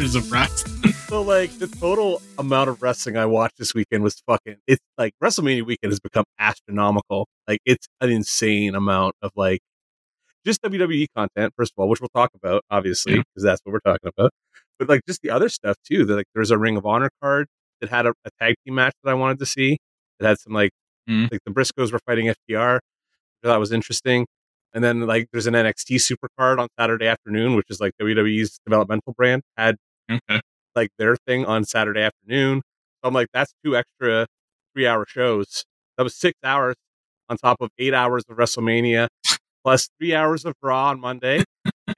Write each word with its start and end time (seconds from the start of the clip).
hours 0.00 0.14
of 0.14 0.30
rest. 0.32 0.66
So 1.10 1.22
like 1.22 1.50
the 1.58 1.66
total 1.66 2.22
amount 2.38 2.70
of 2.70 2.80
wrestling 2.82 3.16
I 3.16 3.26
watched 3.26 3.58
this 3.58 3.74
weekend 3.74 4.04
was 4.04 4.22
fucking 4.28 4.58
it's 4.68 4.80
like 4.96 5.12
WrestleMania 5.20 5.66
weekend 5.66 5.90
has 5.90 5.98
become 5.98 6.22
astronomical. 6.38 7.26
Like 7.48 7.58
it's 7.66 7.88
an 8.00 8.10
insane 8.10 8.76
amount 8.76 9.16
of 9.20 9.32
like 9.34 9.58
just 10.46 10.62
WWE 10.62 11.08
content, 11.16 11.52
first 11.56 11.72
of 11.76 11.82
all, 11.82 11.88
which 11.88 12.00
we'll 12.00 12.10
talk 12.14 12.30
about, 12.36 12.62
obviously, 12.70 13.14
Yeah. 13.16 13.22
because 13.34 13.42
that's 13.42 13.60
what 13.64 13.72
we're 13.72 13.80
talking 13.80 14.08
about. 14.16 14.30
But 14.78 14.88
like 14.88 15.00
just 15.04 15.20
the 15.22 15.30
other 15.30 15.48
stuff 15.48 15.74
too. 15.84 16.04
That 16.04 16.14
like 16.14 16.26
there's 16.32 16.52
a 16.52 16.58
Ring 16.58 16.76
of 16.76 16.86
Honor 16.86 17.10
card 17.20 17.48
that 17.80 17.90
had 17.90 18.06
a, 18.06 18.10
a 18.24 18.30
tag 18.40 18.54
team 18.64 18.76
match 18.76 18.94
that 19.02 19.10
I 19.10 19.14
wanted 19.14 19.40
to 19.40 19.46
see. 19.46 19.78
It 20.20 20.24
had 20.26 20.38
some 20.38 20.52
like 20.52 20.70
Mm. 21.08 21.28
like 21.32 21.40
the 21.44 21.50
Briscoes 21.50 21.92
were 21.92 21.98
fighting 22.06 22.32
FTR. 22.48 22.78
That 23.42 23.56
was 23.56 23.72
interesting. 23.72 24.26
And 24.72 24.84
then 24.84 25.08
like 25.08 25.26
there's 25.32 25.48
an 25.48 25.54
NXT 25.54 25.96
supercard 25.96 26.60
on 26.60 26.68
Saturday 26.78 27.08
afternoon, 27.08 27.56
which 27.56 27.66
is 27.68 27.80
like 27.80 27.94
WWE's 28.00 28.60
developmental 28.64 29.12
brand, 29.16 29.42
had 29.56 29.74
Okay. 30.10 30.40
like 30.74 30.90
their 30.98 31.16
thing 31.16 31.44
on 31.46 31.64
Saturday 31.64 32.00
afternoon. 32.02 32.62
So 33.02 33.08
I'm 33.08 33.14
like, 33.14 33.28
that's 33.32 33.52
two 33.64 33.76
extra 33.76 34.26
three 34.74 34.86
hour 34.86 35.04
shows. 35.08 35.64
That 35.96 36.04
was 36.04 36.14
six 36.14 36.38
hours 36.44 36.76
on 37.28 37.36
top 37.36 37.58
of 37.60 37.70
eight 37.78 37.94
hours 37.94 38.24
of 38.28 38.36
WrestleMania, 38.36 39.08
plus 39.64 39.88
three 39.98 40.14
hours 40.14 40.44
of 40.44 40.54
Raw 40.62 40.88
on 40.90 41.00
Monday, 41.00 41.44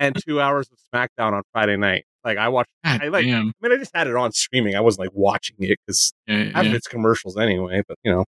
and 0.00 0.16
two 0.26 0.40
hours 0.40 0.68
of 0.70 0.78
SmackDown 0.92 1.32
on 1.32 1.42
Friday 1.52 1.76
night. 1.76 2.04
Like 2.24 2.38
I 2.38 2.48
watched. 2.48 2.70
God 2.84 3.02
I 3.02 3.08
like. 3.08 3.24
damn. 3.24 3.48
I 3.62 3.68
mean, 3.68 3.72
I 3.72 3.76
just 3.78 3.90
had 3.94 4.06
it 4.06 4.14
on 4.16 4.32
streaming. 4.32 4.76
I 4.76 4.80
wasn't 4.80 5.00
like 5.06 5.14
watching 5.14 5.56
it 5.60 5.78
because 5.86 6.12
Yeah, 6.26 6.50
I 6.54 6.58
have 6.58 6.66
yeah. 6.66 6.74
its 6.76 6.86
commercials 6.86 7.36
anyway. 7.36 7.82
But 7.88 7.96
you 8.04 8.12
know, 8.12 8.24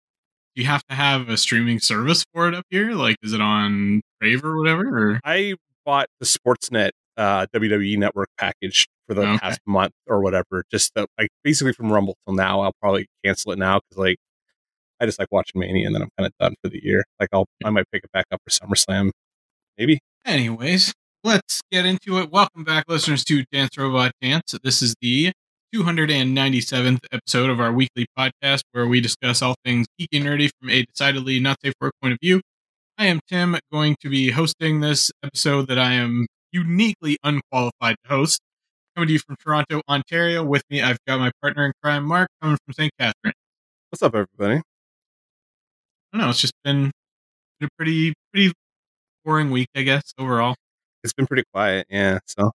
Do 0.55 0.61
you 0.61 0.67
have 0.67 0.83
to 0.87 0.95
have 0.95 1.27
a 1.29 1.37
streaming 1.37 1.79
service 1.79 2.23
for 2.33 2.47
it 2.47 2.55
up 2.55 2.65
here? 2.69 2.91
Like, 2.93 3.17
is 3.21 3.33
it 3.33 3.41
on 3.41 4.01
Crave 4.21 4.43
or 4.45 4.57
whatever? 4.57 5.13
Or 5.13 5.19
I 5.25 5.55
bought 5.85 6.07
the 6.19 6.25
Sportsnet 6.25 6.91
uh, 7.21 7.45
WWE 7.53 7.97
Network 7.97 8.29
package 8.37 8.87
for 9.07 9.13
the 9.13 9.21
Okay. 9.21 9.37
past 9.37 9.59
month 9.67 9.93
or 10.07 10.21
whatever. 10.21 10.63
Just 10.71 10.91
the, 10.95 11.05
like 11.19 11.29
basically 11.43 11.73
from 11.73 11.91
Rumble 11.91 12.15
till 12.25 12.35
now. 12.35 12.61
I'll 12.61 12.73
probably 12.81 13.07
cancel 13.23 13.51
it 13.51 13.59
now 13.59 13.79
because 13.79 13.97
like 14.01 14.17
I 14.99 15.05
just 15.05 15.19
like 15.19 15.27
watching 15.31 15.59
Mania 15.59 15.85
and 15.87 15.95
then 15.95 16.01
I'm 16.01 16.09
kind 16.17 16.25
of 16.27 16.33
done 16.39 16.55
for 16.63 16.69
the 16.69 16.83
year. 16.83 17.03
Like 17.19 17.29
I'll 17.33 17.45
I 17.63 17.69
might 17.69 17.85
pick 17.91 18.03
it 18.03 18.11
back 18.11 18.25
up 18.31 18.39
for 18.43 18.49
SummerSlam, 18.51 19.11
maybe. 19.77 19.99
Anyways, 20.25 20.93
let's 21.23 21.61
get 21.71 21.85
into 21.85 22.17
it. 22.19 22.31
Welcome 22.31 22.63
back, 22.63 22.85
listeners, 22.87 23.23
to 23.25 23.43
Dance 23.51 23.77
Robot 23.77 24.11
Dance. 24.21 24.55
This 24.63 24.81
is 24.81 24.95
the 25.01 25.31
297th 25.73 26.99
episode 27.11 27.49
of 27.49 27.59
our 27.59 27.71
weekly 27.71 28.05
podcast 28.17 28.61
where 28.71 28.87
we 28.87 28.99
discuss 29.01 29.41
all 29.41 29.55
things 29.63 29.87
geeky 29.99 30.07
and 30.19 30.25
nerdy 30.25 30.49
from 30.59 30.69
a 30.69 30.83
decidedly 30.83 31.39
not 31.39 31.57
safe 31.63 31.73
work 31.79 31.93
point 32.01 32.13
of 32.13 32.19
view. 32.21 32.41
I 32.97 33.05
am 33.05 33.19
Tim, 33.27 33.57
going 33.71 33.95
to 34.01 34.09
be 34.09 34.31
hosting 34.31 34.81
this 34.81 35.11
episode 35.23 35.67
that 35.69 35.79
I 35.79 35.93
am 35.93 36.27
uniquely 36.51 37.17
unqualified 37.23 37.95
to 38.03 38.09
host. 38.09 38.39
Coming 38.95 39.07
to 39.07 39.13
you 39.13 39.19
from 39.19 39.37
Toronto, 39.37 39.81
Ontario. 39.89 40.43
With 40.43 40.63
me, 40.69 40.81
I've 40.81 40.97
got 41.07 41.19
my 41.19 41.31
partner 41.41 41.65
in 41.65 41.71
crime, 41.81 42.03
Mark, 42.03 42.27
coming 42.41 42.57
from 42.65 42.73
St. 42.73 42.91
Catherine. 42.99 43.33
What's 43.89 44.01
up, 44.03 44.13
everybody? 44.15 44.61
I 46.13 46.17
don't 46.17 46.21
know. 46.21 46.29
It's 46.29 46.41
just 46.41 46.53
been, 46.63 46.91
been 47.59 47.67
a 47.67 47.69
pretty, 47.77 48.13
pretty 48.33 48.53
boring 49.23 49.49
week, 49.51 49.67
I 49.75 49.83
guess, 49.83 50.13
overall. 50.17 50.55
It's 51.03 51.13
been 51.13 51.25
pretty 51.25 51.43
quiet, 51.53 51.87
yeah. 51.89 52.19
So 52.27 52.51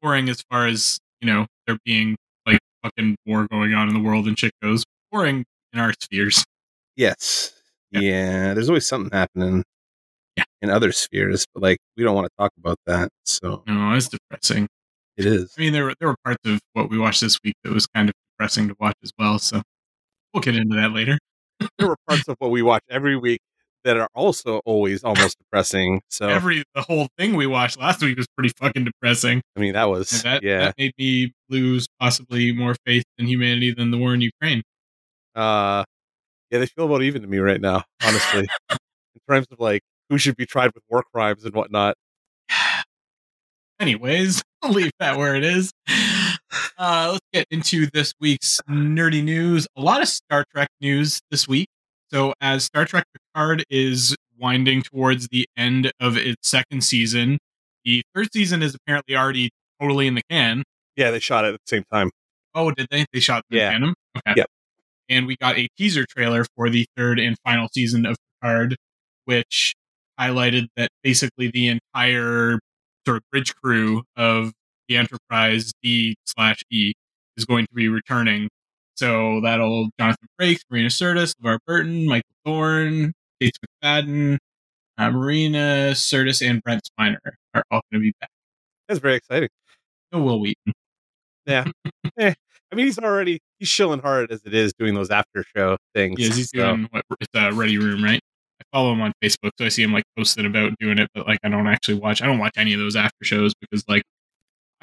boring 0.00 0.28
as 0.28 0.42
far 0.50 0.66
as 0.66 0.98
you 1.20 1.26
know 1.30 1.46
there 1.66 1.76
being 1.84 2.16
like 2.46 2.58
fucking 2.82 3.16
war 3.26 3.46
going 3.50 3.74
on 3.74 3.88
in 3.88 3.94
the 3.94 4.00
world 4.00 4.26
and 4.26 4.38
shit 4.38 4.52
goes 4.62 4.84
boring 5.12 5.44
in 5.74 5.78
our 5.78 5.92
spheres 6.00 6.42
yes, 6.96 7.52
Yeah. 7.90 8.00
yeah. 8.00 8.54
There's 8.54 8.70
always 8.70 8.86
something 8.86 9.10
happening. 9.12 9.64
Yeah. 10.36 10.44
In 10.62 10.70
other 10.70 10.92
spheres, 10.92 11.46
but 11.54 11.62
like 11.62 11.78
we 11.96 12.04
don't 12.04 12.14
want 12.14 12.26
to 12.26 12.32
talk 12.38 12.52
about 12.58 12.78
that. 12.86 13.10
So 13.24 13.62
no 13.66 13.94
it's 13.94 14.08
depressing 14.08 14.68
it 15.16 15.26
is. 15.26 15.52
i 15.58 15.60
mean 15.60 15.72
there 15.72 15.84
were 15.84 15.94
there 16.00 16.08
were 16.08 16.16
parts 16.24 16.40
of 16.46 16.60
what 16.72 16.88
we 16.88 16.98
watched 16.98 17.20
this 17.20 17.38
week 17.44 17.54
that 17.64 17.72
was 17.72 17.86
kind 17.86 18.08
of 18.08 18.14
depressing 18.32 18.68
to 18.68 18.76
watch 18.80 18.94
as 19.02 19.12
well 19.18 19.38
so 19.38 19.60
we'll 20.32 20.40
get 20.40 20.56
into 20.56 20.76
that 20.76 20.92
later 20.92 21.18
there 21.78 21.88
were 21.88 21.96
parts 22.08 22.26
of 22.28 22.36
what 22.38 22.50
we 22.50 22.62
watch 22.62 22.82
every 22.88 23.16
week 23.16 23.40
that 23.84 23.96
are 23.96 24.08
also 24.14 24.60
always 24.66 25.02
almost 25.04 25.38
depressing. 25.38 26.02
So 26.10 26.28
every 26.28 26.62
the 26.74 26.82
whole 26.82 27.08
thing 27.18 27.34
we 27.34 27.46
watched 27.46 27.78
last 27.78 28.02
week 28.02 28.16
was 28.16 28.26
pretty 28.36 28.52
fucking 28.56 28.84
depressing 28.84 29.40
I 29.56 29.60
mean, 29.60 29.72
that 29.72 29.84
and 29.84 29.90
was 29.90 30.22
that 30.22 30.42
yeah. 30.42 30.66
that 30.66 30.74
made 30.78 30.92
me 30.98 31.32
lose 31.48 31.86
possibly 31.98 32.52
more 32.52 32.76
faith 32.84 33.04
in 33.18 33.26
humanity 33.26 33.72
than 33.72 33.90
the 33.90 33.98
war 33.98 34.12
in 34.14 34.20
ukraine 34.20 34.62
uh, 35.34 35.84
yeah, 36.50 36.58
they 36.58 36.66
feel 36.66 36.86
about 36.86 37.02
even 37.02 37.22
to 37.22 37.28
me 37.28 37.38
right 37.38 37.60
now, 37.60 37.84
honestly, 38.04 38.48
in 38.70 39.20
terms 39.28 39.46
of 39.50 39.60
like 39.60 39.82
who 40.10 40.18
should 40.18 40.36
be 40.36 40.44
tried 40.44 40.72
with 40.74 40.82
war 40.90 41.04
crimes 41.14 41.44
and 41.44 41.54
whatnot. 41.54 41.96
Anyways, 43.80 44.42
I'll 44.62 44.72
leave 44.72 44.90
that 44.98 45.16
where 45.16 45.34
it 45.34 45.44
is. 45.44 45.72
Uh, 46.76 47.10
let's 47.12 47.26
get 47.32 47.46
into 47.50 47.86
this 47.94 48.12
week's 48.20 48.60
nerdy 48.68 49.24
news. 49.24 49.66
A 49.76 49.80
lot 49.80 50.02
of 50.02 50.08
Star 50.08 50.44
Trek 50.52 50.68
news 50.80 51.20
this 51.30 51.48
week. 51.48 51.68
So, 52.10 52.34
as 52.40 52.64
Star 52.64 52.84
Trek 52.84 53.04
Picard 53.14 53.64
is 53.70 54.16
winding 54.38 54.82
towards 54.82 55.28
the 55.28 55.46
end 55.56 55.92
of 56.00 56.16
its 56.16 56.48
second 56.48 56.82
season, 56.82 57.38
the 57.84 58.02
third 58.14 58.32
season 58.32 58.62
is 58.62 58.74
apparently 58.74 59.16
already 59.16 59.50
totally 59.80 60.06
in 60.08 60.14
the 60.14 60.22
can. 60.28 60.64
Yeah, 60.96 61.10
they 61.10 61.20
shot 61.20 61.44
it 61.44 61.54
at 61.54 61.60
the 61.64 61.76
same 61.76 61.84
time. 61.92 62.10
Oh, 62.54 62.72
did 62.72 62.88
they? 62.90 63.06
They 63.12 63.20
shot 63.20 63.44
the 63.48 63.58
Yeah. 63.58 63.76
Okay. 64.18 64.34
Yep. 64.38 64.46
And 65.08 65.26
we 65.26 65.36
got 65.36 65.56
a 65.56 65.68
teaser 65.78 66.04
trailer 66.04 66.44
for 66.56 66.68
the 66.68 66.86
third 66.96 67.18
and 67.20 67.36
final 67.44 67.68
season 67.72 68.06
of 68.06 68.16
Picard, 68.42 68.76
which 69.24 69.74
highlighted 70.20 70.66
that 70.76 70.90
basically 71.02 71.50
the 71.50 71.68
entire 71.68 72.58
sort 73.06 73.18
of 73.18 73.22
bridge 73.32 73.54
crew 73.56 74.02
of 74.16 74.52
the 74.88 74.96
Enterprise 74.96 75.72
D 75.82 76.16
slash 76.26 76.62
E 76.70 76.92
is 77.36 77.44
going 77.44 77.66
to 77.66 77.74
be 77.74 77.88
returning. 77.88 78.48
So 78.96 79.40
that'll 79.40 79.88
Jonathan 79.98 80.28
Frakes, 80.40 80.60
Marina 80.70 80.88
Sirtis, 80.88 81.34
LeVar 81.42 81.58
Burton, 81.66 82.06
Michael 82.06 82.28
Dorn, 82.44 83.12
Gates 83.40 83.58
McFadden, 83.82 84.36
uh, 84.98 85.10
Marina 85.10 85.92
Sirtis, 85.94 86.46
and 86.46 86.62
Brent 86.62 86.82
Spiner 86.84 87.16
are 87.54 87.64
all 87.70 87.80
going 87.90 88.00
to 88.02 88.04
be 88.04 88.12
back. 88.20 88.28
That's 88.88 89.00
very 89.00 89.14
exciting. 89.14 89.48
No 90.12 90.22
Wil 90.22 90.40
Wheaton. 90.40 90.72
Yeah, 91.46 91.64
eh, 92.18 92.34
I 92.70 92.74
mean, 92.74 92.86
he's 92.86 92.98
already 92.98 93.40
he's 93.58 93.70
chilling 93.70 94.00
hard 94.00 94.30
as 94.30 94.42
it 94.44 94.52
is 94.52 94.72
doing 94.78 94.94
those 94.94 95.10
after 95.10 95.44
show 95.56 95.78
things. 95.94 96.20
Yes, 96.20 96.36
he's 96.36 96.50
so- 96.50 96.58
doing 96.58 96.88
what 96.90 97.04
it's 97.20 97.30
a 97.34 97.52
Ready 97.52 97.78
Room, 97.78 98.04
right? 98.04 98.20
I 98.72 98.76
follow 98.76 98.92
him 98.92 99.00
on 99.02 99.12
Facebook, 99.22 99.50
so 99.58 99.64
I 99.66 99.68
see 99.68 99.82
him 99.82 99.92
like 99.92 100.04
posting 100.16 100.46
about 100.46 100.72
doing 100.78 100.98
it, 100.98 101.08
but 101.14 101.26
like 101.26 101.38
I 101.44 101.48
don't 101.48 101.66
actually 101.66 101.98
watch. 101.98 102.22
I 102.22 102.26
don't 102.26 102.38
watch 102.38 102.52
any 102.56 102.72
of 102.74 102.80
those 102.80 102.96
after 102.96 103.24
shows 103.24 103.52
because 103.60 103.84
like 103.88 104.02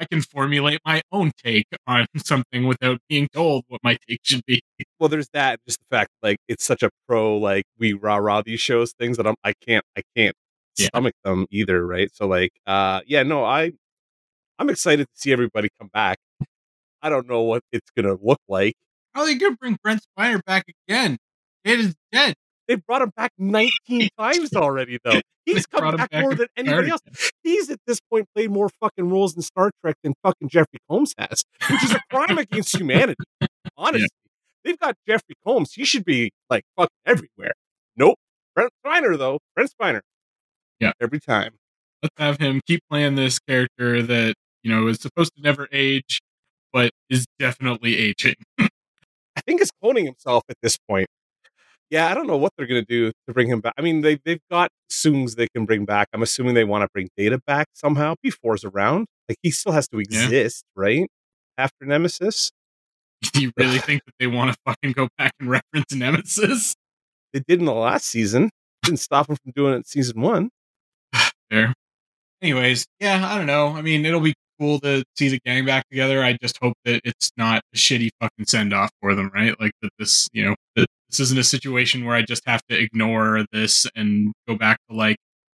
I 0.00 0.04
can 0.04 0.20
formulate 0.22 0.80
my 0.86 1.02
own 1.12 1.32
take 1.44 1.66
on 1.86 2.06
something 2.24 2.66
without 2.66 2.98
being 3.08 3.28
told 3.32 3.64
what 3.68 3.80
my 3.82 3.96
take 4.08 4.20
should 4.22 4.42
be. 4.46 4.60
well, 5.00 5.08
there's 5.08 5.28
that. 5.32 5.58
Just 5.66 5.78
the 5.80 5.96
fact, 5.96 6.10
like, 6.22 6.38
it's 6.48 6.64
such 6.64 6.82
a 6.84 6.90
pro, 7.08 7.36
like, 7.36 7.64
we 7.78 7.94
rah 7.94 8.16
rah 8.16 8.42
these 8.42 8.60
shows 8.60 8.92
things 8.98 9.16
that 9.16 9.26
I'm, 9.26 9.34
I 9.44 9.54
can't, 9.66 9.84
I 9.96 10.02
can't 10.16 10.36
Yeah. 10.78 10.86
stomach 10.88 11.14
them 11.24 11.46
either, 11.50 11.84
right? 11.86 12.10
So, 12.14 12.26
like, 12.28 12.52
uh, 12.66 13.00
yeah, 13.06 13.24
no, 13.24 13.44
I, 13.44 13.72
I'm 14.58 14.70
excited 14.70 15.06
to 15.06 15.12
see 15.20 15.32
everybody 15.32 15.68
come 15.80 15.90
back. 15.92 16.18
I 17.02 17.08
don't 17.10 17.28
know 17.28 17.42
what 17.42 17.62
it's 17.72 17.90
gonna 17.96 18.16
look 18.22 18.40
like. 18.48 18.74
How 19.14 19.22
are 19.22 19.26
they 19.26 19.34
gonna 19.36 19.56
bring 19.56 19.78
Brent 19.82 20.02
Spiner 20.18 20.40
back 20.44 20.64
again? 20.88 21.18
It 21.64 21.80
is 21.80 21.94
dead. 22.12 22.34
They 22.68 22.76
brought 22.76 23.02
him 23.02 23.10
back 23.16 23.32
19 23.38 24.08
times 24.18 24.54
already, 24.54 24.98
though. 25.02 25.20
He's 25.46 25.66
They 25.72 25.80
come 25.80 25.96
back 25.96 26.10
back 26.10 26.22
more 26.22 26.34
than 26.34 26.48
anybody 26.56 26.90
else. 26.90 27.00
He's 27.42 27.70
at 27.70 27.80
this 27.86 27.98
point 28.10 28.26
played 28.34 28.50
more 28.50 28.68
fucking 28.80 29.08
roles 29.08 29.34
in 29.34 29.40
Star 29.40 29.70
Trek 29.80 29.96
than 30.02 30.12
fucking 30.22 30.50
Jeffrey 30.50 30.78
Combs 30.88 31.14
has, 31.18 31.44
which 31.70 31.82
is 31.82 31.92
a 31.92 32.00
crime 32.10 32.36
against 32.36 32.76
humanity. 32.76 33.24
Honestly, 33.76 34.06
they've 34.64 34.78
got 34.78 34.94
Jeffrey 35.08 35.34
Combs. 35.46 35.72
He 35.72 35.86
should 35.86 36.04
be 36.04 36.30
like 36.50 36.64
fucking 36.76 36.90
everywhere. 37.06 37.54
Nope. 37.96 38.16
Brent 38.54 38.70
Spiner, 38.84 39.16
though. 39.16 39.38
Brent 39.54 39.72
Spiner. 39.80 40.00
Yeah. 40.78 40.92
Every 41.00 41.20
time. 41.20 41.54
Let's 42.02 42.14
have 42.18 42.38
him 42.38 42.60
keep 42.66 42.82
playing 42.90 43.16
this 43.16 43.38
character 43.38 44.02
that 44.02 44.34
you 44.62 44.70
know 44.70 44.86
is 44.88 45.00
supposed 45.00 45.34
to 45.36 45.42
never 45.42 45.66
age, 45.72 46.20
but 46.72 46.90
is 47.08 47.26
definitely 47.38 47.96
aging. 47.96 48.34
I 48.58 49.40
think 49.46 49.60
he's 49.60 49.70
cloning 49.82 50.04
himself 50.04 50.42
at 50.50 50.56
this 50.62 50.76
point. 50.88 51.08
Yeah, 51.90 52.10
I 52.10 52.14
don't 52.14 52.26
know 52.26 52.36
what 52.36 52.52
they're 52.56 52.66
gonna 52.66 52.84
do 52.84 53.12
to 53.26 53.34
bring 53.34 53.48
him 53.48 53.60
back. 53.60 53.74
I 53.78 53.82
mean, 53.82 54.02
they 54.02 54.18
they've 54.24 54.40
got 54.50 54.70
Soongs 54.92 55.36
they 55.36 55.48
can 55.54 55.64
bring 55.64 55.84
back. 55.84 56.08
I'm 56.12 56.22
assuming 56.22 56.54
they 56.54 56.64
want 56.64 56.82
to 56.82 56.88
bring 56.92 57.08
Data 57.16 57.40
back 57.46 57.68
somehow. 57.74 58.14
Before's 58.22 58.64
around. 58.64 59.06
Like 59.28 59.38
he 59.42 59.50
still 59.50 59.72
has 59.72 59.88
to 59.88 59.96
Yeah. 59.98 60.24
exist, 60.24 60.64
right? 60.76 61.08
After 61.56 61.86
Nemesis. 61.86 62.50
Do 63.32 63.40
you 63.42 63.52
really 63.56 63.78
think 63.78 64.02
that 64.04 64.14
they 64.20 64.26
want 64.26 64.52
to 64.52 64.58
fucking 64.66 64.92
go 64.92 65.08
back 65.18 65.32
and 65.40 65.48
reference 65.50 65.92
Nemesis? 65.92 66.74
They 67.32 67.40
did 67.48 67.58
in 67.60 67.64
the 67.66 67.74
last 67.74 68.04
season. 68.06 68.50
Didn't 68.84 69.00
stop 69.00 69.26
them 69.26 69.36
from 69.42 69.52
doing 69.56 69.72
it 69.74 69.76
in 69.78 69.84
season 69.84 70.20
one. 70.20 70.50
there. 71.50 71.74
Anyways, 72.42 72.86
yeah, 73.00 73.26
I 73.28 73.36
don't 73.36 73.46
know. 73.46 73.68
I 73.68 73.82
mean, 73.82 74.06
it'll 74.06 74.20
be 74.20 74.34
cool 74.60 74.78
to 74.80 75.02
see 75.16 75.28
the 75.28 75.40
gang 75.44 75.64
back 75.66 75.88
together. 75.90 76.22
I 76.22 76.36
just 76.40 76.58
hope 76.62 76.74
that 76.84 77.00
it's 77.04 77.30
not 77.36 77.62
a 77.74 77.76
shitty 77.76 78.10
fucking 78.20 78.46
send 78.46 78.72
off 78.72 78.90
for 79.00 79.14
them, 79.14 79.30
right? 79.34 79.58
Like 79.60 79.72
that 79.82 79.90
this, 79.98 80.28
you 80.32 80.44
know, 80.44 80.54
that 80.76 80.86
this 81.10 81.20
isn't 81.20 81.38
a 81.38 81.44
situation 81.44 82.04
where 82.04 82.14
I 82.14 82.22
just 82.22 82.42
have 82.46 82.62
to 82.68 82.78
ignore 82.78 83.44
this 83.52 83.86
and 83.94 84.32
go 84.46 84.56
back 84.56 84.78
to 84.90 84.96
like 84.96 85.16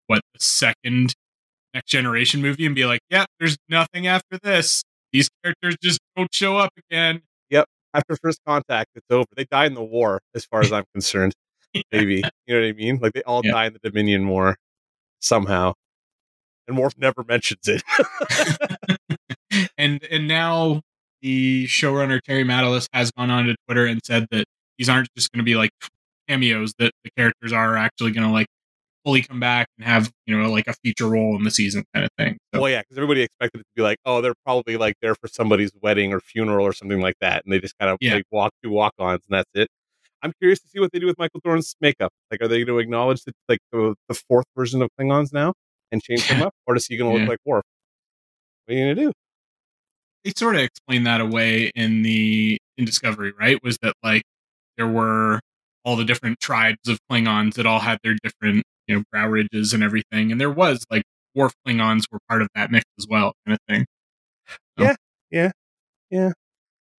what 0.06 0.20
the 0.34 0.40
second 0.40 1.14
next 1.74 1.88
generation 1.90 2.40
movie 2.42 2.66
and 2.66 2.74
be 2.74 2.84
like, 2.86 3.00
yeah, 3.10 3.24
there's 3.38 3.56
nothing 3.68 4.06
after 4.06 4.38
this. 4.42 4.82
these 5.12 5.28
characters 5.42 5.76
just 5.82 5.98
don't 6.16 6.32
show 6.34 6.56
up 6.58 6.70
again. 6.90 7.22
Yep. 7.50 7.66
After 7.94 8.16
first 8.22 8.40
contact, 8.46 8.90
it's 8.94 9.06
over. 9.10 9.26
They 9.36 9.44
die 9.50 9.66
in 9.66 9.74
the 9.74 9.82
war, 9.84 10.20
as 10.34 10.44
far 10.44 10.60
as 10.60 10.72
I'm 10.72 10.84
concerned. 10.94 11.32
Maybe 11.92 12.16
you 12.46 12.54
know 12.54 12.60
what 12.60 12.68
I 12.68 12.72
mean? 12.72 12.98
Like 13.00 13.12
they 13.12 13.22
all 13.22 13.42
Yeah. 13.44 13.52
die 13.52 13.66
in 13.66 13.72
the 13.74 13.78
Dominion 13.82 14.28
War 14.28 14.56
somehow, 15.20 15.72
and 16.66 16.76
Worf 16.78 16.94
never 16.98 17.24
mentions 17.26 17.66
it. 17.66 17.82
and 19.78 20.02
and 20.10 20.28
now 20.28 20.80
the 21.22 21.66
showrunner 21.66 22.20
Terry 22.22 22.44
Matalas 22.44 22.86
has 22.92 23.10
gone 23.10 23.30
on 23.30 23.46
to 23.46 23.56
Twitter 23.66 23.86
and 23.86 24.00
said 24.04 24.26
that 24.30 24.44
these 24.78 24.88
aren't 24.88 25.08
just 25.16 25.30
going 25.32 25.38
to 25.38 25.44
be 25.44 25.56
like 25.56 25.70
cameos; 26.28 26.72
that 26.78 26.92
the 27.04 27.10
characters 27.16 27.52
are 27.52 27.76
actually 27.76 28.12
going 28.12 28.26
to 28.26 28.32
like 28.32 28.46
fully 29.04 29.22
come 29.22 29.38
back 29.40 29.68
and 29.78 29.86
have 29.86 30.10
you 30.26 30.38
know 30.38 30.50
like 30.50 30.66
a 30.66 30.74
feature 30.84 31.08
role 31.08 31.36
in 31.36 31.42
the 31.44 31.50
season 31.50 31.84
kind 31.94 32.04
of 32.04 32.10
thing. 32.18 32.36
So, 32.54 32.60
well, 32.62 32.70
yeah, 32.70 32.80
because 32.82 32.96
everybody 32.98 33.22
expected 33.22 33.60
it 33.60 33.64
to 33.64 33.72
be 33.76 33.82
like, 33.82 33.98
oh, 34.04 34.20
they're 34.20 34.34
probably 34.44 34.76
like 34.76 34.94
there 35.02 35.14
for 35.14 35.28
somebody's 35.28 35.70
wedding 35.82 36.12
or 36.12 36.20
funeral 36.20 36.64
or 36.66 36.72
something 36.72 37.00
like 37.00 37.16
that, 37.20 37.44
and 37.44 37.52
they 37.52 37.60
just 37.60 37.74
kind 37.78 37.90
of 37.90 37.98
Yeah. 38.00 38.14
like 38.14 38.24
walk 38.30 38.52
through 38.62 38.72
walk-ons, 38.72 39.20
and 39.28 39.38
that's 39.38 39.50
it. 39.54 39.68
I'm 40.22 40.32
curious 40.40 40.58
to 40.60 40.68
see 40.68 40.80
what 40.80 40.90
they 40.92 40.98
do 40.98 41.06
with 41.06 41.16
Michael 41.18 41.40
Dorn's 41.44 41.74
makeup. 41.80 42.10
Like, 42.30 42.42
are 42.42 42.48
they 42.48 42.56
going 42.58 42.66
to 42.66 42.78
acknowledge 42.78 43.22
that 43.24 43.34
like 43.48 43.60
the, 43.70 43.94
the 44.08 44.14
fourth 44.28 44.46
version 44.56 44.82
of 44.82 44.88
Klingons 44.98 45.32
now 45.32 45.52
and 45.92 46.02
change 46.02 46.26
them 46.26 46.42
up, 46.42 46.52
or 46.66 46.74
is 46.76 46.86
he 46.86 46.96
going 46.96 47.10
to 47.12 47.14
Yeah. 47.18 47.22
look 47.22 47.28
like 47.30 47.38
Worf? 47.44 47.62
What 48.66 48.74
are 48.74 48.78
you 48.78 48.84
going 48.86 48.96
to 48.96 49.02
do? 49.06 49.12
they 50.24 50.32
sort 50.36 50.56
of 50.56 50.62
explained 50.62 51.06
that 51.06 51.20
away 51.20 51.70
in 51.74 52.02
the 52.02 52.58
in 52.76 52.84
Discovery, 52.84 53.32
right? 53.38 53.62
Was 53.62 53.78
that 53.82 53.94
like 54.02 54.22
there 54.78 54.88
were 54.88 55.40
all 55.84 55.96
the 55.96 56.04
different 56.04 56.40
tribes 56.40 56.88
of 56.88 56.98
Klingons 57.10 57.54
that 57.54 57.66
all 57.66 57.80
had 57.80 57.98
their 58.02 58.16
different 58.22 58.62
you 58.86 58.96
know 58.96 59.02
brow 59.12 59.28
ridges 59.28 59.74
and 59.74 59.82
everything, 59.82 60.32
and 60.32 60.40
there 60.40 60.50
was 60.50 60.84
like 60.90 61.02
dwarf 61.36 61.52
Klingons 61.66 62.04
were 62.10 62.20
part 62.28 62.40
of 62.40 62.48
that 62.54 62.70
mix 62.70 62.84
as 62.98 63.06
well, 63.08 63.34
kind 63.46 63.54
of 63.54 63.74
thing. 63.74 63.84
So, 64.78 64.84
yeah, 64.84 64.96
yeah, 65.30 65.50
yeah. 66.10 66.32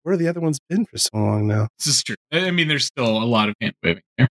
Where 0.04 0.14
have 0.14 0.20
the 0.20 0.28
other 0.28 0.40
ones 0.40 0.60
been 0.70 0.86
for 0.86 0.98
so 0.98 1.10
long 1.14 1.48
now? 1.48 1.68
This 1.80 1.88
is 1.88 2.04
true. 2.04 2.16
I 2.32 2.52
mean, 2.52 2.68
there's 2.68 2.86
still 2.86 3.22
a 3.22 3.26
lot 3.26 3.50
of 3.50 3.56
hand 3.60 3.74
waving 3.84 4.04
there. 4.18 4.28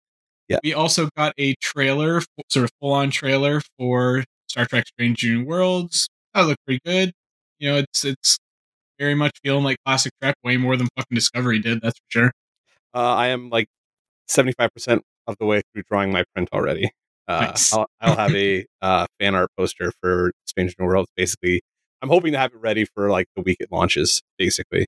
Yeah. 0.47 0.59
We 0.63 0.73
also 0.73 1.09
got 1.17 1.33
a 1.39 1.55
trailer, 1.55 2.21
sort 2.49 2.65
of 2.65 2.69
full 2.79 2.91
on 2.91 3.09
trailer 3.09 3.61
for 3.77 4.23
Star 4.47 4.65
Trek 4.65 4.87
Strange 4.87 5.23
New 5.23 5.43
Worlds. 5.43 6.07
That 6.33 6.41
looked 6.41 6.63
pretty 6.65 6.81
good. 6.85 7.11
You 7.59 7.71
know, 7.71 7.77
it's 7.77 8.05
it's 8.05 8.37
very 8.99 9.15
much 9.15 9.31
feeling 9.43 9.63
like 9.63 9.77
classic 9.85 10.11
Trek, 10.21 10.35
way 10.43 10.57
more 10.57 10.77
than 10.77 10.87
fucking 10.95 11.15
Discovery 11.15 11.59
did. 11.59 11.81
That's 11.81 11.97
for 11.97 12.05
sure. 12.09 12.31
Uh, 12.95 13.13
I 13.13 13.27
am 13.27 13.49
like 13.49 13.67
75% 14.29 15.01
of 15.27 15.35
the 15.39 15.45
way 15.45 15.61
through 15.73 15.83
drawing 15.89 16.11
my 16.11 16.23
print 16.33 16.49
already. 16.53 16.91
Uh, 17.27 17.47
Nice. 17.47 17.73
I'll, 17.73 17.87
I'll 18.01 18.15
have 18.15 18.35
a 18.35 18.65
uh, 18.81 19.07
fan 19.19 19.35
art 19.35 19.49
poster 19.57 19.91
for 20.01 20.31
Strange 20.45 20.75
New 20.79 20.85
Worlds. 20.85 21.09
Basically, 21.17 21.61
I'm 22.01 22.09
hoping 22.09 22.31
to 22.33 22.37
have 22.37 22.53
it 22.53 22.59
ready 22.59 22.85
for 22.85 23.09
like 23.09 23.27
the 23.35 23.41
week 23.41 23.57
it 23.59 23.71
launches. 23.71 24.21
Basically, 24.37 24.85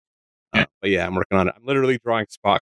uh, 0.53 0.59
Yeah. 0.59 0.65
but 0.81 0.89
yeah, 0.91 1.05
I'm 1.07 1.15
working 1.15 1.37
on 1.37 1.47
it. 1.47 1.55
I'm 1.57 1.65
literally 1.65 1.97
drawing 2.03 2.27
Spock. 2.27 2.59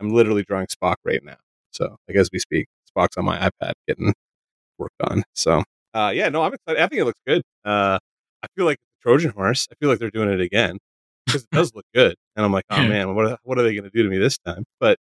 I'm 0.00 0.10
literally 0.10 0.42
drawing 0.42 0.66
Spock 0.68 0.96
right 1.04 1.22
now. 1.22 1.36
So, 1.72 1.96
like 2.08 2.16
as 2.16 2.30
we 2.32 2.38
speak, 2.38 2.66
Spock's 2.96 3.16
on 3.18 3.26
my 3.26 3.38
iPad 3.38 3.72
getting 3.86 4.14
worked 4.78 5.00
on. 5.02 5.22
So, 5.34 5.62
uh, 5.94 6.12
yeah, 6.14 6.30
no, 6.30 6.42
I'm 6.42 6.54
excited. 6.54 6.82
I 6.82 6.86
think 6.88 7.02
it 7.02 7.04
looks 7.04 7.20
good. 7.26 7.42
Uh, 7.64 7.98
I 8.42 8.46
feel 8.56 8.64
like 8.64 8.78
Trojan 9.02 9.32
horse. 9.32 9.68
I 9.70 9.74
feel 9.78 9.90
like 9.90 9.98
they're 9.98 10.10
doing 10.10 10.30
it 10.30 10.40
again 10.40 10.78
because 11.32 11.42
it 11.44 11.50
does 11.50 11.74
look 11.74 11.84
good. 11.94 12.14
And 12.36 12.44
I'm 12.44 12.52
like, 12.52 12.64
oh 12.70 12.82
man, 12.82 13.14
what 13.14 13.26
are, 13.26 13.38
what 13.42 13.58
are 13.58 13.62
they 13.62 13.74
going 13.74 13.84
to 13.84 13.90
do 13.90 14.02
to 14.02 14.08
me 14.08 14.18
this 14.18 14.38
time? 14.38 14.64
But 14.80 14.98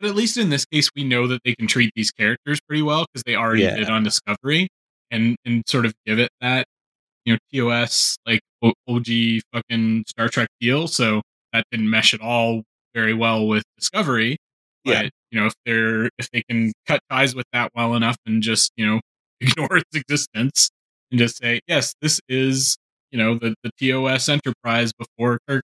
But 0.00 0.10
at 0.10 0.16
least 0.16 0.36
in 0.36 0.50
this 0.50 0.64
case, 0.66 0.90
we 0.94 1.04
know 1.04 1.26
that 1.28 1.40
they 1.44 1.54
can 1.54 1.66
treat 1.66 1.90
these 1.96 2.10
characters 2.10 2.60
pretty 2.66 2.82
well 2.82 3.06
because 3.12 3.22
they 3.24 3.34
already 3.34 3.62
Yeah. 3.62 3.76
did 3.76 3.88
on 3.90 4.02
Discovery, 4.04 4.68
and 5.10 5.36
and 5.44 5.62
sort 5.66 5.86
of 5.86 5.94
give 6.06 6.18
it 6.18 6.30
that 6.40 6.66
you 7.24 7.34
know 7.34 7.38
TOS 7.52 8.16
like 8.26 8.40
OG 8.62 9.40
fucking 9.52 10.04
Star 10.06 10.28
Trek 10.28 10.48
feel. 10.60 10.88
So 10.88 11.22
that 11.52 11.64
didn't 11.70 11.88
mesh 11.90 12.14
at 12.14 12.20
all 12.20 12.62
very 12.94 13.14
well 13.14 13.46
with 13.46 13.64
Discovery. 13.78 14.36
But 14.84 14.90
Yeah. 14.92 15.08
you 15.30 15.40
know 15.40 15.46
if 15.46 15.54
they're 15.66 16.10
if 16.18 16.30
they 16.32 16.42
can 16.48 16.72
cut 16.86 17.00
ties 17.10 17.34
with 17.34 17.46
that 17.52 17.70
well 17.74 17.94
enough 17.94 18.16
and 18.26 18.42
just 18.42 18.72
you 18.76 18.86
know 18.86 19.00
ignore 19.40 19.76
its 19.78 19.94
existence 19.94 20.70
and 21.10 21.18
just 21.18 21.38
say 21.38 21.60
yes, 21.66 21.94
this 22.02 22.20
is 22.28 22.76
you 23.10 23.18
know 23.18 23.38
the 23.38 23.54
the 23.62 23.70
TOS 23.78 24.28
Enterprise 24.28 24.92
before 24.92 25.38
Kirk 25.48 25.62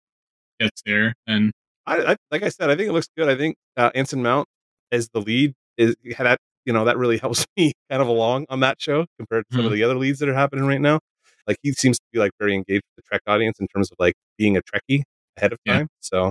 gets 0.60 0.82
there, 0.86 1.14
and 1.26 1.52
I, 1.86 2.12
I 2.12 2.16
like 2.30 2.42
I 2.42 2.48
said, 2.48 2.70
I 2.70 2.76
think 2.76 2.88
it 2.88 2.92
looks 2.92 3.08
good. 3.16 3.28
I 3.28 3.36
think 3.36 3.56
uh, 3.76 3.90
Anson 3.94 4.22
Mount 4.22 4.46
as 4.92 5.08
the 5.12 5.20
lead 5.20 5.52
is 5.76 5.96
that 6.18 6.38
you 6.64 6.72
know 6.72 6.84
that 6.84 6.96
really 6.98 7.18
helps 7.26 7.46
me 7.56 7.72
kind 7.90 8.00
of 8.02 8.08
along 8.08 8.46
on 8.48 8.60
that 8.60 8.80
show 8.80 9.06
compared 9.18 9.44
to 9.50 9.56
some 9.56 9.66
of 9.66 9.72
Mhm. 9.72 9.74
the 9.76 9.82
other 9.84 9.96
leads 9.96 10.18
that 10.20 10.28
are 10.28 10.34
happening 10.34 10.66
right 10.66 10.80
now. 10.80 10.98
Like 11.46 11.58
he 11.62 11.72
seems 11.72 11.98
to 11.98 12.04
be 12.12 12.18
like 12.18 12.30
very 12.38 12.54
engaged 12.54 12.82
with 12.96 13.04
the 13.04 13.08
Trek 13.08 13.20
audience 13.26 13.58
in 13.60 13.66
terms 13.68 13.90
of 13.90 13.96
like 13.98 14.14
being 14.38 14.56
a 14.56 14.62
Trekkie 14.62 15.02
ahead 15.36 15.52
of 15.52 15.58
Yeah. 15.66 15.78
time. 15.78 15.88
So 16.00 16.30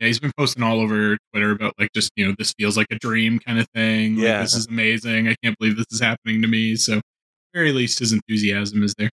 Yeah, 0.00 0.06
he's 0.08 0.20
been 0.20 0.32
posting 0.36 0.62
all 0.62 0.80
over 0.80 1.16
Twitter 1.32 1.50
about 1.52 1.74
like 1.78 1.90
just 1.94 2.10
you 2.16 2.26
know 2.26 2.34
this 2.38 2.52
feels 2.58 2.76
like 2.76 2.86
a 2.90 2.96
dream 2.98 3.38
kind 3.40 3.58
of 3.60 3.66
thing. 3.74 4.16
Like, 4.16 4.24
Yeah. 4.24 4.42
this 4.42 4.54
is 4.54 4.66
amazing. 4.66 5.28
I 5.28 5.34
can't 5.44 5.56
believe 5.58 5.76
this 5.76 5.86
is 5.90 6.00
happening 6.00 6.40
to 6.42 6.48
me. 6.48 6.74
So, 6.76 7.00
very 7.54 7.72
least 7.72 7.98
his 8.00 8.12
enthusiasm 8.12 8.82
is 8.82 8.94
there. 8.98 9.10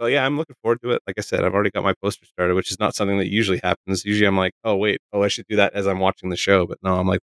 So 0.00 0.06
yeah, 0.06 0.24
I'm 0.24 0.36
looking 0.36 0.56
forward 0.62 0.80
to 0.82 0.90
it. 0.92 1.02
Like 1.06 1.16
I 1.18 1.22
said, 1.22 1.44
I've 1.44 1.54
already 1.54 1.70
got 1.70 1.84
my 1.84 1.94
poster 2.02 2.26
started, 2.26 2.54
which 2.54 2.70
is 2.70 2.78
not 2.78 2.94
something 2.94 3.18
that 3.18 3.28
usually 3.30 3.60
happens. 3.62 4.04
Usually 4.04 4.26
I'm 4.26 4.36
like, 4.36 4.52
oh 4.64 4.76
wait, 4.76 4.98
oh 5.12 5.22
I 5.22 5.28
should 5.28 5.46
do 5.48 5.56
that 5.56 5.74
as 5.74 5.86
I'm 5.86 5.98
watching 5.98 6.30
the 6.30 6.36
show, 6.36 6.66
but 6.66 6.78
no, 6.82 6.94
I'm 6.98 7.06
like 7.06 7.20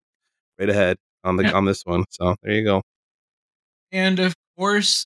right 0.59 0.69
ahead 0.69 0.97
on 1.23 1.37
the 1.37 1.43
Yeah. 1.43 1.53
on 1.53 1.65
this 1.65 1.83
one. 1.85 2.05
So 2.09 2.35
there 2.43 2.53
you 2.53 2.63
go. 2.63 2.81
And 3.91 4.19
of 4.19 4.33
course, 4.57 5.05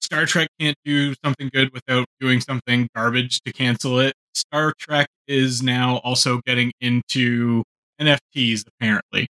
Star 0.00 0.26
Trek 0.26 0.48
can't 0.60 0.76
do 0.84 1.14
something 1.24 1.48
good 1.52 1.72
without 1.72 2.06
doing 2.20 2.40
something 2.40 2.88
garbage 2.94 3.40
to 3.42 3.52
cancel 3.52 3.98
it. 4.00 4.14
Star 4.34 4.74
Trek 4.78 5.06
is 5.26 5.62
now 5.62 5.98
also 5.98 6.40
getting 6.44 6.72
into 6.80 7.62
NFTs 8.00 8.64
apparently. 8.68 9.26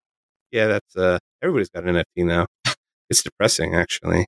Yeah, 0.52 0.66
that's 0.66 0.96
uh 0.96 1.18
everybody's 1.42 1.70
got 1.70 1.84
an 1.84 1.96
NFT 1.96 2.24
now. 2.26 2.46
It's 3.08 3.22
depressing 3.24 3.74
actually. 3.74 4.26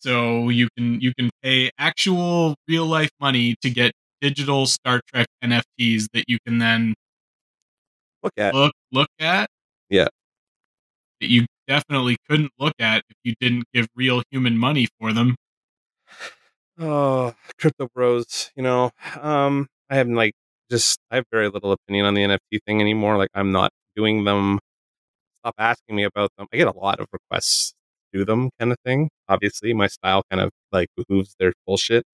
So 0.00 0.48
you 0.48 0.68
can 0.76 1.00
you 1.00 1.12
can 1.14 1.30
pay 1.42 1.70
actual 1.78 2.56
real 2.68 2.86
life 2.86 3.10
money 3.20 3.56
to 3.62 3.70
get 3.70 3.92
digital 4.20 4.66
Star 4.66 5.00
Trek 5.12 5.26
NFTs 5.42 6.08
that 6.14 6.24
you 6.28 6.38
can 6.46 6.58
then 6.58 6.94
Look 8.22 8.32
at 8.38 8.54
look 8.54 8.72
look 8.92 9.10
at. 9.18 9.48
Yeah. 9.88 10.08
That 11.20 11.28
you 11.30 11.46
definitely 11.66 12.16
couldn't 12.28 12.52
look 12.58 12.74
at 12.78 13.04
if 13.08 13.16
you 13.24 13.34
didn't 13.40 13.64
give 13.72 13.88
real 13.94 14.22
human 14.30 14.58
money 14.58 14.88
for 14.98 15.12
them. 15.12 15.36
Oh, 16.78 17.34
crypto 17.58 17.88
bros, 17.94 18.50
you 18.56 18.62
know, 18.62 18.90
um, 19.20 19.66
I 19.90 19.96
have 19.96 20.08
like 20.08 20.32
just 20.70 20.98
I 21.10 21.16
have 21.16 21.24
very 21.30 21.48
little 21.48 21.72
opinion 21.72 22.06
on 22.06 22.14
the 22.14 22.22
NFT 22.22 22.58
thing 22.66 22.80
anymore. 22.80 23.16
Like 23.18 23.30
I'm 23.34 23.52
not 23.52 23.70
doing 23.96 24.24
them. 24.24 24.58
Stop 25.42 25.54
asking 25.58 25.96
me 25.96 26.04
about 26.04 26.30
them. 26.38 26.46
I 26.52 26.58
get 26.58 26.68
a 26.68 26.78
lot 26.78 27.00
of 27.00 27.06
requests 27.12 27.74
to 28.12 28.18
do 28.20 28.24
them, 28.24 28.50
kind 28.58 28.72
of 28.72 28.78
thing. 28.84 29.08
Obviously, 29.28 29.72
my 29.74 29.86
style 29.86 30.22
kind 30.30 30.42
of 30.42 30.50
like 30.72 30.88
behooves 30.96 31.34
their 31.38 31.52
bullshit. 31.66 32.04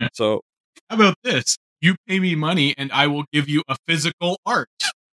Eh. 0.00 0.08
So, 0.12 0.40
How 0.90 0.96
about 0.96 1.14
this? 1.24 1.56
You 1.80 1.94
pay 2.08 2.18
me 2.20 2.34
money 2.34 2.74
and 2.76 2.90
I 2.92 3.06
will 3.06 3.24
give 3.32 3.48
you 3.48 3.62
a 3.68 3.76
physical 3.86 4.38
art. 4.44 4.68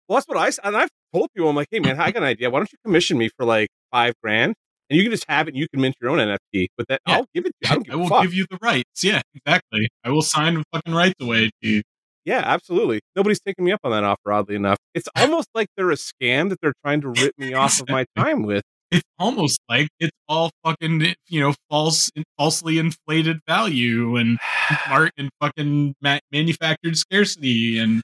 well, 0.08 0.16
that's 0.16 0.26
what 0.28 0.36
I 0.38 0.50
and 0.66 0.76
I've 0.76 0.90
told 1.12 1.28
people. 1.34 1.48
I'm 1.50 1.56
like, 1.56 1.68
hey 1.70 1.80
man, 1.80 1.98
I 2.00 2.10
got 2.12 2.22
an 2.22 2.28
idea. 2.28 2.50
Why 2.50 2.60
don't 2.60 2.72
you 2.72 2.78
commission 2.84 3.18
me 3.18 3.30
for 3.36 3.44
like 3.44 3.68
five 3.90 4.14
grand, 4.22 4.54
and 4.88 4.96
you 4.96 5.02
can 5.04 5.10
just 5.12 5.24
have 5.28 5.48
it. 5.48 5.54
and 5.54 5.58
You 5.58 5.66
can 5.72 5.80
mint 5.80 5.94
your 6.00 6.10
own 6.10 6.18
NFT, 6.18 6.68
but 6.76 6.86
that 6.88 7.00
Yeah. 7.06 7.14
I'll 7.16 7.26
give 7.34 7.46
it. 7.46 7.52
to 7.62 7.68
you. 7.68 7.70
I 7.70 7.74
don't 7.74 7.84
give 7.86 7.94
I 7.94 7.96
will 7.96 8.08
fuck. 8.08 8.22
give 8.22 8.34
you 8.34 8.46
the 8.50 8.58
rights. 8.62 9.02
Yeah, 9.04 9.20
exactly. 9.34 9.88
I 10.04 10.10
will 10.10 10.22
sign 10.22 10.54
the 10.54 10.64
fucking 10.72 10.94
rights 10.94 11.14
away 11.20 11.50
to 11.62 11.68
you. 11.68 11.82
Yeah, 12.24 12.42
absolutely. 12.44 13.00
Nobody's 13.16 13.40
taking 13.40 13.64
me 13.64 13.72
up 13.72 13.80
on 13.82 13.90
that 13.90 14.04
offer, 14.04 14.30
oddly 14.32 14.54
enough. 14.54 14.78
It's 14.94 15.08
almost 15.16 15.48
like 15.56 15.66
they're 15.76 15.90
a 15.90 15.96
scam 15.96 16.50
that 16.50 16.60
they're 16.62 16.74
trying 16.84 17.00
to 17.00 17.08
rip 17.08 17.32
me 17.36 17.52
off 17.54 17.80
of 17.80 17.88
my 17.88 18.04
time 18.16 18.44
with. 18.44 18.62
It's 18.92 19.08
almost 19.18 19.58
like 19.68 19.88
it's 19.98 20.16
all 20.28 20.50
fucking 20.64 21.14
you 21.26 21.40
know 21.40 21.54
false, 21.70 22.10
falsely 22.38 22.78
inflated 22.78 23.40
value 23.48 24.16
and 24.16 24.38
mark 24.88 25.12
and 25.16 25.30
fucking 25.40 25.94
manufactured 26.30 26.96
scarcity 26.98 27.78
and 27.78 28.02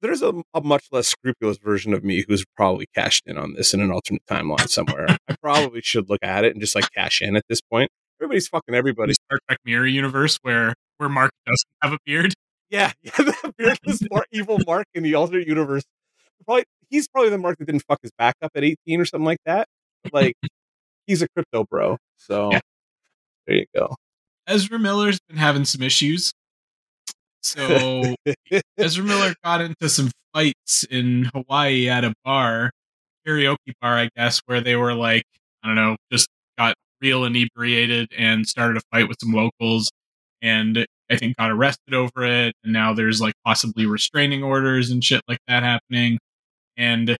There's 0.00 0.22
a, 0.22 0.32
a 0.54 0.62
much 0.62 0.86
less 0.92 1.08
scrupulous 1.08 1.58
version 1.58 1.92
of 1.92 2.02
me 2.04 2.24
who's 2.26 2.44
probably 2.56 2.86
cashed 2.94 3.24
in 3.26 3.36
on 3.36 3.52
this 3.54 3.74
in 3.74 3.80
an 3.80 3.90
alternate 3.90 4.24
timeline 4.26 4.68
somewhere. 4.68 5.06
I 5.28 5.36
probably 5.42 5.82
should 5.82 6.08
look 6.08 6.20
at 6.22 6.44
it 6.44 6.52
and 6.52 6.60
just 6.60 6.74
like 6.74 6.90
cash 6.92 7.20
in 7.20 7.36
at 7.36 7.44
this 7.48 7.60
point. 7.60 7.90
Everybody's 8.20 8.48
fucking 8.48 8.74
everybody. 8.74 9.12
Star 9.14 9.38
Trek 9.46 9.58
Mirror 9.64 9.86
universe 9.88 10.38
where 10.42 10.74
where 10.98 11.08
Mark 11.10 11.32
doesn't 11.46 11.68
have 11.82 11.92
a 11.92 11.98
beard. 12.06 12.32
Yeah, 12.70 12.92
yeah, 13.02 13.12
the 13.16 13.52
beardless 13.58 14.00
Mark, 14.10 14.26
evil 14.32 14.58
Mark 14.66 14.86
in 14.94 15.02
the 15.02 15.14
alternate 15.14 15.46
universe. 15.46 15.82
Probably 16.46 16.64
he's 16.88 17.08
probably 17.08 17.30
the 17.30 17.38
Mark 17.38 17.58
that 17.58 17.66
didn't 17.66 17.84
fuck 17.86 17.98
his 18.02 18.10
back 18.16 18.36
up 18.42 18.52
at 18.54 18.64
18 18.64 19.00
or 19.00 19.04
something 19.04 19.24
like 19.26 19.40
that. 19.44 19.66
Like 20.12 20.34
he's 21.06 21.22
a 21.22 21.28
crypto 21.28 21.64
bro. 21.64 21.96
So 22.16 22.50
Yeah. 22.52 22.60
there 23.46 23.56
you 23.56 23.66
go. 23.74 23.94
Ezra 24.46 24.78
Miller's 24.78 25.18
been 25.28 25.38
having 25.38 25.64
some 25.64 25.82
issues. 25.82 26.32
So 27.42 28.14
Ezra 28.78 29.04
Miller 29.04 29.34
got 29.44 29.60
into 29.60 29.88
some 29.88 30.10
fights 30.34 30.84
in 30.84 31.30
Hawaii 31.34 31.88
at 31.88 32.04
a 32.04 32.12
bar, 32.24 32.70
karaoke 33.26 33.72
bar, 33.80 33.96
I 33.96 34.08
guess, 34.16 34.40
where 34.46 34.60
they 34.60 34.76
were 34.76 34.94
like, 34.94 35.24
I 35.62 35.68
don't 35.68 35.76
know, 35.76 35.96
just 36.12 36.28
got 36.58 36.74
real 37.00 37.24
inebriated 37.24 38.12
and 38.16 38.46
started 38.46 38.76
a 38.76 38.80
fight 38.92 39.08
with 39.08 39.16
some 39.20 39.32
locals. 39.32 39.90
And 40.42 40.86
I 41.10 41.16
think 41.16 41.36
got 41.36 41.50
arrested 41.50 41.92
over 41.94 42.24
it, 42.24 42.54
and 42.64 42.72
now 42.72 42.94
there's 42.94 43.20
like 43.20 43.34
possibly 43.44 43.84
restraining 43.86 44.42
orders 44.42 44.90
and 44.90 45.02
shit 45.02 45.22
like 45.28 45.40
that 45.48 45.62
happening. 45.62 46.18
And 46.76 47.10
I 47.10 47.16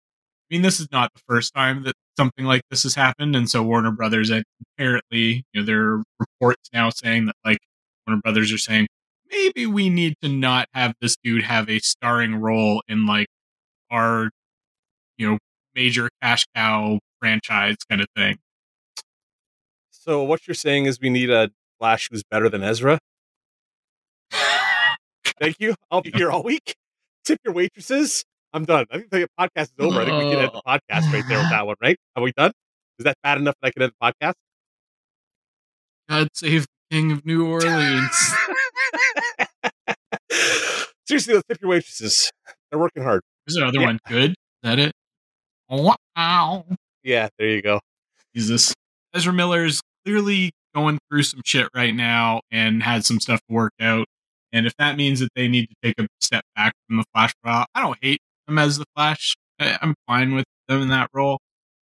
mean, 0.51 0.63
this 0.63 0.81
is 0.81 0.89
not 0.93 1.11
the 1.15 1.21
first 1.29 1.53
time 1.55 1.83
that 1.85 1.95
something 2.21 2.45
like 2.45 2.61
this 2.69 2.83
has 2.83 2.95
happened, 2.95 3.35
and 3.35 3.49
so 3.49 3.63
Warner 3.63 3.91
Brothers 3.91 4.31
apparently, 4.77 5.43
you 5.55 5.61
know, 5.61 5.65
there 5.65 5.95
are 5.95 6.03
reports 6.19 6.69
now 6.71 6.91
saying 6.91 7.25
that 7.25 7.37
like 7.47 7.57
Warner 8.07 8.21
Brothers 8.21 8.53
are 8.53 8.59
saying 8.59 8.89
maybe 9.31 9.65
we 9.65 9.89
need 9.89 10.17
to 10.21 10.29
not 10.29 10.69
have 10.75 10.93
this 11.01 11.17
dude 11.25 11.45
have 11.45 11.71
a 11.71 11.79
starring 11.79 12.37
role 12.37 12.83
in 12.89 13.07
like 13.07 13.29
our, 13.91 14.29
you 15.17 15.31
know, 15.31 15.39
major 15.75 16.11
cash 16.21 16.45
cow 16.55 16.99
franchise 17.21 17.77
kind 17.89 18.03
of 18.03 18.07
thing. 18.15 18.37
So 19.89 20.23
what 20.23 20.47
you're 20.47 20.55
saying 20.55 20.85
is 20.85 21.01
we 21.01 21.09
need 21.09 21.31
a 21.31 21.51
Flash 21.79 22.09
who's 22.11 22.23
better 22.23 22.51
than 22.51 22.63
Ezra. 22.63 22.99
Thank 25.41 25.57
you. 25.59 25.75
I'll 25.91 26.03
be 26.03 26.11
here 26.11 26.31
all 26.31 26.43
week. 26.43 26.75
Tip 27.25 27.39
your 27.47 27.55
waitresses. 27.55 28.25
I'm 28.53 28.65
done. 28.65 28.87
I 28.91 28.99
think 28.99 29.11
the 29.11 29.29
podcast 29.39 29.63
is 29.63 29.73
over. 29.79 30.01
I 30.01 30.05
think 30.05 30.19
we 30.19 30.31
can 30.31 30.41
end 30.41 30.51
the 30.53 30.59
oh. 30.59 30.63
podcast 30.67 31.13
right 31.13 31.25
there 31.29 31.39
with 31.39 31.51
that 31.51 31.67
one, 31.67 31.77
right? 31.81 31.97
Are 32.17 32.23
we 32.23 32.33
done? 32.37 32.53
Is 32.99 33.05
that 33.05 33.17
bad 33.23 33.39
enough 33.39 33.55
that 33.63 33.69
I 33.69 33.71
can 33.71 33.83
end 33.83 33.93
the 34.01 34.13
podcast? 34.13 34.35
God 36.09 36.29
save 36.35 36.63
the 36.63 36.97
King 36.97 37.13
of 37.13 37.25
New 37.25 37.47
Orleans. 37.47 38.35
Seriously, 41.07 41.35
let's 41.35 41.47
tip 41.49 41.61
your 41.61 41.71
waitresses. 41.71 42.31
They're 42.71 42.81
working 42.81 43.03
hard. 43.03 43.23
There's 43.47 43.57
another 43.57 43.81
Yeah. 43.81 43.87
one. 43.87 43.99
Good. 44.09 44.31
Is 44.31 44.37
that 44.63 44.79
it? 44.79 44.93
Wow. 45.69 46.67
Yeah, 47.03 47.29
there 47.39 47.49
you 47.49 47.63
go. 47.63 47.81
Jesus. 48.35 48.75
Ezra 49.15 49.33
Miller's 49.33 49.81
clearly 50.05 50.51
going 50.75 50.99
through 51.09 51.23
some 51.25 51.43
shit 51.45 51.69
right 51.75 51.95
now 51.95 52.41
and 52.51 52.83
had 52.83 53.05
some 53.05 53.21
stuff 53.21 53.41
to 53.49 53.55
work 53.55 53.73
out. 53.81 54.07
And 54.53 54.67
if 54.67 54.75
that 54.79 54.97
means 54.97 55.21
that 55.21 55.31
they 55.35 55.49
need 55.49 55.69
to 55.69 55.75
take 55.83 55.99
a 55.99 56.09
step 56.21 56.45
back 56.57 56.75
from 56.87 56.97
the 56.99 57.05
Flash 57.15 57.33
role, 57.45 57.65
I 57.75 57.83
don't 57.83 57.99
hate 58.03 58.21
them 58.51 58.59
as 58.59 58.79
the 58.79 58.85
Flash. 58.95 59.35
I, 59.59 59.79
I'm 59.81 59.95
fine 60.07 60.35
with 60.35 60.45
them 60.69 60.83
in 60.83 60.89
that 60.89 61.09
role. 61.15 61.39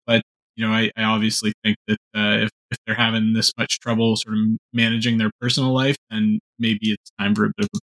But, 0.06 0.22
you 0.56 0.66
know, 0.66 0.72
I, 0.72 0.90
I 0.96 1.04
obviously 1.04 1.52
think 1.64 1.76
that 1.88 1.98
uh, 2.14 2.44
if, 2.44 2.50
if 2.70 2.78
they're 2.86 2.94
having 2.94 3.32
this 3.32 3.52
much 3.58 3.80
trouble 3.80 4.16
sort 4.16 4.36
of 4.36 4.44
managing 4.72 5.18
their 5.18 5.30
personal 5.40 5.72
life, 5.72 5.96
then 6.10 6.38
maybe 6.58 6.92
it's 6.92 7.10
time 7.18 7.34
for 7.34 7.46
a 7.46 7.50
bit 7.56 7.64
of 7.64 7.70
a 7.74 7.78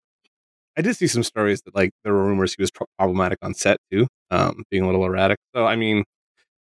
I 0.78 0.83
did 0.83 0.95
see 0.95 1.06
some 1.06 1.23
stories 1.23 1.62
that 1.62 1.75
like 1.75 1.90
there 2.04 2.12
were 2.12 2.26
rumors 2.26 2.54
he 2.54 2.62
was 2.62 2.71
pro- 2.71 2.87
problematic 2.99 3.38
on 3.40 3.54
set 3.54 3.78
too, 3.90 4.06
um, 4.30 4.62
being 4.71 4.83
a 4.83 4.87
little 4.87 5.06
erratic. 5.06 5.38
So 5.54 5.64
I 5.64 5.75
mean, 5.75 6.04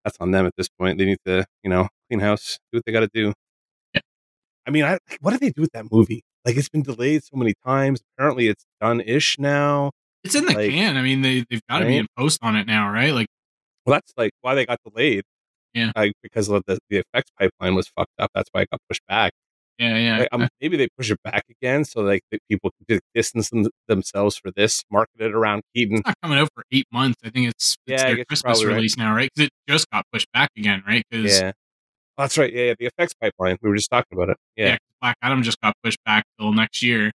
that's 0.04 0.16
on 0.20 0.30
them 0.30 0.46
at 0.46 0.54
this 0.56 0.68
point. 0.70 0.96
They 0.96 1.04
need 1.04 1.18
to, 1.26 1.44
you 1.62 1.68
know, 1.68 1.88
clean 2.08 2.20
house, 2.20 2.58
do 2.72 2.78
what 2.78 2.84
they 2.86 2.92
got 2.92 3.00
to 3.00 3.10
do. 3.12 3.34
Yeah. 3.92 4.00
I 4.66 4.70
mean, 4.70 4.84
I, 4.84 4.98
what 5.20 5.32
did 5.32 5.40
they 5.40 5.50
do 5.50 5.60
with 5.60 5.72
that 5.72 5.92
movie? 5.92 6.22
Like 6.46 6.56
it's 6.56 6.70
been 6.70 6.82
delayed 6.82 7.24
so 7.24 7.36
many 7.36 7.52
times. 7.66 8.00
Apparently, 8.16 8.48
it's 8.48 8.64
done 8.80 9.02
ish 9.02 9.38
now. 9.38 9.90
It's 10.26 10.34
in 10.34 10.44
the 10.44 10.54
Like, 10.54 10.70
can. 10.70 10.96
I 10.96 11.02
mean, 11.02 11.22
they, 11.22 11.44
they've 11.48 11.62
got 11.68 11.78
to 11.80 11.86
be 11.86 11.96
in 11.96 12.06
post 12.18 12.40
on 12.42 12.56
it 12.56 12.66
now, 12.66 12.90
right? 12.90 13.12
Like, 13.12 13.28
Well, 13.84 13.94
that's 13.94 14.12
like 14.16 14.32
why 14.42 14.54
they 14.54 14.66
got 14.66 14.78
delayed. 14.84 15.24
Yeah. 15.74 15.92
Like 15.94 16.12
because 16.22 16.48
of 16.48 16.62
the 16.66 16.78
the 16.90 16.98
effects 16.98 17.30
pipeline 17.38 17.74
was 17.74 17.88
fucked 17.88 18.12
up. 18.18 18.30
That's 18.34 18.48
why 18.52 18.62
it 18.62 18.68
got 18.70 18.80
pushed 18.88 19.06
back. 19.08 19.32
yeah, 19.78 19.96
yeah. 19.96 20.18
Like, 20.20 20.28
um, 20.32 20.48
maybe 20.60 20.76
they 20.78 20.88
push 20.96 21.10
it 21.10 21.18
back 21.22 21.44
again 21.50 21.84
so 21.84 22.00
like 22.00 22.22
people 22.48 22.70
can 22.88 22.98
distance 23.14 23.50
them, 23.50 23.68
themselves 23.88 24.36
for 24.38 24.50
this, 24.56 24.82
market 24.90 25.20
it 25.20 25.34
around 25.34 25.62
Keaton. 25.74 25.98
it's 25.98 26.06
not 26.06 26.16
coming 26.22 26.38
out 26.38 26.48
for 26.54 26.64
eight 26.72 26.86
months. 26.90 27.18
I 27.22 27.28
think 27.30 27.48
it's, 27.50 27.76
it's 27.86 28.02
Yeah, 28.02 28.14
their 28.14 28.24
Christmas 28.24 28.40
probably 28.42 28.66
right. 28.66 28.74
release 28.76 28.96
now, 28.96 29.14
right? 29.14 29.30
Because 29.34 29.48
it 29.48 29.52
just 29.68 29.90
got 29.90 30.04
pushed 30.12 30.32
back 30.32 30.48
again, 30.56 30.82
right? 30.86 31.04
Because 31.10 31.38
Yeah. 31.40 31.52
Oh, 32.18 32.22
that's 32.22 32.38
right. 32.38 32.50
Yeah, 32.52 32.62
yeah, 32.62 32.74
the 32.78 32.86
effects 32.86 33.12
pipeline. 33.20 33.58
We 33.60 33.68
were 33.68 33.76
just 33.76 33.90
talking 33.90 34.16
about 34.16 34.30
it. 34.30 34.38
Yeah. 34.56 34.66
yeah, 34.68 34.76
Black 35.02 35.18
Adam 35.20 35.42
just 35.42 35.60
got 35.60 35.74
pushed 35.84 36.02
back 36.06 36.24
till 36.40 36.52
next 36.52 36.82
year, 36.82 37.12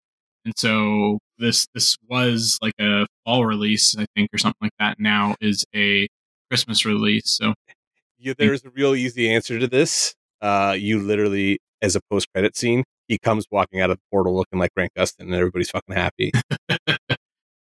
and 0.47 0.55
so 0.57 1.19
this 1.39 1.67
this 1.75 1.97
was 2.09 2.59
like 2.63 2.75
a 2.81 3.07
fall 3.25 3.45
release, 3.47 3.97
I 3.99 4.07
think, 4.15 4.31
or 4.33 4.39
something 4.39 4.59
like 4.63 4.73
that. 4.79 4.99
Now 5.01 5.37
is 5.41 5.65
a 5.75 6.09
Christmas 6.51 6.85
release. 6.85 7.25
So 7.31 7.55
You, 8.19 8.35
there's 8.35 8.65
a 8.65 8.71
real 8.71 8.95
easy 8.95 9.31
answer 9.33 9.59
to 9.59 9.67
this. 9.67 10.15
Uh, 10.41 10.75
you 10.79 11.01
literally, 11.01 11.59
as 11.83 11.97
a 11.97 12.01
post 12.11 12.29
credit 12.35 12.57
scene, 12.57 12.85
he 13.09 13.19
comes 13.19 13.47
walking 13.51 13.81
out 13.81 13.91
of 13.91 13.97
the 13.99 14.03
portal 14.11 14.35
looking 14.37 14.59
like 14.59 14.71
Grant 14.75 14.93
Gustin, 14.97 15.23
and 15.23 15.35
everybody's 15.35 15.71
fucking 15.71 15.95
happy. 15.95 16.33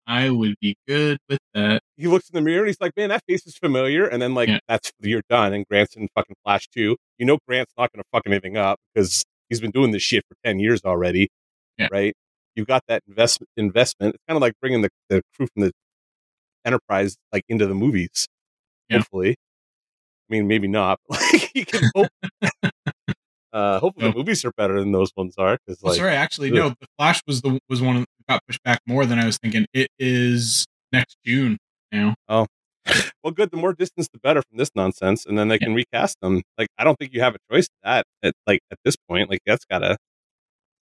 I 0.08 0.30
would 0.30 0.54
be 0.60 0.76
good 0.86 1.18
with 1.28 1.40
that. 1.54 1.80
he 1.96 2.06
looks 2.06 2.28
in 2.30 2.34
the 2.36 2.40
mirror 2.40 2.60
and 2.60 2.68
he's 2.68 2.80
like, 2.80 2.92
"Man, 2.96 3.08
that 3.08 3.22
face 3.28 3.44
is 3.46 3.56
familiar." 3.58 4.06
And 4.06 4.22
then 4.22 4.34
like, 4.34 4.48
Yeah. 4.48 4.58
that's 4.68 4.92
you're 5.00 5.22
done. 5.28 5.52
And 5.52 5.66
Grant's 5.68 5.96
in 5.96 6.08
fucking 6.14 6.36
Flash 6.44 6.68
too. 6.68 6.96
You 7.18 7.26
know, 7.26 7.38
Grant's 7.48 7.72
not 7.76 7.92
going 7.92 8.02
to 8.02 8.08
fuck 8.12 8.22
anything 8.26 8.56
up 8.56 8.78
because 8.94 9.24
he's 9.48 9.60
been 9.60 9.72
doing 9.72 9.90
this 9.90 10.02
shit 10.02 10.22
for 10.28 10.36
ten 10.44 10.60
years 10.60 10.82
already. 10.84 11.28
Yeah. 11.76 11.88
Right. 11.90 12.14
You 12.56 12.64
got 12.64 12.82
that 12.88 13.02
investment. 13.06 13.48
Investment. 13.56 14.14
It's 14.16 14.24
kind 14.28 14.36
of 14.36 14.40
like 14.42 14.54
bringing 14.60 14.82
the, 14.82 14.88
the 15.08 15.22
crew 15.36 15.46
from 15.54 15.62
the 15.62 15.72
Enterprise 16.64 17.16
like 17.32 17.44
into 17.48 17.66
the 17.66 17.74
movies. 17.74 18.26
Yeah. 18.88 18.98
Hopefully. 18.98 19.30
I 20.28 20.34
mean, 20.34 20.48
maybe 20.48 20.66
not. 20.66 20.98
But, 21.08 21.20
like 21.32 21.54
you 21.54 21.64
can 21.64 21.88
hope. 21.94 22.08
uh, 23.52 23.78
hopefully 23.78 24.06
No. 24.06 24.12
the 24.12 24.18
movies 24.18 24.44
are 24.44 24.52
better 24.56 24.80
than 24.80 24.90
those 24.92 25.10
ones 25.16 25.34
are. 25.38 25.58
Because 25.64 25.82
like, 25.82 25.96
sorry, 25.96 26.14
actually, 26.14 26.48
ugh. 26.50 26.54
no. 26.56 26.68
The 26.70 26.86
Flash 26.98 27.20
was 27.26 27.42
the 27.42 27.58
was 27.68 27.80
one 27.80 28.00
that 28.00 28.06
got 28.28 28.40
pushed 28.48 28.62
back 28.64 28.80
more 28.86 29.06
than 29.06 29.18
I 29.18 29.26
was 29.26 29.38
thinking. 29.38 29.66
It 29.72 29.88
is 29.98 30.66
next 30.92 31.16
June 31.24 31.58
now. 31.92 32.14
Oh, 32.28 32.46
well, 33.22 33.32
good. 33.32 33.50
The 33.50 33.56
more 33.56 33.72
distance, 33.72 34.08
the 34.12 34.18
better 34.18 34.42
from 34.48 34.58
this 34.58 34.70
nonsense, 34.74 35.24
and 35.26 35.38
then 35.38 35.48
they 35.48 35.56
Yeah. 35.56 35.66
can 35.66 35.74
recast 35.74 36.16
them. 36.20 36.42
Like, 36.58 36.68
I 36.78 36.84
don't 36.84 36.96
think 36.98 37.12
you 37.12 37.20
have 37.20 37.34
a 37.34 37.38
choice 37.52 37.66
to 37.66 37.74
that. 37.84 38.04
At 38.24 38.34
like 38.46 38.60
at 38.72 38.78
this 38.84 38.96
point, 39.08 39.30
like 39.30 39.40
that's 39.46 39.64
gotta, 39.64 39.96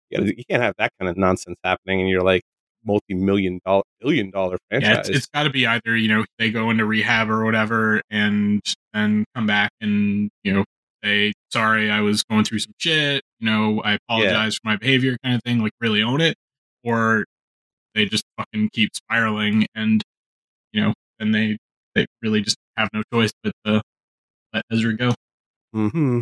you, 0.09 0.17
gotta, 0.17 0.37
you 0.37 0.43
can't 0.49 0.61
have 0.61 0.75
that 0.77 0.91
kind 0.99 1.09
of 1.09 1.17
nonsense 1.17 1.57
happening, 1.63 2.01
and 2.01 2.09
you're 2.09 2.23
like 2.23 2.43
multi-million 2.85 3.59
dollar, 3.65 3.83
billion 3.99 4.31
dollar 4.31 4.57
Yeah, 4.71 4.79
franchise. 4.79 5.09
it's, 5.09 5.17
it's 5.17 5.25
got 5.27 5.43
to 5.43 5.49
be 5.49 5.67
either 5.67 5.95
you 5.95 6.07
know 6.07 6.25
they 6.37 6.51
go 6.51 6.69
into 6.69 6.85
rehab 6.85 7.29
or 7.29 7.43
whatever, 7.45 8.01
and 8.09 8.61
then 8.93 9.25
come 9.35 9.47
back 9.47 9.71
and 9.81 10.29
you 10.43 10.53
know 10.53 10.65
say 11.03 11.33
sorry, 11.51 11.89
I 11.91 12.01
was 12.01 12.23
going 12.23 12.43
through 12.43 12.59
some 12.59 12.73
shit. 12.77 13.23
You 13.39 13.49
know, 13.49 13.81
I 13.83 13.93
apologize 13.93 14.55
for 14.55 14.61
my 14.65 14.75
behavior, 14.77 15.17
kind 15.23 15.35
of 15.35 15.41
thing. 15.43 15.59
Like 15.59 15.73
really 15.79 16.01
own 16.01 16.21
it, 16.21 16.35
or 16.83 17.25
they 17.95 18.05
just 18.05 18.23
fucking 18.37 18.69
keep 18.73 18.91
spiraling, 18.95 19.65
and 19.75 20.01
you 20.71 20.81
know, 20.81 20.93
and 21.19 21.33
they 21.33 21.57
they 21.95 22.05
really 22.21 22.41
just 22.41 22.57
have 22.77 22.89
no 22.93 23.03
choice 23.13 23.31
but 23.43 23.53
to 23.65 23.81
let 24.53 24.63
Ezra 24.71 24.95
go. 24.95 25.13
hmm 25.73 26.21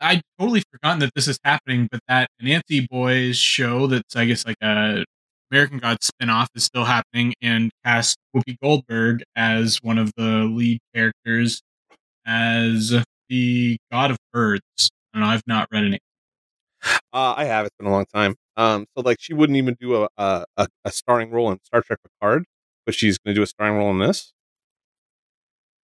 I'd 0.00 0.22
totally 0.38 0.62
forgotten 0.70 1.00
that 1.00 1.14
this 1.14 1.28
is 1.28 1.38
happening, 1.44 1.88
but 1.90 2.00
that 2.08 2.28
Anansi 2.42 2.88
Boys 2.88 3.36
show 3.36 3.86
that's 3.86 4.16
I 4.16 4.26
guess 4.26 4.46
like 4.46 4.56
a 4.62 5.04
American 5.50 5.78
Gods 5.78 6.10
spinoff 6.10 6.48
is 6.54 6.64
still 6.64 6.84
happening 6.84 7.34
and 7.40 7.70
cast 7.84 8.18
Whoopi 8.34 8.56
Goldberg 8.62 9.22
as 9.34 9.78
one 9.82 9.98
of 9.98 10.12
the 10.16 10.44
lead 10.44 10.78
characters 10.94 11.62
as 12.26 12.94
the 13.28 13.78
God 13.90 14.10
of 14.10 14.18
Birds. 14.32 14.90
And 15.14 15.24
I've 15.24 15.42
not 15.46 15.68
read 15.72 15.84
any. 15.84 15.98
Uh, 17.12 17.34
I 17.36 17.44
have. 17.46 17.66
It's 17.66 17.74
been 17.78 17.88
a 17.88 17.90
long 17.90 18.04
time. 18.14 18.36
Um, 18.56 18.86
so 18.94 19.02
like 19.02 19.16
she 19.20 19.34
wouldn't 19.34 19.56
even 19.56 19.76
do 19.80 20.02
a 20.04 20.08
a, 20.16 20.44
a, 20.56 20.68
a 20.84 20.92
starring 20.92 21.30
role 21.30 21.50
in 21.50 21.58
Star 21.64 21.82
Trek 21.82 21.98
Picard, 22.02 22.44
but 22.84 22.94
she's 22.94 23.18
going 23.18 23.34
to 23.34 23.38
do 23.38 23.42
a 23.42 23.46
starring 23.46 23.76
role 23.76 23.90
in 23.90 23.98
this. 23.98 24.32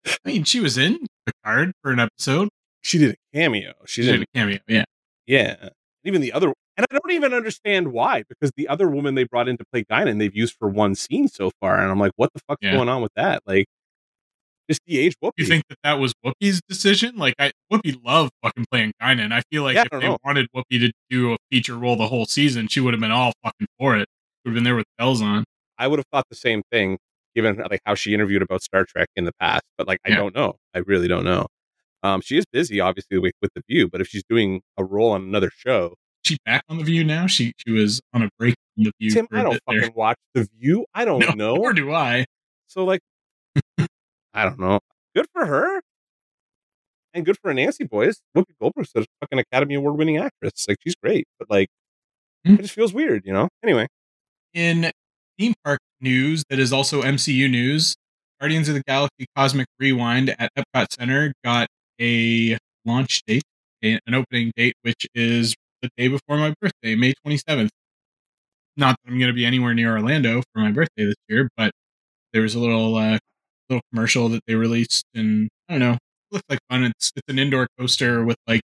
I 0.06 0.16
mean, 0.24 0.44
she 0.44 0.60
was 0.60 0.76
in 0.76 1.06
Picard 1.26 1.72
for 1.82 1.90
an 1.90 2.00
episode. 2.00 2.48
She 2.84 2.98
did 2.98 3.12
a 3.12 3.16
cameo. 3.36 3.72
She, 3.86 4.02
She 4.02 4.12
did 4.12 4.22
a 4.22 4.26
cameo. 4.34 4.58
Yeah. 4.68 4.84
Yeah. 5.26 5.70
Even 6.04 6.20
the 6.20 6.32
other, 6.32 6.52
and 6.76 6.86
I 6.90 6.94
don't 6.94 7.12
even 7.12 7.32
understand 7.32 7.88
why, 7.92 8.24
because 8.28 8.52
the 8.56 8.68
other 8.68 8.88
woman 8.90 9.14
they 9.14 9.24
brought 9.24 9.48
in 9.48 9.56
to 9.56 9.64
play 9.72 9.84
Guinan, 9.84 10.18
they've 10.18 10.34
used 10.36 10.54
for 10.58 10.68
one 10.68 10.94
scene 10.94 11.28
so 11.28 11.50
far, 11.60 11.78
and 11.80 11.90
I'm 11.90 11.98
like, 11.98 12.12
what 12.16 12.30
the 12.34 12.40
fuck's 12.46 12.60
Yeah. 12.62 12.72
going 12.74 12.88
on 12.90 13.00
with 13.00 13.12
that? 13.16 13.42
Like, 13.46 13.64
just 14.68 14.80
the 14.86 14.98
age 14.98 15.14
Whoopi. 15.22 15.32
You 15.38 15.46
think 15.46 15.64
that 15.70 15.78
that 15.82 15.94
was 15.94 16.12
Whoopi's 16.24 16.60
decision? 16.68 17.16
Like, 17.16 17.34
I 17.38 17.52
Whoopi 17.72 18.02
loved 18.04 18.32
fucking 18.42 18.66
playing 18.70 18.92
Guinan. 19.00 19.32
I 19.32 19.42
feel 19.50 19.62
like 19.62 19.76
Yeah, 19.76 19.84
if 19.90 20.00
they 20.00 20.06
know. 20.08 20.18
wanted 20.24 20.46
Whoopi 20.54 20.78
to 20.80 20.92
do 21.10 21.32
a 21.32 21.36
feature 21.50 21.76
role 21.76 21.96
the 21.96 22.08
whole 22.08 22.26
season, 22.26 22.68
she 22.68 22.80
would 22.80 22.92
have 22.94 23.00
been 23.00 23.10
all 23.10 23.32
fucking 23.42 23.66
for 23.78 23.96
it. 23.96 24.06
Would 24.44 24.50
have 24.50 24.54
been 24.54 24.64
there 24.64 24.76
with 24.76 24.86
bells 24.98 25.22
on. 25.22 25.44
I 25.78 25.86
would 25.88 25.98
have 25.98 26.06
thought 26.12 26.24
the 26.28 26.36
same 26.36 26.62
thing, 26.70 26.98
given 27.34 27.56
like 27.70 27.80
how 27.86 27.94
she 27.94 28.12
interviewed 28.14 28.42
about 28.42 28.62
Star 28.62 28.84
Trek 28.84 29.08
in 29.16 29.24
the 29.24 29.32
past. 29.40 29.62
But 29.78 29.86
like, 29.88 30.00
I 30.06 30.10
Yeah. 30.10 30.16
don't 30.16 30.34
know. 30.34 30.56
I 30.74 30.80
really 30.80 31.08
don't 31.08 31.24
know. 31.24 31.46
Um, 32.04 32.20
she 32.20 32.36
is 32.38 32.44
busy, 32.52 32.78
obviously, 32.80 33.18
with, 33.18 33.32
with 33.42 33.50
the 33.56 33.62
View. 33.68 33.88
But 33.90 34.00
if 34.00 34.06
she's 34.06 34.22
doing 34.28 34.60
a 34.78 34.84
role 34.84 35.10
on 35.12 35.22
another 35.22 35.50
show, 35.50 35.94
She 36.24 36.36
back 36.46 36.62
on 36.68 36.78
the 36.78 36.84
View 36.84 37.02
now. 37.02 37.26
She 37.26 37.52
she 37.56 37.72
was 37.72 38.00
on 38.12 38.22
a 38.22 38.28
break 38.38 38.54
from 38.76 38.84
the 38.84 38.92
View. 39.00 39.10
Tim, 39.10 39.26
I 39.32 39.42
don't 39.42 39.52
bit 39.54 39.62
there. 39.66 39.80
fucking 39.80 39.94
watch 39.96 40.18
the 40.34 40.46
View. 40.60 40.84
I 40.94 41.04
don't 41.06 41.18
No, 41.20 41.30
know. 41.32 41.54
Nor 41.56 41.72
do 41.72 41.92
I. 41.92 42.26
So 42.68 42.84
like, 42.84 43.00
I 44.34 44.44
don't 44.44 44.58
know. 44.60 44.78
Good 45.16 45.26
for 45.32 45.46
her, 45.46 45.80
and 47.14 47.24
good 47.24 47.38
for 47.40 47.52
Anansi 47.52 47.88
Boys. 47.88 48.20
Whoopi 48.36 48.52
Goldberg's 48.60 48.90
a 48.96 49.04
fucking 49.20 49.38
Academy 49.38 49.74
Award 49.76 49.96
winning 49.96 50.16
actress. 50.18 50.66
Like 50.68 50.78
she's 50.82 50.94
great, 50.96 51.24
but 51.38 51.48
like, 51.50 51.68
Hmm. 52.44 52.54
it 52.56 52.62
just 52.62 52.74
feels 52.74 52.92
weird, 52.92 53.22
you 53.24 53.32
know. 53.32 53.48
Anyway, 53.62 53.86
In 54.52 54.90
theme 55.38 55.54
park 55.64 55.78
news, 56.00 56.44
that 56.50 56.58
is 56.58 56.72
also 56.72 57.00
MCU 57.02 57.48
news. 57.50 57.94
Guardians 58.40 58.68
of 58.68 58.74
the 58.74 58.82
Galaxy 58.86 59.24
Cosmic 59.36 59.66
Rewind 59.78 60.34
at 60.38 60.50
Epcot 60.58 60.92
Center 60.92 61.32
got 61.42 61.68
a 62.00 62.58
launch 62.84 63.22
date, 63.26 63.42
an 63.82 64.14
opening 64.14 64.52
date, 64.56 64.74
which 64.82 65.06
is 65.14 65.54
the 65.82 65.90
day 65.96 66.08
before 66.08 66.36
my 66.38 66.54
birthday, 66.60 66.94
May 66.96 67.14
twenty 67.22 67.38
seventh. 67.38 67.70
not 68.76 68.96
that 69.04 69.10
I'm 69.12 69.18
going 69.18 69.28
to 69.28 69.34
be 69.34 69.46
anywhere 69.46 69.74
near 69.74 69.92
Orlando 69.96 70.42
for 70.52 70.60
my 70.60 70.70
birthday 70.72 71.04
this 71.06 71.14
year, 71.28 71.48
but 71.56 71.72
there 72.32 72.42
was 72.42 72.54
a 72.54 72.58
little 72.60 72.96
uh, 72.96 73.18
little 73.70 73.82
commercial 73.92 74.28
that 74.30 74.42
they 74.46 74.54
released, 74.54 75.04
and 75.14 75.48
I 75.68 75.74
don't 75.74 75.80
know, 75.80 75.92
it 75.92 75.98
looked 76.32 76.50
like 76.50 76.60
fun. 76.70 76.84
It's 76.84 77.12
it's 77.16 77.28
an 77.28 77.38
indoor 77.38 77.68
coaster 77.78 78.24
with 78.24 78.36
like 78.48 78.62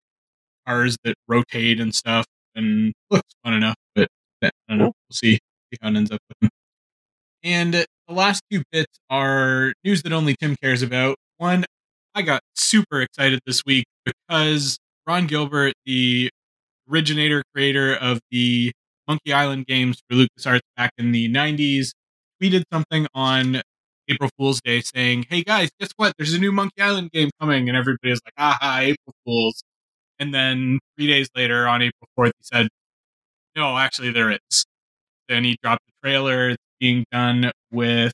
cars 0.67 0.97
that 1.05 1.15
rotate 1.29 1.81
and 1.81 1.95
stuff, 1.95 2.27
and 2.55 2.93
looks 3.11 3.31
fun 3.45 3.55
enough. 3.55 3.77
But 3.95 4.09
I 4.43 4.51
don't 4.69 4.79
know, 4.79 4.85
we'll 4.87 4.95
see, 5.13 5.35
see 5.37 5.79
how 5.83 5.91
it 5.91 5.97
ends 5.97 6.11
up 6.11 6.21
looking. 6.43 6.51
And 7.45 7.75
the 7.75 7.87
last 8.09 8.43
two 8.51 8.63
bits 8.73 8.99
are 9.11 9.73
news 9.85 10.03
that 10.03 10.13
only 10.13 10.37
Tim 10.41 10.57
cares 10.63 10.83
about. 10.83 11.17
One, 11.39 11.65
I 12.15 12.23
got 12.23 12.43
super 12.55 13.01
excited 13.01 13.41
this 13.47 13.63
week 13.65 13.87
because 14.05 14.79
Ron 15.07 15.27
Gilbert, 15.27 15.73
the 15.87 16.31
originator 16.91 17.43
creator 17.55 17.95
of 17.95 18.21
the 18.31 18.73
Monkey 19.09 19.33
Island 19.33 19.67
games 19.67 20.03
for 20.09 20.17
LucasArts 20.17 20.61
back 20.77 20.93
in 20.99 21.13
the 21.13 21.33
90s, 21.33 21.93
tweeted 22.41 22.65
something 22.73 23.07
on 23.15 23.63
April 24.09 24.29
Fool's 24.39 24.61
Day 24.61 24.83
saying, 24.83 25.25
Hey 25.31 25.43
guys, 25.43 25.71
guess 25.81 25.91
what? 25.97 26.13
There's 26.19 26.35
a 26.35 26.39
new 26.39 26.53
Monkey 26.53 26.83
Island 26.83 27.11
game 27.13 27.31
coming. 27.41 27.69
And 27.69 27.79
everybody 27.79 28.11
was 28.11 28.21
like, 28.27 28.35
aha, 28.37 28.81
April 28.81 29.15
Fools. 29.25 29.63
And 30.19 30.35
then 30.35 30.81
three 30.97 31.07
days 31.07 31.29
later 31.35 31.67
on 31.67 31.83
April 31.83 32.09
4th, 32.19 32.33
he 32.39 32.43
said, 32.43 32.69
No, 33.57 33.79
actually, 33.79 34.13
there 34.13 34.31
is. 34.31 34.67
Then 35.29 35.45
he 35.45 35.57
dropped 35.63 35.83
the 35.87 36.09
trailer. 36.09 36.51
It's 36.51 36.63
being 36.79 37.05
done 37.11 37.51
with 37.71 38.13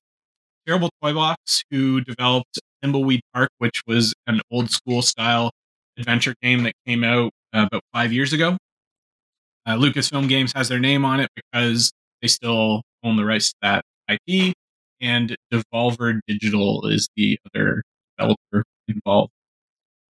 Terrible 0.67 0.91
Toy 1.03 1.15
Box, 1.15 1.65
who 1.71 2.01
developed 2.01 2.61
Thimbleweed 2.83 3.21
Park, 3.35 3.51
which 3.59 3.83
was 3.87 4.15
an 4.27 4.41
old 4.51 4.71
school 4.71 5.03
style 5.03 5.51
adventure 5.99 6.35
game 6.43 6.63
that 6.65 6.75
came 6.87 7.05
out 7.05 7.31
uh, 7.53 7.67
about 7.71 7.83
five 7.93 8.13
years 8.13 8.33
ago. 8.33 8.57
Uh, 9.67 9.77
Lucasfilm 9.77 10.29
Games 10.29 10.53
has 10.55 10.69
their 10.69 10.79
name 10.79 11.05
on 11.05 11.21
it 11.21 11.31
because 11.35 11.91
they 12.23 12.29
still 12.29 12.83
own 13.05 13.17
the 13.17 13.25
rights 13.25 13.51
to 13.51 13.57
that 13.63 13.85
IP, 14.09 14.55
and 15.01 15.37
Devolver 15.53 16.21
Digital 16.27 16.87
is 16.87 17.09
the 17.17 17.39
other 17.55 17.83
developer 18.17 18.65
involved. 18.89 19.31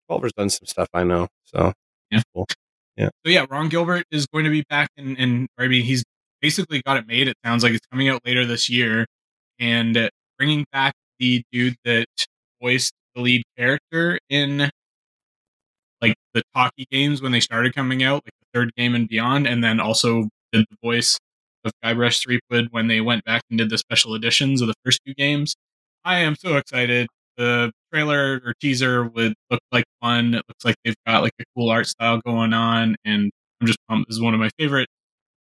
Devolver's 0.09 0.33
done 0.33 0.49
some 0.49 0.65
stuff 0.67 0.87
I 0.93 1.03
know, 1.03 1.27
so 1.45 1.73
Yeah. 2.11 2.21
cool. 2.33 2.45
Yeah. 2.95 3.09
So 3.25 3.31
yeah, 3.31 3.45
Ron 3.49 3.69
Gilbert 3.69 4.05
is 4.11 4.25
going 4.27 4.43
to 4.45 4.49
be 4.51 4.63
back, 4.69 4.89
and 4.97 5.17
and 5.17 5.47
I 5.57 5.67
mean 5.67 5.83
he's 5.83 6.03
basically 6.41 6.81
got 6.83 6.97
it 6.97 7.07
made. 7.07 7.27
It 7.27 7.35
sounds 7.43 7.63
like 7.63 7.73
it's 7.73 7.85
coming 7.91 8.09
out 8.09 8.21
later 8.25 8.45
this 8.45 8.69
year, 8.69 9.05
and 9.59 9.97
uh, 9.97 10.09
bringing 10.37 10.65
back 10.71 10.93
the 11.19 11.43
dude 11.51 11.75
that 11.83 12.05
voiced 12.61 12.93
the 13.15 13.21
lead 13.21 13.43
character 13.57 14.19
in 14.29 14.69
like 16.01 16.15
the 16.33 16.43
talkie 16.55 16.87
games 16.91 17.21
when 17.21 17.31
they 17.31 17.39
started 17.39 17.73
coming 17.73 18.03
out, 18.03 18.23
like 18.25 18.33
the 18.41 18.59
third 18.59 18.71
game 18.75 18.95
and 18.95 19.07
beyond, 19.07 19.47
and 19.47 19.63
then 19.63 19.79
also 19.79 20.29
did 20.51 20.65
the 20.69 20.77
voice 20.83 21.17
of 21.65 21.71
Guybrush 21.83 22.23
Threepwood 22.23 22.67
when 22.71 22.87
they 22.87 23.01
went 23.01 23.23
back 23.25 23.41
and 23.49 23.57
did 23.57 23.69
the 23.69 23.77
special 23.77 24.15
editions 24.15 24.61
of 24.61 24.67
the 24.67 24.73
first 24.85 24.99
two 25.05 25.13
games. 25.15 25.55
I 26.05 26.19
am 26.19 26.35
so 26.35 26.57
excited. 26.57 27.07
The 27.37 27.71
trailer 27.91 28.41
or 28.45 28.53
teaser 28.61 29.05
would 29.05 29.33
look 29.51 29.59
like 29.71 29.85
fun. 30.01 30.33
It 30.33 30.43
looks 30.47 30.65
like 30.65 30.75
they've 30.83 30.95
got 31.05 31.23
like 31.23 31.33
a 31.39 31.43
cool 31.55 31.69
art 31.69 31.87
style 31.87 32.19
going 32.25 32.53
on, 32.53 32.95
and 33.05 33.31
I'm 33.61 33.67
just 33.67 33.79
pumped. 33.89 34.09
This 34.09 34.15
is 34.17 34.21
one 34.21 34.33
of 34.33 34.39
my 34.39 34.49
favorite 34.57 34.87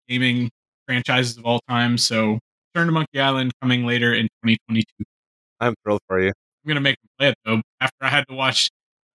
gaming 0.08 0.50
franchises 0.86 1.36
of 1.36 1.44
all 1.46 1.60
time. 1.68 1.98
So, 1.98 2.38
Return 2.74 2.88
to 2.88 2.92
Monkey 2.92 3.20
Island 3.20 3.52
coming 3.62 3.86
later 3.86 4.12
in 4.12 4.24
2022. 4.44 4.84
I'm 5.60 5.74
thrilled 5.82 6.00
for 6.08 6.20
you. 6.20 6.32
I'm 6.66 6.70
gonna 6.70 6.80
make 6.80 6.96
them 7.00 7.08
play 7.18 7.28
it 7.28 7.36
though. 7.44 7.62
After 7.80 7.96
I 8.02 8.08
had 8.08 8.24
to 8.28 8.34
watch 8.34 8.70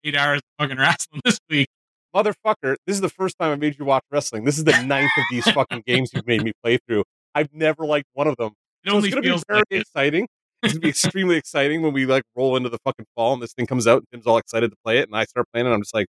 eight 0.05 0.15
hours 0.15 0.37
of 0.37 0.43
fucking 0.63 0.77
wrestling 0.77 1.21
this 1.25 1.37
week. 1.49 1.67
Motherfucker, 2.15 2.75
this 2.87 2.95
is 2.95 3.01
the 3.01 3.09
first 3.09 3.35
time 3.39 3.51
I 3.51 3.55
made 3.55 3.77
you 3.77 3.85
watch 3.85 4.03
wrestling. 4.11 4.43
This 4.45 4.57
is 4.57 4.63
the 4.65 4.81
ninth 4.83 5.11
of 5.17 5.23
these 5.31 5.49
fucking 5.51 5.83
games 5.85 6.11
you've 6.13 6.27
made 6.27 6.43
me 6.43 6.51
play 6.63 6.77
through. 6.87 7.03
I've 7.35 7.53
never 7.53 7.85
liked 7.85 8.07
one 8.13 8.27
of 8.27 8.35
them. 8.37 8.51
It 8.83 8.89
So 8.89 8.95
only 8.95 9.09
it's 9.09 9.15
gonna 9.15 9.21
be 9.35 9.41
very 9.47 9.59
like 9.59 9.65
it. 9.69 9.81
exciting. 9.81 10.27
It's 10.63 10.73
gonna 10.73 10.81
be 10.81 10.89
extremely 10.95 11.35
exciting 11.35 11.81
when 11.81 11.93
we 11.93 12.05
like 12.05 12.23
roll 12.35 12.55
into 12.55 12.69
the 12.69 12.77
fucking 12.85 13.05
fall 13.15 13.33
and 13.33 13.41
this 13.41 13.53
thing 13.53 13.65
comes 13.65 13.85
out 13.87 13.97
and 13.97 14.05
Tim's 14.13 14.27
all 14.27 14.37
excited 14.37 14.71
to 14.71 14.77
play 14.85 14.97
it 14.99 15.07
and 15.09 15.15
I 15.15 15.25
start 15.25 15.45
playing 15.53 15.67
it. 15.67 15.71
I'm 15.71 15.81
just 15.81 15.93
like, 15.93 16.07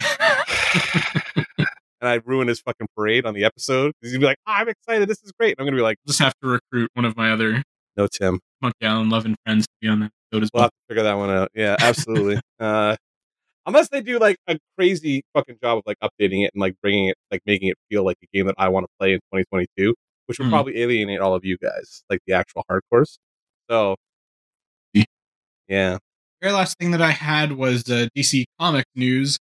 and 2.00 2.08
I 2.08 2.20
ruin 2.24 2.48
his 2.48 2.60
fucking 2.60 2.88
parade 2.96 3.26
on 3.26 3.34
the 3.34 3.44
episode. 3.44 3.92
He's 4.00 4.12
gonna 4.12 4.20
be 4.20 4.26
like, 4.26 4.38
I'm 4.46 4.68
excited. 4.68 5.08
This 5.08 5.22
is 5.22 5.32
great. 5.38 5.56
And 5.58 5.60
I'm 5.60 5.66
gonna 5.66 5.76
be 5.76 5.82
like, 5.82 5.96
just 6.06 6.18
have 6.20 6.34
to 6.42 6.48
recruit 6.48 6.90
one 6.94 7.04
of 7.04 7.16
my 7.16 7.30
other 7.32 7.62
no, 7.96 8.06
Tim. 8.06 8.38
Monkey 8.62 8.86
Island 8.86 9.10
loving 9.10 9.34
friends 9.44 9.64
to 9.66 9.72
be 9.80 9.88
on 9.88 10.00
that 10.00 10.12
episode 10.32 10.42
as 10.44 10.50
We'll 10.52 10.60
well. 10.60 10.64
have 10.64 10.70
to 10.70 10.76
figure 10.88 11.02
that 11.04 11.14
one 11.14 11.30
out. 11.30 11.48
Yeah, 11.54 11.76
absolutely. 11.80 12.40
uh, 12.60 12.96
unless 13.66 13.88
they 13.88 14.00
do 14.00 14.18
like 14.18 14.36
a 14.46 14.58
crazy 14.78 15.22
fucking 15.34 15.58
job 15.62 15.78
of 15.78 15.84
like 15.86 15.98
updating 16.02 16.44
it 16.44 16.50
and 16.54 16.60
like 16.60 16.74
bringing 16.82 17.08
it, 17.08 17.16
like 17.30 17.42
making 17.46 17.68
it 17.68 17.76
feel 17.90 18.04
like 18.04 18.16
a 18.22 18.26
game 18.36 18.46
that 18.46 18.54
I 18.58 18.68
want 18.68 18.84
to 18.84 18.88
play 18.98 19.12
in 19.12 19.18
2022, 19.32 19.94
which 20.26 20.38
would 20.38 20.46
Mhm. 20.46 20.50
probably 20.50 20.78
alienate 20.80 21.20
all 21.20 21.34
of 21.34 21.44
you 21.44 21.56
guys, 21.58 22.02
like 22.10 22.20
the 22.26 22.32
actual 22.34 22.64
hardcores. 22.70 23.18
So, 23.70 23.96
Yeah. 24.94 25.04
yeah, 25.68 25.98
very 26.40 26.52
last 26.52 26.76
thing 26.78 26.90
that 26.92 27.02
I 27.02 27.10
had 27.12 27.52
was 27.52 27.88
uh, 27.90 28.08
DC 28.16 28.46
comic 28.58 28.86
news. 28.94 29.38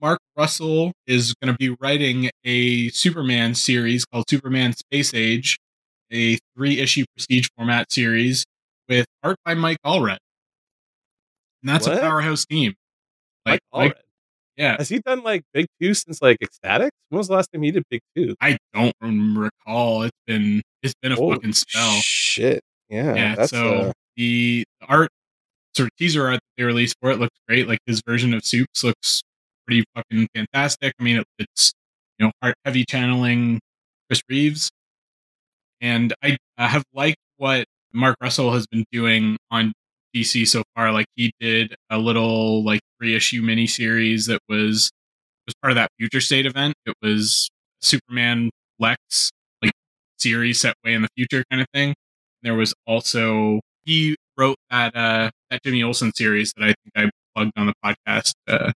Mark 0.00 0.18
Russell 0.36 0.92
is 1.06 1.34
going 1.42 1.52
to 1.52 1.58
be 1.58 1.76
writing 1.80 2.30
a 2.44 2.88
Superman 2.90 3.54
series 3.54 4.04
called 4.06 4.24
Superman 4.30 4.72
Space 4.72 5.12
Age, 5.12 5.58
a 6.10 6.38
three 6.56 6.80
issue 6.80 7.04
prestige 7.14 7.48
format 7.56 7.92
series 7.92 8.44
with 8.90 9.06
art 9.22 9.38
by 9.46 9.54
Mike 9.54 9.78
Allred. 9.86 10.18
And 11.62 11.68
that's 11.68 11.86
What? 11.86 11.96
a 11.96 12.00
powerhouse 12.00 12.44
team. 12.44 12.74
Mike 13.46 13.60
Like, 13.72 13.94
Allred. 13.94 14.00
yeah, 14.56 14.76
Has 14.78 14.88
he 14.90 14.98
done 14.98 15.22
like 15.22 15.42
Big 15.54 15.66
Two 15.80 15.94
since 15.94 16.20
like 16.20 16.36
X-Statix? 16.42 16.90
When 17.08 17.18
was 17.18 17.28
the 17.28 17.34
last 17.34 17.48
time 17.52 17.62
he 17.62 17.70
did 17.70 17.84
Big 17.90 18.00
Two? 18.16 18.34
I 18.40 18.58
don't 18.74 18.92
recall. 19.00 20.02
It's 20.02 20.16
been 20.26 20.60
it's 20.82 20.94
been 21.00 21.12
a 21.12 21.16
Holy 21.16 21.36
fucking 21.36 21.52
spell. 21.54 21.92
Shit. 22.02 22.60
Yeah. 22.90 23.14
yeah 23.14 23.46
so 23.46 23.68
uh, 23.76 23.92
the 24.16 24.64
art 24.88 25.10
sort 25.76 25.86
of 25.86 25.96
teaser 25.96 26.24
art 26.26 26.34
that 26.34 26.40
they 26.58 26.64
released 26.64 26.96
for 27.00 27.12
it 27.12 27.18
looks 27.20 27.36
great 27.46 27.68
like 27.68 27.78
his 27.86 28.02
version 28.04 28.34
of 28.34 28.44
soups 28.44 28.82
looks 28.82 29.22
pretty 29.64 29.84
fucking 29.94 30.26
fantastic 30.34 30.92
i 30.98 31.02
mean 31.04 31.18
it, 31.18 31.24
it's 31.38 31.72
you 32.18 32.26
know 32.26 32.32
heart 32.42 32.56
heavy 32.64 32.84
channeling 32.84 33.60
chris 34.08 34.20
reeves 34.28 34.72
and 35.80 36.12
i, 36.24 36.36
I 36.58 36.66
have 36.66 36.82
liked 36.92 37.18
what 37.36 37.64
mark 37.92 38.16
russell 38.22 38.52
has 38.52 38.66
been 38.66 38.84
doing 38.92 39.36
on 39.50 39.72
dc 40.14 40.46
so 40.48 40.62
far 40.74 40.92
like 40.92 41.06
he 41.16 41.32
did 41.40 41.74
a 41.90 41.98
little 41.98 42.64
like 42.64 42.80
three 42.98 43.14
issue 43.14 43.42
mini 43.42 43.66
series 43.66 44.26
that 44.26 44.40
was 44.48 44.90
was 45.46 45.54
part 45.62 45.72
of 45.72 45.76
that 45.76 45.90
future 45.98 46.20
state 46.20 46.46
event 46.46 46.74
it 46.86 46.94
was 47.02 47.48
superman 47.80 48.50
lex 48.78 49.30
like 49.62 49.72
series 50.18 50.60
set 50.60 50.74
way 50.84 50.94
in 50.94 51.02
the 51.02 51.08
future 51.16 51.44
kind 51.50 51.62
of 51.62 51.68
thing 51.74 51.94
there 52.42 52.54
was 52.54 52.74
also 52.86 53.60
he 53.84 54.16
wrote 54.36 54.56
that 54.70 54.94
uh 54.96 55.30
that 55.50 55.62
Jimmy 55.64 55.82
Olsen 55.82 56.12
series 56.14 56.52
that 56.56 56.64
I 56.64 56.68
think 56.68 56.92
I 56.96 57.10
plugged 57.34 57.52
on 57.56 57.66
the 57.66 57.74
podcast 57.84 58.32
uh 58.48 58.72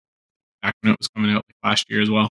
back 0.63 0.75
when 0.83 0.93
it 0.93 0.99
was 1.01 1.09
coming 1.09 1.31
out 1.31 1.45
like 1.49 1.71
last 1.71 1.87
year 1.91 2.03
as 2.03 2.11
well. 2.11 2.29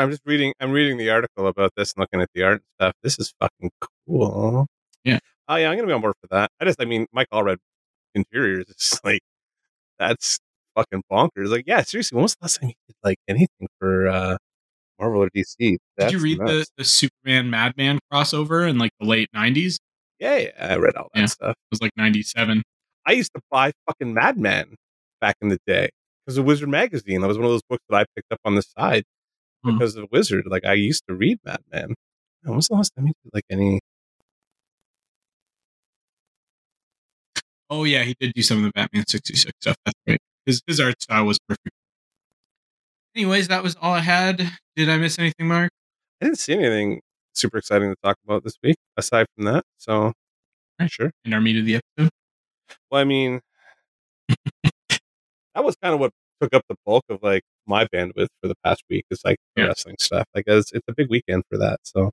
I'm 0.00 0.10
just 0.10 0.22
reading. 0.24 0.52
I'm 0.60 0.72
reading 0.72 0.96
the 0.98 1.10
article 1.10 1.46
about 1.46 1.72
this 1.76 1.92
and 1.94 2.00
looking 2.02 2.20
at 2.20 2.28
the 2.34 2.42
art 2.42 2.54
and 2.54 2.62
stuff. 2.78 2.94
This 3.02 3.18
is 3.18 3.32
fucking 3.40 3.70
cool. 4.06 4.66
Yeah. 5.04 5.18
Oh 5.48 5.56
yeah, 5.56 5.70
I'm 5.70 5.76
gonna 5.76 5.86
be 5.88 5.92
on 5.92 6.00
board 6.00 6.14
for 6.20 6.28
that. 6.30 6.50
I 6.60 6.64
just, 6.64 6.80
I 6.80 6.84
mean, 6.84 7.06
Mike 7.12 7.28
Allred 7.32 7.56
interiors 8.14 8.66
is 8.68 9.00
like 9.04 9.20
that's 9.98 10.38
fucking 10.76 11.02
bonkers. 11.10 11.48
Like, 11.50 11.64
yeah, 11.66 11.82
seriously, 11.82 12.16
when 12.16 12.22
was 12.22 12.34
the 12.36 12.44
last 12.44 12.60
time 12.60 12.68
you 12.70 12.74
did 12.88 12.96
like 13.04 13.18
anything 13.28 13.68
for 13.78 14.08
uh 14.08 14.36
Marvel 15.00 15.22
or 15.22 15.30
DC? 15.30 15.76
Did 15.98 16.12
you 16.12 16.18
read 16.18 16.38
the, 16.38 16.44
nuts. 16.44 16.70
the 16.76 16.84
Superman 16.84 17.50
Madman 17.50 17.98
crossover 18.12 18.68
in 18.68 18.78
like 18.78 18.92
the 19.00 19.06
late 19.06 19.28
nineties? 19.32 19.78
Yeah, 20.18 20.36
yeah, 20.38 20.50
I 20.72 20.76
read 20.76 20.94
all 20.96 21.08
that 21.14 21.20
Yeah. 21.20 21.26
stuff. 21.26 21.50
It 21.52 21.70
was 21.72 21.82
like 21.82 21.92
ninety 21.96 22.22
seven. 22.22 22.62
I 23.06 23.12
used 23.12 23.32
to 23.34 23.40
buy 23.50 23.72
fucking 23.88 24.14
Madman 24.14 24.76
back 25.20 25.36
in 25.42 25.48
the 25.48 25.58
day 25.66 25.90
because 26.24 26.38
of 26.38 26.44
Wizard 26.44 26.68
magazine. 26.68 27.20
That 27.20 27.26
was 27.26 27.36
one 27.36 27.46
of 27.46 27.50
those 27.52 27.62
books 27.68 27.82
that 27.88 27.96
I 27.96 28.04
picked 28.14 28.30
up 28.32 28.38
on 28.44 28.54
the 28.54 28.62
side 28.62 29.02
Hmm. 29.64 29.72
because 29.78 29.96
of 29.96 30.08
Wizard. 30.10 30.44
Like 30.46 30.64
I 30.64 30.74
used 30.74 31.04
to 31.08 31.14
read 31.14 31.38
Madman. 31.44 31.94
When 32.42 32.56
was 32.56 32.68
the 32.68 32.74
last 32.74 32.92
time 32.96 33.06
you 33.06 33.12
did 33.24 33.30
like 33.34 33.44
any? 33.50 33.80
Oh 37.70 37.84
yeah, 37.84 38.02
he 38.02 38.14
did 38.20 38.34
do 38.34 38.42
some 38.42 38.58
of 38.58 38.64
the 38.64 38.70
Batman 38.74 39.06
sixty 39.06 39.34
six 39.34 39.52
stuff. 39.60 39.76
That's 39.84 39.98
right. 40.06 40.20
His 40.46 40.62
his 40.66 40.80
art 40.80 41.00
style 41.00 41.24
was 41.24 41.38
perfect. 41.48 41.70
Anyways, 43.14 43.48
that 43.48 43.62
was 43.62 43.76
all 43.80 43.92
I 43.94 44.00
had. 44.00 44.50
Did 44.76 44.88
I 44.88 44.96
miss 44.96 45.18
anything, 45.18 45.46
Mark? 45.48 45.70
I 46.20 46.26
didn't 46.26 46.38
see 46.38 46.54
anything 46.54 47.00
super 47.34 47.58
exciting 47.58 47.90
to 47.90 47.96
talk 48.02 48.16
about 48.24 48.42
this 48.44 48.54
week 48.62 48.76
aside 48.96 49.26
from 49.34 49.44
that. 49.46 49.64
So, 49.78 50.12
Right. 50.80 50.90
sure. 50.90 51.10
In 51.24 51.34
our 51.34 51.40
meat 51.40 51.56
of 51.58 51.66
the 51.66 51.76
episode? 51.76 52.10
Well, 52.90 53.00
I 53.00 53.04
mean, 53.04 53.40
that 54.64 55.62
was 55.64 55.76
kind 55.82 55.94
of 55.94 56.00
what 56.00 56.10
took 56.42 56.54
up 56.54 56.62
the 56.68 56.74
bulk 56.84 57.04
of 57.08 57.22
like 57.22 57.42
my 57.66 57.86
bandwidth 57.86 58.26
for 58.40 58.48
the 58.48 58.54
past 58.64 58.82
week 58.90 59.04
is 59.10 59.20
like 59.24 59.36
Yeah. 59.56 59.66
wrestling 59.66 59.96
stuff. 60.00 60.26
Like 60.34 60.44
it's, 60.46 60.72
it's 60.72 60.84
a 60.88 60.92
big 60.94 61.08
weekend 61.08 61.44
for 61.50 61.56
that. 61.58 61.78
So, 61.84 62.04
All 62.06 62.10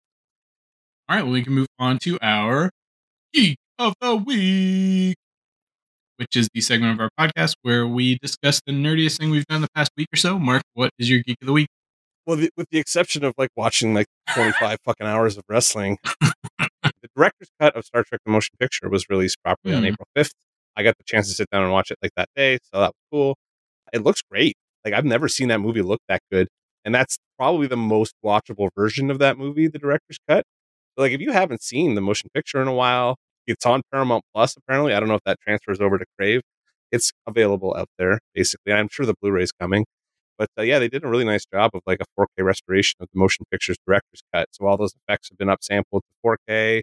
right, 1.10 1.24
well, 1.24 1.32
we 1.34 1.44
can 1.44 1.54
move 1.54 1.68
on 1.80 1.98
to 2.00 2.20
our 2.22 2.70
Geek 3.34 3.58
of 3.80 3.94
the 4.02 4.16
Week, 4.16 5.16
which 6.18 6.36
is 6.36 6.50
the 6.54 6.62
segment 6.62 6.94
of 6.94 7.00
our 7.00 7.10
podcast 7.20 7.56
where 7.64 7.88
we 7.88 8.18
discuss 8.20 8.62
the 8.66 8.72
nerdiest 8.74 9.18
thing 9.20 9.30
we've 9.32 9.46
done 9.48 9.62
the 9.62 9.70
past 9.74 9.92
week 9.98 10.08
or 10.14 10.18
so. 10.18 10.38
Mark, 10.38 10.62
what 10.74 10.92
is 11.00 11.10
your 11.10 11.22
Geek 11.26 11.38
of 11.42 11.48
the 11.48 11.54
Week? 11.54 11.68
Well, 12.28 12.38
the, 12.38 12.50
with 12.56 12.68
the 12.72 12.78
exception 12.78 13.24
of 13.24 13.34
like 13.38 13.50
watching 13.56 13.94
like 13.96 14.06
25 14.36 14.78
fucking 14.86 15.08
hours 15.08 15.38
of 15.38 15.44
wrestling, 15.50 15.98
the 16.60 17.10
director's 17.16 17.50
cut 17.60 17.76
of 17.76 17.86
Star 17.86 18.04
Trek: 18.04 18.22
The 18.26 18.32
Motion 18.32 18.56
Picture 18.60 18.88
was 18.90 19.06
released 19.10 19.38
properly 19.44 19.74
on 19.74 19.82
Hmm. 19.82 19.88
April 19.90 20.08
5th. 20.16 20.34
I 20.76 20.84
got 20.84 20.96
the 21.00 21.04
chance 21.06 21.28
to 21.30 21.34
sit 21.34 21.50
down 21.52 21.64
and 21.64 21.72
watch 21.72 21.90
it 21.90 21.98
like 22.04 22.12
that 22.16 22.30
day, 22.36 22.60
so 22.72 22.80
that 22.82 22.88
was 22.90 22.94
cool. 23.12 23.36
It 23.94 24.04
looks 24.04 24.22
great. 24.22 24.56
Like 24.86 24.94
I've 24.94 25.06
never 25.06 25.28
seen 25.28 25.50
that 25.50 25.60
movie 25.60 25.82
look 25.82 26.02
that 26.10 26.22
good, 26.32 26.48
and 26.86 26.94
that's 26.96 27.18
probably 27.38 27.68
the 27.68 27.78
most 27.78 28.14
watchable 28.26 28.70
version 28.76 29.12
of 29.12 29.20
that 29.20 29.38
movie, 29.38 29.68
the 29.68 29.80
director's 29.80 30.18
cut. 30.28 30.44
So, 30.98 31.04
like 31.04 31.12
if 31.12 31.22
you 31.22 31.32
haven't 31.32 31.62
seen 31.64 31.96
the 31.96 32.02
motion 32.02 32.30
picture 32.34 32.62
in 32.62 32.68
a 32.68 32.74
while, 32.74 33.18
it's 33.48 33.66
on 33.66 33.82
Paramount 33.92 34.24
Plus. 34.34 34.56
Apparently, 34.58 34.94
I 34.94 35.00
don't 35.00 35.10
know 35.10 35.16
if 35.16 35.24
that 35.26 35.40
transfers 35.42 35.80
over 35.82 35.98
to 35.98 36.06
Crave. 36.18 36.42
It's 36.92 37.12
available 37.28 37.76
out 37.78 37.90
there. 38.00 38.20
Basically, 38.34 38.74
I'm 38.74 38.90
sure 38.92 39.06
the 39.06 39.16
Blu-ray's 39.22 39.52
coming. 39.52 39.86
But 40.38 40.50
uh, 40.58 40.64
yeah, 40.64 40.80
they 40.80 40.88
did 40.90 41.04
a 41.04 41.08
really 41.10 41.26
nice 41.26 41.46
job 41.46 41.72
of 41.74 41.82
like 41.86 42.00
a 42.02 42.06
4K 42.16 42.44
restoration 42.44 42.98
of 43.02 43.10
the 43.14 43.20
motion 43.20 43.46
picture's 43.52 43.78
director's 43.86 44.22
cut. 44.34 44.48
So 44.52 44.66
all 44.66 44.78
those 44.78 44.94
effects 44.96 45.30
have 45.30 45.38
been 45.38 45.50
upsampled 45.50 46.02
to 46.02 46.14
4K. 46.24 46.82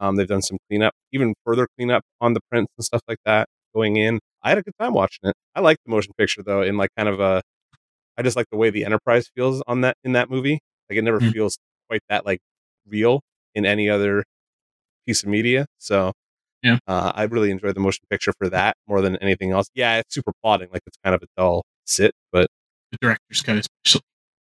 Um, 0.00 0.16
they've 0.16 0.28
done 0.28 0.42
some 0.42 0.58
cleanup, 0.68 0.94
even 1.12 1.34
further 1.46 1.68
cleanup 1.78 2.04
on 2.20 2.34
the 2.34 2.40
prints 2.50 2.72
and 2.78 2.84
stuff 2.84 3.02
like 3.08 3.18
that 3.24 3.48
going 3.74 3.96
in. 3.96 4.20
I 4.42 4.48
had 4.50 4.58
a 4.58 4.62
good 4.62 4.74
time 4.80 4.94
watching 4.94 5.28
it. 5.30 5.34
I 5.54 5.60
like 5.60 5.78
the 5.84 5.90
motion 5.90 6.12
picture 6.18 6.42
though, 6.42 6.62
in 6.62 6.76
like 6.76 6.90
kind 6.96 7.08
of 7.08 7.20
a. 7.20 7.42
I 8.18 8.22
just 8.22 8.36
like 8.36 8.46
the 8.50 8.58
way 8.58 8.70
the 8.70 8.84
Enterprise 8.84 9.28
feels 9.34 9.62
on 9.66 9.80
that 9.82 9.96
in 10.04 10.12
that 10.12 10.30
movie. 10.30 10.60
Like 10.90 10.98
it 10.98 11.02
never 11.02 11.20
Hmm. 11.20 11.30
feels 11.30 11.58
quite 11.88 12.02
that 12.08 12.26
like 12.26 12.40
real 12.86 13.20
in 13.54 13.64
any 13.66 13.88
other 13.88 14.24
piece 15.06 15.22
of 15.22 15.28
media. 15.28 15.66
So 15.78 16.12
Yeah. 16.62 16.78
uh, 16.86 17.12
I 17.14 17.24
really 17.24 17.50
enjoyed 17.50 17.74
the 17.74 17.80
motion 17.80 18.04
picture 18.10 18.32
for 18.38 18.48
that 18.50 18.76
more 18.88 19.00
than 19.00 19.16
anything 19.16 19.50
else. 19.52 19.68
Yeah, 19.74 19.98
it's 19.98 20.14
super 20.14 20.32
plotting, 20.42 20.68
like 20.72 20.82
it's 20.86 20.96
kind 21.04 21.14
of 21.14 21.22
a 21.22 21.26
dull 21.36 21.64
sit, 21.86 22.12
but 22.32 22.48
The 22.92 22.98
director's 23.00 23.40
cut, 23.42 23.56
especially. 23.56 24.02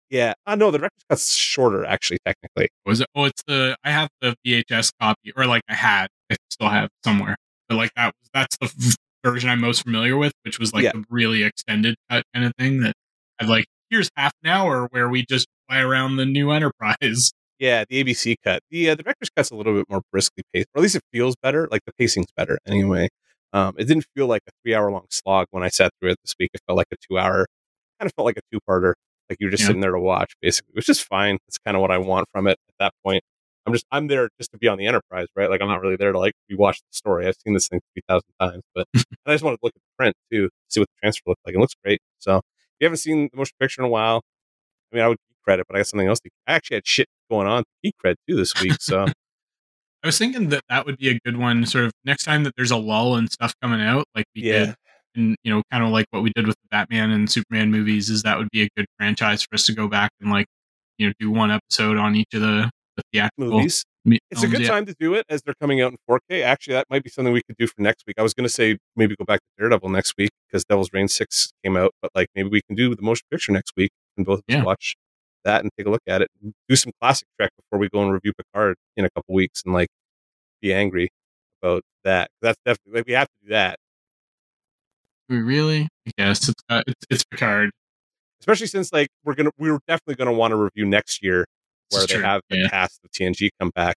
yeah, 0.09 0.33
I 0.45 0.55
know 0.55 0.71
the 0.71 0.77
director's 0.79 1.03
cut's 1.09 1.33
shorter 1.35 1.85
actually, 1.85 2.19
technically. 2.25 2.69
Was 2.85 3.01
it? 3.01 3.07
Oh, 3.15 3.25
it's 3.25 3.43
the. 3.47 3.75
I 3.83 3.91
have 3.91 4.09
the 4.21 4.35
VHS 4.45 4.91
copy, 5.01 5.31
or 5.35 5.45
like 5.45 5.63
I 5.69 5.73
had. 5.75 6.07
I 6.31 6.37
still 6.49 6.69
have 6.69 6.89
somewhere. 7.03 7.35
But 7.67 7.75
like 7.75 7.91
that 7.95 8.13
was 8.21 8.29
that's 8.33 8.57
the 8.57 8.95
version 9.23 9.49
I'm 9.49 9.61
most 9.61 9.83
familiar 9.83 10.17
with, 10.17 10.33
which 10.43 10.59
was 10.59 10.73
like 10.73 10.83
Yeah. 10.83 10.91
the 10.93 11.05
really 11.09 11.43
extended 11.43 11.95
cut 12.09 12.23
kind 12.33 12.45
of 12.45 12.53
thing. 12.57 12.81
That 12.81 12.93
had 13.39 13.49
like 13.49 13.65
here's 13.89 14.09
half 14.15 14.33
an 14.43 14.49
hour 14.49 14.87
where 14.91 15.09
we 15.09 15.25
just 15.27 15.47
fly 15.67 15.79
around 15.79 16.17
the 16.17 16.25
new 16.25 16.51
Enterprise. 16.51 17.31
Yeah, 17.59 17.83
the 17.89 18.01
ABC 18.01 18.35
cut. 18.41 18.61
The 18.71 18.91
uh, 18.91 18.95
the 18.95 19.03
director's 19.03 19.29
cut's 19.35 19.51
a 19.51 19.55
little 19.55 19.73
bit 19.73 19.85
more 19.89 20.01
briskly 20.13 20.43
paced, 20.53 20.67
or 20.73 20.79
at 20.79 20.81
least 20.83 20.95
it 20.95 21.01
feels 21.11 21.35
better. 21.43 21.67
Like 21.69 21.81
the 21.85 21.91
pacing's 21.99 22.27
better 22.37 22.57
anyway. 22.65 23.09
Um, 23.51 23.75
it 23.77 23.83
didn't 23.83 24.05
feel 24.15 24.27
like 24.27 24.43
a 24.47 24.51
three 24.63 24.73
hour 24.73 24.89
long 24.89 25.07
slog 25.09 25.47
when 25.51 25.61
I 25.61 25.67
sat 25.67 25.91
through 25.99 26.11
it 26.11 26.17
this 26.23 26.33
week. 26.39 26.51
It 26.53 26.61
felt 26.67 26.77
like 26.77 26.87
a 26.93 26.95
two 27.09 27.19
hour, 27.19 27.47
kind 27.99 28.07
of 28.09 28.13
felt 28.15 28.27
like 28.27 28.37
a 28.37 28.41
two 28.49 28.61
parter. 28.69 28.93
Like 29.29 29.39
you 29.41 29.47
were 29.47 29.51
just 29.51 29.63
Yeah. 29.63 29.67
sitting 29.67 29.81
there 29.81 29.91
to 29.91 29.99
watch, 29.99 30.31
basically, 30.41 30.71
which 30.71 30.87
is 30.87 31.01
fine. 31.01 31.37
It's 31.49 31.57
kind 31.57 31.75
of 31.75 31.81
what 31.81 31.91
I 31.91 31.97
want 31.97 32.27
from 32.33 32.47
it 32.47 32.51
at 32.69 32.75
that 32.79 32.93
point. 33.05 33.23
I'm 33.69 33.73
just 33.73 33.85
I'm 33.91 34.07
there 34.07 34.29
just 34.39 34.51
to 34.51 34.57
be 34.57 34.67
on 34.67 34.77
the 34.77 34.87
Enterprise, 34.87 35.27
right? 35.35 35.49
Like 35.49 35.61
I'm 35.61 35.67
not 35.67 35.81
really 35.81 35.95
there 35.95 36.11
to 36.11 36.19
like 36.19 36.33
rewatch 36.51 36.77
the 36.77 36.91
story. 36.91 37.27
I've 37.27 37.35
seen 37.45 37.53
this 37.53 37.67
thing 37.67 37.79
three 37.93 38.03
thousand 38.07 38.29
times, 38.39 38.63
but 38.75 38.87
I 39.25 39.31
just 39.33 39.43
want 39.43 39.55
to 39.55 39.59
look 39.63 39.73
at 39.75 39.81
the 39.81 39.95
print 39.97 40.15
too, 40.31 40.49
see 40.69 40.79
what 40.79 40.89
the 40.89 40.99
transfer 41.01 41.23
looks 41.27 41.41
like. 41.45 41.55
It 41.55 41.59
looks 41.59 41.75
great. 41.83 41.99
So 42.19 42.37
if 42.37 42.43
you 42.79 42.85
haven't 42.85 42.97
seen 42.97 43.29
the 43.31 43.37
motion 43.37 43.53
picture 43.59 43.81
in 43.81 43.85
a 43.85 43.89
while, 43.89 44.21
I 44.91 44.95
mean, 44.95 45.05
I 45.05 45.07
would 45.09 45.17
credit, 45.43 45.65
but 45.67 45.75
I 45.75 45.79
got 45.79 45.87
something 45.87 46.07
else. 46.07 46.19
To, 46.19 46.29
I 46.47 46.53
actually 46.53 46.75
had 46.77 46.87
shit 46.87 47.07
going 47.29 47.47
on 47.47 47.63
to 47.85 47.91
cred 48.03 48.15
too 48.27 48.35
this 48.35 48.59
week. 48.61 48.77
So 48.79 49.05
I 50.03 50.07
was 50.07 50.17
thinking 50.17 50.49
that 50.49 50.63
that 50.69 50.85
would 50.85 50.97
be 50.97 51.09
a 51.09 51.19
good 51.25 51.37
one. 51.37 51.65
Sort 51.65 51.85
of 51.85 51.91
next 52.05 52.23
time 52.23 52.43
that 52.45 52.53
there's 52.55 52.71
a 52.71 52.77
lull 52.77 53.15
and 53.15 53.31
stuff 53.31 53.53
coming 53.61 53.81
out, 53.81 54.05
like 54.15 54.25
we 54.35 54.43
Yeah. 54.43 54.65
did, 54.67 54.75
and 55.15 55.35
you 55.43 55.53
know, 55.53 55.61
kind 55.71 55.83
of 55.83 55.89
like 55.89 56.05
what 56.11 56.23
we 56.23 56.31
did 56.35 56.47
with 56.47 56.55
the 56.55 56.67
Batman 56.71 57.11
and 57.11 57.29
Superman 57.29 57.71
movies, 57.71 58.09
is 58.09 58.23
that 58.23 58.37
would 58.37 58.49
be 58.51 58.63
a 58.63 58.69
good 58.77 58.85
franchise 58.97 59.41
for 59.43 59.55
us 59.55 59.65
to 59.65 59.73
go 59.73 59.87
back 59.87 60.11
and 60.21 60.29
like, 60.31 60.45
you 60.97 61.07
know, 61.07 61.13
do 61.19 61.29
one 61.31 61.51
episode 61.51 61.97
on 61.97 62.15
each 62.15 62.33
of 62.33 62.41
the 62.41 62.69
theatrical 63.13 63.51
movies. 63.57 63.85
me- 64.05 64.19
It's 64.31 64.43
a 64.43 64.47
good 64.47 64.61
yeah. 64.61 64.67
time 64.67 64.85
to 64.85 64.95
do 64.99 65.13
it 65.13 65.25
as 65.29 65.41
they're 65.41 65.55
coming 65.61 65.81
out 65.81 65.91
in 65.91 65.97
4K. 66.09 66.43
Actually, 66.43 66.73
that 66.75 66.87
might 66.89 67.03
be 67.03 67.09
something 67.09 67.33
we 67.33 67.41
could 67.43 67.57
do 67.57 67.67
for 67.67 67.81
next 67.81 68.03
week. 68.07 68.15
I 68.17 68.23
was 68.23 68.33
going 68.33 68.45
to 68.45 68.49
say 68.49 68.77
maybe 68.95 69.15
go 69.15 69.25
back 69.25 69.39
to 69.39 69.45
Daredevil 69.57 69.89
next 69.89 70.13
week 70.17 70.31
because 70.47 70.63
Devil's 70.65 70.89
Reign 70.93 71.07
6 71.07 71.51
came 71.63 71.75
out, 71.77 71.91
but 72.01 72.11
like 72.15 72.27
maybe 72.35 72.49
we 72.49 72.61
can 72.61 72.75
do 72.75 72.95
the 72.95 73.01
motion 73.01 73.25
picture 73.31 73.51
next 73.51 73.73
week 73.77 73.91
and 74.17 74.25
both 74.25 74.39
of 74.39 74.43
us 74.49 74.55
Yeah. 74.55 74.63
watch 74.63 74.95
that 75.45 75.61
and 75.61 75.71
take 75.77 75.87
a 75.87 75.89
look 75.89 76.01
at 76.07 76.21
it. 76.21 76.29
Do 76.67 76.75
some 76.75 76.91
classic 77.01 77.27
Trek 77.39 77.51
before 77.57 77.79
we 77.79 77.87
go 77.89 78.01
and 78.03 78.11
review 78.11 78.33
Picard 78.33 78.75
in 78.97 79.05
a 79.05 79.09
couple 79.09 79.33
weeks 79.35 79.61
and 79.65 79.73
like 79.73 79.87
be 80.61 80.73
angry 80.73 81.09
about 81.61 81.83
that. 82.03 82.29
That's 82.41 82.57
definitely 82.65 82.99
like 82.99 83.07
we 83.07 83.13
have 83.13 83.27
to 83.27 83.33
do 83.43 83.49
that, 83.51 83.77
We 85.29 85.37
really? 85.39 85.87
Guess 86.17 86.49
it's 86.49 86.63
uh, 86.69 86.81
it's, 86.87 87.05
it's 87.09 87.23
Picard. 87.23 87.69
especially 88.41 88.67
since 88.67 88.91
like 88.91 89.09
we're 89.23 89.35
gonna 89.35 89.51
we're 89.57 89.79
definitely 89.87 90.15
going 90.15 90.27
to 90.29 90.33
want 90.33 90.51
to 90.51 90.55
review 90.57 90.85
next 90.85 91.21
year 91.23 91.45
where 91.91 92.05
they 92.07 92.19
have 92.19 92.41
the 92.49 92.57
yeah. 92.57 92.69
cast 92.69 92.99
of 93.03 93.11
TNG 93.11 93.49
come 93.59 93.71
back. 93.75 93.95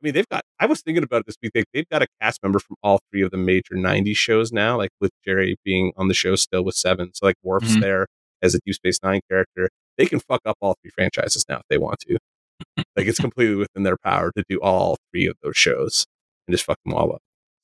mean, 0.04 0.14
they've 0.14 0.28
got. 0.28 0.42
I 0.60 0.66
was 0.66 0.80
thinking 0.82 1.02
about 1.02 1.20
it 1.20 1.26
this 1.26 1.36
week. 1.42 1.52
They, 1.54 1.64
they've 1.74 1.88
got 1.88 2.02
a 2.02 2.06
cast 2.20 2.40
member 2.42 2.60
from 2.60 2.76
all 2.82 3.00
three 3.10 3.22
of 3.22 3.30
the 3.32 3.36
major 3.36 3.74
'90s 3.74 4.16
shows 4.16 4.52
now, 4.52 4.76
like 4.76 4.90
with 5.00 5.10
Jeri 5.26 5.56
being 5.64 5.92
on 5.96 6.08
the 6.08 6.14
show 6.14 6.36
still 6.36 6.62
with 6.64 6.76
Seven. 6.76 7.10
So 7.14 7.26
like 7.26 7.36
Worf's 7.42 7.76
Mhm. 7.76 7.80
there 7.80 8.06
as 8.42 8.54
a 8.54 8.60
Deep 8.64 8.74
Space 8.76 9.00
Nine 9.02 9.20
character. 9.28 9.68
They 9.96 10.06
can 10.06 10.20
fuck 10.20 10.40
up 10.46 10.56
all 10.60 10.76
three 10.80 10.92
franchises 10.94 11.44
now 11.48 11.56
if 11.56 11.62
they 11.68 11.78
want 11.78 11.98
to. 12.00 12.18
like 12.96 13.06
it's 13.06 13.18
completely 13.20 13.56
within 13.56 13.82
their 13.82 13.96
power 14.04 14.30
to 14.36 14.44
do 14.48 14.58
all 14.60 14.96
three 15.12 15.26
of 15.26 15.34
those 15.42 15.56
shows 15.56 16.06
and 16.46 16.54
just 16.54 16.64
fuck 16.64 16.78
them 16.84 16.94
all 16.94 17.12
up. 17.12 17.20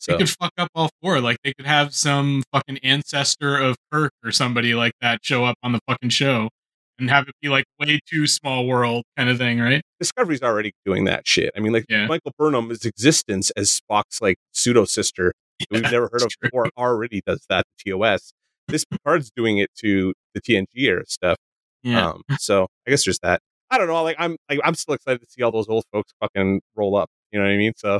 They 0.06 0.16
could 0.18 0.28
fuck 0.28 0.52
up 0.58 0.68
all 0.74 0.90
four. 1.00 1.20
Like 1.20 1.38
they 1.44 1.54
could 1.54 1.66
have 1.66 1.94
some 1.94 2.42
fucking 2.52 2.78
ancestor 2.82 3.56
of 3.56 3.76
Kirk 3.92 4.12
or 4.24 4.32
somebody 4.32 4.74
like 4.74 4.92
that 5.00 5.20
show 5.22 5.44
up 5.44 5.56
on 5.62 5.72
the 5.72 5.80
fucking 5.88 6.10
show 6.10 6.50
and 6.98 7.10
have 7.10 7.26
it 7.28 7.34
be 7.42 7.48
like 7.48 7.64
way 7.80 7.98
too 8.10 8.26
small 8.26 8.66
world 8.66 9.04
kind 9.16 9.28
of 9.28 9.38
thing, 9.38 9.58
right? 9.60 9.82
Discovery's 10.00 10.42
already 10.42 10.72
doing 10.84 11.04
that 11.04 11.26
shit. 11.26 11.50
I 11.56 11.60
mean, 11.60 11.72
like 11.72 11.84
Yeah. 11.88 12.06
Michael 12.06 12.32
Burnham's 12.38 12.84
existence 12.84 13.50
as 13.52 13.80
Spock's 13.80 14.20
like 14.22 14.36
pseudo 14.52 14.84
sister 14.84 15.32
that 15.60 15.66
we've 15.70 15.82
never 15.82 16.08
heard 16.12 16.22
of 16.22 16.28
true. 16.30 16.48
before 16.50 16.68
already 16.76 17.20
does 17.26 17.44
that 17.48 17.64
to 17.78 17.90
TOS. 17.90 18.32
This 18.68 18.84
Picard's 18.84 19.30
doing 19.36 19.58
it 19.58 19.70
to 19.80 20.14
the 20.34 20.40
TNG 20.40 20.66
era 20.76 21.04
stuff. 21.06 21.36
Yeah. 21.82 22.10
Um, 22.10 22.22
so 22.38 22.66
I 22.86 22.90
guess 22.90 23.04
there's 23.04 23.18
that. 23.22 23.40
I 23.70 23.78
don't 23.78 23.88
know. 23.88 24.02
Like 24.02 24.16
I'm, 24.18 24.36
like, 24.48 24.60
I'm 24.64 24.74
still 24.74 24.94
excited 24.94 25.20
to 25.20 25.26
see 25.28 25.42
all 25.42 25.50
those 25.50 25.68
old 25.68 25.84
folks 25.92 26.12
fucking 26.20 26.60
roll 26.76 26.96
up. 26.96 27.08
You 27.32 27.40
know 27.40 27.44
what 27.46 27.52
I 27.52 27.56
mean? 27.56 27.72
So 27.76 27.98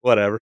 whatever. 0.00 0.38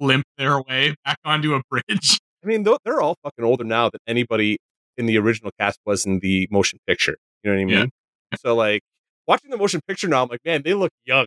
Limp 0.00 0.24
their 0.36 0.60
way 0.60 0.94
back 1.04 1.16
onto 1.24 1.54
a 1.54 1.62
bridge. 1.70 2.18
I 2.44 2.46
mean, 2.46 2.64
they're 2.84 3.00
all 3.00 3.16
fucking 3.24 3.44
older 3.44 3.64
now 3.64 3.88
than 3.90 4.00
anybody 4.06 4.58
in 4.96 5.06
the 5.06 5.18
original 5.18 5.50
cast 5.58 5.78
was 5.86 6.06
in 6.06 6.20
the 6.20 6.48
motion 6.50 6.78
picture. 6.86 7.16
You 7.42 7.50
know 7.50 7.56
what 7.56 7.62
I 7.62 7.64
mean? 7.64 7.90
Yeah. 8.32 8.38
So 8.40 8.54
like 8.54 8.82
watching 9.26 9.50
the 9.50 9.56
motion 9.56 9.80
picture 9.86 10.08
now, 10.08 10.22
I'm 10.24 10.28
like, 10.28 10.40
man, 10.44 10.62
they 10.64 10.74
look 10.74 10.92
young. 11.04 11.26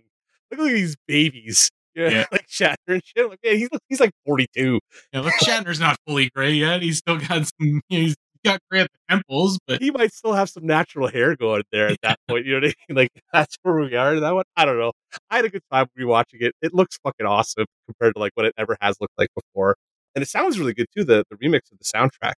Look 0.51 0.59
at 0.61 0.73
these 0.73 0.95
babies. 1.07 1.69
Yeah, 1.95 2.09
Yeah. 2.09 2.25
like 2.31 2.45
Shatner 2.47 2.75
and 2.87 3.01
shit. 3.03 3.23
I'm 3.25 3.29
like, 3.31 3.39
man, 3.43 3.57
he's 3.57 3.67
he's 3.89 3.99
like 3.99 4.11
42. 4.25 4.79
Yeah, 5.11 5.21
look, 5.21 5.33
Shatner's 5.41 5.79
not 5.79 5.97
fully 6.07 6.29
gray 6.29 6.51
yet. 6.51 6.83
He's 6.83 6.99
still 6.99 7.17
got 7.17 7.47
some. 7.59 7.81
He's 7.89 8.15
got 8.45 8.59
gray 8.69 8.81
at 8.81 8.91
the 8.91 9.15
temples, 9.15 9.57
but 9.67 9.81
He 9.81 9.89
might 9.89 10.13
still 10.13 10.33
have 10.33 10.49
some 10.51 10.65
natural 10.67 11.07
hair 11.07 11.35
going 11.35 11.63
there 11.71 11.87
at 11.87 11.97
that 12.03 12.19
point. 12.29 12.45
You 12.45 12.53
know 12.61 12.67
what 12.67 12.75
I 12.89 12.93
mean? 12.93 12.95
Like 12.95 13.09
that's 13.33 13.57
where 13.63 13.75
we 13.75 13.95
are. 13.95 14.13
in 14.13 14.21
That 14.21 14.35
one, 14.35 14.43
I 14.55 14.65
don't 14.65 14.77
know. 14.79 14.91
I 15.31 15.37
had 15.37 15.45
a 15.45 15.49
good 15.49 15.63
time 15.71 15.87
rewatching 15.99 16.41
it. 16.41 16.53
It 16.61 16.75
looks 16.75 16.97
fucking 17.03 17.25
awesome 17.25 17.65
compared 17.87 18.13
to 18.13 18.19
like 18.19 18.31
what 18.35 18.45
it 18.45 18.53
ever 18.57 18.77
has 18.81 18.95
looked 19.01 19.15
like 19.17 19.29
before, 19.35 19.75
and 20.15 20.21
it 20.21 20.27
sounds 20.27 20.59
really 20.59 20.75
good 20.75 20.87
too. 20.95 21.03
The 21.03 21.23
the 21.31 21.37
remix 21.37 21.71
of 21.71 21.79
the 21.79 21.85
soundtrack. 21.85 22.33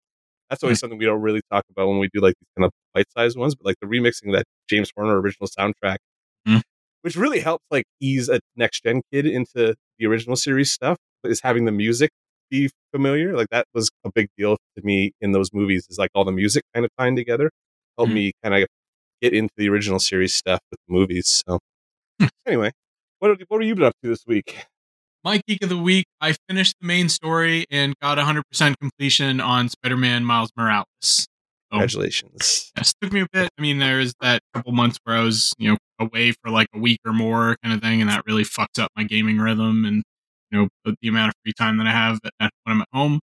That's 0.52 0.64
always 0.64 0.80
something 0.80 1.00
we 1.00 1.06
don't 1.06 1.22
really 1.22 1.42
talk 1.52 1.64
about 1.72 1.88
when 1.88 2.00
we 2.00 2.10
do 2.14 2.22
like 2.22 2.36
these 2.42 2.50
kind 2.58 2.66
of 2.68 2.72
bite 2.94 3.12
sized 3.18 3.38
ones, 3.40 3.56
but 3.56 3.66
like 3.66 3.78
the 3.82 3.88
remixing 3.88 4.28
of 4.28 4.34
that 4.34 4.46
James 4.70 4.92
Horner 4.96 5.20
original 5.22 5.48
soundtrack, 5.50 5.98
Mm. 6.48 6.62
which 7.04 7.16
really 7.16 7.40
helps 7.40 7.66
like 7.72 7.86
ease 8.02 8.30
a 8.30 8.40
next 8.58 8.84
gen 8.84 9.02
kid 9.14 9.26
into 9.28 9.76
the 10.00 10.06
original 10.08 10.36
series 10.36 10.72
stuff, 10.72 10.98
is 11.24 11.42
having 11.42 11.66
the 11.66 11.72
music 11.72 12.12
be 12.52 12.70
familiar. 12.94 13.36
Like 13.38 13.48
that 13.52 13.66
was 13.74 13.90
a 14.06 14.12
big 14.14 14.28
deal 14.38 14.58
to 14.78 14.84
me 14.86 15.14
in 15.22 15.32
those 15.34 15.54
movies. 15.54 15.88
Is 15.90 15.98
like 16.00 16.12
all 16.16 16.26
the 16.26 16.32
music 16.34 16.64
kind 16.76 16.86
of 16.86 16.92
tying 17.00 17.16
together, 17.16 17.52
helped 17.98 18.12
Mhm. 18.12 18.16
me 18.16 18.34
kind 18.44 18.56
of 18.64 18.68
get 19.22 19.34
into 19.34 19.54
the 19.58 19.70
original 19.70 20.00
series 20.00 20.34
stuff 20.36 20.60
with 20.72 20.80
the 20.88 20.94
movies. 20.94 21.44
So 21.48 21.60
Hmm. 22.22 22.28
anyway, 22.48 22.72
what 23.20 23.40
what 23.50 23.62
have 23.62 23.68
you 23.68 23.76
been 23.76 23.86
up 23.86 23.96
to 24.04 24.10
this 24.10 24.26
week? 24.28 24.66
My 25.24 25.42
geek 25.48 25.64
of 25.64 25.70
the 25.70 25.78
week, 25.78 26.06
I 26.20 26.36
finished 26.50 26.76
the 26.82 26.88
main 26.88 27.10
story 27.10 27.66
and 27.70 27.94
got 28.02 28.18
100% 28.18 28.76
completion 28.80 29.40
on 29.40 29.70
Spider-Man 29.70 30.26
Miles 30.26 30.50
Morales. 30.58 30.86
So, 31.02 31.28
Congratulations. 31.72 32.72
yes, 32.76 32.94
took 33.02 33.14
me 33.14 33.22
a 33.22 33.28
bit. 33.32 33.50
I 33.58 33.62
mean, 33.62 33.80
there 33.80 34.00
was 34.00 34.14
that 34.22 34.42
couple 34.54 34.74
months 34.74 35.00
where 35.04 35.18
I 35.18 35.24
was, 35.24 35.54
you 35.58 35.70
know, 35.70 35.78
away 36.00 36.32
for 36.32 36.50
like 36.52 36.68
a 36.74 36.80
week 36.80 37.00
or 37.06 37.14
more 37.14 37.56
kind 37.64 37.74
of 37.74 37.82
thing, 37.82 38.02
and 38.02 38.10
that 38.10 38.24
really 38.26 38.44
fucked 38.44 38.80
up 38.80 38.90
my 38.96 39.04
gaming 39.04 39.38
rhythm 39.38 39.86
and 39.86 40.04
you 40.52 40.60
know 40.60 40.96
the, 41.02 41.08
amount 41.08 41.30
of 41.30 41.36
free 41.44 41.54
time 41.54 41.78
that 41.78 41.88
I 41.88 41.92
have 41.92 42.20
when 42.34 42.50
I'm 42.66 42.82
at 42.82 42.88
home. 42.94 43.20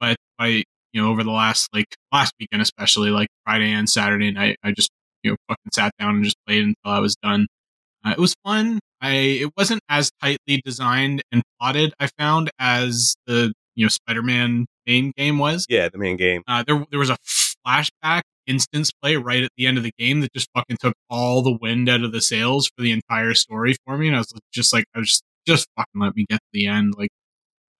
But 0.00 0.16
I, 0.38 0.64
you 0.92 1.00
know, 1.00 1.10
over 1.10 1.22
the 1.22 1.30
last 1.30 1.68
like 1.72 1.94
last 2.12 2.32
weekend, 2.40 2.62
especially 2.62 3.10
like 3.10 3.28
Friday 3.44 3.72
and 3.72 3.88
Saturday 3.88 4.32
night, 4.32 4.56
I 4.64 4.72
just 4.72 4.90
you 5.22 5.30
know 5.30 5.36
fucking 5.48 5.70
sat 5.72 5.92
down 5.98 6.16
and 6.16 6.24
just 6.24 6.36
played 6.46 6.64
until 6.64 6.74
I 6.92 6.98
was 6.98 7.14
done. 7.22 7.46
Uh, 8.04 8.10
it 8.10 8.18
was 8.18 8.34
fun. 8.44 8.80
I 9.02 9.10
it 9.10 9.50
wasn't 9.56 9.82
as 9.88 10.10
tightly 10.22 10.62
designed 10.64 11.22
and 11.32 11.42
plotted. 11.60 11.92
I 12.00 12.06
found 12.18 12.50
as 12.58 13.14
the 13.26 13.52
you 13.74 13.84
know 13.84 13.88
Spider-Man 13.88 14.66
main 14.86 15.12
game 15.16 15.38
was. 15.38 15.66
Yeah, 15.68 15.88
the 15.88 15.98
main 15.98 16.16
game. 16.16 16.42
Uh, 16.46 16.62
there 16.66 16.86
there 16.90 17.00
was 17.00 17.10
a 17.10 17.18
flashback 17.66 18.22
instance 18.46 18.90
play 19.02 19.16
right 19.16 19.42
at 19.42 19.50
the 19.56 19.66
end 19.66 19.78
of 19.78 19.84
the 19.84 19.92
game 19.98 20.20
that 20.20 20.32
just 20.32 20.48
fucking 20.54 20.76
took 20.80 20.94
all 21.10 21.42
the 21.42 21.56
wind 21.60 21.88
out 21.88 22.02
of 22.02 22.12
the 22.12 22.20
sails 22.20 22.68
for 22.68 22.82
the 22.82 22.92
entire 22.92 23.34
story 23.34 23.76
for 23.84 23.96
me. 23.96 24.08
And 24.08 24.16
I 24.16 24.20
was 24.20 24.32
just 24.52 24.72
like, 24.72 24.84
I 24.94 25.00
was 25.00 25.08
just, 25.08 25.22
just 25.46 25.68
fucking 25.76 26.00
let 26.00 26.16
me 26.16 26.26
get 26.28 26.36
to 26.36 26.48
the 26.52 26.66
end. 26.66 26.94
Like, 26.96 27.10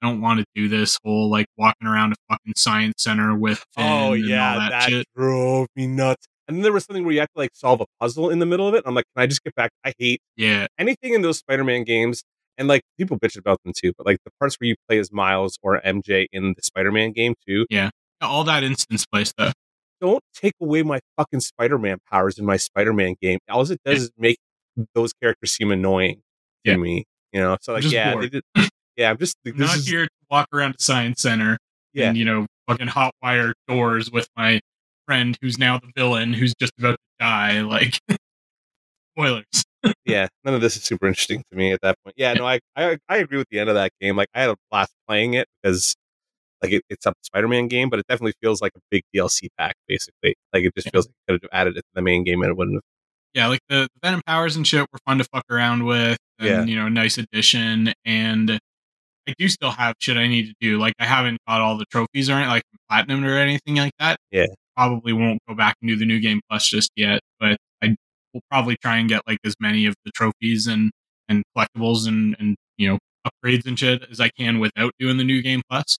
I 0.01 0.09
don't 0.09 0.21
want 0.21 0.41
to 0.41 0.47
do 0.55 0.69
this 0.69 0.99
whole 1.05 1.31
like 1.31 1.47
walking 1.57 1.87
around 1.87 2.13
a 2.13 2.17
fucking 2.29 2.55
science 2.57 2.95
center 2.99 3.37
with. 3.37 3.65
Phin 3.77 3.87
Oh 3.87 4.13
yeah, 4.13 4.53
all 4.53 4.59
that, 4.59 4.71
that, 4.71 4.89
shit. 4.89 5.07
drove 5.17 5.69
me 5.77 5.87
nuts. 5.87 6.27
And 6.53 6.59
then 6.59 6.63
there 6.65 6.73
was 6.73 6.85
something 6.85 7.03
where 7.05 7.15
you 7.15 7.21
had 7.21 7.31
to 7.35 7.39
like 7.41 7.51
solve 7.55 7.81
a 7.81 7.87
puzzle 7.99 8.29
in 8.29 8.39
the 8.39 8.47
middle 8.47 8.69
of 8.69 8.75
it. 8.75 8.83
I'm 8.85 8.95
like, 8.95 9.07
can 9.17 9.23
I 9.23 9.27
just 9.27 9.43
get 9.43 9.55
back? 9.55 9.71
I 9.85 9.95
hate 9.99 10.21
Yeah, 10.37 10.67
anything 10.79 11.15
in 11.15 11.23
those 11.23 11.39
Spider-Man 11.39 11.85
games. 11.85 12.23
And 12.59 12.69
like 12.69 12.83
people 12.99 13.19
bitch 13.19 13.39
about 13.39 13.59
them 13.65 13.73
too, 13.75 13.93
but 13.97 14.07
like 14.07 14.19
the 14.27 14.31
parts 14.39 14.57
where 14.61 14.69
you 14.69 14.75
play 14.87 14.99
as 14.99 15.11
Miles 15.11 15.57
or 15.63 15.81
MJ 15.81 16.27
in 16.33 16.53
the 16.55 16.63
Spider-Man 16.63 17.13
game 17.13 17.35
too, 17.49 17.65
Yeah, 17.71 17.89
all 18.21 18.45
that 18.45 18.63
instance 18.63 19.07
play 19.07 19.25
stuff. 19.25 19.55
don't 20.03 20.23
take 20.35 20.53
away 20.61 20.83
my 20.83 21.01
fucking 21.17 21.41
Spider-Man 21.41 21.97
powers 22.11 22.39
in 22.39 22.45
my 22.45 22.59
Spider-Man 22.59 23.15
game. 23.23 23.39
All 23.49 23.63
it 23.71 23.81
does 23.87 24.03
is 24.03 24.11
make 24.19 24.37
those 24.95 25.13
characters 25.15 25.53
seem 25.53 25.71
annoying 25.73 26.21
to 26.67 26.73
Yeah. 26.73 26.77
me. 26.77 27.05
You 27.33 27.41
know, 27.41 27.57
so 27.63 27.73
like 27.73 27.91
yeah, 27.91 28.15
they 28.21 28.29
did, 28.29 28.43
yeah. 28.97 29.09
I'm 29.11 29.17
just 29.17 29.37
I'm 29.47 29.57
not 29.57 29.77
is 29.79 29.89
here 29.89 30.05
to 30.05 30.11
walk 30.31 30.49
around 30.53 30.75
a 30.79 30.83
science 30.83 31.23
center 31.23 31.57
yeah. 31.95 32.09
and 32.09 32.19
you 32.19 32.27
know 32.27 32.47
fucking 32.69 32.89
hot 32.89 33.15
wire 33.23 33.55
doors 33.67 34.11
with 34.11 34.29
my 34.37 34.61
friend 35.07 35.37
who's 35.43 35.59
now 35.59 35.79
the 35.79 35.91
villain 35.97 36.33
who's 36.33 36.55
just 36.59 36.73
about 36.79 36.93
to 36.93 36.99
die. 37.21 37.61
Like 37.63 37.99
spoilers. 39.17 39.45
yeah, 40.07 40.29
none 40.45 40.55
of 40.55 40.61
this 40.61 40.77
is 40.77 40.85
super 40.85 41.07
interesting 41.09 41.43
to 41.51 41.57
me 41.59 41.73
at 41.73 41.81
that 41.83 41.97
point. 42.05 42.15
Yeah, 42.17 42.33
no, 42.35 42.47
I, 42.47 42.61
I 42.77 42.99
I 43.09 43.17
agree 43.17 43.39
with 43.39 43.49
the 43.51 43.59
end 43.59 43.69
of 43.69 43.75
that 43.75 43.91
game. 44.01 44.17
Like 44.17 44.29
I 44.35 44.43
had 44.43 44.51
a 44.51 44.57
blast 44.71 44.93
playing 45.09 45.35
it 45.35 45.49
because 45.63 45.95
like 46.63 46.71
it, 46.73 46.83
it's 46.89 47.05
a 47.07 47.13
Spider-Man 47.23 47.67
game, 47.67 47.91
but 47.91 47.99
it 47.99 48.07
definitely 48.09 48.35
feels 48.41 48.63
like 48.63 48.71
a 48.77 48.81
big 48.93 49.03
DLC 49.15 49.49
pack, 49.59 49.75
basically. 49.89 50.37
Like 50.53 50.63
it 50.65 50.73
just 50.77 50.91
feels 50.93 51.07
like 51.07 51.15
it 51.27 51.33
could 51.33 51.43
have 51.43 51.61
added 51.61 51.77
it 51.77 51.81
to 51.81 51.89
the 51.95 52.03
main 52.03 52.23
game 52.23 52.43
and 52.43 52.51
it 52.51 52.57
wouldn't 52.57 52.77
have. 52.77 52.83
yeah, 53.35 53.49
like 53.49 53.59
the, 53.69 53.89
the 53.95 54.01
Venom 54.07 54.23
powers 54.25 54.55
and 54.55 54.65
shit 54.65 54.83
were 54.93 55.01
fun 55.05 55.19
to 55.19 55.25
fuck 55.25 55.45
around 55.51 55.85
with, 55.85 56.17
and 56.39 56.49
Yeah. 56.49 56.65
you 56.65 56.77
know, 56.77 56.89
nice 56.89 57.19
addition. 57.19 57.93
And 58.05 58.61
I 59.29 59.35
do 59.37 59.49
still 59.49 59.73
have 59.73 59.97
shit 59.99 60.17
I 60.17 60.29
need 60.29 60.47
to 60.47 60.55
do. 60.61 60.79
Like 60.79 60.95
I 61.01 61.07
haven't 61.07 61.39
got 61.49 61.61
all 61.61 61.77
the 61.77 61.87
trophies 61.87 62.31
or 62.31 62.35
any- 62.35 62.47
like 62.47 62.63
platinum 62.89 63.25
or 63.25 63.37
anything 63.37 63.75
like 63.75 63.95
that. 63.99 64.19
Yeah. 64.31 64.47
Probably 64.77 65.13
won't 65.13 65.41
go 65.49 65.55
back 65.55 65.77
and 65.83 65.89
do 65.89 65.97
the 65.97 66.05
new 66.07 66.21
game 66.21 66.41
plus 66.49 66.69
just 66.69 66.91
yet, 66.97 67.21
but 67.41 67.57
I 67.83 67.95
will 68.33 68.43
probably 68.51 68.77
try 68.77 68.97
and 68.97 69.09
get 69.09 69.23
like 69.27 69.39
as 69.45 69.55
many 69.61 69.87
of 69.87 69.95
the 70.05 70.11
trophies 70.13 70.67
and 70.67 70.91
and 71.29 71.43
collectibles 71.57 72.07
and 72.09 72.37
and 72.39 72.57
you 72.79 72.89
know 72.89 72.99
upgrades 73.27 73.67
and 73.67 73.79
shit 73.79 74.03
as 74.11 74.21
I 74.21 74.29
can 74.31 74.59
without 74.59 74.93
doing 74.99 75.17
the 75.17 75.25
new 75.25 75.43
game 75.43 75.63
plus. 75.71 75.97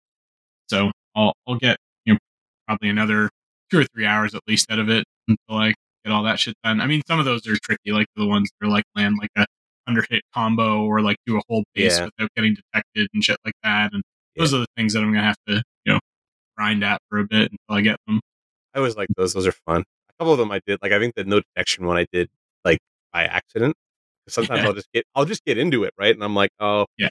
So 0.69 0.91
I'll 1.15 1.33
I'll 1.47 1.57
get 1.57 1.77
you 2.05 2.15
know 2.15 2.19
probably 2.67 2.89
another 2.89 3.31
two 3.71 3.81
or 3.81 3.85
three 3.95 4.07
hours 4.07 4.35
at 4.35 4.43
least 4.47 4.71
out 4.71 4.79
of 4.79 4.89
it 4.89 5.05
until 5.29 5.57
I 5.57 5.75
get 6.05 6.13
all 6.13 6.23
that 6.25 6.41
shit 6.41 6.55
done. 6.65 6.81
I 6.81 6.87
mean, 6.87 7.03
some 7.07 7.19
of 7.19 7.25
those 7.25 7.47
are 7.47 7.57
tricky, 7.63 7.93
like 7.93 8.07
the 8.17 8.27
ones 8.27 8.51
that 8.61 8.67
are 8.67 8.71
like 8.71 8.85
land 8.97 9.17
like 9.21 9.31
a 9.37 9.47
under 9.87 10.05
hit 10.09 10.23
combo 10.35 10.85
or 10.85 11.01
like 11.01 11.17
do 11.27 11.37
a 11.37 11.43
whole 11.49 11.65
base 11.75 11.99
Yeah. 11.99 12.05
without 12.07 12.31
getting 12.37 12.55
detected 12.55 13.09
and 13.13 13.23
shit 13.25 13.37
like 13.45 13.55
that. 13.63 13.93
And 13.93 14.03
those 14.37 14.55
are 14.55 14.59
the 14.59 14.67
things 14.77 14.93
that 14.95 15.03
I'm 15.03 15.13
gonna 15.13 15.25
have 15.25 15.37
to 15.49 15.63
you 15.85 15.93
know 15.93 16.01
grind 16.57 16.83
at 16.85 17.01
for 17.09 17.19
a 17.19 17.25
bit 17.25 17.51
until 17.53 17.77
I 17.77 17.81
get 17.83 17.97
them. 18.07 18.21
I 18.75 18.79
always 18.79 18.97
like 18.97 19.09
those; 19.17 19.33
those 19.35 19.47
are 19.47 19.53
fun. 19.67 19.83
A 19.83 20.13
couple 20.19 20.33
of 20.33 20.39
them 20.39 20.51
I 20.53 20.61
did. 20.67 20.79
Like 20.83 20.93
I 20.93 20.99
think 20.99 21.15
the 21.15 21.25
no 21.25 21.41
detection 21.41 21.87
one 21.87 21.97
I 21.97 22.07
did 22.13 22.29
like 22.65 22.79
by 23.13 23.25
accident. 23.25 23.75
Sometimes 24.29 24.61
Yeah. 24.61 24.67
I'll 24.69 24.73
just 24.75 24.89
get 24.93 25.05
I'll 25.15 25.25
just 25.25 25.45
get 25.45 25.59
into 25.59 25.85
it, 25.85 25.93
right? 25.99 26.15
And 26.15 26.23
I'm 26.25 26.35
like, 26.35 26.51
oh, 26.61 26.87
yeah. 26.99 27.09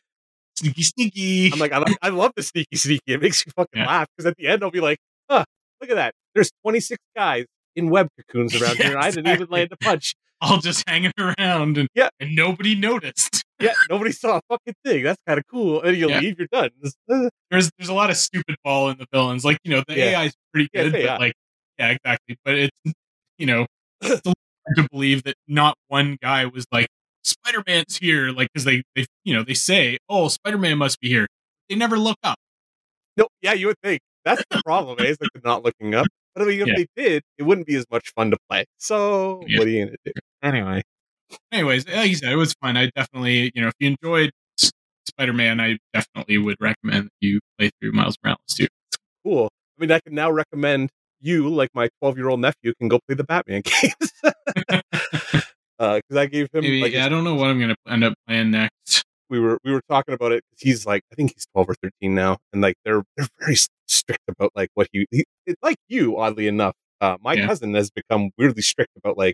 Sneaky, 0.56 0.84
sneaky. 0.84 1.52
I'm 1.54 1.60
like, 1.60 1.72
I, 1.72 1.80
like- 1.80 1.98
I 2.02 2.10
love 2.10 2.32
the 2.36 2.44
sneaky 2.44 2.76
sneaky. 2.76 3.14
It 3.14 3.22
makes 3.22 3.46
you 3.46 3.52
fucking 3.56 3.82
Yeah. 3.82 3.88
laugh 3.88 4.08
because 4.16 4.30
at 4.30 4.38
the 4.38 4.48
end 4.48 4.64
I'll 4.64 4.72
be 4.72 4.80
like, 4.82 4.98
huh, 5.30 5.44
look 5.82 5.90
at 5.90 5.96
that. 5.96 6.14
There's 6.36 6.52
26 6.64 6.98
guys 7.16 7.46
in 7.76 7.90
web 7.90 8.08
cocoons 8.18 8.56
around 8.62 8.78
Yeah, 8.80 8.88
here. 8.90 8.98
I 8.98 9.12
didn't 9.12 9.28
even 9.28 9.48
land 9.50 9.70
a 9.72 9.78
punch. 9.78 10.14
all 10.42 10.58
just 10.58 10.88
hanging 10.90 11.12
around 11.20 11.78
and 11.78 11.88
Yeah. 11.94 12.10
and 12.20 12.36
nobody 12.36 12.76
noticed. 12.76 13.44
Yeah, 13.60 13.74
nobody 13.92 14.12
saw 14.12 14.38
a 14.38 14.42
fucking 14.50 14.74
thing. 14.84 15.04
That's 15.04 15.22
kind 15.28 15.38
of 15.38 15.46
cool. 15.48 15.82
And 15.84 15.96
you 15.96 16.10
Yeah. 16.10 16.20
leave, 16.20 16.40
you're 16.40 16.48
done. 16.52 16.70
There's 17.52 17.70
there's 17.78 17.90
a 17.90 17.94
lot 17.94 18.10
of 18.10 18.18
stupid 18.18 18.56
ball 18.64 18.90
in 18.90 18.98
the 18.98 19.06
villains. 19.12 19.44
Like, 19.46 19.58
you 19.64 19.72
know, 19.72 19.84
the 19.88 19.96
Yeah. 19.98 20.06
AI 20.22 20.24
is 20.26 20.34
pretty 20.54 20.70
good, 20.74 20.88
it's 20.88 20.96
AI. 20.96 21.06
but 21.08 21.20
like 21.20 21.34
yeah, 21.82 21.90
exactly. 21.92 22.38
But 22.46 22.56
it's 22.56 22.94
you 23.38 23.46
know, 23.48 23.66
it's 24.02 24.12
a 24.12 24.16
little 24.30 24.34
hard 24.68 24.78
to 24.78 24.88
believe 24.92 25.24
that 25.24 25.36
not 25.48 25.76
one 25.88 26.18
guy 26.22 26.46
was 26.46 26.66
like, 26.72 26.88
Spider 27.24 27.64
Man's 27.68 27.98
here, 27.98 28.30
like 28.32 28.50
because 28.54 28.66
they, 28.66 28.84
they 28.96 29.06
you 29.24 29.34
know, 29.34 29.44
they 29.44 29.54
say, 29.56 29.98
Oh, 30.10 30.28
Spider 30.28 30.58
Man 30.58 30.78
must 30.78 31.00
be 31.00 31.08
here. 31.10 31.28
They 31.70 31.76
never 31.76 31.98
look 31.98 32.18
up. 32.24 32.38
no, 33.18 33.28
yeah, 33.42 33.54
you 33.54 33.68
would 33.68 33.80
think. 33.84 34.02
That's 34.26 34.44
the 34.52 34.62
problem, 34.64 35.00
eh? 35.00 35.06
Is 35.06 35.18
like 35.20 35.32
the 35.34 35.42
not 35.44 35.64
looking 35.64 35.96
up. 35.96 36.08
But 36.36 36.44
I 36.44 36.46
mean, 36.46 36.62
if 36.62 36.68
Yeah. 36.68 36.74
they 36.78 36.88
did, 36.96 37.24
it 37.40 37.44
wouldn't 37.44 37.66
be 37.68 37.76
as 37.76 37.86
much 37.92 38.12
fun 38.16 38.32
to 38.32 38.38
play. 38.50 38.66
So 38.78 39.44
Yeah. 39.48 39.58
what 39.60 39.68
are 39.68 39.72
you 39.72 39.86
gonna 39.86 39.98
do? 40.06 40.12
Anyway. 40.44 40.82
Anyways, 41.52 41.88
like 41.88 42.10
you 42.10 42.16
said, 42.16 42.32
it 42.32 42.36
was 42.36 42.54
fun. 42.62 42.78
I 42.78 42.90
definitely, 42.96 43.52
you 43.56 43.62
know, 43.62 43.70
if 43.70 43.74
you 43.80 43.88
enjoyed 44.02 44.32
Spider 45.08 45.34
Man, 45.34 45.60
I 45.60 45.78
definitely 45.94 46.38
would 46.38 46.58
recommend 46.60 47.10
you 47.22 47.40
play 47.58 47.70
through 47.82 47.94
Miles 47.94 48.16
Morales 48.24 48.40
too. 48.50 48.68
cool. 49.24 49.50
I 49.78 49.82
mean, 49.82 49.92
I 49.92 50.00
can 50.00 50.14
now 50.14 50.32
recommend 50.32 50.90
you, 51.22 51.50
like 51.50 51.70
my 51.74 51.90
12 52.02 52.18
year 52.18 52.30
old 52.30 52.40
nephew, 52.42 52.74
can 52.80 52.88
go 52.88 53.00
play 53.08 53.16
the 53.16 53.24
Batman 53.24 53.62
games. 53.82 54.12
Because 55.80 56.16
I 56.18 56.26
gave 56.28 56.48
him, 56.54 56.62
Maybe, 56.62 56.82
like, 56.82 56.96
I 56.96 57.10
don't 57.10 57.24
know 57.24 57.36
what 57.36 57.50
I'm 57.50 57.60
gonna 57.60 57.76
end 57.88 58.04
up 58.04 58.14
playing 58.28 58.52
next. 58.52 59.04
we 59.30 59.40
were 59.40 59.58
we 59.64 59.72
were 59.72 59.82
talking 59.90 60.14
about 60.14 60.32
it. 60.32 60.44
He's 60.58 60.86
like, 60.86 61.02
I 61.12 61.16
think 61.16 61.34
he's 61.34 61.46
12 61.54 61.70
or 61.70 61.76
13 61.82 62.14
now, 62.14 62.38
and 62.54 62.62
like 62.62 62.76
they're 62.86 63.04
they're 63.18 63.28
very 63.40 63.56
strict 63.88 64.22
about 64.28 64.52
like 64.56 64.70
what 64.76 64.88
he, 64.92 65.06
he 65.12 65.24
it- 65.46 65.58
like 65.64 65.78
you, 65.88 66.18
oddly 66.20 66.48
enough. 66.48 66.76
Uh, 67.00 67.18
my 67.22 67.34
Yeah. 67.34 67.48
cousin 67.48 67.74
has 67.74 67.90
become 67.90 68.30
weirdly 68.38 68.62
strict 68.62 68.92
about 68.96 69.18
like 69.18 69.34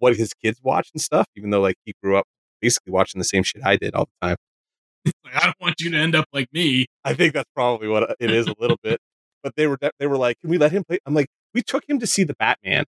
what 0.00 0.16
his 0.16 0.32
kids 0.34 0.60
watch 0.62 0.90
and 0.92 1.00
stuff, 1.00 1.26
even 1.36 1.48
though 1.50 1.60
like 1.62 1.76
he 1.86 1.94
grew 2.02 2.16
up 2.18 2.26
basically 2.60 2.92
watching 2.92 3.18
the 3.18 3.24
same 3.24 3.42
shit 3.42 3.62
I 3.64 3.76
did 3.76 3.94
all 3.94 4.06
the 4.20 4.26
time. 4.28 4.36
Like, 5.24 5.36
I 5.36 5.44
don't 5.46 5.56
want 5.60 5.80
you 5.80 5.90
to 5.90 5.96
end 5.98 6.14
up 6.14 6.24
like 6.32 6.48
me. 6.52 6.86
I 7.04 7.12
think 7.14 7.32
that's 7.34 7.48
probably 7.54 7.88
what 7.88 8.16
it 8.20 8.30
is 8.30 8.46
a 8.46 8.54
little 8.58 8.78
bit. 8.82 8.98
But 9.44 9.56
they 9.56 9.68
were 9.68 9.78
they 10.00 10.08
were 10.08 10.18
like, 10.18 10.40
"Can 10.42 10.50
we 10.50 10.58
let 10.58 10.72
him 10.72 10.84
play?" 10.84 10.98
I'm 11.06 11.14
like, 11.14 11.28
"We 11.54 11.62
took 11.62 11.88
him 11.88 12.00
to 12.00 12.08
see 12.08 12.24
the 12.24 12.34
Batman. 12.36 12.86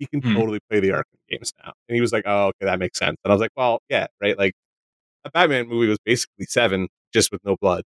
He 0.00 0.06
can 0.08 0.22
Hmm. 0.22 0.34
totally 0.34 0.60
play 0.70 0.80
the 0.80 0.90
Arkham 0.90 1.04
games 1.30 1.52
now." 1.64 1.74
And 1.88 1.96
he 1.96 2.02
was 2.02 2.12
like, 2.12 2.24
"Oh, 2.26 2.48
okay, 2.48 2.66
that 2.66 2.80
makes 2.80 2.98
sense." 2.98 3.18
And 3.24 3.32
I 3.32 3.34
was 3.36 3.42
like, 3.42 3.52
"Well, 3.56 3.80
yeah, 3.90 4.08
right. 4.22 4.38
Like 4.38 4.54
a 5.24 5.30
Batman 5.30 5.68
movie 5.68 5.88
was 5.88 5.98
basically 6.04 6.46
seven, 6.46 6.88
just 7.14 7.32
with 7.32 7.44
no 7.44 7.56
blood. 7.60 7.84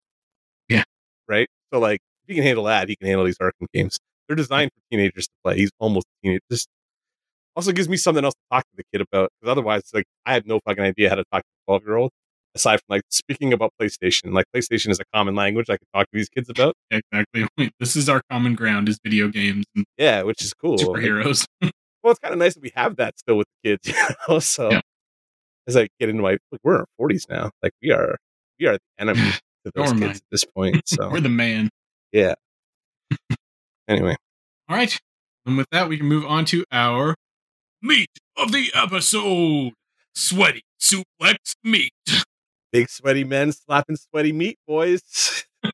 Yeah. 0.69 0.83
right. 1.27 1.49
So 1.73 1.79
like, 1.79 2.01
if 2.23 2.29
he 2.29 2.35
can 2.35 2.43
handle 2.45 2.65
that, 2.65 2.89
he 2.89 2.95
can 2.97 3.07
handle 3.07 3.25
these 3.25 3.37
Arkham 3.39 3.67
games. 3.73 3.99
They're 4.27 4.35
designed 4.37 4.71
for 4.73 4.81
teenagers 4.91 5.27
to 5.27 5.33
play. 5.43 5.57
He's 5.57 5.71
almost 5.79 6.07
a 6.07 6.27
teenager. 6.27 6.41
Just 6.51 6.69
also 7.55 7.71
gives 7.71 7.89
me 7.89 7.97
something 7.97 8.23
else 8.25 8.35
to 8.35 8.41
talk 8.55 8.63
to 8.65 8.77
the 8.77 8.83
kid 8.93 9.01
about 9.01 9.31
because 9.41 9.51
otherwise, 9.51 9.83
like, 9.93 10.05
I 10.25 10.33
had 10.33 10.47
no 10.47 10.59
fucking 10.65 10.83
idea 10.83 11.09
how 11.09 11.15
to 11.15 11.25
talk 11.31 11.43
to 11.43 11.47
a 11.49 11.65
twelve 11.67 11.83
year 11.85 11.97
old. 11.97 12.11
Aside 12.55 12.77
from 12.77 12.95
like 12.95 13.03
speaking 13.09 13.53
about 13.53 13.71
PlayStation, 13.79 14.33
like 14.33 14.45
PlayStation 14.55 14.89
is 14.89 14.99
a 14.99 15.03
common 15.13 15.35
language 15.35 15.69
I 15.69 15.77
could 15.77 15.87
talk 15.93 16.05
to 16.05 16.17
these 16.17 16.29
kids 16.29 16.49
about. 16.49 16.75
Exactly. 16.89 17.47
This 17.79 17.95
is 17.95 18.09
our 18.09 18.21
common 18.31 18.55
ground: 18.55 18.89
is 18.89 18.99
video 19.03 19.27
games 19.27 19.65
Yeah, 19.97 20.23
which 20.23 20.41
is 20.41 20.53
cool. 20.55 20.77
Like, 20.77 21.03
superheroes. 21.03 21.45
well, 21.61 21.71
it's 22.11 22.19
kind 22.19 22.33
of 22.33 22.39
nice 22.39 22.55
that 22.55 22.63
we 22.63 22.71
have 22.75 22.95
that 22.95 23.19
still 23.19 23.37
with 23.37 23.47
the 23.63 23.69
kids, 23.69 23.87
you 23.97 24.15
know. 24.27 24.39
So 24.39 24.71
Yeah. 24.71 24.81
as 25.67 25.77
I 25.77 25.87
get 25.99 26.09
into 26.09 26.23
my, 26.23 26.37
look, 26.51 26.59
we're 26.63 26.73
in 26.75 26.79
our 26.81 26.87
forties 26.97 27.27
now. 27.29 27.51
Like 27.61 27.73
we 27.83 27.91
are, 27.91 28.17
we 28.59 28.65
are 28.65 28.73
the 28.73 28.79
enemy 28.97 29.29
to 29.65 29.71
those 29.75 29.93
kids 29.93 30.17
at 30.17 30.23
this 30.31 30.43
point. 30.45 30.81
So 30.89 31.09
We're 31.11 31.21
the 31.21 31.29
man. 31.29 31.69
yeah. 32.11 32.33
Anyway, 33.87 34.15
All 34.67 34.75
right. 34.75 34.97
And 35.45 35.57
with 35.57 35.67
that, 35.71 35.89
we 35.89 35.97
can 35.97 36.05
move 36.07 36.25
on 36.25 36.45
to 36.45 36.63
our 36.71 37.15
meat 37.81 38.09
of 38.37 38.51
the 38.51 38.71
episode: 38.75 39.73
sweaty 40.15 40.61
suplex 40.81 41.35
meat. 41.63 41.91
Big 42.71 42.89
sweaty 42.89 43.23
men 43.23 43.51
slapping 43.51 43.95
sweaty 43.95 44.31
meat, 44.31 44.57
boys. 44.67 45.45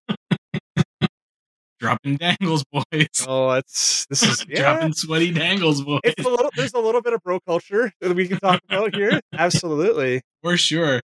Dropping 1.80 2.16
dangles, 2.18 2.64
boys. 2.72 3.08
Oh, 3.28 3.52
that's 3.54 4.06
this 4.10 4.24
is 4.24 4.46
yeah. 4.50 4.62
Dropping 4.62 4.94
sweaty 4.94 5.32
dangles, 5.32 5.84
boys. 5.84 6.00
It's 6.04 6.26
a 6.26 6.30
little. 6.30 6.50
There's 6.56 6.74
a 6.74 6.80
little 6.80 7.02
bit 7.02 7.14
of 7.14 7.22
bro 7.22 7.40
culture 7.42 7.92
that 8.02 8.16
we 8.16 8.28
can 8.28 8.40
talk 8.40 8.62
about 8.70 8.96
here. 8.96 9.20
Absolutely. 9.34 10.22
For 10.42 10.58
sure. 10.58 11.02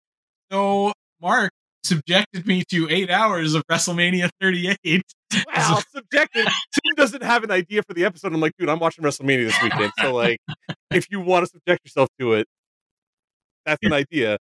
So, 0.50 0.92
Mark 1.20 1.50
subjected 1.84 2.46
me 2.46 2.64
to 2.70 2.88
eight 2.90 3.10
hours 3.10 3.54
of 3.54 3.62
WrestleMania 3.70 4.28
38. 4.40 5.02
Wow, 5.46 5.80
subjective. 5.94 6.44
Tim 6.44 6.94
doesn't 6.96 7.22
have 7.22 7.44
an 7.44 7.50
idea 7.52 7.82
for 7.82 7.94
the 7.94 8.04
episode. 8.04 8.32
I'm 8.32 8.40
like, 8.40 8.52
dude, 8.58 8.68
I'm 8.68 8.80
watching 8.80 9.04
WrestleMania 9.04 9.46
this 9.46 9.62
weekend. 9.62 9.92
So, 10.00 10.12
like, 10.12 10.38
if 10.90 11.06
you 11.10 11.20
want 11.20 11.44
to 11.46 11.50
subject 11.50 11.84
yourself 11.84 12.08
to 12.18 12.34
it, 12.34 12.46
that's 13.64 13.78
an 13.82 13.92
idea. 13.92 14.38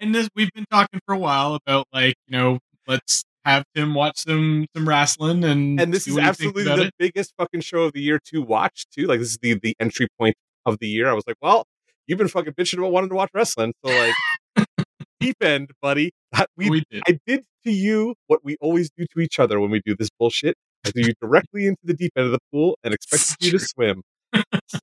And 0.00 0.14
this, 0.14 0.28
we've 0.36 0.50
been 0.54 0.66
talking 0.70 1.00
for 1.06 1.14
a 1.14 1.18
while 1.18 1.54
about, 1.54 1.86
like, 1.92 2.14
you 2.26 2.36
know, 2.36 2.58
let's 2.86 3.24
have 3.44 3.64
Tim 3.74 3.94
watch 3.94 4.18
some 4.18 4.66
some 4.76 4.88
wrestling 4.88 5.44
and 5.44 5.80
And 5.80 5.92
this 5.94 6.06
is 6.06 6.18
absolutely 6.18 6.64
the 6.64 6.82
it. 6.86 6.94
biggest 6.98 7.32
fucking 7.38 7.60
show 7.60 7.84
of 7.84 7.92
the 7.92 8.00
year 8.00 8.18
to 8.32 8.42
watch, 8.42 8.86
too. 8.94 9.06
Like, 9.06 9.20
this 9.20 9.30
is 9.30 9.38
the 9.40 9.54
the 9.62 9.74
entry 9.80 10.08
point 10.18 10.34
of 10.66 10.78
the 10.80 10.88
year. 10.88 11.08
I 11.08 11.12
was 11.14 11.24
like, 11.26 11.36
well, 11.40 11.64
you've 12.06 12.18
been 12.18 12.28
fucking 12.28 12.52
bitching 12.54 12.78
about 12.78 12.92
wanting 12.92 13.10
to 13.10 13.14
watch 13.16 13.30
wrestling. 13.34 13.72
So, 13.84 13.92
like, 13.92 14.66
deep 15.20 15.36
end, 15.42 15.70
buddy. 15.80 16.10
We, 16.56 16.70
We 16.70 16.84
did. 16.90 17.02
I 17.08 17.18
did 17.26 17.44
to 17.64 17.72
you 17.72 18.14
what 18.26 18.40
we 18.44 18.56
always 18.60 18.90
do 18.96 19.06
to 19.14 19.20
each 19.20 19.38
other 19.38 19.58
when 19.60 19.70
we 19.70 19.80
do 19.86 19.96
this 19.98 20.10
bullshit. 20.18 20.54
I 20.84 20.90
threw 20.90 21.04
you 21.04 21.14
directly 21.20 21.66
into 21.66 21.80
the 21.84 21.94
deep 21.94 22.12
end 22.16 22.26
of 22.26 22.32
the 22.32 22.38
pool 22.52 22.78
and 22.84 22.92
expected 22.92 23.36
you 23.40 23.52
to 23.52 23.58
swim. 23.74 24.02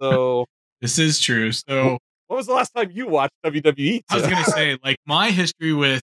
So, 0.01 0.45
This 0.81 0.97
is 0.99 1.19
true. 1.19 1.51
So 1.51 1.97
what 2.27 2.37
was 2.37 2.47
the 2.47 2.53
last 2.53 2.71
time 2.75 2.91
you 2.91 3.07
watched 3.07 3.33
WWE? 3.45 4.01
I 4.09 4.15
was 4.15 4.23
gonna 4.23 4.43
say, 4.45 4.77
like, 4.83 4.97
my 5.05 5.31
history 5.31 5.73
with 5.73 6.01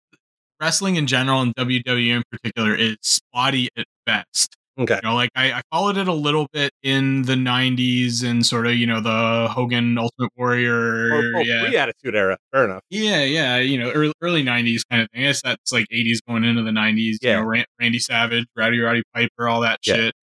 wrestling 0.61 0.97
in 0.97 1.07
general 1.07 1.41
and 1.41 1.55
WWE 1.57 2.17
in 2.17 2.23
particular 2.31 2.75
is 2.75 2.97
spotty 3.03 3.69
at 3.77 3.87
best. 4.05 4.55
okay. 4.79 5.01
You 5.03 5.09
know, 5.09 5.15
like 5.15 5.31
I, 5.35 5.53
I 5.53 5.63
followed 5.73 5.97
it 5.97 6.07
a 6.09 6.13
little 6.13 6.47
bit 6.53 6.71
in 6.83 7.23
the 7.23 7.35
'90s 7.35 8.23
and 8.23 8.45
sort 8.45 8.67
of, 8.67 8.75
you 8.77 8.87
know, 8.87 9.01
the 9.01 9.49
Hogan 9.51 9.97
Ultimate 9.99 10.31
Warrior, 10.37 11.11
Oh, 11.15 11.33
oh, 11.37 11.41
yeah, 11.41 11.65
Pre-attitude 11.67 12.15
era. 12.15 12.37
Fair 12.53 12.65
enough. 12.67 12.83
yeah, 12.91 13.23
yeah, 13.25 13.57
you 13.59 13.79
know, 13.79 13.91
early, 13.91 14.13
early 14.21 14.43
'90s 14.45 14.83
kind 14.91 15.03
of 15.03 15.09
thing. 15.13 15.23
I 15.23 15.27
guess 15.29 15.43
that's 15.43 15.73
like 15.73 15.87
'80s 15.93 16.19
going 16.29 16.45
into 16.45 16.63
the 16.63 16.71
'90s. 16.71 17.17
Yeah. 17.23 17.39
You 17.41 17.45
know, 17.57 17.65
Randy 17.81 17.99
Savage, 17.99 18.45
Rowdy 18.57 18.81
Roddy 18.81 19.03
Piper, 19.15 19.49
all 19.49 19.63
that 19.63 19.79
Yeah. 19.87 19.95
shit, 19.97 20.15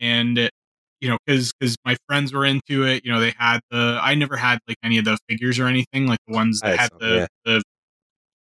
and 0.00 0.50
you 1.04 1.10
know, 1.10 1.18
because 1.26 1.52
because 1.60 1.76
my 1.84 1.96
friends 2.08 2.32
were 2.32 2.46
into 2.46 2.86
it. 2.86 3.04
You 3.04 3.12
know, 3.12 3.20
they 3.20 3.34
had 3.38 3.60
the. 3.70 3.98
I 4.02 4.14
never 4.14 4.36
had 4.36 4.58
like 4.66 4.78
any 4.82 4.96
of 4.96 5.04
the 5.04 5.18
figures 5.28 5.58
or 5.58 5.66
anything, 5.66 6.06
like 6.06 6.18
the 6.26 6.34
ones 6.34 6.60
that 6.60 6.78
had 6.78 6.88
some, 6.88 6.98
the 6.98 7.14
yeah. 7.14 7.26
the 7.44 7.62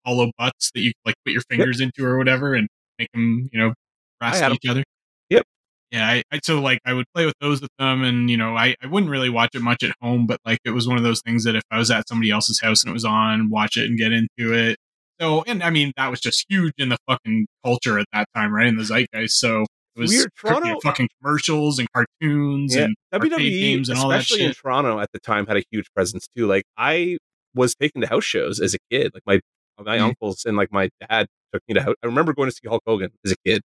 hollow 0.06 0.30
butts 0.38 0.70
that 0.76 0.82
you 0.82 0.92
like 1.06 1.16
put 1.26 1.32
your 1.32 1.42
fingers 1.50 1.80
into 1.80 2.06
or 2.06 2.18
whatever, 2.18 2.54
and 2.54 2.68
make 3.00 3.08
them, 3.14 3.50
you 3.54 3.60
know, 3.60 3.74
wrestle 4.22 4.48
'em. 4.48 4.54
each 4.62 4.70
other. 4.70 4.84
Yep. 5.30 5.44
Yeah, 5.92 6.06
I, 6.06 6.24
I 6.34 6.40
so 6.44 6.60
like 6.60 6.80
I 6.86 6.92
would 6.92 7.06
play 7.16 7.26
with 7.26 7.36
those 7.40 7.62
with 7.62 7.72
them, 7.80 8.04
and 8.04 8.30
you 8.30 8.36
know, 8.36 8.58
I, 8.58 8.76
I 8.84 8.88
wouldn't 8.88 9.10
really 9.10 9.30
watch 9.30 9.52
it 9.56 9.62
much 9.62 9.82
at 9.82 9.96
home, 10.02 10.28
but 10.28 10.42
like 10.46 10.60
it 10.66 10.72
was 10.72 10.86
one 10.86 10.98
of 10.98 11.04
those 11.04 11.22
things 11.22 11.46
that 11.46 11.56
if 11.56 11.64
I 11.72 11.78
was 11.78 11.90
at 11.90 12.10
somebody 12.10 12.30
else's 12.30 12.60
house 12.60 12.84
and 12.84 12.90
it 12.90 12.94
was 12.94 13.06
on, 13.06 13.50
watch 13.50 13.78
it 13.78 13.86
and 13.86 13.98
get 13.98 14.12
into 14.12 14.54
it. 14.54 14.78
So, 15.22 15.44
and 15.48 15.64
I 15.64 15.70
mean, 15.70 15.94
that 15.96 16.10
was 16.10 16.20
just 16.20 16.46
huge 16.50 16.74
in 16.78 16.90
the 16.90 16.98
fucking 17.08 17.48
culture 17.64 18.00
at 18.00 18.08
that 18.12 18.28
time, 18.36 18.54
right? 18.54 18.68
In 18.68 18.76
the 18.76 18.84
zeitgeist. 18.84 19.40
So 19.40 19.66
was 20.00 20.12
Weird, 20.12 20.30
Toronto- 20.40 20.80
fucking 20.82 21.10
commercials 21.22 21.78
and 21.80 21.88
cartoons 21.94 22.76
Yeah. 22.76 22.86
and 22.86 22.96
WWE, 23.14 23.60
games 23.60 23.90
and 23.90 24.00
all 24.00 24.10
that 24.10 24.22
especially 24.22 24.46
in. 24.46 24.54
Toronto 24.54 25.00
at 25.00 25.10
the 25.14 25.20
time, 25.20 25.46
had 25.46 25.58
a 25.58 25.64
huge 25.72 25.86
presence 25.94 26.28
too. 26.36 26.48
Like 26.48 26.64
I 26.78 27.18
was 27.54 27.76
taken 27.76 28.02
to 28.02 28.08
house 28.08 28.24
shows 28.24 28.60
as 28.60 28.74
a 28.74 28.78
kid. 28.92 29.12
Like 29.14 29.24
my 29.26 29.40
my 29.84 29.98
Mhm. 29.98 30.02
uncles 30.10 30.44
and 30.46 30.58
like 30.58 30.72
my 30.72 30.90
dad 31.10 31.28
took 31.54 31.62
me 31.68 31.74
to. 31.76 31.82
House, 31.84 31.96
I 32.04 32.08
remember 32.08 32.34
going 32.34 32.50
to 32.50 32.56
see 32.56 32.68
Hulk 32.68 32.84
Hogan 32.86 33.12
as 33.26 33.32
a 33.32 33.36
kid, 33.46 33.62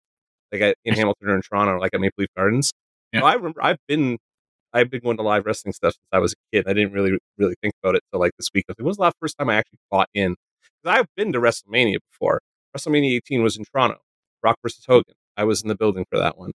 like 0.52 0.62
at, 0.62 0.76
in 0.86 0.94
Hamilton 0.94 1.30
or 1.30 1.36
in 1.36 1.42
Toronto, 1.42 1.80
like 1.80 1.94
at 1.94 2.00
Maple 2.02 2.16
Leaf 2.20 2.30
Gardens. 2.38 2.72
Yeah. 3.12 3.22
So 3.22 3.26
I 3.26 3.34
remember 3.34 3.64
I've 3.64 3.78
been 3.88 4.18
I've 4.74 4.90
been 4.90 5.02
going 5.02 5.18
to 5.18 5.24
live 5.24 5.46
wrestling 5.46 5.74
stuff 5.74 5.94
since 5.94 6.08
I 6.12 6.20
was 6.20 6.34
a 6.34 6.36
kid. 6.56 6.66
I 6.68 6.74
didn't 6.74 6.94
really 6.94 7.18
really 7.38 7.56
think 7.62 7.74
about 7.84 7.96
it 7.96 8.02
till 8.12 8.20
like 8.20 8.32
this 8.38 8.50
week. 8.54 8.66
I 8.68 8.72
was 8.72 8.76
like, 8.80 8.84
when 8.84 8.90
was 8.90 8.98
the 8.98 9.04
last 9.04 9.16
first 9.20 9.38
time 9.38 9.50
I 9.50 9.56
actually 9.56 9.80
bought 9.92 10.08
in? 10.14 10.36
Because 10.84 11.00
I've 11.00 11.06
been 11.16 11.32
to 11.34 11.40
WrestleMania 11.40 11.98
before. 12.12 12.40
WrestleMania 12.78 13.16
18 13.18 13.44
was 13.44 13.58
in 13.58 13.66
Toronto. 13.66 13.98
Rock 14.44 14.56
versus 14.64 14.84
Hogan. 14.88 15.14
I 15.38 15.44
was 15.46 15.62
in 15.62 15.68
the 15.70 15.76
building 15.76 16.06
for 16.10 16.20
that 16.20 16.38
one. 16.38 16.52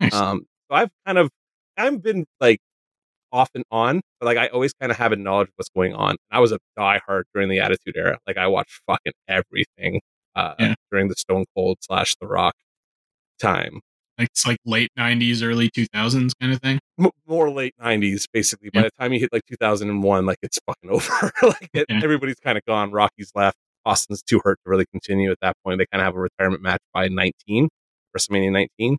Nice. 0.00 0.14
Um, 0.14 0.46
so 0.70 0.76
I've 0.76 0.90
kind 1.06 1.18
of 1.18 1.30
I've 1.76 2.02
been 2.02 2.26
like 2.40 2.58
off 3.32 3.50
and 3.54 3.64
on, 3.70 4.00
but 4.18 4.26
like 4.26 4.38
I 4.38 4.48
always 4.48 4.72
kind 4.74 4.90
of 4.92 4.98
have 4.98 5.12
a 5.12 5.16
knowledge 5.16 5.48
of 5.48 5.54
what's 5.56 5.68
going 5.70 5.94
on. 5.94 6.16
I 6.30 6.40
was 6.40 6.52
a 6.52 6.58
diehard 6.78 7.22
during 7.34 7.48
the 7.48 7.60
Attitude 7.60 7.96
Era. 7.96 8.18
Like 8.26 8.36
I 8.36 8.46
watched 8.48 8.80
fucking 8.86 9.12
everything 9.28 10.00
uh, 10.34 10.54
Yeah. 10.58 10.74
during 10.90 11.08
the 11.08 11.14
Stone 11.16 11.44
Cold 11.54 11.78
slash 11.80 12.16
The 12.20 12.26
Rock 12.26 12.54
time. 13.40 13.80
like 14.18 14.28
it's 14.32 14.46
like 14.46 14.58
late 14.64 14.90
'90s, 14.98 15.42
early 15.42 15.70
2000s 15.70 16.32
kind 16.40 16.52
of 16.52 16.60
thing. 16.60 16.78
M- 16.98 17.10
more 17.26 17.50
late 17.50 17.74
'90s, 17.82 18.26
basically. 18.32 18.70
By 18.72 18.82
the 18.82 18.90
time 18.98 19.12
you 19.12 19.20
hit 19.20 19.30
like 19.32 19.42
2001, 19.46 20.26
like 20.26 20.38
it's 20.42 20.58
fucking 20.66 20.90
over. 20.90 21.32
like 21.42 21.70
it, 21.72 21.86
Yeah. 21.88 22.00
everybody's 22.02 22.38
kind 22.42 22.58
of 22.58 22.64
gone. 22.66 22.90
Rocky's 22.92 23.32
left. 23.34 23.56
Austin's 23.86 24.22
too 24.22 24.40
hurt 24.44 24.58
to 24.64 24.70
really 24.70 24.84
continue 24.92 25.30
at 25.30 25.38
that 25.40 25.56
point. 25.64 25.78
They 25.78 25.86
kind 25.90 26.02
of 26.02 26.04
have 26.06 26.14
a 26.16 26.20
retirement 26.20 26.62
match 26.62 26.82
by 26.92 27.08
19, 27.08 27.68
WrestleMania 28.16 28.50
19, 28.52 28.96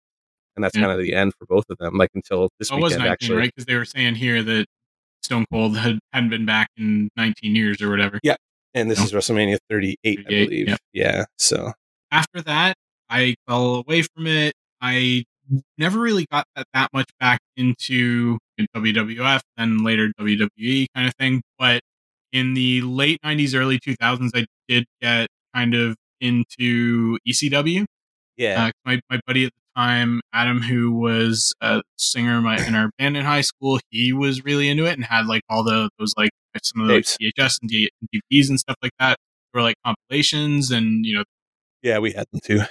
and 0.56 0.64
that's 0.64 0.76
Yeah. 0.76 0.82
kind 0.84 0.92
of 0.92 1.00
the 1.04 1.14
end 1.14 1.34
for 1.38 1.46
both 1.46 1.66
of 1.70 1.78
them. 1.78 1.96
Like 1.98 2.10
until 2.16 2.50
this 2.60 2.72
it 2.72 2.76
was 2.76 2.92
weekend, 2.92 3.00
19, 3.00 3.12
actually. 3.12 3.38
right? 3.38 3.52
Because 3.56 3.66
they 3.66 3.76
were 3.76 3.86
saying 3.86 4.16
here 4.16 4.42
that 4.44 4.66
Stone 5.24 5.46
Cold 5.52 5.78
had, 5.78 6.00
hadn't 6.14 6.30
been 6.30 6.46
back 6.46 6.70
in 6.78 7.10
19 7.16 7.56
years 7.56 7.82
or 7.82 7.90
whatever. 7.90 8.20
Yeah, 8.24 8.36
and 8.74 8.90
this 8.90 9.00
No. 9.00 9.06
is 9.06 9.12
WrestleMania 9.14 9.58
38, 9.70 10.20
I 10.20 10.24
believe. 10.24 10.68
yep. 10.70 10.80
Yeah. 10.94 11.26
So 11.38 11.74
After 12.12 12.42
that, 12.42 12.76
I 13.10 13.36
fell 13.48 13.76
away 13.76 14.02
from 14.02 14.28
it. 14.28 14.54
I 14.82 15.24
never 15.78 16.00
really 16.00 16.26
got 16.32 16.46
that, 16.56 16.66
that 16.74 16.90
much 16.94 17.10
back 17.20 17.40
into 17.58 18.38
WWF, 18.76 19.42
then 19.58 19.84
later 19.84 20.12
WWE 20.20 20.88
kind 20.96 21.08
of 21.08 21.14
thing. 21.16 21.42
But 21.60 21.82
in 22.32 22.54
the 22.54 22.82
late 22.82 23.20
90s, 23.24 23.54
early 23.56 23.80
2000s, 23.80 24.32
I 24.34 24.46
did 24.68 24.86
get 25.02 25.28
kind 25.54 25.74
of 25.76 25.96
into 26.20 27.18
ECW. 27.28 27.86
Yeah, 28.42 28.66
Uh, 28.66 28.72
my, 28.86 29.00
my 29.10 29.20
buddy 29.28 29.46
at 29.46 29.52
the 29.54 29.80
time, 29.82 30.22
Adam, 30.34 30.62
who 30.62 30.92
was 30.92 31.54
a 31.62 31.82
singer 31.98 32.38
in, 32.38 32.44
my, 32.44 32.58
in 32.66 32.76
our 32.76 32.90
band 32.98 33.16
in 33.18 33.24
high 33.26 33.42
school, 33.42 33.80
he 33.90 34.12
was 34.12 34.44
really 34.44 34.68
into 34.68 34.86
it 34.86 34.94
and 34.94 35.06
had 35.06 35.26
like 35.28 35.44
all 35.50 35.64
the 35.64 35.90
those 36.00 36.14
like 36.18 36.32
some 36.64 36.82
of 36.82 36.88
those. 36.88 37.18
VHS 37.22 37.60
and 37.62 37.70
DVDs 37.72 38.50
and 38.50 38.60
stuff 38.60 38.76
like 38.84 38.92
that 39.00 39.18
were 39.54 39.62
like 39.62 39.76
compilations 39.86 40.72
and 40.72 41.06
you 41.06 41.16
know 41.18 41.24
yeah, 41.84 41.98
we 42.00 42.12
had 42.12 42.26
them 42.32 42.42
too. 42.44 42.62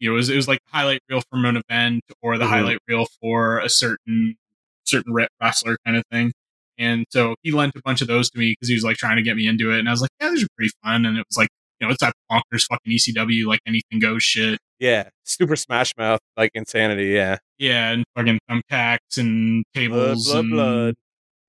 you 0.00 0.08
know 0.08 0.14
it 0.14 0.16
was 0.16 0.28
it 0.30 0.36
was 0.36 0.48
like 0.48 0.58
highlight 0.66 1.00
reel 1.08 1.22
from 1.30 1.44
an 1.44 1.56
event 1.68 2.02
or 2.22 2.36
the 2.38 2.44
Mhm. 2.44 2.48
highlight 2.48 2.78
reel 2.88 3.06
for 3.20 3.58
a 3.58 3.68
certain 3.68 4.36
certain 4.84 5.12
re- 5.12 5.28
wrestler 5.40 5.76
kind 5.86 5.96
of 5.96 6.04
thing. 6.10 6.32
And 6.78 7.04
so 7.10 7.34
he 7.42 7.50
lent 7.52 7.74
a 7.76 7.82
bunch 7.84 8.00
of 8.02 8.08
those 8.08 8.28
to 8.30 8.38
me 8.38 8.52
because 8.52 8.68
he 8.68 8.74
was 8.74 8.82
like 8.82 8.96
trying 8.96 9.16
to 9.16 9.22
get 9.22 9.36
me 9.36 9.46
into 9.46 9.72
it, 9.72 9.78
and 9.78 9.88
I 9.88 9.92
was 9.92 10.00
like, 10.00 10.10
yeah, 10.20 10.30
these 10.30 10.42
are 10.44 10.48
pretty 10.56 10.72
fun. 10.82 11.06
And 11.06 11.16
it 11.18 11.24
was 11.28 11.36
like 11.36 11.48
you 11.82 11.88
know 11.88 11.92
it's 11.92 12.00
that 12.00 12.14
bonkers 12.30 12.64
fucking 12.68 12.92
ECW 12.92 13.44
like 13.46 13.60
anything 13.66 13.98
goes 13.98 14.22
shit. 14.22 14.58
Yeah, 14.78 15.08
Super 15.24 15.56
Smash 15.56 15.92
Mouth, 15.98 16.20
like 16.36 16.50
insanity. 16.54 17.06
Yeah, 17.08 17.38
Yeah, 17.58 17.90
and 17.90 18.04
fucking 18.16 18.38
thumbtacks 18.50 19.16
and 19.18 19.64
blood, 19.74 19.80
tables 19.80 20.26
blood, 20.30 20.38
and 20.44 20.50
blood, 20.50 20.94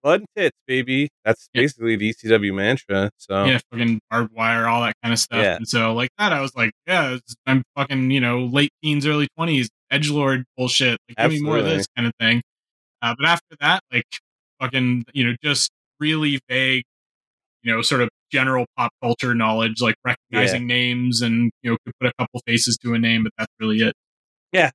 blood 0.03 0.19
and 0.21 0.27
tits, 0.35 0.57
baby. 0.67 1.09
That's 1.23 1.47
Yeah. 1.53 1.61
basically 1.61 1.95
the 1.95 2.09
ECW 2.13 2.53
mantra. 2.53 3.11
So 3.17 3.45
yeah, 3.45 3.59
fucking 3.71 3.99
barbed 4.09 4.33
wire, 4.33 4.67
all 4.67 4.81
that 4.81 4.95
kind 5.03 5.13
of 5.13 5.19
stuff. 5.19 5.41
Yeah. 5.43 5.55
And 5.55 5.67
so 5.67 5.93
like 5.93 6.09
that, 6.17 6.33
I 6.33 6.41
was 6.41 6.55
like, 6.55 6.71
yeah, 6.87 7.13
it's, 7.13 7.35
I'm 7.45 7.63
fucking 7.75 8.09
you 8.11 8.19
know 8.19 8.45
late 8.45 8.71
teens, 8.83 9.05
early 9.05 9.27
twenties, 9.37 9.69
edge 9.91 10.09
lord 10.09 10.43
bullshit. 10.57 10.97
Like, 11.09 11.17
give 11.31 11.39
me 11.39 11.45
more 11.45 11.57
of 11.59 11.65
this 11.65 11.85
kind 11.95 12.07
of 12.07 12.13
thing. 12.19 12.41
Uh, 13.01 13.13
but 13.19 13.27
after 13.27 13.55
that, 13.59 13.81
like 13.91 14.05
fucking 14.59 15.05
you 15.13 15.25
know 15.27 15.35
just 15.43 15.69
really 15.99 16.39
vague, 16.49 16.83
you 17.63 17.71
know, 17.73 17.81
sort 17.81 18.01
of 18.01 18.09
general 18.33 18.65
pop 18.75 18.91
culture 19.01 19.35
knowledge, 19.35 19.81
like 19.81 19.95
recognizing 20.03 20.65
names 20.67 21.21
and 21.21 21.51
you 21.61 21.71
know 21.71 21.77
could 21.85 21.93
put 21.99 22.09
a 22.09 22.13
couple 22.19 22.41
faces 22.47 22.77
to 22.77 22.93
a 22.93 22.99
name, 22.99 23.23
but 23.23 23.31
that's 23.37 23.53
really 23.59 23.77
it. 23.77 23.93
Yeah. 24.51 24.71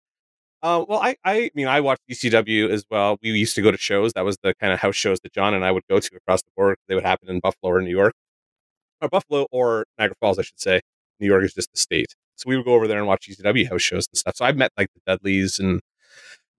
Uh, 0.63 0.85
well, 0.89 1.01
I, 1.01 1.17
I 1.25 1.51
mean, 1.55 1.69
I 1.69 1.81
watched 1.81 2.03
ECW 2.11 2.69
as 2.71 2.85
well. 2.91 3.17
We 3.23 3.31
used 3.31 3.55
to 3.55 3.63
go 3.63 3.71
to 3.71 3.77
shows. 3.77 4.13
That 4.15 4.25
was 4.25 4.39
the 4.43 4.55
kind 4.61 4.73
of 4.73 4.81
house 4.81 4.97
shows 4.97 5.19
that 5.23 5.33
John 5.33 5.55
and 5.55 5.65
I 5.65 5.71
would 5.71 5.85
go 5.89 6.01
to 6.01 6.17
across 6.17 6.43
the 6.43 6.51
board. 6.57 6.77
They 6.89 6.95
would 6.95 7.05
happen 7.05 7.29
in 7.29 7.39
Buffalo 7.41 7.75
or 7.75 7.81
New 7.81 7.91
York, 7.91 8.15
or 9.01 9.09
Buffalo 9.09 9.47
or 9.53 9.85
Niagara 9.99 10.17
Falls, 10.21 10.39
I 10.39 10.43
should 10.43 10.61
say. 10.61 10.81
New 11.21 11.27
York 11.27 11.45
is 11.45 11.55
just 11.55 11.73
the 11.73 11.79
state. 11.79 12.15
So 12.37 12.45
we 12.49 12.57
would 12.57 12.65
go 12.65 12.75
over 12.75 12.87
there 12.87 12.99
and 12.99 13.07
watch 13.07 13.29
ECW 13.29 13.69
house 13.69 13.83
shows 13.83 14.07
and 14.11 14.19
stuff. 14.19 14.37
So 14.37 14.45
I've 14.45 14.57
met 14.57 14.71
like 14.77 14.89
the 14.95 15.01
Dudleys 15.07 15.59
and 15.59 15.81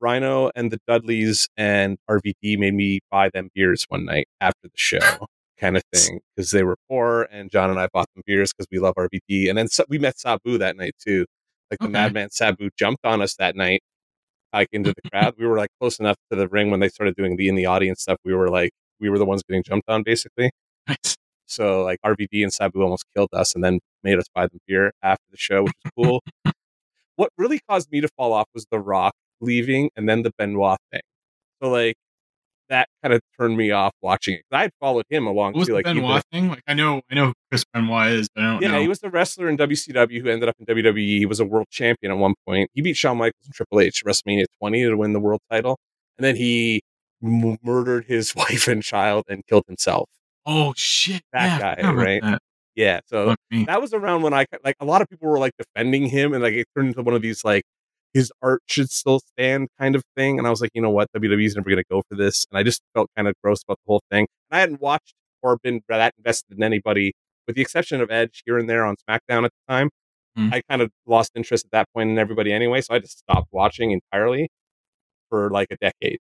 Rhino 0.02 0.50
and 0.56 0.72
the 0.72 0.80
Dudleys 0.88 1.48
and 1.58 1.98
RVD 2.10 2.58
made 2.58 2.74
me 2.74 3.00
buy 3.12 3.30
them 3.30 3.50
beers 3.54 3.86
one 3.90 4.06
night 4.06 4.28
after 4.40 4.64
the 4.64 4.72
show, 4.76 5.28
kind 5.60 5.78
of 5.78 5.84
thing, 5.94 6.20
because 6.36 6.52
they 6.52 6.64
were 6.64 6.78
poor. 6.90 7.28
And 7.32 7.52
John 7.52 7.70
and 7.70 7.80
I 7.80 7.88
bought 7.94 8.08
them 8.16 8.24
beers 8.26 8.54
because 8.54 8.68
we 8.72 8.80
love 8.80 8.96
RVD. 8.96 9.50
And 9.50 9.58
then 9.58 9.68
so, 9.68 9.84
we 9.90 9.98
met 10.00 10.20
Sabu 10.20 10.58
that 10.58 10.78
night 10.78 10.94
too. 11.00 11.26
Like 11.72 11.80
the 11.80 11.86
Okay. 11.86 11.92
Madman 11.94 12.30
Sabu 12.32 12.70
jumped 12.78 13.06
on 13.06 13.22
us 13.22 13.36
that 13.36 13.56
night, 13.56 13.82
like 14.54 14.70
into 14.72 14.94
the 14.94 15.02
crowd. 15.12 15.36
We 15.38 15.48
were 15.48 15.58
like 15.58 15.70
close 15.80 16.00
enough 16.00 16.18
to 16.32 16.38
the 16.38 16.48
ring 16.48 16.72
when 16.72 16.80
they 16.80 16.90
started 16.90 17.16
doing 17.16 17.38
the 17.38 17.48
in 17.50 17.56
the 17.56 17.66
audience 17.68 18.02
stuff. 18.02 18.18
We 18.26 18.34
were 18.36 18.50
like, 18.50 18.72
we 19.00 19.10
were 19.10 19.18
the 19.20 19.26
ones 19.26 19.44
getting 19.48 19.64
jumped 19.64 19.90
on 19.90 20.04
basically. 20.04 20.52
Nice. 20.88 21.16
So 21.46 21.84
like 21.84 22.00
RVD 22.06 22.44
and 22.44 22.54
Sabu 22.54 22.82
almost 22.84 23.06
killed 23.16 23.30
us 23.34 23.56
and 23.56 23.64
then 23.64 23.80
made 24.04 24.18
us 24.20 24.26
buy 24.34 24.48
them 24.48 24.60
beer 24.68 24.92
after 25.04 25.26
the 25.32 25.38
show, 25.38 25.64
which 25.64 25.74
was 25.84 25.92
cool. 25.98 26.24
what 27.16 27.30
really 27.38 27.60
caused 27.70 27.92
me 27.92 28.02
to 28.02 28.08
fall 28.18 28.34
off 28.34 28.48
was 28.54 28.66
The 28.72 28.80
Rock 28.80 29.14
leaving 29.42 29.90
and 29.96 30.08
then 30.10 30.24
the 30.24 30.32
Benoit 30.38 30.80
thing. 30.92 31.02
So 31.62 31.70
like 31.70 31.96
that 32.70 32.88
kind 33.04 33.14
of 33.14 33.22
turned 33.40 33.58
me 33.58 33.72
off 33.72 33.94
watching 34.02 34.36
it. 34.36 34.42
I 34.52 34.62
had 34.64 34.72
followed 34.80 35.06
him 35.10 35.28
along 35.28 35.54
What 35.54 35.60
was 35.60 35.68
too. 35.68 35.74
Like 35.74 35.86
Benoit 35.86 36.24
thing? 36.32 36.50
Like 36.50 36.62
I 36.68 36.74
know, 36.74 37.02
I 37.12 37.16
know 37.16 37.28
who 37.28 37.34
Chris 37.50 37.66
Benoit 37.74 38.12
is, 38.12 38.30
but 38.34 38.44
I 38.44 38.54
don't 38.54 38.62
yeah, 38.62 38.72
know. 38.72 38.82
he 38.82 38.88
was 38.88 39.00
the 39.00 39.10
wrestler 39.10 39.50
in 39.50 39.58
WCW 39.58 40.22
who 40.22 40.30
ended 40.30 40.48
up 40.50 40.56
in 40.60 40.66
WWE. 40.66 41.18
He 41.20 41.26
was 41.26 41.40
a 41.40 41.46
world 41.46 41.68
champion 41.70 42.12
at 42.12 42.18
one 42.18 42.36
point. 42.48 42.70
He 42.74 42.82
beat 42.82 42.96
Shawn 42.98 43.18
Michaels 43.18 43.46
and 43.46 43.54
Triple 43.54 43.80
H 43.82 44.04
WrestleMania 44.06 44.46
20 44.60 44.84
to 44.84 44.96
win 44.96 45.14
the 45.14 45.20
world 45.20 45.42
title. 45.52 45.78
And 46.18 46.26
then 46.26 46.36
he 46.36 46.82
m- 47.24 47.58
murdered 47.64 48.06
his 48.06 48.36
wife 48.36 48.68
and 48.68 48.84
child 48.84 49.26
and 49.28 49.46
killed 49.48 49.64
himself. 49.68 50.08
oh 50.46 50.74
shit, 50.76 51.22
That 51.34 51.60
yeah, 51.60 51.76
guy, 51.82 51.92
right? 51.92 52.22
that. 52.22 52.40
Yeah. 52.76 53.00
So 53.08 53.36
that 53.66 53.82
was 53.82 53.94
around 53.94 54.22
when 54.22 54.34
I 54.34 54.46
like 54.64 54.76
a 54.80 54.86
lot 54.86 55.02
of 55.02 55.10
people 55.10 55.28
were 55.28 55.40
like 55.40 55.52
defending 55.58 56.06
him 56.06 56.34
and 56.34 56.42
like 56.42 56.54
it 56.54 56.68
turned 56.76 56.90
into 56.90 57.02
one 57.02 57.14
of 57.16 57.22
these 57.22 57.44
like 57.44 57.64
his 58.14 58.32
art 58.42 58.62
should 58.68 58.90
still 58.90 59.20
stand 59.20 59.68
kind 59.80 59.96
of 59.96 60.04
thing. 60.16 60.38
And 60.38 60.48
I 60.48 60.50
was 60.50 60.62
like, 60.62 60.72
you 60.74 60.82
know 60.82 60.90
what, 60.90 61.08
WWE's 61.16 61.56
never 61.56 61.70
gonna 61.70 61.84
go 61.90 62.02
for 62.10 62.16
this. 62.16 62.46
And 62.52 62.58
I 62.60 62.64
just 62.64 62.82
felt 62.94 63.10
kind 63.16 63.28
of 63.28 63.36
gross 63.44 63.64
about 63.64 63.78
the 63.86 63.92
whole 63.92 64.02
thing. 64.12 64.28
And 64.50 64.58
I 64.58 64.60
hadn't 64.62 64.82
watched 64.82 65.14
or 65.42 65.58
been 65.58 65.82
that 65.88 66.14
invested 66.18 66.58
in 66.58 66.64
anybody, 66.64 67.14
with 67.48 67.56
the 67.56 67.62
exception 67.62 68.02
of 68.02 68.12
Edge 68.12 68.44
here 68.46 68.58
and 68.58 68.70
there 68.70 68.86
on 68.86 68.96
SmackDown 69.10 69.46
at 69.46 69.52
the 69.52 69.74
time. 69.74 69.90
Hmm. 70.36 70.50
I 70.54 70.62
kind 70.70 70.82
of 70.82 70.92
lost 71.06 71.32
interest 71.36 71.66
at 71.66 71.72
that 71.72 71.88
point 71.94 72.10
in 72.10 72.18
everybody 72.20 72.52
anyway, 72.52 72.82
so 72.82 72.94
I 72.94 73.00
just 73.00 73.20
stopped 73.20 73.48
watching 73.52 73.92
entirely. 73.92 74.50
for 75.30 75.50
like 75.50 75.68
a 75.72 75.78
decade. 75.78 76.20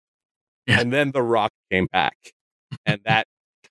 Yeah. 0.67 0.79
And 0.81 0.93
then 0.93 1.11
The 1.11 1.23
Rock 1.23 1.51
came 1.71 1.87
back. 1.91 2.15
And 2.85 3.01
that 3.05 3.25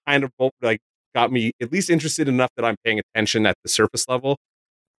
kind 0.07 0.25
of 0.25 0.33
like 0.61 0.81
got 1.14 1.31
me 1.31 1.53
at 1.62 1.73
least 1.73 1.91
interested 1.91 2.29
enough 2.29 2.51
that 2.57 2.64
I'm 2.64 2.77
paying 2.85 2.99
attention 2.99 3.47
at 3.47 3.57
the 3.62 3.69
surface 3.69 4.07
level 4.09 4.37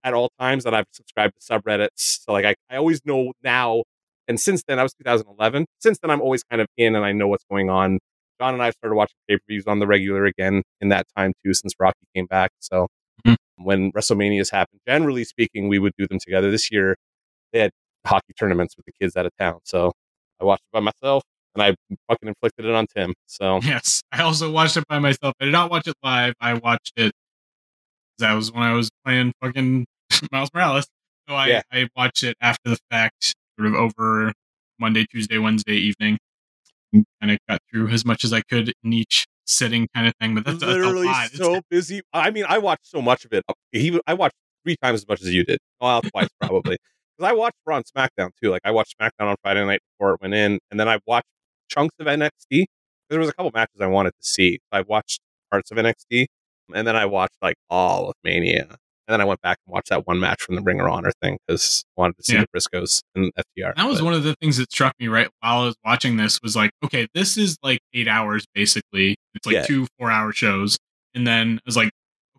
at 0.03 0.13
all 0.13 0.29
times 0.39 0.63
that 0.63 0.73
I've 0.73 0.85
subscribed 0.91 1.33
to 1.39 1.41
subreddits. 1.41 1.89
So 2.25 2.31
like 2.33 2.45
I, 2.45 2.55
I 2.69 2.77
always 2.77 3.01
know 3.05 3.33
now 3.43 3.83
and 4.27 4.39
since 4.39 4.61
then, 4.67 4.77
I 4.77 4.83
was 4.83 4.93
2011. 4.93 5.65
Since 5.79 5.97
then, 5.99 6.11
I'm 6.11 6.21
always 6.21 6.43
kind 6.43 6.61
of 6.61 6.67
in 6.77 6.95
and 6.95 7.03
I 7.03 7.11
know 7.13 7.27
what's 7.27 7.45
going 7.49 7.71
on. 7.71 7.97
John 8.39 8.53
and 8.53 8.61
I 8.61 8.69
started 8.69 8.95
watching 8.95 9.15
pay 9.27 9.37
per 9.37 9.41
views 9.49 9.65
on 9.65 9.79
the 9.79 9.87
regular 9.87 10.25
again 10.25 10.61
in 10.81 10.89
that 10.89 11.07
time 11.17 11.33
too, 11.43 11.53
since 11.55 11.73
Rocky 11.79 12.05
came 12.15 12.27
back. 12.27 12.51
So 12.59 12.87
Mhm. 13.25 13.35
when 13.57 13.91
WrestleManias 13.91 14.51
happened, 14.51 14.81
generally 14.87 15.23
speaking, 15.23 15.67
we 15.67 15.79
would 15.79 15.93
do 15.97 16.07
them 16.07 16.19
together. 16.19 16.51
This 16.51 16.71
year, 16.71 16.95
they 17.51 17.59
had 17.59 17.71
hockey 18.05 18.33
tournaments 18.39 18.77
with 18.77 18.85
the 18.85 18.91
kids 19.01 19.17
out 19.17 19.25
of 19.25 19.31
town. 19.39 19.59
So 19.63 19.91
I 20.39 20.45
watched 20.45 20.61
it 20.61 20.71
by 20.73 20.79
myself 20.79 21.23
and 21.55 21.63
I 21.63 21.75
fucking 22.07 22.29
inflicted 22.29 22.65
it 22.65 22.75
on 22.75 22.85
Tim. 22.95 23.15
So 23.25 23.59
Yes, 23.63 24.01
I 24.11 24.21
also 24.21 24.51
watched 24.51 24.77
it 24.77 24.83
by 24.87 24.99
myself. 24.99 25.33
I 25.41 25.45
did 25.45 25.51
not 25.51 25.71
watch 25.71 25.87
it 25.87 25.95
live. 26.03 26.35
I 26.39 26.53
watched 26.53 26.93
it. 26.97 27.11
That 28.19 28.33
was 28.33 28.51
when 28.51 28.63
I 28.63 28.73
was 28.73 28.89
playing 29.05 29.33
fucking 29.41 29.85
Miles 30.31 30.49
Morales. 30.53 30.87
So 31.27 31.35
I, 31.35 31.47
Yeah. 31.47 31.61
I 31.71 31.87
watched 31.95 32.23
it 32.23 32.35
after 32.41 32.69
the 32.69 32.77
fact, 32.91 33.35
sort 33.57 33.67
of 33.67 33.75
over 33.75 34.31
Monday, 34.79 35.05
Tuesday, 35.05 35.37
Wednesday 35.37 35.73
evening. 35.75 36.17
Kind 36.93 37.31
of 37.31 37.37
got 37.47 37.59
through 37.71 37.89
as 37.89 38.03
much 38.05 38.23
as 38.23 38.33
I 38.33 38.41
could 38.41 38.73
in 38.83 38.93
each 38.93 39.25
sitting, 39.45 39.87
kind 39.93 40.07
of 40.07 40.13
thing. 40.19 40.33
But 40.35 40.45
that's, 40.45 40.59
that's 40.59 40.71
a 40.71 40.75
literally. 40.75 41.07
It's- 41.07 41.37
so 41.37 41.61
busy. 41.69 42.01
I 42.13 42.31
mean, 42.31 42.45
I 42.47 42.57
watched 42.57 42.87
so 42.87 43.01
much 43.01 43.25
of 43.25 43.33
it. 43.33 43.43
He, 43.71 43.99
I 44.07 44.13
watched 44.15 44.35
three 44.63 44.75
times 44.81 45.01
as 45.01 45.07
much 45.07 45.21
as 45.21 45.33
you 45.33 45.43
did. 45.43 45.59
Well, 45.79 46.01
twice 46.13 46.29
probably. 46.41 46.77
Because 47.17 47.31
I 47.31 47.33
watched 47.33 47.57
Raw 47.65 47.75
and 47.77 47.85
SmackDown 47.85 48.29
too. 48.41 48.49
Like 48.49 48.61
I 48.63 48.71
watched 48.71 48.95
SmackDown 48.99 49.27
on 49.27 49.35
Friday 49.43 49.63
night 49.65 49.81
before 49.93 50.13
it 50.15 50.21
went 50.21 50.33
in, 50.33 50.57
and 50.71 50.79
then 50.79 50.87
I 50.87 50.99
watched 51.05 51.27
chunks 51.69 51.93
of 51.99 52.07
NXT. 52.07 52.65
There 53.09 53.19
was 53.19 53.29
a 53.29 53.33
couple 53.33 53.51
matches 53.53 53.75
I 53.81 53.87
wanted 53.87 54.11
to 54.11 54.27
see. 54.27 54.59
I 54.71 54.81
watched 54.81 55.19
parts 55.51 55.69
of 55.71 55.77
NXT, 55.77 56.25
and 56.73 56.87
then 56.87 56.95
I 56.95 57.05
watched 57.05 57.35
like 57.41 57.55
all 57.69 58.09
of 58.09 58.15
Mania. 58.23 58.67
And 59.07 59.13
then 59.13 59.21
I 59.21 59.25
went 59.25 59.41
back 59.41 59.57
and 59.65 59.73
watched 59.73 59.89
that 59.89 60.05
one 60.05 60.19
match 60.19 60.39
from 60.41 60.53
the 60.55 60.61
Ring 60.61 60.79
of 60.79 60.85
Honor 60.85 61.11
thing 61.19 61.39
because 61.47 61.83
I 61.97 62.01
wanted 62.01 62.17
to 62.17 62.23
see 62.23 62.33
Yeah. 62.35 62.41
the 62.41 62.59
Briscoes 62.59 63.01
and 63.15 63.31
FTR. 63.35 63.73
That 63.75 63.87
was 63.87 63.99
But- 63.99 64.05
one 64.05 64.13
of 64.13 64.23
the 64.23 64.35
things 64.39 64.57
that 64.57 64.71
struck 64.71 64.93
me 64.99 65.07
right 65.07 65.27
while 65.39 65.61
I 65.61 65.65
was 65.65 65.75
watching 65.83 66.17
this 66.17 66.39
was 66.43 66.55
like, 66.55 66.69
okay, 66.83 67.07
this 67.15 67.35
is 67.35 67.57
like 67.63 67.79
eight 67.93 68.07
hours 68.07 68.45
basically. 68.53 69.15
It's 69.33 69.47
like 69.47 69.53
Yeah. 69.55 69.65
two 69.65 69.87
four 69.97 70.11
hour 70.11 70.31
shows. 70.31 70.77
And 71.15 71.25
then 71.25 71.55
I 71.57 71.61
was 71.65 71.75
like, 71.75 71.89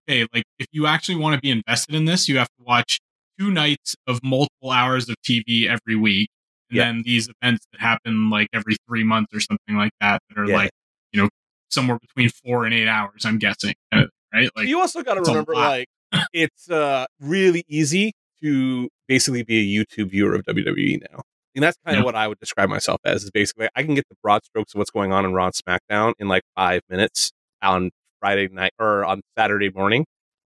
okay, 0.08 0.26
like 0.32 0.44
if 0.60 0.66
you 0.70 0.86
actually 0.86 1.16
want 1.16 1.34
to 1.34 1.40
be 1.40 1.50
invested 1.50 1.96
in 1.96 2.04
this, 2.04 2.28
you 2.28 2.38
have 2.38 2.46
to 2.58 2.64
watch 2.64 3.00
two 3.36 3.50
nights 3.50 3.96
of 4.06 4.20
multiple 4.22 4.70
hours 4.70 5.08
of 5.08 5.16
TV 5.28 5.66
every 5.66 5.96
week. 5.96 6.28
And 6.70 6.76
Yeah. 6.76 6.84
then 6.84 7.02
these 7.04 7.28
events 7.42 7.66
that 7.72 7.80
happen 7.80 8.30
like 8.30 8.46
every 8.52 8.76
three 8.86 9.02
months 9.02 9.34
or 9.34 9.40
something 9.40 9.74
like 9.76 9.90
that 10.00 10.22
that 10.28 10.38
are 10.38 10.46
like, 10.46 10.70
you 11.12 11.20
know, 11.20 11.28
somewhere 11.68 11.98
between 12.00 12.28
four 12.44 12.64
and 12.64 12.72
eight 12.72 12.86
hours, 12.86 13.24
I'm 13.24 13.38
guessing. 13.38 13.74
Uh, 13.90 14.04
Right? 14.32 14.50
Like 14.56 14.68
you 14.68 14.80
also 14.80 15.02
got 15.02 15.14
to 15.14 15.20
remember, 15.22 15.54
like, 15.54 15.88
it's 16.32 16.70
uh, 16.70 17.06
really 17.20 17.64
easy 17.68 18.12
to 18.42 18.88
basically 19.08 19.42
be 19.42 19.58
a 19.58 19.84
YouTube 19.84 20.10
viewer 20.10 20.34
of 20.34 20.44
WWE 20.44 21.00
now. 21.10 21.20
And 21.54 21.62
that's 21.64 21.76
kind 21.84 21.96
Yeah. 21.96 22.00
of 22.00 22.04
what 22.04 22.14
I 22.14 22.28
would 22.28 22.38
describe 22.38 22.68
myself 22.68 23.00
as. 23.04 23.24
Is 23.24 23.30
basically 23.30 23.68
I 23.74 23.82
can 23.82 23.94
get 23.94 24.04
the 24.08 24.16
broad 24.22 24.44
strokes 24.44 24.72
of 24.74 24.78
what's 24.78 24.90
going 24.90 25.12
on 25.12 25.24
in 25.24 25.32
Raw 25.32 25.46
and 25.46 25.54
SmackDown 25.54 26.12
in 26.18 26.28
like 26.28 26.42
five 26.56 26.82
minutes 26.88 27.32
on 27.60 27.90
Friday 28.20 28.48
night 28.48 28.72
or 28.78 29.04
on 29.04 29.20
Saturday 29.36 29.70
morning, 29.70 30.04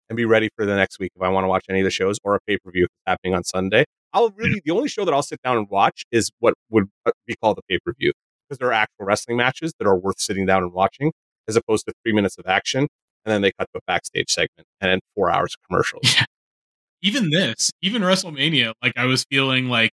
and 0.08 0.16
be 0.16 0.24
ready 0.24 0.50
for 0.56 0.64
the 0.64 0.76
next 0.76 0.98
week 1.00 1.10
if 1.16 1.22
I 1.22 1.28
want 1.28 1.44
to 1.44 1.48
watch 1.48 1.64
any 1.68 1.80
of 1.80 1.84
the 1.84 1.90
shows 1.90 2.18
or 2.24 2.36
a 2.36 2.38
pay 2.46 2.58
per 2.58 2.70
view 2.70 2.86
happening 3.06 3.34
on 3.34 3.42
Sunday. 3.44 3.84
I'll 4.12 4.30
really 4.30 4.62
the 4.64 4.70
only 4.70 4.88
show 4.88 5.04
that 5.04 5.12
I'll 5.12 5.22
sit 5.24 5.40
down 5.42 5.56
and 5.56 5.68
watch 5.68 6.04
is 6.12 6.30
what 6.38 6.54
would 6.70 6.84
uh, 7.04 7.10
be 7.26 7.34
called 7.42 7.58
a 7.58 7.62
pay 7.68 7.78
per 7.84 7.92
view 7.98 8.12
because 8.48 8.58
there 8.58 8.68
are 8.68 8.72
actual 8.72 9.04
wrestling 9.06 9.36
matches 9.36 9.72
that 9.80 9.88
are 9.88 9.96
worth 9.96 10.20
sitting 10.20 10.46
down 10.46 10.62
and 10.62 10.72
watching 10.72 11.10
as 11.48 11.56
opposed 11.56 11.86
to 11.86 11.92
three 12.04 12.12
minutes 12.12 12.38
of 12.38 12.46
action 12.46 12.86
and 13.24 13.32
then 13.32 13.42
they 13.42 13.52
cut 13.58 13.68
to 13.74 13.78
a 13.78 13.82
backstage 13.86 14.30
segment 14.30 14.66
and 14.80 14.90
then 14.90 15.00
four 15.14 15.30
hours 15.30 15.54
of 15.54 15.66
commercials. 15.68 16.14
Yeah. 16.16 16.24
even 17.02 17.30
this, 17.30 17.70
even 17.82 18.02
WrestleMania, 18.02 18.72
like 18.82 18.92
I 18.96 19.04
was 19.06 19.24
feeling 19.30 19.68
like 19.68 19.90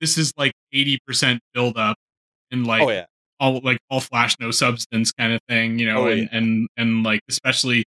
this 0.00 0.18
is 0.18 0.32
like 0.36 0.52
80% 0.74 1.38
build 1.54 1.76
up 1.76 1.96
and 2.50 2.66
like 2.66 2.82
oh 2.82 2.90
yeah, 2.90 3.04
all 3.40 3.60
like 3.64 3.78
all 3.90 4.00
flash 4.00 4.36
no 4.40 4.50
substance 4.50 5.12
kind 5.12 5.32
of 5.32 5.40
thing 5.48 5.78
you 5.78 5.86
know 5.86 6.06
Oh, 6.06 6.10
and 6.10 6.20
yeah. 6.22 6.28
and 6.32 6.68
and 6.76 7.02
like 7.02 7.20
especially 7.28 7.84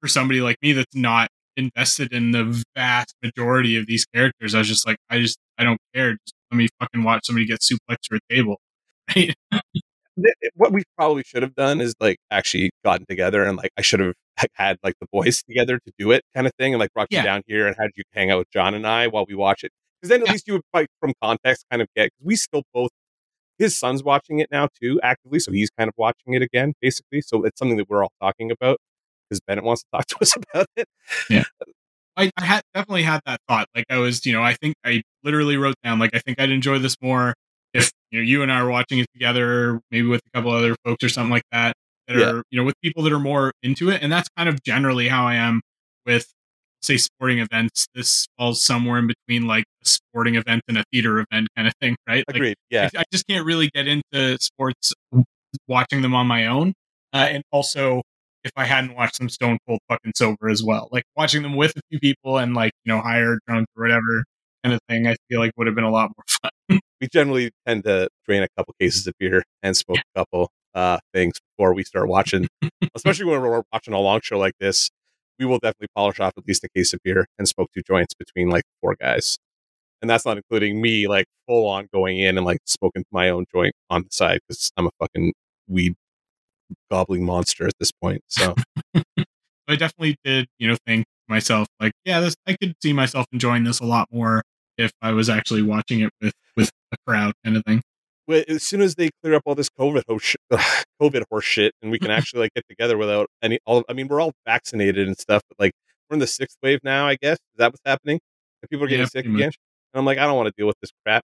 for 0.00 0.08
somebody 0.08 0.40
like 0.40 0.56
me 0.62 0.72
that's 0.72 0.94
not 0.94 1.28
invested 1.56 2.12
in 2.12 2.32
the 2.32 2.64
vast 2.76 3.14
majority 3.22 3.76
of 3.76 3.86
these 3.86 4.04
characters 4.12 4.54
i 4.54 4.58
was 4.58 4.68
just 4.68 4.86
like 4.86 4.96
i 5.10 5.20
just 5.20 5.38
i 5.58 5.64
don't 5.64 5.78
care 5.94 6.12
just 6.12 6.34
let 6.50 6.58
me 6.58 6.68
fucking 6.80 7.04
watch 7.04 7.24
somebody 7.24 7.46
get 7.46 7.60
suplexed 7.60 8.08
through 8.08 8.18
a 8.30 8.34
table 8.34 8.58
right 9.16 9.34
what 10.54 10.72
we 10.72 10.82
probably 10.96 11.22
should 11.24 11.42
have 11.42 11.54
done 11.54 11.80
is 11.80 11.94
like 12.00 12.18
actually 12.30 12.70
gotten 12.84 13.04
together 13.06 13.42
and 13.44 13.56
like 13.56 13.70
I 13.76 13.82
should 13.82 14.00
have 14.00 14.14
had 14.54 14.78
like 14.82 14.94
the 15.00 15.06
boys 15.12 15.42
together 15.42 15.78
to 15.78 15.92
do 15.98 16.10
it 16.12 16.22
kind 16.34 16.46
of 16.46 16.52
thing 16.58 16.72
and 16.74 16.80
like 16.80 16.92
brought 16.92 17.08
Yeah. 17.10 17.20
you 17.20 17.24
down 17.24 17.42
here 17.46 17.66
and 17.66 17.76
had 17.78 17.90
you 17.96 18.04
hang 18.12 18.30
out 18.30 18.38
with 18.38 18.50
John 18.50 18.74
and 18.74 18.86
I 18.86 19.06
while 19.08 19.24
we 19.28 19.34
watch 19.34 19.64
it 19.64 19.72
because 20.00 20.10
then 20.10 20.20
at 20.22 20.26
Yeah. 20.28 20.32
least 20.32 20.46
you 20.46 20.52
would 20.54 20.62
like 20.72 20.88
from 21.00 21.14
context 21.22 21.64
kind 21.70 21.82
of 21.82 21.88
get 21.96 22.04
because 22.06 22.24
we 22.26 22.36
still 22.36 22.62
both 22.72 22.90
his 23.58 23.76
son's 23.76 24.02
watching 24.02 24.38
it 24.40 24.48
now 24.50 24.68
too 24.80 25.00
actively 25.02 25.38
so 25.38 25.52
he's 25.52 25.70
kind 25.78 25.88
of 25.88 25.94
watching 25.96 26.34
it 26.34 26.42
again 26.42 26.74
basically 26.80 27.20
so 27.20 27.44
it's 27.44 27.58
something 27.58 27.76
that 27.76 27.88
we're 27.88 28.02
all 28.02 28.12
talking 28.20 28.50
about 28.50 28.78
because 29.28 29.40
Bennett 29.46 29.64
wants 29.64 29.82
to 29.82 29.88
talk 29.94 30.06
to 30.06 30.16
us 30.20 30.34
about 30.36 30.66
it 30.76 30.86
I, 32.16 32.30
I 32.36 32.44
had 32.44 32.62
definitely 32.74 33.02
had 33.02 33.20
that 33.26 33.40
thought. 33.48 33.66
Like 33.74 33.86
I 33.90 33.98
was, 33.98 34.24
you 34.24 34.32
know, 34.32 34.42
I 34.42 34.54
think 34.54 34.76
I 34.84 35.02
literally 35.24 35.56
wrote 35.56 35.74
down 35.82 35.98
like 35.98 36.14
I 36.14 36.20
think 36.20 36.40
I'd 36.40 36.50
enjoy 36.50 36.78
this 36.78 36.96
more 37.02 37.34
if 37.74 37.90
you 38.10 38.20
know 38.20 38.24
you 38.24 38.42
and 38.42 38.50
I 38.52 38.60
are 38.60 38.68
watching 38.70 38.98
it 39.00 39.06
together, 39.12 39.80
maybe 39.90 40.06
with 40.08 40.22
a 40.26 40.30
couple 40.38 40.52
other 40.52 40.76
folks 40.84 41.04
or 41.04 41.08
something 41.08 41.30
like 41.30 41.44
that. 41.52 41.74
That 42.08 42.16
Yeah. 42.18 42.30
are 42.32 42.42
you 42.50 42.58
know 42.58 42.64
with 42.64 42.74
people 42.82 43.02
that 43.04 43.12
are 43.12 43.18
more 43.20 43.52
into 43.62 43.90
it, 43.90 44.02
and 44.02 44.12
that's 44.12 44.28
kind 44.36 44.48
of 44.48 44.62
generally 44.62 45.08
how 45.08 45.26
I 45.26 45.36
am 45.36 45.60
with 46.06 46.30
say 46.82 46.98
sporting 46.98 47.38
events. 47.38 47.86
This 47.94 48.26
falls 48.38 48.62
somewhere 48.62 48.98
in 48.98 49.06
between 49.06 49.46
like 49.46 49.64
a 49.82 49.88
sporting 49.88 50.34
event 50.36 50.62
and 50.68 50.76
a 50.78 50.84
theater 50.92 51.18
event 51.20 51.48
kind 51.56 51.66
of 51.66 51.74
thing, 51.80 51.96
right? 52.08 52.24
Like, 52.28 52.36
agreed 52.36 52.56
yeah 52.70 52.90
I, 52.94 53.00
I 53.00 53.04
just 53.10 53.26
can't 53.26 53.44
really 53.46 53.70
get 53.74 53.88
into 53.88 54.36
sports 54.40 54.92
watching 55.66 56.02
them 56.02 56.14
on 56.14 56.26
my 56.26 56.46
own. 56.46 56.74
Uh, 57.12 57.28
and 57.30 57.42
also, 57.52 58.02
if 58.44 58.52
I 58.56 58.64
hadn't 58.64 58.94
watched 58.94 59.18
them 59.18 59.28
stone 59.30 59.58
cold 59.66 59.80
fucking 59.88 60.12
sober 60.16 60.48
as 60.48 60.62
well, 60.62 60.88
like 60.92 61.04
watching 61.16 61.42
them 61.42 61.56
with 61.56 61.72
a 61.76 61.80
few 61.90 61.98
people 62.00 62.36
and 62.38 62.54
like, 62.54 62.72
you 62.84 62.92
know, 62.92 63.00
higher 63.00 63.38
drunk 63.46 63.66
or 63.76 63.84
whatever 63.84 64.24
kind 64.64 64.74
of 64.74 64.80
thing, 64.88 65.06
I 65.06 65.16
feel 65.28 65.40
like 65.40 65.52
would 65.56 65.66
have 65.66 65.76
been 65.76 65.84
a 65.84 65.90
lot 65.90 66.10
more 66.16 66.24
fun. 66.42 66.80
we 67.00 67.08
generally 67.08 67.50
tend 67.66 67.84
to 67.84 68.08
drain 68.26 68.42
a 68.42 68.48
couple 68.56 68.74
cases 68.80 69.06
of 69.06 69.14
beer 69.18 69.44
and 69.62 69.76
smoke 69.76 69.98
a 69.98 70.18
couple 70.18 70.50
uh, 70.74 70.98
things 71.12 71.34
before 71.40 71.74
we 71.74 71.84
start 71.84 72.08
watching. 72.08 72.48
Especially 72.94 73.26
when 73.26 73.40
we're 73.42 73.62
watching 73.72 73.94
a 73.94 74.00
long 74.00 74.20
show 74.22 74.38
like 74.38 74.54
this, 74.58 74.90
we 75.38 75.44
will 75.44 75.58
definitely 75.58 75.88
polish 75.94 76.18
off 76.18 76.32
at 76.36 76.46
least 76.46 76.64
a 76.64 76.68
case 76.74 76.92
of 76.94 77.00
beer 77.04 77.26
and 77.38 77.46
smoke 77.46 77.68
two 77.74 77.82
joints 77.86 78.14
between 78.14 78.48
like 78.48 78.64
four 78.80 78.96
guys. 78.98 79.36
And 80.00 80.10
that's 80.10 80.24
not 80.24 80.36
including 80.36 80.80
me 80.80 81.06
like 81.08 81.26
full 81.46 81.68
on 81.68 81.88
going 81.92 82.18
in 82.18 82.36
and 82.36 82.46
like 82.46 82.58
smoking 82.66 83.04
my 83.10 83.28
own 83.30 83.44
joint 83.52 83.74
on 83.90 84.02
the 84.02 84.08
side 84.10 84.40
because 84.46 84.70
I'm 84.76 84.86
a 84.86 84.90
fucking 84.98 85.32
weed 85.68 85.94
gobbling 86.90 87.24
monster 87.24 87.66
at 87.66 87.74
this 87.78 87.92
point. 87.92 88.22
So 88.28 88.54
I 89.68 89.76
definitely 89.76 90.16
did, 90.24 90.46
you 90.58 90.68
know, 90.68 90.76
think 90.86 91.06
myself 91.28 91.68
like, 91.80 91.92
yeah, 92.04 92.20
this 92.20 92.36
I 92.46 92.54
could 92.54 92.74
see 92.82 92.92
myself 92.92 93.26
enjoying 93.32 93.64
this 93.64 93.80
a 93.80 93.86
lot 93.86 94.08
more 94.10 94.42
if 94.78 94.92
I 95.02 95.12
was 95.12 95.28
actually 95.28 95.62
watching 95.62 96.00
it 96.00 96.10
with 96.20 96.32
with 96.56 96.70
a 96.92 96.96
crowd 97.06 97.34
kind 97.44 97.56
of 97.56 97.64
thing. 97.64 97.82
Well, 98.26 98.42
as 98.48 98.62
soon 98.62 98.80
as 98.80 98.94
they 98.94 99.10
clear 99.22 99.34
up 99.34 99.42
all 99.44 99.54
this 99.54 99.68
COVID 99.68 100.02
horse 100.08 100.22
shit, 100.22 100.40
COVID 101.02 101.24
horse 101.30 101.44
shit, 101.44 101.72
and 101.82 101.90
we 101.90 101.98
can 101.98 102.10
actually 102.18 102.40
like 102.42 102.54
get 102.54 102.64
together 102.68 102.96
without 102.96 103.26
any, 103.42 103.58
all, 103.66 103.84
I 103.88 103.92
mean, 103.92 104.08
we're 104.08 104.20
all 104.20 104.32
vaccinated 104.46 105.06
and 105.06 105.16
stuff, 105.18 105.42
but 105.48 105.58
like 105.62 105.72
we're 106.08 106.14
in 106.14 106.20
the 106.20 106.26
sixth 106.26 106.56
wave 106.62 106.80
now, 106.82 107.06
I 107.06 107.16
guess. 107.16 107.34
Is 107.36 107.58
that 107.58 107.72
what's 107.72 107.82
happening? 107.84 108.18
And 108.62 108.70
people 108.70 108.84
are 108.84 108.88
getting 108.88 109.02
Yeah, 109.02 109.08
sick 109.08 109.26
again. 109.26 109.50
And 109.92 109.98
I'm 110.00 110.04
like, 110.06 110.16
I 110.18 110.22
don't 110.24 110.36
want 110.36 110.46
to 110.46 110.54
deal 110.56 110.66
with 110.66 110.76
this 110.80 110.90
crap. 111.04 111.22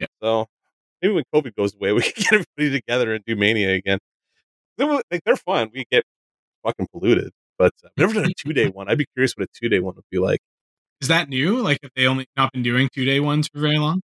Yeah. 0.00 0.06
So 0.20 0.46
maybe 1.00 1.14
when 1.14 1.24
COVID 1.32 1.54
goes 1.54 1.74
away, 1.76 1.92
we 1.92 2.02
can 2.02 2.12
get 2.16 2.32
everybody 2.32 2.80
together 2.80 3.14
and 3.14 3.24
do 3.24 3.36
Mania 3.36 3.72
again. 3.74 3.98
They 4.78 4.84
were- 4.84 5.02
Like 5.12 5.22
they're 5.24 5.36
fun. 5.36 5.70
We 5.72 5.84
get 5.92 6.02
fucking 6.64 6.88
polluted, 6.92 7.30
but 7.56 7.72
uh, 7.84 7.88
I've 7.88 7.92
never 7.98 8.14
done 8.14 8.24
a 8.30 8.34
two 8.34 8.52
day 8.52 8.68
one. 8.68 8.88
I'd 8.90 8.98
be 8.98 9.06
curious 9.14 9.34
what 9.36 9.44
a 9.44 9.48
two 9.60 9.68
day 9.68 9.78
one 9.78 9.94
would 9.94 10.04
be 10.10 10.18
like. 10.18 10.40
Is 11.02 11.08
that 11.08 11.28
new? 11.28 11.60
Like, 11.60 11.78
have 11.82 11.90
they 11.96 12.06
only 12.06 12.26
not 12.36 12.52
been 12.52 12.62
doing 12.62 12.88
two 12.94 13.04
day 13.04 13.18
ones 13.20 13.48
for 13.52 13.58
very 13.60 13.76
long? 13.78 14.00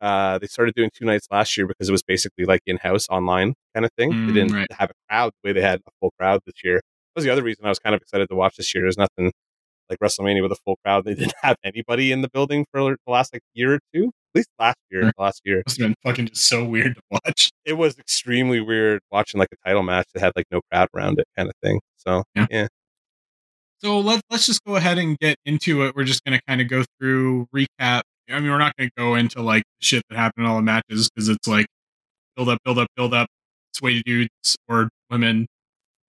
Uh, 0.00 0.38
they 0.38 0.46
started 0.46 0.74
doing 0.74 0.90
two 0.94 1.04
nights 1.04 1.26
last 1.30 1.56
year 1.56 1.66
because 1.66 1.88
it 1.88 1.92
was 1.92 2.02
basically 2.02 2.44
like 2.44 2.60
in-house 2.66 3.06
online 3.10 3.54
kind 3.74 3.84
of 3.84 3.92
thing. 3.98 4.12
Mm, 4.12 4.26
they 4.28 4.32
didn't 4.32 4.54
right. 4.54 4.66
have 4.72 4.90
a 4.90 4.94
crowd 5.08 5.32
the 5.42 5.48
way 5.48 5.52
they 5.52 5.60
had 5.60 5.80
a 5.86 5.90
full 6.00 6.12
crowd 6.18 6.40
this 6.46 6.54
year. 6.64 6.76
That 6.76 7.16
was 7.16 7.24
the 7.24 7.30
other 7.30 7.42
reason 7.42 7.64
I 7.66 7.68
was 7.68 7.78
kind 7.78 7.94
of 7.94 8.00
excited 8.00 8.28
to 8.30 8.34
watch 8.36 8.56
this 8.56 8.74
year. 8.74 8.82
There's 8.84 8.96
nothing 8.96 9.32
like 9.90 9.98
WrestleMania 9.98 10.40
with 10.42 10.52
a 10.52 10.56
full 10.64 10.78
crowd. 10.84 11.04
They 11.04 11.14
didn't 11.14 11.34
have 11.42 11.56
anybody 11.64 12.12
in 12.12 12.22
the 12.22 12.28
building 12.30 12.64
for 12.72 12.80
the 12.80 12.96
last 13.12 13.34
like 13.34 13.42
year 13.54 13.74
or 13.74 13.80
two. 13.92 14.04
At 14.06 14.38
least 14.38 14.48
last 14.58 14.76
year. 14.90 15.02
Sure. 15.02 15.12
Last 15.18 15.42
year, 15.44 15.62
Must 15.66 15.80
have 15.80 15.88
been 15.88 15.94
fucking 16.04 16.26
just 16.28 16.48
so 16.48 16.64
weird 16.64 16.94
to 16.94 17.02
watch. 17.10 17.50
it 17.64 17.72
was 17.74 17.98
extremely 17.98 18.60
weird 18.60 19.00
watching 19.10 19.38
like 19.38 19.48
a 19.52 19.68
title 19.68 19.82
match 19.82 20.06
that 20.14 20.20
had 20.20 20.32
like 20.36 20.46
no 20.50 20.60
crowd 20.70 20.88
around 20.94 21.18
it, 21.18 21.26
kind 21.36 21.48
of 21.48 21.54
thing. 21.62 21.80
So 21.96 22.22
Yeah. 22.34 22.46
yeah, 22.50 22.66
So 23.82 24.00
let's 24.00 24.22
let's 24.30 24.46
just 24.46 24.62
go 24.64 24.76
ahead 24.76 24.98
and 24.98 25.16
get 25.18 25.36
into 25.46 25.84
it. 25.84 25.94
We're 25.94 26.04
just 26.04 26.24
going 26.24 26.38
to 26.38 26.44
kind 26.48 26.60
of 26.60 26.68
go 26.68 26.84
through 26.98 27.46
recap. 27.54 28.02
I 28.30 28.40
mean, 28.40 28.50
we're 28.50 28.58
not 28.58 28.76
going 28.76 28.88
to 28.90 28.94
go 28.96 29.14
into 29.14 29.40
like 29.40 29.62
shit 29.80 30.02
that 30.10 30.16
happened 30.18 30.44
in 30.44 30.50
all 30.50 30.56
the 30.56 30.62
matches 30.62 31.08
because 31.08 31.28
it's 31.28 31.46
like 31.46 31.66
build 32.36 32.48
up, 32.48 32.58
build 32.64 32.78
up, 32.78 32.88
build 32.96 33.14
up. 33.14 33.28
Sway 33.74 34.02
dudes 34.02 34.56
or 34.68 34.88
women 35.10 35.46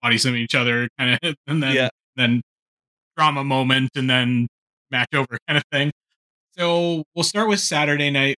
body 0.01 0.17
slamming 0.17 0.41
each 0.41 0.55
other, 0.55 0.89
kind 0.97 1.19
of, 1.21 1.35
and 1.47 1.61
then 1.61 1.75
Yeah. 1.75 1.89
then 2.15 2.41
drama 3.17 3.43
moment, 3.43 3.91
and 3.95 4.09
then 4.09 4.47
match 4.91 5.09
over, 5.13 5.37
kind 5.47 5.57
of 5.57 5.63
thing. 5.71 5.91
So 6.57 7.03
we'll 7.15 7.23
start 7.23 7.47
with 7.49 7.59
Saturday 7.59 8.09
night. 8.09 8.37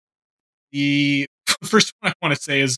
The 0.72 1.28
first 1.64 1.94
one 2.02 2.12
I 2.12 2.26
want 2.26 2.36
to 2.36 2.42
say 2.42 2.62
is, 2.62 2.78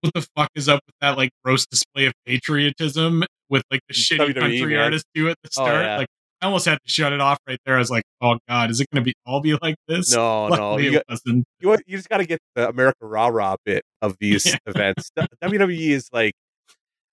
what 0.00 0.14
the 0.14 0.26
fuck 0.36 0.48
is 0.54 0.68
up 0.68 0.80
with 0.86 0.94
that 1.00 1.16
like 1.16 1.30
gross 1.44 1.66
display 1.66 2.06
of 2.06 2.12
patriotism 2.26 3.24
with 3.50 3.62
like 3.70 3.80
the 3.88 3.94
shitty 3.94 4.18
WWE, 4.34 4.40
country 4.40 4.74
man. 4.74 4.78
artists 4.84 5.08
do 5.14 5.28
at 5.28 5.36
the 5.42 5.48
Oh, 5.58 5.64
start? 5.64 5.84
yeah. 5.84 5.96
Like 5.98 6.08
I 6.40 6.46
almost 6.46 6.66
had 6.66 6.74
to 6.84 6.90
shut 6.90 7.12
it 7.12 7.20
off 7.20 7.38
right 7.48 7.58
there. 7.66 7.74
I 7.74 7.78
was 7.78 7.90
like, 7.90 8.04
oh 8.20 8.38
god, 8.48 8.70
is 8.70 8.80
it 8.80 8.86
going 8.92 9.02
to 9.02 9.08
be 9.08 9.14
all 9.26 9.40
be 9.40 9.56
like 9.60 9.74
this? 9.88 10.14
No, 10.14 10.48
no. 10.50 10.78
You, 10.78 10.90
it 10.98 11.04
got, 11.08 11.20
you, 11.26 11.44
you 11.86 11.96
just 11.96 12.08
got 12.08 12.18
to 12.18 12.26
get 12.26 12.38
the 12.54 12.68
America 12.68 12.98
Rah 13.06 13.26
Rah 13.28 13.56
bit 13.64 13.82
of 14.02 14.16
these 14.20 14.46
Yeah. 14.46 14.56
events. 14.66 15.10
WWE 15.42 15.88
is 15.90 16.08
like, 16.12 16.32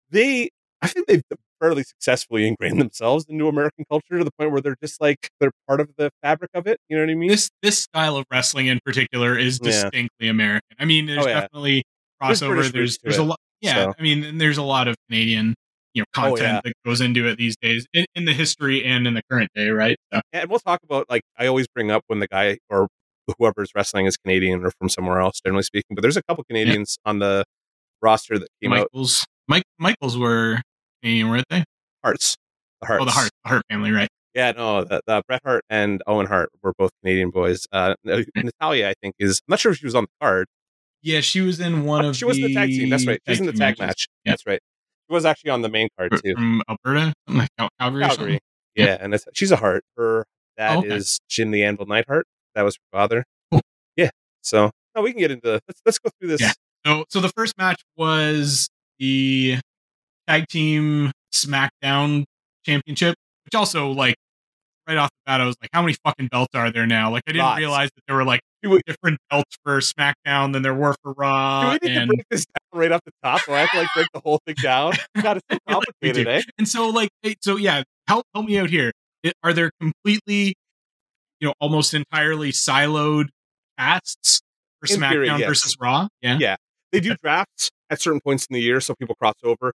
they, 0.09 0.49
I 0.81 0.87
think 0.87 1.07
they've 1.07 1.21
fairly 1.61 1.83
successfully 1.83 2.45
ingrained 2.47 2.79
themselves 2.81 3.25
into 3.29 3.47
American 3.47 3.85
culture 3.89 4.17
to 4.17 4.23
the 4.25 4.31
point 4.37 4.51
where 4.51 4.59
they're 4.61 4.75
just 4.83 4.99
like, 4.99 5.29
they're 5.39 5.51
part 5.67 5.79
of 5.79 5.89
the 5.97 6.09
fabric 6.21 6.51
of 6.53 6.67
it. 6.67 6.77
You 6.89 6.97
know 6.97 7.03
what 7.03 7.09
I 7.09 7.15
mean? 7.15 7.29
This 7.29 7.49
this 7.61 7.79
style 7.79 8.17
of 8.17 8.25
wrestling 8.29 8.67
in 8.67 8.79
particular 8.85 9.37
is 9.37 9.59
Yeah. 9.63 9.71
distinctly 9.71 10.27
American. 10.27 10.75
I 10.77 10.83
mean, 10.85 11.05
there's 11.05 11.23
Oh, 11.25 11.29
yeah. 11.29 11.41
definitely 11.41 11.83
crossover. 12.23 12.71
There's 12.71 12.97
there's, 12.99 13.17
a 13.17 13.23
lot. 13.23 13.39
Yeah, 13.61 13.85
so. 13.85 13.93
I 13.97 14.01
mean, 14.01 14.23
and 14.23 14.41
there's 14.41 14.57
a 14.57 14.63
lot 14.63 14.87
of 14.87 14.95
Canadian 15.09 15.55
you 15.93 16.01
know 16.01 16.05
Oh, 16.17 16.21
content 16.21 16.41
yeah. 16.41 16.61
that 16.63 16.73
goes 16.85 17.01
into 17.01 17.27
it 17.27 17.37
these 17.37 17.55
days 17.61 17.85
in, 17.93 18.05
in 18.15 18.25
the 18.25 18.33
history 18.33 18.83
and 18.83 19.07
in 19.07 19.13
the 19.13 19.21
current 19.29 19.49
day, 19.55 19.69
right? 19.69 19.97
So, 20.13 20.21
and 20.33 20.49
we'll 20.49 20.59
talk 20.59 20.79
about 20.83 21.05
like 21.09 21.21
I 21.37 21.47
always 21.47 21.67
bring 21.67 21.91
up 21.91 22.03
when 22.07 22.19
the 22.19 22.27
guy 22.27 22.57
or 22.69 22.87
whoever's 23.37 23.69
wrestling 23.75 24.05
is 24.05 24.17
Canadian 24.17 24.65
or 24.65 24.71
from 24.79 24.89
somewhere 24.89 25.19
else, 25.19 25.39
generally 25.45 25.63
speaking. 25.63 25.95
But 25.95 26.01
there's 26.01 26.17
a 26.17 26.23
couple 26.23 26.43
Canadians 26.43 26.97
on 27.05 27.19
the 27.19 27.45
roster 28.01 28.37
that 28.37 28.47
came 28.61 28.73
out. 28.73 28.89
Michaels, 28.93 29.25
Mike, 29.47 29.63
Michaels 29.79 30.17
were 30.17 30.61
Canadian, 31.01 31.29
weren't 31.29 31.45
they? 31.49 31.63
Harts, 32.03 32.35
the 32.81 32.87
Harts. 32.87 33.01
Oh, 33.01 33.05
the 33.05 33.11
Hart, 33.11 33.29
the 33.43 33.49
Hart 33.49 33.63
family, 33.69 33.91
right? 33.91 34.09
Yeah, 34.33 34.51
no, 34.51 34.83
the, 34.83 34.99
the 35.05 35.21
Bret 35.27 35.41
Hart 35.45 35.63
and 35.69 36.01
Owen 36.07 36.25
Hart 36.25 36.49
were 36.63 36.73
both 36.77 36.89
Canadian 37.01 37.29
boys. 37.29 37.67
Uh, 37.71 37.93
Natalya, 38.03 38.89
I 38.89 38.93
think, 39.01 39.15
is 39.19 39.41
I'm 39.47 39.51
not 39.53 39.59
sure 39.59 39.71
if 39.71 39.77
she 39.77 39.85
was 39.85 39.95
on 39.95 40.03
the 40.03 40.25
card. 40.25 40.47
Yeah, 41.03 41.19
she 41.21 41.41
was 41.41 41.59
in 41.59 41.83
one 41.85 42.05
Oh, 42.05 42.09
of 42.09 42.15
she 42.15 42.25
was 42.25 42.37
in 42.37 42.43
the 42.45 42.53
tag 42.53 42.69
team. 42.69 42.89
That's 42.89 43.05
right. 43.05 43.19
She 43.27 43.31
was 43.31 43.39
in 43.41 43.45
the 43.45 43.51
tag 43.51 43.77
matches. 43.77 43.79
match. 43.79 44.07
Yeah. 44.25 44.31
That's 44.31 44.45
right. 44.47 44.59
She 45.09 45.13
was 45.13 45.25
actually 45.25 45.51
on 45.51 45.61
the 45.61 45.69
main 45.69 45.89
card 45.97 46.13
too. 46.23 46.33
from 46.33 46.61
Alberta, 46.69 47.13
like 47.27 47.49
Cal- 47.59 47.69
Calgary. 47.79 48.01
Calgary. 48.03 48.15
something? 48.31 48.39
Yeah, 48.75 48.97
and 48.99 49.13
it's, 49.13 49.25
she's 49.33 49.51
a 49.51 49.57
Hart. 49.57 49.83
Her 49.97 50.25
dad 50.57 50.77
Oh, 50.77 50.81
is 50.83 51.19
okay. 51.21 51.25
Jim 51.29 51.51
the 51.51 51.63
Anvil 51.63 51.85
Neidhart. 51.85 52.25
That 52.55 52.61
was 52.63 52.75
her 52.75 52.97
father. 52.97 53.25
Cool. 53.51 53.61
Yeah. 53.97 54.09
So 54.41 54.71
no, 54.95 55.01
we 55.01 55.11
can 55.11 55.19
get 55.19 55.31
into 55.31 55.59
let's 55.67 55.81
let's 55.85 55.99
go 55.99 56.09
through 56.19 56.29
this. 56.29 56.41
Yeah. 56.41 56.53
So, 56.85 57.05
so 57.09 57.19
the 57.19 57.29
first 57.29 57.57
match 57.57 57.81
was 57.97 58.69
the 58.99 59.59
tag 60.27 60.47
team 60.47 61.11
SmackDown 61.33 62.23
Championship, 62.65 63.15
which 63.45 63.55
also 63.55 63.89
like 63.89 64.15
right 64.87 64.97
off 64.97 65.09
the 65.09 65.31
bat, 65.31 65.41
I 65.41 65.45
was 65.45 65.55
like, 65.61 65.69
how 65.73 65.81
many 65.81 65.95
fucking 66.03 66.27
belts 66.27 66.53
are 66.55 66.71
there 66.71 66.85
now? 66.85 67.11
Like, 67.11 67.23
I 67.27 67.31
didn't 67.31 67.45
Lots. 67.45 67.59
realize 67.59 67.89
that 67.95 68.01
there 68.07 68.15
were 68.15 68.23
like 68.25 68.41
we- 68.63 68.81
different 68.85 69.19
belts 69.29 69.55
for 69.63 69.79
SmackDown 69.79 70.53
than 70.53 70.61
there 70.61 70.73
were 70.73 70.95
for 71.03 71.13
Raw. 71.13 71.77
Do 71.77 71.79
we 71.81 71.89
need 71.89 71.97
and, 71.97 72.09
to 72.11 72.15
break 72.17 72.25
this 72.29 72.45
down 72.45 72.79
right 72.79 72.91
off 72.91 73.01
the 73.05 73.11
top? 73.23 73.41
Or 73.47 73.55
I 73.55 73.59
have 73.61 73.69
to 73.71 73.77
like 73.79 73.87
break 73.95 74.07
the 74.13 74.21
whole 74.21 74.39
thing 74.45 74.55
down? 74.61 74.93
God, 75.21 75.37
it's 75.37 75.45
so 75.51 75.57
I 75.67 75.71
feel 75.71 75.77
like 75.79 75.87
we 76.01 76.11
complicated, 76.11 76.25
do. 76.25 76.31
eh? 76.31 76.41
and 76.57 76.67
so 76.67 76.89
like, 76.89 77.09
so 77.41 77.55
yeah, 77.57 77.83
help 78.07 78.25
help 78.33 78.45
me 78.45 78.57
out 78.57 78.69
here. 78.69 78.91
It- 79.23 79.33
are 79.43 79.53
there 79.53 79.71
completely, 79.79 80.55
you 81.39 81.47
know, 81.47 81.53
almost 81.59 81.93
entirely 81.93 82.51
siloed 82.51 83.27
casts 83.77 84.41
for 84.81 84.93
In 84.93 84.99
theory, 84.99 85.27
SmackDown 85.27 85.39
yes. 85.39 85.47
versus 85.47 85.77
Raw? 85.79 86.07
Yeah. 86.21 86.37
Yeah. 86.39 86.55
They 86.91 86.99
do 86.99 87.15
drafts 87.23 87.71
at 87.89 88.01
certain 88.01 88.19
points 88.23 88.45
in 88.49 88.53
the 88.53 88.61
year, 88.61 88.79
so 88.79 88.93
people 88.95 89.15
cross 89.15 89.33
over. 89.43 89.73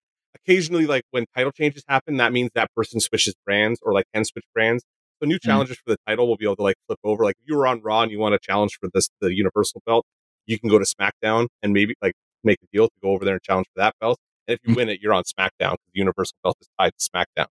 Occasionally, 0.46 0.86
like 0.88 1.04
when 1.12 1.26
title 1.36 1.52
changes 1.52 1.84
happen, 1.88 2.18
that 2.18 2.34
means 2.34 2.52
that 2.56 2.70
person 2.76 3.00
switches 3.00 3.34
brands 3.46 3.80
or 3.84 3.94
like 3.94 4.06
can 4.14 4.26
switch 4.26 4.46
brands. 4.54 4.84
So 5.22 5.28
new 5.28 5.38
Mhm. 5.38 5.42
challengers 5.44 5.78
for 5.78 5.92
the 5.92 5.98
title 6.08 6.28
will 6.28 6.38
be 6.38 6.46
able 6.46 6.58
to 6.58 6.64
like 6.64 6.76
flip 6.88 7.00
over. 7.04 7.24
Like 7.24 7.36
if 7.42 7.48
you 7.50 7.56
were 7.58 7.66
on 7.68 7.82
Raw 7.82 8.02
and 8.02 8.12
you 8.12 8.20
want 8.20 8.34
to 8.34 8.40
challenge 8.40 8.78
for 8.80 8.90
this 8.94 9.10
the 9.22 9.34
Universal 9.34 9.82
belt, 9.86 10.06
you 10.46 10.60
can 10.60 10.70
go 10.70 10.78
to 10.80 10.86
SmackDown 10.86 11.48
and 11.62 11.72
maybe 11.74 11.96
like 12.02 12.14
make 12.44 12.58
a 12.62 12.68
deal 12.74 12.88
to 12.88 12.94
go 13.02 13.12
over 13.12 13.24
there 13.24 13.36
and 13.36 13.44
challenge 13.44 13.68
for 13.74 13.80
that 13.82 13.96
belt. 14.02 14.20
And 14.48 14.56
if 14.56 14.60
you 14.68 14.74
Mhm. 14.74 14.78
win 14.78 14.90
it, 14.90 15.00
you're 15.02 15.14
on 15.14 15.24
SmackDown 15.24 15.74
because 15.74 15.92
the 15.94 16.00
Universal 16.00 16.38
belt 16.44 16.58
is 16.60 16.68
tied 16.78 16.92
to 16.98 17.10
SmackDown. 17.10 17.48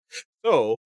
So 0.44 0.78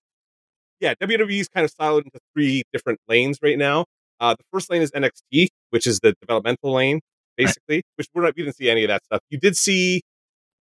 yeah, 0.82 0.94
WWE 1.00 1.40
is 1.40 1.48
kind 1.48 1.64
of 1.64 1.74
siloed 1.74 2.04
into 2.04 2.20
three 2.34 2.64
different 2.74 3.00
lanes 3.08 3.40
right 3.42 3.58
now. 3.58 3.86
Uh, 4.20 4.36
the 4.36 4.44
first 4.52 4.70
lane 4.70 4.82
is 4.82 4.92
NXT, 4.92 5.50
which 5.70 5.88
is 5.88 6.00
the 6.02 6.14
developmental 6.22 6.74
lane, 6.74 7.00
basically. 7.38 7.84
Which 7.96 8.08
we're 8.14 8.24
not, 8.24 8.36
we 8.36 8.44
didn't 8.44 8.58
see 8.58 8.70
any 8.70 8.84
of 8.84 8.90
that 8.90 9.06
stuff. 9.06 9.22
You 9.30 9.40
did 9.40 9.56
see 9.56 10.02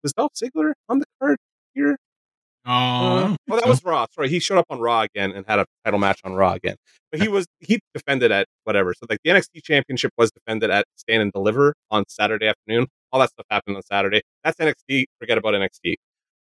was 0.02 0.12
Dolph 0.12 0.32
Ziggler 0.34 0.72
on 0.88 0.98
the 0.98 1.06
card 1.20 1.38
here? 1.74 1.96
Oh, 2.68 2.72
I 2.72 3.20
don't 3.20 3.38
oh, 3.48 3.56
that 3.56 3.68
was 3.68 3.84
Raw. 3.84 4.06
Sorry, 4.10 4.28
he 4.28 4.40
showed 4.40 4.58
up 4.58 4.66
on 4.70 4.80
Raw 4.80 5.02
again 5.02 5.30
and 5.30 5.46
had 5.46 5.60
a 5.60 5.66
title 5.84 6.00
match 6.00 6.20
on 6.24 6.34
Raw 6.34 6.52
again. 6.54 6.74
But 7.12 7.20
he 7.20 7.28
was 7.28 7.46
he 7.60 7.78
defended 7.94 8.32
at 8.32 8.48
whatever. 8.64 8.92
So 8.92 9.06
like 9.08 9.20
the 9.22 9.30
NXT 9.30 9.62
Championship 9.62 10.10
was 10.18 10.32
defended 10.32 10.70
at 10.70 10.86
Stand 10.96 11.22
and 11.22 11.32
Deliver 11.32 11.74
on 11.90 12.04
Saturday 12.08 12.48
afternoon. 12.48 12.88
All 13.12 13.20
that 13.20 13.30
stuff 13.30 13.46
happened 13.50 13.76
on 13.76 13.82
Saturday. 13.82 14.22
That's 14.42 14.58
NXT. 14.58 15.04
Forget 15.20 15.38
about 15.38 15.54
NXT. 15.54 15.94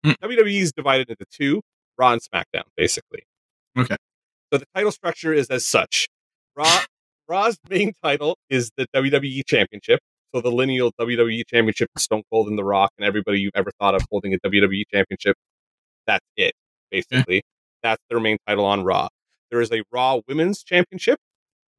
Hmm. 0.02 0.12
WWE 0.22 0.60
is 0.60 0.72
divided 0.72 1.10
into 1.10 1.26
two: 1.30 1.60
Raw 1.98 2.12
and 2.12 2.22
SmackDown, 2.22 2.64
basically. 2.74 3.24
Okay. 3.78 3.96
So 4.50 4.58
the 4.58 4.66
title 4.74 4.92
structure 4.92 5.34
is 5.34 5.48
as 5.48 5.66
such: 5.66 6.08
Raw 6.56 6.84
Raw's 7.28 7.58
main 7.68 7.92
title 8.02 8.38
is 8.48 8.70
the 8.76 8.86
WWE 8.94 9.42
Championship. 9.46 10.00
So 10.34 10.40
the 10.40 10.50
lineal 10.50 10.90
WWE 11.00 11.44
Championship 11.46 11.88
is 11.96 12.02
Stone 12.02 12.24
Cold 12.28 12.48
and 12.48 12.58
The 12.58 12.64
Rock 12.64 12.90
and 12.98 13.06
everybody 13.06 13.38
you've 13.40 13.52
ever 13.54 13.70
thought 13.78 13.94
of 13.94 14.02
holding 14.10 14.34
a 14.34 14.38
WWE 14.44 14.82
Championship. 14.92 15.36
That's 16.08 16.26
it, 16.36 16.54
basically. 16.90 17.42
That's 17.84 18.02
their 18.10 18.18
main 18.18 18.38
title 18.46 18.64
on 18.64 18.82
Raw. 18.82 19.08
There 19.52 19.60
is 19.60 19.70
a 19.70 19.82
Raw 19.92 20.22
Women's 20.26 20.64
Championship, 20.64 21.18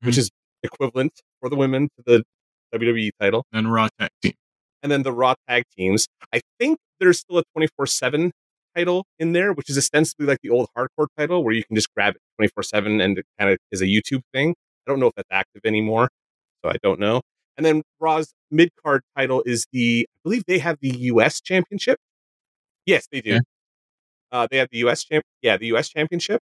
which 0.01 0.15
Mhm. 0.15 0.19
is 0.19 0.31
equivalent 0.63 1.21
for 1.41 1.49
the 1.49 1.57
women 1.57 1.89
to 1.97 2.03
the 2.05 2.23
WWE 2.71 3.11
title. 3.19 3.43
And 3.51 3.73
Raw 3.73 3.89
tag 3.99 4.09
team. 4.21 4.33
And 4.81 4.89
then 4.91 5.03
the 5.03 5.11
Raw 5.11 5.33
Tag 5.49 5.63
Teams. 5.75 6.07
I 6.31 6.41
think 6.59 6.77
there's 6.99 7.19
still 7.19 7.39
a 7.39 7.43
24 7.53 7.87
7 7.87 8.31
title 8.75 9.05
in 9.19 9.33
there, 9.33 9.51
which 9.51 9.69
is 9.69 9.77
ostensibly 9.77 10.27
like 10.27 10.39
the 10.43 10.49
old 10.49 10.69
hardcore 10.77 11.07
title 11.17 11.43
where 11.43 11.53
you 11.53 11.63
can 11.65 11.75
just 11.75 11.93
grab 11.93 12.15
it 12.15 12.21
24 12.37 12.63
7 12.63 13.01
and 13.01 13.17
it 13.17 13.25
kind 13.37 13.51
of 13.51 13.57
is 13.71 13.81
a 13.81 13.85
YouTube 13.85 14.21
thing. 14.31 14.51
I 14.87 14.91
don't 14.91 14.99
know 15.01 15.07
if 15.07 15.13
that's 15.15 15.27
active 15.31 15.61
anymore. 15.65 16.07
So 16.63 16.69
I 16.69 16.77
don't 16.81 16.99
know. 17.01 17.21
And 17.57 17.65
then 17.65 17.83
Raw's 17.99 18.33
mid 18.51 18.69
card 18.83 19.01
title 19.17 19.41
is 19.45 19.65
the, 19.71 20.07
I 20.09 20.17
believe 20.23 20.43
they 20.47 20.59
have 20.59 20.77
the 20.81 20.89
US 21.13 21.39
Championship. 21.41 21.97
Yes, 22.85 23.07
they 23.11 23.21
do. 23.21 23.29
Yeah. 23.31 23.39
Uh, 24.31 24.47
they 24.51 24.57
have 24.57 24.67
the 24.71 24.79
US 24.79 25.03
champ, 25.03 25.23
yeah, 25.41 25.55
the 25.57 25.67
US 25.67 25.89
Championship. 25.89 26.41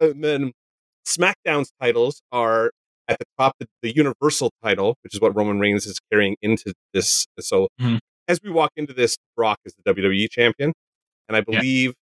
And 0.00 0.22
then 0.22 0.52
SmackDown's 1.06 1.72
titles 1.80 2.20
are 2.32 2.70
at 3.08 3.18
the 3.18 3.24
top 3.38 3.54
the, 3.58 3.66
the 3.82 3.94
Universal 3.94 4.50
title, 4.62 4.96
which 5.02 5.14
is 5.14 5.20
what 5.20 5.34
Roman 5.34 5.58
Reigns 5.60 5.86
is 5.86 5.98
carrying 6.10 6.36
into 6.42 6.72
this. 6.92 7.26
So 7.40 7.68
Mhm. 7.80 7.98
as 8.28 8.40
we 8.42 8.50
walk 8.50 8.70
into 8.76 8.92
this, 8.92 9.16
Brock 9.36 9.58
is 9.64 9.74
the 9.74 9.82
WWE 9.92 10.28
champion, 10.28 10.72
and 11.28 11.36
I 11.36 11.38
Yeah. 11.38 11.44
believe 11.58 11.94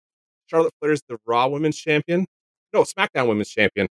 Charlotte 0.46 0.72
Flair 0.80 0.92
is 0.92 1.02
the 1.08 1.18
Raw 1.26 1.48
Women's 1.48 1.78
champion. 1.78 2.26
No, 2.72 2.82
SmackDown 2.82 3.28
Women's 3.28 3.50
champion. 3.50 3.86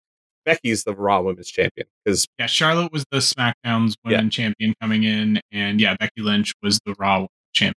Becky's 0.45 0.83
the 0.83 0.93
Raw 0.95 1.21
Women's 1.21 1.49
champion 1.49 1.87
because 2.03 2.25
Yeah, 2.39 2.45
Charlotte 2.47 2.91
was 2.91 3.05
the 3.11 3.17
SmackDown's 3.19 3.95
women 4.03 4.29
champion 4.29 4.73
coming 4.81 5.03
in, 5.03 5.39
and 5.51 5.79
yeah, 5.79 5.95
Becky 5.99 6.21
Lynch 6.21 6.53
was 6.63 6.79
the 6.85 6.93
Raw 6.97 7.27
champion. 7.53 7.75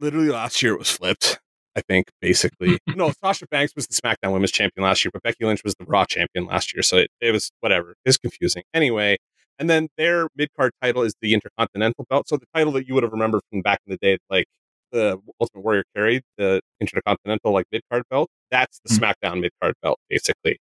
literally 0.00 0.28
last 0.28 0.62
year 0.62 0.72
it 0.74 0.78
was 0.78 0.90
flipped. 0.90 1.38
I 1.76 1.82
think 1.82 2.08
basically 2.20 2.78
no, 2.96 3.12
Sasha 3.22 3.46
Banks 3.50 3.72
was 3.76 3.86
the 3.86 3.94
SmackDown 3.94 4.32
Women's 4.32 4.50
champion 4.50 4.84
last 4.84 5.04
year, 5.04 5.10
but 5.12 5.22
Becky 5.22 5.44
Lynch 5.44 5.62
was 5.64 5.74
the 5.78 5.84
Raw 5.86 6.04
champion 6.04 6.46
last 6.46 6.74
year, 6.74 6.82
so 6.82 6.96
it, 6.96 7.08
it 7.20 7.30
was 7.32 7.50
whatever. 7.60 7.94
It's 8.04 8.18
confusing 8.18 8.62
anyway. 8.74 9.16
And 9.58 9.68
then 9.70 9.88
their 9.98 10.26
mid 10.36 10.48
card 10.58 10.72
title 10.82 11.02
is 11.02 11.14
the 11.20 11.34
Intercontinental 11.34 12.06
belt, 12.10 12.28
so 12.28 12.36
the 12.38 12.46
title 12.54 12.72
that 12.72 12.88
you 12.88 12.94
would 12.94 13.02
have 13.02 13.12
remembered 13.12 13.42
from 13.50 13.60
back 13.62 13.78
in 13.86 13.90
the 13.92 13.98
day, 13.98 14.18
like 14.30 14.46
the 14.90 15.20
Ultimate 15.40 15.62
Warrior 15.62 15.84
carried, 15.94 16.22
the 16.38 16.60
Intercontinental 16.80 17.52
like 17.52 17.66
mid 17.70 17.82
card 17.90 18.02
belt. 18.10 18.28
That's 18.50 18.80
the 18.84 18.92
Mhm. 18.94 18.98
SmackDown 19.14 19.40
mid 19.42 19.52
card 19.62 19.74
belt, 19.82 19.98
basically. 20.08 20.58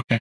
Okay. 0.00 0.18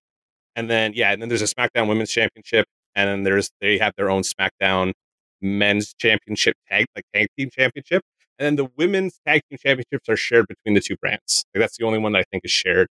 And 0.55 0.69
then 0.69 0.93
yeah, 0.95 1.11
and 1.11 1.21
then 1.21 1.29
there's 1.29 1.41
a 1.41 1.45
SmackDown 1.45 1.87
Women's 1.87 2.11
Championship, 2.11 2.65
and 2.95 3.07
then 3.07 3.23
there's 3.23 3.51
they 3.61 3.77
have 3.77 3.93
their 3.97 4.09
own 4.09 4.23
SmackDown 4.23 4.93
Men's 5.41 5.93
Championship 5.97 6.55
tag 6.69 6.85
like 6.95 7.05
tag 7.13 7.27
team 7.37 7.49
championship. 7.51 8.03
And 8.37 8.45
then 8.45 8.55
the 8.55 8.71
women's 8.75 9.19
tag 9.25 9.41
team 9.49 9.59
championships 9.61 10.09
are 10.09 10.17
shared 10.17 10.47
between 10.47 10.73
the 10.73 10.81
two 10.81 10.95
brands. 10.99 11.45
Like 11.53 11.61
that's 11.61 11.77
the 11.77 11.85
only 11.85 11.99
one 11.99 12.13
that 12.13 12.19
I 12.19 12.23
think 12.31 12.43
is 12.43 12.51
shared 12.51 12.87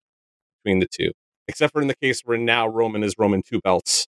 between 0.62 0.80
the 0.80 0.88
two. 0.90 1.12
Except 1.48 1.72
for 1.72 1.80
in 1.80 1.88
the 1.88 1.96
case 1.96 2.22
where 2.24 2.38
now 2.38 2.66
Roman 2.66 3.02
is 3.02 3.14
Roman 3.18 3.42
two 3.42 3.60
belts 3.60 4.06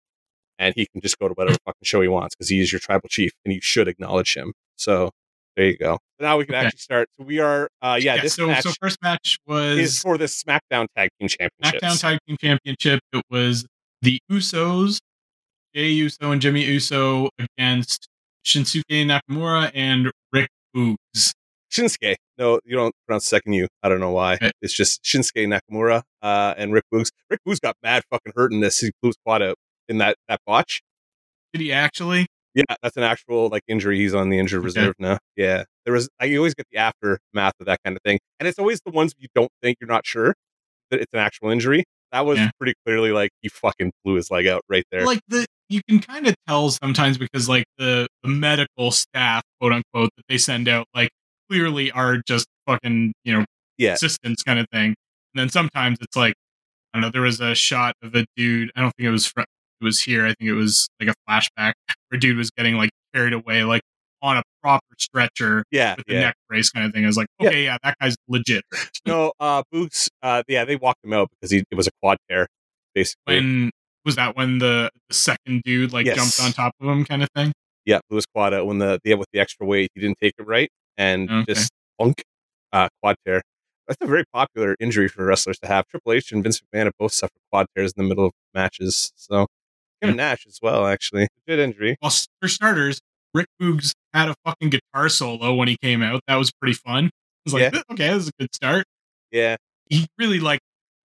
and 0.58 0.74
he 0.74 0.86
can 0.86 1.00
just 1.00 1.18
go 1.18 1.28
to 1.28 1.34
whatever 1.34 1.56
fucking 1.64 1.84
show 1.84 2.00
he 2.00 2.08
wants 2.08 2.34
because 2.34 2.48
he 2.48 2.60
is 2.60 2.72
your 2.72 2.80
tribal 2.80 3.08
chief 3.08 3.32
and 3.44 3.54
you 3.54 3.60
should 3.62 3.88
acknowledge 3.88 4.36
him. 4.36 4.52
So 4.76 5.10
there 5.58 5.66
you 5.66 5.76
go. 5.76 5.98
Now 6.20 6.38
we 6.38 6.46
can 6.46 6.54
Okay. 6.54 6.66
actually 6.66 6.78
start. 6.78 7.08
So 7.18 7.24
we 7.26 7.40
are 7.40 7.68
uh 7.82 7.98
yeah, 8.00 8.20
this 8.20 8.34
so 8.34 8.46
match 8.46 8.62
so 8.62 8.70
first 8.80 8.98
match 9.02 9.38
was 9.46 9.78
is 9.78 9.98
for 10.00 10.16
the 10.16 10.24
SmackDown 10.26 10.86
Tag 10.96 11.10
Team 11.20 11.28
Championships. 11.28 11.84
SmackDown 11.84 12.00
Tag 12.00 12.18
Team 12.26 12.36
Championship. 12.40 13.00
It 13.12 13.22
was 13.28 13.66
the 14.00 14.20
Usos, 14.30 14.98
Jay 15.74 15.88
Uso 15.88 16.30
and 16.30 16.40
Jimmy 16.40 16.64
Uso 16.64 17.30
against 17.38 18.08
Shinsuke 18.46 18.84
Nakamura 18.88 19.70
and 19.74 20.10
Rick 20.32 20.48
Boogs. 20.74 21.32
Shinsuke. 21.72 22.14
No, 22.38 22.60
you 22.64 22.76
don't 22.76 22.94
pronounce 23.06 23.26
second 23.26 23.52
U. 23.54 23.66
I 23.82 23.88
don't 23.88 24.00
know 24.00 24.12
why. 24.12 24.34
Okay. 24.34 24.52
It's 24.62 24.72
just 24.72 25.02
Shinsuke 25.02 25.46
Nakamura 25.46 26.02
uh, 26.22 26.54
and 26.56 26.72
Rick 26.72 26.84
Boogs. 26.94 27.10
Rick 27.28 27.40
Boogs 27.46 27.60
got 27.60 27.74
mad 27.82 28.04
fucking 28.10 28.32
hurt 28.36 28.52
in 28.52 28.60
this. 28.60 28.78
He 28.78 28.90
blew 29.02 29.08
his 29.08 29.16
quad 29.26 29.42
out 29.42 29.56
in 29.88 29.98
that, 29.98 30.16
that 30.28 30.40
botch. 30.46 30.80
Did 31.52 31.60
he 31.62 31.72
actually? 31.72 32.26
Yeah, 32.58 32.74
that's 32.82 32.96
an 32.96 33.04
actual 33.04 33.48
like 33.50 33.62
injury. 33.68 33.98
He's 33.98 34.14
on 34.14 34.30
the 34.30 34.38
injured 34.38 34.58
Okay. 34.60 34.64
reserve 34.64 34.94
now. 34.98 35.18
Yeah, 35.36 35.62
there 35.84 35.94
was. 35.94 36.08
I 36.18 36.34
always 36.36 36.54
get 36.54 36.66
the 36.72 36.78
aftermath 36.78 37.52
of 37.60 37.66
that 37.66 37.78
kind 37.84 37.96
of 37.96 38.02
thing, 38.04 38.18
and 38.40 38.48
it's 38.48 38.58
always 38.58 38.80
the 38.84 38.90
ones 38.90 39.12
you 39.16 39.28
don't 39.34 39.50
think 39.62 39.76
you're 39.80 39.88
not 39.88 40.04
sure 40.06 40.34
that 40.90 40.98
it's 41.00 41.12
an 41.12 41.20
actual 41.20 41.50
injury. 41.50 41.84
That 42.10 42.26
was 42.26 42.38
Yeah. 42.38 42.50
pretty 42.58 42.74
clearly 42.84 43.12
like 43.12 43.30
he 43.42 43.48
fucking 43.48 43.92
blew 44.04 44.14
his 44.14 44.30
leg 44.30 44.46
out 44.48 44.62
right 44.68 44.82
there. 44.90 45.04
Like 45.06 45.20
the 45.28 45.46
you 45.68 45.82
can 45.88 46.00
kind 46.00 46.26
of 46.26 46.34
tell 46.48 46.70
sometimes 46.70 47.16
because 47.18 47.48
like 47.48 47.66
the, 47.76 48.08
the 48.22 48.28
medical 48.30 48.90
staff, 48.90 49.42
quote 49.60 49.72
unquote, 49.74 50.10
that 50.16 50.24
they 50.28 50.38
send 50.38 50.66
out, 50.68 50.86
like 50.94 51.10
clearly 51.48 51.92
are 51.92 52.16
just 52.26 52.46
fucking 52.66 53.12
you 53.24 53.38
know 53.38 53.44
yeah, 53.76 53.92
assistants 53.92 54.42
kind 54.42 54.58
of 54.58 54.66
thing. 54.72 54.96
And 55.34 55.36
then 55.42 55.48
sometimes 55.50 55.98
it's 56.00 56.16
like 56.16 56.34
I 56.92 56.98
don't 56.98 57.02
know. 57.02 57.10
There 57.12 57.22
was 57.22 57.38
a 57.40 57.54
shot 57.54 57.94
of 58.02 58.14
a 58.16 58.24
dude. 58.36 58.72
I 58.74 58.80
don't 58.80 58.92
think 58.96 59.06
it 59.06 59.10
was 59.12 59.26
fr- 59.26 59.42
was 59.80 60.02
here. 60.02 60.24
I 60.24 60.28
think 60.38 60.48
it 60.48 60.54
was 60.54 60.88
like 61.00 61.08
a 61.08 61.14
flashback 61.28 61.72
where 62.08 62.18
dude 62.18 62.36
was 62.36 62.50
getting 62.50 62.76
like 62.76 62.90
carried 63.14 63.32
away 63.32 63.64
like 63.64 63.82
on 64.20 64.36
a 64.36 64.42
proper 64.62 64.84
stretcher 64.98 65.64
yeah, 65.70 65.94
with 65.96 66.06
the 66.06 66.14
yeah. 66.14 66.20
neck 66.20 66.34
brace 66.48 66.70
kind 66.70 66.84
of 66.84 66.92
thing. 66.92 67.04
I 67.04 67.06
was 67.06 67.16
like, 67.16 67.28
okay, 67.40 67.64
yeah, 67.64 67.76
that 67.84 67.96
guy's 68.00 68.16
legit. 68.28 68.64
No, 69.06 69.32
uh, 69.38 69.62
Boots. 69.70 70.08
Uh, 70.22 70.42
yeah, 70.48 70.64
they 70.64 70.76
walked 70.76 71.04
him 71.04 71.12
out 71.12 71.28
because 71.30 71.50
he 71.52 71.62
it 71.70 71.74
was 71.74 71.86
a 71.86 71.90
quad 72.02 72.18
tear, 72.28 72.48
basically. 72.94 73.36
When 73.36 73.70
was 74.04 74.16
that? 74.16 74.36
When 74.36 74.58
the, 74.58 74.90
the 75.08 75.14
second 75.14 75.62
dude 75.64 75.92
like 75.92 76.06
Yes. 76.06 76.16
jumped 76.16 76.40
on 76.40 76.52
top 76.52 76.72
of 76.80 76.88
him, 76.88 77.04
kind 77.04 77.22
of 77.22 77.28
thing. 77.36 77.52
yeah, 77.84 78.00
blew 78.08 78.16
his 78.16 78.26
quad 78.26 78.52
out 78.54 78.66
when 78.66 78.78
the 78.78 78.98
yeah 79.04 79.14
with 79.14 79.28
the 79.32 79.38
extra 79.40 79.66
weight 79.66 79.90
he 79.94 80.00
didn't 80.00 80.18
take 80.20 80.34
it 80.38 80.46
right 80.46 80.68
and 80.96 81.30
Okay. 81.30 81.54
just 81.54 81.70
bunk 81.98 82.22
uh, 82.72 82.88
quad 83.02 83.16
tear. 83.24 83.40
That's 83.86 83.98
a 84.02 84.06
very 84.06 84.24
popular 84.34 84.76
injury 84.80 85.08
for 85.08 85.24
wrestlers 85.24 85.58
to 85.60 85.68
have. 85.68 85.86
Triple 85.86 86.12
H 86.12 86.32
and 86.32 86.42
Vince 86.42 86.60
McMahon 86.60 86.84
have 86.84 86.92
both 86.98 87.12
suffered 87.12 87.40
quad 87.50 87.66
tears 87.74 87.92
in 87.96 88.02
the 88.02 88.08
middle 88.08 88.26
of 88.26 88.32
matches. 88.52 89.12
So 89.16 89.46
Kevin 90.02 90.16
Nash 90.16 90.46
as 90.46 90.58
well, 90.62 90.86
actually. 90.86 91.28
Good 91.46 91.58
injury. 91.58 91.96
Well, 92.02 92.12
for 92.40 92.48
starters, 92.48 93.00
Rick 93.34 93.46
Boogs 93.60 93.92
had 94.14 94.28
a 94.28 94.34
fucking 94.44 94.70
guitar 94.70 95.08
solo 95.08 95.54
when 95.54 95.68
he 95.68 95.76
came 95.76 96.02
out. 96.02 96.20
That 96.28 96.36
was 96.36 96.50
pretty 96.52 96.74
fun. 96.74 97.06
I 97.06 97.10
was 97.44 97.54
like, 97.54 97.72
Yeah. 97.72 97.80
okay, 97.92 98.08
this 98.08 98.24
is 98.24 98.28
a 98.28 98.32
good 98.38 98.54
start. 98.54 98.84
Yeah, 99.30 99.56
he 99.90 100.06
really 100.18 100.40
like 100.40 100.60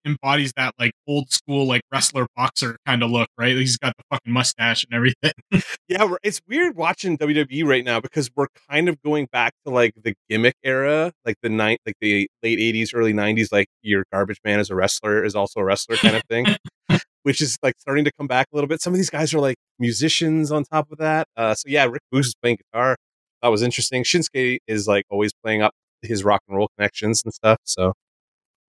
embodies 0.05 0.51
that 0.57 0.73
like 0.77 0.91
old 1.07 1.31
school 1.31 1.65
like 1.65 1.81
wrestler 1.91 2.27
boxer 2.35 2.77
kind 2.85 3.01
of 3.03 3.09
look, 3.09 3.29
right? 3.37 3.55
He's 3.55 3.77
got 3.77 3.95
the 3.97 4.03
fucking 4.11 4.33
mustache 4.33 4.83
and 4.83 4.93
everything. 4.93 5.31
yeah. 5.87 6.13
It's 6.23 6.41
weird 6.47 6.75
watching 6.75 7.17
WWE 7.17 7.65
right 7.65 7.85
now 7.85 8.01
because 8.01 8.29
we're 8.35 8.47
kind 8.69 8.89
of 8.89 9.01
going 9.01 9.27
back 9.31 9.53
to 9.65 9.71
like 9.71 9.93
the 10.03 10.13
gimmick 10.29 10.55
era, 10.63 11.13
like 11.25 11.35
the 11.41 11.47
night, 11.49 11.79
like 11.85 11.95
the 12.01 12.29
late 12.41 12.59
'80s, 12.59 12.89
early 12.93 13.13
'90s. 13.13 13.51
Like 13.51 13.67
your 13.81 14.03
garbage 14.11 14.39
man 14.43 14.59
as 14.59 14.69
a 14.69 14.75
wrestler 14.75 15.23
is 15.23 15.35
also 15.35 15.59
a 15.61 15.63
wrestler 15.63 15.95
kind 15.97 16.15
of 16.17 16.23
thing. 16.29 16.45
which 17.23 17.41
is 17.41 17.57
like 17.63 17.73
starting 17.79 18.05
to 18.05 18.11
come 18.17 18.27
back 18.27 18.47
a 18.53 18.55
little 18.55 18.67
bit. 18.67 18.81
Some 18.81 18.93
of 18.93 18.97
these 18.97 19.09
guys 19.09 19.33
are 19.33 19.39
like 19.39 19.55
musicians 19.79 20.51
on 20.51 20.63
top 20.63 20.91
of 20.91 20.97
that. 20.99 21.27
Uh, 21.35 21.53
so 21.55 21.67
yeah, 21.67 21.85
Rick 21.85 22.01
Boogs 22.13 22.27
is 22.27 22.35
playing 22.41 22.57
guitar. 22.57 22.95
That 23.41 23.49
was 23.49 23.61
interesting. 23.61 24.03
Shinsuke 24.03 24.59
is 24.67 24.87
like 24.87 25.03
always 25.09 25.31
playing 25.43 25.61
up 25.61 25.73
his 26.01 26.23
rock 26.23 26.41
and 26.47 26.57
roll 26.57 26.69
connections 26.77 27.21
and 27.25 27.33
stuff. 27.33 27.57
So 27.63 27.93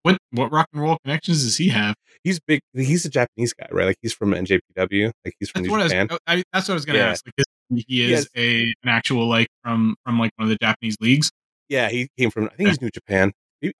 What 0.03 0.17
what 0.31 0.51
rock 0.51 0.67
and 0.73 0.81
roll 0.81 0.97
connections 1.03 1.43
does 1.43 1.57
he 1.57 1.69
have? 1.69 1.95
he's 2.23 2.39
big. 2.39 2.61
He's 2.73 3.05
a 3.05 3.09
Japanese 3.09 3.53
guy, 3.53 3.67
right? 3.71 3.85
Like 3.85 3.97
he's 4.01 4.13
from 4.13 4.31
NJPW. 4.31 5.11
Like 5.25 5.33
he's 5.39 5.49
from 5.49 5.61
That's 5.63 5.67
New 5.67 5.71
what 5.71 5.81
I 5.81 5.83
was. 5.83 5.91
Japan. 5.91 6.17
I, 6.27 6.43
that's 6.53 6.67
what 6.67 6.73
I 6.73 6.75
was 6.75 6.85
gonna 6.85 6.99
Yeah. 6.99 7.09
ask. 7.09 7.25
Like, 7.25 7.85
he 7.87 8.11
is 8.13 8.27
a 8.37 8.63
an 8.83 8.89
actual 8.89 9.27
like 9.27 9.47
from 9.63 9.95
from 10.05 10.19
like 10.19 10.31
one 10.35 10.45
of 10.45 10.49
the 10.49 10.57
Japanese 10.61 10.95
leagues. 11.01 11.31
Yeah, 11.69 11.89
he 11.89 12.07
came 12.19 12.29
from. 12.29 12.45
I 12.45 12.55
think 12.55 12.69
he's 12.69 12.81
New 12.81 12.89
Japan. 12.91 13.31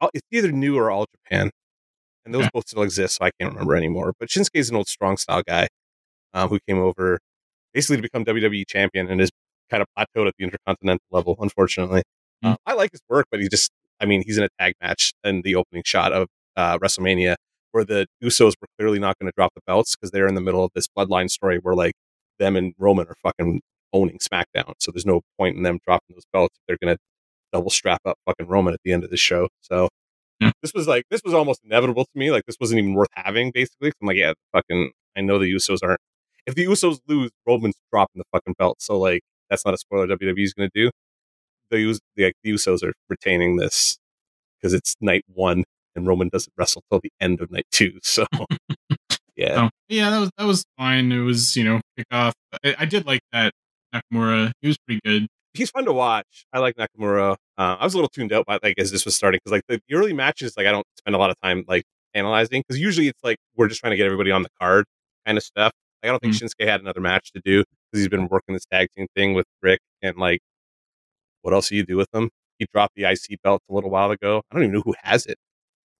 Uh, 0.01 0.07
It's 0.13 0.25
either 0.31 0.51
New 0.51 0.77
or 0.77 0.89
All 0.89 1.05
Japan, 1.25 1.51
and 2.25 2.33
those 2.33 2.47
both 2.53 2.67
still 2.67 2.83
exist. 2.83 3.17
So 3.17 3.25
I 3.25 3.31
can't 3.39 3.53
remember 3.53 3.75
anymore. 3.75 4.13
But 4.19 4.29
Shinsuke 4.29 4.49
is 4.55 4.69
an 4.69 4.75
old 4.75 4.87
strong 4.87 5.17
style 5.17 5.43
guy 5.47 5.67
um, 6.33 6.49
who 6.49 6.59
came 6.67 6.79
over 6.79 7.19
basically 7.73 7.97
to 7.97 8.01
become 8.01 8.23
WWE 8.25 8.65
champion 8.67 9.09
and 9.09 9.19
is 9.21 9.29
kind 9.69 9.81
of 9.81 9.87
plateaued 9.97 10.27
at 10.27 10.33
the 10.37 10.43
intercontinental 10.45 11.05
level. 11.11 11.35
Unfortunately, 11.39 12.03
Mm. 12.43 12.53
uh, 12.53 12.55
I 12.65 12.73
like 12.73 12.91
his 12.91 13.01
work, 13.09 13.27
but 13.31 13.39
he 13.41 13.47
just. 13.47 13.71
I 14.01 14.05
mean, 14.05 14.21
he's 14.25 14.37
in 14.37 14.43
a 14.43 14.49
tag 14.59 14.73
match 14.81 15.13
in 15.23 15.43
the 15.43 15.55
opening 15.55 15.83
shot 15.85 16.11
of 16.11 16.27
uh, 16.57 16.77
WrestleMania 16.79 17.35
where 17.71 17.85
the 17.85 18.05
Usos 18.21 18.53
were 18.61 18.67
clearly 18.77 18.99
not 18.99 19.17
going 19.17 19.27
to 19.31 19.33
drop 19.35 19.53
the 19.55 19.61
belts 19.65 19.95
because 19.95 20.11
they're 20.11 20.27
in 20.27 20.35
the 20.35 20.41
middle 20.41 20.63
of 20.65 20.71
this 20.75 20.87
bloodline 20.89 21.29
story 21.29 21.57
where 21.57 21.73
like 21.73 21.93
them 22.37 22.57
and 22.57 22.73
Roman 22.77 23.07
are 23.07 23.15
fucking 23.23 23.61
owning 23.93 24.17
SmackDown. 24.19 24.73
So 24.79 24.91
there's 24.91 25.05
no 25.05 25.21
point 25.39 25.55
in 25.55 25.63
them 25.63 25.79
dropping 25.85 26.15
those 26.15 26.25
belts 26.33 26.55
if 26.57 26.61
they're 26.67 26.77
going 26.85 26.97
to 26.97 27.01
double 27.53 27.69
strap 27.69 28.01
up 28.05 28.17
fucking 28.25 28.47
Roman 28.47 28.73
at 28.73 28.81
the 28.83 28.91
end 28.91 29.03
of 29.05 29.09
the 29.09 29.15
show. 29.17 29.47
So 29.61 29.87
Yeah. 30.43 30.51
this 30.61 30.73
was 30.73 30.87
like 30.87 31.05
this 31.09 31.21
was 31.23 31.33
almost 31.33 31.61
inevitable 31.63 32.05
to 32.05 32.11
me. 32.15 32.31
Like 32.31 32.45
this 32.45 32.57
wasn't 32.59 32.79
even 32.79 32.93
worth 32.93 33.09
having. 33.13 33.51
basically. 33.51 33.91
I'm 34.01 34.07
like, 34.07 34.17
yeah, 34.17 34.33
fucking. 34.51 34.91
I 35.15 35.21
know 35.21 35.37
the 35.39 35.51
Usos 35.53 35.79
aren't. 35.83 35.99
If 36.45 36.55
the 36.55 36.65
Usos 36.65 36.99
lose, 37.07 37.31
Roman's 37.47 37.75
dropping 37.91 38.19
the 38.19 38.25
fucking 38.31 38.55
belt. 38.57 38.81
So 38.81 38.99
like 38.99 39.21
that's 39.49 39.65
not 39.65 39.73
a 39.73 39.77
spoiler. 39.77 40.07
WWE's 40.07 40.53
going 40.53 40.69
to 40.73 40.83
do. 40.83 40.89
The, 41.71 41.99
the, 42.15 42.25
like, 42.25 42.35
the 42.43 42.51
Usos 42.51 42.83
are 42.83 42.93
retaining 43.09 43.57
this 43.57 43.97
because 44.59 44.73
it's 44.73 44.95
night 45.01 45.23
one 45.27 45.63
and 45.95 46.07
Roman 46.07 46.29
doesn't 46.29 46.53
wrestle 46.57 46.83
till 46.89 46.99
the 47.01 47.11
end 47.21 47.41
of 47.41 47.51
night 47.51 47.65
two. 47.71 47.99
So 48.03 48.25
yeah, 49.35 49.55
So 49.55 49.69
yeah, 49.89 50.09
that 50.11 50.19
was 50.19 50.29
that 50.37 50.45
was 50.45 50.65
fine. 50.77 51.11
It 51.11 51.19
was 51.21 51.55
you 51.55 51.63
know 51.63 51.81
kickoff. 51.97 52.33
I, 52.63 52.75
I 52.79 52.85
did 52.85 53.05
like 53.05 53.21
that 53.31 53.53
Nakamura. 53.93 54.51
He 54.61 54.67
was 54.67 54.77
pretty 54.85 55.01
good. 55.03 55.27
He's 55.53 55.69
fun 55.69 55.85
to 55.85 55.93
watch. 55.93 56.45
I 56.51 56.59
like 56.59 56.75
Nakamura. 56.75 57.35
Uh, 57.57 57.77
I 57.79 57.83
was 57.83 57.93
a 57.93 57.97
little 57.97 58.09
tuned 58.09 58.33
out 58.33 58.45
by 58.45 58.59
like 58.63 58.75
as 58.77 58.91
this 58.91 59.05
was 59.05 59.15
starting 59.15 59.39
because 59.43 59.51
like 59.51 59.63
the 59.67 59.95
early 59.95 60.13
matches, 60.13 60.53
like 60.57 60.67
I 60.67 60.71
don't 60.71 60.85
spend 60.97 61.15
a 61.15 61.19
lot 61.19 61.29
of 61.29 61.35
time 61.41 61.63
like 61.67 61.83
analyzing 62.13 62.61
because 62.61 62.79
usually 62.79 63.07
it's 63.07 63.23
like 63.23 63.37
we're 63.55 63.67
just 63.67 63.79
trying 63.81 63.91
to 63.91 63.97
get 63.97 64.05
everybody 64.05 64.31
on 64.31 64.43
the 64.43 64.49
card 64.59 64.85
kind 65.25 65.37
of 65.37 65.43
stuff. 65.43 65.71
Like 66.01 66.09
I 66.09 66.11
don't 66.11 66.19
think 66.19 66.33
Shinsuke 66.35 66.67
had 66.67 66.81
another 66.81 67.01
match 67.01 67.31
to 67.33 67.41
do 67.43 67.59
because 67.59 68.01
he's 68.01 68.09
been 68.09 68.27
working 68.27 68.53
this 68.53 68.65
tag 68.65 68.89
team 68.95 69.07
thing 69.15 69.33
with 69.33 69.45
Rick 69.61 69.79
and 70.01 70.17
like 70.17 70.41
what 71.41 71.53
else 71.53 71.69
do 71.69 71.75
you 71.75 71.85
do 71.85 71.97
with 71.97 72.09
him? 72.13 72.29
He 72.57 72.65
dropped 72.73 72.95
the 72.95 73.03
IC 73.03 73.41
belt 73.43 73.61
a 73.69 73.73
little 73.73 73.89
while 73.89 74.11
ago. 74.11 74.41
I 74.49 74.55
don't 74.55 74.63
even 74.63 74.75
know 74.75 74.81
who 74.83 74.95
has 75.03 75.25
it. 75.25 75.37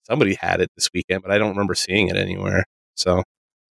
Somebody 0.04 0.36
had 0.36 0.62
it 0.62 0.70
this 0.76 0.90
weekend, 0.94 1.22
but 1.24 1.32
I 1.32 1.38
don't 1.38 1.50
remember 1.50 1.76
seeing 1.76 2.10
it 2.10 2.16
anywhere. 2.16 2.66
So 2.96 3.24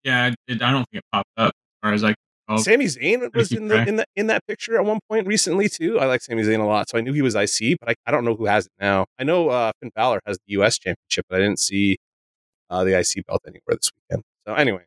Yeah, 0.05 0.33
it, 0.49 0.63
I 0.63 0.71
don't 0.73 0.87
think 0.91 1.03
it 1.03 1.05
popped 1.13 1.29
up 1.37 1.49
as 1.49 1.81
far 1.83 1.93
as 1.93 2.05
I 2.05 2.09
can 2.09 2.17
tell. 2.51 2.59
Sami 2.59 2.85
Zayn 2.87 3.33
was 3.35 3.53
in 3.53 3.69
the 3.69 3.87
in 3.87 3.97
the 3.97 4.05
in 4.17 4.27
that 4.29 4.47
picture 4.47 4.77
at 4.79 4.85
one 4.85 4.99
point 5.09 5.27
recently 5.27 5.69
too. 5.69 5.99
I 5.99 6.07
like 6.07 6.23
Sami 6.23 6.43
Zayn 6.43 6.61
a 6.61 6.65
lot, 6.65 6.89
so 6.89 6.99
I 6.99 7.01
knew 7.01 7.13
he 7.13 7.23
was 7.23 7.35
IC, 7.35 7.79
but 7.81 7.91
I, 7.91 7.95
I 8.07 8.11
don't 8.11 8.25
know 8.25 8.35
who 8.35 8.47
has 8.47 8.67
it 8.67 8.73
now. 8.81 9.07
I 9.19 9.25
know 9.25 9.49
uh, 9.49 9.73
Finn 9.81 9.91
Balor 9.95 10.21
has 10.27 10.39
the 10.47 10.61
US 10.61 10.79
Championship, 10.79 11.27
but 11.29 11.37
I 11.37 11.43
didn't 11.43 11.61
see 11.61 11.97
uh, 12.69 12.85
the 12.85 12.99
IC 12.99 13.27
belt 13.27 13.43
anywhere 13.47 13.77
this 13.77 13.91
weekend. 14.09 14.23
So 14.47 14.55
anyway, 14.55 14.83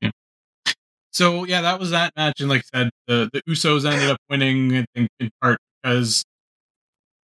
So 1.12 1.44
yeah, 1.46 1.62
that 1.62 1.80
was 1.80 1.92
that 1.92 2.14
match, 2.16 2.40
and 2.42 2.50
like 2.50 2.64
I 2.74 2.78
said, 2.80 2.90
the 3.08 3.30
the 3.32 3.42
Usos 3.50 3.90
ended 3.92 4.10
up 4.10 4.18
winning. 4.30 4.76
I 4.78 4.86
think 4.96 5.10
in 5.20 5.30
part 5.42 5.60
because 5.82 6.24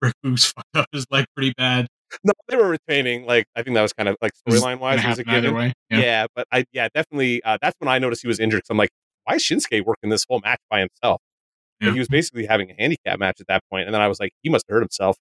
Rick 0.01 0.13
Boogs 0.25 0.45
fucked 0.55 0.75
up 0.75 0.87
his 0.91 1.05
leg 1.11 1.25
pretty 1.35 1.53
bad. 1.57 1.87
no, 2.23 2.33
they 2.47 2.55
were 2.55 2.69
retaining. 2.69 3.25
Like 3.25 3.45
I 3.55 3.63
think 3.63 3.75
that 3.75 3.81
was 3.81 3.93
kind 3.93 4.09
of 4.09 4.15
like 4.21 4.31
storyline 4.47 4.79
wise, 4.79 5.05
was 5.05 5.19
a 5.19 5.23
given. 5.23 5.53
way. 5.53 5.73
Yeah. 5.89 5.99
Yeah. 5.99 6.25
but 6.35 6.47
I 6.51 6.65
yeah 6.71 6.87
definitely 6.93 7.41
uh, 7.43 7.57
that's 7.61 7.75
when 7.79 7.89
I 7.89 7.99
noticed 7.99 8.21
he 8.21 8.27
was 8.27 8.39
injured. 8.39 8.65
So 8.65 8.71
I'm 8.71 8.77
like, 8.77 8.89
why 9.27 9.35
is 9.35 9.43
Shinsuke 9.43 9.83
working 9.85 10.09
this 10.09 10.25
whole 10.29 10.39
match 10.43 10.59
by 10.69 10.79
himself? 10.79 11.21
Yeah. 11.81 11.91
he 11.93 11.99
was 11.99 12.07
basically 12.07 12.45
having 12.47 12.71
a 12.71 12.73
handicap 12.79 13.19
match 13.19 13.39
at 13.39 13.47
that 13.47 13.61
point, 13.69 13.85
and 13.85 13.93
then 13.93 14.01
I 14.01 14.07
was 14.07 14.19
like, 14.19 14.31
he 14.41 14.49
must 14.49 14.65
have 14.67 14.75
hurt 14.75 14.81
himself. 14.81 15.17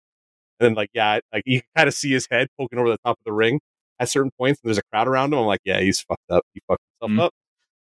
And 0.60 0.66
then 0.70 0.74
like 0.74 0.88
yeah, 0.94 1.18
like 1.32 1.42
you 1.44 1.60
kind 1.76 1.86
of 1.88 1.94
see 1.94 2.10
his 2.12 2.26
head 2.30 2.48
poking 2.58 2.78
over 2.78 2.88
the 2.88 2.96
top 3.04 3.18
of 3.18 3.24
the 3.26 3.32
ring 3.32 3.60
at 4.00 4.08
certain 4.08 4.30
points, 4.38 4.60
and 4.62 4.68
there's 4.70 4.78
a 4.78 4.82
crowd 4.92 5.08
around 5.08 5.32
him. 5.32 5.40
I'm 5.40 5.46
like, 5.46 5.60
yeah, 5.64 5.80
he's 5.80 6.00
fucked 6.00 6.30
up. 6.30 6.44
He 6.54 6.60
fucked 6.68 6.82
himself 7.00 7.18
Mhm. 7.18 7.24
up. 7.26 7.32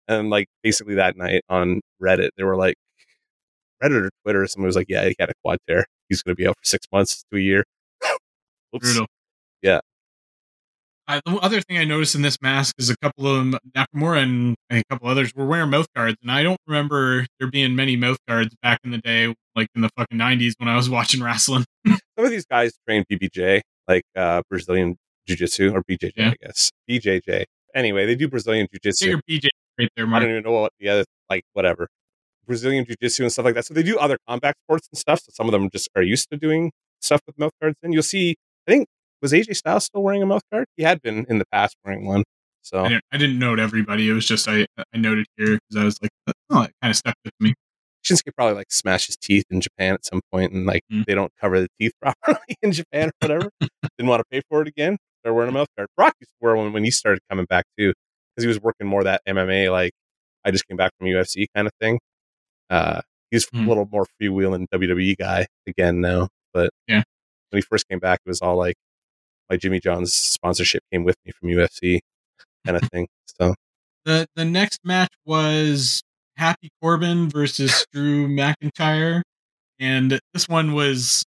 And 0.09 0.29
like 0.29 0.47
basically 0.63 0.95
that 0.95 1.15
night 1.17 1.43
on 1.49 1.81
Reddit, 2.01 2.29
they 2.37 2.43
were 2.43 2.55
like, 2.57 2.75
Reddit 3.83 4.05
or 4.07 4.09
Twitter, 4.23 4.47
someone 4.47 4.67
was 4.67 4.75
like, 4.75 4.87
yeah, 4.89 5.05
he 5.07 5.15
had 5.19 5.29
a 5.29 5.33
quad 5.43 5.59
tear. 5.67 5.85
He's 6.09 6.21
going 6.23 6.35
to 6.35 6.41
be 6.41 6.47
out 6.47 6.55
for 6.57 6.63
six 6.65 6.87
months 6.91 7.23
to 7.31 7.37
a 7.37 7.41
year. 7.41 7.63
Oops. 8.75 8.85
Brutal. 8.85 9.05
Yeah. 9.61 9.79
I, 11.07 11.21
the 11.25 11.37
other 11.37 11.61
thing 11.61 11.77
I 11.77 11.85
noticed 11.85 12.15
in 12.15 12.21
this 12.21 12.37
mask 12.41 12.75
is 12.77 12.89
a 12.89 12.97
couple 12.97 13.27
of 13.27 13.37
them, 13.37 13.57
Nakamura 13.75 14.23
and 14.23 14.55
a 14.69 14.83
couple 14.89 15.07
others 15.07 15.33
were 15.35 15.45
wearing 15.45 15.69
mouth 15.69 15.87
guards, 15.95 16.17
and 16.21 16.31
I 16.31 16.43
don't 16.43 16.59
remember 16.67 17.25
there 17.39 17.49
being 17.49 17.75
many 17.75 17.95
mouth 17.95 18.17
guards 18.27 18.53
back 18.61 18.79
in 18.83 18.91
the 18.91 18.97
day, 18.97 19.33
like 19.55 19.67
in 19.75 19.81
the 19.81 19.89
fucking 19.97 20.17
nineties 20.17 20.55
when 20.57 20.67
I 20.67 20.75
was 20.75 20.89
watching 20.97 21.23
wrestling. 21.23 21.63
Some 21.85 21.97
of 22.17 22.29
these 22.29 22.45
guys 22.45 22.73
train 22.87 23.05
BBJ, 23.11 23.61
like 23.87 24.03
uh, 24.15 24.41
Brazilian 24.49 24.97
Jiu 25.27 25.35
Jitsu 25.37 25.73
or 25.73 25.83
BJJ, 25.83 26.11
Yeah. 26.17 26.29
I 26.31 26.45
guess. 26.45 26.71
BJJ. 26.89 27.45
Anyway, 27.75 28.05
they 28.05 28.15
do 28.15 28.27
Brazilian 28.27 28.67
Jiu-Jitsu. 28.71 29.05
your 29.07 29.19
BJ 29.29 29.47
right 29.77 29.89
there, 29.95 30.07
I 30.07 30.19
don't 30.19 30.29
even 30.31 30.43
know 30.43 30.51
what 30.51 30.71
the 30.79 30.89
other, 30.89 31.05
like, 31.29 31.43
whatever. 31.53 31.87
Brazilian 32.47 32.85
Jiu 32.85 32.95
Jitsu 33.01 33.23
and 33.23 33.31
stuff 33.31 33.45
like 33.45 33.55
that. 33.55 33.65
So 33.65 33.73
they 33.73 33.83
do 33.83 33.97
other 33.99 34.17
combat 34.27 34.55
sports 34.65 34.87
and 34.91 34.97
stuff. 34.97 35.19
So 35.19 35.31
some 35.33 35.45
of 35.47 35.51
them 35.51 35.69
just 35.69 35.89
are 35.95 36.01
used 36.01 36.29
to 36.31 36.37
doing 36.37 36.71
stuff 37.01 37.21
with 37.27 37.37
mouth 37.37 37.51
guards. 37.61 37.75
And 37.83 37.93
you'll 37.93 38.03
see, 38.03 38.35
I 38.67 38.71
think, 38.71 38.87
was 39.21 39.31
AJ 39.33 39.55
Styles 39.55 39.85
still 39.85 40.03
wearing 40.03 40.21
a 40.21 40.25
mouth 40.25 40.43
guard? 40.51 40.65
He 40.75 40.83
had 40.83 41.01
been 41.01 41.25
in 41.29 41.37
the 41.39 41.45
past 41.51 41.75
wearing 41.85 42.05
one. 42.05 42.23
So 42.61 42.83
I 42.83 42.89
didn't, 42.89 43.03
I 43.13 43.17
didn't 43.17 43.39
note 43.39 43.59
everybody. 43.59 44.09
It 44.09 44.13
was 44.13 44.25
just 44.27 44.47
I 44.47 44.65
I 44.93 44.97
noted 44.97 45.25
here 45.37 45.57
because 45.69 45.81
I 45.81 45.83
was 45.85 46.01
like, 46.01 46.11
oh, 46.49 46.63
it 46.63 46.71
kind 46.81 46.91
of 46.91 46.95
stuck 46.97 47.15
with 47.23 47.33
me. 47.39 47.53
Shinsuke 48.05 48.33
probably 48.35 48.55
like 48.55 48.71
smashed 48.71 49.07
his 49.07 49.17
teeth 49.17 49.45
in 49.49 49.59
Japan 49.61 49.93
at 49.93 50.05
some 50.05 50.21
point, 50.31 50.51
and 50.53 50.65
like 50.65 50.81
Mm. 50.91 51.05
they 51.05 51.15
don't 51.15 51.31
cover 51.41 51.59
the 51.59 51.67
teeth 51.79 51.93
properly 52.01 52.39
in 52.61 52.71
Japan 52.71 53.09
or 53.09 53.11
whatever. 53.27 53.49
Didn't 53.97 54.09
want 54.09 54.19
to 54.21 54.25
pay 54.31 54.41
for 54.49 54.61
it 54.61 54.67
again. 54.67 54.97
They're 55.23 55.33
wearing 55.33 55.49
a 55.49 55.53
mouth 55.53 55.67
guard. 55.77 55.87
Brock 55.97 56.13
used 56.19 56.29
to 56.29 56.35
wear 56.41 56.55
one 56.55 56.71
when 56.73 56.83
he 56.83 56.91
started 56.91 57.19
coming 57.29 57.45
back 57.45 57.65
too, 57.77 57.93
because 58.35 58.43
he 58.43 58.47
was 58.47 58.61
working 58.61 58.87
more 58.87 59.03
that 59.03 59.21
MMA 59.27 59.71
like 59.71 59.91
I 60.45 60.51
just 60.51 60.67
came 60.67 60.77
back 60.77 60.91
from 60.97 61.07
UFC 61.07 61.47
kind 61.55 61.67
of 61.67 61.73
thing. 61.81 61.99
Uh, 62.69 63.01
he's 63.31 63.45
Mm. 63.47 63.65
a 63.65 63.67
little 63.69 63.87
more 63.91 64.05
freewheeling 64.21 64.67
WWE 64.73 65.15
guy 65.17 65.47
again 65.67 66.01
now, 66.01 66.27
but 66.53 66.69
Yeah. 66.87 67.03
when 67.49 67.57
he 67.57 67.61
first 67.61 67.87
came 67.89 67.99
back, 67.99 68.19
it 68.25 68.29
was 68.29 68.41
all 68.41 68.55
like 68.57 68.75
my 69.49 69.57
Jimmy 69.57 69.79
John's 69.79 70.13
sponsorship 70.13 70.83
came 70.91 71.03
with 71.03 71.15
me 71.25 71.31
from 71.31 71.49
UFC 71.49 71.99
kind 72.65 72.77
of 72.77 72.83
thing. 72.91 73.07
So 73.39 73.53
the 74.05 74.27
the 74.35 74.45
next 74.45 74.79
match 74.83 75.13
was 75.25 76.01
Happy 76.37 76.69
Corbin 76.81 77.29
versus 77.29 77.85
Drew 77.93 78.27
McIntyre, 78.27 79.21
and 79.79 80.19
this 80.33 80.47
one 80.47 80.73
was 80.73 81.23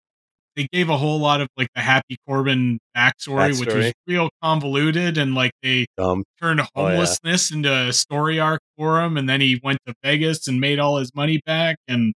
they 0.57 0.67
gave 0.73 0.89
a 0.89 0.97
whole 0.97 1.19
lot 1.21 1.43
of 1.43 1.49
like 1.59 1.69
the 1.75 1.83
Happy 1.83 2.17
Corbin 2.27 2.79
backstory, 2.97 3.59
which 3.61 3.75
was 3.75 3.93
real 4.07 4.31
convoluted, 4.43 5.19
and 5.19 5.35
like 5.35 5.53
they 5.62 5.85
dumb. 5.99 6.25
turned 6.41 6.61
Oh, 6.61 6.64
yeah. 6.77 6.91
homelessness 6.93 7.51
into 7.53 7.71
a 7.73 7.93
story 7.93 8.41
arc 8.41 8.61
for 8.79 9.01
him, 9.03 9.17
and 9.19 9.29
then 9.29 9.41
he 9.43 9.61
went 9.62 9.79
to 9.87 9.93
Vegas 10.03 10.49
and 10.49 10.59
made 10.61 10.79
all 10.79 10.97
his 10.97 11.14
money 11.14 11.41
back, 11.45 11.77
and 11.87 12.14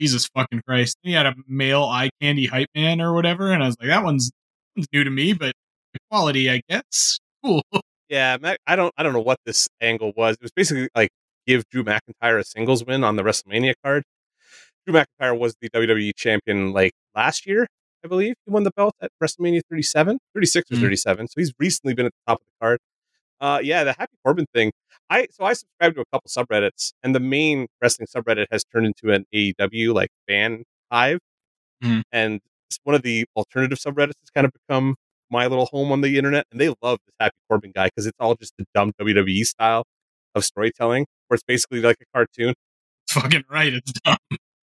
Jesus 0.00 0.26
fucking 0.34 0.62
Christ, 0.66 0.96
he 1.02 1.12
had 1.12 1.26
a 1.26 1.34
male 1.46 1.84
eye 1.84 2.08
candy 2.20 2.46
hype 2.46 2.68
man 2.74 3.00
or 3.02 3.12
whatever, 3.14 3.52
and 3.52 3.62
I 3.62 3.66
was 3.66 3.76
like, 3.78 3.88
that 3.90 4.02
one's, 4.02 4.30
one's 4.76 4.86
new 4.92 5.04
to 5.04 5.10
me, 5.10 5.32
but 5.32 5.54
the 5.92 5.98
quality, 6.10 6.50
I 6.50 6.62
guess, 6.68 7.18
cool. 7.44 7.62
Yeah, 8.10 8.36
I 8.66 8.76
don't 8.76 8.92
I 8.98 9.02
don't 9.02 9.14
know 9.14 9.20
what 9.20 9.38
this 9.46 9.66
angle 9.80 10.12
was. 10.16 10.36
It 10.36 10.42
was 10.42 10.52
basically 10.52 10.88
like 10.94 11.08
give 11.46 11.64
Drew 11.70 11.82
McIntyre 11.82 12.38
a 12.38 12.44
singles 12.44 12.84
win 12.84 13.02
on 13.02 13.16
the 13.16 13.22
WrestleMania 13.22 13.72
card. 13.82 14.04
Drew 14.86 14.94
McIntyre 14.94 15.38
was 15.38 15.56
the 15.60 15.70
WWE 15.70 16.12
champion 16.14 16.72
like 16.72 16.92
last 17.16 17.46
year, 17.46 17.66
I 18.04 18.08
believe. 18.08 18.34
He 18.44 18.52
won 18.52 18.64
the 18.64 18.70
belt 18.76 18.94
at 19.00 19.10
WrestleMania 19.22 19.62
37, 19.70 20.18
36 20.34 20.70
or 20.70 20.76
Mhm. 20.76 20.80
37. 20.82 21.28
So 21.28 21.34
he's 21.38 21.52
recently 21.58 21.94
been 21.94 22.06
at 22.06 22.12
the 22.12 22.32
top 22.32 22.40
of 22.42 22.46
the 22.46 22.64
card. 22.64 22.78
Uh 23.40 23.60
yeah, 23.62 23.84
the 23.84 23.94
Happy 23.98 24.16
Corbin 24.24 24.46
thing. 24.54 24.72
I 25.10 25.26
so 25.30 25.44
I 25.44 25.54
subscribe 25.54 25.94
to 25.96 26.02
a 26.02 26.04
couple 26.12 26.28
subreddits 26.28 26.92
and 27.02 27.14
the 27.14 27.20
main 27.20 27.66
wrestling 27.82 28.06
subreddit 28.14 28.46
has 28.52 28.64
turned 28.64 28.86
into 28.86 29.12
an 29.14 29.24
AEW 29.34 29.94
like 29.94 30.10
fan 30.28 30.64
hive. 30.92 31.20
Mhm. 31.82 32.02
And 32.12 32.40
one 32.84 32.94
of 32.94 33.02
the 33.02 33.24
alternative 33.36 33.78
subreddits 33.78 34.12
has 34.20 34.30
kind 34.34 34.44
of 34.46 34.52
become 34.52 34.96
my 35.30 35.46
little 35.46 35.66
home 35.66 35.90
on 35.92 36.00
the 36.00 36.16
internet, 36.18 36.46
and 36.52 36.60
they 36.60 36.68
love 36.82 36.98
this 37.06 37.14
Happy 37.18 37.36
Corbin 37.48 37.72
guy 37.74 37.86
because 37.86 38.06
it's 38.06 38.16
all 38.20 38.34
just 38.34 38.52
the 38.58 38.64
dumb 38.74 38.92
WWE 39.00 39.44
style 39.44 39.84
of 40.34 40.44
storytelling, 40.44 41.06
where 41.28 41.34
it's 41.36 41.42
basically 41.44 41.80
like 41.80 41.96
a 42.00 42.04
cartoon. 42.14 42.54
fucking 43.08 43.44
right, 43.50 43.72
it's 43.72 43.92
dumb. 44.04 44.16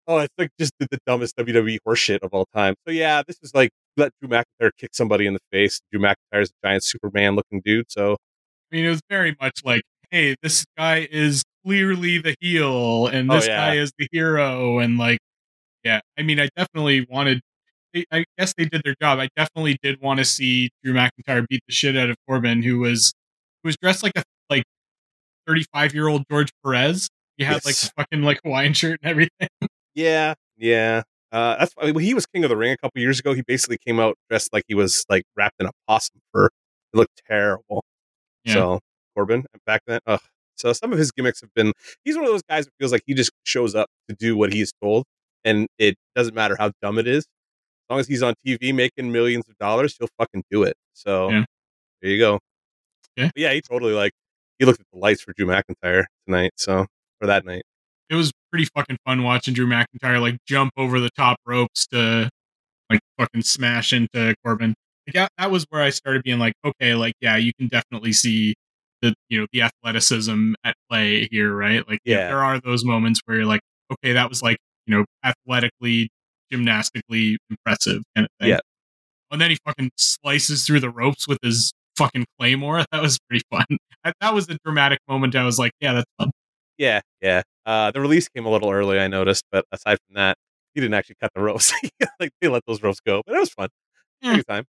Oh, 0.08 0.20
it's 0.20 0.34
like 0.38 0.50
just 0.60 0.72
the, 0.80 0.88
the 0.92 1.00
dumbest 1.08 1.36
WWE 1.38 1.80
horseshit 1.88 2.20
of 2.22 2.32
all 2.34 2.46
time. 2.56 2.76
So 2.88 2.92
yeah, 2.94 3.24
this 3.28 3.38
is 3.42 3.54
like 3.56 3.72
let 3.98 4.12
Drew 4.22 4.30
McIntyre 4.30 4.70
kick 4.78 4.92
somebody 4.94 5.26
in 5.26 5.34
the 5.34 5.40
face. 5.52 5.82
Drew 5.92 6.00
McIntyre's 6.02 6.50
a 6.52 6.68
giant 6.68 6.84
Superman 6.84 7.36
looking 7.36 7.62
dude, 7.66 7.92
so 7.92 8.14
I 8.14 8.76
mean, 8.76 8.86
it 8.86 8.90
was 8.90 9.02
very 9.10 9.36
much 9.42 9.62
like, 9.64 9.82
hey, 10.12 10.36
this 10.44 10.64
guy 10.78 11.08
is 11.12 11.44
clearly 11.66 12.20
the 12.20 12.36
heel, 12.40 13.08
and 13.08 13.32
Oh, 13.32 13.36
this 13.36 13.48
yeah. 13.48 13.58
guy 13.58 13.76
is 13.78 13.92
the 13.98 14.08
hero, 14.12 14.80
and 14.80 14.98
like, 14.98 15.20
yeah. 15.84 16.02
I 16.18 16.22
mean, 16.24 16.40
I 16.40 16.50
definitely 16.56 17.06
wanted. 17.10 17.42
I- 17.96 18.06
I 18.12 18.26
guess 18.38 18.54
they 18.58 18.66
did 18.66 18.82
their 18.84 18.96
job. 19.02 19.20
I 19.20 19.30
definitely 19.36 19.78
did 19.82 20.02
want 20.02 20.20
to 20.20 20.26
see 20.26 20.70
Drew 20.84 20.94
McIntyre 20.94 21.46
beat 21.48 21.62
the 21.68 21.74
shit 21.74 21.96
out 21.96 22.10
of 22.10 22.18
Corbin, 22.28 22.62
who 22.64 22.80
was 22.80 23.14
who 23.64 23.68
was 23.70 23.78
dressed 23.78 24.04
like 24.04 24.14
a 24.16 24.24
like 24.50 24.64
thirty 25.48 25.66
five 25.74 25.94
year 25.94 26.08
old 26.08 26.24
George 26.30 26.50
Perez. 26.64 27.10
He 27.38 27.44
had 27.44 27.56
like 27.66 27.76
Yes. 27.76 27.82
the 27.82 27.92
fucking 27.98 28.22
like 28.24 28.40
Hawaiian 28.44 28.74
shirt 28.74 29.00
and 29.04 29.10
everything. 29.12 29.50
yeah, 29.96 30.34
yeah. 30.58 31.04
Uh, 31.32 31.58
that's 31.58 31.74
why 31.74 31.92
when 31.92 32.04
he 32.04 32.14
was 32.14 32.26
King 32.26 32.44
of 32.46 32.50
the 32.50 32.56
Ring 32.58 32.72
a 32.72 32.78
couple 32.78 33.02
years 33.02 33.20
ago. 33.20 33.34
He 33.34 33.42
basically 33.46 33.78
came 33.78 34.00
out 34.00 34.16
dressed 34.30 34.54
like 34.54 34.64
he 34.68 34.76
was 34.76 35.06
like 35.10 35.24
wrapped 35.36 35.56
in 35.60 35.66
a 35.68 35.72
possum 35.88 36.22
fur. 36.34 36.46
It 36.48 36.98
looked 36.98 37.22
terrible. 37.28 37.84
Yeah. 38.46 38.54
So 38.54 38.80
Corbin 39.16 39.46
back 39.66 39.82
then, 39.88 40.00
ugh. 40.08 40.22
So 40.58 40.72
some 40.72 40.94
of 40.94 40.98
his 41.00 41.12
gimmicks 41.12 41.42
have 41.42 41.54
been. 41.54 41.74
He's 42.06 42.16
one 42.16 42.24
of 42.26 42.32
those 42.32 42.44
guys 42.50 42.66
that 42.66 42.72
feels 42.80 42.92
like 42.94 43.02
he 43.06 43.14
just 43.14 43.32
shows 43.44 43.76
up 43.76 43.88
to 44.08 44.16
do 44.18 44.38
what 44.38 44.54
he's 44.54 44.72
told, 44.82 45.04
and 45.44 45.68
it 45.78 45.96
doesn't 46.16 46.34
matter 46.36 46.56
how 46.58 46.72
dumb 46.82 46.98
it 46.98 47.08
is. 47.08 47.26
As 47.88 47.94
long 47.94 48.00
as 48.00 48.08
he's 48.08 48.24
on 48.24 48.34
TV 48.46 48.74
making 48.74 49.12
millions 49.12 49.48
of 49.48 49.58
dollars, 49.58 49.96
he'll 50.00 50.08
fucking 50.18 50.44
do 50.50 50.64
it. 50.64 50.76
So 50.94 51.30
Yeah. 51.30 51.46
there 52.02 52.12
you 52.12 52.18
go. 52.20 52.40
Yeah. 53.16 53.26
But 53.28 53.38
yeah, 53.38 53.54
he 53.54 53.62
totally 53.62 53.94
like 53.94 54.12
he 54.60 54.66
looked 54.66 54.80
at 54.80 54.88
the 54.92 55.00
lights 55.00 55.22
for 55.22 55.34
Drew 55.34 55.46
McIntyre 55.46 56.06
tonight. 56.28 56.52
So 56.58 56.86
for 57.20 57.28
that 57.28 57.46
night, 57.46 57.64
It 58.10 58.16
was 58.16 58.32
pretty 58.52 58.66
fucking 58.76 58.98
fun 59.06 59.24
watching 59.24 59.54
Drew 59.54 59.68
McIntyre 59.68 60.20
like 60.22 60.38
jump 60.48 60.72
over 60.78 61.00
the 61.00 61.10
top 61.18 61.38
ropes 61.46 61.88
to 61.88 62.30
like 62.90 63.00
fucking 63.20 63.42
smash 63.44 63.94
into 63.94 64.36
Corbin. 64.44 64.76
Like, 65.08 65.14
that, 65.16 65.30
that 65.38 65.52
was 65.52 65.66
where 65.70 65.82
I 65.84 65.90
started 65.92 66.24
being 66.24 66.40
like, 66.40 66.54
okay, 66.64 66.96
like 66.96 67.14
yeah, 67.22 67.36
you 67.38 67.52
can 67.58 67.68
definitely 67.68 68.14
see 68.14 68.56
the 69.02 69.14
you 69.30 69.40
know 69.42 69.48
the 69.54 69.62
athleticism 69.64 70.54
at 70.64 70.76
play 70.90 71.28
here, 71.32 71.54
right? 71.56 71.88
Like 71.88 72.00
yeah, 72.06 72.18
Yeah. 72.18 72.28
there 72.30 72.40
are 72.44 72.60
those 72.60 72.84
moments 72.84 73.22
where 73.26 73.38
you're 73.38 73.46
like, 73.46 73.62
okay, 73.92 74.14
that 74.14 74.30
was 74.30 74.42
like 74.42 74.58
you 74.88 74.96
know 74.98 75.06
athletically, 75.24 76.10
gymnastically 76.52 77.38
impressive 77.50 78.04
kind 78.16 78.26
of 78.26 78.32
thing. 78.40 78.50
Yeah. 78.50 78.60
And 79.32 79.42
then 79.42 79.50
he 79.50 79.58
fucking 79.66 79.92
slices 79.98 80.66
through 80.66 80.80
the 80.80 80.90
ropes 80.90 81.28
with 81.28 81.40
his 81.42 81.74
fucking 81.98 82.26
claymore. 82.40 82.86
That 82.92 83.02
was 83.02 83.18
pretty 83.30 83.44
fun. 83.52 83.66
I, 84.04 84.14
that 84.22 84.34
was 84.34 84.48
a 84.50 84.58
dramatic 84.64 85.00
moment. 85.08 85.36
I 85.36 85.44
was 85.44 85.58
like, 85.60 85.72
yeah, 85.80 85.94
that's 85.94 86.12
fun. 86.20 86.32
yeah, 86.78 87.02
yeah. 87.22 87.42
Uh, 87.66 87.92
the 87.92 88.00
release 88.00 88.30
came 88.30 88.46
a 88.46 88.50
little 88.50 88.72
early, 88.72 89.00
I 89.00 89.08
noticed, 89.08 89.44
but 89.52 89.66
aside 89.72 89.98
from 90.08 90.16
that, 90.16 90.38
he 90.74 90.82
didn't 90.82 90.94
actually 90.94 91.16
cut 91.20 91.32
the 91.34 91.42
ropes. 91.42 91.74
like 92.20 92.32
they 92.42 92.48
let 92.48 92.64
those 92.68 92.84
ropes 92.84 93.00
go, 93.06 93.24
but 93.26 93.36
it 93.36 93.40
was 93.40 93.50
fun. 93.50 93.70
Yeah. 94.22 94.42
Time. 94.48 94.66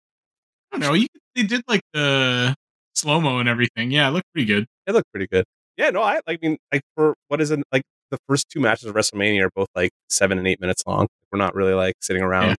I 0.72 0.78
don't 0.78 0.80
know. 0.80 0.94
You, 0.94 1.06
they 1.34 1.42
did 1.42 1.62
like 1.68 1.82
the 1.92 2.54
slow 2.94 3.20
mo 3.20 3.38
and 3.38 3.48
everything. 3.48 3.90
Yeah, 3.90 4.08
it 4.08 4.12
looked 4.12 4.32
pretty 4.32 4.46
good. 4.46 4.66
It 4.86 4.92
looked 4.92 5.10
pretty 5.12 5.26
good. 5.26 5.44
Yeah, 5.76 5.90
no, 5.90 6.02
I, 6.02 6.20
I 6.26 6.38
mean, 6.40 6.56
like 6.72 6.82
for 6.94 7.14
what 7.28 7.40
is 7.40 7.50
it 7.50 7.60
like 7.72 7.82
the 8.11 8.18
first 8.28 8.48
two 8.48 8.61
matches 8.61 8.84
of 8.84 8.94
WrestleMania 8.94 9.46
are 9.46 9.50
both 9.54 9.68
like 9.74 9.90
seven 10.09 10.38
and 10.38 10.46
eight 10.46 10.61
minutes 10.61 10.82
long. 10.86 11.07
We're 11.32 11.38
not 11.38 11.54
really 11.54 11.74
like 11.74 11.94
sitting 12.00 12.22
around. 12.22 12.48
Yeah. 12.50 12.54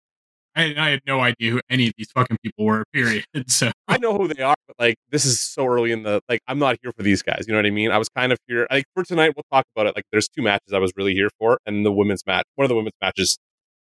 I, 0.55 0.75
I 0.75 0.89
had 0.89 1.01
no 1.05 1.19
idea 1.19 1.51
who 1.51 1.61
any 1.69 1.87
of 1.87 1.93
these 1.97 2.09
fucking 2.11 2.37
people 2.43 2.65
were. 2.65 2.83
Period. 2.93 3.25
So 3.47 3.71
I 3.87 3.97
know 3.97 4.17
who 4.17 4.27
they 4.27 4.41
are, 4.41 4.55
but 4.67 4.75
like 4.79 4.95
this 5.11 5.25
is 5.25 5.39
so 5.39 5.65
early 5.65 5.91
in 5.91 6.03
the 6.03 6.19
like 6.27 6.41
I'm 6.47 6.59
not 6.59 6.77
here 6.81 6.91
for 6.97 7.03
these 7.03 7.21
guys. 7.21 7.45
You 7.47 7.53
know 7.53 7.59
what 7.59 7.67
I 7.67 7.71
mean? 7.71 7.91
I 7.91 7.97
was 7.97 8.09
kind 8.09 8.31
of 8.31 8.39
here 8.47 8.65
like 8.71 8.85
for 8.93 9.03
tonight. 9.03 9.33
We'll 9.35 9.45
talk 9.51 9.65
about 9.75 9.87
it. 9.87 9.95
Like 9.95 10.05
there's 10.11 10.27
two 10.27 10.41
matches 10.41 10.73
I 10.73 10.79
was 10.79 10.91
really 10.97 11.13
here 11.13 11.29
for, 11.39 11.59
and 11.65 11.85
the 11.85 11.91
women's 11.91 12.25
match. 12.25 12.45
One 12.55 12.65
of 12.65 12.69
the 12.69 12.75
women's 12.75 12.95
matches 13.01 13.37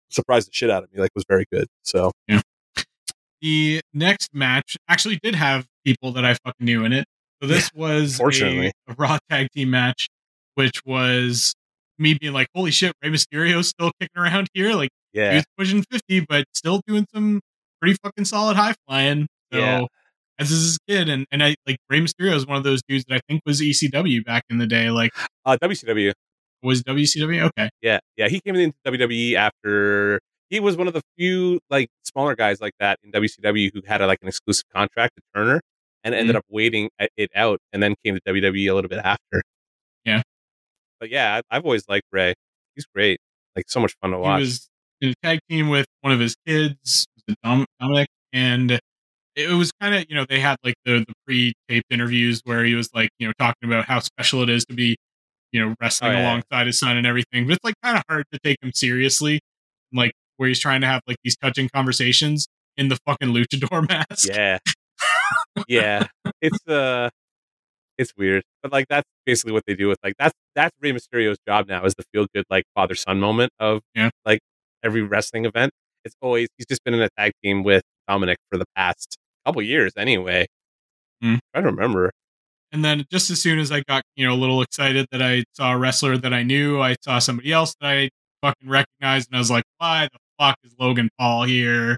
surprised 0.09 0.47
the 0.47 0.53
shit 0.53 0.69
out 0.69 0.83
of 0.83 0.93
me. 0.93 1.01
Like 1.01 1.11
was 1.15 1.25
very 1.27 1.45
good. 1.51 1.67
So 1.83 2.11
the 3.41 3.81
next 3.93 4.33
match 4.33 4.77
actually 4.87 5.19
did 5.21 5.35
have 5.35 5.65
people 5.83 6.11
that 6.13 6.25
I 6.25 6.35
fucking 6.45 6.65
knew 6.65 6.85
in 6.85 6.93
it. 6.93 7.05
So 7.41 7.47
this 7.47 7.71
was 7.73 8.17
fortunately. 8.17 8.71
a, 8.87 8.91
a 8.91 8.95
Raw 8.97 9.17
tag 9.29 9.47
team 9.55 9.69
match, 9.69 10.07
which 10.55 10.83
was 10.85 11.53
me 11.99 12.13
being 12.13 12.33
like, 12.33 12.47
"Holy 12.55 12.71
shit, 12.71 12.93
Rey 13.03 13.09
Mysterio's 13.09 13.69
still 13.69 13.91
kicking 13.99 14.21
around 14.21 14.47
here! 14.53 14.73
Like 14.73 14.89
yeah, 15.13 15.33
he's 15.33 15.45
pushing 15.57 15.83
fifty, 15.83 16.19
but 16.21 16.45
still 16.53 16.81
doing 16.87 17.05
some 17.13 17.41
pretty 17.81 17.97
fucking 18.03 18.25
solid 18.25 18.55
high 18.57 18.75
flying." 18.87 19.27
So 19.53 19.59
Yeah. 19.59 19.85
as 20.39 20.49
this 20.49 20.59
is 20.59 20.77
kid, 20.87 21.09
and 21.09 21.25
and 21.31 21.43
I 21.43 21.55
like 21.65 21.77
Rey 21.89 21.99
Mysterio 22.01 22.33
is 22.35 22.45
one 22.45 22.57
of 22.57 22.63
those 22.63 22.81
dudes 22.87 23.05
that 23.07 23.15
I 23.15 23.19
think 23.27 23.41
was 23.45 23.61
ECW 23.61 24.23
back 24.25 24.43
in 24.49 24.57
the 24.57 24.67
day. 24.67 24.89
Like 24.89 25.11
uh, 25.45 25.57
WCW. 25.61 26.11
was 26.63 26.83
WCW 26.83 27.43
okay? 27.57 27.69
Yeah, 27.81 27.99
yeah. 28.17 28.27
He 28.29 28.39
came 28.41 28.55
into 28.55 28.75
WWE 28.85 29.35
after 29.35 30.19
he 30.49 30.59
was 30.59 30.75
one 30.77 30.87
of 30.87 30.93
the 30.93 31.01
few 31.17 31.59
like 31.69 31.87
smaller 32.03 32.35
guys 32.35 32.59
like 32.61 32.73
that 32.79 32.97
in 33.03 33.11
WCW 33.11 33.69
who 33.73 33.81
had 33.85 34.01
a, 34.01 34.07
like 34.07 34.19
an 34.21 34.27
exclusive 34.27 34.65
contract 34.73 35.15
to 35.17 35.21
Turner 35.35 35.61
and 36.03 36.13
ended 36.15 36.29
Mm-hmm. 36.35 36.37
up 36.37 36.45
waiting 36.49 36.89
it- 36.99 37.11
it 37.17 37.29
out 37.35 37.59
and 37.73 37.81
then 37.83 37.95
came 38.03 38.15
to 38.15 38.21
WWE 38.27 38.69
a 38.71 38.73
little 38.73 38.89
bit 38.89 38.99
after. 39.03 39.43
Yeah. 40.05 40.21
But 40.99 41.09
yeah, 41.09 41.41
I, 41.51 41.55
I've 41.57 41.63
always 41.65 41.83
liked 41.87 42.05
Rey. 42.11 42.33
He's 42.75 42.85
great. 42.93 43.19
Like 43.55 43.65
so 43.67 43.79
much 43.79 43.93
fun 44.01 44.11
to 44.11 44.19
watch. 44.19 44.39
he 44.39 44.43
was 44.45 44.69
in 45.01 45.09
a 45.09 45.13
tag 45.23 45.39
team 45.49 45.69
with 45.69 45.85
one 46.01 46.13
of 46.13 46.19
his 46.19 46.35
kids, 46.45 47.05
was 47.15 47.23
it 47.27 47.37
Dom- 47.43 47.65
Dominik, 47.81 48.05
and 48.33 48.79
it 49.35 49.49
was 49.49 49.71
kind 49.81 49.93
of 49.95 50.05
you 50.09 50.15
know 50.15 50.25
they 50.27 50.39
had 50.39 50.57
like 50.63 50.75
the 50.85 51.05
the 51.07 51.13
pre-taped 51.25 51.85
interviews 51.91 52.41
where 52.45 52.63
he 52.65 52.73
was 52.75 52.89
like 52.93 53.09
you 53.19 53.27
know 53.27 53.33
talking 53.39 53.69
about 53.69 53.85
how 53.85 53.99
special 53.99 54.41
it 54.43 54.49
is 54.49 54.65
to 54.65 54.73
be 54.75 54.95
you 55.51 55.63
know 55.63 55.75
wrestling 55.81 56.11
Oh, 56.11 56.15
yeah. 56.15 56.23
alongside 56.23 56.67
his 56.67 56.79
son 56.79 56.97
and 56.97 57.05
everything. 57.07 57.45
But 57.47 57.53
it's 57.53 57.63
like 57.63 57.75
kind 57.83 57.97
of 57.97 58.03
hard 58.09 58.25
to 58.31 58.39
take 58.43 58.57
him 58.61 58.71
seriously, 58.73 59.39
like 59.93 60.11
where 60.37 60.47
he's 60.49 60.59
trying 60.59 60.81
to 60.81 60.87
have 60.87 61.01
like 61.07 61.17
these 61.23 61.35
touching 61.37 61.69
conversations 61.73 62.47
in 62.77 62.89
the 62.89 62.97
fucking 63.07 63.29
luchador 63.29 63.87
mask. 63.89 64.27
yeah, 64.29 64.57
yeah. 65.67 66.05
It's 66.41 66.59
uh, 66.67 67.09
it's 67.97 68.11
weird, 68.17 68.43
but 68.63 68.71
like 68.71 68.85
that's 68.89 69.07
basically 69.25 69.51
what 69.53 69.63
they 69.67 69.75
do 69.75 69.87
with 69.87 69.97
like 70.03 70.13
that's 70.19 70.33
that's 70.55 70.75
Rey 70.81 70.91
Mysterio's 70.93 71.37
job 71.47 71.67
now 71.67 71.83
is 71.85 71.95
the 71.95 72.03
feel 72.13 72.27
good 72.33 72.45
like 72.49 72.63
father 72.75 72.95
son 72.95 73.19
moment 73.19 73.51
of 73.59 73.81
Yeah. 73.95 74.09
like 74.25 74.39
every 74.83 75.01
wrestling 75.01 75.45
event. 75.45 75.71
It's 76.05 76.15
always 76.21 76.47
he's 76.57 76.65
just 76.67 76.83
been 76.83 76.93
in 76.93 77.01
a 77.01 77.09
tag 77.17 77.33
team 77.43 77.63
with 77.63 77.83
Dominik 78.09 78.35
for 78.51 78.57
the 78.57 78.65
past 78.75 79.17
couple 79.45 79.61
years 79.61 79.91
anyway. 79.97 80.45
Hmm. 81.21 81.35
I 81.53 81.61
don't 81.61 81.75
remember. 81.75 82.11
And 82.71 82.83
then 82.83 83.05
just 83.11 83.29
as 83.31 83.41
soon 83.41 83.59
as 83.59 83.71
I 83.71 83.81
got, 83.87 84.03
you 84.15 84.27
know, 84.27 84.33
a 84.33 84.35
little 84.35 84.61
excited 84.61 85.07
that 85.11 85.21
I 85.21 85.45
saw 85.53 85.73
a 85.73 85.77
wrestler 85.77 86.17
that 86.17 86.33
I 86.33 86.43
knew, 86.43 86.81
I 86.81 86.95
saw 87.01 87.17
somebody 87.19 87.51
else 87.53 87.73
that 87.81 87.87
I 87.87 88.09
fucking 88.41 88.69
recognized, 88.69 89.29
and 89.29 89.37
I 89.37 89.39
was 89.39 89.49
like, 89.49 89.63
why 89.77 90.09
the 90.11 90.19
fuck 90.37 90.57
is 90.63 90.75
Logan 90.77 91.09
Paul 91.17 91.43
here? 91.43 91.97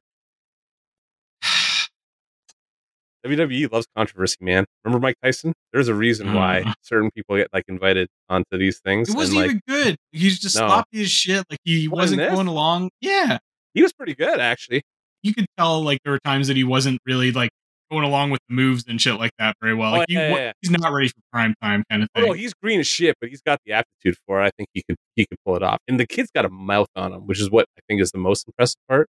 WWE 3.25 3.71
loves 3.71 3.87
controversy, 3.95 4.37
man. 4.41 4.65
Remember 4.83 5.01
Mike 5.05 5.15
Tyson? 5.23 5.53
There's 5.73 5.87
a 5.87 5.93
reason 5.93 6.33
why 6.33 6.61
Uh. 6.61 6.73
certain 6.81 7.11
people 7.11 7.35
get 7.37 7.47
like 7.53 7.65
invited 7.67 8.07
onto 8.29 8.57
these 8.57 8.79
things. 8.79 9.09
It 9.09 9.15
wasn't 9.15 9.39
and, 9.39 9.47
like, 9.47 9.61
even 9.67 9.83
good. 9.83 9.95
He's 10.11 10.39
just 10.39 10.55
No. 10.57 10.67
sloppy 10.67 11.01
as 11.01 11.11
shit. 11.11 11.43
Like 11.49 11.59
he 11.63 11.87
wasn't 11.87 12.19
this? 12.19 12.33
going 12.33 12.47
along. 12.47 12.89
Yeah. 13.01 13.37
he 13.73 13.83
was 13.83 13.93
pretty 13.93 14.15
good 14.15 14.39
actually. 14.39 14.81
You 15.21 15.33
could 15.33 15.45
tell 15.57 15.83
like 15.83 15.99
there 16.03 16.13
were 16.13 16.19
times 16.23 16.47
that 16.47 16.55
he 16.57 16.63
wasn't 16.63 16.99
really 17.05 17.31
like 17.31 17.49
going 17.91 18.03
along 18.05 18.29
with 18.31 18.39
the 18.47 18.55
moves 18.55 18.83
and 18.87 19.01
shit 19.01 19.15
like 19.15 19.31
that 19.39 19.55
very 19.61 19.73
well. 19.75 19.93
Oh, 19.95 19.97
Like 19.99 20.05
he, 20.09 20.13
yeah, 20.15 20.29
yeah, 20.35 20.51
he's 20.61 20.69
not 20.71 20.91
ready 20.93 21.09
for 21.09 21.15
prime 21.33 21.55
time 21.61 21.83
kind 21.89 22.03
of 22.03 22.09
Oh, 22.15 22.21
thing. 22.21 22.29
no, 22.29 22.33
he's 22.33 22.53
green 22.53 22.79
as 22.79 22.87
shit, 22.87 23.15
but 23.19 23.29
he's 23.29 23.41
got 23.41 23.59
the 23.65 23.73
aptitude 23.73 24.15
for 24.25 24.41
it. 24.41 24.45
I 24.45 24.51
think 24.57 24.69
he 24.73 24.83
could 24.87 24.95
he 25.15 25.25
could 25.25 25.37
pull 25.45 25.55
it 25.55 25.63
off. 25.63 25.79
And 25.87 25.99
the 25.99 26.07
kid's 26.07 26.29
got 26.33 26.45
a 26.45 26.49
mouth 26.49 26.87
on 26.95 27.11
him, 27.13 27.27
which 27.27 27.39
is 27.41 27.49
what 27.51 27.65
I 27.77 27.81
think 27.89 28.01
is 28.01 28.11
the 28.11 28.17
most 28.17 28.47
impressive 28.47 28.79
part. 28.87 29.07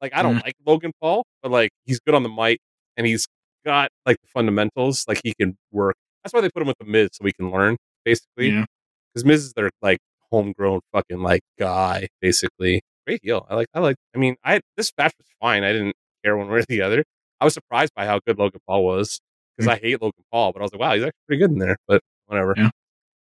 Like 0.00 0.14
I 0.14 0.22
don't 0.22 0.36
Mm. 0.38 0.44
like 0.44 0.54
Logan 0.66 0.92
Paul, 1.00 1.24
but 1.42 1.50
like 1.52 1.70
he's 1.84 2.00
good 2.00 2.14
on 2.14 2.22
the 2.22 2.28
mic 2.28 2.58
and 2.96 3.06
he's 3.06 3.26
got 3.64 3.90
like 4.06 4.16
the 4.20 4.28
fundamentals. 4.32 5.04
Like 5.08 5.20
he 5.24 5.34
can 5.34 5.56
work. 5.72 5.96
That's 6.24 6.32
why 6.32 6.40
they 6.40 6.50
put 6.50 6.62
him 6.62 6.68
with 6.68 6.78
the 6.78 6.86
Miz 6.86 7.10
so 7.12 7.24
we 7.24 7.32
can 7.32 7.50
learn 7.50 7.76
basically. 8.04 8.50
Yeah. 8.50 8.64
Because 9.12 9.24
Miz 9.24 9.44
is 9.44 9.52
their 9.54 9.70
like 9.82 9.98
homegrown 10.30 10.80
fucking 10.92 11.22
like 11.22 11.42
guy 11.58 12.08
basically. 12.20 12.82
Great 13.06 13.20
heel. 13.22 13.46
I 13.48 13.54
like. 13.56 13.66
I 13.74 13.80
like. 13.80 13.96
I 14.14 14.18
mean, 14.18 14.36
I 14.44 14.60
this 14.76 14.92
match 14.98 15.12
was 15.18 15.26
fine. 15.40 15.64
I 15.64 15.72
didn't 15.72 15.94
care 16.24 16.36
one 16.36 16.48
way 16.48 16.58
or 16.58 16.62
the 16.68 16.82
other. 16.82 17.04
I 17.40 17.44
was 17.44 17.54
surprised 17.54 17.92
by 17.96 18.06
how 18.06 18.20
good 18.26 18.38
Logan 18.38 18.60
Paul 18.66 18.84
was 18.84 19.20
because 19.56 19.68
Mm. 19.68 19.72
I 19.72 19.80
hate 19.80 20.02
Logan 20.02 20.24
Paul, 20.30 20.52
but 20.52 20.60
I 20.60 20.62
was 20.62 20.72
like, 20.72 20.80
wow, 20.80 20.94
he's 20.94 21.02
actually 21.02 21.20
pretty 21.26 21.40
good 21.40 21.50
in 21.50 21.58
there. 21.58 21.76
But 21.88 22.02
whatever. 22.26 22.54
Yeah. 22.56 22.70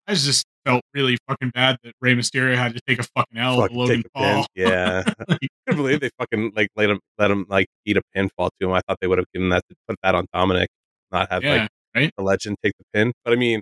I 0.07 0.11
was 0.11 0.25
just 0.25 0.45
felt 0.65 0.83
really 0.93 1.17
fucking 1.27 1.51
bad 1.51 1.77
that 1.83 1.93
Rey 2.01 2.15
Mysterio 2.15 2.55
had 2.55 2.73
to 2.73 2.81
take 2.87 2.99
a 2.99 3.03
fucking 3.03 3.37
L 3.37 3.61
Fucking 3.61 3.77
Logan 3.77 3.95
take 3.97 4.03
the 4.03 4.09
pin. 4.19 4.35
Paul. 4.35 4.45
Yeah. 4.55 5.03
I 5.29 5.37
couldn't 5.67 5.83
believe 5.83 5.99
they 6.01 6.09
fucking 6.19 6.51
like 6.55 6.69
let 6.75 6.89
him 6.89 6.99
let 7.17 7.31
him 7.31 7.45
like 7.47 7.67
eat 7.85 7.97
a 7.97 8.01
pinfall 8.15 8.49
to 8.59 8.67
him. 8.67 8.71
I 8.73 8.81
thought 8.87 8.97
they 8.99 9.07
would 9.07 9.17
have 9.19 9.27
given 9.33 9.49
that 9.49 9.63
to 9.69 9.75
put 9.87 9.97
that 10.03 10.15
on 10.15 10.25
Dominik, 10.33 10.67
not 11.11 11.31
have 11.31 11.43
Yeah, 11.43 11.53
like 11.53 11.69
right? 11.95 12.11
the 12.17 12.23
legend 12.23 12.57
take 12.63 12.73
the 12.77 12.85
pin. 12.93 13.13
But 13.23 13.33
I 13.33 13.35
mean, 13.37 13.61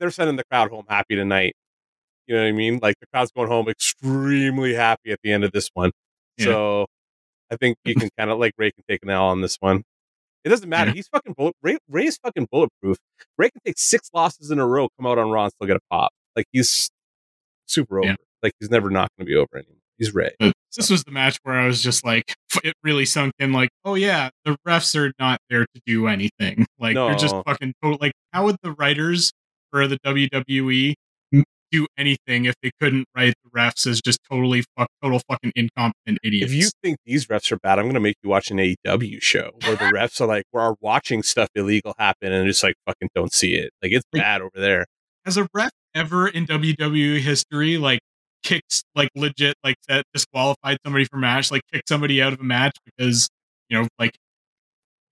they're 0.00 0.10
sending 0.10 0.36
the 0.36 0.44
crowd 0.50 0.70
home 0.70 0.84
happy 0.88 1.14
tonight. 1.14 1.54
You 2.26 2.34
know 2.36 2.42
what 2.42 2.48
I 2.48 2.52
mean? 2.52 2.78
Like 2.82 2.96
the 3.00 3.06
crowd's 3.12 3.30
going 3.32 3.48
home 3.48 3.68
extremely 3.68 4.74
happy 4.74 5.10
at 5.12 5.18
the 5.22 5.32
end 5.32 5.44
of 5.44 5.52
this 5.52 5.70
one. 5.74 5.90
Yeah. 6.38 6.46
So 6.46 6.86
I 7.50 7.56
think 7.56 7.76
you 7.84 7.94
can 7.94 8.08
kind 8.18 8.30
of 8.30 8.38
like 8.38 8.52
Rey 8.56 8.70
can 8.70 8.84
take 8.88 9.00
an 9.02 9.10
L 9.10 9.26
on 9.26 9.40
this 9.42 9.56
one. 9.60 9.82
It 10.44 10.48
doesn't 10.48 10.68
matter. 10.68 10.90
Yeah. 10.90 10.94
He's 10.94 11.08
fucking 11.08 11.34
bullet. 11.36 11.54
Rey, 11.62 11.78
Rey's 11.88 12.18
fucking 12.18 12.48
bulletproof. 12.50 12.96
Rey 13.38 13.50
can 13.50 13.60
take 13.64 13.78
six 13.78 14.10
losses 14.12 14.50
in 14.50 14.58
a 14.58 14.66
row, 14.66 14.88
come 14.98 15.06
out 15.06 15.18
on 15.18 15.30
Raw, 15.30 15.44
and 15.44 15.52
still 15.52 15.68
get 15.68 15.76
a 15.76 15.80
pop. 15.88 16.10
Like 16.36 16.46
he's 16.52 16.90
super 17.66 17.98
over. 18.00 18.08
Yeah. 18.08 18.16
Like 18.42 18.52
he's 18.60 18.70
never 18.70 18.90
not 18.90 19.08
going 19.16 19.26
to 19.26 19.30
be 19.30 19.36
over 19.36 19.56
anymore. 19.56 19.76
He's 19.98 20.12
Rey. 20.14 20.32
But 20.40 20.52
this 20.76 20.90
was 20.90 21.04
the 21.04 21.12
match 21.12 21.38
where 21.44 21.54
I 21.58 21.66
was 21.66 21.82
just 21.82 22.04
like, 22.04 22.34
it 22.64 22.74
really 22.82 23.04
sunk 23.04 23.34
in. 23.38 23.52
Like, 23.52 23.68
oh 23.84 23.94
yeah, 23.94 24.30
the 24.44 24.56
refs 24.66 24.96
are 24.96 25.12
not 25.18 25.38
there 25.48 25.64
to 25.74 25.80
do 25.86 26.06
anything. 26.08 26.66
Like 26.78 26.94
they're 26.94 27.14
just 27.14 27.34
fucking 27.46 27.74
total. 27.82 27.98
Like, 28.00 28.12
how 28.32 28.44
would 28.44 28.56
the 28.62 28.72
writers 28.72 29.32
for 29.70 29.86
the 29.86 29.98
WWE 30.04 30.94
do 31.70 31.86
anything 31.96 32.44
if 32.44 32.54
they 32.62 32.70
couldn't 32.80 33.06
write 33.16 33.32
the 33.44 33.50
refs 33.58 33.86
as 33.86 34.00
just 34.02 34.18
totally 34.30 34.62
fuck, 34.76 34.88
total 35.02 35.20
fucking 35.30 35.52
incompetent 35.54 36.18
idiots? 36.24 36.50
If 36.52 36.58
you 36.58 36.68
think 36.82 36.98
these 37.06 37.26
refs 37.26 37.52
are 37.52 37.58
bad, 37.62 37.78
I'm 37.78 37.84
going 37.84 37.94
to 37.94 38.00
make 38.00 38.16
you 38.22 38.28
watch 38.30 38.50
an 38.50 38.56
AEW 38.58 39.22
show 39.22 39.52
where 39.64 39.76
the 39.76 39.84
refs 39.94 40.20
are 40.20 40.26
like, 40.26 40.44
we're 40.52 40.74
watching 40.80 41.22
stuff 41.22 41.48
illegal 41.54 41.94
happen 41.98 42.32
and 42.32 42.46
just 42.46 42.62
like 42.62 42.74
fucking 42.86 43.08
don't 43.14 43.32
see 43.32 43.54
it. 43.54 43.70
Like 43.82 43.92
it's 43.92 44.04
Like- 44.12 44.22
bad 44.22 44.40
over 44.42 44.50
there. 44.56 44.86
As 45.24 45.36
a 45.36 45.48
ref 45.54 45.70
ever 45.94 46.28
in 46.28 46.46
WWE 46.46 47.20
history 47.20 47.78
like 47.78 48.00
kicked 48.42 48.82
like 48.94 49.08
legit 49.14 49.54
like 49.62 49.76
that 49.88 50.04
disqualified 50.12 50.78
somebody 50.84 51.04
from 51.04 51.20
a 51.20 51.22
match, 51.22 51.50
like 51.50 51.62
kicked 51.72 51.88
somebody 51.88 52.20
out 52.22 52.32
of 52.32 52.40
a 52.40 52.44
match 52.44 52.76
because 52.84 53.28
you 53.68 53.80
know 53.80 53.88
like 53.98 54.16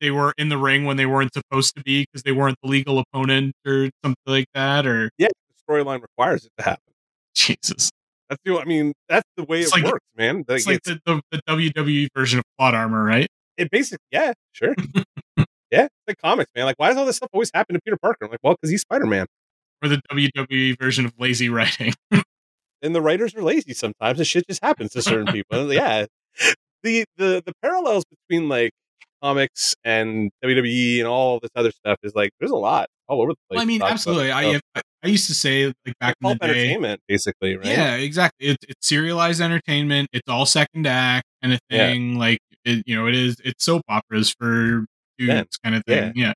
they 0.01 0.11
were 0.11 0.33
in 0.39 0.49
the 0.49 0.57
ring 0.59 0.85
when 0.85 0.97
they 0.97 1.07
weren't 1.07 1.33
supposed 1.35 1.75
to 1.77 1.83
be 1.83 2.03
because 2.07 2.23
they 2.23 2.33
weren't 2.33 2.57
the 2.63 2.69
legal 2.69 2.99
opponent 2.99 3.53
or 3.67 3.91
something 4.05 4.17
like 4.27 4.47
that 4.55 4.87
or 4.87 5.11
Yeah, 5.19 5.29
the 5.29 5.73
storyline 5.73 6.01
requires 6.03 6.45
it 6.47 6.51
to 6.59 6.65
happen. 6.65 6.93
Jesus. 7.35 7.91
That's 8.29 8.41
the. 8.45 8.59
I 8.59 8.65
mean, 8.65 8.93
that's 9.09 9.29
the 9.37 9.45
way 9.45 9.61
It's 9.61 9.77
it 9.77 9.83
like- 9.83 9.93
works, 9.93 10.07
man. 10.17 10.45
Like, 10.49 10.59
It's 10.59 10.67
like 10.67 10.77
it's, 10.87 10.89
the, 10.89 11.01
the, 11.05 11.21
the 11.33 11.43
WWE 11.49 12.09
version 12.15 12.39
of 12.39 12.45
plot 12.59 12.75
armor, 12.75 13.03
right? 13.05 13.27
it 13.57 13.71
basically, 13.71 13.99
yeah, 14.11 14.33
sure, 14.53 14.75
yeah. 15.71 15.85
It's 15.85 15.91
like 16.09 16.17
comics, 16.25 16.51
man. 16.57 16.65
Like, 16.65 16.77
why 16.79 16.89
does 16.89 16.97
all 16.97 17.05
this 17.05 17.17
stuff 17.17 17.29
always 17.35 17.51
happen 17.53 17.75
to 17.75 17.81
Peter 17.85 17.99
Parker? 18.01 18.25
I'm 18.25 18.31
like, 18.31 18.41
well, 18.43 18.55
because 18.55 18.71
he's 18.71 18.81
Spider 18.81 19.05
Man, 19.07 19.27
Or 19.83 19.89
the 19.89 20.01
WWE 20.13 20.79
version 20.79 21.07
of 21.07 21.13
lazy 21.19 21.49
writing. 21.49 21.95
and 22.83 22.95
the 22.95 23.01
writers 23.01 23.35
are 23.35 23.43
lazy 23.43 23.73
sometimes, 23.75 24.19
and 24.19 24.27
shit 24.27 24.47
just 24.49 24.63
happens 24.63 24.93
to 24.93 25.03
certain 25.03 25.33
people. 25.33 25.73
yeah, 25.73 26.07
the 26.83 27.05
the 27.17 27.43
the 27.45 27.53
parallels 27.63 28.05
between 28.29 28.49
like 28.49 28.71
comics 29.23 29.75
and 29.85 30.31
WWE 30.45 30.99
and 30.99 31.07
all 31.07 31.41
this 31.41 31.51
other 31.55 31.71
stuff 31.71 31.99
is 32.03 32.15
like 32.15 32.31
there's 32.41 32.51
a 32.53 32.57
lot 32.57 32.89
all 33.07 33.21
over 33.21 33.33
the 33.33 33.37
place. 33.49 33.57
well, 33.57 33.63
I 33.63 33.65
mean, 33.67 33.79
to 33.81 33.81
talk 33.81 33.89
about 33.89 33.93
absolutely. 33.95 34.33
I. 34.33 34.43
I 34.53 34.61
uh, 34.77 34.81
I 35.03 35.09
used 35.09 35.29
to 35.29 35.35
say 35.35 35.65
like 35.65 35.95
back 35.99 36.15
It's 36.21 36.31
in 36.31 36.37
the 36.39 36.47
day, 36.47 36.51
entertainment, 36.61 37.01
basically, 37.09 37.57
right? 37.57 37.65
Yeah, 37.69 37.95
exactly. 37.95 38.49
It, 38.49 38.59
it's 38.69 38.87
serialized 38.87 39.41
entertainment. 39.41 40.11
It's 40.13 40.29
all 40.29 40.45
second 40.45 40.87
act 40.87 41.25
kind 41.43 41.55
of 41.55 41.61
Yeah. 41.71 41.89
thing. 41.89 42.19
Like 42.19 42.39
it, 42.67 42.83
you 42.87 42.97
know, 42.97 43.07
it 43.07 43.15
is. 43.15 43.37
It's 43.43 43.65
soap 43.65 43.81
operas 43.89 44.35
for 44.39 44.85
dudes 45.17 45.21
Yeah. 45.33 45.45
kind 45.65 45.75
of 45.75 45.83
thing. 45.87 46.13
Yeah. 46.15 46.27
Yeah, 46.27 46.33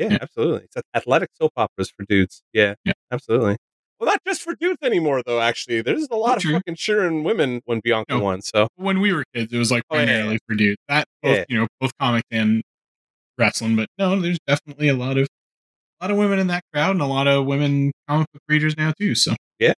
Yeah. 0.00 0.18
absolutely. 0.20 0.64
It's 0.64 0.76
athletic 0.94 1.28
soap 1.40 1.52
operas 1.56 1.92
for 1.96 2.04
dudes. 2.08 2.42
Yeah, 2.52 2.74
Yeah. 2.84 2.92
absolutely. 3.12 3.56
Well, 3.98 4.08
not 4.10 4.20
just 4.26 4.40
for 4.40 4.54
dudes 4.54 4.78
anymore, 4.82 5.22
though. 5.26 5.40
Actually, 5.40 5.82
there's 5.82 6.04
a 6.04 6.08
oh, 6.12 6.18
lot 6.20 6.36
of 6.38 6.42
true. 6.42 6.52
fucking 6.54 6.76
cheering 6.76 7.22
women 7.22 7.60
when 7.66 7.80
Bianca 7.84 8.14
No. 8.14 8.20
won. 8.20 8.40
So 8.40 8.68
When 8.76 9.00
we 9.00 9.12
were 9.12 9.24
kids, 9.34 9.52
it 9.52 9.58
was 9.58 9.70
like 9.70 9.82
Oh, 9.90 9.96
yeah, 9.98 10.04
primarily 10.06 10.38
for 10.48 10.54
dudes. 10.54 10.78
That 10.88 11.04
both 11.22 11.36
Yeah. 11.36 11.44
you 11.50 11.58
know 11.58 11.66
both 11.80 11.92
comic 12.00 12.24
and 12.30 12.62
wrestling. 13.36 13.76
But 13.76 13.88
no, 13.98 14.18
there's 14.20 14.38
definitely 14.46 14.88
a 14.88 14.94
lot 14.94 15.18
of 15.18 15.28
a 16.00 16.04
lot 16.04 16.10
of 16.10 16.16
women 16.16 16.38
in 16.38 16.46
that 16.46 16.62
crowd 16.72 16.92
and 16.92 17.02
a 17.02 17.06
lot 17.06 17.26
of 17.28 17.44
women 17.44 17.92
comic 18.08 18.26
book 18.32 18.42
readers 18.48 18.74
now 18.76 18.92
too. 18.98 19.14
So 19.14 19.34
Yeah. 19.58 19.74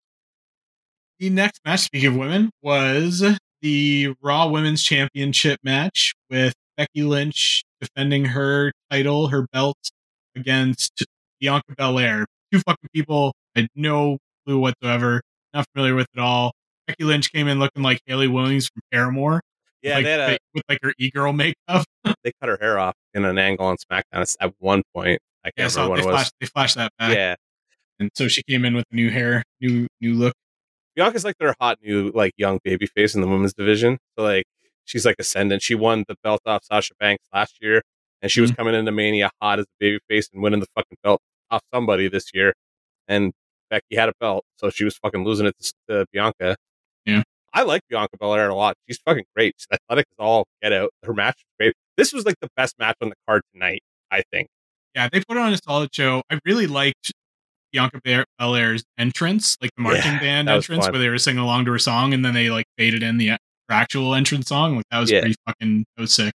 The 1.19 1.31
next 1.31 1.61
match, 1.65 1.81
speaking 1.81 2.11
of 2.11 2.17
women, 2.17 2.51
was 2.63 3.25
the 3.61 4.15
Raw 4.21 4.49
Women's 4.49 4.83
Championship 4.85 5.59
match 5.65 6.15
with 6.31 6.55
Becky 6.77 7.03
Lynch 7.03 7.63
defending 7.81 8.27
her 8.27 8.73
title, 8.91 9.29
her 9.29 9.47
belt 9.53 9.77
against 10.37 11.05
Bianca 11.41 11.75
Belair. 11.77 12.27
Two 12.53 12.61
fucking 12.61 12.89
people. 12.95 13.35
I 13.57 13.61
had 13.61 13.69
no 13.75 14.19
clue 14.47 14.59
whatsoever. 14.59 15.23
Not 15.55 15.67
familiar 15.75 15.95
with 15.95 16.07
it 16.15 16.21
all. 16.21 16.53
Becky 16.87 17.05
Lynch 17.05 17.33
came 17.33 17.49
in 17.49 17.59
looking 17.59 17.83
like 17.83 18.01
Hayley 18.07 18.29
Williams 18.29 18.69
from 18.69 18.83
Paramore. 18.93 19.41
yeah, 19.83 19.95
like, 19.97 20.05
they, 20.05 20.11
had 20.11 20.21
a, 20.33 20.39
with 20.55 20.63
like 20.69 20.79
her 20.83 20.93
e-girl 20.99 21.33
makeup. 21.33 21.85
they 22.25 22.33
cut 22.41 22.49
her 22.49 22.59
hair 22.61 22.79
off 22.79 22.95
in 23.15 23.25
an 23.25 23.39
angle 23.39 23.67
on 23.67 23.77
SmackDown 23.77 24.35
at 24.41 24.53
one 24.59 24.83
point. 24.95 25.21
I 25.45 25.49
Yeah, 25.57 25.63
can't 25.65 25.73
so 25.73 25.83
remember 25.85 26.07
what 26.07 26.11
it 26.11 26.13
was. 26.19 26.33
they 26.41 26.47
flashed 26.47 26.77
that 26.77 26.93
back. 26.99 27.15
Yeah, 27.17 27.35
And 28.01 28.11
so 28.15 28.29
she 28.29 28.43
came 28.43 28.65
in 28.65 28.75
with 28.75 28.85
new 28.91 29.11
hair, 29.11 29.43
new 29.61 29.87
new 30.01 30.15
look. 30.15 30.35
Bianca's 30.97 31.25
like 31.25 31.37
their 31.39 31.55
hot 31.61 31.79
new 31.83 32.11
like 32.15 32.33
young 32.37 32.59
baby 32.65 32.87
face 32.87 33.15
in 33.15 33.21
the 33.23 33.27
women's 33.29 33.55
division. 33.55 33.99
So 34.19 34.25
like 34.25 34.45
she's 34.85 35.05
like 35.07 35.17
ascendant. 35.19 35.63
She 35.63 35.75
won 35.75 36.05
the 36.09 36.17
belt 36.23 36.41
off 36.47 36.65
Sasha 36.65 36.95
Banks 37.01 37.25
last 37.33 37.57
year, 37.61 37.83
and 38.23 38.31
she 38.31 38.41
was 38.41 38.51
Mhm. 38.53 38.57
coming 38.57 38.75
into 38.75 38.93
Mania 38.93 39.31
hot 39.43 39.59
as 39.59 39.65
a 39.67 39.75
baby 39.81 39.99
face 40.09 40.29
and 40.33 40.43
winning 40.43 40.61
the 40.61 40.67
fucking 40.75 40.97
belt 41.03 41.21
off 41.51 41.63
somebody 41.75 42.09
this 42.09 42.31
year. 42.33 42.55
And 43.09 43.33
Becky 43.69 43.97
had 43.97 44.09
a 44.09 44.13
belt, 44.21 44.45
so 44.57 44.71
she 44.71 44.85
was 44.85 44.97
fucking 44.97 45.25
losing 45.25 45.47
it 45.47 45.55
to, 45.61 45.73
to 45.89 46.07
Bianca. 46.13 46.57
Yeah. 47.05 47.23
I 47.53 47.63
like 47.65 47.83
Bianca 47.91 48.17
Belair 48.19 48.49
a 48.49 48.55
lot. 48.55 48.77
She's 48.89 48.99
fucking 49.05 49.25
great. 49.37 49.55
She's 49.59 49.67
athletic 49.73 50.07
as 50.13 50.17
all 50.19 50.47
get 50.63 50.73
out. 50.73 50.91
Her 51.03 51.13
match 51.13 51.37
was 51.39 51.45
great. 51.59 51.75
This 51.99 52.13
was 52.13 52.25
like 52.25 52.37
the 52.41 52.49
best 52.57 52.79
match 52.79 52.97
on 53.03 53.11
the 53.11 53.15
card 53.29 53.43
tonight. 53.53 53.83
I 54.11 54.23
think. 54.33 54.49
Yeah, 54.95 55.09
they 55.11 55.21
put 55.27 55.37
on 55.37 55.53
a 55.53 55.59
solid 55.59 55.95
show. 55.95 56.23
I 56.31 56.39
really 56.45 56.67
liked 56.67 57.13
Bianca 57.73 58.01
Belair's 58.39 58.85
entrance, 58.99 59.57
like 59.63 59.71
the 59.77 59.83
marching 59.83 60.13
Yeah, 60.13 60.21
band 60.21 60.49
entrance, 60.51 60.87
where 60.89 60.99
they 60.99 61.09
were 61.09 61.19
singing 61.19 61.39
along 61.43 61.65
to 61.65 61.73
her 61.73 61.79
song, 61.79 62.13
and 62.13 62.23
then 62.25 62.35
they 62.35 62.51
like 62.51 62.67
faded 62.77 63.03
in 63.03 63.17
the 63.19 63.29
her 63.29 63.39
actual 63.71 64.15
entrance 64.15 64.49
song. 64.49 64.77
Like 64.77 64.85
that 64.91 64.99
was 65.01 65.11
Yeah. 65.11 65.21
pretty 65.21 65.37
fucking. 65.47 65.85
That 65.97 66.01
was 66.03 66.13
sick. 66.15 66.33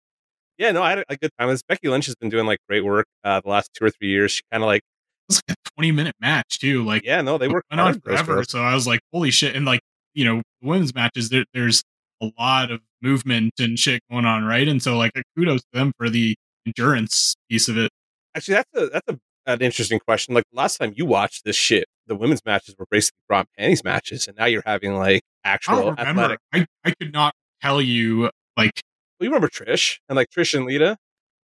Yeah, 0.58 0.72
no, 0.72 0.82
I 0.82 0.90
had 0.90 1.04
a, 1.08 1.18
good 1.18 1.32
time. 1.40 1.50
This 1.50 1.62
Becky 1.62 1.88
Lynch 1.88 2.08
has 2.08 2.16
been 2.16 2.30
doing 2.30 2.46
like 2.46 2.60
great 2.68 2.84
work 2.84 3.06
uh, 3.24 3.42
the 3.42 3.50
last 3.50 3.70
two 3.74 3.86
or 3.86 3.90
three 3.90 4.10
years. 4.10 4.32
She 4.32 4.42
kind 4.52 4.64
of 4.64 4.68
like, 4.68 4.82
It 4.82 5.30
was 5.30 5.42
like 5.48 5.58
a 5.58 5.70
twenty 5.76 5.92
minute 5.92 6.16
match 6.20 6.60
too. 6.60 6.84
Like 6.84 7.04
yeah, 7.04 7.22
no, 7.22 7.38
they 7.38 7.48
work 7.48 7.66
went 7.70 7.82
on 7.82 8.00
forever. 8.00 8.44
So 8.44 8.62
I 8.62 8.74
was 8.74 8.88
like, 8.88 9.02
holy 9.14 9.32
shit! 9.32 9.56
And 9.56 9.66
like 9.66 9.82
you 10.14 10.26
know, 10.26 10.42
women's 10.64 10.96
matches, 10.96 11.30
there, 11.30 11.46
there's 11.54 11.84
a 12.22 12.32
lot 12.40 12.72
of 12.72 12.82
movement 13.04 13.54
and 13.60 13.78
shit 13.78 14.02
going 14.10 14.26
on, 14.26 14.46
right? 14.46 14.68
And 14.68 14.82
so 14.82 14.98
like, 14.98 15.12
kudos 15.38 15.62
to 15.62 15.68
them 15.74 15.92
for 15.98 16.10
the 16.10 16.36
endurance 16.66 17.36
piece 17.50 17.70
of 17.70 17.78
it. 17.78 17.92
Actually, 18.36 18.56
that's 18.56 18.70
a 18.76 18.88
that's 18.88 19.08
a 19.10 19.20
an 19.48 19.62
interesting 19.62 20.00
question. 20.00 20.36
Like 20.36 20.44
last 20.52 20.78
time 20.78 20.94
you 20.96 21.06
watched 21.06 21.46
this 21.46 21.56
shit, 21.56 21.86
the 22.06 22.16
women's 22.16 22.42
matches 22.46 22.76
were 22.78 22.86
basically 22.92 23.20
bra 23.28 23.40
and 23.40 23.48
panties 23.58 23.84
matches, 23.84 24.28
and 24.28 24.38
now 24.38 24.46
you're 24.46 24.64
having 24.66 24.96
like 24.96 25.22
actual 25.44 25.92
remember. 25.92 26.02
athletic. 26.02 26.40
I, 26.54 26.66
I 26.84 26.92
could 26.92 27.14
not 27.14 27.34
tell 27.62 27.82
you 27.82 28.30
like 28.58 28.82
Well, 29.20 29.26
you 29.26 29.30
remember 29.30 29.48
Trish 29.50 29.98
and 30.10 30.16
like 30.16 30.30
Trish 30.30 30.54
and 30.54 30.66
Lita? 30.66 30.98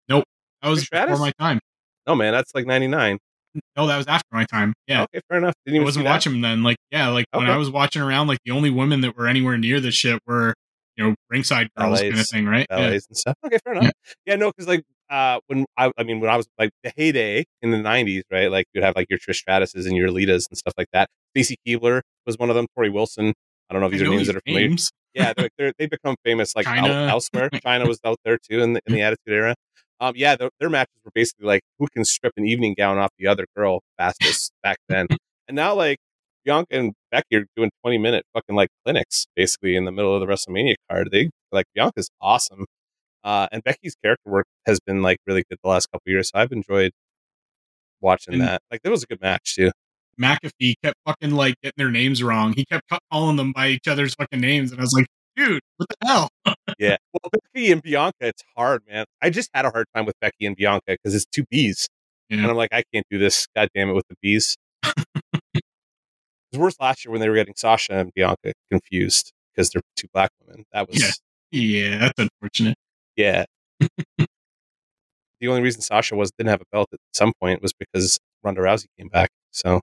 Nope, 0.08 0.24
that 0.62 0.68
was 0.68 0.80
Trish 0.82 0.86
Stratus? 0.86 1.12
before 1.12 1.26
my 1.26 1.32
time. 1.38 1.58
No, 2.06 2.14
man, 2.14 2.32
that's 2.32 2.54
like 2.54 2.66
'99. 2.66 3.18
no, 3.76 3.86
that 3.86 3.96
was 3.96 4.06
after 4.06 4.26
my 4.32 4.44
time. 4.44 4.72
Yeah, 4.86 5.02
Okay, 5.04 5.20
fair 5.28 5.38
enough. 5.38 5.54
Didn't 5.66 5.80
I 5.80 5.84
wasn't 5.84 6.04
watching 6.06 6.32
them 6.32 6.40
then. 6.42 6.62
Like, 6.62 6.76
yeah, 6.90 7.08
like 7.08 7.26
when 7.32 7.48
I 7.48 7.56
was 7.56 7.70
watching 7.70 8.02
around, 8.02 8.26
like 8.28 8.38
the 8.44 8.50
only 8.52 8.70
women 8.70 9.00
that 9.02 9.16
were 9.16 9.26
anywhere 9.26 9.56
near 9.58 9.78
this 9.80 9.94
shit 9.94 10.20
were, 10.26 10.54
you 10.96 11.04
know, 11.04 11.14
ringside 11.30 11.68
girls 11.76 12.00
kind 12.00 12.18
of 12.18 12.28
thing, 12.28 12.46
right? 12.46 12.66
Yeah. 12.70 12.88
and 12.88 13.02
stuff. 13.12 13.36
Okay, 13.46 13.58
fair 13.64 13.74
enough. 13.74 13.92
Yeah, 14.26 14.36
no, 14.36 14.50
because 14.50 14.66
like 14.68 14.82
uh, 15.10 15.38
when 15.46 15.64
I, 15.76 15.92
I 15.98 16.02
mean, 16.02 16.20
when 16.20 16.30
I 16.30 16.36
was 16.36 16.46
like 16.58 16.70
the 16.82 16.92
heyday 16.96 17.44
in 17.60 17.70
the 17.70 17.76
'90s, 17.78 18.22
right? 18.30 18.50
Like 18.50 18.66
you'd 18.72 18.84
have 18.84 18.96
like 18.96 19.06
your 19.10 19.18
Trish 19.18 19.42
Stratus's 19.42 19.86
and 19.86 19.96
your 19.96 20.08
Litas 20.08 20.46
and 20.50 20.56
stuff 20.58 20.74
like 20.78 20.88
that. 20.92 21.08
Stacy 21.36 21.56
Keibler 21.66 22.00
was 22.26 22.36
one 22.38 22.48
of 22.50 22.56
them. 22.56 22.66
Torrie 22.76 22.92
Wilson. 22.92 23.32
I 23.70 23.74
don't 23.74 23.80
know 23.80 23.86
if 23.86 23.92
I 23.94 23.98
these 23.98 24.02
are 24.06 24.10
names 24.10 24.26
that 24.28 24.36
are 24.36 24.40
familiar. 24.46 24.68
names. 24.68 24.90
Yeah, 25.14 25.32
they're, 25.36 25.48
they're, 25.58 25.72
they 25.78 25.86
become 25.86 26.16
famous 26.24 26.54
like 26.56 26.66
el- 26.66 26.86
elsewhere. 26.86 27.50
Chyna 27.52 27.86
was 27.86 27.98
out 28.04 28.18
there 28.24 28.38
too 28.38 28.60
in 28.60 28.74
the, 28.74 28.80
in 28.86 28.94
the 28.94 29.02
Attitude 29.02 29.32
Era. 29.34 29.54
Um, 30.00 30.14
yeah, 30.16 30.34
their, 30.36 30.50
their 30.58 30.70
matches 30.70 30.96
were 31.04 31.10
basically 31.14 31.46
like 31.46 31.62
who 31.78 31.86
can 31.94 32.04
strip 32.04 32.32
an 32.36 32.46
evening 32.46 32.74
gown 32.76 32.98
off 32.98 33.10
the 33.18 33.26
other 33.26 33.46
girl 33.56 33.80
fastest 33.98 34.52
back 34.62 34.78
then. 34.88 35.06
And 35.48 35.56
now 35.56 35.74
like 35.74 35.98
Bianca 36.44 36.68
and 36.76 36.92
Becky 37.10 37.36
are 37.36 37.44
doing 37.56 37.70
twenty 37.82 37.98
minute 37.98 38.24
fucking 38.32 38.54
like 38.54 38.68
clinics 38.84 39.26
basically 39.36 39.74
in 39.76 39.84
the 39.84 39.90
middle 39.92 40.14
of 40.14 40.20
the 40.20 40.26
WrestleMania 40.32 40.74
card. 40.88 41.08
They 41.10 41.30
like 41.50 41.66
Bianca's 41.74 42.08
awesome, 42.20 42.64
uh, 43.24 43.48
and 43.52 43.62
Becky's 43.62 43.96
character 44.02 44.30
work 44.30 44.46
has 44.66 44.78
been 44.80 45.02
like 45.02 45.18
really 45.26 45.42
good 45.50 45.58
the 45.62 45.68
last 45.68 45.88
couple 45.92 46.10
years. 46.10 46.30
So 46.32 46.38
I've 46.38 46.52
enjoyed 46.52 46.92
watching 48.00 48.34
And- 48.34 48.42
that. 48.42 48.62
Like 48.70 48.82
that 48.82 48.90
was 48.90 49.02
a 49.02 49.06
good 49.06 49.20
match 49.20 49.56
too. 49.56 49.72
McAfee 50.22 50.74
kept 50.82 50.96
fucking 51.06 51.32
like 51.32 51.54
getting 51.62 51.74
their 51.76 51.90
names 51.90 52.22
wrong. 52.22 52.52
He 52.54 52.64
kept 52.64 52.84
calling 53.10 53.36
them 53.36 53.52
by 53.52 53.68
each 53.68 53.88
other's 53.88 54.14
fucking 54.14 54.40
names, 54.40 54.70
and 54.70 54.80
I 54.80 54.84
was 54.84 54.92
like, 54.92 55.06
dude, 55.36 55.60
what 55.78 55.88
the 55.88 56.06
hell? 56.06 56.28
Yeah. 56.78 56.96
Well, 57.12 57.30
Becky 57.54 57.70
and 57.70 57.82
Bianca, 57.82 58.14
it's 58.22 58.42
hard, 58.56 58.82
man. 58.88 59.04
I 59.20 59.30
just 59.30 59.50
had 59.54 59.64
a 59.64 59.70
hard 59.70 59.86
time 59.94 60.04
with 60.04 60.14
Becky 60.20 60.46
and 60.46 60.56
Bianca 60.56 60.82
because 60.88 61.14
it's 61.14 61.26
two 61.26 61.44
B's. 61.50 61.86
And 62.30 62.44
I'm 62.46 62.56
like, 62.56 62.70
I 62.72 62.82
can't 62.92 63.04
do 63.10 63.18
this. 63.18 63.46
God 63.54 63.68
damn 63.74 63.90
it 63.90 63.92
with 63.92 64.06
the 64.08 64.16
B's. 64.22 64.56
it 65.54 65.62
was 66.52 66.58
worse 66.58 66.76
last 66.80 67.04
year 67.04 67.12
when 67.12 67.20
they 67.20 67.28
were 67.28 67.36
getting 67.36 67.54
Sasha 67.56 67.92
and 67.92 68.10
Bianca 68.14 68.52
confused 68.70 69.32
because 69.54 69.70
they're 69.70 69.82
two 69.96 70.08
black 70.12 70.30
women. 70.44 70.64
That 70.72 70.88
was, 70.88 71.00
Yeah. 71.00 71.10
Yeah, 71.60 71.98
that's 71.98 72.18
unfortunate. 72.18 72.76
yeah. 73.16 73.44
the 74.18 75.48
only 75.48 75.60
reason 75.60 75.82
Sasha 75.82 76.16
was 76.16 76.30
didn't 76.38 76.50
have 76.50 76.62
a 76.62 76.66
belt 76.72 76.88
at 76.92 76.98
some 77.12 77.32
point 77.40 77.60
was 77.62 77.72
because 77.72 78.18
Ronda 78.42 78.62
Rousey 78.62 78.86
came 78.98 79.08
back. 79.08 79.28
So, 79.50 79.80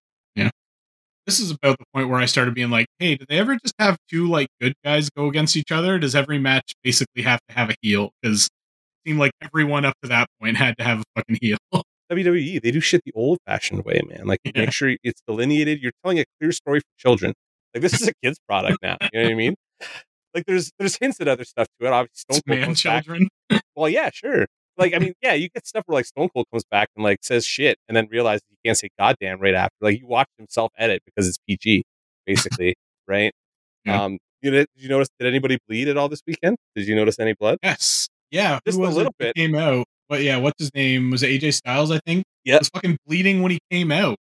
This 1.30 1.40
is 1.40 1.52
about 1.52 1.78
the 1.78 1.86
point 1.94 2.10
where 2.10 2.20
I 2.20 2.26
started 2.26 2.56
being 2.56 2.72
like, 2.72 2.88
hey, 2.98 3.14
do 3.16 3.24
they 3.30 3.38
ever 3.38 3.54
just 3.56 3.76
have 3.78 3.98
two 4.10 4.28
like 4.28 4.48
good 4.60 4.74
guys 4.84 5.12
go 5.12 5.28
against 5.28 5.56
each 5.56 5.72
other? 5.72 6.00
Does 6.00 6.16
every 6.16 6.40
match 6.40 6.74
basically 6.84 7.22
have 7.22 7.40
to 7.50 7.54
have 7.54 7.70
a 7.70 7.76
heel? 7.84 8.10
Because 8.20 8.46
it 8.48 9.10
seemed 9.10 9.20
like 9.20 9.32
everyone 9.40 9.86
up 9.86 9.94
to 10.02 10.10
that 10.10 10.28
point 10.42 10.58
had 10.58 10.76
to 10.80 10.84
have 10.84 11.02
a 11.02 11.04
fucking 11.16 11.38
heel. 11.40 11.58
WWE, 12.12 12.60
they 12.60 12.72
do 12.72 12.80
shit 12.80 13.04
the 13.06 13.12
old 13.14 13.38
fashioned 13.46 13.86
way, 13.86 14.02
man. 14.10 14.26
Like, 14.26 14.40
Yeah. 14.44 14.54
make 14.56 14.72
sure 14.74 14.96
it's 15.04 15.22
delineated. 15.28 15.80
You're 15.84 15.92
telling 16.04 16.18
a 16.18 16.26
clear 16.40 16.52
story 16.52 16.80
for 16.80 16.88
children. 16.98 17.34
Like, 17.76 17.84
this 17.84 17.94
is 18.02 18.08
a 18.08 18.14
kid's 18.24 18.40
product 18.48 18.80
now. 18.82 18.98
You 19.14 19.20
know 19.20 19.26
what 19.28 19.32
I 19.32 19.36
mean? 19.36 19.56
Like, 20.34 20.46
there's 20.48 20.72
there's 20.80 20.96
hints 21.00 21.20
at 21.22 21.28
other 21.28 21.44
stuff 21.44 21.68
to 21.80 21.88
it. 21.88 21.92
Obviously, 21.94 22.36
Stone 22.36 22.42
Cold 22.48 22.58
man 22.60 22.66
comes 22.66 22.84
back. 22.84 23.04
children. 23.06 23.28
Well, 23.76 23.90
yeah, 23.90 24.10
sure. 24.14 24.46
Like, 24.80 24.94
I 24.96 25.00
mean, 25.00 25.14
yeah, 25.22 25.34
you 25.34 25.50
get 25.50 25.68
stuff 25.68 25.84
where 25.86 25.96
like 25.98 26.06
Stone 26.06 26.30
Cold 26.34 26.46
comes 26.52 26.64
back 26.72 26.90
and 26.96 27.04
like 27.04 27.20
says 27.22 27.46
shit, 27.46 27.78
and 27.88 27.96
then 27.96 28.08
realizes 28.10 28.42
he 28.50 28.56
can't 28.66 28.78
say 28.78 28.90
goddamn 28.98 29.40
right 29.40 29.54
after. 29.54 29.76
Like, 29.82 30.00
you 30.00 30.08
watch 30.08 30.28
himself 30.38 30.72
edit 30.78 31.02
because 31.06 31.28
it's 31.28 31.38
PG, 31.48 31.84
basically, 32.26 32.76
right? 33.08 33.32
Yeah. 33.86 34.04
Um, 34.04 34.18
you 34.42 34.52
know, 34.52 34.58
did 34.58 34.68
you 34.76 34.90
notice? 34.90 35.08
Did 35.20 35.28
anybody 35.30 35.58
bleed 35.68 35.88
at 35.88 35.96
all 35.96 36.10
this 36.10 36.22
weekend? 36.28 36.58
Did 36.76 36.86
you 36.86 36.96
notice 36.96 37.18
any 37.18 37.34
blood? 37.34 37.58
Yes. 37.64 38.10
Yeah. 38.30 38.60
Just 38.66 38.78
a 38.78 38.82
little 38.82 39.14
bit. 39.18 39.34
Came 39.36 39.56
out. 39.56 39.86
But 40.10 40.22
yeah, 40.22 40.36
what's 40.36 40.60
his 40.60 40.74
name? 40.76 41.12
Was 41.12 41.24
it 41.24 41.28
AJ 41.42 41.54
Styles, 41.54 41.90
I 41.90 42.00
think? 42.06 42.26
Yep. 42.44 42.60
was 42.60 42.70
fucking 42.70 42.98
bleeding 43.08 43.42
when 43.42 43.52
he 43.52 43.60
came 43.72 43.90
out. 43.92 44.18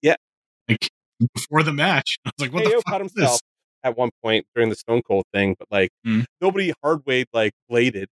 Yeah. 0.00 0.14
Like 0.68 0.88
before 1.34 1.64
the 1.64 1.72
match. 1.72 2.18
I 2.24 2.30
was 2.38 2.46
like, 2.46 2.54
what 2.54 2.62
KO 2.64 2.70
the 2.70 2.74
cut 2.76 2.92
fuck 2.92 3.06
is 3.06 3.12
himself 3.14 3.32
this? 3.32 3.40
at 3.82 3.96
one 3.98 4.10
point 4.22 4.46
during 4.54 4.70
the 4.70 4.76
Stone 4.76 5.02
Cold 5.06 5.24
thing, 5.34 5.56
but 5.58 5.66
like 5.72 5.90
Hmm. 6.04 6.20
nobody 6.40 6.72
hard 6.82 7.00
weighed 7.04 7.26
like 7.32 7.52
bladed 7.68 8.08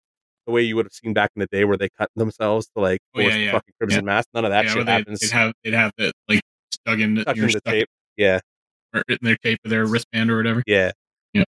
the 0.45 0.51
way 0.51 0.61
you 0.61 0.75
would 0.75 0.85
have 0.85 0.93
seen 0.93 1.13
back 1.13 1.31
in 1.35 1.39
the 1.39 1.47
day 1.51 1.65
where 1.65 1.77
they 1.77 1.89
cut 1.97 2.09
themselves 2.15 2.67
to 2.75 2.81
like 2.81 2.99
Oh, 3.15 3.21
yeah, 3.21 3.35
yeah. 3.35 3.51
fucking 3.51 3.73
crimson 3.79 4.05
mask. 4.05 4.27
None 4.33 4.45
of 4.45 4.51
that 4.51 4.65
yeah, 4.65 4.71
shit 4.71 4.85
they'd, 4.85 4.91
happens. 4.91 5.19
they'd 5.19 5.31
have 5.31 5.53
they'd 5.63 5.73
have 5.73 5.91
it 5.97 6.13
like 6.29 6.41
stuck 6.71 6.99
in 6.99 7.15
Touching 7.23 7.37
your 7.37 7.47
the 7.47 7.51
stuck 7.59 7.73
tape. 7.73 7.87
Yeah. 8.17 8.39
or 8.93 9.03
in 9.09 9.17
their 9.21 9.37
tape 9.43 9.59
or 9.65 9.69
their 9.69 9.85
wristband 9.85 10.29
or 10.31 10.37
whatever. 10.37 10.63
Yeah. 10.67 10.91
Yeah. 11.33 11.43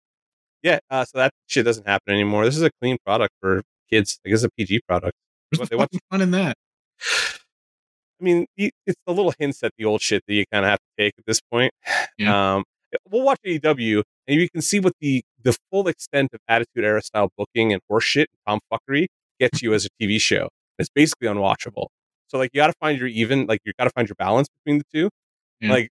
Yeah. 0.63 0.79
Uh, 0.89 1.05
so 1.05 1.17
that 1.19 1.31
shit 1.47 1.65
doesn't 1.65 1.87
happen 1.87 2.13
anymore. 2.13 2.45
This 2.45 2.55
is 2.57 2.63
a 2.63 2.71
clean 2.81 2.97
product 3.05 3.33
for 3.41 3.61
kids. 3.91 4.19
I 4.25 4.29
guess 4.29 4.43
a 4.43 4.49
PG 4.51 4.81
product. 4.87 5.13
Where's 5.49 5.59
What 5.59 5.69
the 5.69 5.75
they 5.75 5.77
want- 5.77 5.91
fun 6.11 6.21
in 6.21 6.31
that? 6.31 6.55
I 8.21 8.23
mean, 8.23 8.45
it's 8.57 8.71
the 9.05 9.13
little 9.13 9.33
hints 9.37 9.61
at 9.63 9.71
the 9.77 9.85
old 9.85 10.01
shit 10.01 10.23
that 10.27 10.33
you 10.33 10.45
kind 10.51 10.63
of 10.65 10.69
have 10.71 10.79
to 10.79 11.03
take 11.03 11.13
at 11.17 11.25
this 11.25 11.41
point. 11.51 11.71
Yeah. 12.17 12.55
Um, 12.55 12.63
we'll 13.09 13.23
watch 13.23 13.39
AEW 13.45 14.03
and 14.27 14.39
you 14.41 14.49
can 14.49 14.61
see 14.61 14.79
what 14.79 14.93
the 14.99 15.23
the 15.43 15.55
full 15.71 15.87
extent 15.87 16.31
of 16.33 16.39
Attitude 16.47 16.83
Era 16.83 17.01
style 17.01 17.29
booking 17.37 17.71
and 17.73 17.81
horseshit 17.91 18.25
and 18.47 18.59
tomfuckery 18.71 19.07
gets 19.39 19.61
you 19.61 19.73
as 19.73 19.85
a 19.85 19.89
TV 20.01 20.19
show. 20.19 20.49
It's 20.79 20.89
basically 20.89 21.27
unwatchable. 21.27 21.87
So 22.27 22.37
like 22.37 22.49
you 22.53 22.59
got 22.59 22.67
to 22.67 22.73
find 22.79 22.97
your 22.97 23.07
even, 23.07 23.45
like 23.45 23.59
you 23.65 23.71
got 23.77 23.85
to 23.85 23.91
find 23.91 24.07
your 24.09 24.15
balance 24.17 24.47
between 24.49 24.79
the 24.79 24.85
two. 24.93 25.09
Yeah. 25.61 25.71
Like 25.71 25.89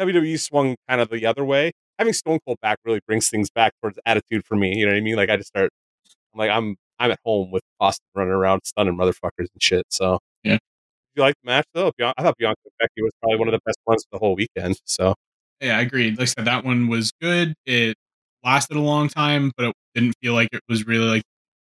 WWE 0.00 0.38
swung 0.40 0.76
kind 0.88 1.00
of 1.00 1.10
the 1.10 1.26
other 1.26 1.44
way. 1.44 1.72
Having 1.98 2.14
Stone 2.14 2.38
Cold 2.46 2.58
back 2.62 2.78
really 2.84 3.00
brings 3.06 3.28
things 3.28 3.50
back 3.50 3.72
towards 3.82 3.98
attitude 4.06 4.44
for 4.46 4.56
me. 4.56 4.76
You 4.76 4.86
know 4.86 4.92
what 4.92 4.98
I 4.98 5.00
mean? 5.00 5.16
Like 5.16 5.28
I 5.30 5.36
just 5.36 5.48
start, 5.48 5.70
I'm 6.34 6.38
like 6.38 6.50
I'm 6.50 6.76
I'm 6.98 7.10
at 7.10 7.18
home 7.24 7.50
with 7.50 7.62
Austin 7.80 8.04
running 8.14 8.32
around 8.32 8.60
stunning 8.64 8.96
motherfuckers 8.96 9.48
and 9.52 9.60
shit. 9.60 9.84
So 9.90 10.18
Yeah. 10.44 10.58
you 11.16 11.22
like 11.22 11.34
the 11.42 11.50
match 11.50 11.66
though? 11.74 11.90
I 12.00 12.22
thought 12.22 12.36
Bianca 12.38 12.60
Becky 12.78 13.02
was 13.02 13.12
probably 13.20 13.38
one 13.38 13.48
of 13.48 13.52
the 13.52 13.60
best 13.66 13.78
ones 13.86 14.04
of 14.04 14.10
the 14.12 14.18
whole 14.24 14.36
weekend. 14.36 14.76
So 14.84 15.14
Yeah, 15.62 15.78
I 15.78 15.82
agreed. 15.82 16.18
Like 16.18 16.22
I 16.22 16.24
said, 16.26 16.44
that 16.46 16.64
one 16.64 16.88
was 16.88 17.12
good. 17.22 17.54
It 17.66 17.96
lasted 18.44 18.76
a 18.76 18.80
long 18.80 19.08
time, 19.08 19.52
but 19.56 19.66
it 19.68 19.74
didn't 19.94 20.14
feel 20.20 20.34
like 20.34 20.48
it 20.52 20.60
was 20.68 20.86
really 20.86 21.06
like 21.08 21.22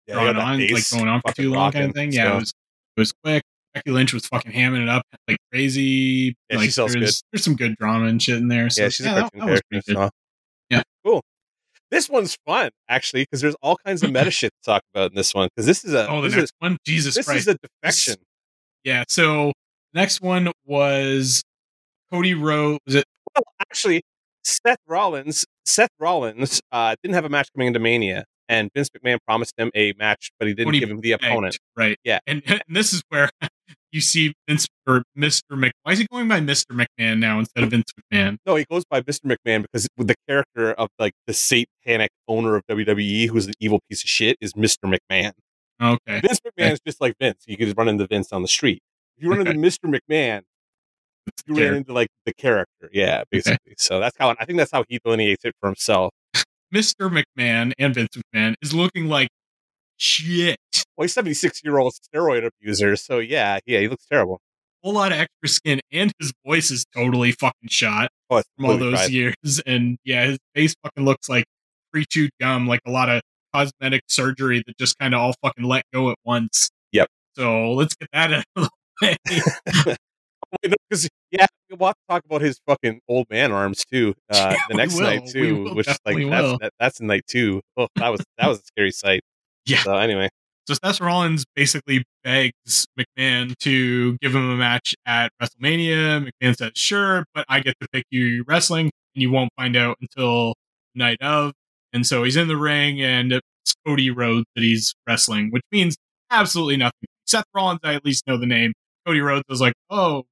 yeah, 0.07 0.13
drawn 0.15 0.37
on, 0.37 0.59
like 0.67 0.89
going 0.91 1.07
on 1.07 1.21
for 1.25 1.33
too 1.33 1.51
long 1.51 1.71
kind 1.71 1.85
of 1.85 1.93
thing. 1.93 2.11
Yeah, 2.11 2.25
so- 2.25 2.31
it 2.33 2.39
was 2.39 2.53
it 2.95 2.99
was 3.01 3.13
quick. 3.23 3.43
Becky 3.73 3.91
Lynch 3.91 4.13
was 4.13 4.25
fucking 4.27 4.51
hamming 4.53 4.81
it 4.83 4.89
up 4.89 5.03
like 5.27 5.37
crazy. 5.51 6.33
Yeah, 6.49 6.57
like 6.57 6.73
there's, 6.73 7.21
there's 7.31 7.43
some 7.43 7.55
good 7.55 7.75
drama 7.75 8.05
and 8.05 8.21
shit 8.21 8.37
in 8.37 8.47
there. 8.47 8.69
So, 8.71 8.83
yeah, 8.83 8.89
she's 8.89 9.05
a 9.05 9.09
that- 9.09 9.31
cartoon 9.33 9.39
that 9.41 9.61
character. 9.71 9.93
So. 9.93 10.09
Yeah. 10.69 10.81
cool. 11.05 11.21
This 11.91 12.09
one's 12.09 12.37
fun 12.45 12.69
actually 12.89 13.23
because 13.23 13.41
there's 13.41 13.55
all 13.61 13.77
kinds 13.85 14.03
of 14.03 14.11
meta 14.11 14.31
shit 14.31 14.51
to 14.63 14.71
talk 14.71 14.81
about 14.93 15.11
in 15.11 15.15
this 15.15 15.33
one 15.33 15.47
because 15.55 15.65
this 15.65 15.83
is 15.85 15.93
a 15.93 16.07
Oh, 16.09 16.21
the 16.21 16.29
this, 16.29 16.43
is, 16.45 16.51
one, 16.59 16.77
Jesus 16.85 17.15
this 17.15 17.25
Christ! 17.25 17.47
is 17.47 17.55
a 17.55 17.57
defection. 17.81 18.15
yeah. 18.83 19.03
So 19.07 19.53
next 19.93 20.21
one 20.21 20.51
was 20.65 21.43
Cody 22.11 22.33
Rhodes. 22.33 22.79
Was 22.85 22.95
it 22.95 23.05
Well, 23.38 23.43
actually, 23.61 24.01
Seth 24.43 24.77
Rollins, 24.88 25.45
Seth 25.65 25.89
Rollins 25.99 26.59
uh, 26.71 26.95
didn't 27.03 27.15
have 27.15 27.25
a 27.25 27.29
match 27.29 27.49
coming 27.53 27.67
into 27.67 27.79
Mania, 27.79 28.25
and 28.49 28.69
Vince 28.75 28.89
McMahon 28.89 29.17
promised 29.27 29.53
him 29.57 29.69
a 29.75 29.93
match, 29.97 30.31
but 30.39 30.47
he 30.47 30.53
didn't 30.53 30.73
give 30.73 30.89
him 30.89 31.01
the 31.01 31.11
opponent. 31.11 31.57
Right? 31.75 31.97
Yeah. 32.03 32.19
and, 32.25 32.41
and 32.47 32.61
this 32.69 32.93
is 32.93 33.03
where 33.09 33.29
you 33.91 34.01
see 34.01 34.33
Vince 34.47 34.67
or 34.88 35.03
Mr. 35.17 35.57
Mc. 35.57 35.71
Why 35.83 35.91
is 35.93 35.99
he 35.99 36.07
going 36.11 36.27
by 36.27 36.39
Mr. 36.39 36.71
McMahon 36.71 37.19
now 37.19 37.39
instead 37.39 37.63
of 37.63 37.69
Vince 37.71 37.91
McMahon? 38.11 38.38
No, 38.45 38.55
he 38.55 38.65
goes 38.69 38.83
by 38.89 39.01
Mr. 39.01 39.25
McMahon 39.25 39.63
because 39.63 39.88
with 39.97 40.07
the 40.07 40.15
character 40.27 40.71
of 40.73 40.89
like 40.97 41.13
the 41.27 41.33
satanic 41.33 42.09
owner 42.27 42.55
of 42.55 42.63
WWE, 42.69 43.29
who's 43.29 43.47
an 43.47 43.53
evil 43.59 43.79
piece 43.89 44.03
of 44.03 44.09
shit, 44.09 44.38
is 44.41 44.53
Mr. 44.53 44.85
McMahon. 44.85 45.31
Okay, 45.81 46.21
Vince 46.21 46.39
McMahon 46.39 46.51
Okay. 46.65 46.71
is 46.73 46.79
just 46.88 46.99
like 47.01 47.13
Vince. 47.19 47.43
You 47.45 47.55
could 47.57 47.77
run 47.77 47.88
into 47.88 48.07
Vince 48.07 48.31
on 48.33 48.41
the 48.41 48.47
street. 48.47 48.81
If 49.17 49.23
you 49.23 49.29
run 49.29 49.41
Okay. 49.41 49.51
into 49.51 49.61
Mr. 49.61 49.93
McMahon, 49.93 50.41
you 51.45 51.55
Character. 51.55 51.75
into 51.78 51.93
like 51.93 52.07
the 52.25 52.34
character. 52.34 52.89
Yeah, 52.91 53.23
basically. 53.32 53.75
So 53.78 53.99
that's 53.99 54.15
how 54.17 54.36
I 54.39 54.45
think 54.45 54.57
that's 54.57 54.71
how 54.71 54.84
he 54.88 54.99
delineates 55.03 55.45
it 55.45 55.53
for 55.59 55.67
himself. 55.69 56.11
Mr. 56.73 57.09
McMahon 57.09 57.71
and 57.80 57.93
Vince 57.95 58.09
McMahon 58.17 58.55
is 58.61 58.73
looking 58.73 59.07
like 59.07 59.30
shit. 59.97 60.57
Well, 60.95 61.03
he's 61.03 61.13
76 61.13 61.61
year 61.63 61.78
old 61.78 61.93
steroid 61.93 62.45
abuser. 62.47 62.95
So 62.95 63.19
yeah, 63.19 63.59
yeah, 63.65 63.80
he 63.80 63.88
looks 63.88 64.05
terrible. 64.11 64.39
Whole 64.84 64.93
lot 64.93 65.11
of 65.11 65.17
extra 65.19 65.47
skin, 65.49 65.80
and 65.91 66.11
his 66.19 66.32
voice 66.45 66.69
is 66.71 66.86
totally 66.95 67.32
fucking 67.32 67.69
shot 67.69 68.09
Oh, 68.30 68.41
from 68.55 68.65
all 68.65 68.78
those 68.78 69.09
years. 69.09 69.36
And 69.65 69.97
yeah, 70.03 70.25
his 70.28 70.38
face 70.53 70.75
fucking 70.84 71.03
looks 71.03 71.28
like 71.30 71.45
pre-chewed 71.91 72.30
gum, 72.39 72.67
like 72.67 72.82
a 72.86 72.91
lot 72.91 73.09
of 73.09 73.21
cosmetic 73.53 74.03
surgery 74.07 74.61
that 74.67 74.78
just 74.78 74.97
kind 74.99 75.15
of 75.15 75.21
all 75.21 75.34
fucking 75.41 75.63
let 75.63 75.84
go 75.93 76.11
at 76.11 76.17
once. 76.23 76.69
Yep. 76.91 77.07
So 77.36 77.71
let's 77.71 77.95
get 77.95 78.09
that 78.13 78.32
out 78.34 78.43
of 78.55 78.69
the 79.01 79.17
way. 79.88 79.95
Because 80.89 81.09
yeah, 81.31 81.45
we'll 81.69 81.87
have 81.87 81.95
to 81.95 82.01
talk 82.09 82.23
about 82.25 82.41
his 82.41 82.59
fucking 82.65 83.01
old 83.09 83.27
man 83.29 83.51
arms 83.51 83.83
too. 83.91 84.13
Uh, 84.31 84.51
Yeah, 84.53 84.57
the 84.69 84.75
next 84.75 84.95
will. 84.95 85.01
night 85.01 85.27
too, 85.27 85.63
will 85.63 85.75
which 85.75 85.87
like 85.87 85.97
definitely 86.05 86.29
that's 86.29 86.59
that, 86.61 86.73
that's 86.79 87.01
night 87.01 87.23
two. 87.27 87.61
Oh, 87.75 87.87
that 87.95 88.09
was 88.09 88.23
that 88.37 88.47
was 88.47 88.59
a 88.59 88.63
scary 88.63 88.91
sight. 88.91 89.21
Yeah. 89.65 89.83
So 89.83 89.95
anyway, 89.97 90.29
So 90.67 90.75
Seth 90.81 91.01
Rollins 91.01 91.43
basically 91.55 92.05
begs 92.23 92.85
McMahon 92.97 93.53
to 93.59 94.17
give 94.21 94.33
him 94.33 94.49
a 94.49 94.55
match 94.55 94.95
at 95.05 95.31
WrestleMania. 95.41 96.29
McMahon 96.41 96.55
says, 96.55 96.71
sure, 96.75 97.25
but 97.33 97.45
I 97.49 97.59
get 97.59 97.75
to 97.81 97.87
pick 97.91 98.05
you 98.09 98.45
wrestling, 98.47 98.89
and 99.15 99.21
you 99.21 99.29
won't 99.31 99.49
find 99.57 99.75
out 99.75 99.97
until 99.99 100.53
night 100.95 101.17
of. 101.21 101.51
And 101.91 102.07
so 102.07 102.23
he's 102.23 102.37
in 102.37 102.47
the 102.47 102.55
ring, 102.57 103.01
and 103.01 103.33
it's 103.33 103.75
Cody 103.85 104.09
Rhodes 104.09 104.45
that 104.55 104.61
he's 104.61 104.93
wrestling, 105.05 105.51
which 105.51 105.63
means 105.71 105.97
absolutely 106.31 106.77
nothing. 106.77 107.07
Seth 107.25 107.45
Rollins, 107.53 107.79
I 107.83 107.93
at 107.95 108.05
least 108.05 108.25
know 108.27 108.37
the 108.37 108.45
name. 108.45 108.71
Cody 109.05 109.19
Rhodes 109.19 109.43
was 109.49 109.59
like, 109.61 109.73
oh, 109.89 110.23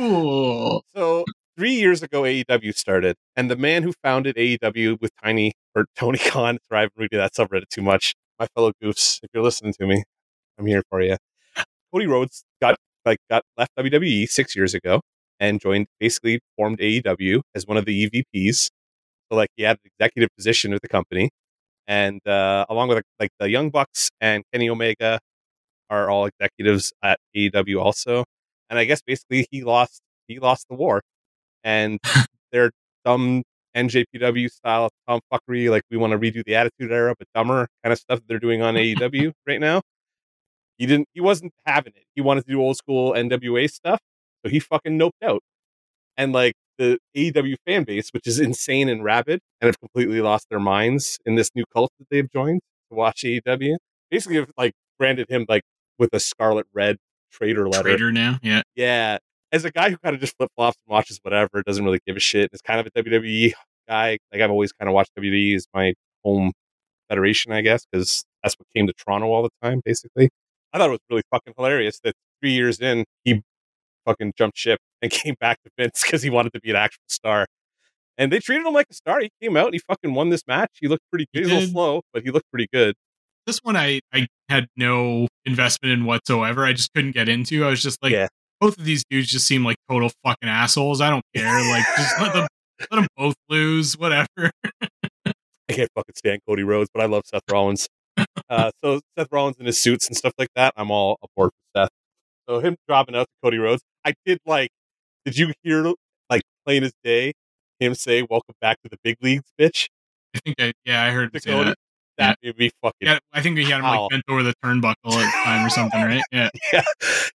So 0.00 1.24
three 1.58 1.74
years 1.74 2.02
ago, 2.02 2.22
AEW 2.22 2.74
started, 2.74 3.16
and 3.36 3.50
the 3.50 3.56
man 3.56 3.82
who 3.82 3.92
founded 4.02 4.36
AEW 4.36 4.98
with 4.98 5.10
Tiny 5.22 5.52
or 5.74 5.84
Tony 5.96 6.16
Khan, 6.16 6.58
sorry, 6.70 6.84
I've 6.84 7.10
that 7.10 7.34
subreddit 7.34 7.68
too 7.68 7.82
much. 7.82 8.14
My 8.38 8.46
fellow 8.54 8.72
goofs, 8.82 9.18
if 9.22 9.28
you're 9.34 9.42
listening 9.42 9.74
to 9.74 9.86
me, 9.86 10.02
I'm 10.58 10.64
here 10.64 10.82
for 10.88 11.02
you. 11.02 11.18
Cody 11.92 12.06
Rhodes 12.06 12.44
got 12.62 12.76
like 13.04 13.18
got 13.28 13.42
left 13.58 13.72
WWE 13.78 14.26
six 14.26 14.56
years 14.56 14.72
ago 14.72 15.02
and 15.38 15.60
joined, 15.60 15.86
basically 15.98 16.40
formed 16.56 16.78
AEW 16.78 17.42
as 17.54 17.66
one 17.66 17.76
of 17.76 17.84
the 17.84 18.08
EVPs. 18.08 18.70
So 19.30 19.36
like 19.36 19.50
he 19.56 19.64
had 19.64 19.76
an 19.84 19.90
executive 19.98 20.30
position 20.34 20.72
with 20.72 20.80
the 20.80 20.88
company, 20.88 21.28
and 21.86 22.26
uh, 22.26 22.64
along 22.70 22.88
with 22.88 23.02
like 23.18 23.32
the 23.38 23.50
Young 23.50 23.68
Bucks 23.68 24.08
and 24.18 24.44
Kenny 24.50 24.70
Omega 24.70 25.20
are 25.90 26.08
all 26.08 26.24
executives 26.24 26.94
at 27.02 27.18
AEW 27.36 27.82
also. 27.82 28.24
And 28.70 28.78
I 28.78 28.84
guess 28.84 29.02
basically 29.02 29.46
he 29.50 29.62
lost 29.62 30.00
he 30.28 30.38
lost 30.38 30.66
the 30.70 30.76
war, 30.76 31.02
and 31.64 31.98
they're 32.52 32.70
dumb 33.04 33.42
NJPW 33.76 34.50
style 34.50 34.90
tomfuckery, 35.08 35.70
like 35.70 35.82
we 35.90 35.96
want 35.96 36.12
to 36.12 36.18
redo 36.18 36.44
the 36.44 36.54
Attitude 36.54 36.92
Era, 36.92 37.14
but 37.18 37.28
dumber 37.34 37.68
kind 37.84 37.92
of 37.92 37.98
stuff 37.98 38.20
that 38.20 38.28
they're 38.28 38.38
doing 38.38 38.62
on 38.62 38.74
AEW 38.76 39.32
right 39.46 39.60
now. 39.60 39.82
He 40.78 40.86
didn't. 40.86 41.08
He 41.12 41.20
wasn't 41.20 41.52
having 41.66 41.92
it. 41.96 42.04
He 42.14 42.20
wanted 42.20 42.46
to 42.46 42.52
do 42.52 42.60
old 42.60 42.76
school 42.76 43.12
NWA 43.12 43.70
stuff, 43.70 44.00
so 44.44 44.50
he 44.50 44.60
fucking 44.60 44.98
noped 44.98 45.22
out. 45.22 45.42
And 46.16 46.32
like 46.32 46.54
the 46.78 46.98
AEW 47.16 47.56
fan 47.66 47.84
base, 47.84 48.10
which 48.12 48.26
is 48.26 48.40
insane 48.40 48.88
and 48.88 49.04
rabid, 49.04 49.40
and 49.60 49.66
have 49.66 49.78
completely 49.78 50.20
lost 50.20 50.48
their 50.48 50.60
minds 50.60 51.18
in 51.26 51.34
this 51.34 51.50
new 51.54 51.64
cult 51.74 51.92
that 51.98 52.06
they've 52.10 52.30
joined 52.30 52.60
to 52.90 52.96
watch 52.96 53.22
AEW, 53.22 53.76
basically 54.10 54.36
have 54.36 54.50
like 54.56 54.72
branded 54.98 55.28
him 55.28 55.44
like 55.48 55.62
with 55.98 56.10
a 56.14 56.20
scarlet 56.20 56.66
red 56.72 56.96
traitor 57.30 57.68
letter. 57.68 57.82
Traitor 57.82 58.12
now, 58.12 58.38
yeah. 58.42 58.62
Yeah. 58.74 59.18
As 59.52 59.64
a 59.64 59.70
guy 59.70 59.90
who 59.90 59.96
kind 59.98 60.14
of 60.14 60.20
just 60.20 60.36
flip 60.36 60.50
flops 60.56 60.76
and 60.86 60.92
watches 60.92 61.18
whatever, 61.22 61.62
doesn't 61.62 61.84
really 61.84 62.00
give 62.06 62.16
a 62.16 62.20
shit, 62.20 62.50
is 62.52 62.60
kind 62.60 62.78
of 62.80 62.86
a 62.86 62.90
WWE 63.02 63.52
guy. 63.88 64.18
Like 64.32 64.42
I've 64.42 64.50
always 64.50 64.72
kind 64.72 64.88
of 64.88 64.94
watched 64.94 65.10
WWE 65.18 65.56
as 65.56 65.66
my 65.74 65.94
home 66.24 66.52
federation, 67.08 67.52
I 67.52 67.60
guess, 67.60 67.84
because 67.90 68.24
that's 68.42 68.54
what 68.54 68.68
came 68.74 68.86
to 68.86 68.92
Toronto 68.92 69.26
all 69.26 69.42
the 69.42 69.50
time, 69.62 69.82
basically. 69.84 70.30
I 70.72 70.78
thought 70.78 70.88
it 70.88 70.92
was 70.92 71.00
really 71.10 71.22
fucking 71.30 71.54
hilarious 71.56 71.98
that 72.04 72.14
three 72.40 72.52
years 72.52 72.78
in, 72.80 73.04
he 73.24 73.42
fucking 74.06 74.34
jumped 74.38 74.56
ship 74.56 74.78
and 75.02 75.10
came 75.10 75.34
back 75.40 75.58
to 75.64 75.70
Vince 75.76 76.02
because 76.02 76.22
he 76.22 76.30
wanted 76.30 76.52
to 76.52 76.60
be 76.60 76.70
an 76.70 76.76
actual 76.76 77.02
star. 77.08 77.46
And 78.16 78.30
they 78.30 78.38
treated 78.38 78.66
him 78.66 78.74
like 78.74 78.86
a 78.90 78.94
star. 78.94 79.20
He 79.20 79.30
came 79.42 79.56
out 79.56 79.66
and 79.66 79.74
he 79.74 79.80
fucking 79.80 80.12
won 80.14 80.28
this 80.28 80.42
match. 80.46 80.70
He 80.80 80.88
looked 80.88 81.04
pretty 81.10 81.26
good. 81.34 81.46
He 81.46 81.48
He 81.48 81.54
was 81.54 81.64
a 81.64 81.66
little 81.66 81.72
slow, 81.72 82.02
but 82.12 82.22
he 82.22 82.30
looked 82.30 82.50
pretty 82.50 82.68
good. 82.72 82.94
This 83.46 83.58
one 83.62 83.76
I, 83.76 84.00
I 84.12 84.26
had 84.48 84.66
no 84.76 85.28
investment 85.44 85.92
in 85.92 86.04
whatsoever. 86.04 86.64
I 86.64 86.72
just 86.72 86.92
couldn't 86.94 87.12
get 87.12 87.28
into. 87.28 87.64
I 87.64 87.70
was 87.70 87.82
just 87.82 88.02
like, 88.02 88.12
Yeah. 88.12 88.28
both 88.60 88.78
of 88.78 88.84
these 88.84 89.04
dudes 89.10 89.28
just 89.28 89.46
seem 89.46 89.64
like 89.64 89.76
total 89.88 90.10
fucking 90.24 90.48
assholes. 90.48 91.00
I 91.00 91.10
don't 91.10 91.24
care. 91.34 91.60
Like, 91.70 91.84
just 91.96 92.20
let 92.20 92.32
them 92.34 92.46
let 92.90 92.96
them 92.98 93.06
both 93.16 93.34
lose. 93.48 93.98
Whatever. 93.98 94.50
I 95.26 95.72
can't 95.72 95.90
fucking 95.94 96.14
stand 96.16 96.40
Cody 96.48 96.62
Rhodes, 96.64 96.90
but 96.92 97.02
I 97.02 97.06
love 97.06 97.22
Seth 97.26 97.42
Rollins. 97.50 97.88
uh, 98.48 98.70
so 98.82 99.00
Seth 99.18 99.28
Rollins 99.30 99.56
in 99.58 99.66
his 99.66 99.80
suits 99.80 100.06
and 100.08 100.16
stuff 100.16 100.32
like 100.38 100.48
that, 100.56 100.72
I'm 100.76 100.90
all 100.90 101.16
aboard 101.22 101.50
for 101.52 101.80
Seth. 101.80 101.90
So 102.48 102.58
him 102.60 102.76
dropping 102.88 103.14
out 103.14 103.22
to 103.26 103.32
Cody 103.42 103.58
Rhodes, 103.58 103.82
I 104.04 104.14
did 104.26 104.38
like. 104.46 104.70
Did 105.24 105.36
you 105.38 105.52
hear 105.62 105.92
like 106.28 106.42
plain 106.64 106.82
as 106.84 106.92
day 107.04 107.32
him 107.78 107.94
say 107.94 108.22
"Welcome 108.28 108.54
back 108.60 108.78
to 108.82 108.88
the 108.90 108.96
big 109.04 109.16
leagues, 109.22 109.44
bitch"? 109.60 109.88
I 110.34 110.38
think 110.40 110.56
I 110.60 110.72
yeah 110.84 111.02
I 111.04 111.10
heard 111.10 111.32
To 111.32 111.36
him 111.36 111.40
say 111.42 111.50
Cody? 111.52 111.74
That. 112.20 112.38
That 112.42 112.46
made 112.46 112.58
me 112.58 112.70
fucking 112.82 112.94
Yeah, 113.08 113.18
I 113.32 113.42
think 113.42 113.58
he 113.58 113.64
had 113.64 113.78
him 113.80 113.82
like 113.84 114.10
bent 114.10 114.22
over 114.28 114.42
the 114.42 114.54
turnbuckle 114.64 114.94
at 115.04 115.26
the 115.32 115.40
time 115.44 115.66
or 115.66 115.70
something, 115.70 116.00
right? 116.02 116.22
Yeah. 116.32 116.48
yeah, 116.72 116.82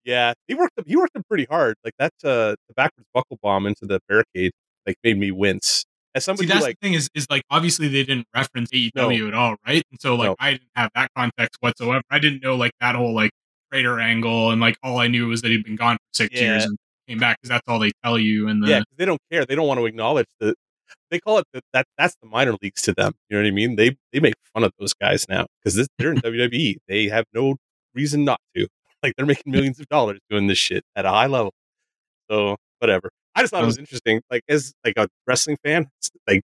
yeah. 0.04 0.32
He 0.48 0.54
worked. 0.54 0.72
He 0.86 0.96
worked 0.96 1.16
him 1.16 1.22
pretty 1.28 1.46
hard. 1.50 1.76
Like 1.84 1.94
that, 1.98 2.12
uh, 2.24 2.54
the 2.68 2.74
backwards 2.76 3.06
buckle 3.14 3.38
bomb 3.42 3.66
into 3.66 3.86
the 3.86 4.00
barricade, 4.08 4.52
like 4.86 4.96
made 5.02 5.18
me 5.18 5.30
wince. 5.30 5.84
As 6.14 6.24
See, 6.24 6.26
somebody 6.26 6.48
that's 6.48 6.60
like, 6.62 6.76
the 6.80 6.86
thing 6.88 6.94
is, 6.94 7.08
is 7.14 7.26
like 7.30 7.42
obviously 7.50 7.88
they 7.88 8.04
didn't 8.04 8.26
reference 8.34 8.70
AEW 8.70 8.92
No. 8.94 9.28
at 9.28 9.34
all, 9.34 9.56
right? 9.66 9.82
And 9.90 9.98
so 10.00 10.14
like 10.14 10.26
No. 10.28 10.36
I 10.38 10.50
didn't 10.52 10.68
have 10.76 10.90
that 10.94 11.10
context 11.16 11.56
whatsoever. 11.60 12.02
I 12.10 12.18
didn't 12.18 12.42
know 12.42 12.54
like 12.56 12.72
that 12.80 12.94
whole 12.94 13.14
like 13.14 13.30
traitor 13.72 13.98
angle, 13.98 14.50
and 14.50 14.60
like 14.60 14.76
all 14.82 14.98
I 14.98 15.06
knew 15.08 15.28
was 15.28 15.40
that 15.42 15.50
he'd 15.50 15.64
been 15.64 15.76
gone 15.76 15.96
for 15.96 16.02
six 16.12 16.34
Yeah. 16.34 16.42
years 16.52 16.64
and 16.64 16.76
came 17.08 17.18
back 17.18 17.38
because 17.40 17.48
that's 17.48 17.66
all 17.66 17.78
they 17.78 17.92
tell 18.04 18.18
you. 18.18 18.48
And 18.48 18.62
the 18.62 18.68
yeah, 18.68 18.82
they 18.98 19.04
don't 19.06 19.20
care. 19.30 19.46
They 19.46 19.54
don't 19.54 19.66
want 19.66 19.80
to 19.80 19.86
acknowledge 19.86 20.26
that. 20.40 20.54
They 21.10 21.20
call 21.20 21.38
it 21.38 21.46
that, 21.52 21.64
that. 21.72 21.86
That's 21.98 22.16
the 22.22 22.28
minor 22.28 22.54
leagues 22.62 22.82
to 22.82 22.92
them. 22.92 23.12
You 23.28 23.36
know 23.36 23.42
what 23.42 23.48
I 23.48 23.52
mean? 23.52 23.76
They 23.76 23.96
they 24.12 24.20
make 24.20 24.34
fun 24.54 24.64
of 24.64 24.72
those 24.78 24.94
guys 24.94 25.26
now 25.28 25.46
because 25.58 25.88
they're 25.98 26.12
in 26.12 26.18
WWE. 26.18 26.76
They 26.88 27.08
have 27.08 27.24
no 27.34 27.56
reason 27.94 28.24
not 28.24 28.40
to. 28.56 28.66
Like 29.04 29.14
they're 29.16 29.26
making 29.26 29.50
millions 29.50 29.80
of 29.80 29.88
dollars 29.88 30.20
doing 30.30 30.46
this 30.46 30.58
shit 30.58 30.84
at 30.94 31.04
a 31.04 31.10
high 31.10 31.26
level. 31.26 31.52
So 32.30 32.54
whatever. 32.78 33.10
I 33.34 33.40
just 33.40 33.52
thought 33.52 33.64
it 33.64 33.66
was 33.66 33.78
interesting. 33.78 34.20
Like 34.30 34.44
as 34.48 34.72
like 34.84 34.94
a 34.96 35.08
wrestling 35.26 35.56
fan, 35.64 35.88
like 36.28 36.42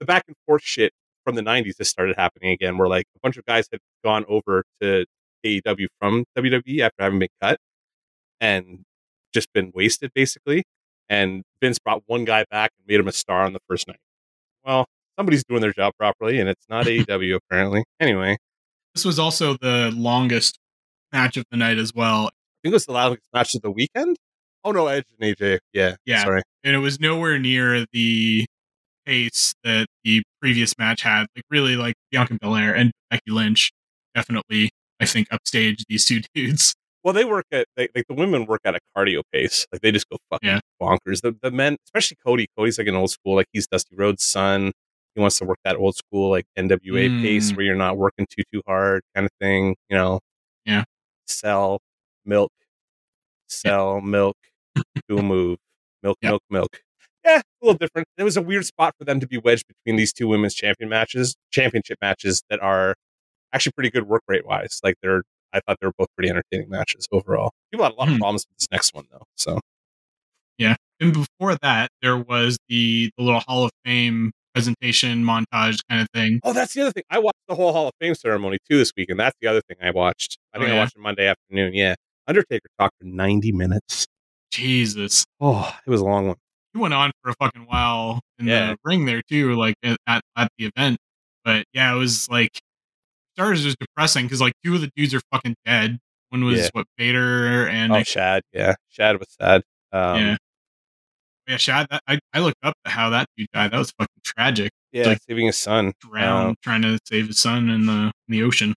the 0.00 0.06
back 0.06 0.24
and 0.26 0.34
forth 0.44 0.62
shit 0.64 0.92
from 1.24 1.36
the 1.36 1.42
'90s 1.42 1.76
just 1.76 1.92
started 1.92 2.16
happening 2.16 2.50
again, 2.50 2.78
where 2.78 2.88
like 2.88 3.04
a 3.14 3.20
bunch 3.22 3.36
of 3.36 3.44
guys 3.44 3.68
had 3.70 3.78
gone 4.02 4.24
over 4.28 4.64
to 4.80 5.04
AEW 5.46 5.86
from 6.00 6.24
WWE 6.36 6.80
after 6.80 7.00
having 7.00 7.20
been 7.20 7.28
cut, 7.40 7.58
and 8.40 8.80
just 9.32 9.52
been 9.52 9.70
wasted 9.72 10.10
basically. 10.12 10.64
And 11.10 11.42
Vince 11.60 11.78
brought 11.78 12.02
one 12.06 12.24
guy 12.24 12.44
back 12.50 12.70
and 12.78 12.86
made 12.86 13.00
him 13.00 13.08
a 13.08 13.12
star 13.12 13.42
on 13.44 13.52
the 13.52 13.58
first 13.68 13.86
night. 13.86 13.98
Well, 14.64 14.86
somebody's 15.18 15.44
doing 15.44 15.60
their 15.60 15.72
job 15.72 15.92
properly, 15.98 16.40
and 16.40 16.48
it's 16.48 16.64
not 16.70 16.86
AEW 16.86 17.36
apparently. 17.36 17.84
Anyway, 18.00 18.38
this 18.94 19.04
was 19.04 19.18
also 19.18 19.54
the 19.60 19.90
longest 19.94 20.58
match 21.12 21.36
of 21.36 21.44
the 21.50 21.56
night 21.58 21.76
as 21.78 21.92
well, 21.92 22.26
I 22.28 22.30
think 22.62 22.72
it 22.72 22.76
was 22.76 22.86
the 22.86 22.92
longest 22.92 23.22
match 23.34 23.54
of 23.54 23.62
the 23.62 23.70
weekend. 23.70 24.16
Oh 24.64 24.70
no, 24.72 24.86
Edge 24.86 25.04
and 25.18 25.36
AJ. 25.36 25.58
Yeah, 25.72 25.96
Yeah. 26.06 26.22
Sorry. 26.22 26.42
and 26.62 26.74
it 26.76 26.78
was 26.78 27.00
nowhere 27.00 27.38
near 27.38 27.84
the 27.92 28.46
pace 29.06 29.54
that 29.64 29.86
the 30.04 30.22
previous 30.40 30.76
match 30.78 31.02
had. 31.02 31.26
Like 31.34 31.44
really, 31.50 31.74
like 31.76 31.94
Bianca 32.12 32.36
Belair 32.40 32.74
and 32.74 32.92
Becky 33.10 33.30
Lynch 33.30 33.70
definitely, 34.14 34.70
I 35.00 35.06
think, 35.06 35.28
upstaged 35.30 35.82
these 35.88 36.04
two 36.06 36.20
dudes. 36.34 36.74
Well, 37.02 37.14
they 37.14 37.24
work 37.24 37.46
at 37.52 37.66
like 37.78 37.90
the 38.08 38.14
women 38.14 38.44
work 38.46 38.60
at 38.64 38.74
a 38.74 38.80
cardio 38.96 39.22
pace. 39.32 39.66
Like 39.72 39.80
they 39.80 39.90
just 39.92 40.08
go 40.10 40.18
fucking 40.30 40.48
Yeah. 40.48 40.60
bonkers. 40.80 41.22
The 41.22 41.34
the 41.42 41.50
men, 41.50 41.76
especially 41.86 42.18
Cody. 42.24 42.46
Cody's 42.58 42.78
like 42.78 42.86
an 42.88 42.94
old 42.94 43.10
school. 43.10 43.36
Like 43.36 43.46
he's 43.52 43.66
Dusty 43.66 43.96
Rhodes' 43.96 44.22
son. 44.24 44.72
He 45.14 45.20
wants 45.20 45.38
to 45.38 45.44
work 45.44 45.58
that 45.64 45.76
old 45.76 45.96
school 45.96 46.30
like 46.30 46.44
NWA 46.58 47.08
pace 47.22 47.52
Mm. 47.52 47.56
where 47.56 47.66
you're 47.66 47.74
not 47.74 47.96
working 47.96 48.26
too 48.30 48.42
too 48.52 48.62
hard, 48.66 49.02
kind 49.14 49.24
of 49.26 49.32
thing. 49.40 49.76
You 49.88 49.96
know. 49.96 50.20
Yeah. 50.66 50.84
Sell 51.26 51.80
milk. 52.24 52.52
Sell 53.48 54.00
milk. 54.00 54.36
Do 55.08 55.18
a 55.18 55.22
move. 55.22 55.58
Milk, 56.02 56.18
Yeah. 56.22 56.30
milk, 56.30 56.42
milk. 56.50 56.80
Yeah, 57.24 57.38
a 57.40 57.42
little 57.66 57.76
different. 57.78 58.08
It 58.16 58.22
was 58.24 58.36
a 58.36 58.42
weird 58.42 58.64
spot 58.64 58.94
for 58.98 59.04
them 59.04 59.20
to 59.20 59.26
be 59.26 59.36
wedged 59.36 59.64
between 59.68 59.96
these 59.96 60.12
two 60.12 60.26
women's 60.28 60.54
champion 60.54 60.88
matches, 60.88 61.36
championship 61.50 61.98
matches 62.00 62.42
that 62.48 62.60
are 62.60 62.94
actually 63.52 63.72
pretty 63.72 63.90
good 63.90 64.06
work 64.08 64.22
rate 64.28 64.46
wise. 64.46 64.80
Like 64.82 64.94
they're 65.02 65.22
I 65.52 65.60
thought 65.60 65.78
they 65.80 65.86
were 65.86 65.92
both 65.98 66.08
pretty 66.16 66.30
entertaining 66.30 66.68
matches 66.70 67.06
overall. 67.12 67.52
People 67.72 67.84
had 67.84 67.92
a 67.92 67.96
lot 67.96 68.08
of 68.08 68.14
Hmm. 68.14 68.20
problems 68.20 68.46
with 68.48 68.58
this 68.58 68.68
next 68.70 68.94
one 68.94 69.04
though. 69.10 69.24
So 69.36 69.58
yeah, 70.58 70.76
And 71.00 71.12
before 71.12 71.56
that, 71.62 71.90
there 72.02 72.16
was 72.18 72.58
the 72.68 73.10
the 73.16 73.24
little 73.24 73.40
Hall 73.40 73.64
of 73.64 73.70
Fame 73.84 74.32
presentation 74.54 75.24
montage 75.24 75.78
kind 75.88 76.02
of 76.02 76.08
thing. 76.14 76.40
Oh, 76.44 76.52
that's 76.52 76.74
the 76.74 76.82
other 76.82 76.90
thing. 76.92 77.04
I 77.10 77.18
watched 77.18 77.38
the 77.48 77.54
whole 77.54 77.72
Hall 77.72 77.86
of 77.88 77.92
Fame 78.00 78.14
ceremony 78.14 78.58
too 78.68 78.76
this 78.76 78.92
week, 78.96 79.08
and 79.08 79.18
that's 79.18 79.36
the 79.40 79.46
other 79.48 79.62
thing 79.68 79.76
I 79.82 79.90
watched. 79.90 80.38
I 80.52 80.58
Oh, 80.58 80.60
think 80.60 80.72
I 80.72 80.78
watched 80.78 80.96
it 80.96 81.00
Monday 81.00 81.26
afternoon. 81.26 81.72
Yeah. 81.74 81.94
Undertaker 82.26 82.68
talked 82.78 82.96
for 83.00 83.06
90 83.06 83.52
minutes. 83.52 84.06
Jesus, 84.52 85.24
Oh, 85.40 85.72
it 85.86 85.90
was 85.90 86.00
a 86.00 86.04
long 86.04 86.26
one. 86.28 86.36
he 86.74 86.80
went 86.80 86.92
on 86.94 87.12
for 87.22 87.30
a 87.30 87.34
fucking 87.40 87.62
while 87.66 88.20
in 88.38 88.46
Yeah. 88.48 88.72
the 88.72 88.76
ring 88.84 89.04
there 89.06 89.22
too, 89.22 89.54
like 89.54 89.74
at, 89.82 90.20
at 90.36 90.48
the 90.58 90.66
event. 90.66 90.98
But 91.44 91.64
yeah, 91.72 91.94
it 91.94 91.96
was 91.98 92.28
like 92.28 92.58
started 93.36 93.58
as 93.58 93.64
just 93.64 93.78
depressing 93.78 94.26
because 94.26 94.40
like 94.40 94.52
two 94.64 94.74
of 94.74 94.80
the 94.80 94.90
dudes 94.96 95.14
are 95.14 95.20
fucking 95.32 95.56
dead. 95.64 95.98
One 96.30 96.44
was 96.44 96.58
Yeah. 96.60 96.68
what 96.72 96.86
Vader 96.98 97.66
and 97.68 97.92
Oh, 97.92 98.02
Shad. 98.02 98.42
Yeah. 98.52 98.74
Shad 98.88 99.18
was 99.18 99.28
sad. 99.40 99.62
Um, 99.92 100.16
yeah, 100.20 100.36
yeah. 101.48 101.56
Shad, 101.56 101.86
that, 101.90 102.02
I 102.06 102.18
I 102.32 102.38
looked 102.40 102.58
up 102.62 102.74
how 102.86 103.10
that 103.10 103.26
dude 103.36 103.48
died. 103.52 103.72
That 103.72 103.78
was 103.78 103.90
fucking 103.98 104.20
tragic. 104.24 104.70
Yeah. 104.92 105.06
Like- 105.06 105.18
saving 105.28 105.46
his 105.46 105.56
son. 105.58 105.92
Drowned 106.00 106.48
Um, 106.50 106.54
trying 106.62 106.82
to 106.82 106.98
save 107.04 107.26
his 107.28 107.40
son 107.40 107.68
in 107.68 107.86
the 107.86 107.92
in 107.92 108.12
the 108.28 108.42
ocean. 108.42 108.74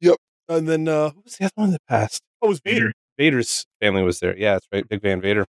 Yep, 0.00 0.16
and 0.48 0.68
then, 0.68 0.88
uh, 0.88 1.10
who 1.10 1.22
was 1.24 1.36
the 1.36 1.44
other 1.46 1.52
one 1.56 1.70
that 1.72 1.80
passed? 1.88 2.20
Oh, 2.42 2.46
it 2.46 2.48
was 2.50 2.60
Vader. 2.64 2.76
Vader. 2.78 2.92
Vader's 3.16 3.64
family 3.80 4.02
was 4.02 4.20
there. 4.20 4.36
Yeah, 4.36 4.54
that's 4.54 4.66
right. 4.72 4.86
Big 4.88 5.00
Van 5.02 5.20
Vader. 5.20 5.46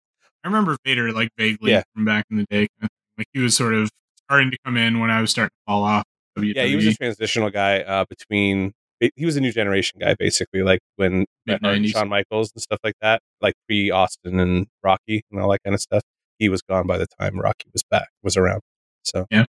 I 0.42 0.48
remember 0.48 0.76
Vader 0.84 1.12
like 1.12 1.28
vaguely 1.36 1.72
Yeah. 1.72 1.82
from 1.94 2.04
back 2.06 2.24
in 2.30 2.38
the 2.38 2.46
day. 2.50 2.68
kind 2.80 2.84
of 2.84 2.88
thing. 2.90 3.14
Like 3.18 3.26
he 3.34 3.40
was 3.40 3.54
sort 3.56 3.74
of 3.74 3.90
starting 4.26 4.50
to 4.50 4.56
come 4.64 4.76
in 4.78 4.98
when 4.98 5.10
I 5.10 5.20
was 5.20 5.30
starting 5.30 5.50
to 5.50 5.70
fall 5.70 5.84
off. 5.84 6.04
WWE. 6.38 6.54
Yeah, 6.54 6.64
he 6.64 6.76
was 6.76 6.86
a 6.86 6.94
transitional 6.94 7.50
guy 7.50 7.80
uh, 7.80 8.04
between. 8.08 8.72
He 9.16 9.24
was 9.24 9.36
a 9.36 9.40
new 9.40 9.50
generation 9.52 9.98
guy, 9.98 10.14
basically, 10.18 10.62
like 10.62 10.80
when 10.96 11.24
Bret 11.46 11.60
Hart 11.62 11.74
and 11.76 11.82
Mid-nineties. 11.82 11.90
Shawn 11.92 12.08
Michaels 12.10 12.52
and 12.54 12.60
stuff 12.60 12.80
like 12.84 12.94
that, 13.00 13.22
like 13.40 13.54
pre 13.66 13.90
Austin 13.90 14.38
and 14.38 14.66
Rocky 14.84 15.22
and 15.30 15.40
all 15.40 15.50
that 15.52 15.60
kind 15.64 15.72
of 15.74 15.80
stuff. 15.80 16.02
He 16.38 16.48
was 16.50 16.60
gone 16.62 16.86
by 16.86 16.98
the 16.98 17.06
time 17.18 17.38
Rocky 17.38 17.70
was 17.72 17.82
back, 17.90 18.08
was 18.22 18.36
around. 18.36 18.60
So 19.04 19.26
yeah, 19.30 19.44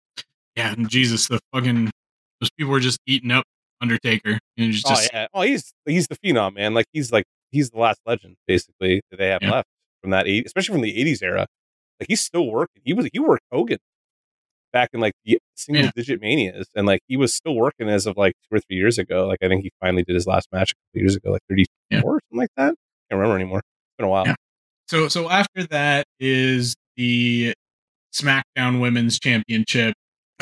yeah, 0.57 0.73
and 0.73 0.89
Jesus, 0.89 1.27
the 1.29 1.39
fucking 1.53 1.91
those 2.41 2.49
people 2.57 2.71
were 2.73 2.79
just 2.81 2.99
eating 3.07 3.31
up 3.31 3.45
Undertaker, 3.81 4.39
and 4.57 4.69
oh 4.85 4.89
just 4.89 5.09
yeah, 5.13 5.27
oh 5.33 5.43
he's 5.43 5.71
he's 5.85 6.07
the 6.07 6.17
phenom 6.17 6.55
man. 6.55 6.73
Like 6.73 6.85
he's 6.91 7.11
like 7.13 7.23
he's 7.51 7.69
the 7.69 7.79
last 7.79 7.99
legend 8.05 8.35
basically 8.47 9.01
that 9.11 9.17
they 9.17 9.29
have 9.29 9.41
Yeah. 9.41 9.51
left. 9.51 9.67
from 10.01 10.11
that, 10.11 10.27
80, 10.27 10.43
especially 10.45 10.73
from 10.73 10.81
the 10.81 10.93
'80s 10.93 11.21
era. 11.23 11.47
Like 11.99 12.07
he's 12.09 12.21
still 12.21 12.47
working. 12.51 12.81
He 12.83 12.93
was 12.93 13.07
he 13.13 13.19
worked 13.19 13.43
Hogan 13.51 13.77
back 14.73 14.89
in 14.93 14.99
like 14.99 15.13
the 15.25 15.39
single 15.55 15.85
Yeah. 15.85 15.91
digit 15.95 16.21
manias, 16.21 16.67
and 16.75 16.85
like 16.87 17.01
he 17.07 17.17
was 17.17 17.33
still 17.35 17.55
working 17.55 17.89
as 17.89 18.05
of 18.05 18.17
like 18.17 18.33
two 18.49 18.57
or 18.57 18.59
three 18.59 18.77
years 18.77 18.97
ago. 18.97 19.27
Like 19.27 19.39
I 19.41 19.47
think 19.47 19.63
he 19.63 19.71
finally 19.81 20.03
did 20.03 20.15
his 20.15 20.27
last 20.27 20.47
match 20.51 20.71
a 20.71 20.75
couple 20.75 21.01
years 21.01 21.15
ago, 21.15 21.31
like 21.31 21.41
34 21.49 21.65
Yeah. 21.89 22.01
or 22.03 22.19
something 22.29 22.37
like 22.39 22.49
that. 22.57 22.69
I 22.73 23.13
Can't 23.13 23.19
remember 23.21 23.35
anymore. 23.35 23.59
It's 23.59 23.97
been 23.97 24.05
a 24.05 24.09
while. 24.09 24.25
Yeah. 24.27 24.35
So 24.87 25.07
so 25.07 25.29
after 25.29 25.63
that 25.67 26.05
is 26.19 26.75
the 26.95 27.53
SmackDown 28.13 28.79
Women's 28.81 29.19
Championship. 29.19 29.93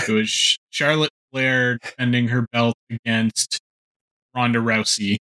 It 0.07 0.11
was 0.11 0.57
Charlotte 0.69 1.11
Flair 1.31 1.77
defending 1.77 2.27
her 2.30 2.45
belt 2.52 2.76
against 2.89 3.60
Ronda 4.35 4.60
Rousey. 4.60 5.18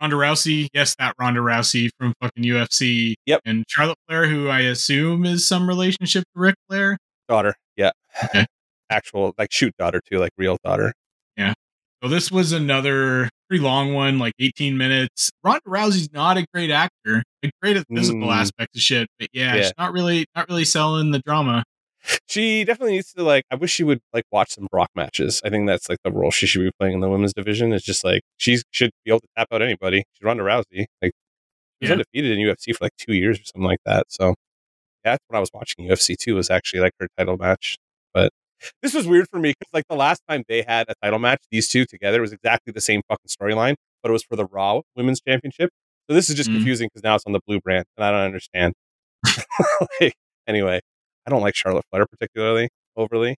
Ronda 0.00 0.16
Rousey, 0.16 0.68
yes, 0.72 0.94
that 0.98 1.14
Ronda 1.18 1.40
Rousey 1.40 1.90
from 1.98 2.14
fucking 2.22 2.42
UFC. 2.44 3.14
Yep. 3.26 3.40
And 3.44 3.64
Charlotte 3.68 3.98
Flair, 4.08 4.26
who 4.28 4.48
I 4.48 4.60
assume 4.60 5.26
is 5.26 5.46
some 5.46 5.68
relationship 5.68 6.24
to 6.34 6.40
Ric 6.40 6.54
Flair. 6.68 6.96
Daughter, 7.28 7.54
yeah. 7.80 7.90
Okay. 8.24 8.46
Actual 8.90 9.32
like 9.38 9.52
shoot 9.52 9.72
daughter 9.78 10.00
too, 10.04 10.18
like 10.18 10.32
real 10.36 10.56
daughter. 10.64 10.92
Yeah. 11.36 11.54
So 12.02 12.08
this 12.08 12.30
was 12.32 12.52
another 12.52 13.28
pretty 13.48 13.62
long 13.62 13.94
one, 13.94 14.18
like 14.18 14.32
18 14.40 14.76
minutes. 14.76 15.30
Ronda 15.44 15.60
Rousey's 15.66 16.10
not 16.12 16.36
a 16.38 16.46
great 16.52 16.70
actor, 16.70 17.22
like 17.42 17.52
great 17.62 17.76
at 17.76 17.84
the 17.88 17.96
physical 17.96 18.28
Mm. 18.28 18.34
aspects 18.36 18.76
of 18.76 18.82
shit, 18.82 19.06
but 19.18 19.28
yeah, 19.32 19.54
Yeah. 19.56 19.62
she's 19.62 19.72
not 19.78 19.92
really 19.92 20.26
not 20.34 20.48
really 20.48 20.64
selling 20.64 21.10
the 21.12 21.20
drama. 21.20 21.62
She 22.28 22.64
definitely 22.64 22.92
needs 22.94 23.12
to 23.12 23.22
like. 23.22 23.44
I 23.50 23.56
wish 23.56 23.70
she 23.72 23.84
would 23.84 24.00
like 24.14 24.24
watch 24.32 24.50
some 24.52 24.66
Brock 24.70 24.88
matches. 24.96 25.40
I 25.44 25.50
think 25.50 25.66
that's 25.66 25.88
like 25.88 25.98
the 26.02 26.10
role 26.10 26.30
she 26.30 26.46
should 26.46 26.62
be 26.62 26.70
playing 26.80 26.94
in 26.94 27.00
the 27.00 27.10
women's 27.10 27.34
division. 27.34 27.72
It's 27.74 27.84
just 27.84 28.02
like 28.04 28.22
she 28.38 28.58
should 28.70 28.90
be 29.04 29.10
able 29.10 29.20
to 29.20 29.26
tap 29.36 29.48
out 29.52 29.60
anybody. 29.62 29.98
She's 30.14 30.24
Ronda 30.24 30.42
Rousey. 30.42 30.86
Like 31.02 31.12
she 31.12 31.82
was 31.82 31.88
Yeah. 31.88 31.92
undefeated 31.92 32.32
in 32.32 32.38
UFC 32.38 32.72
for 32.74 32.84
like 32.86 32.96
two 32.98 33.12
years 33.14 33.38
or 33.38 33.44
something 33.44 33.68
like 33.68 33.80
that. 33.84 34.06
So 34.08 34.34
that's 35.04 35.22
when 35.28 35.36
I 35.36 35.40
was 35.40 35.50
watching 35.52 35.86
UFC 35.88 36.16
too. 36.16 36.34
Was 36.36 36.50
actually 36.50 36.80
like 36.80 36.92
her 37.00 37.08
title 37.16 37.36
match. 37.36 37.76
But 38.14 38.30
this 38.82 38.92
was 38.94 39.06
weird 39.06 39.26
for 39.30 39.38
me 39.38 39.50
because 39.58 39.70
like 39.72 39.84
the 39.88 39.96
last 39.96 40.22
time 40.28 40.44
they 40.48 40.62
had 40.62 40.86
a 40.88 40.94
title 41.02 41.18
match, 41.18 41.40
these 41.50 41.68
two 41.68 41.84
together 41.86 42.20
was 42.20 42.32
exactly 42.32 42.72
the 42.72 42.80
same 42.80 43.02
fucking 43.08 43.28
storyline, 43.28 43.74
but 44.02 44.10
it 44.10 44.12
was 44.12 44.22
for 44.22 44.36
the 44.36 44.46
Raw 44.46 44.80
Women's 44.96 45.20
Championship. 45.20 45.70
So 46.08 46.14
this 46.14 46.28
is 46.28 46.36
just 46.36 46.50
Mm. 46.50 46.54
confusing 46.54 46.88
because 46.92 47.02
now 47.04 47.14
it's 47.14 47.24
on 47.26 47.32
the 47.32 47.40
blue 47.46 47.60
brand, 47.60 47.84
and 47.96 48.04
I 48.04 48.10
don't 48.10 48.20
understand. 48.20 48.74
like, 50.00 50.14
anyway, 50.46 50.80
I 51.26 51.30
don't 51.30 51.42
like 51.42 51.54
Charlotte 51.54 51.84
Flair 51.90 52.06
particularly 52.06 52.68
overly. 52.96 53.36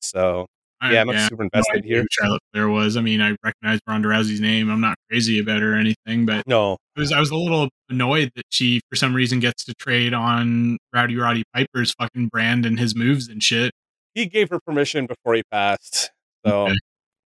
So 0.00 0.46
I- 0.84 0.92
yeah, 0.92 1.00
I'm 1.00 1.06
not 1.08 1.28
super 1.28 1.42
invested 1.44 1.76
idea 1.78 1.88
here. 1.94 2.00
who 2.02 2.06
Charlotte 2.10 2.42
Flair 2.52 2.68
was. 2.68 2.96
I 2.96 3.00
mean, 3.00 3.20
I 3.20 3.34
recognize 3.42 3.80
Ronda 3.88 4.08
Rousey's 4.08 4.40
name. 4.40 4.70
I'm 4.70 4.80
not 4.80 4.96
crazy 5.10 5.38
about 5.38 5.60
her 5.62 5.74
or 5.74 5.76
anything, 5.76 6.26
but 6.26 6.46
No, 6.46 6.76
I 6.96 7.00
was 7.00 7.12
I 7.12 7.20
was 7.20 7.30
a 7.30 7.36
little 7.36 7.68
annoyed 7.88 8.30
that 8.36 8.44
she 8.50 8.80
for 8.90 8.96
some 8.96 9.14
reason 9.14 9.40
gets 9.40 9.64
to 9.64 9.74
trade 9.74 10.12
on 10.14 10.78
Rowdy 10.94 11.16
Roddy 11.16 11.44
Piper's 11.54 11.92
fucking 11.92 12.28
brand 12.28 12.66
and 12.66 12.78
his 12.78 12.94
moves 12.94 13.28
and 13.28 13.42
shit. 13.42 13.72
he 14.14 14.26
gave 14.26 14.48
her 14.50 14.60
permission 14.64 15.06
before 15.06 15.34
he 15.34 15.42
passed. 15.50 16.10
So 16.46 16.66
Okay. 16.66 16.74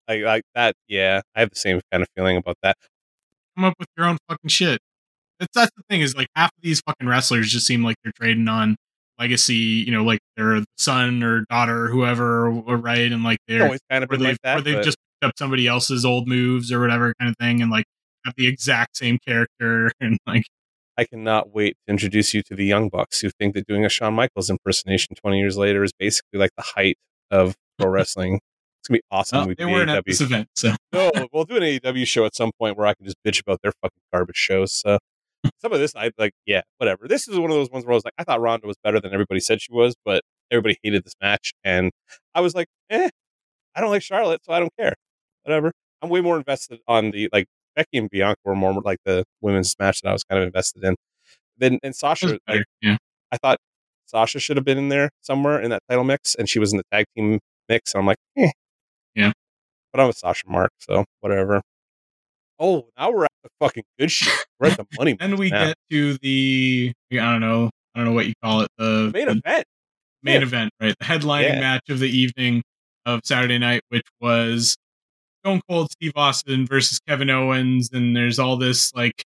like 0.08 0.22
like 0.22 0.42
that. 0.54 0.74
Yeah, 0.88 1.22
I 1.34 1.40
have 1.40 1.50
the 1.50 1.56
same 1.56 1.80
kind 1.90 2.02
of 2.02 2.08
feeling 2.16 2.36
about 2.36 2.56
that. 2.62 2.76
Come 3.56 3.64
up 3.64 3.74
with 3.78 3.88
your 3.96 4.06
own 4.06 4.18
fucking 4.28 4.48
shit. 4.50 4.78
That's 5.40 5.50
that's 5.54 5.70
the 5.76 5.82
thing 5.90 6.00
is 6.02 6.14
like 6.14 6.28
half 6.36 6.50
of 6.56 6.62
these 6.62 6.80
fucking 6.86 7.08
wrestlers 7.08 7.50
just 7.50 7.66
seem 7.66 7.82
like 7.82 7.96
they're 8.04 8.12
trading 8.14 8.46
on 8.48 8.76
legacy. 9.18 9.54
You 9.54 9.92
know, 9.92 10.04
like 10.04 10.20
their 10.36 10.62
son 10.78 11.22
or 11.22 11.44
daughter 11.50 11.84
or 11.84 11.88
whoever, 11.88 12.50
right? 12.50 13.10
And 13.12 13.22
like 13.24 13.38
they're 13.48 13.64
always 13.64 13.80
kind 13.90 14.04
of 14.04 14.10
been 14.10 14.20
they've, 14.20 14.28
like 14.30 14.38
that. 14.42 14.54
where 14.54 14.62
they've 14.62 14.74
but- 14.76 14.84
just 14.84 14.96
picked 15.20 15.28
up 15.30 15.32
somebody 15.38 15.66
else's 15.66 16.04
old 16.04 16.28
moves 16.28 16.70
or 16.72 16.80
whatever 16.80 17.14
kind 17.20 17.30
of 17.30 17.36
thing, 17.38 17.62
and 17.62 17.70
like 17.70 17.84
have 18.24 18.34
the 18.36 18.46
exact 18.48 18.96
same 18.96 19.18
character 19.26 19.92
and 20.00 20.18
like 20.26 20.44
I 20.98 21.04
cannot 21.04 21.54
wait 21.54 21.76
to 21.86 21.92
introduce 21.92 22.32
you 22.34 22.42
to 22.44 22.54
the 22.54 22.64
young 22.64 22.88
bucks 22.88 23.20
who 23.20 23.30
think 23.38 23.54
that 23.54 23.66
doing 23.66 23.84
a 23.84 23.88
Shawn 23.88 24.14
Michaels 24.14 24.48
impersonation 24.48 25.14
20 25.14 25.38
years 25.38 25.56
later 25.58 25.84
is 25.84 25.92
basically 25.98 26.38
like 26.38 26.50
the 26.56 26.62
height 26.62 26.96
of 27.30 27.54
pro 27.78 27.88
wrestling. 27.90 28.40
It's 28.80 28.88
gonna 28.88 28.98
be 28.98 29.02
awesome. 29.10 29.38
well, 29.38 29.48
We 29.48 29.54
they 29.56 29.64
weren't 29.66 29.90
at 29.90 30.04
this 30.06 30.20
event, 30.20 30.48
so 30.54 30.74
no, 30.92 31.10
we'll 31.32 31.44
do 31.44 31.56
an 31.56 31.62
AEW 31.62 32.06
show 32.06 32.24
at 32.24 32.34
some 32.34 32.50
point 32.58 32.76
where 32.78 32.86
I 32.86 32.94
can 32.94 33.04
just 33.04 33.16
bitch 33.26 33.40
about 33.42 33.60
their 33.62 33.72
fucking 33.82 33.98
garbage 34.12 34.36
shows. 34.36 34.72
So 34.72 34.98
some 35.60 35.72
of 35.72 35.78
this, 35.80 35.94
I 35.96 36.10
like, 36.18 36.32
yeah, 36.46 36.62
whatever. 36.78 37.06
This 37.08 37.28
is 37.28 37.38
one 37.38 37.50
of 37.50 37.56
those 37.56 37.70
ones 37.70 37.84
where 37.84 37.92
I 37.92 37.96
was 37.96 38.04
like, 38.04 38.14
I 38.18 38.24
thought 38.24 38.40
Ronda 38.40 38.66
was 38.66 38.76
better 38.82 39.00
than 39.00 39.12
everybody 39.12 39.40
said 39.40 39.60
she 39.60 39.72
was, 39.72 39.94
but 40.04 40.22
everybody 40.50 40.76
hated 40.82 41.04
this 41.04 41.14
match, 41.20 41.52
and 41.64 41.90
I 42.34 42.40
was 42.40 42.54
like, 42.54 42.68
eh, 42.90 43.08
I 43.74 43.80
don't 43.80 43.90
like 43.90 44.02
Charlotte, 44.02 44.40
so 44.44 44.52
I 44.52 44.60
don't 44.60 44.72
care. 44.78 44.94
Whatever. 45.44 45.72
I'm 46.02 46.08
way 46.10 46.20
more 46.20 46.36
invested 46.36 46.80
on 46.88 47.10
the 47.10 47.28
like 47.32 47.46
Becky 47.74 47.98
and 47.98 48.10
Bianca 48.10 48.40
were 48.44 48.54
more 48.54 48.72
like 48.82 48.98
the 49.04 49.24
women's 49.40 49.74
match 49.78 50.00
that 50.02 50.08
I 50.08 50.12
was 50.12 50.24
kind 50.24 50.40
of 50.40 50.46
invested 50.46 50.82
in. 50.84 50.94
Then 51.58 51.78
and 51.82 51.94
Sasha, 51.94 52.38
like, 52.48 52.64
yeah. 52.82 52.96
I 53.32 53.36
thought 53.38 53.58
Sasha 54.06 54.38
should 54.38 54.56
have 54.56 54.64
been 54.64 54.78
in 54.78 54.88
there 54.88 55.10
somewhere 55.20 55.60
in 55.60 55.70
that 55.70 55.82
title 55.88 56.04
mix, 56.04 56.34
and 56.34 56.48
she 56.48 56.58
was 56.58 56.72
in 56.72 56.78
the 56.78 56.84
tag 56.92 57.06
team 57.16 57.38
mix. 57.68 57.94
And 57.94 58.00
I'm 58.00 58.06
like, 58.06 58.18
eh. 58.36 58.50
Yeah. 59.14 59.32
But 59.92 60.00
I'm 60.00 60.06
with 60.08 60.16
Sasha 60.18 60.44
Mark, 60.48 60.70
so 60.78 61.04
whatever. 61.20 61.62
Oh, 62.58 62.86
now 62.98 63.10
we're 63.10 63.24
at 63.24 63.30
the 63.42 63.50
fucking 63.60 63.84
good 63.98 64.10
shit. 64.10 64.32
We're 64.58 64.68
at 64.68 64.76
the 64.76 64.86
money. 64.98 65.16
Then 65.18 65.36
we 65.36 65.50
now. 65.50 65.66
get 65.66 65.76
to 65.90 66.18
the 66.18 66.92
I 67.12 67.16
don't 67.16 67.40
know 67.40 67.70
I 67.94 67.98
don't 68.00 68.06
know 68.06 68.12
what 68.12 68.26
you 68.26 68.34
call 68.42 68.60
it 68.62 68.68
the, 68.78 69.10
main 69.14 69.26
the 69.26 69.32
event. 69.32 69.64
main 70.22 70.34
Yeah. 70.36 70.42
event 70.42 70.70
right 70.80 70.94
the 70.98 71.04
headlining 71.04 71.42
Yeah. 71.54 71.60
match 71.60 71.88
of 71.88 71.98
the 71.98 72.08
evening 72.08 72.62
of 73.04 73.20
Saturday 73.24 73.58
night, 73.58 73.82
which 73.90 74.06
was 74.20 74.76
Stone 75.44 75.60
Cold 75.70 75.90
Steve 75.92 76.12
Austin 76.16 76.66
versus 76.66 76.98
Kevin 77.06 77.30
Owens, 77.30 77.90
and 77.92 78.16
there's 78.16 78.38
all 78.38 78.56
this 78.56 78.92
like 78.94 79.22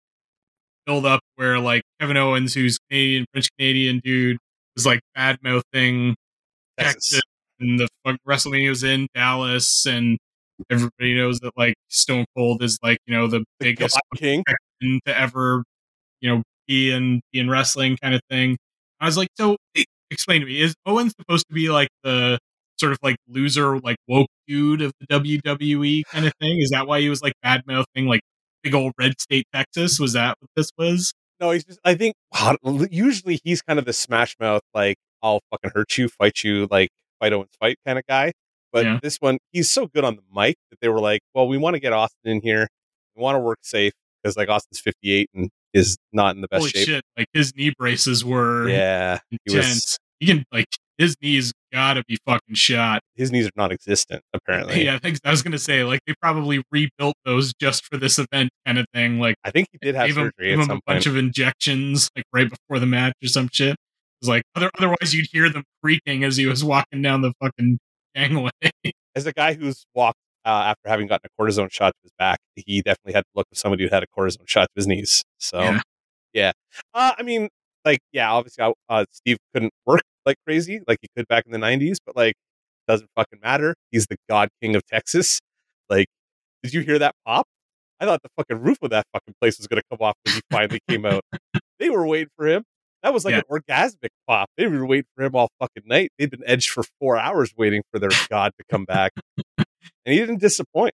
build 0.86 1.06
up 1.06 1.20
where 1.36 1.58
like 1.58 1.82
Kevin 2.00 2.16
Owens, 2.16 2.52
who's 2.54 2.78
Canadian 2.90 3.24
French 3.32 3.48
Canadian 3.58 4.00
dude, 4.04 4.36
was 4.76 4.84
like 4.86 5.00
bad 5.14 5.38
mouthing 5.42 6.14
Texas. 6.78 7.12
Texas, 7.12 7.20
and 7.60 7.78
the 7.78 7.88
fuck 8.04 8.16
WrestleMania 8.28 8.68
was 8.68 8.84
in 8.84 9.06
Dallas, 9.14 9.86
and 9.86 10.18
everybody 10.70 11.14
knows 11.14 11.40
that 11.40 11.52
like 11.56 11.74
Stone 11.88 12.26
Cold 12.36 12.62
is 12.62 12.78
like 12.82 12.98
you 13.06 13.14
know 13.16 13.26
the 13.26 13.44
biggest 13.58 13.98
King. 14.16 14.44
to 14.82 15.00
ever, 15.06 15.62
you 16.20 16.30
know, 16.30 16.42
be 16.66 16.90
in 16.92 17.20
be 17.32 17.40
in 17.40 17.50
wrestling 17.50 17.96
kind 18.02 18.14
of 18.14 18.20
thing. 18.30 18.56
I 19.00 19.06
was 19.06 19.16
like, 19.16 19.28
so 19.36 19.56
explain 20.10 20.40
to 20.40 20.46
me, 20.46 20.60
is 20.60 20.74
Owen 20.86 21.10
supposed 21.10 21.46
to 21.48 21.54
be 21.54 21.70
like 21.70 21.88
the 22.04 22.38
sort 22.78 22.92
of 22.92 22.98
like 23.02 23.16
loser, 23.28 23.78
like 23.78 23.96
woke 24.08 24.28
dude 24.46 24.82
of 24.82 24.92
the 25.00 25.06
WWE 25.06 26.02
kind 26.10 26.26
of 26.26 26.32
thing? 26.40 26.58
Is 26.60 26.70
that 26.70 26.86
why 26.86 27.00
he 27.00 27.08
was 27.08 27.22
like 27.22 27.34
bad 27.42 27.62
mouthing 27.66 28.06
like 28.06 28.20
big 28.62 28.74
old 28.74 28.92
red 28.98 29.20
state 29.20 29.46
Texas? 29.54 29.98
Was 30.00 30.14
that 30.14 30.36
what 30.40 30.50
this 30.56 30.70
was? 30.78 31.12
No, 31.40 31.50
he's 31.52 31.64
just. 31.64 31.78
I 31.84 31.94
think 31.94 32.14
usually 32.90 33.40
he's 33.44 33.62
kind 33.62 33.78
of 33.78 33.84
the 33.84 33.92
smash 33.92 34.36
mouth, 34.40 34.62
like 34.74 34.96
I'll 35.22 35.40
fucking 35.50 35.70
hurt 35.74 35.96
you, 35.96 36.08
fight 36.08 36.44
you, 36.44 36.66
like 36.70 36.90
fight 37.20 37.32
Owens 37.32 37.50
fight 37.58 37.76
kind 37.86 37.98
of 37.98 38.06
guy. 38.06 38.32
But 38.72 38.84
Yeah. 38.84 38.98
this 39.02 39.16
one, 39.20 39.38
he's 39.52 39.70
so 39.70 39.86
good 39.86 40.04
on 40.04 40.16
the 40.16 40.22
mic 40.34 40.56
that 40.70 40.78
they 40.80 40.88
were 40.88 41.00
like, 41.00 41.20
well, 41.34 41.48
we 41.48 41.58
want 41.58 41.74
to 41.74 41.80
get 41.80 41.92
Austin 41.92 42.30
in 42.30 42.40
here. 42.42 42.68
We 43.16 43.22
want 43.22 43.36
to 43.36 43.40
work 43.40 43.58
safe 43.62 43.92
because 44.22 44.36
like 44.36 44.48
Austin's 44.48 44.80
58 44.80 45.28
and 45.34 45.50
is 45.72 45.96
not 46.12 46.34
in 46.34 46.40
the 46.40 46.48
best 46.48 46.60
Holy 46.60 46.70
shape. 46.70 46.86
shit! 46.88 47.02
Like 47.16 47.26
his 47.32 47.54
knee 47.54 47.72
braces 47.78 48.24
were 48.24 48.68
Yeah, 48.68 49.18
he 49.30 49.38
intense. 49.46 49.66
was. 49.74 49.98
He 50.18 50.26
can 50.26 50.44
like 50.52 50.66
his 50.98 51.14
knees 51.22 51.52
gotta 51.72 52.02
be 52.08 52.18
fucking 52.26 52.54
shot. 52.56 53.00
His 53.14 53.30
knees 53.32 53.46
are 53.46 53.50
non-existent 53.56 54.22
apparently. 54.34 54.84
Yeah, 54.84 54.96
I 54.96 54.98
think 54.98 55.18
I 55.24 55.30
was 55.30 55.42
gonna 55.42 55.58
say 55.58 55.82
like 55.84 56.00
they 56.06 56.14
probably 56.20 56.62
rebuilt 56.72 57.14
those 57.24 57.52
just 57.60 57.84
for 57.86 57.96
this 57.96 58.18
event 58.18 58.50
kind 58.66 58.78
of 58.78 58.86
thing. 58.92 59.18
Like 59.20 59.36
I 59.44 59.50
think 59.52 59.68
he 59.72 59.78
did 59.80 59.94
have 59.94 60.06
gave 60.08 60.16
him, 60.18 60.24
surgery 60.36 60.50
gave 60.50 60.58
at 60.60 60.64
him 60.70 60.76
a 60.76 60.80
bunch 60.86 61.06
of 61.06 61.16
injections 61.16 62.10
like 62.16 62.24
right 62.32 62.48
before 62.50 62.78
the 62.80 62.86
match 62.86 63.14
or 63.24 63.28
some 63.28 63.48
shit. 63.52 63.70
It 63.72 63.76
was 64.22 64.28
like 64.28 64.42
other, 64.56 64.70
otherwise 64.76 65.14
you'd 65.14 65.28
hear 65.32 65.48
them 65.48 65.62
creaking 65.82 66.24
as 66.24 66.36
he 66.36 66.46
was 66.46 66.62
walking 66.64 67.00
down 67.00 67.22
the 67.22 67.32
fucking 67.40 67.78
gangway. 68.14 68.50
As 69.16 69.26
a 69.26 69.32
guy 69.32 69.54
who's 69.54 69.84
walked 69.94 70.18
uh, 70.44 70.48
after 70.72 70.88
having 70.88 71.06
gotten 71.08 71.28
a 71.28 71.42
cortisone 71.42 71.70
shot 71.70 71.90
to 71.90 71.98
his 72.04 72.12
back, 72.18 72.38
he 72.54 72.80
definitely 72.82 73.12
had 73.14 73.24
the 73.24 73.38
look 73.38 73.46
of 73.52 73.58
somebody 73.58 73.84
who 73.84 73.90
had 73.90 74.02
a 74.02 74.06
cortisone 74.06 74.46
shot 74.48 74.64
to 74.68 74.72
his 74.76 74.86
knees. 74.86 75.24
So 75.38 75.60
Yeah. 75.60 75.80
yeah, 76.32 76.52
Uh, 76.94 77.12
I 77.18 77.22
mean, 77.22 77.48
like 77.84 77.98
yeah, 78.12 78.30
obviously 78.32 78.62
uh, 78.64 78.72
uh, 78.88 79.04
Steve 79.10 79.38
couldn't 79.52 79.72
work 79.86 80.02
like 80.26 80.36
crazy 80.46 80.80
like 80.86 80.98
he 81.02 81.08
could 81.16 81.26
back 81.28 81.44
in 81.46 81.52
the 81.52 81.58
'90s, 81.58 81.96
but 82.04 82.14
like 82.16 82.34
doesn't 82.86 83.08
fucking 83.16 83.40
matter. 83.42 83.74
He's 83.90 84.06
the 84.06 84.16
God 84.28 84.48
King 84.62 84.76
of 84.76 84.82
Texas. 84.86 85.40
Like, 85.88 86.06
did 86.62 86.72
you 86.74 86.80
hear 86.82 86.98
that 87.00 87.14
pop? 87.26 87.46
I 88.00 88.04
thought 88.06 88.20
the 88.22 88.30
fucking 88.36 88.60
roof 88.60 88.78
of 88.82 88.90
that 88.90 89.04
fucking 89.12 89.34
place 89.40 89.58
was 89.58 89.66
gonna 89.66 89.82
come 89.90 89.98
off 90.00 90.14
when 90.24 90.34
he 90.36 90.40
finally 90.50 90.80
came 90.88 91.04
out. 91.04 91.22
They 91.80 91.88
were 91.90 92.06
waiting 92.06 92.28
for 92.36 92.46
him. 92.46 92.62
That 93.02 93.14
was 93.14 93.24
like 93.24 93.32
Yeah. 93.32 93.42
an 93.48 93.60
orgasmic 93.60 94.10
pop. 94.28 94.50
They 94.56 94.66
were 94.66 94.84
waiting 94.86 95.06
for 95.16 95.24
him 95.24 95.34
all 95.34 95.50
fucking 95.60 95.84
night. 95.86 96.10
They'd 96.18 96.30
been 96.30 96.42
edged 96.46 96.70
for 96.70 96.84
four 97.00 97.16
hours 97.18 97.52
waiting 97.56 97.82
for 97.92 97.98
their 97.98 98.10
god 98.28 98.52
to 98.58 98.64
come 98.70 98.84
back, 98.84 99.12
and 99.58 99.66
he 100.06 100.16
didn't 100.18 100.40
disappoint. 100.40 100.94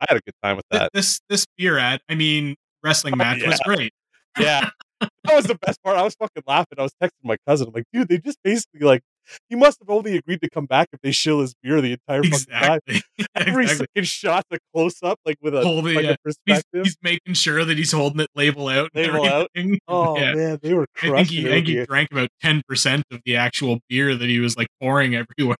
I 0.00 0.06
had 0.08 0.16
a 0.18 0.20
good 0.20 0.34
time 0.42 0.56
with 0.56 0.66
that. 0.70 0.90
this 0.92 1.20
this 1.28 1.46
beer 1.56 1.78
ad, 1.78 2.00
I 2.08 2.14
mean, 2.14 2.54
wrestling 2.82 3.14
Oh, 3.14 3.16
match 3.16 3.42
was 3.44 3.60
yeah. 3.66 3.74
great. 3.74 3.92
Yeah, 4.38 4.70
that 5.00 5.34
was 5.34 5.46
the 5.46 5.56
best 5.56 5.82
part. 5.82 5.96
I 5.98 6.02
was 6.02 6.14
fucking 6.14 6.42
laughing. 6.46 6.78
I 6.78 6.82
was 6.82 6.92
texting 7.02 7.10
my 7.24 7.36
cousin. 7.46 7.68
I'm 7.68 7.74
like, 7.74 7.84
dude, 7.92 8.08
they 8.08 8.18
just 8.18 8.38
basically 8.44 8.80
like 8.80 9.02
he 9.48 9.56
must 9.56 9.78
have 9.80 9.90
only 9.90 10.16
agreed 10.16 10.40
to 10.42 10.50
come 10.50 10.66
back 10.66 10.88
if 10.92 11.00
they 11.02 11.12
shill 11.12 11.40
his 11.40 11.54
beer 11.62 11.80
the 11.80 11.92
entire 11.92 12.22
fucking 12.22 12.46
time. 12.46 12.80
Every 13.36 13.64
exactly. 13.64 13.86
second 13.94 14.06
shot's 14.08 14.48
a 14.52 14.58
close 14.74 15.02
up, 15.02 15.18
like 15.24 15.36
with 15.40 15.54
a, 15.54 15.62
Holding 15.62 15.94
like 15.96 16.04
it. 16.04 16.10
a 16.10 16.16
He's, 16.24 16.34
perspective. 16.46 16.84
he's 16.84 16.96
making 17.02 17.34
sure 17.34 17.64
that 17.64 17.76
he's 17.78 17.92
holding 17.92 18.20
it 18.20 18.28
label 18.34 18.68
out. 18.68 18.90
and 18.94 19.12
Label 19.12 19.26
out? 19.26 19.48
oh 19.88 20.18
yeah. 20.18 20.34
man, 20.34 20.58
they 20.62 20.74
were 20.74 20.86
I 21.02 21.24
think 21.24 21.28
he, 21.28 21.46
I 21.46 21.50
think 21.50 21.66
he 21.66 21.84
drank 21.84 22.10
about 22.12 22.28
ten 22.40 22.62
percent 22.68 23.04
of 23.10 23.20
the 23.24 23.36
actual 23.36 23.80
beer 23.88 24.14
that 24.14 24.28
he 24.28 24.40
was 24.40 24.56
like 24.56 24.68
pouring 24.80 25.14
everywhere. 25.14 25.56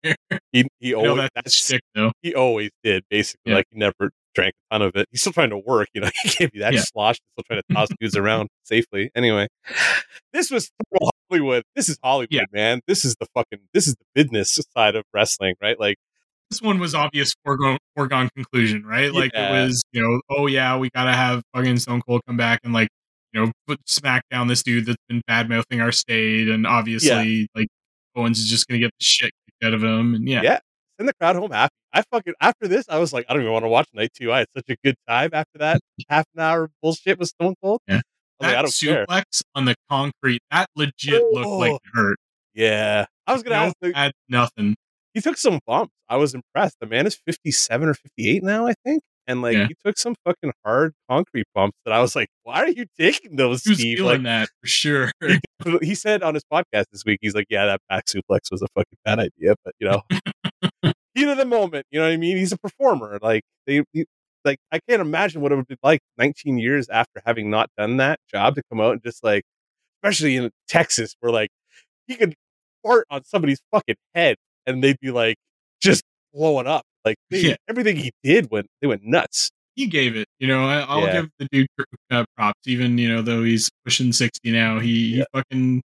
He, 0.53 0.67
he 0.81 0.93
know 0.93 1.11
always 1.11 1.29
that's, 1.35 1.55
shtick 1.55 1.83
though. 1.95 2.13
he 2.23 2.35
always 2.35 2.71
did 2.85 3.05
basically. 3.11 3.53
Yeah. 3.53 3.57
Like 3.57 3.67
he 3.71 3.79
never 3.79 4.11
drank 4.35 4.55
a 4.71 4.75
ton 4.75 4.83
of 4.83 4.97
it. 4.97 5.07
He's 5.11 5.21
still 5.21 5.33
trying 5.33 5.51
to 5.51 5.59
work, 5.59 5.89
you 5.95 6.01
know. 6.01 6.11
He 6.23 6.29
can't 6.31 6.53
be 6.53 6.59
that 6.61 6.73
Yeah. 6.75 6.81
slosh. 6.85 7.17
He's 7.17 7.33
still 7.35 7.45
trying 7.49 7.63
to 7.69 7.75
toss 7.75 7.89
dudes 8.01 8.17
around 8.17 8.49
safely. 8.65 9.11
Anyway, 9.15 9.49
this 10.33 10.51
was 10.51 10.71
Hollywood. 11.31 11.63
This 11.77 11.89
is 11.89 11.99
Hollywood, 12.03 12.29
Yeah. 12.31 12.45
man. 12.53 12.81
This 12.87 13.05
is 13.05 13.15
the 13.21 13.27
fucking. 13.35 13.61
This 13.73 13.87
is 13.87 13.95
the 13.97 14.05
business 14.25 14.59
side 14.77 14.97
of 14.97 15.05
wrestling, 15.13 15.55
right? 15.63 15.79
Like, 15.79 15.97
This 16.51 16.61
one 16.61 16.79
was 16.79 16.95
obvious 16.95 17.35
foregone, 17.45 17.79
foregone 17.97 18.29
conclusion, 18.35 18.85
right? 18.85 19.13
Like 19.13 19.33
Yeah. 19.33 19.49
it 19.61 19.65
was, 19.67 19.83
you 19.93 20.03
know, 20.03 20.21
oh 20.31 20.47
yeah, 20.47 20.77
we 20.77 20.91
gotta 20.95 21.13
have 21.13 21.43
fucking 21.55 21.79
Stone 21.79 22.03
Cold 22.07 22.21
come 22.27 22.37
back 22.37 22.61
and 22.65 22.73
like, 22.75 22.89
you 23.33 23.41
know, 23.45 23.53
put 23.67 23.79
smack 23.89 24.23
down 24.31 24.49
this 24.49 24.63
dude 24.63 24.85
that's 24.87 25.03
been 25.09 25.23
bad 25.27 25.49
mouthing 25.49 25.81
our 25.81 25.93
state, 25.93 26.49
and 26.49 26.67
obviously 26.67 27.49
like 27.55 27.69
Owens 28.15 28.39
is 28.39 28.51
just 28.51 28.69
gonna 28.69 28.79
get 28.81 28.91
the 28.99 29.05
shit 29.05 29.31
kicked 29.47 29.65
out 29.67 29.73
of 29.73 29.83
him, 29.83 30.15
and 30.15 30.29
yeah, 30.29 30.43
Yeah. 30.43 30.59
Send 31.03 31.09
the 31.09 31.15
crowd 31.21 31.37
home 31.37 31.51
happy. 31.51 31.73
I 31.93 32.03
fucking 32.11 32.35
after 32.41 32.69
this, 32.69 32.87
I 32.89 32.99
was 32.99 33.13
like, 33.13 33.27
I 33.29 33.33
don't 33.35 33.43
even 33.43 33.53
want 33.53 33.65
to 33.65 33.69
watch 33.69 33.87
night 33.93 34.11
two. 34.15 34.33
I 34.33 34.39
had 34.39 34.47
such 34.57 34.71
a 34.71 34.77
good 34.85 34.95
time 35.09 35.31
after 35.33 35.59
that 35.59 35.81
half 36.09 36.25
an 36.35 36.43
hour 36.43 36.71
bullshit 36.83 37.19
with 37.19 37.29
Stone 37.29 37.55
Cold. 37.63 37.81
Yeah. 37.89 38.01
I 38.41 38.47
like, 38.55 38.63
don't 38.63 38.75
care. 38.81 39.07
suplex 39.07 39.43
on 39.55 39.65
the 39.67 39.75
concrete 39.91 40.41
that 40.51 40.67
legit 40.77 41.23
looked 41.33 41.47
like 41.49 41.73
Oh. 41.73 41.75
it 41.77 41.81
hurt. 41.95 42.17
Yeah, 42.55 43.07
I 43.27 43.33
was 43.33 43.43
gonna 43.43 43.57
No, 43.57 43.63
ask. 43.67 43.77
The, 43.81 43.93
had 43.95 44.13
nothing. 44.29 44.75
he 45.15 45.21
took 45.21 45.37
some 45.37 45.59
bumps. 45.67 45.93
I 46.09 46.17
was 46.17 46.35
impressed. 46.35 46.77
The 46.81 46.87
man 46.87 47.07
is 47.07 47.19
fifty-seven 47.27 47.89
or 47.89 47.95
fifty-eight 47.95 48.43
now, 48.43 48.67
I 48.67 48.75
think, 48.85 49.03
and 49.27 49.41
like 49.43 49.57
Yeah. 49.57 49.69
he 49.69 49.75
took 49.87 49.97
some 49.99 50.15
fucking 50.27 50.53
hard 50.65 50.93
concrete 51.11 51.47
bumps 51.55 51.77
that 51.85 51.93
I 51.95 52.01
was 52.01 52.17
like, 52.17 52.29
why 52.43 52.57
are 52.63 52.69
you 52.69 52.87
taking 52.99 53.37
those, 53.37 53.63
He 53.65 53.75
Steve? 53.75 53.99
feeling 53.99 54.23
Like 54.25 54.25
that 54.25 54.49
for 54.61 54.67
sure. 54.67 55.13
he 55.83 55.95
said 55.95 56.23
on 56.23 56.35
his 56.35 56.43
podcast 56.53 56.87
this 56.93 57.05
week, 57.07 57.19
he's 57.23 57.35
like, 57.35 57.47
yeah, 57.49 57.67
that 57.67 57.81
back 57.89 58.05
suplex 58.07 58.51
was 58.51 58.61
a 58.63 58.67
fucking 58.75 58.99
bad 59.05 59.19
idea, 59.21 59.55
but 59.65 59.75
you 59.79 59.89
know, 59.89 60.92
heat 61.15 61.29
of 61.29 61.37
the 61.37 61.45
moment. 61.45 61.87
You 61.91 62.01
know 62.01 62.07
what 62.07 62.13
I 62.13 62.17
mean? 62.17 62.37
He's 62.37 62.53
a 62.53 62.59
performer. 62.59 63.19
Like 63.23 63.43
they, 63.67 63.83
he- 63.93 64.07
like 64.45 64.59
I 64.73 64.81
can't 64.89 65.01
imagine 65.01 65.41
what 65.41 65.53
it 65.53 65.57
would 65.57 65.69
be 65.69 65.77
like 65.85 66.01
19 66.19 66.59
years 66.59 66.89
after 66.89 67.23
having 67.25 67.49
not 67.51 67.69
done 67.79 67.99
that 67.99 68.19
job 68.29 68.57
to 68.57 68.63
come 68.71 68.81
out 68.81 68.93
and 68.93 69.03
just 69.03 69.23
like, 69.23 69.45
especially 70.03 70.37
in 70.37 70.51
Texas, 70.69 71.15
where 71.21 71.31
like 71.33 71.51
he 72.09 72.17
could 72.17 72.35
fart 72.85 73.07
on 73.11 73.23
somebody's 73.25 73.61
fucking 73.71 73.95
head 74.15 74.37
and 74.67 74.83
they'd 74.83 74.99
be 75.01 75.13
like 75.13 75.37
just 75.81 76.03
blowing 76.35 76.67
up. 76.67 76.83
Like 77.05 77.17
they, 77.31 77.39
Yeah. 77.41 77.57
everything 77.69 77.97
he 77.97 78.11
did 78.25 78.51
went, 78.51 78.67
they 78.81 78.89
went 78.89 79.05
nuts. 79.05 79.51
he 79.77 79.87
gave 79.87 80.17
it. 80.17 80.27
You 80.41 80.49
know, 80.49 80.65
I, 80.67 80.81
I'll 80.81 81.03
Yeah. 81.03 81.13
give 81.13 81.31
the 81.39 81.49
dude 81.53 81.67
uh, 82.11 82.25
props, 82.37 82.61
even 82.67 82.99
you 82.99 83.09
know 83.09 83.23
though 83.23 83.45
he's 83.45 83.71
pushing 83.85 84.13
sixty 84.13 84.51
now. 84.51 84.81
He 84.81 85.19
Yeah. 85.19 85.25
he 85.33 85.39
fucking 85.39 85.83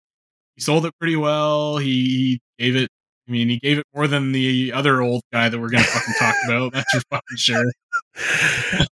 he 0.54 0.60
sold 0.62 0.86
it 0.86 0.92
pretty 1.00 1.16
well. 1.16 1.78
He, 1.78 2.40
he 2.58 2.64
gave 2.64 2.76
it. 2.76 2.88
I 3.26 3.32
mean, 3.32 3.48
he 3.48 3.58
gave 3.58 3.78
it 3.78 3.84
more 3.94 4.06
than 4.06 4.32
the 4.32 4.72
other 4.72 5.00
old 5.00 5.22
guy 5.32 5.48
that 5.48 5.58
we're 5.58 5.70
gonna 5.70 5.84
fucking 5.84 6.14
talk 6.18 6.34
about. 6.46 6.72
That's 6.74 6.90
for 6.92 7.00
fucking 7.10 7.36
sure. 7.36 7.64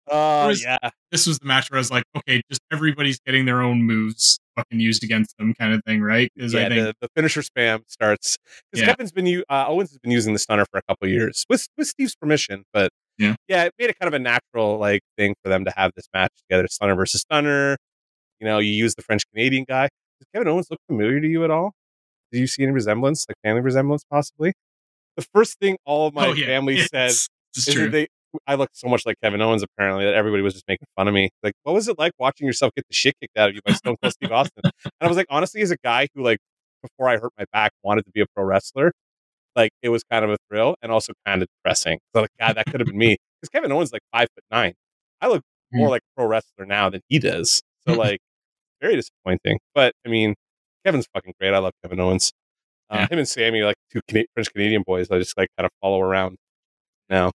Uh, 0.09 0.45
was- 0.47 0.63
yeah. 0.63 0.77
This 1.11 1.27
was 1.27 1.39
the 1.39 1.45
match 1.45 1.69
where 1.69 1.77
I 1.77 1.81
was 1.81 1.91
like, 1.91 2.03
okay, 2.15 2.41
just 2.49 2.61
everybody's 2.71 3.19
getting 3.25 3.45
their 3.45 3.61
own 3.61 3.83
moves 3.83 4.39
fucking 4.55 4.79
used 4.79 5.03
against 5.03 5.35
them, 5.37 5.53
kind 5.53 5.73
of 5.73 5.81
thing, 5.85 6.01
right? 6.01 6.31
Yeah, 6.35 6.45
I 6.45 6.69
think 6.69 6.71
the, 6.75 6.93
the 7.01 7.07
finisher 7.15 7.41
spam 7.41 7.81
starts 7.87 8.37
because 8.71 8.81
Yeah. 8.85 8.93
Kevin's 8.93 9.11
been 9.11 9.43
uh, 9.49 9.65
Owens 9.67 9.89
has 9.91 9.97
been 9.99 10.11
using 10.11 10.31
the 10.33 10.39
stunner 10.39 10.65
for 10.71 10.77
a 10.77 10.81
couple 10.83 11.07
of 11.07 11.11
years 11.11 11.45
with 11.49 11.67
with 11.77 11.87
Steve's 11.87 12.15
permission, 12.15 12.63
but 12.73 12.91
Yeah. 13.17 13.35
yeah, 13.49 13.65
it 13.65 13.73
made 13.77 13.89
it 13.89 13.99
kind 13.99 14.07
of 14.07 14.13
a 14.13 14.19
natural 14.23 14.77
like 14.77 15.01
thing 15.17 15.35
for 15.43 15.49
them 15.49 15.65
to 15.65 15.73
have 15.75 15.91
this 15.95 16.05
match 16.13 16.31
together, 16.49 16.67
stunner 16.69 16.95
versus 16.95 17.21
stunner. 17.21 17.75
You 18.39 18.47
know, 18.47 18.59
you 18.59 18.71
use 18.71 18.95
the 18.95 19.01
French 19.03 19.23
Canadian 19.33 19.65
guy. 19.67 19.89
Does 20.19 20.27
Kevin 20.33 20.47
Owens 20.47 20.67
look 20.71 20.79
familiar 20.87 21.19
to 21.19 21.27
you 21.27 21.43
at 21.43 21.51
all? 21.51 21.73
Did 22.31 22.39
you 22.39 22.47
see 22.47 22.63
any 22.63 22.71
resemblance, 22.71 23.25
like 23.27 23.37
family 23.43 23.61
resemblance, 23.61 24.03
possibly? 24.09 24.53
The 25.17 25.25
first 25.33 25.59
thing 25.59 25.77
all 25.85 26.07
of 26.07 26.13
my 26.13 26.27
oh 26.27 26.33
yeah, 26.33 26.45
family 26.45 26.79
it's, 26.79 26.89
says 26.89 27.27
it's 27.55 27.67
is 27.67 27.73
true. 27.73 27.83
that 27.85 27.91
they. 27.91 28.07
I 28.47 28.55
look 28.55 28.69
so 28.71 28.87
much 28.87 29.05
like 29.05 29.17
Kevin 29.21 29.41
Owens, 29.41 29.61
apparently, 29.61 30.05
that 30.05 30.13
everybody 30.13 30.41
was 30.41 30.53
just 30.53 30.63
making 30.65 30.87
fun 30.95 31.09
of 31.09 31.13
me. 31.13 31.29
Like, 31.43 31.53
what 31.63 31.73
was 31.73 31.89
it 31.89 31.99
like 31.99 32.13
watching 32.17 32.47
yourself 32.47 32.71
get 32.75 32.85
the 32.87 32.93
shit 32.93 33.13
kicked 33.19 33.37
out 33.37 33.49
of 33.49 33.55
you 33.55 33.61
by 33.65 33.73
Stone 33.73 33.97
Cold 34.01 34.13
Steve 34.13 34.31
Austin? 34.31 34.61
And 34.63 34.93
I 35.01 35.07
was 35.09 35.17
like, 35.17 35.25
honestly, 35.29 35.61
as 35.61 35.69
a 35.69 35.75
guy 35.83 36.07
who, 36.15 36.23
like, 36.23 36.37
before 36.81 37.09
I 37.09 37.17
hurt 37.17 37.33
my 37.37 37.43
back, 37.51 37.73
wanted 37.83 38.05
to 38.05 38.11
be 38.11 38.21
a 38.21 38.25
pro 38.33 38.45
wrestler, 38.45 38.93
like, 39.55 39.71
it 39.81 39.89
was 39.89 40.03
kind 40.09 40.23
of 40.23 40.31
a 40.31 40.37
thrill 40.49 40.75
and 40.81 40.93
also 40.93 41.11
kind 41.25 41.41
of 41.41 41.49
depressing. 41.57 41.99
So, 42.15 42.21
like, 42.21 42.29
God, 42.39 42.53
that 42.55 42.67
could 42.67 42.79
have 42.79 42.87
been 42.87 42.97
me. 42.97 43.17
Because 43.41 43.49
Kevin 43.49 43.69
Owens 43.73 43.89
is 43.89 43.93
like 43.93 44.03
five 44.13 44.29
foot 44.33 44.45
nine. 44.49 44.73
I 45.19 45.27
look 45.27 45.41
more 45.73 45.89
like 45.89 46.01
a 46.01 46.15
pro 46.15 46.27
wrestler 46.27 46.65
now 46.65 46.89
than 46.89 47.01
he 47.09 47.19
does. 47.19 47.61
So, 47.85 47.93
Hmm. 47.95 47.99
like, 47.99 48.19
very 48.81 48.95
disappointing. 48.95 49.59
But, 49.75 49.93
I 50.05 50.09
mean, 50.09 50.35
Kevin's 50.85 51.07
fucking 51.13 51.33
great. 51.39 51.53
I 51.53 51.59
love 51.59 51.73
Kevin 51.83 51.99
Owens. 51.99 52.31
Uh, 52.89 52.97
Yeah. 52.99 53.07
Him 53.09 53.19
and 53.19 53.27
Sami, 53.27 53.61
like 53.61 53.75
two 53.91 54.01
French 54.09 54.51
Canadian 54.53 54.83
boys, 54.85 55.09
I 55.11 55.17
just 55.19 55.37
like 55.37 55.49
kind 55.57 55.65
of 55.65 55.71
follow 55.81 56.01
around 56.01 56.37
now. 57.09 57.31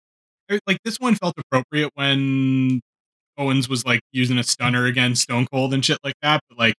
Like 0.66 0.78
this 0.84 0.98
one 0.98 1.14
felt 1.14 1.34
appropriate 1.38 1.90
when 1.94 2.80
Owens 3.38 3.68
was 3.68 3.86
like 3.86 4.00
using 4.12 4.38
a 4.38 4.42
stunner 4.42 4.84
against 4.86 5.22
Stone 5.22 5.46
Cold 5.52 5.72
and 5.72 5.84
shit 5.84 5.98
like 6.04 6.14
that. 6.22 6.40
But 6.48 6.58
like 6.58 6.74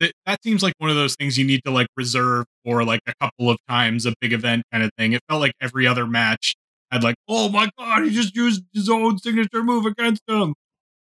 th- 0.00 0.12
that 0.26 0.42
seems 0.42 0.62
like 0.62 0.74
one 0.78 0.90
of 0.90 0.96
those 0.96 1.14
things 1.14 1.38
you 1.38 1.44
need 1.44 1.60
to 1.64 1.70
like 1.70 1.86
reserve 1.96 2.46
for 2.64 2.84
like 2.84 3.00
a 3.06 3.12
couple 3.20 3.50
of 3.50 3.58
times 3.68 4.04
a 4.06 4.14
big 4.20 4.32
event 4.32 4.64
kind 4.72 4.82
of 4.82 4.90
thing. 4.98 5.12
It 5.12 5.20
felt 5.28 5.40
like 5.40 5.52
every 5.60 5.86
other 5.86 6.06
match 6.06 6.56
had 6.90 7.04
like, 7.04 7.14
oh 7.28 7.48
my 7.48 7.70
god, 7.78 8.04
he 8.04 8.10
just 8.10 8.34
used 8.34 8.62
his 8.72 8.88
own 8.88 9.18
signature 9.18 9.62
move 9.62 9.86
against 9.86 10.22
him. 10.28 10.54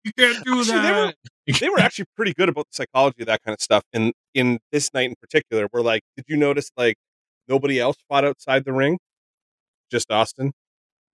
You 0.03 0.11
can't 0.17 0.43
do 0.45 0.59
Actually, 0.61 0.79
they 0.79 0.91
were- 0.91 1.05
that. 1.07 1.15
They 1.57 1.69
were 1.69 1.79
actually 1.79 2.05
pretty 2.15 2.33
good 2.33 2.49
about 2.49 2.65
the 2.71 2.75
psychology 2.75 3.21
of 3.21 3.27
that 3.27 3.41
kind 3.43 3.53
of 3.53 3.61
stuff. 3.61 3.83
And 3.93 4.13
in 4.33 4.59
this 4.71 4.93
night 4.93 5.09
in 5.09 5.15
particular, 5.19 5.67
where 5.71 5.81
like, 5.81 6.01
did 6.15 6.25
you 6.27 6.37
notice 6.37 6.69
like 6.77 6.95
nobody 7.47 7.79
else 7.79 7.95
fought 8.07 8.25
outside 8.25 8.65
the 8.65 8.73
ring? 8.73 8.99
Just 9.91 10.11
Austin. 10.11 10.51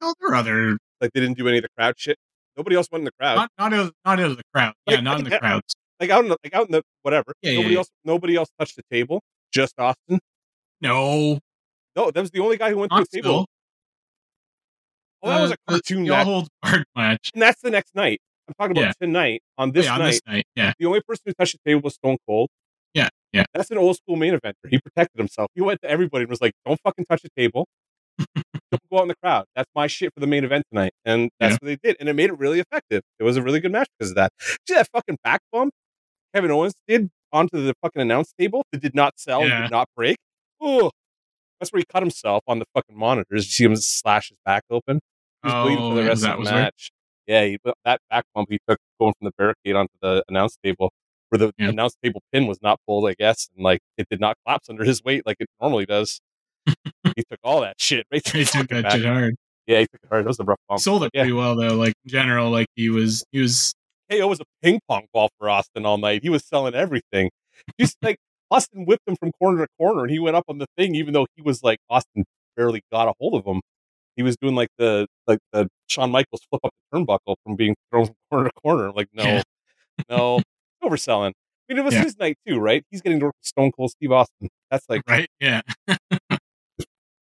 No, 0.02 0.14
there 0.20 0.32
are 0.32 0.36
other 0.36 0.78
Like 1.00 1.12
they 1.14 1.22
didn't 1.22 1.38
do 1.38 1.48
any 1.48 1.58
of 1.60 1.64
the 1.64 1.70
crowd 1.78 1.94
shit. 1.98 2.18
Nobody 2.58 2.76
else 2.76 2.88
went 2.92 3.02
in 3.02 3.06
the 3.06 3.12
crowd. 3.20 3.36
not 3.36 3.50
not 3.58 3.74
out, 3.74 3.94
not 4.06 4.18
the 4.18 4.44
crowd. 4.54 4.74
Yeah, 4.88 4.96
Like, 4.96 5.04
not 5.04 5.20
in 5.20 5.24
the 5.30 5.40
crowds. 5.40 5.74
like 6.00 6.10
out 6.10 6.24
in 6.24 6.30
the 6.30 6.38
like 6.44 6.54
out 6.54 6.66
in 6.66 6.72
the 6.74 6.82
whatever. 7.04 7.34
Yeah, 7.42 7.52
yeah, 7.52 7.58
nobody 7.58 7.74
yeah. 7.74 7.78
else. 7.80 7.90
Nobody 8.04 8.36
else 8.36 8.50
touched 8.60 8.76
the 8.76 8.84
table. 8.92 9.22
Just 9.54 9.74
Austin. 9.80 10.20
No, 10.82 11.40
No, 11.96 12.12
that 12.12 12.20
was 12.20 12.32
the 12.32 12.40
only 12.42 12.58
guy 12.58 12.70
who 12.72 12.78
went 12.80 12.92
to 12.92 12.98
not 12.98 13.10
the 13.10 13.22
table. 13.22 13.30
still. 13.32 13.46
Oh, 15.24 15.30
that 15.30 15.42
was 15.42 15.52
a 15.52 15.54
Uh, 15.54 15.72
cartoon 15.72 16.04
the 16.04 16.10
match, 16.10 16.26
all 16.28 16.34
holds 16.34 16.50
barred 16.62 16.86
match. 16.96 17.32
and 17.34 17.42
that's 17.42 17.62
the 17.62 17.72
next 17.72 17.96
night. 17.96 18.20
I'm 18.48 18.54
talking 18.60 18.78
about 18.78 18.96
Yeah. 19.00 19.08
tonight 19.08 19.42
on 19.58 19.70
Oh, 19.70 19.72
this 19.72 19.86
yeah, 19.86 19.94
on 19.94 20.00
night. 20.00 20.12
this 20.12 20.22
night. 20.28 20.46
Yeah, 20.56 20.74
The 20.80 20.86
only 20.86 21.02
person 21.02 21.24
who 21.26 21.34
touched 21.34 21.54
the 21.64 21.70
table 21.70 21.82
was 21.84 21.96
Stone 21.96 22.18
Cold. 22.28 22.50
Yeah, 22.94 23.10
yeah. 23.34 23.46
That's 23.54 23.72
an 23.72 23.78
old 23.78 23.98
school 23.98 24.16
main 24.16 24.34
eventer. 24.34 24.70
He 24.70 24.80
protected 24.80 25.18
himself. 25.18 25.50
He 25.56 25.62
went 25.62 25.82
to 25.82 25.90
everybody 25.90 26.24
and 26.24 26.30
was 26.30 26.42
like, 26.42 26.54
"Don't 26.66 26.80
fucking 26.84 27.06
touch 27.10 27.22
the 27.24 27.30
table. 27.36 27.68
Don't 28.72 28.82
go 28.92 28.98
out 29.00 29.02
in 29.04 29.08
the 29.10 29.16
crowd. 29.22 29.46
That's 29.56 29.70
my 29.76 29.88
shit 29.88 30.14
for 30.14 30.20
the 30.20 30.28
main 30.28 30.44
event 30.44 30.64
tonight." 30.72 30.92
And 31.04 31.30
that's 31.40 31.54
Yeah. 31.54 31.58
what 31.62 31.66
they 31.68 31.78
did, 31.90 31.98
and 32.00 32.08
it 32.10 32.14
made 32.14 32.30
it 32.30 32.38
really 32.40 32.60
effective. 32.60 33.02
It 33.20 33.24
was 33.24 33.36
a 33.38 33.42
really 33.42 33.60
good 33.60 33.72
match 33.72 33.88
because 33.98 34.12
of 34.12 34.16
that. 34.16 34.32
See 34.40 34.74
that 34.76 34.88
fucking 34.94 35.18
back 35.24 35.42
bump 35.52 35.74
Kevin 36.34 36.52
Owens 36.52 36.74
did 36.88 37.10
onto 37.32 37.62
the 37.62 37.74
fucking 37.82 38.02
announce 38.02 38.34
table 38.40 38.64
that 38.72 38.82
did 38.82 38.96
not 38.96 39.20
sell 39.20 39.42
and 39.42 39.50
Yeah. 39.50 39.62
did 39.64 39.72
not 39.72 39.88
break. 39.96 40.18
Oh, 40.62 40.92
that's 41.60 41.72
where 41.74 41.80
he 41.80 41.86
cut 41.92 42.02
himself 42.04 42.44
on 42.48 42.60
the 42.60 42.66
fucking 42.74 42.98
monitors. 42.98 43.46
You 43.46 43.52
see 43.52 43.64
him 43.66 43.76
slash 43.76 44.30
his 44.30 44.38
back 44.46 44.64
open. 44.70 45.00
He 45.44 45.48
was 45.50 45.64
bleeding 45.66 45.78
for 45.78 45.84
Oh, 45.92 45.96
the 45.96 46.04
rest 46.04 46.22
that 46.22 46.38
of 46.40 46.46
the 46.46 46.52
match. 46.52 46.92
Yeah, 47.28 47.46
he, 47.46 47.58
that 47.86 48.00
back 48.10 48.24
bump 48.34 48.50
he 48.52 48.60
took 48.68 48.78
going 49.00 49.14
from 49.20 49.26
the 49.26 49.32
barricade 49.38 49.76
onto 49.76 49.94
the 50.02 50.24
announce 50.30 50.58
table, 50.64 50.92
where 51.30 51.40
the 51.40 51.52
Yeah. 51.58 51.70
announce 51.70 51.96
table 52.04 52.22
pin 52.32 52.48
was 52.48 52.60
not 52.62 52.80
pulled, 52.88 53.10
I 53.10 53.16
guess, 53.18 53.48
and 53.56 53.64
like 53.64 53.80
it 53.98 54.08
did 54.10 54.20
not 54.20 54.36
collapse 54.46 54.70
under 54.70 54.84
his 54.84 55.04
weight 55.04 55.26
like 55.26 55.38
it 55.40 55.48
normally 55.62 55.86
does. 55.86 56.20
he 57.16 57.24
took 57.30 57.40
all 57.44 57.62
that 57.62 57.76
shit 57.80 58.06
right 58.12 58.24
to 58.24 58.38
He 58.38 58.46
took 58.46 58.68
that 58.70 58.84
back. 58.84 58.92
shit 58.94 59.06
hard. 59.06 59.36
Yeah, 59.68 59.80
he 59.80 59.86
took 59.88 60.02
it 60.04 60.10
hard. 60.10 60.26
That 60.26 60.30
was 60.30 60.40
a 60.40 60.44
rough 60.44 60.60
bump. 60.70 60.82
Sold 60.82 61.04
it 61.04 61.12
Yeah. 61.14 61.22
pretty 61.22 61.34
well 61.34 61.56
though. 61.56 61.76
Like 61.76 61.94
in 62.06 62.10
general, 62.12 62.50
like 62.52 62.68
he 62.76 62.90
was 62.90 63.24
he 63.32 63.40
was 63.40 63.74
KO 64.12 64.28
was 64.28 64.40
a 64.40 64.44
ping 64.62 64.80
pong 64.88 65.08
ball 65.14 65.30
for 65.40 65.50
Austin 65.50 65.86
all 65.86 65.98
night. 65.98 66.22
He 66.24 66.30
was 66.30 66.46
selling 66.46 66.76
everything. 66.76 67.32
Just 67.80 67.98
like 68.04 68.18
Austin 68.52 68.86
whipped 68.86 69.08
him 69.08 69.16
from 69.16 69.32
corner 69.40 69.66
to 69.66 69.68
corner, 69.80 70.04
and 70.04 70.12
he 70.12 70.20
went 70.20 70.36
up 70.36 70.44
on 70.48 70.60
the 70.60 70.68
thing, 70.78 70.94
even 70.94 71.14
though 71.14 71.26
he 71.36 71.42
was 71.42 71.64
like 71.64 71.80
Austin 71.90 72.24
barely 72.56 72.82
got 72.92 73.08
a 73.08 73.14
hold 73.20 73.34
of 73.34 73.46
him. 73.46 73.62
He 74.16 74.24
was 74.24 74.36
doing 74.38 74.56
like 74.56 74.70
the 74.78 75.08
like 75.28 75.40
the 75.54 75.68
Shawn 75.88 76.12
Michaels 76.12 76.42
flip 76.50 76.62
up 76.64 76.72
the 76.92 76.98
turnbuckle 77.00 77.36
from 77.44 77.56
being 77.56 77.76
thrown 77.92 78.06
from 78.08 78.16
corner 78.32 78.50
to 78.50 78.52
corner. 78.62 78.92
Like 78.92 79.08
no, 79.14 79.24
Yeah. 79.24 79.44
no, 80.10 80.40
overselling. 80.84 81.32
I 81.70 81.74
mean, 81.74 81.80
it 81.80 81.84
was 81.86 81.94
Yeah. 81.96 82.04
his 82.04 82.18
night 82.18 82.38
too, 82.48 82.60
right? 82.60 82.84
He's 82.92 83.02
getting 83.02 83.20
to 83.20 83.26
work 83.28 83.36
with 83.42 83.48
Stone 83.48 83.72
Cold 83.74 83.92
Steve 83.92 84.12
Austin. 84.12 84.50
That's 84.72 84.86
like 84.90 85.02
right. 85.08 85.28
Yeah. 85.40 85.62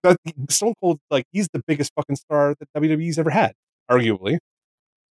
that, 0.04 0.18
Stone 0.50 0.74
Cold, 0.82 1.00
like 1.10 1.26
he's 1.32 1.48
the 1.54 1.62
biggest 1.66 1.92
fucking 1.96 2.16
star 2.18 2.56
that 2.60 2.68
WWE's 2.78 3.18
ever 3.18 3.30
had, 3.30 3.54
arguably. 3.90 4.38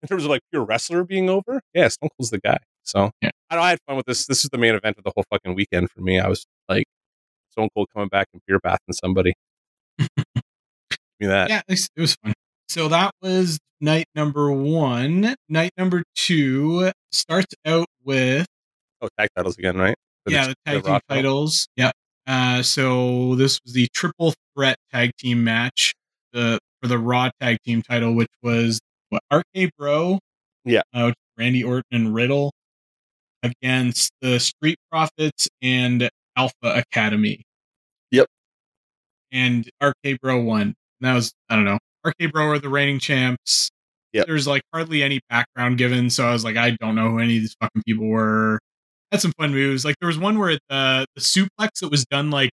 In 0.03 0.07
terms 0.07 0.23
of 0.23 0.29
like 0.31 0.41
pure 0.51 0.63
wrestler 0.65 1.03
being 1.03 1.29
over, 1.29 1.61
yeah, 1.73 1.87
Stone 1.87 2.09
Cold's 2.17 2.31
the 2.31 2.39
guy. 2.39 2.57
So 2.83 3.11
Yeah. 3.21 3.29
I 3.49 3.55
know 3.55 3.61
I 3.61 3.69
had 3.71 3.79
fun 3.87 3.95
with 3.97 4.05
this. 4.05 4.25
This 4.25 4.43
is 4.43 4.49
the 4.49 4.57
main 4.57 4.73
event 4.75 4.97
of 4.97 5.03
the 5.03 5.11
whole 5.15 5.23
fucking 5.31 5.53
weekend 5.55 5.91
for 5.91 6.01
me. 6.01 6.19
I 6.19 6.27
was 6.27 6.45
like 6.67 6.85
Stone 7.51 7.69
Cold 7.75 7.87
coming 7.93 8.07
back 8.09 8.27
and 8.33 8.41
beer 8.47 8.59
bathing 8.63 8.79
somebody. 8.93 9.33
Me 11.21 11.27
that. 11.27 11.49
Yeah, 11.49 11.61
it 11.67 11.89
was, 11.97 12.15
fun. 12.23 12.33
So 12.67 12.87
that 12.89 13.11
was 13.21 13.59
night 13.79 14.05
number 14.15 14.51
one. 14.51 15.35
Night 15.47 15.71
number 15.77 16.03
two 16.15 16.91
starts 17.11 17.53
out 17.65 17.87
with 18.03 18.45
Oh, 19.01 19.07
tag 19.17 19.29
titles 19.35 19.57
again, 19.57 19.77
right? 19.77 19.95
For 20.25 20.31
yeah 20.31 20.47
the 20.47 20.55
tag 20.65 20.83
team 20.83 20.91
Raw 20.91 20.99
title? 21.07 21.23
titles. 21.23 21.67
Yeah. 21.75 21.91
Uh, 22.27 22.61
so 22.63 23.35
this 23.35 23.59
was 23.63 23.73
the 23.73 23.87
triple 23.93 24.33
threat 24.55 24.77
tag 24.91 25.11
team 25.17 25.43
match 25.43 25.93
the 26.33 26.59
for 26.81 26.87
the 26.87 26.97
Raw 26.99 27.29
tag 27.39 27.57
team 27.65 27.81
title, 27.81 28.13
which 28.15 28.29
was 28.43 28.79
what 29.09 29.21
RK 29.31 29.69
Bro, 29.77 30.19
Yeah. 30.65 30.81
uh, 30.93 31.11
Randy 31.37 31.63
Orton 31.63 31.83
and 31.91 32.13
Riddle 32.15 32.51
against 33.43 34.11
the 34.21 34.39
Street 34.39 34.77
Profits 34.91 35.47
and 35.61 36.09
Alpha 36.35 36.53
Academy. 36.63 37.41
Yep. 38.11 38.27
And 39.31 39.69
RK 39.83 40.19
Bro 40.21 40.41
won. 40.43 40.73
That 41.01 41.13
was 41.15 41.33
I 41.49 41.55
don't 41.55 41.65
know. 41.65 41.79
RK 42.05 42.31
Bro 42.31 42.47
are 42.47 42.59
the 42.59 42.69
reigning 42.69 42.99
champs. 42.99 43.69
There's 44.13 44.47
like 44.47 44.63
hardly 44.73 45.03
any 45.03 45.21
background 45.29 45.77
given, 45.77 46.09
so 46.09 46.27
I 46.27 46.33
was 46.33 46.43
like, 46.43 46.57
I 46.57 46.71
don't 46.81 46.95
know 46.95 47.11
who 47.11 47.19
any 47.19 47.37
of 47.37 47.41
these 47.43 47.55
fucking 47.61 47.83
people 47.85 48.07
were. 48.07 48.59
Had 49.11 49.21
some 49.21 49.33
fun 49.37 49.51
moves. 49.51 49.83
Like 49.85 49.95
there 50.01 50.07
was 50.07 50.17
one 50.17 50.37
where 50.39 50.57
the 50.69 51.05
the 51.15 51.21
suplex 51.21 51.79
that 51.81 51.89
was 51.91 52.05
done 52.05 52.29
like 52.31 52.51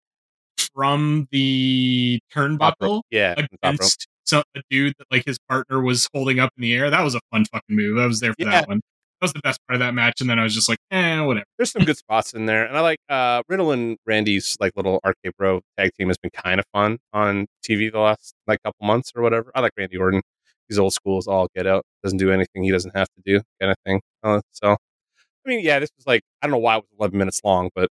from 0.73 1.27
the 1.31 2.19
turnbuckle 2.33 3.01
Yeah. 3.11 3.35
against 3.63 4.07
some 4.25 4.43
a 4.55 4.61
dude 4.69 4.93
that 4.99 5.05
like 5.11 5.23
his 5.25 5.37
partner 5.49 5.81
was 5.81 6.07
holding 6.13 6.39
up 6.39 6.51
in 6.57 6.61
the 6.61 6.73
air. 6.73 6.89
That 6.89 7.01
was 7.03 7.15
a 7.15 7.19
fun 7.31 7.45
fucking 7.45 7.75
move. 7.75 7.97
I 7.99 8.05
was 8.07 8.19
there 8.19 8.31
for 8.33 8.45
Yeah. 8.45 8.51
that 8.51 8.67
one. 8.67 8.81
Was 9.23 9.31
the 9.31 9.39
best 9.41 9.61
part 9.65 9.75
of 9.75 9.79
that 9.79 9.93
match. 9.93 10.19
And 10.19 10.29
then 10.29 10.37
I 10.37 10.43
was 10.43 10.53
just 10.53 10.67
like, 10.67 10.79
eh, 10.91 11.21
whatever. 11.21 11.45
There's 11.57 11.71
some 11.71 11.85
good 11.85 11.95
spots 11.95 12.33
in 12.33 12.45
there, 12.45 12.65
and 12.65 12.77
I 12.77 12.81
like 12.81 12.99
uh, 13.07 13.41
Riddle 13.47 13.71
and 13.71 13.97
Randy's 14.05 14.57
like 14.59 14.73
little 14.75 14.99
RK 15.05 15.37
Bro 15.37 15.61
tag 15.77 15.91
team 15.97 16.09
has 16.09 16.17
been 16.17 16.31
kind 16.31 16.59
of 16.59 16.65
fun 16.73 16.97
on 17.13 17.45
TV 17.65 17.89
the 17.89 17.99
last 17.99 18.33
like 18.47 18.59
couple 18.63 18.85
months 18.85 19.13
or 19.15 19.21
whatever. 19.21 19.49
I 19.55 19.61
like 19.61 19.71
Randy 19.77 19.95
Orton. 19.95 20.21
He's 20.67 20.77
old 20.77 20.91
school 20.93 21.21
all 21.27 21.47
get 21.55 21.65
out. 21.65 21.85
Doesn't 22.03 22.17
do 22.17 22.31
anything 22.31 22.63
he 22.63 22.71
doesn't 22.71 22.95
have 22.97 23.07
to 23.15 23.21
do, 23.25 23.41
kind 23.61 23.71
of 23.71 23.77
thing. 23.85 24.01
Uh, 24.23 24.41
so, 24.51 24.73
I 24.73 25.49
mean, 25.49 25.61
yeah, 25.63 25.79
this 25.79 25.89
was 25.95 26.05
like 26.05 26.23
I 26.41 26.47
don't 26.47 26.51
know 26.51 26.57
why 26.57 26.75
it 26.75 26.79
was 26.79 26.89
11 26.99 27.17
minutes 27.17 27.39
long, 27.45 27.69
but 27.73 27.87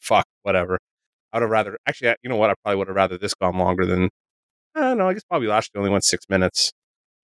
fuck, 0.00 0.24
whatever. 0.42 0.78
I 1.32 1.38
would 1.38 1.42
have 1.42 1.50
rather 1.50 1.78
actually, 1.86 2.14
you 2.22 2.30
know 2.30 2.36
what? 2.36 2.50
I 2.50 2.54
probably 2.64 2.78
would 2.78 2.88
have 2.88 2.96
rather 2.96 3.18
this 3.18 3.34
gone 3.34 3.58
longer 3.58 3.84
than. 3.84 4.08
I 4.74 4.80
don't 4.80 4.98
know. 4.98 5.08
I 5.08 5.12
guess 5.14 5.24
Bobby 5.28 5.48
Lashley 5.48 5.78
only 5.78 5.90
went 5.90 6.04
six 6.04 6.24
minutes. 6.30 6.72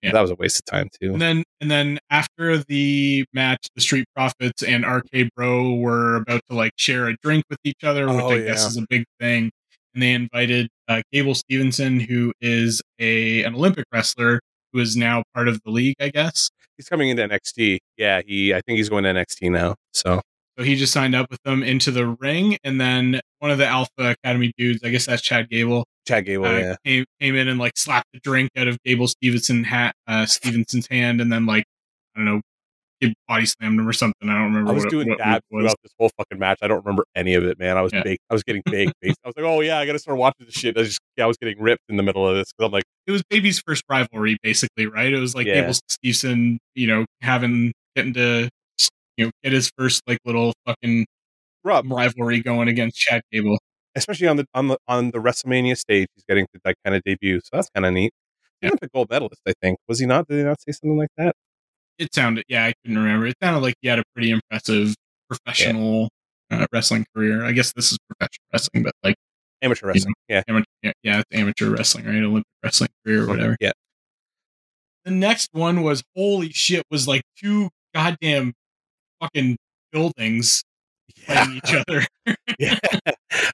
Yeah. 0.03 0.11
That 0.11 0.21
was 0.21 0.31
a 0.31 0.35
waste 0.35 0.59
of 0.59 0.65
time 0.65 0.89
too. 1.01 1.13
And 1.13 1.21
then 1.21 1.43
and 1.59 1.71
then 1.71 1.99
after 2.09 2.57
the 2.59 3.25
match, 3.33 3.67
the 3.75 3.81
Street 3.81 4.05
Profits 4.15 4.61
and 4.63 4.85
RK 4.85 5.29
Bro 5.35 5.75
were 5.75 6.17
about 6.17 6.41
to 6.49 6.55
like 6.55 6.73
share 6.77 7.07
a 7.07 7.15
drink 7.23 7.45
with 7.49 7.59
each 7.63 7.83
other, 7.83 8.07
which 8.07 8.23
Oh, 8.23 8.29
I 8.31 8.41
guess 8.41 8.65
is 8.65 8.77
a 8.77 8.85
big 8.89 9.05
thing. 9.19 9.49
And 9.93 10.03
they 10.03 10.13
invited 10.13 10.67
uh, 10.87 11.01
Gable 11.11 11.33
Stevenson, 11.33 11.99
who 11.99 12.31
is 12.41 12.81
a 12.99 13.43
an 13.43 13.55
Olympic 13.55 13.85
wrestler 13.91 14.39
who 14.73 14.79
is 14.79 14.95
now 14.95 15.23
part 15.33 15.47
of 15.47 15.59
the 15.65 15.71
league, 15.71 15.95
I 15.99 16.09
guess. 16.09 16.49
He's 16.77 16.87
coming 16.87 17.09
into 17.09 17.27
NXT. 17.27 17.79
Yeah, 17.97 18.21
he. 18.23 18.53
I 18.53 18.61
think 18.61 18.77
he's 18.77 18.89
going 18.89 19.03
to 19.05 19.09
NXT 19.09 19.51
now. 19.51 19.75
So 19.93 20.21
So 20.57 20.63
he 20.63 20.75
just 20.75 20.91
signed 20.91 21.13
up 21.15 21.29
with 21.29 21.41
them 21.43 21.61
into 21.61 21.91
the 21.91 22.07
ring, 22.07 22.57
and 22.63 22.81
then 22.81 23.19
one 23.39 23.51
of 23.51 23.59
the 23.59 23.67
Alpha 23.67 23.91
Academy 23.99 24.51
dudes, 24.57 24.83
I 24.83 24.89
guess 24.89 25.05
that's 25.05 25.21
Chad 25.21 25.49
Gable, 25.49 25.85
Chad 26.07 26.25
Gable. 26.25 26.45
uh, 26.45 26.57
yeah. 26.57 26.75
came, 26.83 27.05
came 27.21 27.35
in 27.35 27.47
and 27.47 27.59
like 27.59 27.77
slapped 27.77 28.07
the 28.13 28.19
drink 28.19 28.49
out 28.57 28.67
of 28.67 28.77
Gable 28.83 29.07
Stevenson 29.07 29.63
hat, 29.63 29.93
uh, 30.07 30.25
Stevenson's 30.25 30.87
hand, 30.89 31.21
and 31.21 31.31
then 31.31 31.45
like 31.45 31.65
I 32.15 32.19
don't 32.19 32.25
know, 32.25 32.41
he 32.99 33.13
body 33.27 33.45
slammed 33.45 33.79
him 33.79 33.87
or 33.87 33.93
something. 33.93 34.27
I 34.27 34.33
don't 34.33 34.45
remember. 34.45 34.71
I 34.71 34.73
was 34.73 34.85
what, 34.85 34.89
doing 34.91 35.09
what 35.09 35.19
was. 35.19 35.41
throughout 35.51 35.75
this 35.83 35.91
whole 35.99 36.09
fucking 36.17 36.39
match. 36.39 36.57
I 36.63 36.67
don't 36.67 36.83
remember 36.83 37.05
any 37.15 37.35
of 37.35 37.43
it, 37.43 37.59
man. 37.59 37.77
I 37.77 37.81
was 37.81 37.93
Yeah. 37.93 38.01
baked. 38.03 38.23
I 38.29 38.33
was 38.33 38.43
getting 38.43 38.63
baked. 38.65 38.93
I 39.03 39.13
was 39.23 39.33
like, 39.37 39.45
oh 39.45 39.61
yeah, 39.61 39.77
I 39.77 39.85
got 39.85 39.93
to 39.93 39.99
start 39.99 40.17
watching 40.17 40.47
this 40.47 40.55
shit. 40.55 40.77
I 40.77 40.83
just, 40.83 40.99
yeah, 41.15 41.25
I 41.25 41.27
was 41.27 41.37
getting 41.37 41.61
ripped 41.61 41.83
in 41.89 41.97
the 41.97 42.03
middle 42.03 42.27
of 42.27 42.35
this 42.35 42.51
because 42.51 42.67
I'm 42.67 42.71
like, 42.71 42.85
It 43.05 43.11
was 43.11 43.21
baby's 43.29 43.59
first 43.59 43.83
rivalry, 43.87 44.37
basically, 44.41 44.87
right? 44.87 45.13
It 45.13 45.19
was 45.19 45.35
like 45.35 45.45
Yeah. 45.45 45.61
Gable 45.61 45.73
Stevenson, 45.89 46.57
you 46.73 46.87
know, 46.87 47.05
having 47.21 47.73
getting 47.95 48.13
to 48.15 48.49
you 49.17 49.25
know 49.25 49.31
get 49.43 49.53
his 49.53 49.71
first 49.77 50.01
like 50.07 50.19
little 50.25 50.53
fucking 50.65 51.05
Rob, 51.63 51.91
rivalry 51.91 52.39
going 52.41 52.67
against 52.69 52.97
Chad 52.97 53.21
Gable. 53.31 53.57
especially 53.95 54.27
on 54.27 54.37
the 54.37 54.45
on 54.53 54.67
the 54.69 54.77
on 54.87 55.11
the 55.11 55.17
WrestleMania 55.19 55.77
stage, 55.77 56.07
he's 56.15 56.23
getting 56.29 56.45
to 56.53 56.61
like 56.63 56.75
kind 56.85 56.95
of 56.95 57.01
debut. 57.03 57.39
So 57.41 57.49
that's 57.53 57.69
kind 57.71 57.85
of 57.85 57.93
neat. 57.93 58.13
Yeah. 58.61 58.69
Olympic 58.69 58.91
gold 58.93 59.09
medalist, 59.09 59.41
I 59.47 59.53
think. 59.61 59.77
Was 59.87 59.99
he 59.99 60.05
not? 60.05 60.27
Did 60.27 60.37
he 60.37 60.43
not 60.43 60.61
say 60.61 60.71
something 60.71 60.97
like 60.97 61.09
that? 61.17 61.35
it 61.99 62.13
sounded 62.13 62.43
yeah 62.47 62.63
i 62.65 62.73
couldn't 62.83 62.95
remember 62.99 63.25
it 63.25 63.33
sounded 63.41 63.59
like 63.59 63.73
he 63.81 63.87
had 63.87 63.97
a 63.97 64.03
pretty 64.13 64.29
impressive 64.29 64.93
professional 65.27 66.09
uh, 66.51 66.63
wrestling 66.71 67.03
career 67.15 67.43
i 67.43 67.51
guess 67.51 67.73
this 67.73 67.91
is 67.91 67.97
professional 68.07 68.45
wrestling 68.53 68.83
but 68.83 68.93
like 69.03 69.15
Amateur 69.63 69.87
wrestling. 69.87 70.13
Yeah. 70.29 70.43
amateur 70.47 70.65
yeah, 70.83 70.91
yeah 71.01 71.17
it's 71.21 71.25
amateur 71.39 71.71
wrestling 71.71 72.05
right 72.05 72.17
olympic 72.21 72.45
wrestling 72.63 72.91
career 73.03 73.23
or 73.23 73.27
whatever 73.29 73.57
Yeah. 73.59 73.71
the 75.05 75.09
next 75.11 75.49
one 75.53 75.81
was 75.81 76.03
holy 76.15 76.49
shit 76.51 76.83
was 76.91 77.07
like 77.07 77.23
two 77.35 77.69
goddamn 77.95 78.53
fucking 79.21 79.57
buildings 79.91 80.63
playing 81.25 81.53
each 81.63 81.73
other 81.73 82.05
yeah. 82.59 82.77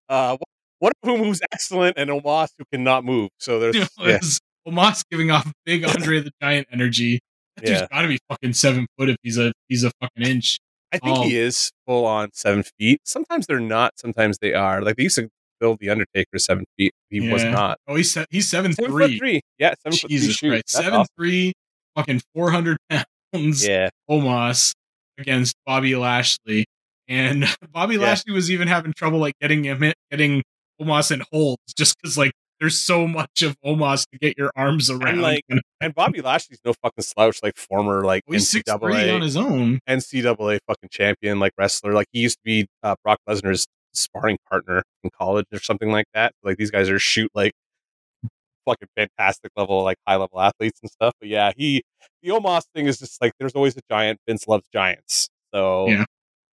Uh, 0.09 0.37
one 0.79 0.91
of 1.01 1.09
whom 1.09 1.23
who's 1.23 1.39
excellent, 1.51 1.97
and 1.97 2.09
Omos 2.09 2.49
who 2.57 2.65
cannot 2.71 3.05
move. 3.05 3.29
So 3.39 3.59
there's 3.59 3.75
it 3.75 3.89
yeah, 3.99 4.17
was 4.17 4.39
Omos 4.67 5.03
giving 5.09 5.31
off 5.31 5.51
big 5.65 5.85
Andre 5.87 6.19
the 6.21 6.31
Giant 6.41 6.67
energy. 6.71 7.19
That 7.57 7.65
dude's 7.65 7.81
Yeah. 7.81 7.87
got 7.91 8.01
to 8.01 8.07
be 8.07 8.19
fucking 8.29 8.53
seven 8.53 8.87
foot 8.97 9.09
if 9.09 9.15
he's 9.23 9.37
a 9.37 9.53
he's 9.69 9.83
a 9.83 9.91
fucking 10.01 10.25
inch. 10.25 10.57
I 10.91 10.97
think 10.99 11.17
Oh. 11.17 11.23
he 11.23 11.37
is 11.37 11.71
full 11.87 12.05
on 12.05 12.29
seven 12.33 12.63
feet. 12.77 12.99
Sometimes 13.05 13.47
they're 13.47 13.59
not. 13.59 13.93
Sometimes 13.97 14.37
they 14.39 14.53
are. 14.53 14.81
Like 14.81 14.95
they 14.97 15.03
used 15.03 15.15
to 15.17 15.29
build 15.59 15.79
the 15.79 15.89
Undertaker 15.89 16.37
seven 16.37 16.65
feet. 16.77 16.91
He 17.09 17.31
was 17.31 17.43
not. 17.43 17.77
Oh, 17.87 17.95
he's 17.95 18.11
se- 18.13 18.25
he's 18.29 18.49
seven, 18.49 18.73
Seven 18.73 18.91
three. 18.91 19.07
foot 19.13 19.17
three. 19.19 19.41
Yeah, 19.57 19.73
seven 19.83 19.97
foot 19.97 20.09
Jesus 20.11 20.37
three. 20.37 20.49
Christ, 20.49 20.69
seven 20.69 20.93
awesome. 20.93 21.07
three, 21.17 21.53
fucking 21.95 22.21
four 22.35 22.51
hundred 22.51 22.77
pounds. 22.89 23.65
Yeah, 23.65 23.89
Omos 24.09 24.73
against 25.17 25.55
Bobby 25.65 25.95
Lashley, 25.95 26.65
and 27.07 27.45
Bobby 27.71 27.95
Yeah. 27.95 28.01
Lashley 28.01 28.33
was 28.33 28.49
even 28.51 28.67
having 28.67 28.93
trouble 28.93 29.19
like 29.19 29.35
getting 29.41 29.63
him 29.63 29.83
in, 29.83 29.93
getting 30.11 30.43
Omos 30.81 31.11
in 31.11 31.23
holds 31.31 31.61
just 31.77 31.95
because 32.01 32.17
like 32.17 32.31
there's 32.59 32.79
so 32.79 33.07
much 33.07 33.41
of 33.41 33.55
Omos 33.65 34.05
to 34.11 34.17
get 34.19 34.37
your 34.37 34.49
arms 34.55 34.89
around. 34.89 35.19
like, 35.21 35.41
and 35.81 35.93
Bobby 35.93 36.21
Lashley's 36.21 36.59
no 36.63 36.73
fucking 36.81 37.03
slouch. 37.03 37.39
Like 37.43 37.57
former 37.57 38.05
like 38.05 38.23
he's 38.27 38.49
six 38.49 38.63
three 38.79 39.09
on 39.09 39.21
his 39.21 39.35
own. 39.35 39.79
NCAA 39.89 40.59
fucking 40.67 40.89
champion, 40.91 41.39
like 41.39 41.51
wrestler. 41.57 41.93
Like 41.93 42.07
he 42.11 42.21
used 42.21 42.37
to 42.37 42.43
be 42.45 42.67
uh, 42.81 42.95
Brock 43.03 43.19
Lesnar's 43.29 43.65
sparring 43.93 44.37
partner 44.49 44.81
in 45.03 45.09
college 45.19 45.45
or 45.53 45.59
something 45.59 45.91
like 45.91 46.05
that. 46.13 46.31
Like 46.43 46.57
these 46.57 46.71
guys 46.71 46.89
are 46.89 46.99
shoot 46.99 47.29
like 47.35 47.51
fucking 48.65 48.87
fantastic 48.95 49.51
level, 49.55 49.83
like 49.83 49.97
high 50.07 50.15
level 50.15 50.39
athletes 50.41 50.79
and 50.81 50.91
stuff. 50.91 51.13
But 51.19 51.29
yeah, 51.29 51.51
he 51.55 51.83
the 52.21 52.29
Omos 52.29 52.63
thing 52.75 52.87
is 52.87 52.99
just 52.99 53.21
like 53.21 53.33
there's 53.39 53.53
always 53.53 53.75
a 53.77 53.81
giant. 53.89 54.19
Vince 54.27 54.47
loves 54.47 54.65
giants, 54.73 55.29
so 55.53 55.87
Yeah. 55.87 56.05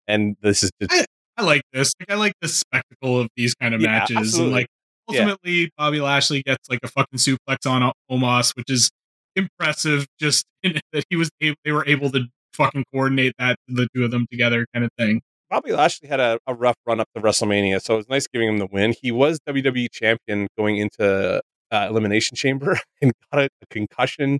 And 0.06 0.36
this 0.42 0.62
is 0.62 0.70
just 0.80 1.06
I 1.36 1.42
like 1.42 1.62
this. 1.72 1.92
Like 2.00 2.10
I 2.10 2.14
like 2.14 2.34
the 2.40 2.48
spectacle 2.48 3.18
of 3.20 3.28
these 3.36 3.54
kind 3.54 3.74
of 3.74 3.80
Yeah, 3.80 3.88
matches, 3.88 4.16
absolutely. 4.18 4.44
and 4.44 4.52
like 4.52 4.66
Yeah. 5.10 5.20
ultimately, 5.20 5.70
Bobby 5.78 6.00
Lashley 6.00 6.42
gets 6.42 6.68
like 6.70 6.80
a 6.82 6.88
fucking 6.88 7.18
suplex 7.18 7.66
on 7.68 7.90
Omos, 8.10 8.54
which 8.56 8.70
is 8.70 8.90
impressive. 9.36 10.06
Just 10.20 10.44
in 10.62 10.78
that 10.92 11.04
he 11.10 11.16
was 11.16 11.30
able, 11.40 11.56
they 11.64 11.72
were 11.72 11.86
able 11.86 12.10
to 12.12 12.26
fucking 12.52 12.84
coordinate 12.92 13.32
that 13.38 13.56
the 13.66 13.88
two 13.94 14.04
of 14.04 14.10
them 14.10 14.26
together, 14.30 14.66
kind 14.72 14.84
of 14.84 14.90
thing. 14.98 15.20
Bobby 15.50 15.72
Lashley 15.72 16.08
had 16.08 16.20
a, 16.20 16.38
a 16.46 16.54
rough 16.54 16.76
run 16.86 17.00
up 17.00 17.06
to 17.14 17.22
WrestleMania, 17.22 17.80
so 17.80 17.94
it 17.94 17.96
was 17.98 18.08
nice 18.08 18.26
giving 18.26 18.48
him 18.48 18.58
the 18.58 18.66
win. 18.66 18.94
He 19.00 19.12
was 19.12 19.38
WWE 19.48 19.88
champion 19.92 20.48
going 20.56 20.78
into 20.78 21.40
uh, 21.74 21.88
Elimination 21.88 22.36
Chamber 22.36 22.78
and 23.02 23.12
got 23.32 23.42
a, 23.42 23.48
a 23.62 23.66
concussion 23.70 24.38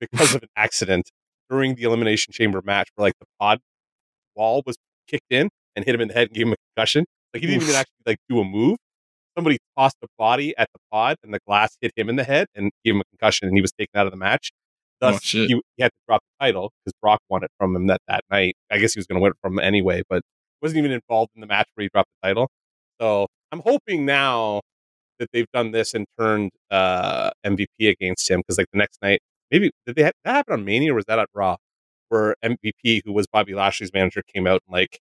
because 0.00 0.34
of 0.34 0.42
an 0.42 0.48
accident 0.56 1.10
during 1.50 1.74
the 1.74 1.82
Elimination 1.82 2.32
Chamber 2.32 2.60
match, 2.64 2.88
where 2.94 3.06
like 3.06 3.14
the 3.20 3.26
pod 3.38 3.58
wall 4.34 4.62
was 4.66 4.76
kicked 5.06 5.30
in 5.30 5.48
and 5.76 5.84
hit 5.84 5.94
him 5.94 6.00
in 6.00 6.08
the 6.08 6.14
head 6.14 6.28
and 6.28 6.34
gave 6.34 6.46
him 6.46 6.52
a 6.52 6.56
concussion. 6.74 7.04
Like 7.34 7.42
he 7.42 7.46
didn't 7.46 7.62
even 7.62 7.74
actually 7.74 8.02
like 8.06 8.18
do 8.28 8.40
a 8.40 8.44
move. 8.44 8.76
Somebody 9.36 9.58
tossed 9.78 9.96
a 10.02 10.06
body 10.18 10.54
at 10.58 10.68
the 10.74 10.80
pod, 10.90 11.16
and 11.22 11.32
the 11.32 11.38
glass 11.46 11.76
hit 11.80 11.92
him 11.96 12.08
in 12.08 12.16
the 12.16 12.24
head 12.24 12.46
and 12.54 12.70
gave 12.84 12.94
him 12.94 13.00
a 13.00 13.04
concussion, 13.10 13.48
and 13.48 13.56
he 13.56 13.62
was 13.62 13.72
taken 13.72 13.98
out 13.98 14.06
of 14.06 14.12
the 14.12 14.18
match. 14.18 14.50
Thus, 15.00 15.14
Oh, 15.14 15.18
he, 15.22 15.60
he 15.76 15.82
had 15.82 15.88
to 15.88 15.96
drop 16.06 16.20
the 16.38 16.44
title 16.46 16.70
because 16.84 16.92
Brock 17.00 17.20
won 17.28 17.42
it 17.42 17.50
from 17.58 17.74
him 17.74 17.86
that, 17.88 18.00
that 18.08 18.22
night. 18.30 18.54
I 18.70 18.78
guess 18.78 18.92
he 18.94 18.98
was 19.00 19.06
going 19.06 19.16
to 19.18 19.22
win 19.22 19.30
it 19.32 19.36
from 19.40 19.54
him 19.54 19.58
anyway, 19.64 20.02
but 20.08 20.22
wasn't 20.60 20.78
even 20.78 20.92
involved 20.92 21.30
in 21.34 21.40
the 21.40 21.46
match 21.46 21.66
where 21.74 21.82
he 21.84 21.88
dropped 21.92 22.08
the 22.22 22.28
title. 22.28 22.48
So 23.00 23.26
I'm 23.50 23.60
hoping 23.60 24.04
now 24.06 24.60
that 25.22 25.30
they've 25.32 25.50
done 25.52 25.70
this 25.70 25.94
and 25.94 26.04
turned 26.18 26.50
uh, 26.70 27.30
MVP 27.46 27.88
against 27.88 28.30
him 28.30 28.40
because 28.40 28.58
like 28.58 28.66
the 28.72 28.78
next 28.78 28.98
night, 29.00 29.20
maybe 29.50 29.70
did 29.86 29.96
they 29.96 30.02
ha- 30.02 30.10
that 30.24 30.34
happen 30.34 30.54
on 30.54 30.64
Mania 30.64 30.92
or 30.92 30.96
was 30.96 31.04
that 31.06 31.18
at 31.18 31.28
Raw, 31.34 31.56
where 32.08 32.34
MVP, 32.44 33.02
who 33.04 33.12
was 33.12 33.26
Bobby 33.26 33.54
Lashley's 33.54 33.92
manager, 33.92 34.22
came 34.34 34.46
out 34.46 34.60
and 34.66 34.72
like 34.72 34.98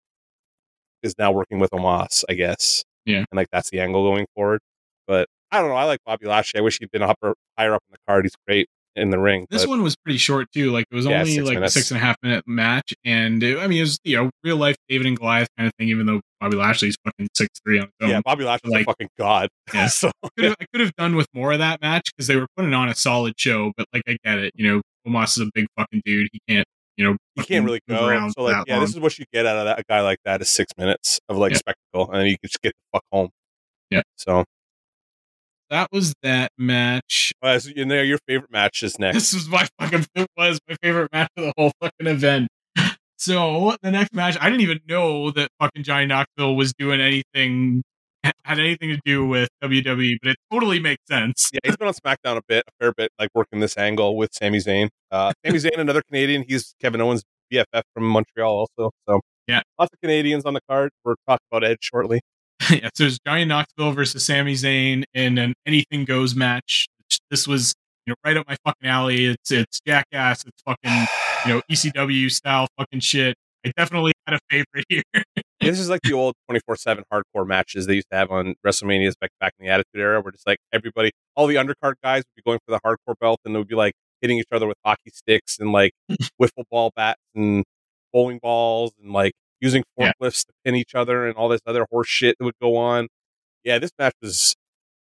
is 1.02 1.14
now 1.18 1.30
working 1.30 1.58
with 1.60 1.70
Omos, 1.70 2.24
I 2.28 2.34
guess. 2.34 2.84
Yeah. 3.06 3.18
and 3.18 3.26
like 3.32 3.48
that's 3.52 3.70
the 3.70 3.80
angle 3.80 4.02
going 4.02 4.26
forward. 4.34 4.60
But 5.06 5.28
I 5.50 5.60
don't 5.60 5.70
know. 5.70 5.76
I 5.76 5.84
like 5.84 6.00
Bobby 6.04 6.26
Lashley. 6.26 6.58
I 6.58 6.62
wish 6.62 6.78
he'd 6.80 6.90
been 6.90 7.02
up 7.02 7.16
higher 7.56 7.74
up 7.74 7.82
in 7.88 7.92
the 7.92 7.98
card. 8.06 8.24
He's 8.24 8.34
great 8.46 8.68
in 8.96 9.10
the 9.10 9.18
ring. 9.18 9.46
This 9.50 9.62
but- 9.62 9.70
one 9.70 9.82
was 9.82 9.94
pretty 9.96 10.18
short 10.18 10.48
too. 10.52 10.70
Like 10.72 10.86
it 10.90 10.94
was 10.94 11.06
Yeah, 11.06 11.20
only 11.20 11.34
six 11.34 11.44
like 11.46 11.54
minutes. 11.54 11.76
a 11.76 11.78
six 11.78 11.90
and 11.90 11.98
a 11.98 12.04
half 12.04 12.16
minute 12.22 12.44
match, 12.46 12.92
and 13.04 13.42
it, 13.42 13.58
I 13.58 13.66
mean 13.66 13.78
it 13.78 13.82
was 13.82 13.98
you 14.04 14.16
know 14.16 14.30
real 14.44 14.56
life 14.56 14.76
David 14.88 15.06
and 15.06 15.16
Goliath 15.18 15.48
kind 15.56 15.66
of 15.66 15.72
thing. 15.78 15.88
Even 15.88 16.06
though 16.06 16.20
Bobby 16.40 16.56
Lashley's 16.56 16.96
fucking 17.04 17.28
six 17.36 17.58
three 17.64 17.78
on 17.78 17.86
his 17.86 17.92
own. 18.02 18.10
yeah, 18.10 18.20
Bobby 18.24 18.44
Lashley's 18.44 18.72
like- 18.72 18.82
a 18.82 18.84
fucking 18.86 19.08
god. 19.18 19.48
Yeah. 19.74 19.86
so 19.88 20.10
I 20.24 20.54
could 20.72 20.80
have 20.80 20.94
done 20.96 21.14
with 21.16 21.26
more 21.34 21.52
of 21.52 21.58
that 21.60 21.80
match 21.80 22.10
because 22.14 22.26
they 22.26 22.36
were 22.36 22.46
putting 22.56 22.74
on 22.74 22.88
a 22.88 22.94
solid 22.94 23.34
show. 23.38 23.72
But 23.76 23.86
like 23.92 24.02
I 24.08 24.16
get 24.24 24.38
it, 24.38 24.52
you 24.56 24.66
know, 24.66 24.82
Omos 25.06 25.38
is 25.38 25.46
a 25.46 25.50
big 25.54 25.66
fucking 25.76 26.02
dude. 26.04 26.28
He 26.32 26.40
can't, 26.48 26.66
you 26.96 27.04
know, 27.04 27.16
he 27.36 27.42
can't 27.44 27.64
really 27.64 27.80
go. 27.88 28.06
around 28.06 28.32
So 28.32 28.42
like, 28.42 28.66
yeah, 28.66 28.74
long. 28.74 28.84
this 28.84 28.90
is 28.90 29.00
what 29.00 29.18
you 29.18 29.24
get 29.32 29.46
out 29.46 29.56
of 29.58 29.64
that 29.66 29.78
a 29.80 29.82
guy 29.88 30.00
like 30.00 30.18
that 30.24 30.40
is 30.42 30.48
six 30.48 30.72
minutes 30.78 31.20
of 31.28 31.36
like 31.36 31.52
Yeah. 31.52 31.58
spectacle, 31.58 32.10
and 32.12 32.20
then 32.20 32.26
you 32.26 32.36
can 32.38 32.48
just 32.48 32.60
get 32.62 32.72
the 32.72 32.96
fuck 32.98 33.04
home. 33.12 33.28
Yeah. 33.90 34.02
So, 34.16 34.44
that 35.70 35.88
was 35.92 36.14
that 36.22 36.52
match. 36.58 37.32
uh, 37.42 37.58
so 37.58 37.70
you 37.74 37.84
know, 37.84 38.00
your 38.02 38.18
favorite 38.26 38.50
match 38.50 38.82
is 38.82 38.98
next. 38.98 39.14
This 39.16 39.34
was 39.34 39.48
my 39.48 39.66
fucking 39.80 40.06
it 40.14 40.26
was 40.36 40.60
my 40.68 40.76
favorite 40.82 41.10
match 41.12 41.30
of 41.36 41.44
the 41.44 41.52
whole 41.56 41.72
fucking 41.80 42.06
event. 42.06 42.48
So 43.20 43.74
the 43.82 43.90
next 43.90 44.14
match, 44.14 44.36
I 44.40 44.44
didn't 44.48 44.60
even 44.60 44.78
know 44.88 45.32
that 45.32 45.48
fucking 45.60 45.82
Johnny 45.82 46.06
Knoxville 46.06 46.54
was 46.54 46.72
doing 46.78 47.00
anything 47.00 47.82
had 48.44 48.60
anything 48.60 48.90
to 48.90 49.00
do 49.04 49.26
with 49.26 49.48
WWE, 49.62 50.18
but 50.22 50.30
it 50.30 50.36
totally 50.52 50.78
makes 50.78 51.02
sense. 51.08 51.50
Yeah, 51.52 51.58
he's 51.64 51.76
been 51.76 51.88
on 51.88 51.94
SmackDown 51.94 52.36
a 52.36 52.42
bit, 52.48 52.64
a 52.68 52.70
fair 52.80 52.92
bit, 52.96 53.10
like 53.18 53.30
working 53.34 53.58
this 53.60 53.76
angle 53.76 54.16
with 54.16 54.30
Sami 54.32 54.58
Zayn. 54.58 54.88
Uh, 55.10 55.32
Sami 55.46 55.58
Zayn, 55.58 55.78
another 55.78 56.02
Canadian. 56.02 56.44
He's 56.46 56.74
Kevin 56.80 57.00
Owens' 57.00 57.24
BFF 57.52 57.82
from 57.94 58.04
Montreal, 58.04 58.66
also. 58.78 58.92
So 59.08 59.20
Yeah. 59.48 59.62
lots 59.78 59.92
of 59.92 60.00
Canadians 60.00 60.44
on 60.44 60.54
the 60.54 60.60
card. 60.68 60.90
We're 61.04 61.14
talking 61.28 61.44
about 61.50 61.64
Edge 61.64 61.78
shortly. 61.80 62.20
yeah, 62.72 62.88
so 62.94 63.04
there's 63.04 63.18
Johnny 63.26 63.44
Knoxville 63.44 63.92
versus 63.92 64.26
Sami 64.26 64.54
Zayn 64.54 65.04
in 65.14 65.38
an 65.38 65.54
anything 65.64 66.04
goes 66.04 66.34
match. 66.34 66.86
This 67.30 67.48
was 67.48 67.74
you 68.04 68.12
know 68.12 68.14
right 68.24 68.36
up 68.36 68.46
my 68.46 68.56
fucking 68.64 68.88
alley. 68.88 69.26
It's 69.26 69.50
it's 69.50 69.80
jackass. 69.86 70.44
It's 70.44 70.62
fucking 70.62 71.06
you 71.46 71.54
know 71.54 71.62
ECW 71.70 72.30
style 72.30 72.68
fucking 72.78 73.00
shit. 73.00 73.36
I 73.64 73.72
definitely 73.76 74.12
had 74.26 74.34
a 74.34 74.38
favorite 74.50 74.84
here. 74.88 75.02
This 75.60 75.80
is 75.80 75.90
like 75.90 76.02
the 76.02 76.12
old 76.12 76.34
24 76.46 76.76
7 76.76 77.04
hardcore 77.12 77.44
matches 77.44 77.86
they 77.86 77.94
used 77.96 78.06
to 78.12 78.16
have 78.16 78.30
on 78.30 78.54
WrestleManias 78.64 79.14
back 79.20 79.30
back 79.40 79.54
in 79.58 79.66
the 79.66 79.72
Attitude 79.72 80.00
Era, 80.00 80.20
where 80.20 80.30
just 80.30 80.46
like 80.46 80.58
everybody, 80.72 81.10
all 81.34 81.48
the 81.48 81.56
undercard 81.56 81.94
guys 82.02 82.18
would 82.18 82.36
be 82.36 82.42
going 82.46 82.60
for 82.64 82.70
the 82.70 82.80
hardcore 82.86 83.18
belt 83.20 83.40
and 83.44 83.54
they 83.54 83.58
would 83.58 83.66
be 83.66 83.74
like 83.74 83.92
hitting 84.20 84.38
each 84.38 84.46
other 84.52 84.68
with 84.68 84.76
hockey 84.84 85.10
sticks 85.12 85.58
and 85.58 85.72
like 85.72 85.92
wiffle 86.40 86.62
ball 86.70 86.92
bats 86.94 87.20
and 87.34 87.64
bowling 88.12 88.38
balls 88.40 88.92
and 89.02 89.12
like 89.12 89.32
using 89.60 89.82
Yeah. 89.96 90.12
forklifts 90.20 90.46
to 90.46 90.52
pin 90.64 90.74
each 90.74 90.94
other 90.94 91.26
and 91.26 91.36
all 91.36 91.48
this 91.48 91.60
other 91.66 91.86
horse 91.90 92.08
shit 92.08 92.36
that 92.38 92.44
would 92.44 92.58
go 92.60 92.76
on. 92.76 93.08
Yeah, 93.64 93.78
this 93.78 93.90
match 93.98 94.14
was, 94.22 94.54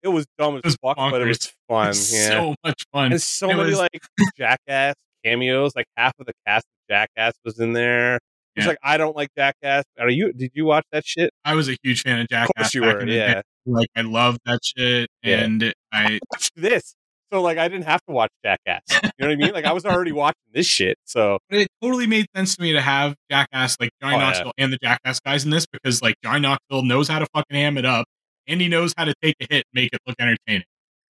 it 0.02 0.08
was 0.08 0.26
dumb 0.38 0.54
as 0.56 0.60
It 0.60 0.64
was 0.66 0.76
fuck, 0.82 0.96
but 0.96 1.22
it 1.22 1.26
was 1.26 1.52
fun. 1.68 1.88
It's 1.90 2.12
yeah. 2.14 2.28
so 2.28 2.54
much 2.64 2.84
fun. 2.92 3.12
and 3.12 3.22
so 3.22 3.50
it 3.50 3.56
many 3.56 3.70
was- 3.70 3.78
like 3.78 4.00
jackass 4.36 4.94
cameos, 5.24 5.72
like 5.76 5.86
half 5.96 6.12
of 6.18 6.26
the 6.26 6.32
cast 6.46 6.64
of 6.66 6.94
Jackass 6.94 7.32
was 7.44 7.58
in 7.60 7.72
there. 7.72 8.16
It's 8.56 8.64
Yeah. 8.66 8.70
like 8.70 8.78
I 8.82 8.96
don't 8.98 9.16
like 9.16 9.28
Jackass. 9.38 9.84
Are 9.98 10.10
you? 10.10 10.32
Did 10.32 10.50
you 10.54 10.64
watch 10.66 10.84
that 10.92 11.06
shit? 11.06 11.30
I 11.44 11.54
was 11.54 11.68
a 11.70 11.76
huge 11.82 12.02
fan 12.02 12.18
of 12.18 12.24
Of 12.24 12.28
Jackass. 12.28 12.50
course 12.56 12.74
you 12.74 12.82
were. 12.82 13.06
Yeah. 13.06 13.34
day. 13.34 13.42
Like 13.64 13.88
I 13.96 14.00
loved 14.02 14.40
that 14.44 14.58
shit, 14.62 15.08
Yeah. 15.22 15.44
and 15.44 15.72
I 15.92 16.18
this. 16.56 16.94
So 17.32 17.40
like 17.40 17.56
I 17.58 17.68
didn't 17.68 17.86
have 17.86 18.00
to 18.08 18.12
watch 18.12 18.30
Jackass. 18.44 18.82
You 18.90 18.98
know 19.18 19.26
what 19.28 19.30
I 19.30 19.36
mean? 19.36 19.52
Like 19.52 19.64
I 19.64 19.72
was 19.72 19.84
already 19.86 20.12
watching 20.12 20.42
this 20.52 20.66
shit. 20.66 20.98
So 21.04 21.38
but 21.48 21.60
it 21.60 21.68
totally 21.82 22.06
made 22.06 22.26
sense 22.36 22.56
to 22.56 22.62
me 22.62 22.72
to 22.72 22.80
have 22.80 23.14
Jackass, 23.30 23.76
like 23.80 23.90
Johnny 24.02 24.16
Oh, 24.16 24.18
yeah. 24.18 24.24
Knoxville 24.26 24.52
and 24.58 24.72
the 24.72 24.78
Jackass 24.82 25.20
guys 25.20 25.44
in 25.44 25.50
this 25.50 25.64
because 25.66 26.02
like 26.02 26.16
Johnny 26.22 26.40
Knoxville 26.40 26.82
knows 26.82 27.08
how 27.08 27.18
to 27.20 27.26
fucking 27.34 27.56
ham 27.56 27.78
it 27.78 27.86
up 27.86 28.04
and 28.46 28.60
he 28.60 28.68
knows 28.68 28.92
how 28.96 29.04
to 29.04 29.14
take 29.22 29.36
a 29.40 29.44
hit 29.48 29.64
and 29.72 29.74
make 29.74 29.90
it 29.92 30.00
look 30.06 30.16
entertaining. 30.20 30.64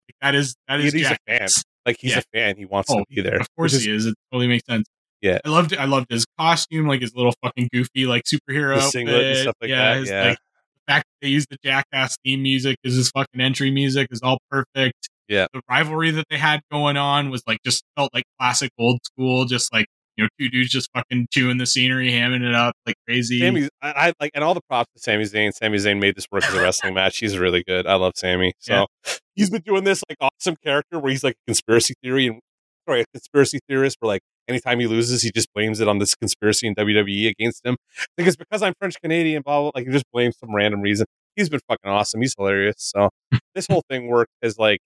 Like, 0.08 0.16
that 0.20 0.34
is 0.34 0.54
that 0.68 0.80
is 0.80 0.92
he's 0.92 1.10
a 1.10 1.16
fan. 1.26 1.48
Like 1.84 1.96
he's 1.98 2.12
Yeah. 2.12 2.18
a 2.20 2.38
fan. 2.38 2.56
He 2.56 2.64
wants 2.64 2.90
Oh, 2.90 2.98
to 3.00 3.04
be 3.10 3.20
there. 3.20 3.38
Of 3.40 3.48
course 3.56 3.72
is 3.72 3.84
he 3.84 3.90
is. 3.92 4.06
It 4.06 4.14
totally 4.30 4.46
makes 4.48 4.64
sense. 4.68 4.86
Yeah. 5.20 5.38
I 5.44 5.48
loved 5.48 5.72
it. 5.72 5.78
I 5.80 5.86
loved 5.86 6.06
his 6.10 6.26
costume, 6.38 6.86
like 6.86 7.00
his 7.00 7.14
little 7.14 7.34
fucking 7.42 7.70
goofy 7.72 8.06
like 8.06 8.22
superhero 8.24 8.80
singlet 8.80 9.24
and 9.24 9.38
stuff 9.38 9.54
like 9.60 9.70
yeah, 9.70 9.94
that, 9.94 10.00
his, 10.00 10.10
yeah. 10.10 10.24
like 10.28 10.38
the 10.86 10.92
fact 10.92 11.06
that 11.06 11.26
they 11.26 11.30
used 11.30 11.48
the 11.50 11.56
Jackass 11.64 12.16
theme 12.24 12.42
music 12.42 12.76
as 12.84 12.94
his 12.94 13.10
fucking 13.10 13.40
entry 13.40 13.70
music 13.70 14.08
is 14.10 14.20
all 14.22 14.38
perfect. 14.50 15.08
Yeah. 15.28 15.46
The 15.52 15.62
rivalry 15.68 16.10
that 16.12 16.26
they 16.30 16.36
had 16.36 16.60
going 16.70 16.96
on 16.96 17.30
was 17.30 17.42
like 17.46 17.58
just 17.64 17.84
felt 17.96 18.12
like 18.12 18.24
classic 18.38 18.70
old 18.78 19.00
school, 19.04 19.44
just 19.44 19.72
like 19.72 19.86
you 20.16 20.24
know, 20.24 20.28
two 20.38 20.48
dudes 20.48 20.70
just 20.70 20.90
fucking 20.94 21.26
chewing 21.30 21.58
the 21.58 21.66
scenery, 21.66 22.10
hamming 22.10 22.46
it 22.46 22.54
up 22.54 22.74
like 22.86 22.96
crazy. 23.06 23.40
Sami, 23.40 23.68
I, 23.82 23.90
I 23.90 24.12
like, 24.20 24.30
and 24.34 24.44
all 24.44 24.54
the 24.54 24.60
props 24.68 24.88
to 24.94 25.00
Sami 25.00 25.24
Zayn. 25.24 25.52
Sami 25.52 25.78
Zayn 25.78 26.00
made 26.00 26.16
this 26.16 26.26
work 26.30 26.44
as 26.44 26.54
a 26.54 26.60
wrestling 26.60 26.94
match. 26.94 27.18
He's 27.18 27.36
really 27.38 27.64
good. 27.64 27.86
I 27.86 27.94
love 27.94 28.12
Sami. 28.16 28.52
So 28.60 28.86
he's 29.34 29.50
been 29.50 29.62
doing 29.62 29.84
this 29.84 30.02
like 30.08 30.18
awesome 30.20 30.56
character 30.62 30.98
where 30.98 31.10
he's 31.10 31.24
like 31.24 31.34
a 31.34 31.46
conspiracy 31.46 31.94
theory 32.02 32.28
and 32.28 32.40
sorry, 32.86 33.00
a 33.02 33.04
conspiracy 33.12 33.58
theorist. 33.68 33.96
Where 34.00 34.08
like 34.08 34.22
anytime 34.48 34.78
he 34.78 34.86
loses, 34.86 35.22
he 35.22 35.32
just 35.32 35.48
blames 35.52 35.80
it 35.80 35.88
on 35.88 35.98
this 35.98 36.14
conspiracy 36.14 36.68
in 36.68 36.74
WWE 36.74 37.28
against 37.28 37.64
him. 37.64 37.76
I 37.98 38.04
think 38.16 38.28
it's 38.28 38.36
because 38.36 38.62
I'm 38.62 38.74
French 38.78 39.00
Canadian. 39.00 39.42
Blah, 39.42 39.62
blah 39.62 39.70
like 39.74 39.86
he 39.86 39.92
just 39.92 40.06
blames 40.12 40.36
some 40.38 40.54
random 40.54 40.80
reason. 40.80 41.06
He's 41.34 41.48
been 41.48 41.60
fucking 41.68 41.90
awesome. 41.90 42.20
He's 42.20 42.34
hilarious. 42.38 42.76
So 42.78 43.10
this 43.56 43.66
whole 43.68 43.82
thing 43.88 44.06
worked 44.06 44.30
as 44.42 44.58
like 44.58 44.78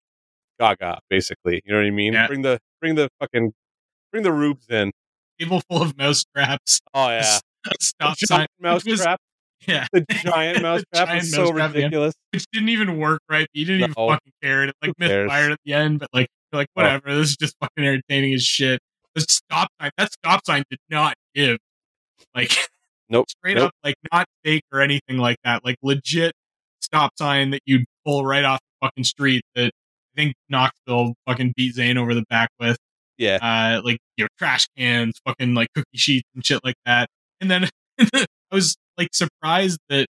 Gaga, 0.58 1.00
basically. 1.10 1.62
You 1.64 1.72
know 1.72 1.78
what 1.80 1.86
I 1.86 1.90
mean? 1.90 2.12
Yeah. 2.14 2.26
Bring 2.26 2.42
the 2.42 2.58
bring 2.80 2.94
the 2.94 3.08
fucking 3.20 3.52
bring 4.12 4.22
the 4.22 4.32
rubes 4.32 4.66
in. 4.68 4.92
Table 5.38 5.60
full 5.70 5.82
of 5.82 5.96
mouse 5.96 6.24
traps. 6.34 6.80
Oh 6.94 7.08
yeah, 7.08 7.38
Stop 7.80 8.16
sign. 8.18 8.46
mouse 8.60 8.84
was- 8.86 9.02
trap. 9.02 9.20
Yeah. 9.66 9.86
The 9.92 10.04
giant 10.10 10.62
mouse 10.62 10.82
trap 10.94 11.08
giant 11.08 11.22
is 11.24 11.32
so 11.32 11.50
ridiculous. 11.52 12.14
Which 12.32 12.44
didn't 12.52 12.68
even 12.70 12.98
work 12.98 13.20
right. 13.28 13.46
He 13.52 13.64
didn't 13.64 13.80
even 13.80 13.94
fucking 13.94 14.32
care. 14.42 14.64
It 14.64 14.74
like 14.82 14.92
misfired 14.98 15.52
at 15.52 15.58
the 15.64 15.72
end, 15.74 15.98
but 16.00 16.08
like 16.12 16.28
you're 16.52 16.60
like 16.60 16.68
Oh. 16.76 16.82
whatever. 16.82 17.14
This 17.14 17.30
is 17.30 17.36
just 17.36 17.56
fucking 17.60 17.84
entertaining 17.84 18.34
as 18.34 18.42
shit. 18.44 18.80
The 19.14 19.22
stop 19.22 19.68
sign. 19.80 19.90
That 19.98 20.12
stop 20.12 20.40
sign 20.46 20.62
did 20.70 20.78
not 20.90 21.14
give. 21.34 21.58
Like 22.34 22.52
Nope. 23.08 23.28
straight 23.30 23.56
Nope. 23.56 23.68
up, 23.68 23.72
like 23.82 23.94
not 24.12 24.26
fake 24.44 24.62
or 24.72 24.80
anything 24.80 25.18
like 25.18 25.38
that. 25.44 25.64
Like 25.64 25.76
legit 25.82 26.32
stop 26.80 27.12
sign 27.18 27.50
that 27.50 27.60
you'd 27.66 27.84
pull 28.06 28.24
right 28.24 28.44
off 28.44 28.60
the 28.80 28.86
fucking 28.86 29.04
street 29.04 29.42
that 29.54 29.72
think 30.18 30.34
Knoxville 30.48 31.14
fucking 31.26 31.54
beat 31.56 31.76
Zayn 31.76 31.96
over 31.96 32.14
the 32.14 32.24
back 32.28 32.50
with. 32.60 32.76
Yeah. 33.16 33.38
Uh, 33.40 33.80
like 33.84 33.98
you 34.16 34.24
know, 34.24 34.28
trash 34.38 34.66
cans, 34.76 35.18
fucking 35.26 35.54
like 35.54 35.68
cookie 35.74 35.86
sheets 35.96 36.28
and 36.34 36.44
shit 36.44 36.60
like 36.64 36.76
that. 36.86 37.08
And 37.40 37.50
then 37.50 37.68
I 38.14 38.26
was 38.52 38.76
like 38.96 39.08
surprised 39.12 39.78
that 39.88 40.06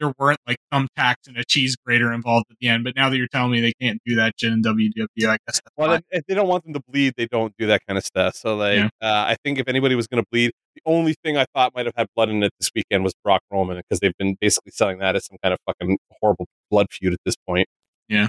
there 0.00 0.12
weren't 0.18 0.40
like 0.48 0.56
thumbtacks 0.72 1.28
and 1.28 1.36
a 1.36 1.44
cheese 1.44 1.76
grater 1.86 2.12
involved 2.12 2.46
at 2.50 2.56
the 2.60 2.66
end. 2.68 2.82
But 2.82 2.96
now 2.96 3.08
that 3.08 3.16
you're 3.16 3.28
telling 3.28 3.52
me 3.52 3.60
they 3.60 3.72
can't 3.80 4.00
do 4.04 4.16
that 4.16 4.32
shit 4.36 4.52
in 4.52 4.60
WWE, 4.62 4.90
I 4.98 5.14
guess 5.16 5.38
that's 5.46 5.60
Well, 5.76 5.90
fine. 5.90 6.02
if 6.10 6.24
they 6.26 6.34
don't 6.34 6.48
want 6.48 6.64
them 6.64 6.72
to 6.74 6.80
bleed, 6.88 7.14
they 7.16 7.26
don't 7.26 7.54
do 7.56 7.66
that 7.68 7.82
kind 7.86 7.96
of 7.96 8.04
stuff. 8.04 8.34
So, 8.34 8.56
like, 8.56 8.78
Yeah. 8.78 8.86
uh, 9.00 9.24
I 9.28 9.36
think 9.44 9.58
if 9.60 9.68
anybody 9.68 9.94
was 9.94 10.08
going 10.08 10.20
to 10.22 10.26
bleed, 10.32 10.50
the 10.74 10.82
only 10.86 11.14
thing 11.24 11.36
I 11.36 11.44
thought 11.54 11.72
might 11.76 11.86
have 11.86 11.94
had 11.96 12.08
blood 12.16 12.30
in 12.30 12.42
it 12.42 12.50
this 12.58 12.70
weekend 12.74 13.04
was 13.04 13.12
Brock 13.22 13.42
Roman 13.50 13.76
because 13.76 14.00
they've 14.00 14.16
been 14.18 14.36
basically 14.40 14.72
selling 14.72 14.98
that 14.98 15.14
as 15.14 15.24
some 15.26 15.36
kind 15.42 15.52
of 15.54 15.60
fucking 15.66 15.98
horrible 16.20 16.46
blood 16.70 16.86
feud 16.90 17.12
at 17.12 17.20
this 17.24 17.36
point. 17.46 17.68
Yeah. 18.08 18.26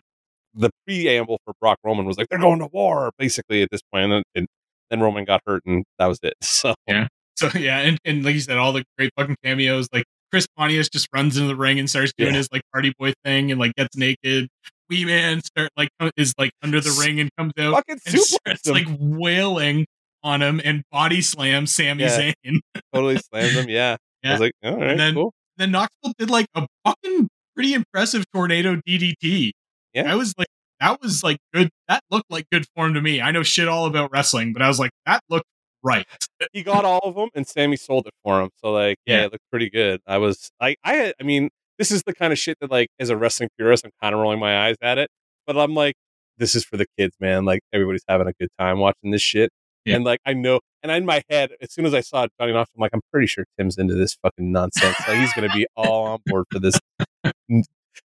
The 0.56 0.70
preamble 0.86 1.40
for 1.46 1.54
Brock 1.60 1.78
Roman 1.84 2.06
was 2.06 2.18
like 2.18 2.28
they're 2.30 2.40
going 2.40 2.60
to 2.60 2.68
war, 2.68 3.12
basically 3.18 3.62
at 3.64 3.70
this 3.72 3.82
point, 3.92 4.12
and 4.12 4.24
then, 4.36 4.46
then 4.90 5.00
Roman 5.00 5.26
got 5.26 5.42
hurt, 5.48 5.64
and 5.66 5.84
that 6.00 6.06
was 6.08 6.20
it. 6.24 6.34
So, 6.44 6.74
Yeah. 6.88 7.08
So 7.36 7.50
yeah, 7.58 7.80
and, 7.80 7.98
and 8.06 8.24
like 8.24 8.36
you 8.36 8.40
said, 8.42 8.58
all 8.58 8.72
the 8.74 8.84
great 8.98 9.10
fucking 9.18 9.38
cameos. 9.44 9.88
Like 9.92 10.04
Chris 10.32 10.46
Pontius 10.56 10.88
just 10.90 11.08
runs 11.14 11.36
into 11.36 11.48
the 11.48 11.56
ring 11.56 11.80
and 11.80 11.90
starts 11.90 12.14
doing 12.16 12.32
Yeah. 12.32 12.38
his 12.38 12.50
like 12.52 12.62
party 12.72 12.94
boy 13.00 13.14
thing 13.26 13.50
and 13.52 13.60
like 13.60 13.74
gets 13.76 13.98
naked. 13.98 14.48
Wee 14.90 15.06
man 15.06 15.42
start 15.42 15.70
like 15.76 15.90
uh, 16.00 16.12
is 16.18 16.34
like 16.38 16.52
under 16.62 16.80
the 16.80 16.96
ring 17.04 17.20
and 17.20 17.32
comes 17.38 17.54
out 17.58 17.74
fucking 17.74 18.00
and 18.06 18.20
super 18.20 18.56
starts 18.56 18.68
like 18.68 18.86
wailing 19.00 19.86
on 20.24 20.42
him 20.44 20.62
and 20.64 20.84
body 20.92 21.22
slams 21.22 21.74
Sami 21.74 22.04
Yeah. 22.04 22.32
Zayn. 22.46 22.60
totally 22.94 23.18
slammed 23.34 23.52
him. 23.54 23.70
Yeah. 23.70 23.96
I 24.24 24.32
was 24.32 24.40
like, 24.42 24.52
all 24.64 24.78
right, 24.78 24.96
then- 24.98 25.14
cool. 25.16 25.34
then 25.58 25.72
Knoxville 25.72 26.14
did 26.20 26.30
like 26.30 26.46
a 26.56 26.68
fucking 26.86 27.28
pretty 27.56 27.74
impressive 27.74 28.26
tornado 28.34 28.76
DDT. 28.88 29.52
Yeah. 29.94 30.12
I 30.12 30.16
was 30.16 30.34
like, 30.38 30.48
that 30.80 31.02
was 31.02 31.24
like 31.24 31.38
good. 31.54 31.70
That 31.88 32.04
looked 32.12 32.30
like 32.32 32.46
good 32.52 32.66
form 32.76 32.94
to 32.96 33.02
me. 33.02 33.22
I 33.22 33.32
know 33.32 33.44
shit 33.44 33.68
all 33.68 33.86
about 33.86 34.12
wrestling, 34.12 34.54
but 34.54 34.62
I 34.62 34.68
was 34.68 34.80
like, 34.80 34.92
that 35.06 35.22
looked 35.30 35.46
right. 35.84 36.06
he 36.54 36.64
got 36.64 36.84
all 36.86 37.00
of 37.04 37.16
them 37.16 37.30
and 37.36 37.48
Sami 37.48 37.76
sold 37.78 38.08
it 38.08 38.14
for 38.24 38.42
him. 38.42 38.50
So 38.58 38.72
like, 38.72 38.98
yeah, 39.06 39.20
Yeah. 39.20 39.26
it 39.26 39.32
looked 39.34 39.50
pretty 39.52 39.70
good. 39.70 40.02
I 40.08 40.18
was 40.18 40.50
like, 40.62 40.78
I, 40.84 41.14
I 41.20 41.24
mean, 41.24 41.50
this 41.80 41.92
is 41.92 42.04
the 42.04 42.14
kind 42.14 42.32
of 42.34 42.40
shit 42.40 42.58
that 42.62 42.70
like, 42.72 42.90
as 43.00 43.10
a 43.10 43.18
wrestling 43.18 43.50
purist, 43.58 43.86
I'm 43.86 43.92
kind 44.02 44.14
of 44.14 44.22
rolling 44.22 44.40
my 44.40 44.68
eyes 44.68 44.76
at 44.82 44.98
it, 44.98 45.10
but 45.48 45.58
I'm 45.58 45.74
like, 45.74 45.96
this 46.38 46.56
is 46.56 46.66
for 46.66 46.78
the 46.78 46.86
kids, 46.98 47.16
man. 47.20 47.46
Like 47.46 47.62
everybody's 47.72 48.04
having 48.08 48.28
a 48.28 48.34
good 48.40 48.50
time 48.60 48.80
watching 48.80 49.12
this 49.12 49.22
shit. 49.22 49.52
Yeah. 49.86 49.96
And 49.98 50.06
like, 50.06 50.20
I 50.26 50.34
know, 50.34 50.60
and 50.82 50.92
in 50.92 51.06
my 51.06 51.22
head, 51.30 51.52
as 51.62 51.74
soon 51.74 51.86
as 51.86 51.94
I 51.94 52.00
saw 52.02 52.24
it 52.24 52.32
Johnny 52.40 52.54
Knoxville, 52.54 52.76
I'm 52.78 52.82
like, 52.82 52.92
I'm 52.94 53.02
pretty 53.12 53.28
sure 53.28 53.46
Tim's 53.58 53.78
into 53.78 53.94
this 53.96 54.16
fucking 54.22 54.52
nonsense. 54.52 54.96
like 55.08 55.18
he's 55.20 55.34
going 55.34 55.48
to 55.50 55.54
be 55.56 55.68
all 55.76 56.06
on 56.08 56.20
board 56.26 56.46
for 56.52 56.60
this. 56.60 56.80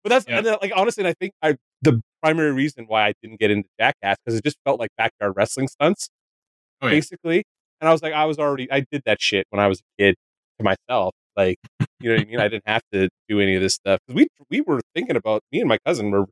But 0.02 0.10
that's 0.10 0.26
Yeah. 0.28 0.38
and 0.38 0.46
then, 0.46 0.56
like 0.62 0.72
honestly, 0.74 1.02
and 1.02 1.08
I 1.08 1.14
think 1.20 1.32
I 1.42 1.56
the 1.82 2.00
primary 2.22 2.52
reason 2.52 2.84
why 2.86 3.06
I 3.08 3.12
didn't 3.22 3.38
get 3.40 3.50
into 3.50 3.68
Jackass 3.78 4.16
because 4.24 4.38
it 4.38 4.44
just 4.44 4.56
felt 4.64 4.80
like 4.80 4.90
backyard 4.96 5.34
wrestling 5.36 5.68
stunts 5.68 6.08
Oh, 6.82 6.86
yeah. 6.86 6.92
basically. 6.92 7.44
And 7.80 7.88
I 7.88 7.92
was 7.92 8.02
like, 8.02 8.12
I 8.14 8.24
was 8.24 8.38
already, 8.38 8.70
I 8.72 8.80
did 8.90 9.02
that 9.04 9.20
shit 9.20 9.46
when 9.50 9.60
I 9.60 9.66
was 9.68 9.80
a 9.80 10.02
kid 10.02 10.14
to 10.58 10.64
myself. 10.64 11.12
Like, 11.36 11.58
you 12.00 12.08
know 12.10 12.14
what 12.16 12.22
I 12.22 12.24
mean? 12.24 12.40
I 12.40 12.48
didn't 12.48 12.66
have 12.66 12.82
to 12.92 13.08
do 13.28 13.40
any 13.40 13.54
of 13.56 13.62
this 13.62 13.74
stuff. 13.74 13.98
We 14.08 14.28
we 14.50 14.60
were 14.62 14.80
thinking 14.94 15.16
about 15.16 15.42
me 15.52 15.60
and 15.60 15.68
my 15.68 15.78
cousin 15.84 16.10
were 16.10 16.26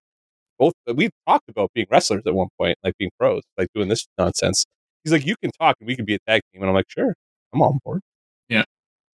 both 0.59 0.73
uh, 0.89 0.95
we 0.95 1.11
talked 1.29 1.49
about 1.49 1.71
being 1.75 1.87
wrestlers 1.91 2.23
at 2.27 2.35
one 2.35 2.49
point, 2.59 2.79
like 2.85 2.95
being 2.99 3.11
pros, 3.19 3.43
like 3.59 3.69
doing 3.75 3.89
this 3.89 4.07
nonsense. 4.19 4.65
He's 5.05 5.13
like, 5.13 5.27
you 5.27 5.35
can 5.43 5.51
talk 5.61 5.77
and 5.81 5.87
we 5.89 5.97
can 5.97 6.05
be 6.05 6.15
a 6.15 6.19
tag 6.29 6.43
team, 6.53 6.63
and 6.63 6.69
I'm 6.71 6.75
like, 6.75 6.87
sure, 6.89 7.15
I'm 7.53 7.61
on 7.63 7.79
board. 7.85 8.01
Yeah. 8.49 8.63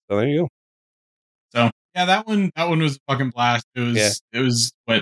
So 0.09 0.17
there 0.17 0.27
you 0.27 0.41
go. 0.41 0.49
So 1.55 1.69
yeah, 1.95 2.05
that 2.05 2.27
one 2.27 2.51
that 2.55 2.69
one 2.69 2.79
was 2.81 2.95
a 2.97 2.99
fucking 3.11 3.31
blast. 3.31 3.65
It 3.75 3.81
was 3.81 3.95
Yeah. 3.97 4.39
it 4.39 4.43
was 4.43 4.71
what 4.85 5.01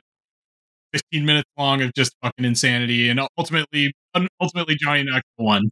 15 0.94 1.26
minutes 1.26 1.50
long 1.58 1.82
of 1.82 1.94
just 1.94 2.14
fucking 2.24 2.46
insanity, 2.46 3.10
and 3.10 3.20
ultimately 3.38 3.94
ultimately 4.42 4.76
Johnny 4.80 5.04
Knoxville 5.04 5.24
won. 5.46 5.62
And 5.64 5.72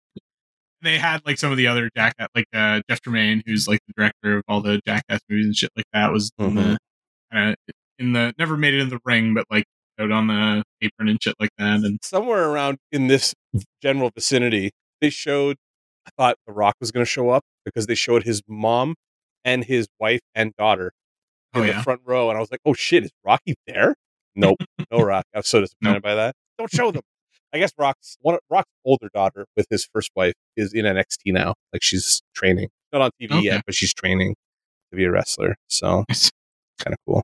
they 0.82 0.98
had 0.98 1.22
like 1.26 1.38
some 1.38 1.52
of 1.52 1.58
the 1.58 1.68
other 1.68 1.90
Jackass, 1.96 2.28
like 2.36 2.46
uh, 2.54 2.82
Jeff 2.90 3.02
Tremaine, 3.02 3.42
who's 3.46 3.68
like 3.68 3.80
the 3.88 3.94
director 3.98 4.38
of 4.38 4.44
all 4.48 4.62
the 4.62 4.82
Jackass 4.86 5.20
movies 5.30 5.46
and 5.48 5.56
shit 5.56 5.72
like 5.76 5.86
that, 5.94 6.12
was 6.12 6.32
in 6.38 6.52
Mhm. 6.52 6.78
the 7.32 7.50
of 7.52 7.56
in 7.98 8.14
the 8.14 8.34
never 8.38 8.58
made 8.58 8.74
it 8.74 8.82
in 8.82 8.90
the 8.90 9.00
ring, 9.06 9.34
but 9.34 9.46
like 9.50 9.64
out 10.00 10.12
on 10.12 10.28
the 10.28 10.62
apron 10.82 11.08
and 11.08 11.22
shit 11.24 11.36
like 11.40 11.50
that. 11.58 11.80
And 11.86 12.00
Somewhere 12.04 12.50
around 12.50 12.78
in 12.92 13.08
this 13.08 13.34
general 13.82 14.12
vicinity, 14.14 14.72
they 15.02 15.10
showed. 15.10 15.56
I 16.08 16.12
thought 16.18 16.36
The 16.46 16.54
Rock 16.54 16.76
was 16.80 16.92
going 16.92 17.04
to 17.04 17.10
show 17.10 17.30
up 17.32 17.44
because 17.64 17.88
they 17.88 17.96
showed 17.96 18.26
his 18.26 18.44
mom 18.48 18.94
and 19.44 19.64
his 19.64 19.88
wife 20.00 20.20
and 20.36 20.54
daughter 20.56 20.92
in 21.56 21.62
oh 21.62 21.66
the 21.66 21.72
yeah, 21.72 21.82
front 21.82 22.02
row, 22.06 22.30
and 22.30 22.38
I 22.38 22.42
was 22.42 22.52
like, 22.52 22.62
"Oh 22.66 22.74
shit, 22.74 23.04
is 23.04 23.12
Rocky 23.24 23.56
there?" 23.68 23.96
Nope, 24.36 24.58
no 24.92 25.00
Rock. 25.00 25.26
I 25.34 25.40
was 25.40 25.48
so 25.48 25.62
disappointed 25.62 26.02
by 26.02 26.16
that. 26.16 26.36
Don't 26.58 26.70
show 26.72 26.92
them. 26.92 27.02
I 27.54 27.60
guess 27.60 27.72
Rock's 27.78 28.18
one. 28.22 28.38
Rock's 28.50 28.70
older 28.84 29.10
daughter 29.14 29.46
with 29.56 29.66
his 29.70 29.88
first 29.94 30.10
wife 30.16 30.34
is 30.58 30.74
in 30.74 30.86
NXT 30.86 31.28
now. 31.28 31.54
Like 31.72 31.82
she's 31.84 32.22
training, 32.36 32.68
not 32.92 33.02
on 33.02 33.12
TV 33.22 33.32
Okay. 33.32 33.42
yet, 33.46 33.64
but 33.66 33.74
she's 33.76 33.94
training 33.94 34.36
to 34.92 34.98
be 34.98 35.06
a 35.06 35.12
wrestler. 35.12 35.56
So 35.70 36.04
Nice. 36.10 36.30
kind 36.80 36.94
of 36.94 37.00
cool. 37.08 37.24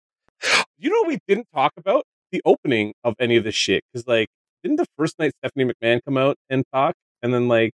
You 0.77 0.89
know, 0.89 1.01
what 1.01 1.07
we 1.09 1.19
didn't 1.27 1.47
talk 1.53 1.73
about 1.77 2.03
the 2.31 2.41
opening 2.45 2.93
of 3.03 3.15
any 3.19 3.35
of 3.35 3.43
this 3.43 3.55
shit 3.55 3.83
because, 3.91 4.07
like, 4.07 4.27
didn't 4.63 4.77
the 4.77 4.85
first 4.97 5.19
night 5.19 5.33
Stephanie 5.43 5.71
McMahon 5.73 5.99
come 6.05 6.17
out 6.17 6.37
and 6.49 6.63
talk, 6.73 6.95
and 7.21 7.33
then 7.33 7.47
like, 7.49 7.71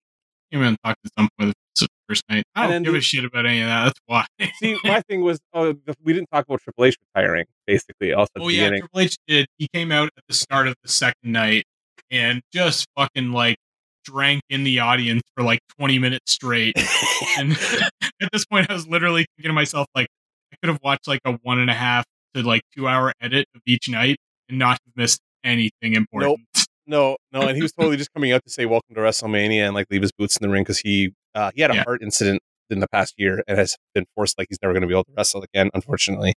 came 0.52 0.60
in 0.62 0.68
and 0.68 0.78
talked 0.84 1.02
to 1.04 1.10
some 1.18 1.28
point 1.38 1.54
the 1.80 1.88
first 2.08 2.22
night. 2.28 2.44
I 2.54 2.66
don't 2.66 2.82
give 2.82 2.92
the- 2.92 2.98
a 2.98 3.02
shit 3.02 3.24
about 3.24 3.46
any 3.46 3.60
of 3.60 3.68
that. 3.68 3.84
That's 3.84 4.00
why. 4.06 4.26
see, 4.58 4.76
my 4.84 5.00
thing 5.02 5.22
was, 5.22 5.38
oh, 5.52 5.72
the, 5.72 5.94
we 6.02 6.12
didn't 6.12 6.28
talk 6.30 6.44
about 6.46 6.60
Triple 6.62 6.84
H 6.84 6.96
retiring. 7.14 7.46
Basically, 7.66 8.12
also 8.12 8.30
Oh 8.38 8.48
yeah, 8.48 8.64
beginning. 8.64 8.80
Triple 8.80 9.00
H 9.00 9.16
did. 9.26 9.46
He 9.58 9.68
came 9.72 9.92
out 9.92 10.10
at 10.16 10.24
the 10.28 10.34
start 10.34 10.66
of 10.68 10.74
the 10.82 10.88
second 10.88 11.32
night 11.32 11.64
and 12.10 12.42
just 12.52 12.86
fucking 12.96 13.32
like 13.32 13.56
drank 14.04 14.42
in 14.50 14.64
the 14.64 14.78
audience 14.80 15.22
for 15.34 15.42
like 15.42 15.60
20 15.78 15.98
minutes 15.98 16.32
straight. 16.32 16.76
and 17.38 17.52
at 18.20 18.28
this 18.32 18.44
point, 18.44 18.70
I 18.70 18.74
was 18.74 18.86
literally 18.86 19.26
thinking 19.36 19.50
to 19.50 19.54
myself, 19.54 19.86
like, 19.94 20.08
I 20.52 20.56
could 20.60 20.68
have 20.68 20.80
watched 20.82 21.08
like 21.08 21.20
a 21.24 21.32
one 21.42 21.58
and 21.58 21.70
a 21.70 21.74
half 21.74 22.04
to 22.34 22.42
like 22.42 22.62
two 22.76 22.86
hour 22.86 23.12
edit 23.20 23.46
of 23.54 23.62
each 23.66 23.88
night 23.88 24.16
and 24.48 24.58
not 24.58 24.72
have 24.72 24.96
missed 24.96 25.20
anything 25.42 25.94
important. 25.94 26.38
Nope. 26.38 26.40
No, 26.86 27.16
no, 27.32 27.40
and 27.48 27.56
he 27.56 27.62
was 27.62 27.72
totally 27.72 27.96
just 27.96 28.12
coming 28.12 28.32
out 28.32 28.44
to 28.44 28.50
say 28.50 28.66
welcome 28.66 28.94
to 28.94 29.00
WrestleMania 29.00 29.64
and 29.64 29.74
like 29.74 29.86
leave 29.90 30.02
his 30.02 30.12
boots 30.12 30.36
in 30.36 30.46
the 30.46 30.52
ring 30.52 30.64
because 30.64 30.80
he 30.80 31.14
uh, 31.34 31.50
he 31.54 31.62
had 31.62 31.70
a 31.70 31.74
Yeah. 31.74 31.84
heart 31.84 32.02
incident 32.02 32.40
in 32.70 32.80
the 32.80 32.88
past 32.88 33.14
year 33.18 33.42
and 33.46 33.58
has 33.58 33.76
been 33.94 34.04
forced 34.14 34.38
like 34.38 34.46
he's 34.48 34.58
never 34.62 34.72
going 34.72 34.82
to 34.82 34.86
be 34.88 34.94
able 34.94 35.04
to 35.04 35.12
wrestle 35.16 35.42
again. 35.42 35.70
Unfortunately, 35.74 36.32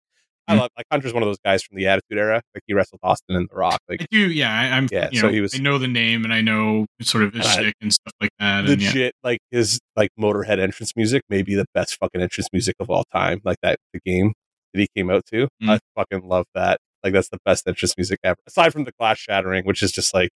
I 0.48 0.56
Mhm. 0.56 0.60
love 0.60 0.70
like 0.78 0.86
Hunter's 0.92 1.14
one 1.14 1.24
of 1.24 1.28
those 1.28 1.40
guys 1.44 1.64
from 1.64 1.78
the 1.78 1.88
Attitude 1.88 2.18
Era. 2.18 2.42
Like 2.54 2.64
he 2.68 2.74
wrestled 2.74 3.00
Austin 3.04 3.36
and 3.36 3.50
The 3.50 3.56
Rock. 3.56 3.80
Like 3.90 4.02
I 4.04 4.06
do, 4.12 4.30
yeah. 4.32 4.52
I, 4.52 4.76
I'm, 4.78 4.88
Yeah, 4.92 5.10
you 5.12 5.20
so 5.20 5.28
know, 5.28 5.34
he 5.34 5.42
was- 5.42 5.56
I 5.56 5.58
know 5.60 5.78
the 5.78 5.88
name 5.88 6.24
and 6.24 6.34
I 6.34 6.42
know 6.42 6.86
sort 7.02 7.24
of 7.24 7.34
his 7.34 7.46
Uh, 7.46 7.50
shtick 7.50 7.76
and 7.82 7.92
stuff 7.94 8.14
like 8.22 8.30
that. 8.40 8.66
And 8.66 8.82
yeah, 8.82 8.88
legit, 8.90 9.14
like 9.24 9.40
his 9.52 9.80
like 9.96 10.10
Motorhead 10.20 10.60
entrance 10.60 10.94
music 10.96 11.24
may 11.30 11.42
be 11.42 11.56
the 11.56 11.66
best 11.74 11.98
fucking 12.00 12.22
entrance 12.22 12.48
music 12.54 12.76
of 12.80 12.90
all 12.90 13.04
time. 13.14 13.40
Like 13.44 13.58
that 13.62 13.78
the 13.94 14.00
game 14.06 14.34
that 14.74 14.80
he 14.82 14.88
came 14.96 15.10
out 15.10 15.26
to. 15.34 15.48
Mm. 15.64 15.70
I 15.70 15.80
fucking 15.96 16.28
love 16.28 16.46
that. 16.56 16.80
Like 17.04 17.14
that's 17.14 17.30
the 17.30 17.40
best 17.46 17.68
entrance 17.68 17.94
music 17.98 18.20
ever. 18.24 18.38
Aside 18.48 18.72
from 18.74 18.84
the 18.84 18.92
glass 19.00 19.18
shattering, 19.18 19.64
which 19.66 19.82
is 19.84 19.92
just 19.92 20.14
like 20.14 20.30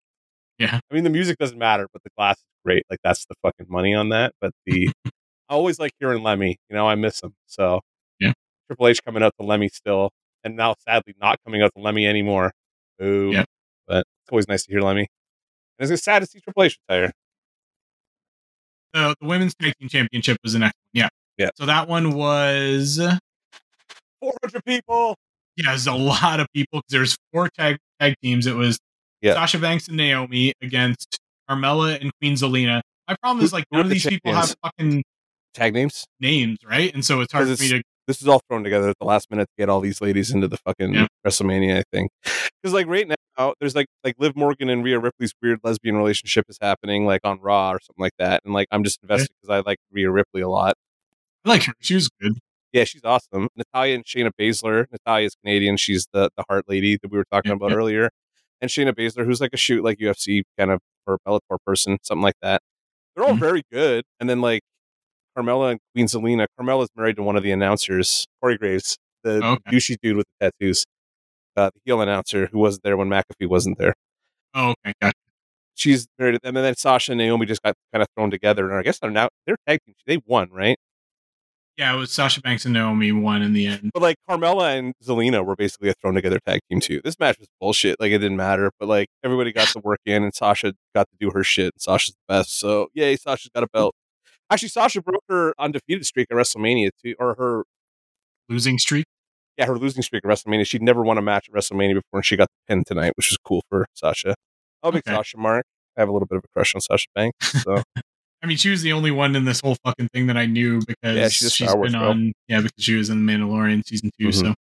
Yeah. 0.58 0.80
I 0.90 0.94
mean 0.94 1.04
the 1.04 1.10
music 1.10 1.38
doesn't 1.38 1.58
matter, 1.58 1.88
but 1.94 2.02
the 2.04 2.10
glass 2.18 2.38
is 2.38 2.44
great. 2.66 2.84
Like 2.90 3.00
that's 3.04 3.26
the 3.26 3.36
fucking 3.44 3.68
money 3.70 3.94
on 3.94 4.10
that. 4.10 4.34
But 4.42 4.52
the 4.66 4.90
I 5.50 5.54
always 5.54 5.80
like 5.80 5.92
hearing 6.00 6.24
Lemmy. 6.24 6.58
You 6.70 6.76
know, 6.76 6.88
I 6.88 6.96
miss 6.96 7.22
him. 7.22 7.34
So 7.48 7.82
Yeah. 8.20 8.34
Triple 8.68 8.88
H 8.88 9.00
coming 9.04 9.22
out 9.24 9.34
to 9.40 9.46
Lemmy 9.46 9.70
still, 9.70 10.12
and 10.44 10.56
now 10.56 10.76
sadly 10.88 11.14
not 11.20 11.38
coming 11.46 11.62
out 11.62 11.72
to 11.76 11.82
Lemmy 11.82 12.06
anymore. 12.08 12.52
Ooh. 13.04 13.32
Yeah. 13.34 13.44
But 13.88 14.00
it's 14.24 14.32
always 14.32 14.48
nice 14.48 14.64
to 14.66 14.72
hear 14.72 14.82
Lemmy. 14.82 15.08
And 15.80 15.90
it's 15.90 15.92
a 15.92 16.02
sad 16.04 16.20
to 16.20 16.26
see 16.28 16.40
Triple 16.40 16.64
H 16.64 16.78
retire. 16.88 17.12
the, 18.94 19.16
the 19.20 19.28
women's 19.28 19.56
tag 19.56 19.74
team 19.80 19.90
championship 19.90 20.38
was 20.44 20.54
the 20.54 20.60
next 20.60 20.76
one. 20.94 21.02
Yeah. 21.02 21.10
Yeah. 21.38 21.50
So 21.56 21.66
that 21.66 21.88
one 21.88 22.14
was 22.14 23.00
Four 24.22 24.34
hundred 24.44 24.64
people. 24.66 25.16
yeah, 25.58 25.70
there's 25.70 25.88
a 25.88 25.94
lot 25.94 26.40
of 26.40 26.48
people 26.54 26.80
because 26.80 26.92
there's 26.92 27.18
four 27.34 27.50
tag 27.50 27.78
tag 28.00 28.14
teams. 28.22 28.46
It 28.46 28.56
was 28.56 28.80
Yeah. 29.22 29.34
Sasha 29.34 29.58
Banks 29.58 29.88
and 29.88 29.98
Naomi 29.98 30.54
against 30.62 31.20
Carmella 31.52 32.00
and 32.02 32.12
Queen 32.22 32.36
Zelina. 32.36 32.82
My 33.08 33.16
problem 33.22 33.44
is 33.44 33.52
like 33.54 33.66
none 33.72 33.82
of 33.82 33.90
these 33.90 34.06
people 34.06 34.34
have 34.34 34.56
fucking 34.64 35.04
Tag 35.54 35.74
names. 35.74 36.06
names, 36.20 36.60
right? 36.66 36.94
And 36.94 37.04
so 37.04 37.20
it's 37.22 37.34
hard 37.34 37.46
for 37.48 37.52
'Cause 37.54 37.62
me 37.62 37.70
to 37.70 37.84
this 38.08 38.22
is 38.22 38.28
all 38.28 38.42
thrown 38.50 38.64
together 38.64 38.90
at 38.90 38.96
the 39.00 39.06
last 39.06 39.30
minute 39.30 39.46
to 39.46 39.62
get 39.62 39.70
all 39.70 39.80
these 39.80 40.02
ladies 40.02 40.32
into 40.32 40.48
the 40.48 40.58
fucking 40.58 40.94
Yeah. 40.94 41.08
WrestleMania, 41.26 41.78
I 41.80 41.84
think. 41.94 42.10
Because 42.62 42.74
like 42.74 42.88
right 42.88 43.08
now, 43.38 43.54
there's 43.60 43.76
like 43.76 43.88
like 44.04 44.16
Liv 44.18 44.36
Morgan 44.36 44.70
and 44.70 44.84
Rhea 44.84 45.00
Ripley's 45.00 45.34
weird 45.42 45.60
lesbian 45.64 45.96
relationship 45.98 46.46
is 46.50 46.58
happening 46.62 47.06
like 47.06 47.22
on 47.24 47.40
Raw 47.42 47.72
or 47.72 47.80
something 47.82 48.02
like 48.02 48.14
that, 48.18 48.42
and 48.46 48.54
like 48.54 48.68
I'm 48.72 48.84
just 48.84 49.00
invested 49.04 49.30
because 49.42 49.54
I 49.54 49.68
like 49.70 49.78
Rhea 49.92 50.10
Ripley 50.10 50.42
a 50.42 50.50
lot. 50.50 50.76
I 51.46 51.50
like 51.50 51.64
her. 51.64 51.74
She 51.80 51.96
was 51.96 52.10
good. 52.22 52.40
Yeah, 52.74 52.86
she's 52.86 53.04
awesome. 53.04 53.50
Natalya 53.56 53.96
and 53.96 54.06
Shayna 54.06 54.32
Baszler. 54.40 54.86
Natalya's 54.92 55.36
Canadian. 55.44 55.76
She's 55.78 56.08
the 56.14 56.30
the 56.38 56.44
Hart 56.50 56.66
Lady 56.70 56.98
that 57.02 57.12
we 57.12 57.18
were 57.18 57.26
talking 57.32 57.52
about 57.52 57.72
yeah. 57.72 57.78
earlier, 57.78 58.10
and 58.62 58.70
Shayna 58.72 58.94
Baszler, 58.94 59.26
who's 59.26 59.42
like 59.42 59.54
a 59.54 59.58
shoot 59.58 59.84
like 59.84 60.00
UFC 60.00 60.44
kind 60.58 60.72
of 60.72 60.80
or 61.08 61.16
a 61.16 61.20
Bellator 61.30 61.58
person, 61.66 61.98
something 62.04 62.24
like 62.24 62.36
that. 62.42 62.62
They're 63.16 63.26
all 63.26 63.36
Mhm. 63.36 63.40
very 63.40 63.64
good, 63.72 64.06
and 64.20 64.30
then 64.30 64.42
like 64.42 64.62
Carmella 65.38 65.72
and 65.72 65.80
Queen 65.96 66.08
Zelina. 66.08 66.48
Carmella's 66.60 66.90
married 66.96 67.18
to 67.18 67.24
one 67.24 67.36
of 67.38 67.44
the 67.44 67.52
announcers, 67.52 68.28
Corey 68.42 68.58
Graves, 68.58 68.98
the 69.24 69.44
Okay. 69.44 69.72
douchey 69.72 69.98
dude 70.02 70.18
with 70.18 70.28
the 70.40 70.52
tattoos, 70.52 70.86
uh, 71.58 71.72
the 71.74 71.82
heel 71.86 72.02
announcer 72.02 72.48
who 72.48 72.60
wasn't 72.60 72.84
there 72.84 72.98
when 72.98 73.10
McAfee 73.10 73.48
wasn't 73.50 73.78
there. 73.80 73.96
Oh, 74.56 74.72
okay, 74.86 74.94
gotcha. 75.02 75.14
She's 75.76 76.08
married, 76.20 76.34
to 76.34 76.40
them, 76.44 76.58
and 76.58 76.66
then 76.66 76.76
Sasha 76.76 77.14
and 77.14 77.20
Naomi 77.20 77.46
just 77.48 77.62
got 77.64 77.76
kind 77.94 78.04
of 78.04 78.08
thrown 78.16 78.32
together, 78.32 78.70
and 78.70 78.78
I 78.80 78.84
guess 78.84 79.00
they're 79.00 79.12
now 79.12 79.30
they're 79.48 79.58
tag 79.68 79.80
team. 79.86 79.96
They 80.08 80.18
won, 80.28 80.50
right? 80.52 80.78
Yeah, 81.78 81.94
it 81.94 81.98
was 81.98 82.12
Sasha 82.12 82.42
Banks 82.42 82.66
and 82.66 82.74
Naomi 82.74 83.12
won 83.12 83.42
in 83.42 83.54
the 83.54 83.66
end. 83.66 83.92
But 83.94 84.04
like 84.04 84.18
Carmella 84.30 84.78
and 84.78 84.94
Zelina 85.04 85.44
were 85.44 85.56
basically 85.56 85.90
a 85.90 85.94
thrown 85.94 86.14
together 86.16 86.40
tag 86.46 86.60
team 86.70 86.80
too. 86.80 87.02
This 87.04 87.18
match 87.20 87.40
was 87.40 87.48
bullshit. 87.60 88.00
Like 88.00 88.12
it 88.12 88.20
didn't 88.20 88.38
matter, 88.38 88.72
but 88.80 88.88
like 88.90 89.08
everybody 89.24 89.52
got 89.52 89.68
to 89.74 89.80
work 89.80 90.00
in, 90.06 90.24
and 90.24 90.34
Sasha 90.34 90.74
got 90.94 91.08
to 91.10 91.16
do 91.20 91.32
her 91.32 91.44
shit. 91.44 91.74
And 91.74 91.82
Sasha's 91.82 92.12
the 92.12 92.34
best. 92.34 92.60
So 92.60 92.90
yay, 92.94 93.16
Sasha's 93.16 93.50
got 93.56 93.64
a 93.64 93.68
belt. 93.74 93.96
Actually, 94.52 94.70
Sasha 94.70 95.02
broke 95.02 95.24
her 95.30 95.54
undefeated 95.58 96.06
streak 96.06 96.28
at 96.30 96.36
WrestleMania 96.38 96.90
too, 97.04 97.16
or 97.20 97.36
her 97.36 97.64
Losing 98.50 98.78
streak. 98.78 99.06
yeah 99.58 99.66
her 99.66 99.78
losing 99.78 100.04
streak 100.04 100.26
at 100.26 100.30
WrestleMania. 100.30 100.68
She'd 100.68 100.82
never 100.82 101.02
won 101.04 101.18
a 101.18 101.22
match 101.22 101.48
at 101.48 101.56
WrestleMania 101.56 101.94
before, 101.94 102.20
and 102.20 102.26
she 102.26 102.36
got 102.36 102.50
the 102.50 102.74
pin 102.76 102.84
tonight, 102.84 103.14
which 103.16 103.30
was 103.30 103.38
cool 103.38 103.64
for 103.70 103.88
Sasha. 103.94 104.36
I'll 104.84 104.92
big 104.92 105.04
Okay. 105.08 105.16
Sasha 105.16 105.38
Mark. 105.38 105.66
I 105.98 106.02
have 106.02 106.10
a 106.10 106.12
little 106.12 106.28
bit 106.28 106.38
of 106.38 106.44
a 106.44 106.48
crush 106.54 106.76
on 106.76 106.82
Sasha 106.82 107.08
Banks. 107.16 107.64
So 107.64 107.82
I 108.44 108.48
mean, 108.48 108.58
she 108.58 108.70
was 108.70 108.82
the 108.82 108.94
only 108.94 109.12
one 109.12 109.36
in 109.36 109.46
this 109.46 109.60
whole 109.62 109.76
fucking 109.86 110.10
thing 110.14 110.28
that 110.28 110.38
I 110.38 110.46
knew 110.48 110.80
because 110.80 111.16
Yeah, 111.18 111.30
she's 111.30 111.54
she's 111.54 111.74
been 111.76 111.92
girl. 111.92 112.10
on. 112.10 112.34
Yeah, 112.48 112.62
because 112.62 112.84
she 112.84 112.96
was 112.96 113.10
in 113.10 113.26
The 113.26 113.32
Mandalorian 113.32 113.86
season 113.86 114.10
2 114.20 114.28
Mhm. 114.30 114.34
So, 114.34 114.54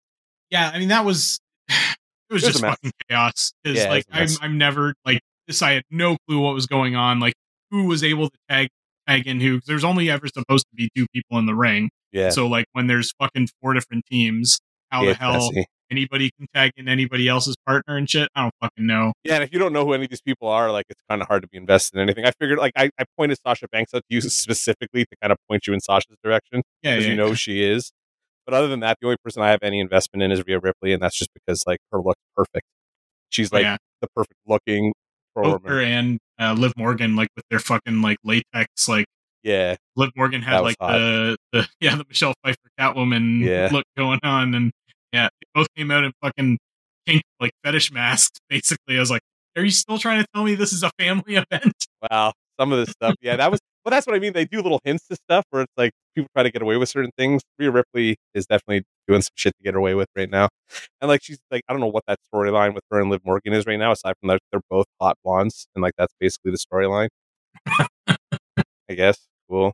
yeah, 0.50 0.70
I 0.74 0.78
mean, 0.78 0.88
that 0.88 1.04
was 1.04 1.38
it 1.68 1.74
was 2.30 2.42
It 2.42 2.46
was 2.46 2.52
just 2.54 2.60
fucking 2.64 2.92
chaos. 3.08 3.52
Because 3.62 3.78
Yeah, 3.78 3.90
like 3.90 4.04
I'm. 4.10 4.28
I'm 4.40 4.58
never 4.58 4.94
like 5.04 5.20
this. 5.46 5.62
I 5.62 5.72
had 5.72 5.84
no 5.90 6.16
clue 6.26 6.40
what 6.40 6.54
was 6.54 6.66
going 6.66 6.96
on. 6.96 7.20
Like 7.20 7.34
who 7.70 7.84
was 7.84 8.02
able 8.02 8.28
to 8.30 8.36
tag 8.48 8.68
tag 9.06 9.26
in 9.26 9.40
who? 9.40 9.54
Because 9.56 9.66
there's 9.68 9.84
only 9.84 10.10
ever 10.10 10.26
supposed 10.26 10.64
to 10.70 10.74
be 10.74 10.90
two 10.96 11.06
people 11.14 11.38
in 11.38 11.46
the 11.46 11.54
ring. 11.54 11.88
yeah, 12.12 12.30
So 12.30 12.46
like 12.46 12.66
when 12.72 12.86
there's 12.88 13.12
fucking 13.20 13.48
four 13.62 13.74
different 13.74 14.04
teams, 14.10 14.58
how 14.90 15.02
yeah, 15.02 15.10
the 15.10 15.14
hell 15.14 15.50
Jesse. 15.50 15.66
Anybody 15.90 16.30
can 16.38 16.46
tag 16.54 16.72
in 16.76 16.88
anybody 16.88 17.28
else's 17.28 17.56
partner 17.66 17.96
and 17.96 18.08
shit? 18.08 18.28
I 18.34 18.42
don't 18.42 18.54
fucking 18.60 18.86
know. 18.86 19.12
Yeah, 19.24 19.34
and 19.36 19.44
if 19.44 19.52
you 19.52 19.58
don't 19.58 19.72
know 19.72 19.84
who 19.84 19.92
any 19.94 20.04
of 20.04 20.10
these 20.10 20.20
people 20.22 20.48
are, 20.48 20.70
like 20.70 20.86
it's 20.88 21.00
kind 21.08 21.20
of 21.22 21.28
hard 21.28 21.42
to 21.42 21.48
be 21.48 21.58
invested 21.58 21.96
in 21.96 22.02
anything. 22.02 22.24
I 22.24 22.32
figured, 22.38 22.58
like, 22.58 22.72
I, 22.76 22.90
I 22.98 23.04
pointed 23.16 23.38
Sasha 23.46 23.66
Banks 23.68 23.92
out 23.94 24.02
to 24.08 24.14
you 24.14 24.20
specifically 24.22 25.04
to 25.04 25.16
kind 25.22 25.32
of 25.32 25.38
point 25.48 25.66
you 25.66 25.72
in 25.74 25.80
Sasha's 25.80 26.16
direction 26.22 26.62
Yeah, 26.82 26.92
because 26.92 27.04
yeah, 27.04 27.10
you 27.12 27.16
know 27.16 27.28
who 27.28 27.34
she 27.34 27.62
is. 27.62 27.90
But 28.46 28.54
other 28.54 28.68
than 28.68 28.80
that, 28.80 28.96
the 29.00 29.06
only 29.08 29.18
person 29.22 29.42
I 29.42 29.50
have 29.50 29.60
any 29.62 29.78
investment 29.80 30.22
in 30.22 30.32
is 30.32 30.42
Rhea 30.46 30.58
Ripley, 30.58 30.92
and 30.92 31.02
that's 31.02 31.18
just 31.18 31.30
because 31.34 31.64
like 31.66 31.78
her 31.92 32.00
look's 32.00 32.22
perfect. 32.36 32.64
She's 33.30 33.52
Oh, 33.52 33.56
like 33.56 33.64
yeah. 33.64 33.76
the 34.00 34.08
perfect 34.16 34.38
looking 34.46 34.94
Both 35.34 35.64
her 35.66 35.82
and 35.82 36.18
uh, 36.40 36.54
Liv 36.54 36.72
Morgan, 36.76 37.14
like 37.14 37.28
with 37.36 37.44
their 37.50 37.58
fucking 37.58 38.00
like 38.00 38.16
latex, 38.24 38.88
like 38.88 39.04
Yeah, 39.42 39.76
Liv 39.96 40.10
Morgan 40.16 40.40
had 40.40 40.60
like 40.60 40.76
the, 40.80 41.36
the 41.52 41.68
yeah 41.80 41.94
the 41.96 42.04
Michelle 42.08 42.32
Pfeiffer 42.42 42.58
Catwoman 42.80 43.44
Yeah. 43.44 43.68
look 43.70 43.84
going 43.98 44.20
on, 44.22 44.54
and 44.54 44.72
yeah, 45.12 45.28
they 45.40 45.46
both 45.54 45.66
came 45.76 45.90
out 45.90 46.04
in 46.04 46.12
fucking 46.22 46.58
pink 47.06 47.22
like 47.40 47.52
fetish 47.64 47.92
masks. 47.92 48.38
Basically, 48.48 48.96
I 48.96 49.00
was 49.00 49.10
like, 49.10 49.22
"Are 49.56 49.64
you 49.64 49.70
still 49.70 49.98
trying 49.98 50.22
to 50.22 50.26
tell 50.34 50.44
me 50.44 50.54
this 50.54 50.72
is 50.72 50.82
a 50.82 50.90
family 50.98 51.36
event?" 51.50 51.74
wow. 52.10 52.32
Some 52.60 52.72
of 52.72 52.80
this 52.80 52.90
stuff, 52.90 53.14
yeah, 53.20 53.36
that 53.36 53.52
was. 53.52 53.60
Well, 53.84 53.90
that's 53.90 54.04
what 54.04 54.16
I 54.16 54.18
mean. 54.18 54.32
They 54.32 54.44
do 54.44 54.60
little 54.60 54.80
hints 54.84 55.06
to 55.08 55.16
stuff 55.16 55.44
where 55.50 55.62
it's 55.62 55.72
like 55.76 55.92
people 56.16 56.28
try 56.34 56.42
to 56.42 56.50
get 56.50 56.60
away 56.60 56.76
with 56.76 56.88
certain 56.88 57.12
things. 57.16 57.40
Rhea 57.56 57.70
Ripley 57.70 58.16
is 58.34 58.46
definitely 58.46 58.82
doing 59.06 59.22
some 59.22 59.30
shit 59.36 59.52
to 59.56 59.62
get 59.62 59.76
away 59.76 59.94
with 59.94 60.08
right 60.16 60.28
now. 60.28 60.48
And 61.00 61.08
like 61.08 61.20
she's 61.22 61.38
like, 61.52 61.62
I 61.68 61.72
don't 61.72 61.80
know 61.80 61.86
what 61.86 62.02
that 62.08 62.18
storyline 62.34 62.74
with 62.74 62.82
her 62.90 63.00
and 63.00 63.10
Liv 63.10 63.20
Morgan 63.24 63.52
is 63.52 63.64
right 63.64 63.78
now, 63.78 63.92
aside 63.92 64.14
from 64.20 64.28
that 64.28 64.40
they're 64.50 64.60
both 64.68 64.86
hot 65.00 65.16
blondes, 65.24 65.68
and 65.76 65.82
like 65.82 65.94
that's 65.96 66.12
basically 66.18 66.50
the 66.50 66.58
storyline. 66.58 67.08
I 68.90 68.94
guess. 68.94 69.18
Cool. 69.48 69.72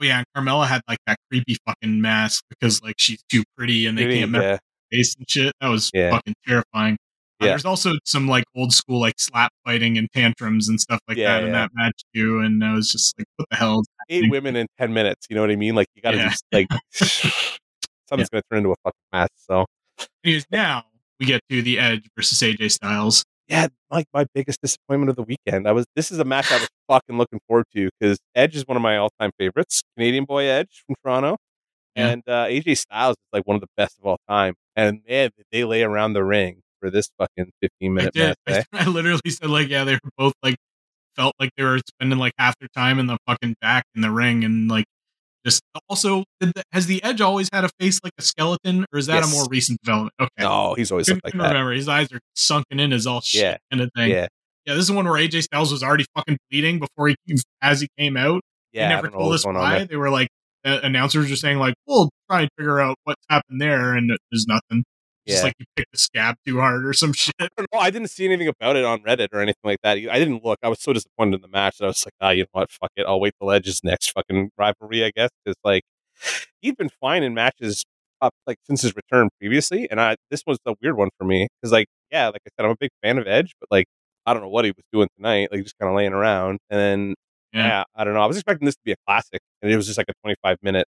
Oh, 0.00 0.04
yeah, 0.04 0.18
and 0.18 0.26
Carmella 0.36 0.66
had 0.66 0.82
like 0.88 0.98
that 1.06 1.16
creepy 1.30 1.56
fucking 1.66 2.00
mask 2.00 2.44
because 2.50 2.82
like 2.82 2.96
she's 2.98 3.22
too 3.30 3.42
pretty 3.56 3.86
and 3.86 3.96
they 3.96 4.04
Maybe, 4.06 4.18
can't 4.20 4.32
yeah. 4.32 4.40
her 4.52 4.58
face 4.92 5.14
and 5.16 5.28
shit. 5.28 5.52
That 5.60 5.68
was 5.68 5.90
Yeah. 5.94 6.10
fucking 6.10 6.34
terrifying. 6.46 6.96
Uh, 7.40 7.46
there's 7.46 7.64
also 7.66 7.92
some 8.06 8.26
like 8.28 8.44
old 8.54 8.72
school 8.72 8.98
like 9.00 9.14
slap 9.18 9.50
fighting 9.64 9.98
and 9.98 10.08
tantrums 10.14 10.68
and 10.70 10.80
stuff 10.80 11.00
like 11.08 11.18
Yeah, 11.18 11.38
that 11.40 11.44
in 11.44 11.52
that 11.52 11.70
match 11.74 12.02
too. 12.14 12.40
And 12.40 12.64
I 12.64 12.72
was 12.72 12.90
just 12.90 13.18
like, 13.18 13.26
what 13.36 13.46
the 13.50 13.56
hell? 13.56 13.82
Eight 14.08 14.30
women 14.30 14.56
in 14.56 14.66
ten 14.78 14.92
minutes. 14.94 15.26
You 15.28 15.36
know 15.36 15.42
what 15.42 15.50
I 15.50 15.56
mean? 15.56 15.74
Like 15.74 15.86
you 15.94 16.02
gotta 16.02 16.16
Yeah. 16.18 16.28
just 16.30 16.44
like 16.52 16.66
something's 18.08 18.28
gonna 18.30 18.42
turn 18.50 18.58
into 18.58 18.70
a 18.70 18.74
fucking 18.84 18.98
mess. 19.12 19.28
So 19.36 19.64
Anyways, 20.24 20.46
now 20.50 20.84
we 21.20 21.26
get 21.26 21.40
to 21.50 21.62
the 21.62 21.78
Edge 21.78 22.06
versus 22.16 22.38
AJ 22.40 22.70
Styles. 22.72 23.24
Yeah, 23.48 23.68
like 23.90 24.06
my 24.12 24.26
biggest 24.34 24.60
disappointment 24.60 25.10
of 25.10 25.16
the 25.16 25.22
weekend. 25.22 25.68
I 25.68 25.72
was 25.72 25.86
this 25.94 26.10
is 26.10 26.18
a 26.18 26.24
match 26.24 26.50
I 26.50 26.58
was 26.58 26.68
fucking 26.88 27.16
looking 27.16 27.40
forward 27.46 27.66
to 27.74 27.88
because 27.98 28.18
Edge 28.34 28.56
is 28.56 28.66
one 28.66 28.76
of 28.76 28.82
my 28.82 28.96
all 28.96 29.10
time 29.20 29.30
favorites. 29.38 29.82
Canadian 29.96 30.24
boy 30.24 30.44
Edge 30.44 30.84
from 30.86 30.96
Toronto. 31.04 31.36
Yeah. 31.94 32.08
And 32.08 32.22
uh, 32.26 32.44
AJ 32.44 32.78
Styles 32.78 33.12
is 33.14 33.28
like 33.32 33.46
one 33.46 33.54
of 33.54 33.62
the 33.62 33.68
best 33.76 33.98
of 33.98 34.04
all 34.06 34.18
time. 34.28 34.54
And 34.74 35.00
man, 35.08 35.30
they 35.50 35.64
lay 35.64 35.82
around 35.82 36.12
the 36.12 36.24
ring 36.24 36.60
for 36.80 36.90
this 36.90 37.08
fucking 37.18 37.50
15 37.62 37.70
I 37.80 37.88
minute 37.88 38.12
did. 38.12 38.36
match. 38.46 38.56
eh? 38.56 38.62
I, 38.72 38.82
I 38.84 38.86
literally 38.86 39.30
said 39.30 39.48
like, 39.48 39.68
yeah, 39.68 39.84
they 39.84 39.94
were 39.94 40.10
both 40.18 40.34
like 40.42 40.56
felt 41.16 41.34
like 41.40 41.50
they 41.56 41.64
were 41.64 41.80
spending 41.88 42.18
like 42.18 42.32
half 42.38 42.58
their 42.58 42.68
time 42.76 42.98
in 42.98 43.06
the 43.06 43.16
fucking 43.26 43.56
back 43.62 43.84
in 43.94 44.02
the 44.02 44.10
ring 44.10 44.44
and 44.44 44.68
like 44.68 44.84
just 45.46 45.62
also 45.88 46.24
did 46.40 46.52
the, 46.54 46.62
has 46.72 46.86
the 46.86 47.02
Edge 47.04 47.20
always 47.22 47.48
had 47.52 47.64
a 47.64 47.70
face 47.80 48.00
like 48.04 48.12
a 48.18 48.22
skeleton 48.22 48.84
or 48.92 48.98
is 48.98 49.06
that 49.06 49.16
Yes. 49.22 49.32
a 49.32 49.34
more 49.34 49.46
recent 49.48 49.80
development? 49.82 50.12
Okay. 50.20 50.28
No, 50.40 50.74
he's 50.74 50.90
always 50.90 51.06
Couldn't, 51.06 51.24
like 51.24 51.32
couldn't 51.32 51.38
that. 51.46 51.52
remember. 51.52 51.72
His 51.72 51.88
eyes 51.88 52.12
are 52.12 52.20
sunken 52.34 52.78
in 52.80 52.92
as 52.92 53.06
all 53.06 53.20
shit 53.22 53.40
Yeah. 53.42 53.56
kind 53.70 53.82
of 53.82 53.90
thing. 53.96 54.10
Yeah. 54.10 54.26
Yeah, 54.66 54.74
this 54.74 54.84
is 54.84 54.92
one 54.92 55.04
where 55.04 55.14
AJ 55.14 55.42
Styles 55.44 55.70
was 55.72 55.82
already 55.84 56.04
fucking 56.16 56.36
bleeding 56.50 56.80
before 56.80 57.08
he 57.08 57.16
as 57.62 57.80
he 57.80 57.88
came 57.96 58.16
out. 58.16 58.40
Yeah. 58.72 58.88
they 58.88 58.94
never 58.96 59.08
told 59.08 59.32
us 59.32 59.46
why. 59.46 59.84
They 59.84 59.96
were 59.96 60.10
like 60.10 60.28
announcers 60.64 61.30
were 61.30 61.36
saying 61.36 61.58
like, 61.58 61.74
"We'll 61.86 62.10
try 62.28 62.40
and 62.42 62.50
figure 62.58 62.80
out 62.80 62.96
what's 63.04 63.22
happened 63.30 63.60
there," 63.60 63.94
and 63.94 64.10
there's 64.30 64.46
nothing. 64.48 64.84
Just 65.28 65.44
like 65.44 65.54
you 65.58 65.66
picked 65.76 65.92
the 65.92 65.98
scab 65.98 66.36
too 66.46 66.60
hard 66.60 66.86
or 66.86 66.92
some 66.92 67.12
shit. 67.14 67.34
I 67.40 67.48
don't 67.56 67.68
know. 67.72 67.78
I 67.80 67.90
didn't 67.90 68.08
see 68.08 68.24
anything 68.24 68.48
about 68.48 68.76
it 68.76 68.84
on 68.84 69.00
Reddit 69.00 69.28
or 69.32 69.40
anything 69.40 69.60
like 69.64 69.78
that. 69.82 69.96
I 69.96 70.18
didn't 70.18 70.44
look. 70.44 70.58
I 70.62 70.68
was 70.68 70.80
so 70.80 70.92
disappointed 70.92 71.36
in 71.36 71.40
the 71.42 71.48
match 71.48 71.78
that 71.78 71.84
I 71.84 71.88
was 71.88 72.04
like, 72.06 72.14
ah, 72.20 72.30
you 72.30 72.42
know 72.44 72.48
what? 72.52 72.70
Fuck 72.70 72.90
it. 72.96 73.04
I'll 73.06 73.20
wait 73.20 73.34
till 73.40 73.50
Edge's 73.50 73.82
next 73.84 74.10
fucking 74.12 74.50
rivalry, 74.56 75.04
I 75.04 75.10
guess. 75.14 75.30
Because 75.44 75.56
like 75.64 75.82
he'd 76.60 76.76
been 76.76 76.90
fine 77.00 77.22
in 77.22 77.34
matches 77.34 77.84
up 78.22 78.32
like 78.46 78.56
since 78.64 78.82
his 78.82 78.94
return 78.96 79.28
previously, 79.38 79.88
and 79.90 80.00
I 80.00 80.16
this 80.30 80.42
was 80.46 80.58
a 80.66 80.74
weird 80.80 80.96
one 80.96 81.10
for 81.18 81.24
me 81.24 81.48
because 81.60 81.72
like 81.72 81.86
yeah, 82.10 82.28
like 82.28 82.40
I 82.46 82.50
said, 82.56 82.64
I'm 82.64 82.70
a 82.72 82.76
big 82.78 82.90
fan 83.02 83.18
of 83.18 83.26
Edge, 83.26 83.52
but 83.60 83.68
like 83.70 83.86
I 84.24 84.32
don't 84.32 84.42
know 84.42 84.48
what 84.48 84.64
he 84.64 84.70
was 84.70 84.84
doing 84.92 85.08
tonight, 85.16 85.48
like 85.52 85.62
just 85.62 85.76
kind 85.78 85.90
of 85.90 85.96
laying 85.96 86.12
around, 86.14 86.58
and 86.70 86.80
then 86.80 87.14
Yeah. 87.52 87.66
yeah. 87.66 87.84
I 87.94 88.04
don't 88.04 88.14
know. 88.14 88.20
I 88.22 88.26
was 88.26 88.36
expecting 88.38 88.64
this 88.66 88.74
to 88.76 88.80
be 88.84 88.92
a 88.92 88.96
classic, 89.06 89.40
and 89.60 89.70
it 89.70 89.76
was 89.76 89.86
just 89.86 89.98
like 89.98 90.08
a 90.08 90.14
25 90.22 90.56
minute 90.62 90.86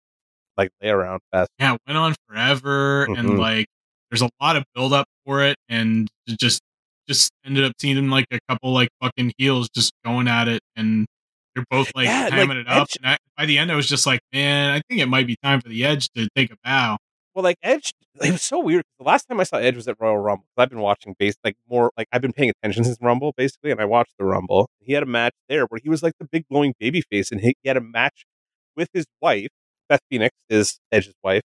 like 0.59 0.69
lay 0.83 0.91
around 0.91 1.21
fest. 1.33 1.51
Yeah, 1.59 1.75
it 1.75 1.81
went 1.87 1.97
on 1.99 2.15
forever, 2.29 3.05
and 3.05 3.17
Mhm. 3.31 3.39
like 3.39 3.67
there's 4.11 4.23
a 4.23 4.31
lot 4.41 4.57
of 4.57 4.65
build 4.75 4.93
up 4.93 5.07
for 5.25 5.43
it, 5.43 5.57
and 5.69 6.09
it 6.27 6.39
just 6.39 6.61
just 7.09 7.31
ended 7.45 7.65
up 7.65 7.73
seeing 7.79 8.09
like 8.09 8.27
a 8.33 8.39
couple 8.49 8.73
like 8.73 8.89
fucking 9.03 9.33
heels 9.39 9.69
just 9.75 9.93
going 10.05 10.29
at 10.29 10.49
it, 10.49 10.61
and 10.77 11.07
they're 11.55 11.65
both 11.71 11.91
like 11.95 12.07
Yeah, 12.07 12.29
like, 12.33 12.49
it 12.57 12.67
up. 12.69 12.83
Edge- 12.89 12.97
And 13.03 13.07
I, 13.13 13.17
by 13.37 13.47
the 13.47 13.59
end, 13.59 13.71
I 13.71 13.77
was 13.77 13.87
just 13.89 14.07
like, 14.07 14.21
man, 14.33 14.71
I 14.71 14.81
think 14.89 15.01
it 15.01 15.07
might 15.07 15.27
be 15.27 15.37
time 15.43 15.61
for 15.61 15.69
the 15.69 15.85
Edge 15.85 16.09
to 16.17 16.29
take 16.37 16.51
a 16.51 16.57
bow. 16.65 16.97
Well, 17.35 17.43
like 17.43 17.57
Edge, 17.63 17.91
it 18.23 18.31
was 18.31 18.43
so 18.43 18.61
weird. 18.61 18.85
The 18.99 19.05
last 19.05 19.25
time 19.29 19.41
I 19.41 19.43
saw 19.45 19.57
Edge 19.57 19.75
was 19.77 19.89
at 19.89 19.97
Royal 20.01 20.17
Rumble. 20.19 20.45
I've 20.57 20.71
been 20.71 20.79
watching 20.81 21.15
base 21.19 21.35
like 21.45 21.57
more 21.69 21.91
like 21.97 22.07
I've 22.13 22.23
been 22.23 22.33
paying 22.33 22.51
attention 22.51 22.85
since 22.85 22.97
Rumble 23.01 23.33
basically, 23.37 23.71
and 23.73 23.81
I 23.81 23.85
watched 23.85 24.13
the 24.19 24.25
Rumble. 24.25 24.69
He 24.81 24.93
had 24.93 25.03
a 25.03 25.07
match 25.07 25.35
there 25.49 25.65
where 25.67 25.81
he 25.83 25.89
was 25.89 26.03
like 26.03 26.13
the 26.21 26.27
big 26.31 26.45
glowing 26.51 26.75
baby 26.79 27.03
face, 27.11 27.31
and 27.33 27.41
he, 27.41 27.55
he 27.63 27.69
had 27.69 27.77
a 27.77 27.81
match 27.81 28.25
with 28.77 28.89
his 28.93 29.05
wife. 29.21 29.49
Beth 29.89 30.01
Phoenix 30.11 30.35
is 30.49 30.79
Edge's 30.93 31.15
wife, 31.23 31.43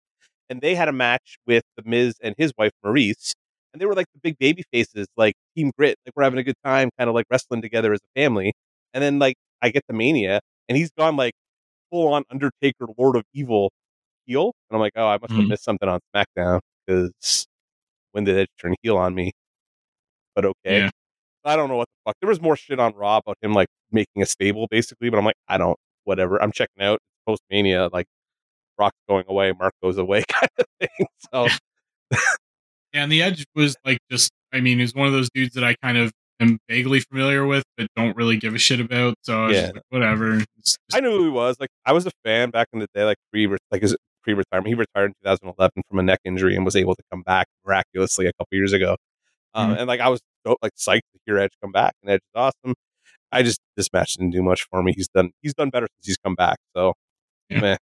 and 0.50 0.62
they 0.62 0.76
had 0.76 0.88
a 0.88 0.94
match 0.94 1.38
with 1.48 1.64
the 1.78 1.84
Miz 1.86 2.16
and 2.22 2.36
his 2.38 2.54
wife 2.58 2.72
Maryse, 2.86 3.34
and 3.74 3.82
they 3.82 3.86
were 3.86 3.96
like 3.96 4.08
the 4.14 4.20
big 4.22 4.38
baby 4.40 4.64
faces, 4.72 5.08
like 5.18 5.36
Team 5.58 5.72
Grit, 5.78 5.98
like 6.06 6.14
we're 6.16 6.24
having 6.24 6.40
a 6.40 6.44
good 6.44 6.56
time, 6.64 6.90
kind 6.98 7.10
of 7.10 7.16
like 7.16 7.26
wrestling 7.32 7.62
together 7.62 7.94
as 7.94 8.00
a 8.02 8.20
family. 8.20 8.54
And 8.94 9.04
then 9.04 9.20
like 9.20 9.36
I 9.62 9.70
get 9.70 9.84
the 9.88 9.94
Mania, 9.94 10.40
and 10.70 10.78
he's 10.78 10.92
gone 10.98 11.16
like 11.18 11.34
full 11.92 12.14
on 12.14 12.24
Undertaker, 12.32 12.88
Lord 12.98 13.16
of 13.18 13.24
Evil 13.34 13.72
heel, 14.28 14.54
and 14.70 14.76
I'm 14.78 14.82
like, 14.82 14.94
oh, 14.96 15.08
I 15.08 15.18
must 15.22 15.34
have 15.34 15.46
Mhm. 15.46 15.50
missed 15.50 15.64
something 15.66 15.90
on 15.90 16.00
SmackDown 16.16 16.62
because 16.88 17.48
when 18.14 18.24
did 18.26 18.38
Edge 18.38 18.50
turn 18.60 18.76
heel 18.84 18.98
on 18.98 19.16
me? 19.16 19.32
But 20.36 20.46
okay, 20.46 20.80
Yeah. 20.80 20.90
I 21.46 21.56
don't 21.56 21.70
know 21.70 21.78
what 21.78 21.88
the 21.90 22.10
fuck. 22.10 22.18
There 22.22 22.30
was 22.30 22.42
more 22.42 22.56
shit 22.58 22.80
on 22.80 22.94
Raw 22.96 23.18
about 23.18 23.38
him 23.42 23.54
like 23.54 23.70
making 23.92 24.22
a 24.24 24.26
stable, 24.26 24.68
basically, 24.70 25.10
but 25.10 25.18
I'm 25.18 25.26
like, 25.26 25.38
I 25.48 25.58
don't, 25.58 25.78
whatever. 26.06 26.42
I'm 26.42 26.52
checking 26.52 26.84
out 26.84 27.00
post 27.28 27.42
Mania, 27.50 27.90
like 27.94 28.08
Rock's 28.78 28.98
going 29.08 29.26
away, 29.28 29.54
Mark 29.58 29.74
goes 29.82 29.98
away, 29.98 30.24
kind 30.30 30.50
of 30.60 30.66
thing. 30.80 31.08
So 31.34 31.48
Yeah, 32.94 33.04
and 33.04 33.12
the 33.12 33.22
Edge 33.22 33.46
was 33.56 33.76
like 33.86 33.98
just, 34.10 34.32
I 34.54 34.62
mean, 34.62 34.80
he's 34.80 34.96
one 34.96 35.08
of 35.08 35.14
those 35.14 35.30
dudes 35.34 35.56
that 35.56 35.64
I 35.64 35.76
kind 35.84 35.98
of 35.98 36.12
am 36.40 36.58
vaguely 36.70 37.00
familiar 37.02 37.46
with, 37.46 37.64
but 37.78 37.88
don't 37.96 38.16
really 38.16 38.38
give 38.38 38.56
a 38.56 38.58
shit 38.58 38.80
about. 38.80 39.16
So 39.24 39.48
Yeah. 39.50 39.72
like, 39.74 39.84
whatever. 39.90 40.40
Just- 40.64 40.78
I 40.94 41.00
knew 41.02 41.12
who 41.12 41.24
he 41.26 41.30
was. 41.30 41.58
Like 41.60 41.70
I 41.86 41.92
was 41.94 42.06
a 42.06 42.12
fan 42.24 42.52
back 42.52 42.68
in 42.74 42.80
the 42.80 42.88
day, 42.96 43.04
like 43.04 43.18
pre 43.32 43.48
like 43.72 43.82
his 43.82 43.96
pre 44.24 44.34
retirement. 44.34 44.68
He 44.70 44.76
retired 44.76 45.08
in 45.08 45.14
2011 45.24 45.72
from 45.90 46.00
a 46.00 46.04
neck 46.04 46.20
injury 46.26 46.56
and 46.56 46.64
was 46.64 46.76
able 46.76 46.96
to 46.96 47.04
come 47.12 47.22
back 47.22 47.48
miraculously 47.66 48.28
a 48.28 48.34
couple 48.34 48.48
years 48.58 48.72
ago. 48.74 48.96
Um, 49.54 49.72
Mhm. 49.74 49.78
And 49.80 49.88
like 49.88 50.00
I 50.00 50.10
was 50.10 50.22
so, 50.46 50.56
like 50.62 50.74
psyched 50.78 51.02
to 51.14 51.20
hear 51.26 51.38
Edge 51.38 51.52
come 51.62 51.72
back, 51.72 51.94
and 52.02 52.12
Edge 52.12 52.20
is 52.22 52.32
awesome. 52.36 52.76
I 53.32 53.44
just 53.44 53.60
this 53.76 53.90
match 53.92 54.14
didn't 54.14 54.32
do 54.32 54.42
much 54.44 54.66
for 54.70 54.82
me. 54.84 54.94
He's 54.96 55.08
done 55.10 55.32
he's 55.42 55.54
done 55.54 55.70
better 55.70 55.88
since 55.98 56.08
he's 56.08 56.18
come 56.18 56.36
back. 56.36 56.58
So, 56.76 56.94
Yeah. 57.50 57.78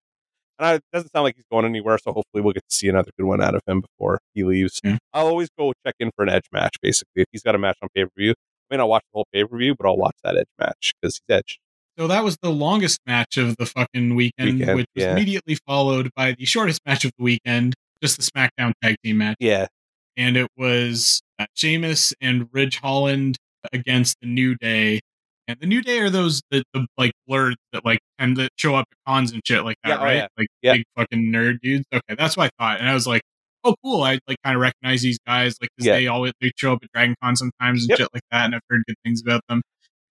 And 0.60 0.68
I, 0.68 0.74
it 0.76 0.84
doesn't 0.94 1.12
sound 1.12 1.24
like 1.24 1.36
he's 1.36 1.46
going 1.52 1.66
anywhere. 1.66 1.98
So 1.98 2.12
hopefully 2.12 2.42
we'll 2.42 2.54
get 2.54 2.68
to 2.70 2.76
see 2.76 2.90
another 2.90 3.12
good 3.18 3.26
one 3.26 3.42
out 3.42 3.56
of 3.56 3.62
him 3.66 3.82
before 3.82 4.20
he 4.34 4.44
leaves. 4.44 4.80
I'll 5.14 5.28
always 5.28 5.50
go 5.58 5.74
check 5.86 5.96
in 6.00 6.12
for 6.16 6.24
an 6.24 6.30
Edge 6.30 6.46
match. 6.52 6.76
Basically, 6.82 7.22
if 7.22 7.28
he's 7.32 7.42
got 7.42 7.56
a 7.56 7.58
match 7.58 7.78
on 7.82 7.90
pay 7.96 8.04
per 8.04 8.12
view, 8.18 8.32
I 8.32 8.76
may 8.76 8.78
not 8.78 8.90
watch 8.90 9.04
the 9.12 9.18
whole 9.18 9.28
pay 9.34 9.46
per 9.46 9.58
view, 9.58 9.74
but 9.76 9.88
I'll 9.88 9.98
watch 9.98 10.18
that 10.24 10.38
Edge 10.38 10.48
match 10.60 10.94
because 11.02 11.20
he's 11.28 11.36
Edge. 11.36 11.60
So 11.98 12.08
that 12.08 12.24
was 12.24 12.38
the 12.42 12.50
longest 12.50 13.00
match 13.06 13.38
of 13.38 13.58
the 13.58 13.66
fucking 13.66 14.16
weekend, 14.16 14.60
Weekend, 14.60 14.78
which 14.78 14.88
was 14.96 15.04
yeah. 15.04 15.12
immediately 15.12 15.56
followed 15.68 16.12
by 16.16 16.34
the 16.34 16.46
shortest 16.46 16.80
match 16.86 17.04
of 17.04 17.12
the 17.18 17.24
weekend, 17.24 17.74
just 18.02 18.16
the 18.16 18.24
SmackDown 18.24 18.72
Tag 18.82 18.96
Team 19.04 19.18
match. 19.18 19.36
Yeah, 19.40 19.68
And 20.16 20.38
it 20.38 20.48
was 20.56 21.22
uh, 21.38 21.46
Sheamus 21.56 22.14
and 22.22 22.48
Ridge 22.54 22.80
Holland 22.80 23.38
against 23.74 24.18
the 24.22 24.28
New 24.28 24.56
Day. 24.56 25.02
And 25.50 25.60
the 25.60 25.66
New 25.66 25.82
Day 25.82 26.00
are 26.00 26.12
those 26.12 26.42
the, 26.52 26.64
the 26.76 26.86
like 26.96 27.12
blurs 27.28 27.56
that 27.74 27.84
like 27.84 28.00
tend 28.20 28.36
to 28.38 28.50
show 28.56 28.76
up 28.76 28.86
at 28.92 28.98
cons 29.12 29.32
and 29.32 29.42
shit 29.44 29.64
like 29.66 29.78
that, 29.84 29.90
Yeah, 29.90 29.98
oh, 30.00 30.04
right? 30.04 30.16
yeah. 30.18 30.28
Like 30.38 30.48
Yeah. 30.62 30.74
big 30.74 30.84
fucking 30.96 31.32
nerd 31.34 31.60
dudes. 31.62 31.86
Okay, 31.92 32.16
that's 32.16 32.38
what 32.38 32.52
I 32.60 32.64
thought. 32.64 32.80
And 32.80 32.88
I 32.88 32.94
was 32.94 33.08
like, 33.08 33.24
oh 33.64 33.76
cool. 33.84 34.04
I 34.04 34.20
like 34.28 34.38
kind 34.44 34.56
of 34.56 34.62
recognize 34.62 35.02
these 35.02 35.18
guys, 35.26 35.56
like 35.60 35.70
'cause 35.78 35.88
Yeah. 35.88 35.94
they 35.96 36.06
always 36.08 36.34
they 36.40 36.52
show 36.56 36.74
up 36.74 36.80
at 36.84 36.90
Dragon 36.94 37.16
Con 37.24 37.36
sometimes 37.36 37.82
and 37.82 37.90
Yep. 37.90 37.98
shit 37.98 38.10
like 38.14 38.22
that, 38.32 38.46
and 38.46 38.54
I've 38.56 38.62
heard 38.70 38.84
good 38.88 38.96
things 39.04 39.22
about 39.22 39.42
them. 39.50 39.64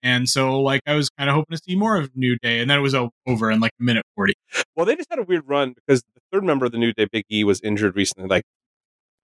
And 0.02 0.28
so 0.28 0.60
like 0.60 0.80
I 0.86 0.94
was 0.94 1.08
kind 1.16 1.30
of 1.30 1.36
hoping 1.36 1.56
to 1.56 1.62
see 1.64 1.76
more 1.76 1.96
of 1.98 2.10
New 2.16 2.36
Day, 2.42 2.58
and 2.58 2.68
then 2.68 2.78
it 2.78 2.82
was 2.82 2.96
over 2.96 3.50
in 3.50 3.60
like 3.60 3.72
a 3.80 3.82
minute 3.84 4.04
forty. 4.16 4.34
Well, 4.74 4.86
they 4.86 4.96
just 4.96 5.08
had 5.08 5.20
a 5.20 5.22
weird 5.24 5.44
run 5.46 5.74
because 5.74 6.02
the 6.16 6.20
third 6.32 6.42
member 6.42 6.66
of 6.66 6.72
the 6.72 6.78
New 6.78 6.92
Day, 6.94 7.06
Big 7.12 7.24
E, 7.30 7.44
was 7.44 7.60
injured 7.60 7.94
recently, 7.94 8.28
like 8.28 8.42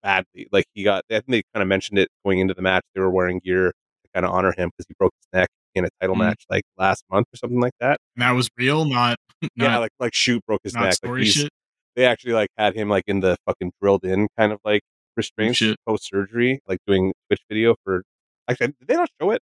badly. 0.02 0.46
Like 0.52 0.66
he 0.74 0.84
got, 0.84 1.02
I 1.10 1.14
think 1.14 1.24
they 1.28 1.42
kind 1.54 1.62
of 1.62 1.68
mentioned 1.68 1.98
it 1.98 2.08
going 2.24 2.38
into 2.38 2.54
the 2.54 2.62
match. 2.62 2.84
They 2.94 3.00
were 3.00 3.10
wearing 3.10 3.40
gear 3.44 3.70
to 3.70 4.10
kind 4.14 4.24
of 4.24 4.32
honor 4.32 4.52
him 4.56 4.70
because 4.70 4.86
he 4.88 4.94
broke 4.98 5.12
his 5.20 5.28
neck 5.40 5.48
in 5.74 5.84
a 5.84 5.88
title 6.00 6.16
Mhm. 6.16 6.20
match 6.20 6.44
like 6.50 6.62
last 6.76 7.04
month 7.10 7.26
or 7.32 7.36
something 7.36 7.60
like 7.60 7.74
that. 7.80 7.98
And 8.16 8.22
that 8.22 8.32
was 8.32 8.48
real, 8.56 8.84
not 8.84 9.16
not, 9.42 9.50
yeah, 9.56 9.78
like 9.78 9.90
like 10.00 10.14
shoot 10.14 10.42
broke 10.46 10.60
his 10.64 10.74
not 10.74 10.84
neck. 10.84 10.94
Story 10.94 11.22
he's- 11.24 11.34
shit. 11.34 11.50
they 11.96 12.04
actually 12.06 12.32
like 12.32 12.48
had 12.58 12.74
him 12.74 12.88
like 12.88 13.04
in 13.06 13.20
the 13.20 13.36
fucking 13.46 13.72
drilled 13.80 14.04
in 14.04 14.28
kind 14.38 14.52
of 14.52 14.58
like 14.64 14.82
restraints 15.16 15.62
post 15.86 16.08
surgery, 16.08 16.60
like 16.66 16.78
doing 16.86 17.12
Twitch 17.28 17.40
video 17.48 17.74
for. 17.84 18.02
Actually, 18.48 18.68
did 18.78 18.88
they 18.88 18.94
not 18.96 19.08
show 19.20 19.30
it 19.30 19.40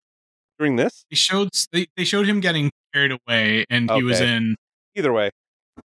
during 0.59 0.77
this? 0.77 1.05
They 1.11 1.17
showed 1.17 1.51
they, 1.73 1.87
they 1.97 2.05
showed 2.05 2.27
him 2.27 2.41
getting 2.41 2.71
carried 2.95 3.13
away, 3.13 3.65
and 3.69 3.91
he 3.91 4.03
was 4.03 4.21
in. 4.21 4.57
Either 4.95 5.13
way, 5.13 5.31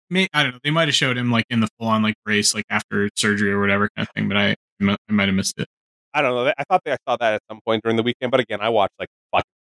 May, 0.10 0.28
I 0.34 0.44
don't 0.44 0.54
know. 0.54 0.60
They 0.64 0.72
might 0.72 0.88
have 0.88 0.96
showed 0.96 1.18
him 1.18 1.32
like 1.32 1.46
in 1.50 1.60
the 1.60 1.68
full 1.78 1.88
on 1.90 2.02
like 2.04 2.16
brace, 2.24 2.54
like 2.56 2.64
after 2.70 3.10
surgery 3.18 3.52
or 3.52 3.60
whatever 3.60 3.90
kind 3.96 4.08
of 4.08 4.14
thing. 4.14 4.28
But 4.30 4.38
I 4.38 4.56
I 4.82 4.96
might 5.12 5.28
have 5.28 5.36
missed 5.36 5.60
it. 5.60 5.68
I 6.14 6.22
don't 6.22 6.36
know. 6.36 6.52
I 6.58 6.64
thought 6.70 6.82
that 6.86 6.94
I 6.94 7.12
saw 7.12 7.18
that 7.18 7.34
at 7.36 7.42
some 7.50 7.60
point 7.66 7.84
during 7.84 7.96
the 7.98 8.04
weekend, 8.04 8.32
but 8.32 8.40
again, 8.40 8.60
I 8.62 8.70
watched 8.70 8.94
like 9.00 9.10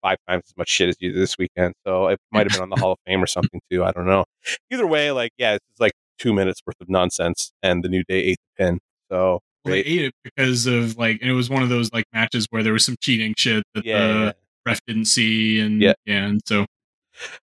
five 0.02 0.18
times 0.28 0.44
as 0.48 0.58
much 0.58 0.70
shit 0.70 0.90
as 0.90 0.96
you 1.00 1.12
did 1.12 1.22
this 1.22 1.38
weekend, 1.38 1.74
so 1.86 2.08
it 2.08 2.20
might 2.32 2.46
have 2.48 2.54
been 2.54 2.62
on 2.62 2.70
the 2.70 2.76
Hall 2.78 2.94
of 2.94 2.98
Fame 3.06 3.22
or 3.24 3.28
something 3.28 3.62
too. 3.72 3.84
I 3.84 3.92
don't 3.92 4.06
know. 4.06 4.26
Either 4.72 4.88
way, 4.88 5.12
like 5.12 5.32
yeah, 5.38 5.56
it's 5.56 5.80
like 5.80 5.94
two 6.18 6.34
minutes 6.34 6.62
worth 6.66 6.76
of 6.82 6.90
nonsense, 6.90 7.52
and 7.62 7.84
the 7.84 7.90
New 7.90 8.04
Day 8.08 8.20
ate 8.20 8.38
the 8.58 8.64
pin. 8.64 8.80
So 9.12 9.40
Well, 9.66 9.74
they 9.74 9.80
ate 9.82 10.06
it 10.06 10.14
because 10.24 10.66
of 10.66 10.98
like, 10.98 11.20
and 11.22 11.30
it 11.30 11.34
was 11.34 11.50
one 11.50 11.62
of 11.64 11.70
those 11.70 11.92
like 11.94 12.06
matches 12.14 12.48
where 12.50 12.64
there 12.64 12.74
was 12.74 12.86
some 12.86 12.96
cheating 13.00 13.34
shit 13.38 13.64
that 13.76 13.86
Yeah, 13.86 14.08
the 14.08 14.36
ref 14.66 14.80
didn't 14.88 15.06
see, 15.06 15.60
and 15.60 15.82
Yeah. 15.82 15.94
yeah, 16.06 16.26
and 16.26 16.42
so 16.46 16.66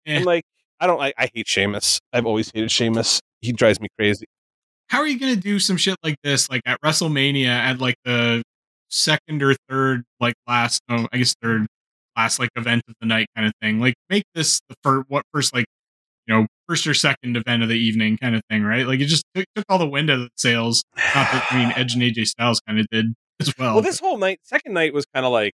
Eh. 0.06 0.16
And 0.18 0.26
like, 0.26 0.44
I 0.80 0.88
don't 0.88 0.98
like. 1.00 1.14
I 1.18 1.30
hate 1.34 1.48
Sheamus. 1.48 2.00
I've 2.14 2.26
always 2.26 2.52
hated 2.54 2.72
Sheamus. 2.72 3.20
He 3.42 3.52
drives 3.52 3.80
me 3.80 3.88
crazy. 3.98 4.26
How 4.88 5.00
are 5.00 5.08
you 5.08 5.20
gonna 5.20 5.36
do 5.36 5.60
some 5.60 5.78
shit 5.78 5.98
like 6.04 6.16
this, 6.24 6.50
like 6.50 6.62
at 6.66 6.80
WrestleMania, 6.82 7.48
at 7.48 7.80
like 7.80 7.96
the 8.06 8.44
second 8.96 9.44
or 9.44 9.56
third, 9.70 10.04
like 10.20 10.36
last, 10.48 10.82
oh, 10.90 11.08
I 11.12 11.18
guess 11.18 11.36
third 11.42 11.68
last 12.18 12.40
like 12.40 12.50
event 12.56 12.84
of 12.88 12.96
the 13.02 13.08
night 13.08 13.28
kind 13.36 13.48
of 13.48 13.54
thing? 13.62 13.80
Like 13.80 13.96
make 14.10 14.24
this 14.34 14.62
the 14.70 14.76
first, 14.84 15.06
what 15.10 15.24
first 15.34 15.54
like 15.54 15.66
you 16.28 16.34
know 16.34 16.48
first 16.68 16.88
or 16.88 16.94
second 16.94 17.38
event 17.38 17.62
of 17.62 17.70
the 17.70 17.78
evening 17.78 18.18
kind 18.18 18.36
of 18.36 18.42
thing, 18.50 18.64
right? 18.64 18.88
Like 18.88 19.00
it 19.00 19.06
just 19.06 19.24
took, 19.36 19.46
took 19.56 19.66
all 19.70 19.78
the 19.78 19.88
wind 19.88 20.10
out 20.10 20.20
of 20.20 20.26
the 20.26 20.30
sails. 20.38 20.84
Not 20.96 21.32
that 21.32 21.48
I 21.52 21.58
mean 21.58 21.74
Edge 21.76 21.94
and 21.94 22.02
AJ 22.02 22.28
Styles 22.28 22.62
kind 22.68 22.80
of 22.80 22.88
did 22.92 23.14
as 23.40 23.54
well. 23.58 23.76
Well, 23.76 23.84
this 23.84 24.00
whole 24.00 24.18
night, 24.18 24.40
second 24.44 24.74
night 24.74 24.94
was 24.94 25.06
kind 25.14 25.26
of 25.26 25.32
like 25.32 25.54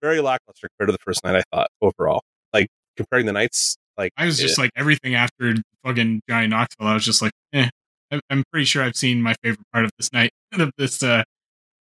very 0.00 0.20
lackluster 0.20 0.68
compared 0.78 0.88
to 0.88 0.92
the 0.92 1.02
first 1.04 1.24
night. 1.24 1.36
I 1.36 1.42
thought 1.54 1.68
overall, 1.80 2.22
like 2.52 2.68
comparing 2.96 3.26
the 3.26 3.32
nights, 3.32 3.76
like 3.98 4.12
I 4.16 4.26
was 4.26 4.38
just 4.38 4.58
eh, 4.58 4.62
like 4.62 4.70
everything 4.76 5.14
after 5.14 5.54
fucking 5.84 6.22
Johnny 6.28 6.46
Knoxville. 6.46 6.86
I 6.86 6.94
was 6.94 7.04
just 7.04 7.22
like, 7.22 7.32
eh. 7.52 7.68
I'm 8.30 8.44
pretty 8.52 8.66
sure 8.66 8.84
I've 8.84 8.94
seen 8.94 9.20
my 9.20 9.34
favorite 9.42 9.66
part 9.72 9.84
of 9.84 9.90
this 9.98 10.12
night 10.12 10.30
of 10.52 10.70
this 10.78 11.02
uh 11.02 11.24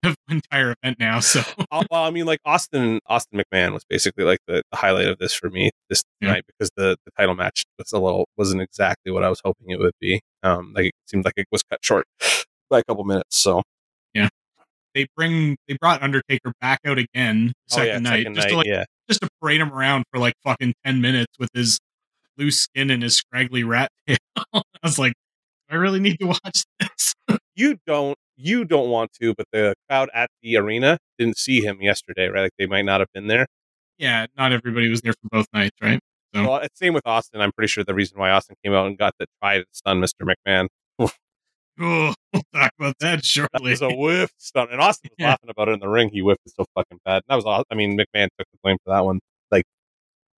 of 0.05 0.15
entire 0.29 0.75
event 0.81 0.99
now. 0.99 1.19
So 1.19 1.41
well, 1.71 1.85
I 2.03 2.09
mean, 2.11 2.25
like 2.25 2.39
Austin 2.45 2.99
Austin 3.07 3.41
McMahon 3.41 3.73
was 3.73 3.83
basically 3.89 4.23
like 4.23 4.39
the, 4.47 4.61
the 4.71 4.77
highlight 4.77 5.07
of 5.07 5.17
this 5.19 5.33
for 5.33 5.49
me 5.49 5.71
this 5.89 6.03
Yeah. 6.21 6.33
night 6.33 6.43
because 6.47 6.69
the, 6.75 6.97
the 7.05 7.11
title 7.17 7.35
match 7.35 7.63
was 7.77 7.91
a 7.93 7.99
little 7.99 8.27
wasn't 8.37 8.61
exactly 8.61 9.11
what 9.11 9.23
I 9.23 9.29
was 9.29 9.41
hoping 9.43 9.69
it 9.69 9.79
would 9.79 9.93
be. 9.99 10.21
Um, 10.43 10.73
like 10.75 10.87
it 10.87 10.93
seemed 11.07 11.25
like 11.25 11.33
it 11.37 11.47
was 11.51 11.63
cut 11.63 11.79
short 11.83 12.05
by 12.69 12.79
a 12.79 12.83
couple 12.83 13.03
minutes. 13.03 13.37
So 13.37 13.61
yeah, 14.13 14.29
they 14.93 15.07
bring 15.15 15.57
they 15.67 15.77
brought 15.79 16.01
Undertaker 16.01 16.53
back 16.61 16.79
out 16.85 16.97
again 16.97 17.47
the 17.47 17.75
Oh, 17.75 17.77
second 17.77 17.87
yeah, 18.05 18.09
night 18.09 18.17
second 18.19 18.35
just 18.35 18.49
to 18.49 18.55
like 18.57 18.67
yeah. 18.67 18.83
just 19.09 19.21
to 19.21 19.29
parade 19.41 19.61
him 19.61 19.71
around 19.73 20.05
for 20.11 20.19
like 20.19 20.33
fucking 20.43 20.73
ten 20.85 21.01
minutes 21.01 21.33
with 21.39 21.49
his 21.53 21.79
loose 22.37 22.59
skin 22.59 22.89
and 22.91 23.01
his 23.03 23.15
scraggly 23.17 23.63
rat 23.63 23.89
tail. 24.07 24.17
I 24.53 24.61
was 24.83 24.99
like, 24.99 25.13
I 25.69 25.75
really 25.75 25.99
need 25.99 26.19
to 26.19 26.27
watch 26.27 26.63
this. 26.79 27.13
You 27.55 27.77
don't 27.87 28.17
you 28.37 28.65
don't 28.65 28.89
want 28.89 29.11
to, 29.21 29.33
but 29.35 29.45
the 29.51 29.73
crowd 29.89 30.09
at 30.13 30.29
the 30.41 30.57
arena 30.57 30.97
didn't 31.17 31.37
see 31.37 31.61
him 31.61 31.81
yesterday, 31.81 32.27
right? 32.27 32.43
Like 32.43 32.51
they 32.59 32.65
might 32.67 32.85
not 32.85 32.99
have 32.99 33.09
been 33.13 33.27
there. 33.27 33.47
yeah, 33.97 34.25
not 34.37 34.51
everybody 34.51 34.89
was 34.89 35.01
there 35.01 35.13
for 35.13 35.29
both 35.31 35.47
nights, 35.53 35.75
right? 35.81 35.99
So 36.33 36.43
Well, 36.43 36.57
it's 36.57 36.77
same 36.77 36.93
with 36.93 37.05
Austin. 37.07 37.39
I'm 37.41 37.51
pretty 37.53 37.69
sure 37.69 37.83
the 37.83 37.93
reason 37.93 38.19
why 38.19 38.29
Austin 38.31 38.55
came 38.63 38.73
out 38.73 38.87
and 38.87 38.97
got 38.97 39.13
the 39.19 39.25
try 39.41 39.59
to 39.59 39.65
stun 39.71 40.01
Mr. 40.01 40.29
McMahon 40.29 40.67
oh, 40.99 41.09
we'll 42.33 42.43
talk 42.53 42.71
about 42.79 42.95
that 42.99 43.17
That 43.17 43.25
shortly. 43.25 43.71
was 43.71 43.81
a 43.81 43.89
whiff 43.93 44.31
stun, 44.37 44.67
And 44.71 44.81
Austin 44.81 45.09
was 45.11 45.15
Yeah. 45.19 45.29
laughing 45.29 45.49
about 45.49 45.69
it 45.69 45.73
in 45.73 45.79
the 45.79 45.87
ring. 45.89 46.09
He 46.09 46.19
whiffed 46.19 46.41
it 46.45 46.53
so 46.55 46.65
fucking 46.75 46.99
bad. 47.05 47.21
That 47.27 47.35
was, 47.35 47.45
I 47.69 47.75
mean, 47.75 47.97
McMahon 47.97 48.27
took 48.37 48.47
the 48.51 48.57
blame 48.63 48.77
for 48.83 48.93
that 48.93 49.05
one. 49.05 49.19
Like, 49.51 49.63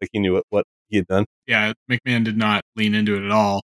like 0.02 0.10
he 0.14 0.20
knew 0.20 0.34
what, 0.34 0.44
what 0.50 0.66
he 0.90 0.98
had 0.98 1.08
done. 1.08 1.26
yeah, 1.48 1.74
McMahon 1.90 2.24
did 2.24 2.38
not 2.38 2.62
lean 2.76 2.94
into 2.96 3.16
it 3.18 3.26
at 3.26 3.32
all. 3.32 3.62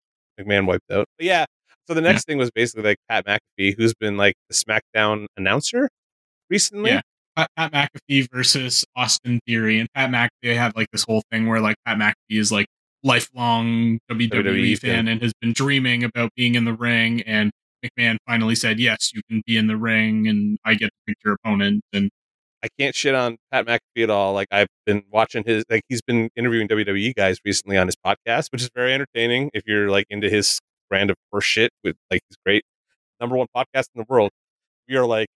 McMahon 0.41 0.67
wiped 0.67 0.91
out. 0.91 1.07
But 1.19 1.27
yeah. 1.27 1.45
So 1.89 1.95
the 1.95 2.01
next 2.01 2.25
thing 2.27 2.39
was 2.39 2.51
basically 2.51 2.83
like 2.85 2.99
Pat 3.09 3.27
McAfee, 3.27 3.77
who's 3.77 3.95
been 3.95 4.17
like 4.17 4.35
the 4.49 4.55
SmackDown 4.55 5.27
announcer 5.37 5.89
recently. 6.51 6.91
Yeah. 6.91 7.01
Pat, 7.37 7.51
Pat 7.57 7.73
McAfee 7.73 8.29
versus 8.33 8.85
Austin 8.97 9.41
Theory, 9.47 9.79
and 9.79 9.89
Pat 9.95 10.11
McAfee 10.11 10.57
had 10.57 10.75
like 10.75 10.89
this 10.91 11.05
whole 11.05 11.23
thing 11.31 11.47
where 11.47 11.61
like 11.61 11.77
Pat 11.85 11.99
McAfee 11.99 12.15
is 12.31 12.51
like 12.51 12.67
lifelong 13.03 13.99
WWE, 14.11 14.31
WWE 14.31 14.79
fan 14.79 14.91
fan. 14.91 15.09
and 15.09 15.23
has 15.23 15.33
been 15.41 15.53
dreaming 15.53 16.03
about 16.03 16.31
being 16.35 16.55
in 16.55 16.65
the 16.65 16.73
ring, 16.73 17.23
and 17.23 17.51
McMahon 17.85 18.17
finally 18.27 18.55
said, 18.55 18.81
"Yes, 18.81 19.13
you 19.15 19.21
can 19.29 19.43
be 19.47 19.57
in 19.57 19.67
the 19.67 19.77
ring, 19.77 20.27
and 20.27 20.59
I 20.65 20.75
get 20.75 20.87
to 20.87 20.97
pick 21.07 21.17
your 21.25 21.35
opponent." 21.35 21.83
And 21.93 22.11
I 22.65 22.69
can't 22.81 22.95
shit 22.95 23.15
on 23.15 23.37
Pat 23.53 23.67
McAfee 23.67 24.03
at 24.05 24.11
all. 24.11 24.33
Like 24.33 24.49
I've 24.51 24.69
been 24.87 25.05
watching 25.11 25.45
his, 25.45 25.65
like 25.71 25.83
he's 25.89 26.03
been 26.03 26.31
interviewing 26.37 26.69
WWE 26.69 27.15
guys 27.15 27.39
recently 27.45 27.77
on 27.77 27.87
his 27.87 27.97
podcast, 27.97 28.51
which 28.51 28.63
is 28.63 28.71
very 28.75 28.93
entertaining 28.93 29.51
if 29.55 29.65
you're 29.67 29.91
like 29.91 30.07
into 30.11 30.29
his 30.31 30.59
brand 30.89 31.11
of 31.11 31.17
horse 31.31 31.45
shit. 31.45 31.71
With 31.85 31.97
like 32.11 32.23
he's 32.29 32.37
great, 32.45 32.65
number 33.21 33.37
one 33.37 33.47
podcast 33.55 33.89
in 33.95 34.01
the 34.01 34.07
world. 34.09 34.31
We 34.89 34.97
are 34.97 35.07
like 35.07 35.29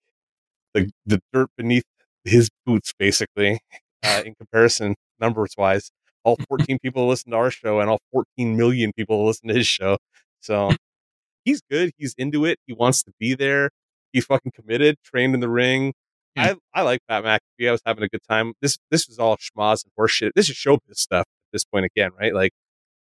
the 0.74 0.90
the 1.06 1.20
dirt 1.32 1.48
beneath 1.56 1.84
his 2.24 2.50
boots, 2.66 2.92
basically, 2.98 3.60
uh, 4.04 4.22
in 4.26 4.34
comparison 4.34 4.94
numbers 5.18 5.54
wise. 5.56 5.90
All 6.22 6.36
14 6.48 6.78
people 6.80 7.08
listen 7.08 7.30
to 7.32 7.36
our 7.38 7.50
show, 7.50 7.80
and 7.80 7.88
all 7.88 8.00
14 8.12 8.56
million 8.56 8.92
people 8.94 9.24
listen 9.26 9.48
to 9.48 9.54
his 9.54 9.66
show. 9.66 9.96
So 10.40 10.72
he's 11.44 11.62
good. 11.70 11.92
He's 11.96 12.14
into 12.18 12.44
it. 12.44 12.58
He 12.66 12.72
wants 12.72 13.02
to 13.04 13.12
be 13.18 13.34
there. 13.34 13.70
He's 14.12 14.24
fucking 14.24 14.52
committed. 14.54 14.96
Trained 15.04 15.34
in 15.34 15.40
the 15.40 15.48
ring. 15.48 15.94
Yeah. 16.36 16.54
I, 16.74 16.80
I 16.80 16.82
like 16.82 17.00
Pat 17.08 17.24
McAfee. 17.24 17.68
I 17.68 17.72
was 17.72 17.82
having 17.84 18.04
a 18.04 18.08
good 18.08 18.22
time. 18.28 18.52
This 18.60 18.78
this 18.90 19.08
was 19.08 19.18
all 19.18 19.36
schmoz 19.36 19.84
and 19.84 19.92
horseshit. 19.98 20.32
This 20.34 20.48
is 20.48 20.56
showbiz 20.56 20.96
stuff 20.96 21.22
at 21.22 21.52
this 21.52 21.64
point 21.64 21.86
again, 21.86 22.10
right? 22.18 22.34
Like 22.34 22.52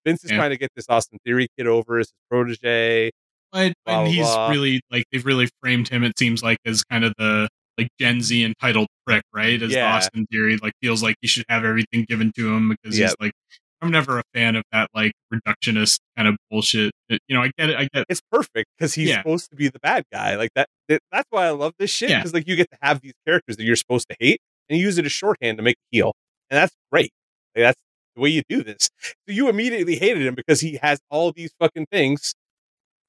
Vince 0.06 0.24
is 0.24 0.30
Yeah. 0.30 0.36
trying 0.38 0.50
to 0.50 0.56
get 0.56 0.70
this 0.76 0.86
Austin 0.88 1.18
Theory 1.24 1.48
kid 1.58 1.66
over 1.66 1.98
as 1.98 2.06
his 2.06 2.12
protege. 2.30 3.10
but 3.52 3.72
Blah, 3.86 4.00
and 4.04 4.08
he's 4.12 4.26
blah. 4.26 4.50
really 4.50 4.80
like 4.90 5.04
they've 5.10 5.24
really 5.24 5.48
framed 5.62 5.88
him. 5.88 6.04
It 6.04 6.18
seems 6.18 6.42
like 6.42 6.58
as 6.66 6.84
kind 6.84 7.04
of 7.04 7.14
the 7.18 7.48
like 7.78 7.88
Gen 8.00 8.20
Z 8.20 8.42
entitled 8.44 8.88
prick, 9.06 9.22
right? 9.32 9.60
As 9.62 9.72
Yeah. 9.72 9.94
Austin 9.94 10.26
Theory, 10.30 10.58
like 10.62 10.72
feels 10.82 11.02
like 11.02 11.16
he 11.22 11.28
should 11.28 11.44
have 11.48 11.64
everything 11.64 12.04
given 12.08 12.30
to 12.36 12.54
him 12.54 12.68
because 12.70 12.98
Yeah. 12.98 13.06
he's 13.06 13.16
like. 13.20 13.32
I'm 13.80 13.92
never 13.92 14.18
a 14.18 14.24
fan 14.34 14.56
of 14.56 14.64
that 14.72 14.88
like 14.92 15.12
reductionist 15.32 16.00
kind 16.16 16.26
of 16.26 16.36
bullshit. 16.50 16.90
It- 17.08 17.20
you 17.28 17.36
know, 17.36 17.44
I 17.44 17.52
get 17.56 17.70
it. 17.70 17.76
I 17.76 17.88
get 17.94 18.06
It's 18.08 18.20
perfect 18.28 18.66
because 18.76 18.94
he's 18.94 19.10
Yeah. 19.10 19.18
supposed 19.18 19.50
to 19.50 19.54
be 19.56 19.68
the 19.68 19.78
bad 19.78 20.02
guy. 20.12 20.34
Like 20.34 20.50
that. 20.56 20.66
it- 20.88 21.00
that's 21.12 21.28
why 21.30 21.46
I 21.46 21.50
love 21.50 21.74
this 21.78 21.88
shit 21.92 22.10
Yeah. 22.10 22.18
because 22.18 22.34
like 22.34 22.48
you 22.48 22.56
get 22.56 22.68
to 22.72 22.78
have 22.82 23.00
these 23.02 23.12
characters 23.24 23.56
that 23.56 23.62
you're 23.62 23.76
supposed 23.76 24.08
to 24.10 24.16
hate 24.18 24.40
and 24.68 24.80
you 24.80 24.84
use 24.84 24.98
it 24.98 25.04
as 25.06 25.12
shorthand 25.12 25.58
to 25.58 25.62
make 25.62 25.76
a 25.76 25.86
heel, 25.96 26.12
and 26.50 26.56
that's 26.58 26.74
great. 26.90 27.12
Like, 27.54 27.62
that's 27.66 27.80
the 28.18 28.22
way 28.22 28.30
you 28.30 28.42
do 28.48 28.62
this. 28.62 28.90
So 29.02 29.12
you 29.28 29.48
immediately 29.48 29.96
hated 29.96 30.26
him 30.26 30.34
because 30.34 30.60
he 30.60 30.78
has 30.82 31.00
all 31.10 31.32
these 31.32 31.52
fucking 31.60 31.86
things 31.90 32.34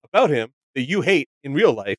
about 0.06 0.30
him 0.30 0.50
that 0.76 0.84
you 0.84 1.02
hate 1.02 1.28
in 1.44 1.54
real 1.54 1.74
life. 1.74 1.98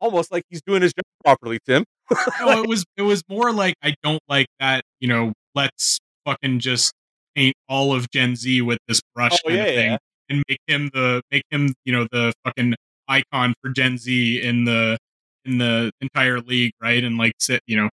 Almost 0.00 0.32
like 0.32 0.44
he's 0.50 0.62
doing 0.62 0.82
his 0.82 0.92
job 0.92 1.04
properly, 1.24 1.58
Tim. 1.66 1.84
no, 2.40 2.62
it 2.62 2.68
was 2.68 2.84
it 2.96 3.02
was 3.02 3.22
more 3.28 3.52
like 3.52 3.74
I 3.82 3.94
don't 4.02 4.22
like 4.28 4.46
that. 4.60 4.84
You 5.00 5.08
know, 5.08 5.32
let's 5.54 5.98
fucking 6.24 6.58
just 6.60 6.92
paint 7.36 7.54
all 7.68 7.94
of 7.94 8.10
Gen 8.10 8.36
Z 8.36 8.62
with 8.62 8.78
this 8.88 9.00
brush 9.14 9.32
Oh, 9.44 9.48
kind 9.48 9.58
yeah, 9.58 9.64
of 9.64 9.74
thing, 9.74 9.90
yeah. 9.92 9.96
and 10.30 10.44
make 10.48 10.58
him 10.66 10.90
the 10.92 11.22
make 11.30 11.44
him 11.50 11.74
you 11.84 11.92
know 11.92 12.06
the 12.10 12.32
fucking 12.44 12.74
icon 13.08 13.54
for 13.62 13.70
Gen 13.70 13.98
Z 13.98 14.42
in 14.42 14.64
the 14.64 14.98
in 15.44 15.58
the 15.58 15.92
entire 16.00 16.40
league, 16.40 16.72
right? 16.82 17.02
And 17.04 17.16
like 17.16 17.32
sit 17.38 17.60
you 17.66 17.76
know 17.76 17.88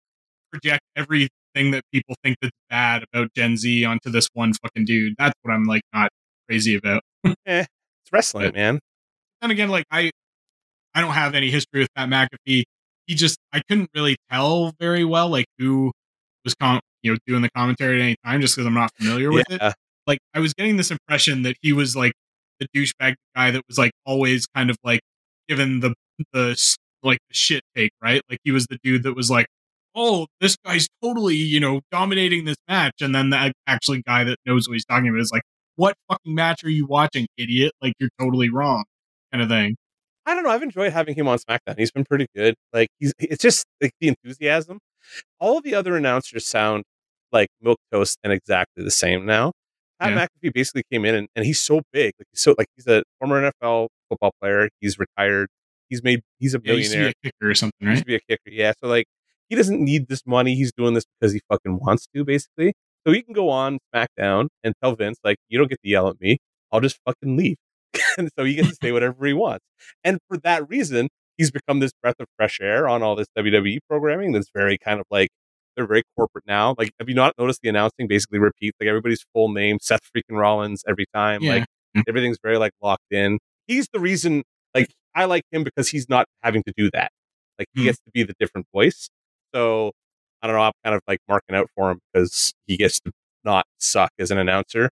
project 0.51 0.81
everything 1.55 1.71
that 1.71 1.83
people 1.91 2.15
think 2.23 2.37
that's 2.41 2.55
bad 2.69 3.03
about 3.13 3.29
Gen 3.35 3.57
Z 3.57 3.85
onto 3.85 4.09
this 4.09 4.27
one 4.33 4.53
fucking 4.53 4.85
dude. 4.85 5.15
That's 5.17 5.33
what 5.41 5.53
I'm 5.53 5.63
like 5.63 5.81
not 5.93 6.09
crazy 6.47 6.75
about. 6.75 7.01
Eh, 7.45 7.59
it's 7.61 8.11
wrestling, 8.11 8.47
But- 8.47 8.55
man. 8.55 8.79
And 9.41 9.51
again, 9.51 9.69
like 9.69 9.85
I, 9.91 10.11
I 10.93 11.01
don't 11.01 11.13
have 11.13 11.33
any 11.33 11.49
history 11.49 11.79
with 11.81 11.89
Pat 11.95 12.09
McAfee. 12.09 12.63
He 13.07 13.15
just, 13.15 13.37
I 13.51 13.61
couldn't 13.67 13.89
really 13.95 14.15
tell 14.31 14.71
very 14.79 15.03
well, 15.03 15.29
like 15.29 15.45
who 15.57 15.91
was, 16.45 16.53
com- 16.55 16.79
you 17.01 17.11
know, 17.13 17.17
doing 17.25 17.41
the 17.41 17.49
commentary 17.49 17.99
at 17.99 18.03
any 18.03 18.15
time, 18.23 18.41
just 18.41 18.55
because 18.55 18.67
I'm 18.67 18.75
not 18.75 18.91
familiar 18.99 19.31
with 19.31 19.45
it. 19.49 19.73
Like 20.05 20.19
I 20.35 20.39
was 20.39 20.53
getting 20.53 20.77
this 20.77 20.91
impression 20.91 21.41
that 21.43 21.55
he 21.61 21.73
was 21.73 21.95
like 21.95 22.13
the 22.59 22.67
douchebag 22.75 23.15
guy 23.35 23.49
that 23.51 23.61
was 23.67 23.77
like 23.79 23.91
always 24.05 24.45
kind 24.55 24.69
of 24.69 24.77
like 24.83 24.99
given 25.49 25.79
the 25.79 25.93
the 26.33 26.55
like 27.01 27.17
the 27.29 27.35
shit 27.35 27.63
take, 27.75 27.91
right? 28.01 28.21
Like 28.29 28.39
he 28.43 28.51
was 28.51 28.67
the 28.67 28.77
dude 28.83 29.03
that 29.03 29.15
was 29.15 29.31
like, 29.31 29.47
oh, 29.95 30.27
this 30.39 30.55
guy's 30.65 30.87
totally, 31.03 31.35
you 31.35 31.59
know, 31.59 31.81
dominating 31.91 32.45
this 32.45 32.57
match, 32.67 33.01
and 33.01 33.13
then 33.15 33.29
the 33.29 33.53
actually 33.67 34.01
guy 34.05 34.23
that 34.23 34.37
knows 34.45 34.67
what 34.67 34.73
he's 34.73 34.85
talking 34.85 35.09
about 35.09 35.19
is 35.21 35.31
like, 35.31 35.43
what 35.75 35.95
fucking 36.09 36.35
match 36.35 36.63
are 36.63 36.69
you 36.69 36.85
watching, 36.85 37.27
idiot? 37.37 37.71
Like 37.81 37.93
you're 37.99 38.09
totally 38.19 38.49
wrong, 38.49 38.83
kind 39.31 39.41
of 39.43 39.49
thing. 39.49 39.75
I 40.25 40.35
don't 40.35 40.43
know. 40.43 40.51
I've 40.51 40.61
enjoyed 40.63 40.93
having 40.93 41.15
him 41.15 41.27
on 41.27 41.39
SmackDown. 41.39 41.77
He's 41.79 41.91
been 41.91 42.05
pretty 42.05 42.27
good. 42.35 42.55
Like 42.73 42.89
he's 42.99 43.13
it's 43.19 43.41
just 43.41 43.65
like 43.81 43.91
the 43.99 44.09
enthusiasm. 44.09 44.79
All 45.39 45.57
of 45.57 45.63
the 45.63 45.73
other 45.75 45.95
announcers 45.97 46.45
sound 46.47 46.83
like 47.31 47.49
milk 47.61 47.79
toast 47.91 48.17
and 48.23 48.31
exactly 48.31 48.83
the 48.83 48.91
same 48.91 49.25
now. 49.25 49.51
Pat 49.99 50.11
Yeah. 50.11 50.27
McAfee 50.43 50.53
basically 50.53 50.83
came 50.91 51.05
in 51.05 51.15
and, 51.15 51.27
and 51.35 51.45
he's 51.45 51.59
so 51.59 51.81
big. 51.91 52.13
Like 52.19 52.27
he's 52.31 52.41
so 52.41 52.55
like 52.57 52.67
he's 52.75 52.87
a 52.87 53.03
former 53.19 53.51
NFL 53.63 53.87
football 54.09 54.31
player. 54.41 54.69
He's 54.79 54.97
retired. 54.99 55.47
He's 55.89 56.03
made 56.03 56.21
he's 56.39 56.53
a 56.53 56.61
Yeah, 56.63 56.73
he 56.73 56.77
used 56.79 56.91
to 56.91 56.97
be 56.99 57.05
a 57.07 57.13
kicker 57.23 57.49
or 57.49 57.55
something, 57.55 57.73
He 57.79 57.87
used 57.87 57.99
right? 57.99 58.01
to 58.01 58.05
be 58.05 58.15
a 58.15 58.19
kicker. 58.37 58.51
Yeah. 58.55 58.73
So 58.79 58.87
like 58.89 59.05
he 59.51 59.55
doesn't 59.57 59.83
need 59.83 60.07
this 60.07 60.21
money. 60.25 60.55
He's 60.55 60.71
doing 60.71 60.93
this 60.93 61.03
because 61.19 61.33
he 61.33 61.41
fucking 61.51 61.77
wants 61.81 62.07
to, 62.15 62.23
basically. 62.23 62.73
So 63.05 63.11
he 63.11 63.21
can 63.21 63.33
go 63.33 63.49
on 63.49 63.79
SmackDown 63.93 64.47
and 64.63 64.73
tell 64.81 64.95
Vince, 64.95 65.17
like, 65.25 65.35
you 65.49 65.59
don't 65.59 65.67
get 65.69 65.81
to 65.83 65.89
yell 65.89 66.07
at 66.07 66.21
me. 66.21 66.37
I'll 66.71 66.79
just 66.79 66.97
fucking 67.05 67.35
leave. 67.35 67.57
and 68.17 68.29
so 68.39 68.45
he 68.45 68.55
gets 68.55 68.69
to 68.69 68.75
say 68.81 68.91
whatever 68.93 69.25
he 69.25 69.33
wants. 69.33 69.65
And 70.05 70.19
for 70.29 70.37
that 70.37 70.69
reason, 70.69 71.09
he's 71.37 71.51
become 71.51 71.79
this 71.81 71.91
breath 72.01 72.15
of 72.21 72.27
fresh 72.37 72.59
air 72.61 72.87
on 72.87 73.03
all 73.03 73.17
this 73.17 73.27
WWE 73.37 73.79
programming 73.89 74.31
that's 74.31 74.49
very 74.55 74.77
kind 74.77 75.01
of 75.01 75.05
like 75.11 75.27
they're 75.75 75.85
very 75.87 76.03
corporate 76.17 76.45
now. 76.47 76.75
Like, 76.77 76.91
have 76.99 77.09
you 77.09 77.15
not 77.15 77.33
noticed 77.37 77.59
the 77.61 77.67
announcing 77.69 78.07
basically 78.07 78.39
repeats 78.39 78.77
like 78.79 78.87
everybody's 78.87 79.25
full 79.33 79.49
name, 79.49 79.79
Seth 79.81 80.01
freaking 80.15 80.37
Rollins 80.39 80.83
every 80.87 81.05
time? 81.13 81.41
Yeah. 81.43 81.55
Like 81.55 81.65
Mm. 81.93 82.03
everything's 82.07 82.37
very 82.41 82.57
like 82.57 82.71
locked 82.81 83.11
in. 83.11 83.37
He's 83.67 83.89
the 83.91 83.99
reason 83.99 84.43
like 84.73 84.87
I 85.13 85.25
like 85.25 85.43
him 85.51 85.65
because 85.65 85.89
he's 85.89 86.07
not 86.07 86.25
having 86.41 86.63
to 86.63 86.71
do 86.77 86.89
that. 86.93 87.11
Like 87.59 87.67
he 87.73 87.81
Hmm. 87.81 87.85
gets 87.87 87.97
to 88.05 88.11
be 88.13 88.23
the 88.23 88.33
different 88.39 88.67
voice. 88.73 89.09
So 89.53 89.91
I 90.41 90.47
don't 90.47 90.55
know. 90.55 90.63
I'm 90.63 90.71
kind 90.83 90.95
of 90.95 91.01
like 91.07 91.19
marking 91.27 91.55
out 91.55 91.67
for 91.75 91.91
him 91.91 91.99
because 92.13 92.53
he 92.67 92.77
gets 92.77 92.99
to 93.01 93.11
not 93.43 93.65
suck 93.77 94.11
as 94.19 94.31
an 94.31 94.37
announcer. 94.37 94.89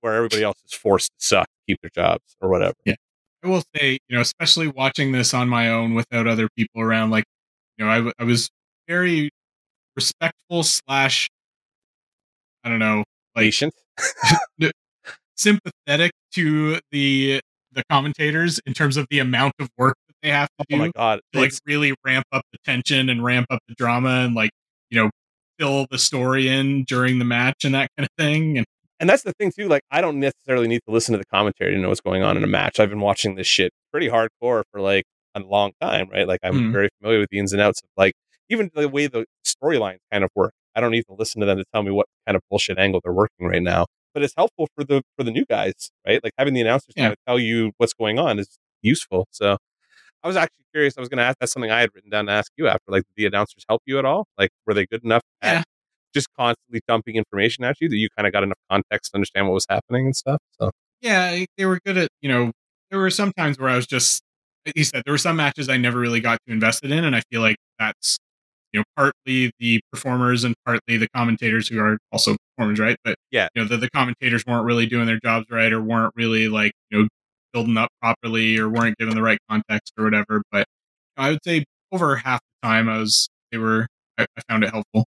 where 0.00 0.14
everybody 0.14 0.42
else 0.42 0.58
is 0.64 0.74
forced 0.74 1.10
to 1.18 1.26
suck, 1.26 1.48
keep 1.66 1.80
their 1.80 1.90
jobs 1.94 2.36
or 2.40 2.48
whatever. 2.48 2.74
Yeah. 2.84 2.94
I 3.42 3.48
will 3.48 3.62
say, 3.74 3.98
you 4.08 4.16
know, 4.16 4.20
especially 4.20 4.68
watching 4.68 5.12
this 5.12 5.32
on 5.32 5.48
my 5.48 5.68
own 5.70 5.94
without 5.94 6.26
other 6.26 6.48
people 6.56 6.82
around, 6.82 7.10
like, 7.10 7.24
you 7.76 7.84
know, 7.84 7.90
I, 7.90 7.96
w- 7.96 8.12
I 8.18 8.24
was 8.24 8.50
very 8.88 9.30
respectful 9.96 10.64
slash, 10.64 11.30
I 12.64 12.68
don't 12.68 12.78
know, 12.78 13.04
like 13.36 13.44
Patient. 13.44 13.72
sympathetic 15.36 16.12
to 16.32 16.80
the 16.90 17.40
the 17.70 17.82
commentators 17.90 18.60
in 18.66 18.74
terms 18.74 18.96
of 18.96 19.06
the 19.10 19.20
amount 19.20 19.52
of 19.60 19.68
work 19.78 19.96
they 20.22 20.30
have 20.30 20.48
to 20.58 20.64
Oh 20.72 20.76
my 20.76 20.90
god. 20.94 21.20
to 21.32 21.38
like 21.40 21.46
It's- 21.48 21.60
really 21.66 21.94
ramp 22.04 22.26
up 22.32 22.42
the 22.52 22.58
tension 22.64 23.08
and 23.08 23.22
ramp 23.24 23.46
up 23.50 23.60
the 23.68 23.74
drama 23.74 24.24
and 24.24 24.34
like 24.34 24.50
you 24.90 25.00
know 25.02 25.10
fill 25.58 25.86
the 25.90 25.98
story 25.98 26.48
in 26.48 26.84
during 26.84 27.18
the 27.18 27.24
match 27.24 27.64
and 27.64 27.74
that 27.74 27.90
kind 27.96 28.04
of 28.06 28.10
thing 28.24 28.58
and 28.58 28.66
and 29.00 29.08
that's 29.08 29.22
the 29.22 29.32
thing 29.38 29.52
too. 29.56 29.68
Like, 29.68 29.82
I 29.92 30.00
don't 30.00 30.18
necessarily 30.18 30.66
need 30.66 30.80
to 30.88 30.92
listen 30.92 31.12
to 31.12 31.18
the 31.18 31.24
commentary 31.32 31.72
to 31.72 31.80
know 31.80 31.88
what's 31.88 32.00
going 32.00 32.24
on 32.24 32.36
in 32.36 32.42
a 32.42 32.48
match. 32.48 32.80
I've 32.80 32.88
been 32.90 32.98
watching 32.98 33.36
this 33.36 33.46
shit 33.46 33.70
pretty 33.92 34.08
hardcore 34.08 34.64
for 34.72 34.80
like 34.80 35.04
a 35.36 35.40
long 35.40 35.70
time, 35.80 36.08
right? 36.10 36.26
Like, 36.26 36.40
I'm 36.42 36.54
Mhm. 36.54 36.72
very 36.72 36.88
familiar 36.98 37.20
with 37.20 37.28
the 37.30 37.38
ins 37.38 37.52
and 37.52 37.62
outs 37.62 37.80
of 37.80 37.88
like 37.96 38.14
even 38.48 38.70
the 38.74 38.88
way 38.88 39.06
the 39.06 39.24
storylines 39.46 39.98
kind 40.10 40.24
of 40.24 40.30
work. 40.34 40.52
I 40.74 40.80
don't 40.80 40.90
need 40.90 41.04
to 41.08 41.14
listen 41.14 41.38
to 41.40 41.46
them 41.46 41.58
to 41.58 41.64
tell 41.72 41.84
me 41.84 41.92
what 41.92 42.06
kind 42.26 42.34
of 42.34 42.42
bullshit 42.50 42.76
angle 42.76 43.00
they're 43.04 43.12
working 43.12 43.46
right 43.46 43.62
now. 43.62 43.86
But 44.14 44.24
it's 44.24 44.34
helpful 44.36 44.66
for 44.74 44.82
the 44.82 45.02
for 45.16 45.22
the 45.22 45.30
new 45.30 45.44
guys, 45.48 45.92
right? 46.04 46.18
Like 46.24 46.32
having 46.36 46.54
the 46.54 46.60
announcers 46.62 46.94
Yeah. 46.96 47.04
kind 47.04 47.12
of 47.12 47.18
tell 47.24 47.38
you 47.38 47.70
what's 47.76 47.94
going 47.94 48.18
on 48.18 48.40
is 48.40 48.58
useful. 48.82 49.28
So 49.30 49.58
I 50.24 50.28
was 50.28 50.36
actually 50.36 50.64
curious. 50.72 50.94
I 50.96 51.00
was 51.00 51.08
going 51.08 51.18
to 51.18 51.24
ask. 51.24 51.36
That's 51.40 51.52
something 51.52 51.70
I 51.70 51.80
had 51.80 51.90
written 51.94 52.10
down 52.10 52.26
to 52.26 52.32
ask 52.32 52.50
you 52.56 52.66
after. 52.68 52.82
Like, 52.88 53.02
did 53.04 53.14
the 53.16 53.26
announcers 53.26 53.64
help 53.68 53.82
you 53.86 53.98
at 53.98 54.04
all? 54.04 54.26
Like, 54.36 54.50
were 54.66 54.74
they 54.74 54.86
good 54.86 55.04
enough 55.04 55.22
Yeah. 55.42 55.62
just 56.14 56.28
constantly 56.38 56.80
dumping 56.88 57.16
information 57.16 57.64
at 57.64 57.76
you 57.80 57.88
that 57.88 57.96
you 57.96 58.08
kind 58.16 58.26
of 58.26 58.32
got 58.32 58.42
enough 58.42 58.58
context 58.70 59.12
to 59.12 59.16
understand 59.16 59.46
what 59.46 59.54
was 59.54 59.66
happening 59.68 60.06
and 60.06 60.16
stuff? 60.16 60.40
So 60.60 60.70
yeah 61.00 61.44
they 61.56 61.64
were 61.64 61.78
good 61.86 61.96
at 61.96 62.08
you 62.22 62.28
know 62.28 62.50
there 62.90 62.98
were 62.98 63.08
some 63.10 63.30
times 63.38 63.56
where 63.56 63.68
i 63.70 63.76
was 63.76 63.86
just 63.86 64.20
like 64.66 64.76
you 64.76 64.82
said 64.82 65.00
there 65.04 65.12
were 65.14 65.18
some 65.18 65.36
matches 65.36 65.68
i 65.68 65.76
never 65.76 65.96
really 66.00 66.18
got 66.20 66.38
too 66.44 66.52
invested 66.52 66.90
in 66.90 67.04
and 67.04 67.14
i 67.14 67.20
feel 67.30 67.40
like 67.40 67.54
that's 67.78 68.18
you 68.72 68.80
know 68.80 68.84
partly 68.96 69.52
the 69.60 69.80
performers 69.92 70.42
and 70.42 70.56
partly 70.66 70.96
the 70.96 71.06
commentators 71.14 71.68
who 71.68 71.78
are 71.78 71.98
also 72.10 72.34
performers 72.56 72.80
right 72.80 72.96
but 73.04 73.14
Yeah. 73.30 73.46
you 73.54 73.62
know 73.62 73.68
the, 73.68 73.76
the 73.76 73.88
commentators 73.90 74.42
weren't 74.44 74.64
really 74.64 74.86
doing 74.86 75.06
their 75.06 75.20
jobs 75.22 75.46
right 75.52 75.72
or 75.72 75.80
weren't 75.80 76.12
really 76.16 76.48
like 76.48 76.72
you 76.90 77.02
know 77.02 77.08
building 77.58 77.76
up 77.76 77.90
properly 78.00 78.56
or 78.58 78.68
weren't 78.68 78.96
given 78.98 79.14
the 79.14 79.22
right 79.22 79.38
context 79.50 79.92
or 79.98 80.04
whatever 80.04 80.42
but 80.52 80.64
i 81.16 81.30
would 81.30 81.40
say 81.44 81.64
over 81.92 82.16
half 82.16 82.40
the 82.62 82.68
time 82.68 82.88
i 82.88 82.98
was 82.98 83.28
they 83.50 83.58
were 83.58 83.86
i, 84.18 84.22
I 84.36 84.40
found 84.48 84.64
it 84.64 84.70
helpful 84.70 85.04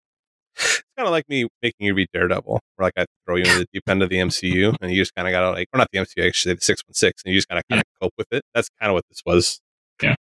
it's 0.55 0.81
kind 0.97 1.05
of 1.07 1.11
like 1.11 1.25
me 1.29 1.47
making 1.61 1.85
you 1.85 1.93
read 1.93 2.07
Daredevil, 2.13 2.59
where 2.77 2.85
like 2.87 2.93
I 2.97 3.05
throw 3.27 3.35
you 3.35 3.43
into 3.43 3.59
the 3.59 3.65
deep 3.71 3.83
end 3.87 4.01
of 4.01 4.09
the 4.09 4.15
MCU, 4.15 4.73
and 4.81 4.89
you 4.89 4.99
just 4.99 5.13
kind 5.13 5.27
of 5.27 5.31
got 5.31 5.41
to 5.41 5.51
like, 5.51 5.67
or 5.71 5.77
not 5.77 5.87
the 5.93 5.99
MCU, 5.99 6.25
actually 6.25 6.55
the 6.55 6.61
six 6.61 6.81
one 6.87 6.95
six, 6.95 7.21
and 7.23 7.31
you 7.31 7.37
just 7.37 7.47
kind 7.47 7.59
of 7.59 7.63
kind 7.69 7.79
of 7.79 7.85
cope 8.01 8.13
with 8.17 8.25
it. 8.31 8.41
That's 8.55 8.67
kind 8.81 8.89
of 8.89 8.95
what 8.95 9.03
this 9.07 9.21
was. 9.23 9.59
Yeah. 10.01 10.15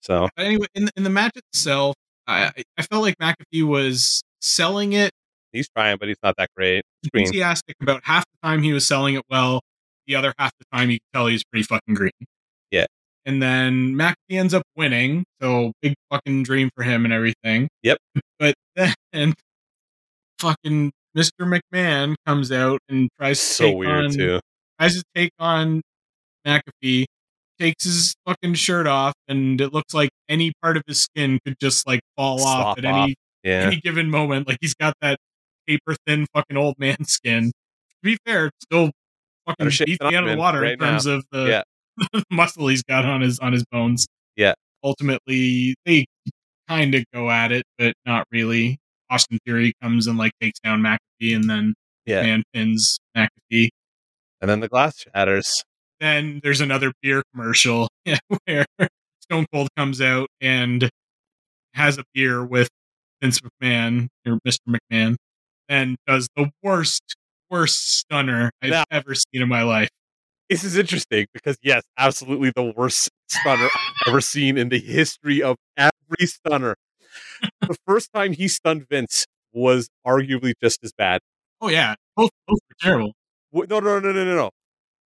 So 0.00 0.30
But 0.34 0.46
anyway 0.46 0.66
in, 0.74 0.86
the- 0.86 0.92
in 0.96 1.02
the 1.02 1.10
match 1.10 1.32
itself 1.36 1.94
I, 2.26 2.50
I- 2.78 2.82
felt 2.84 3.02
like 3.02 3.16
mcafee 3.18 3.64
was 3.66 4.22
selling 4.40 4.94
it 4.94 5.10
he's 5.52 5.68
trying, 5.68 5.98
but 5.98 6.08
he's 6.08 6.16
not 6.22 6.36
that 6.38 6.48
great. 6.56 6.84
Enthusiastic 7.12 7.76
about 7.82 8.00
half 8.04 8.24
the 8.24 8.48
time 8.48 8.62
he 8.62 8.72
was 8.72 8.86
selling 8.86 9.14
it 9.16 9.22
well. 9.28 9.60
The 10.06 10.16
other 10.16 10.32
half 10.38 10.52
the 10.58 10.64
time 10.72 10.90
you 10.90 10.96
could 10.98 11.16
tell 11.18 11.26
he's 11.26 11.44
pretty 11.44 11.64
fucking 11.64 11.94
green. 11.94 12.10
Yeah. 12.70 12.86
And 13.24 13.40
then 13.42 13.94
McAfee 13.94 14.14
ends 14.30 14.52
up 14.54 14.64
winning, 14.76 15.24
so 15.40 15.72
big 15.80 15.94
fucking 16.10 16.42
dream 16.42 16.70
for 16.74 16.82
him 16.82 17.04
and 17.04 17.12
everything. 17.14 17.68
Yep. 17.82 17.98
But 18.38 18.54
then 18.74 19.34
fucking 20.40 20.92
Mr. 21.16 21.30
McMahon 21.72 22.14
comes 22.26 22.50
out 22.50 22.80
and 22.88 23.08
tries 23.18 23.38
to 23.38 23.44
So 23.44 23.64
take 23.66 23.76
weird 23.76 24.04
on, 24.06 24.10
too. 24.12 24.40
tries 24.80 24.94
to 24.94 25.02
take 25.14 25.30
on 25.38 25.82
McAfee, 26.46 27.04
takes 27.60 27.84
his 27.84 28.14
fucking 28.26 28.54
shirt 28.54 28.86
off, 28.86 29.14
and 29.28 29.60
it 29.60 29.72
looks 29.72 29.94
like 29.94 30.10
any 30.28 30.52
part 30.62 30.76
of 30.76 30.82
his 30.86 31.02
skin 31.02 31.38
could 31.44 31.56
just 31.60 31.86
like 31.86 32.00
fall 32.16 32.42
off 32.42 32.78
at 32.78 32.84
off. 32.84 33.04
any 33.04 33.14
Yeah. 33.44 33.66
any 33.66 33.76
given 33.76 34.10
moment. 34.10 34.48
Like 34.48 34.58
he's 34.60 34.74
got 34.74 34.94
that 35.00 35.18
paper 35.68 35.94
thin 36.06 36.26
fucking 36.34 36.56
old 36.56 36.74
man 36.78 37.04
skin. 37.04 37.52
To 37.52 37.96
be 38.02 38.16
fair, 38.26 38.50
still 38.60 38.90
fucking 39.46 39.66
beats 39.86 40.00
me 40.02 40.14
out 40.16 40.24
of 40.24 40.30
the 40.30 40.36
water 40.36 40.60
right 40.60 40.72
in 40.72 40.78
terms 40.78 41.06
of 41.06 41.24
the 41.32 41.46
Yeah. 41.46 42.20
muscle 42.30 42.68
he's 42.68 42.82
got 42.82 43.04
on 43.04 43.20
his 43.20 43.38
on 43.38 43.52
his 43.52 43.64
bones. 43.70 44.06
Yeah. 44.36 44.54
Ultimately, 44.84 45.74
they 45.86 46.06
kind 46.68 46.94
of 46.94 47.04
go 47.14 47.30
at 47.30 47.52
it, 47.52 47.64
but 47.78 47.94
not 48.06 48.26
really. 48.32 48.78
Austin 49.10 49.38
Theory 49.44 49.74
comes 49.82 50.06
and 50.06 50.16
like 50.18 50.32
takes 50.40 50.58
down 50.60 50.80
McAfee, 50.80 51.36
and 51.36 51.48
then 51.50 51.74
Yeah. 52.06 52.22
man 52.22 52.42
pins 52.54 52.98
McAfee. 53.16 53.68
And 54.40 54.50
then 54.50 54.60
the 54.60 54.68
glass 54.68 55.04
shatters. 55.14 55.62
Then 56.00 56.40
there's 56.42 56.60
another 56.60 56.92
beer 57.02 57.22
commercial 57.32 57.88
where 58.46 58.64
Stone 59.20 59.46
Cold 59.52 59.68
comes 59.76 60.00
out 60.00 60.28
and 60.40 60.88
has 61.74 61.96
a 61.98 62.04
beer 62.12 62.44
with 62.44 62.68
Vince 63.20 63.40
McMahon 63.40 64.08
or 64.26 64.38
Mr. 64.46 64.58
McMahon 64.68 65.14
and 65.68 65.96
does 66.08 66.28
the 66.36 66.50
worst, 66.62 67.02
worst 67.52 67.98
stunner 67.98 68.50
I've 68.62 68.70
Now- 68.70 68.84
ever 68.90 69.14
seen 69.14 69.42
in 69.42 69.48
my 69.48 69.62
life. 69.62 69.90
This 70.50 70.64
is 70.64 70.76
interesting 70.76 71.26
because 71.34 71.56
yes, 71.62 71.82
absolutely 71.98 72.52
the 72.54 72.72
worst 72.76 73.10
stunner 73.28 73.66
I've 73.74 74.08
ever 74.08 74.20
seen 74.20 74.58
in 74.58 74.68
the 74.70 74.78
history 74.80 75.42
of 75.42 75.56
every 75.76 76.26
stunner. 76.26 76.76
the 77.60 77.76
first 77.86 78.10
time 78.14 78.32
he 78.32 78.48
stunned 78.48 78.86
Vince 78.88 79.26
was 79.52 79.88
arguably 80.06 80.54
just 80.62 80.82
as 80.82 80.92
bad. 80.92 81.20
Oh 81.60 81.68
yeah, 81.68 81.94
both 82.16 82.30
both 82.48 82.58
were 82.68 82.76
terrible. 82.80 83.12
No, 83.52 83.64
no, 83.64 83.80
no, 83.80 84.00
no, 84.00 84.12
no, 84.12 84.36
no. 84.36 84.50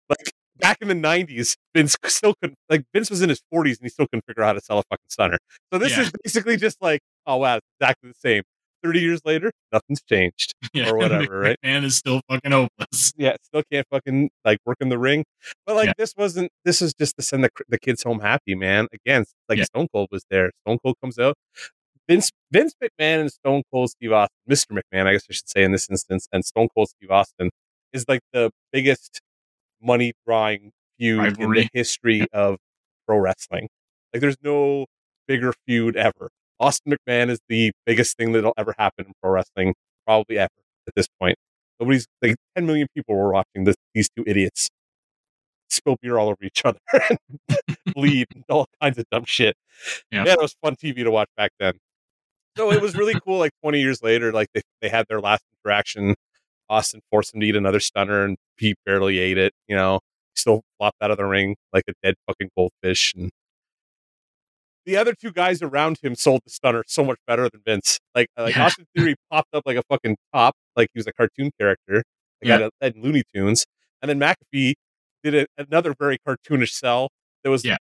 Like 0.08 0.32
back 0.58 0.78
in 0.80 0.88
the 0.88 0.94
'90s, 0.94 1.56
Vince 1.74 1.96
still 2.06 2.34
couldn't. 2.40 2.58
Like 2.70 2.84
Vince 2.94 3.10
was 3.10 3.22
in 3.22 3.28
his 3.28 3.42
40s 3.52 3.78
and 3.78 3.84
he 3.84 3.88
still 3.90 4.06
couldn't 4.08 4.24
figure 4.26 4.42
out 4.44 4.48
how 4.48 4.52
to 4.54 4.60
sell 4.60 4.78
a 4.78 4.82
fucking 4.90 5.06
stunner. 5.10 5.38
So 5.72 5.78
this 5.78 5.92
Yeah. 5.96 6.02
is 6.04 6.12
basically 6.24 6.56
just 6.56 6.80
like, 6.82 7.00
oh 7.26 7.36
wow, 7.36 7.56
it's 7.56 7.66
exactly 7.80 8.10
the 8.10 8.18
same. 8.18 8.42
30 8.82 9.00
years 9.00 9.20
later, 9.24 9.50
nothing's 9.72 10.02
changed. 10.02 10.54
Yeah, 10.74 10.90
Or 10.90 10.96
whatever, 10.98 11.38
right? 11.40 11.56
McMahon 11.64 11.84
is 11.84 11.96
still 11.96 12.20
fucking 12.30 12.50
hopeless. 12.52 13.12
Yeah, 13.16 13.36
still 13.42 13.62
can't 13.72 13.86
fucking 13.90 14.30
like 14.44 14.58
work 14.66 14.76
in 14.80 14.88
the 14.88 14.98
ring. 14.98 15.24
But 15.66 15.76
like 15.76 15.86
Yeah. 15.88 15.92
this 15.98 16.12
wasn't. 16.16 16.50
This 16.64 16.82
is 16.82 16.92
just 16.94 17.16
to 17.16 17.22
send 17.22 17.44
the 17.44 17.50
the 17.68 17.78
kids 17.78 18.02
home 18.02 18.20
happy, 18.20 18.54
man. 18.54 18.86
Again, 18.92 19.24
like 19.48 19.58
Yeah. 19.58 19.64
Stone 19.64 19.88
Cold 19.92 20.08
was 20.10 20.24
there. 20.30 20.50
Stone 20.66 20.78
Cold 20.84 20.96
comes 21.02 21.18
out. 21.18 21.34
Vince 22.08 22.30
Vince 22.52 22.74
McMahon 22.82 23.20
and 23.20 23.32
Stone 23.32 23.62
Cold 23.72 23.90
Steve 23.90 24.12
Austin, 24.12 24.36
Mr. 24.48 24.66
McMahon, 24.78 25.06
I 25.06 25.12
guess 25.12 25.24
I 25.28 25.32
should 25.32 25.48
say 25.48 25.64
in 25.64 25.72
this 25.72 25.88
instance, 25.90 26.28
and 26.32 26.44
Stone 26.44 26.68
Cold 26.74 26.88
Steve 26.90 27.10
Austin 27.10 27.50
is 27.92 28.04
like 28.08 28.20
the 28.32 28.50
biggest 28.72 29.20
money 29.82 30.12
drawing 30.26 30.70
feud 30.98 31.38
in 31.40 31.50
the 31.50 31.68
history 31.72 32.26
of 32.32 32.58
pro 33.06 33.18
wrestling. 33.18 33.68
Like 34.12 34.20
there's 34.20 34.36
no 34.42 34.86
bigger 35.26 35.52
feud 35.66 35.96
ever. 35.96 36.30
Austin 36.58 36.94
McMahon 36.94 37.30
is 37.30 37.40
the 37.48 37.72
biggest 37.84 38.16
thing 38.16 38.32
that'll 38.32 38.54
ever 38.56 38.74
happen 38.78 39.06
in 39.06 39.12
pro 39.22 39.32
wrestling, 39.32 39.74
probably 40.06 40.38
ever 40.38 40.50
at 40.86 40.94
this 40.94 41.08
point. 41.20 41.36
Nobody's 41.78 42.06
like 42.22 42.36
10 42.56 42.66
million 42.66 42.88
people 42.94 43.14
were 43.14 43.32
watching 43.32 43.64
this, 43.64 43.76
these 43.94 44.08
two 44.16 44.24
idiots 44.26 44.70
spill 45.68 45.96
beer 46.00 46.18
all 46.18 46.28
over 46.28 46.42
each 46.42 46.62
other 46.64 46.78
and 47.10 47.58
bleed 47.94 48.26
and 48.34 48.44
all 48.48 48.66
kinds 48.80 48.98
of 48.98 49.04
dumb 49.10 49.24
shit. 49.26 49.56
Yeah. 50.10 50.24
Man, 50.24 50.34
it 50.34 50.40
was 50.40 50.54
fun 50.62 50.76
TV 50.76 51.04
to 51.04 51.10
watch 51.10 51.28
back 51.36 51.52
then. 51.58 51.74
So 52.56 52.72
it 52.72 52.80
was 52.80 52.96
really 52.96 53.18
cool. 53.20 53.38
Like 53.38 53.52
20 53.62 53.80
years 53.80 54.02
later, 54.02 54.32
like 54.32 54.48
they, 54.54 54.62
they 54.80 54.88
had 54.88 55.06
their 55.08 55.20
last 55.20 55.42
interaction. 55.64 56.14
Austin 56.68 57.00
forced 57.10 57.34
him 57.34 57.40
to 57.40 57.46
eat 57.46 57.56
another 57.56 57.80
stunner 57.80 58.24
and 58.24 58.36
he 58.56 58.74
barely 58.86 59.18
ate 59.18 59.38
it, 59.38 59.52
you 59.68 59.76
know, 59.76 60.00
still 60.34 60.62
flopped 60.78 60.96
out 61.00 61.10
of 61.10 61.16
the 61.16 61.24
ring 61.24 61.56
like 61.72 61.84
a 61.88 61.92
dead 62.02 62.14
fucking 62.26 62.48
goldfish. 62.56 63.14
And 63.14 63.30
the 64.86 64.96
other 64.96 65.12
two 65.14 65.32
guys 65.32 65.60
around 65.62 65.98
him 66.02 66.14
sold 66.14 66.40
the 66.44 66.50
stunner 66.50 66.84
so 66.86 67.04
much 67.04 67.18
better 67.26 67.48
than 67.50 67.60
Vince. 67.66 67.98
Like, 68.14 68.28
like 68.38 68.54
Yeah. 68.56 68.66
Austin 68.66 68.86
Theory 68.96 69.16
popped 69.30 69.52
up 69.54 69.64
like 69.66 69.76
a 69.76 69.82
fucking 69.90 70.16
top, 70.32 70.54
like 70.76 70.88
he 70.94 70.98
was 70.98 71.06
a 71.06 71.12
cartoon 71.12 71.50
character. 71.60 71.96
Like 71.96 72.04
Yeah. 72.42 72.52
had, 72.52 72.62
a, 72.62 72.70
had 72.80 72.96
Looney 72.96 73.22
Tunes. 73.34 73.66
And 74.00 74.08
then 74.08 74.18
McAfee 74.20 74.74
did 75.24 75.34
a, 75.34 75.46
another 75.58 75.94
very 75.98 76.18
cartoonish 76.26 76.70
sell 76.70 77.08
that 77.44 77.50
was 77.50 77.64
Yeah. 77.64 77.76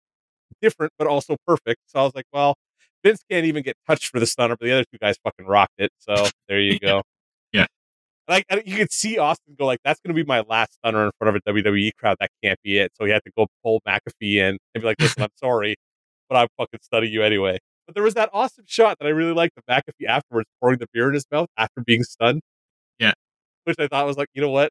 different, 0.60 0.92
but 0.98 1.06
also 1.08 1.36
perfect. 1.46 1.80
So 1.86 2.00
I 2.00 2.02
was 2.04 2.14
like, 2.14 2.26
well, 2.32 2.54
Vince 3.04 3.20
can't 3.30 3.46
even 3.46 3.62
get 3.64 3.74
touched 3.86 4.06
for 4.08 4.20
the 4.20 4.26
stunner, 4.26 4.56
but 4.58 4.64
the 4.64 4.72
other 4.72 4.84
two 4.84 4.98
guys 5.00 5.16
fucking 5.24 5.46
rocked 5.46 5.74
it. 5.78 5.90
So 5.98 6.28
there 6.48 6.60
you 6.60 6.78
go. 6.78 7.02
Yeah. 7.52 7.66
Like 8.28 8.44
and 8.48 8.62
you 8.64 8.76
could 8.76 8.92
see 8.92 9.18
Austin 9.18 9.56
go 9.58 9.66
like, 9.66 9.80
"That's 9.84 9.98
going 10.00 10.14
to 10.14 10.22
be 10.22 10.26
my 10.26 10.40
last 10.48 10.74
stunner 10.74 11.06
in 11.06 11.10
front 11.18 11.36
of 11.36 11.42
a 11.44 11.50
WWE 11.52 11.90
crowd. 11.98 12.16
That 12.20 12.30
can't 12.44 12.58
be 12.62 12.78
it." 12.78 12.92
So 12.94 13.04
he 13.04 13.10
had 13.10 13.22
to 13.24 13.32
go 13.36 13.48
pull 13.64 13.80
McAfee 13.86 14.36
in 14.36 14.58
and 14.74 14.80
be 14.80 14.82
like, 14.82 15.00
"Listen, 15.00 15.24
I'm 15.24 15.30
sorry, 15.36 15.74
but 16.32 16.38
I'm 16.38 16.48
fucking 16.58 16.80
studying 16.82 17.12
you 17.12 17.22
anyway." 17.22 17.58
But 17.86 17.94
there 17.94 18.04
was 18.04 18.14
that 18.14 18.30
awesome 18.32 18.64
shot 18.66 18.96
that 19.00 19.06
I 19.06 19.10
really 19.10 19.32
liked 19.34 19.56
the 19.56 19.62
back 19.66 19.84
of 19.88 19.94
McAfee 20.00 20.08
afterwards 20.08 20.48
pouring 20.60 20.78
the 20.78 20.86
beer 20.92 21.08
in 21.08 21.14
his 21.14 21.26
mouth 21.32 21.48
after 21.56 21.82
being 21.84 22.04
stunned. 22.04 22.40
Yeah. 22.98 23.12
which 23.64 23.76
I 23.78 23.88
thought 23.88 24.06
was 24.06 24.16
like, 24.16 24.28
you 24.34 24.40
know 24.42 24.50
what, 24.50 24.70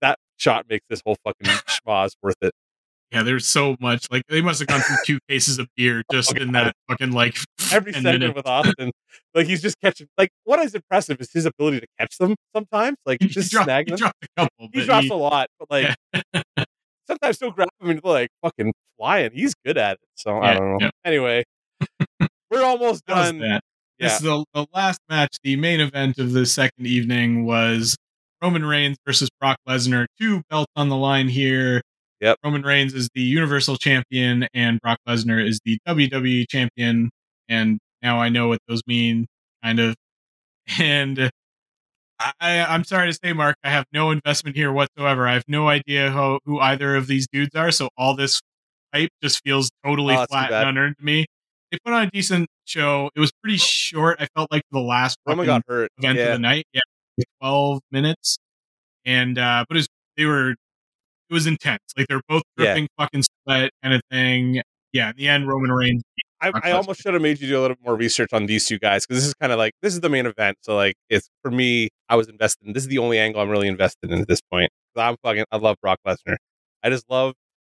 that 0.00 0.18
shot 0.36 0.66
makes 0.68 0.84
this 0.88 1.02
whole 1.04 1.16
fucking 1.24 1.46
schmoz 1.68 2.12
worth 2.22 2.36
it. 2.42 2.52
Yeah, 3.10 3.22
there's 3.22 3.46
so 3.46 3.76
much. 3.80 4.06
Like 4.10 4.22
they 4.28 4.40
must 4.40 4.58
have 4.60 4.68
gone 4.68 4.80
through 4.80 4.96
two 5.04 5.18
cases 5.28 5.58
of 5.58 5.66
beer 5.76 6.02
oh 6.10 6.12
just 6.14 6.36
in 6.36 6.52
that 6.52 6.74
fucking 6.88 7.10
like 7.12 7.36
Every 7.72 7.92
10 7.92 8.02
segment 8.02 8.20
minutes. 8.20 8.36
with 8.36 8.46
Austin, 8.46 8.90
like 9.34 9.46
he's 9.46 9.60
just 9.62 9.76
catching. 9.80 10.06
Like 10.18 10.30
what 10.44 10.58
is 10.60 10.74
impressive 10.74 11.20
is 11.20 11.32
his 11.32 11.46
ability 11.46 11.80
to 11.80 11.86
catch 11.98 12.18
them 12.18 12.34
sometimes. 12.54 12.96
Like 13.06 13.18
He, 13.20 13.28
just 13.28 13.50
dropped, 13.50 13.66
snag 13.66 13.86
he 13.86 13.90
them. 13.90 13.98
dropped 13.98 14.24
a 14.24 14.28
couple, 14.40 14.68
He 14.72 14.84
drops 14.84 15.04
he- 15.06 15.10
a 15.10 15.14
lot, 15.16 15.48
but 15.58 15.70
like 15.70 15.94
sometimes 17.08 17.38
he'll 17.40 17.50
grab 17.50 17.68
him 17.80 17.90
and 17.90 18.00
like 18.04 18.28
fucking 18.42 18.72
flying. 18.98 19.30
He's 19.32 19.54
good 19.64 19.78
at 19.78 19.94
it. 19.94 20.08
So 20.14 20.38
I 20.38 20.54
don't 20.54 20.72
know. 20.72 20.78
yeah. 20.80 20.90
Anyway, 21.04 21.44
we're 22.50 22.64
almost 22.64 23.04
done. 23.06 23.40
Yeah. 23.40 23.58
This 23.98 24.18
the, 24.18 24.44
the 24.54 24.66
last 24.74 25.00
match, 25.08 25.36
the 25.42 25.56
main 25.56 25.80
event 25.80 26.18
of 26.18 26.32
the 26.32 26.46
second 26.46 26.86
evening 26.86 27.44
was 27.46 27.96
Roman 28.42 28.64
Reigns 28.64 28.96
versus 29.06 29.28
Brock 29.40 29.58
Lesnar. 29.68 30.06
Two 30.20 30.42
belts 30.50 30.72
on 30.76 30.88
the 30.88 30.96
line 30.96 31.28
here. 31.28 31.82
Yep. 32.20 32.38
Roman 32.44 32.62
Reigns 32.62 32.94
is 32.94 33.08
the 33.14 33.20
Universal 33.20 33.76
Champion 33.76 34.46
and 34.54 34.80
Brock 34.80 34.98
Lesnar 35.08 35.46
is 35.46 35.60
the 35.64 35.78
WWE 35.86 36.46
Champion. 36.48 37.10
And 37.48 37.78
now 38.02 38.20
I 38.20 38.28
know 38.30 38.48
what 38.48 38.58
those 38.68 38.82
mean, 38.86 39.26
kind 39.62 39.80
of. 39.80 39.94
And 40.80 41.30
I, 42.18 42.60
I'm 42.60 42.84
sorry 42.84 43.12
to 43.12 43.18
say, 43.22 43.32
Mark, 43.34 43.56
I 43.62 43.70
have 43.70 43.84
no 43.92 44.10
investment 44.10 44.56
here 44.56 44.72
whatsoever. 44.72 45.26
I 45.28 45.34
have 45.34 45.44
no 45.46 45.68
idea 45.68 46.10
how, 46.10 46.38
who 46.46 46.58
either 46.60 46.96
of 46.96 47.06
these 47.06 47.26
dudes 47.30 47.54
are. 47.54 47.70
So 47.70 47.90
all 47.98 48.16
this 48.16 48.40
hype 48.94 49.10
just 49.22 49.42
feels 49.44 49.70
totally 49.84 50.14
Oh, 50.16 50.26
flat 50.30 50.52
and 50.52 50.68
unearned 50.70 50.96
to 50.98 51.04
me. 51.04 51.26
They 51.70 51.78
put 51.84 51.92
on 51.92 52.04
a 52.06 52.10
decent 52.10 52.48
show. 52.64 53.10
It 53.16 53.20
was 53.20 53.32
pretty 53.42 53.58
short. 53.58 54.18
I 54.20 54.28
felt 54.36 54.50
like 54.52 54.62
the 54.70 54.80
last 54.80 55.18
Roman 55.26 55.46
fucking 55.46 55.46
got 55.46 55.62
hurt. 55.66 55.90
event 55.98 56.18
yeah. 56.18 56.24
of 56.26 56.32
the 56.32 56.38
night. 56.38 56.66
Yeah, 56.72 56.80
12 57.40 57.80
minutes. 57.90 58.38
And 59.04 59.38
uh 59.38 59.64
but 59.68 59.76
it 59.76 59.80
was, 59.80 59.88
they 60.16 60.24
were 60.24 60.50
it 60.50 61.32
was 61.32 61.46
intense. 61.46 61.80
Like 61.96 62.06
they're 62.08 62.20
both 62.28 62.42
Yeah. 62.58 62.78
fucking 62.98 63.24
sweat 63.44 63.70
kind 63.82 63.94
of 63.94 64.00
thing. 64.10 64.62
Yeah, 64.92 65.10
in 65.10 65.16
the 65.16 65.28
end 65.28 65.48
Roman 65.48 65.72
Reigns 65.72 66.02
I, 66.40 66.52
I 66.62 66.70
almost 66.72 67.00
should 67.00 67.14
have 67.14 67.22
made 67.22 67.40
you 67.40 67.48
do 67.48 67.58
a 67.58 67.62
little 67.62 67.76
more 67.82 67.96
research 67.96 68.32
on 68.32 68.46
these 68.46 68.66
two 68.66 68.78
guys 68.78 69.06
because 69.06 69.22
this 69.22 69.26
is 69.26 69.34
kind 69.34 69.50
of 69.52 69.58
like 69.58 69.72
this 69.80 69.94
is 69.94 70.00
the 70.00 70.08
main 70.10 70.26
event. 70.26 70.58
So 70.60 70.76
like 70.76 70.94
it's 71.08 71.28
for 71.42 71.50
me, 71.50 71.88
I 72.08 72.16
was 72.16 72.28
invested 72.28 72.66
in. 72.66 72.74
This 72.74 72.82
is 72.82 72.88
the 72.88 72.98
only 72.98 73.18
angle 73.18 73.40
I'm 73.40 73.48
really 73.48 73.68
invested 73.68 74.10
in 74.10 74.20
at 74.20 74.28
this 74.28 74.40
point. 74.52 74.70
I'm 74.96 75.16
fucking. 75.24 75.44
I 75.50 75.56
love 75.56 75.76
Brock 75.80 75.98
Lesnar. 76.06 76.36
I 76.82 76.90
just 76.90 77.08
love 77.08 77.32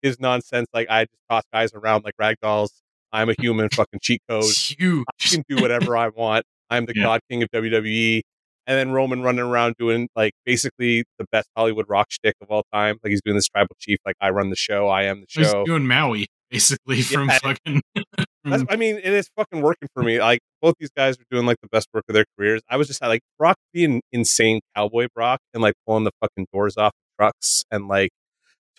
his 0.04 0.20
nonsense. 0.20 0.68
Like 0.72 0.88
I 0.88 1.04
just 1.04 1.14
toss 1.28 1.42
guys 1.52 1.72
around 1.74 2.04
like 2.04 2.14
rag 2.18 2.36
dolls. 2.40 2.72
I'm 3.12 3.28
a 3.30 3.34
human. 3.40 3.68
Fucking 3.70 4.00
cheat 4.02 4.20
code. 4.28 4.44
huge. 4.44 5.04
I 5.08 5.26
can 5.28 5.42
do 5.48 5.56
whatever 5.56 5.96
I 5.96 6.08
want. 6.08 6.44
I'm 6.70 6.86
the 6.86 6.92
Yeah. 6.96 7.02
God 7.04 7.20
King 7.28 7.42
of 7.42 7.48
WWE. 7.50 8.22
And 8.66 8.78
then 8.78 8.92
Roman 8.92 9.22
running 9.22 9.44
around 9.44 9.74
doing 9.78 10.08
like 10.16 10.32
basically 10.46 11.04
the 11.18 11.26
best 11.30 11.48
Hollywood 11.56 11.84
rock 11.88 12.06
shtick 12.10 12.34
of 12.40 12.50
all 12.50 12.64
time. 12.72 12.96
Like 13.02 13.10
he's 13.10 13.20
doing 13.22 13.36
this 13.36 13.46
tribal 13.48 13.76
chief, 13.78 13.98
like 14.06 14.16
I 14.20 14.30
run 14.30 14.48
the 14.50 14.56
show, 14.56 14.88
I 14.88 15.02
am 15.04 15.20
the 15.20 15.26
He's 15.28 15.50
show. 15.50 15.64
doing 15.64 15.86
Maui 15.86 16.26
basically 16.50 17.02
from 17.02 17.28
Yeah. 17.28 17.38
fucking 17.40 17.82
That's, 18.44 18.62
I 18.70 18.76
mean, 18.76 18.96
it 18.96 19.04
is 19.12 19.28
fucking 19.36 19.60
working 19.62 19.88
for 19.94 20.02
me. 20.02 20.18
Like 20.20 20.40
both 20.62 20.74
these 20.78 20.90
guys 20.96 21.16
are 21.18 21.24
doing 21.30 21.44
like 21.46 21.56
the 21.62 21.68
best 21.72 21.88
work 21.94 22.04
of 22.08 22.14
their 22.14 22.24
careers. 22.38 22.60
I 22.70 22.76
was 22.76 22.86
just 22.88 23.00
like 23.02 23.20
Brock 23.38 23.56
being 23.72 24.00
insane 24.12 24.60
cowboy 24.76 25.08
Brock 25.14 25.40
and 25.54 25.62
like 25.62 25.74
pulling 25.86 26.04
the 26.04 26.12
fucking 26.22 26.46
doors 26.52 26.76
off 26.78 26.92
trucks 27.18 27.64
and 27.70 27.86
like 27.88 28.10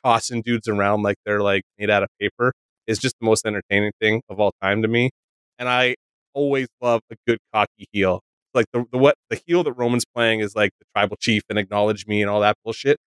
tossing 0.05 0.41
dudes 0.43 0.67
around 0.67 1.01
like 1.01 1.15
they're 1.25 1.41
like 1.41 1.63
made 1.79 1.89
out 1.89 2.03
of 2.03 2.09
paper 2.19 2.53
is 2.87 2.99
just 2.99 3.15
the 3.19 3.25
most 3.25 3.45
entertaining 3.45 3.91
thing 3.99 4.21
of 4.29 4.39
all 4.39 4.51
time 4.61 4.83
to 4.83 4.87
me. 4.87 5.09
And 5.57 5.67
I 5.67 5.95
always 6.33 6.67
love 6.81 7.01
a 7.11 7.15
good 7.25 7.39
cocky 7.53 7.87
heel. 7.91 8.21
Like 8.53 8.67
the, 8.71 8.85
the 8.91 8.97
what 8.99 9.15
the 9.29 9.41
heel 9.47 9.63
that 9.63 9.73
Roman's 9.73 10.05
playing 10.15 10.41
is 10.41 10.55
like 10.55 10.69
the 10.79 10.85
tribal 10.95 11.17
chief 11.19 11.41
and 11.49 11.57
acknowledge 11.57 12.05
me 12.05 12.21
and 12.21 12.29
all 12.29 12.41
that 12.41 12.55
bullshit. 12.63 12.97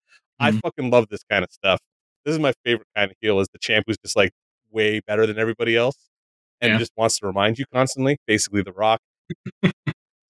I 0.40 0.50
Mhm. 0.50 0.60
fucking 0.62 0.90
love 0.90 1.06
this 1.10 1.22
kind 1.30 1.44
of 1.44 1.50
stuff. 1.52 1.78
This 2.24 2.32
is 2.34 2.38
my 2.40 2.52
favorite 2.64 2.88
kind 2.96 3.10
of 3.10 3.16
heel 3.20 3.38
is 3.40 3.48
the 3.52 3.58
champ 3.60 3.84
who's 3.86 3.96
just 4.04 4.16
like 4.16 4.32
way 4.70 5.00
better 5.06 5.26
than 5.26 5.38
everybody 5.38 5.76
else 5.76 5.96
and 6.60 6.72
Yeah. 6.72 6.78
just 6.78 6.92
wants 6.96 7.18
to 7.20 7.26
remind 7.26 7.58
you 7.58 7.64
constantly, 7.72 8.16
basically 8.26 8.62
the 8.62 8.72
rock. 8.72 9.00
so 9.62 9.72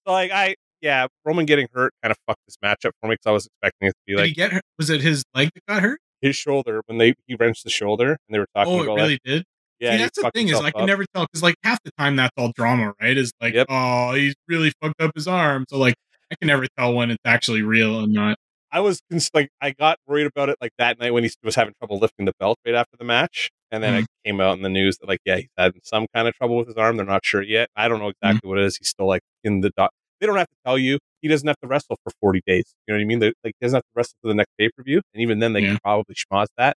like 0.07 0.31
I 0.31 0.55
yeah, 0.81 1.07
Roman 1.24 1.45
getting 1.47 1.66
hurt 1.73 1.93
kind 2.03 2.12
of 2.12 2.19
fucked 2.27 2.40
this 2.47 2.57
matchup 2.65 2.93
for 3.01 3.09
me 3.09 3.15
because 3.15 3.27
I 3.27 3.32
was 3.32 3.47
expecting 3.47 3.89
it 3.89 3.93
to 3.93 3.97
be 4.07 4.12
Did 4.12 4.19
like 4.20 4.28
he 4.28 4.35
get 4.35 4.53
hurt? 4.53 4.62
Was 4.78 4.90
it 4.90 5.01
his 5.01 5.24
leg 5.35 5.51
that 5.55 5.62
got 5.66 5.82
hurt? 5.82 5.99
His 6.20 6.36
shoulder 6.36 6.82
when 6.86 6.99
they 6.99 7.15
he 7.27 7.35
wrenched 7.35 7.65
the 7.65 7.70
shoulder 7.70 8.11
and 8.12 8.35
they 8.35 8.39
were 8.39 8.49
talking 8.55 8.74
about 8.74 8.81
Oh, 8.81 8.82
it 8.82 8.86
about 8.86 8.97
really 8.97 9.19
did. 9.24 9.45
Yeah, 9.81 9.93
See, 9.93 9.99
that's 9.99 10.19
the 10.20 10.31
thing 10.35 10.49
is 10.49 10.57
I 10.61 10.70
can 10.73 10.82
up. 10.82 10.86
never 10.89 11.05
tell 11.15 11.27
because 11.27 11.43
like 11.43 11.55
half 11.62 11.81
the 11.85 11.93
time 11.99 12.16
that's 12.16 12.32
all 12.36 12.51
drama, 12.57 12.95
right? 13.01 13.16
Is 13.16 13.32
like, 13.40 13.55
Yep. 13.55 13.66
oh, 13.70 14.12
he's 14.15 14.35
really 14.49 14.73
fucked 14.82 15.01
up 15.01 15.12
his 15.15 15.28
arm. 15.28 15.66
So 15.69 15.78
like 15.78 15.95
I 16.32 16.35
can 16.35 16.49
never 16.49 16.66
tell 16.77 16.95
when 16.95 17.11
it's 17.11 17.23
actually 17.24 17.62
real 17.62 18.01
and 18.01 18.12
not. 18.12 18.36
I 18.73 18.81
was 18.81 19.01
cons- 19.11 19.31
like, 19.32 19.49
I 19.62 19.70
got 19.70 19.97
worried 20.07 20.27
about 20.27 20.49
it 20.51 20.57
like 20.61 20.73
that 20.78 20.99
night 20.99 21.12
when 21.12 21.24
he 21.24 21.31
was 21.43 21.55
having 21.55 21.73
trouble 21.81 21.99
lifting 22.01 22.27
the 22.27 22.35
belt 22.39 22.59
right 22.66 22.74
after 22.74 22.97
the 22.99 23.05
match, 23.05 23.49
and 23.70 23.82
then 23.82 23.95
Mhm. 23.95 24.03
it 24.03 24.07
came 24.27 24.40
out 24.43 24.57
in 24.59 24.62
the 24.62 24.69
news 24.69 24.99
that 24.99 25.07
like, 25.09 25.20
yeah, 25.24 25.36
he's 25.36 25.49
had 25.57 25.73
some 25.85 26.07
kind 26.15 26.28
of 26.28 26.35
trouble 26.35 26.57
with 26.59 26.66
his 26.66 26.77
arm. 26.77 26.97
They're 26.97 27.07
not 27.07 27.24
sure 27.24 27.40
yet. 27.40 27.70
I 27.77 27.89
don't 27.89 27.99
know 28.01 28.09
exactly 28.11 28.47
what 28.49 28.59
it 28.59 28.65
is. 28.65 28.77
He's 28.77 28.89
still 28.89 29.07
like 29.07 29.23
in 29.45 29.61
the 29.62 29.70
doc. 29.77 29.90
They 30.20 30.27
don't 30.27 30.36
have 30.36 30.49
to 30.49 30.57
tell 30.66 30.77
you. 30.77 30.99
He 31.23 31.28
doesn't 31.28 31.47
have 31.49 31.59
to 31.62 31.69
wrestle 31.69 31.97
for 32.05 32.12
forty 32.20 32.43
days. 32.47 32.74
You 32.86 32.95
know 32.95 32.99
what 32.99 33.03
I 33.03 33.07
mean? 33.07 33.19
They, 33.20 33.27
like, 33.45 33.55
he 33.61 33.65
doesn't 33.66 33.77
have 33.77 33.82
to 33.82 33.90
wrestle 33.97 34.15
for 34.23 34.28
the 34.28 34.35
next 34.35 34.51
pay 34.59 34.69
per 34.77 34.82
view, 34.82 35.01
and 35.15 35.23
even 35.23 35.39
then, 35.40 35.53
they 35.53 35.61
Yeah. 35.61 35.69
can 35.70 35.78
probably 35.85 36.15
schmoz 36.15 36.47
that 36.59 36.77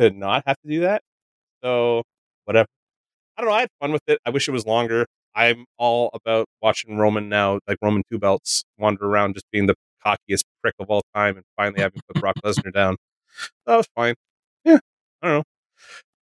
to 0.00 0.10
not 0.10 0.44
have 0.46 0.56
to 0.64 0.70
do 0.70 0.80
that. 0.80 1.02
So 1.64 2.02
whatever. 2.44 2.66
I 3.36 3.42
don't 3.42 3.50
know. 3.50 3.56
I 3.56 3.60
had 3.60 3.68
fun 3.80 3.92
with 3.92 4.02
it. 4.06 4.18
I 4.26 4.30
wish 4.30 4.48
it 4.48 4.52
was 4.52 4.66
longer. 4.66 5.06
I'm 5.34 5.64
all 5.78 6.10
about 6.14 6.46
watching 6.62 6.96
Roman 6.96 7.28
now, 7.28 7.58
like 7.66 7.78
Roman 7.82 8.02
two 8.10 8.18
belts, 8.18 8.64
wander 8.78 9.04
around 9.06 9.34
just 9.34 9.46
being 9.52 9.66
the 9.66 9.74
cockiest 10.06 10.44
prick 10.62 10.74
of 10.78 10.90
all 10.90 11.02
time 11.14 11.36
and 11.36 11.44
finally 11.56 11.80
having 11.80 11.96
to 12.00 12.02
put 12.12 12.20
Brock 12.20 12.36
Lesnar 12.44 12.72
down. 12.72 12.96
That 13.66 13.76
was 13.76 13.86
fine. 13.96 14.14
Yeah. 14.64 14.78
I 15.22 15.26
don't 15.28 15.38
know. 15.38 15.42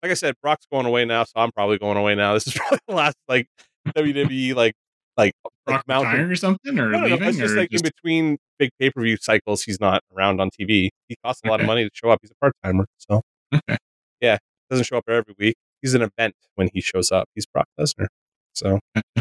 Like 0.02 0.12
I 0.12 0.14
said, 0.14 0.34
Brock's 0.42 0.66
going 0.72 0.86
away 0.86 1.04
now, 1.04 1.24
so 1.24 1.32
I'm 1.36 1.52
probably 1.52 1.78
going 1.78 1.96
away 1.98 2.14
now. 2.14 2.34
This 2.34 2.46
is 2.46 2.54
probably 2.56 2.78
the 2.88 2.94
last 2.94 3.16
like 3.28 3.46
WWE 3.88 4.54
like 4.54 4.74
like 5.18 5.32
Brock 5.66 5.84
like 5.86 5.88
mountain. 5.88 6.30
or 6.30 6.36
something 6.36 6.78
or 6.78 6.90
leaving 6.90 7.22
It's 7.22 7.38
just 7.38 7.54
or 7.54 7.56
like 7.58 7.70
just 7.70 7.84
in 7.84 7.90
between 7.96 8.38
big 8.58 8.70
pay 8.80 8.90
per 8.90 9.02
view 9.02 9.16
cycles, 9.20 9.62
he's 9.62 9.80
not 9.80 10.02
around 10.16 10.40
on 10.40 10.50
TV. 10.50 10.88
He 11.08 11.16
costs 11.24 11.42
a 11.44 11.48
lot 11.48 11.60
of 11.60 11.66
money 11.66 11.84
to 11.84 11.90
show 11.94 12.10
up. 12.10 12.18
He's 12.22 12.30
a 12.30 12.34
part 12.40 12.52
timer, 12.64 12.86
so 12.98 13.22
Okay. 13.54 13.76
yeah, 14.20 14.38
doesn't 14.70 14.84
show 14.84 14.96
up 14.98 15.04
every 15.08 15.34
week. 15.38 15.56
He's 15.80 15.94
an 15.94 16.02
event 16.02 16.34
when 16.54 16.68
he 16.72 16.80
shows 16.80 17.10
up. 17.12 17.26
He's 17.34 17.46
Brock 17.46 17.66
Lesnar. 17.78 18.06
So 18.54 18.78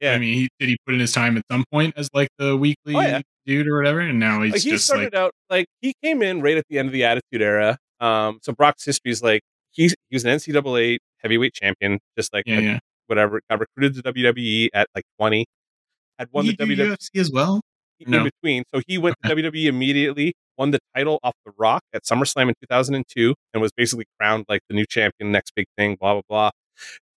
yeah. 0.00 0.12
I 0.14 0.18
mean, 0.18 0.34
he, 0.34 0.48
did 0.58 0.68
he 0.68 0.76
put 0.86 0.94
in 0.94 1.00
his 1.00 1.12
time 1.12 1.36
at 1.36 1.44
some 1.50 1.64
point 1.72 1.94
as 1.96 2.08
like 2.12 2.28
the 2.38 2.56
weekly 2.56 2.96
Oh, 2.96 3.00
yeah. 3.00 3.20
dude 3.46 3.66
or 3.68 3.76
whatever? 3.76 4.00
And 4.00 4.18
now 4.18 4.42
he's 4.42 4.52
like 4.52 4.62
he 4.62 4.70
just 4.70 4.84
started 4.86 5.12
like, 5.12 5.14
out 5.14 5.32
like 5.50 5.66
he 5.80 5.94
came 6.02 6.22
in 6.22 6.40
right 6.42 6.56
at 6.56 6.64
the 6.68 6.78
end 6.78 6.88
of 6.88 6.92
the 6.92 7.04
Attitude 7.04 7.42
Era. 7.42 7.78
Um, 8.00 8.38
so 8.42 8.52
Brock's 8.52 8.84
history 8.84 9.12
is 9.12 9.22
like 9.22 9.42
he's 9.70 9.94
he 10.10 10.16
was 10.16 10.24
an 10.24 10.36
NCAA 10.36 10.98
heavyweight 11.18 11.54
champion, 11.54 11.98
just 12.18 12.32
like 12.32 12.44
yeah, 12.46 12.58
yeah. 12.58 12.78
whatever. 13.06 13.40
Got 13.48 13.60
recruited 13.60 14.02
to 14.04 14.12
WWE 14.12 14.68
at 14.74 14.88
like 14.94 15.04
twenty. 15.18 15.46
Had 16.18 16.28
won 16.32 16.46
the 16.46 16.52
he 16.52 16.56
WWE 16.56 16.96
UFC 16.96 17.20
as 17.20 17.30
well? 17.32 17.60
in 18.00 18.10
No. 18.10 18.24
between. 18.24 18.64
So 18.74 18.80
he 18.86 18.98
went 18.98 19.16
to 19.22 19.28
WWE 19.34 19.66
immediately, 19.66 20.34
won 20.58 20.70
the 20.72 20.78
title 20.96 21.20
off 21.22 21.34
The 21.46 21.52
Rock 21.56 21.82
at 21.92 22.02
SummerSlam 22.04 22.48
in 22.48 22.54
2002, 22.60 23.34
and 23.54 23.60
was 23.62 23.70
basically 23.76 24.04
crowned 24.18 24.44
like 24.48 24.60
the 24.68 24.74
new 24.74 24.84
champion, 24.86 25.30
next 25.32 25.52
big 25.54 25.66
thing, 25.78 25.96
blah, 26.00 26.14
blah, 26.14 26.22
blah. 26.28 26.50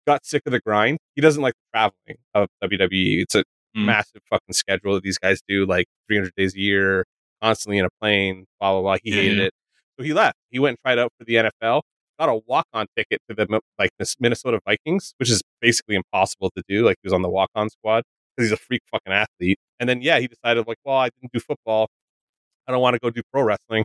Got 0.06 0.26
sick 0.26 0.42
of 0.46 0.52
the 0.52 0.60
grind. 0.60 0.98
He 1.16 1.22
doesn't 1.22 1.42
like 1.42 1.54
the 1.54 1.78
traveling 1.78 2.18
of 2.34 2.48
WWE. 2.62 3.22
It's 3.22 3.34
a 3.34 3.44
Mm. 3.76 3.86
massive 3.86 4.20
fucking 4.30 4.52
schedule 4.52 4.94
that 4.94 5.02
these 5.02 5.18
guys 5.18 5.40
do, 5.48 5.66
like 5.66 5.86
300 6.06 6.32
days 6.36 6.54
a 6.54 6.60
year, 6.60 7.04
constantly 7.42 7.78
in 7.78 7.84
a 7.84 7.88
plane, 8.00 8.44
blah, 8.60 8.70
blah, 8.72 8.82
blah. 8.82 8.96
He 9.02 9.10
Yeah, 9.10 9.16
hated 9.16 9.38
yeah. 9.38 9.44
it. 9.46 9.52
So 9.98 10.04
he 10.04 10.12
left. 10.12 10.36
He 10.50 10.60
went 10.60 10.72
and 10.72 10.78
tried 10.84 11.00
out 11.00 11.10
for 11.18 11.24
the 11.24 11.34
NFL. 11.38 11.82
Got 12.20 12.28
a 12.28 12.40
walk-on 12.46 12.86
ticket 12.96 13.20
to 13.28 13.34
the 13.34 13.60
like 13.76 13.90
the 13.98 14.14
Minnesota 14.20 14.60
Vikings, 14.64 15.14
which 15.16 15.28
is 15.28 15.42
basically 15.60 15.96
impossible 15.96 16.52
to 16.56 16.62
do. 16.68 16.84
Like 16.84 16.98
he 17.02 17.06
was 17.06 17.12
on 17.12 17.22
the 17.22 17.28
walk-on 17.28 17.68
squad 17.70 18.04
because 18.36 18.50
he's 18.50 18.58
a 18.58 18.60
freak 18.60 18.82
fucking 18.90 19.12
athlete. 19.12 19.58
And 19.80 19.88
then 19.88 20.02
yeah, 20.02 20.18
he 20.18 20.28
decided 20.28 20.66
like, 20.66 20.78
well, 20.84 20.98
I 20.98 21.10
didn't 21.10 21.32
do 21.32 21.40
football. 21.40 21.88
I 22.66 22.72
don't 22.72 22.80
want 22.80 22.94
to 22.94 23.00
go 23.00 23.10
do 23.10 23.22
pro 23.32 23.42
wrestling. 23.42 23.84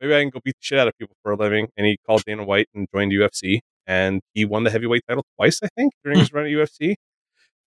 Maybe 0.00 0.14
I 0.14 0.20
can 0.20 0.30
go 0.30 0.40
beat 0.44 0.54
the 0.54 0.64
shit 0.64 0.78
out 0.78 0.88
of 0.88 0.94
people 0.98 1.16
for 1.22 1.32
a 1.32 1.36
living. 1.36 1.68
And 1.76 1.86
he 1.86 1.98
called 2.06 2.22
Dana 2.26 2.44
White 2.44 2.68
and 2.74 2.86
joined 2.94 3.12
UFC. 3.12 3.60
And 3.86 4.20
he 4.34 4.44
won 4.44 4.64
the 4.64 4.70
heavyweight 4.70 5.02
title 5.08 5.24
twice, 5.36 5.60
I 5.62 5.68
think, 5.76 5.92
during 6.04 6.18
hmm. 6.18 6.20
his 6.20 6.32
run 6.32 6.44
at 6.44 6.50
UFC. 6.50 6.94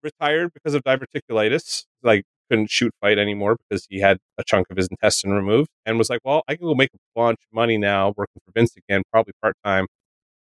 Retired 0.03 0.53
because 0.53 0.75
of 0.75 0.83
diverticulitis. 0.83 1.85
Like 2.03 2.25
couldn't 2.51 2.71
shoot 2.71 2.93
fight 3.01 3.19
anymore 3.19 3.57
because 3.69 3.87
he 3.91 4.01
had 4.01 4.19
a 4.39 4.45
chunk 4.45 4.67
of 4.71 4.77
his 4.77 4.89
intestine 4.89 5.31
removed. 5.31 5.69
And 5.87 5.99
was 5.99 6.11
like, 6.11 6.21
well, 6.25 6.43
I 6.49 6.57
can 6.57 6.67
go 6.67 6.75
make 6.75 6.91
a 6.95 6.99
bunch 7.15 7.39
of 7.51 7.55
money 7.55 7.79
now 7.79 8.15
working 8.17 8.41
for 8.45 8.53
Vince 8.55 8.75
again, 8.77 9.03
probably 9.13 9.33
part 9.43 9.55
time. 9.65 9.87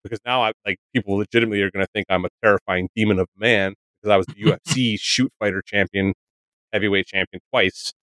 Because 0.04 0.20
now 0.26 0.44
I 0.44 0.52
like 0.66 0.78
people 0.94 1.16
legitimately 1.16 1.62
are 1.62 1.72
going 1.72 1.86
to 1.86 1.90
think 1.94 2.06
I'm 2.10 2.26
a 2.26 2.30
terrifying 2.44 2.90
demon 2.94 3.20
of 3.20 3.28
a 3.38 3.40
man 3.40 3.74
because 4.04 4.14
I 4.14 4.18
was 4.18 4.26
the 4.28 4.34
UFC 4.44 4.98
shoot 5.00 5.32
fighter 5.40 5.62
champion, 5.66 6.14
heavyweight 6.72 7.08
champion 7.08 7.42
twice. 7.52 7.94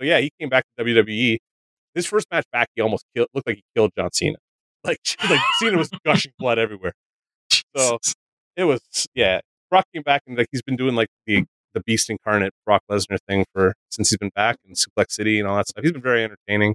So 0.00 0.06
yeah, 0.06 0.18
he 0.20 0.30
came 0.40 0.48
back 0.48 0.64
to 0.78 0.84
WWE. 0.84 1.38
His 1.94 2.06
first 2.06 2.26
match 2.32 2.44
back, 2.52 2.68
he 2.74 2.82
almost 2.82 3.04
killed. 3.14 3.28
Looked 3.34 3.46
like 3.46 3.56
he 3.56 3.62
killed 3.76 3.90
John 3.96 4.10
Cena. 4.12 4.36
Like 4.86 4.98
like 5.30 5.40
Cena 5.60 5.78
was 5.78 5.88
gushing 6.04 6.32
blood 6.38 6.58
everywhere. 6.58 6.92
So 7.74 7.96
it 8.54 8.64
was 8.64 8.82
yeah. 9.14 9.40
Brock 9.70 9.86
came 9.94 10.02
back 10.02 10.20
and 10.26 10.36
like 10.36 10.48
he's 10.52 10.60
been 10.60 10.76
doing 10.76 10.94
like 10.94 11.08
the 11.26 11.44
the 11.72 11.80
beast 11.86 12.10
incarnate 12.10 12.52
Brock 12.66 12.82
Lesnar 12.90 13.16
thing 13.26 13.46
for 13.54 13.72
since 13.90 14.10
he's 14.10 14.18
been 14.18 14.30
back 14.34 14.56
in 14.62 14.74
Suplex 14.74 15.12
City 15.12 15.38
and 15.38 15.48
all 15.48 15.56
that 15.56 15.68
stuff. 15.68 15.82
He's 15.82 15.92
been 15.92 16.02
very 16.02 16.22
entertaining. 16.22 16.74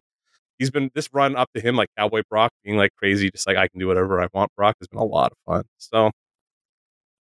he's 0.58 0.72
been 0.72 0.90
this 0.96 1.08
run 1.14 1.36
up 1.36 1.50
to 1.56 1.62
him 1.62 1.76
like 1.76 1.90
Cowboy 1.96 2.24
Brock 2.28 2.52
being 2.64 2.78
like 2.78 2.92
crazy, 2.98 3.30
just 3.30 3.46
like 3.46 3.58
I 3.58 3.68
can 3.68 3.80
do 3.80 3.86
whatever 3.88 4.20
I 4.22 4.28
want. 4.34 4.50
Brock 4.58 4.76
has 4.80 4.88
been 4.88 5.00
a 5.00 5.06
lot 5.06 5.32
of 5.32 5.38
fun. 5.46 5.66
So 5.78 6.10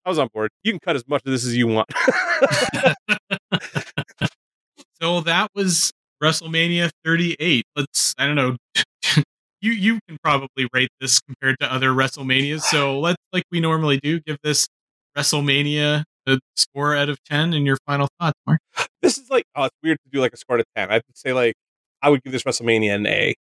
I 0.04 0.08
was 0.08 0.18
on 0.18 0.28
board. 0.32 0.50
You 0.62 0.72
can 0.72 0.80
cut 0.80 0.96
as 0.96 1.06
much 1.06 1.22
of 1.26 1.32
this 1.32 1.44
as 1.44 1.56
you 1.56 1.66
want. 1.66 1.88
so 5.00 5.20
that 5.20 5.48
was 5.54 5.92
WrestleMania 6.22 6.90
38. 7.04 7.64
Let's 7.76 8.14
I 8.18 8.26
don't 8.26 8.36
know. 8.36 8.56
you 9.60 9.72
you 9.72 9.98
can 10.08 10.18
probably 10.22 10.68
rate 10.72 10.90
this 11.00 11.20
compared 11.20 11.56
to 11.60 11.72
other 11.72 11.90
WrestleManias. 11.90 12.62
So 12.62 12.98
let's 13.00 13.22
like 13.32 13.44
we 13.50 13.60
normally 13.60 13.98
do 13.98 14.20
give 14.20 14.38
this 14.42 14.66
WrestleMania 15.16 16.04
a 16.26 16.38
score 16.56 16.94
out 16.94 17.08
of 17.08 17.18
10 17.24 17.54
and 17.54 17.64
your 17.66 17.78
final 17.86 18.08
thoughts, 18.20 18.38
Mark. 18.46 18.60
This 19.02 19.18
is 19.18 19.30
like 19.30 19.44
oh, 19.54 19.64
it's 19.64 19.76
weird 19.82 19.98
to 20.04 20.10
do 20.10 20.20
like 20.20 20.32
a 20.32 20.36
score 20.36 20.56
out 20.56 20.60
of 20.60 20.66
10. 20.76 20.90
I 20.90 20.94
would 20.94 21.02
say 21.14 21.32
like 21.32 21.54
I 22.02 22.10
would 22.10 22.22
give 22.22 22.32
this 22.32 22.44
WrestleMania 22.44 22.94
an 22.94 23.06
A 23.06 23.34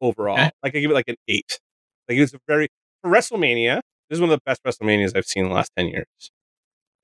overall. 0.00 0.38
Okay. 0.38 0.50
Like 0.62 0.76
I 0.76 0.80
give 0.80 0.90
it 0.90 0.94
like 0.94 1.08
an 1.08 1.16
8. 1.28 1.58
Like 2.08 2.18
it 2.18 2.20
was 2.20 2.34
a 2.34 2.38
very 2.46 2.68
for 3.02 3.10
WrestleMania, 3.10 3.80
this 4.08 4.16
is 4.16 4.20
one 4.20 4.30
of 4.30 4.38
the 4.38 4.42
best 4.44 4.62
WrestleManias 4.64 5.16
I've 5.16 5.26
seen 5.26 5.44
in 5.44 5.50
the 5.50 5.54
last 5.54 5.70
10 5.76 5.88
years. 5.88 6.06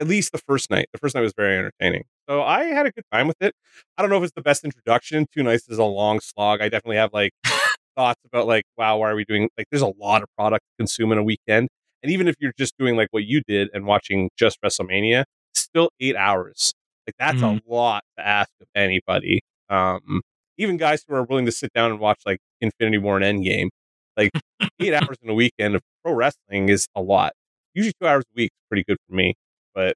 At 0.00 0.08
least 0.08 0.32
the 0.32 0.38
first 0.38 0.70
night. 0.70 0.86
The 0.92 0.98
first 0.98 1.14
night 1.14 1.20
was 1.20 1.32
very 1.36 1.56
entertaining. 1.56 2.04
So 2.28 2.42
I 2.42 2.64
had 2.64 2.86
a 2.86 2.90
good 2.90 3.04
time 3.12 3.28
with 3.28 3.36
it. 3.40 3.54
I 3.96 4.02
don't 4.02 4.10
know 4.10 4.18
if 4.18 4.24
it's 4.24 4.32
the 4.34 4.42
best 4.42 4.64
introduction. 4.64 5.26
Two 5.32 5.42
Nights 5.42 5.68
is 5.68 5.78
a 5.78 5.84
long 5.84 6.20
slog. 6.20 6.60
I 6.60 6.68
definitely 6.68 6.96
have 6.96 7.12
like 7.12 7.32
thoughts 7.96 8.20
about 8.24 8.46
like, 8.46 8.64
wow, 8.76 8.98
why 8.98 9.10
are 9.10 9.14
we 9.14 9.24
doing 9.24 9.48
like 9.56 9.66
there's 9.70 9.82
a 9.82 9.92
lot 9.98 10.22
of 10.22 10.28
product 10.36 10.64
to 10.64 10.82
consume 10.82 11.12
in 11.12 11.18
a 11.18 11.22
weekend. 11.22 11.68
And 12.02 12.10
even 12.12 12.28
if 12.28 12.34
you're 12.40 12.52
just 12.58 12.76
doing 12.78 12.96
like 12.96 13.08
what 13.12 13.24
you 13.24 13.42
did 13.46 13.68
and 13.72 13.86
watching 13.86 14.30
just 14.36 14.60
WrestleMania, 14.62 15.24
still 15.54 15.90
eight 16.00 16.16
hours. 16.16 16.74
Like 17.06 17.14
that's 17.18 17.38
mm-hmm. 17.38 17.70
a 17.70 17.74
lot 17.74 18.02
to 18.18 18.26
ask 18.26 18.50
of 18.60 18.66
anybody. 18.74 19.40
Um, 19.68 20.22
even 20.58 20.76
guys 20.76 21.04
who 21.06 21.14
are 21.14 21.24
willing 21.24 21.46
to 21.46 21.52
sit 21.52 21.72
down 21.72 21.90
and 21.90 22.00
watch 22.00 22.20
like 22.26 22.38
Infinity 22.60 22.98
War 22.98 23.18
and 23.18 23.40
Endgame, 23.40 23.68
like 24.16 24.30
eight 24.80 24.94
hours 24.94 25.16
in 25.22 25.28
a 25.28 25.34
weekend 25.34 25.74
of 25.74 25.82
pro 26.04 26.12
wrestling 26.14 26.68
is 26.68 26.86
a 26.94 27.02
lot. 27.02 27.32
Usually 27.74 27.92
two 28.00 28.06
hours 28.06 28.24
a 28.24 28.34
week 28.36 28.50
is 28.52 28.66
pretty 28.68 28.84
good 28.86 28.98
for 29.08 29.14
me. 29.14 29.34
But 29.74 29.94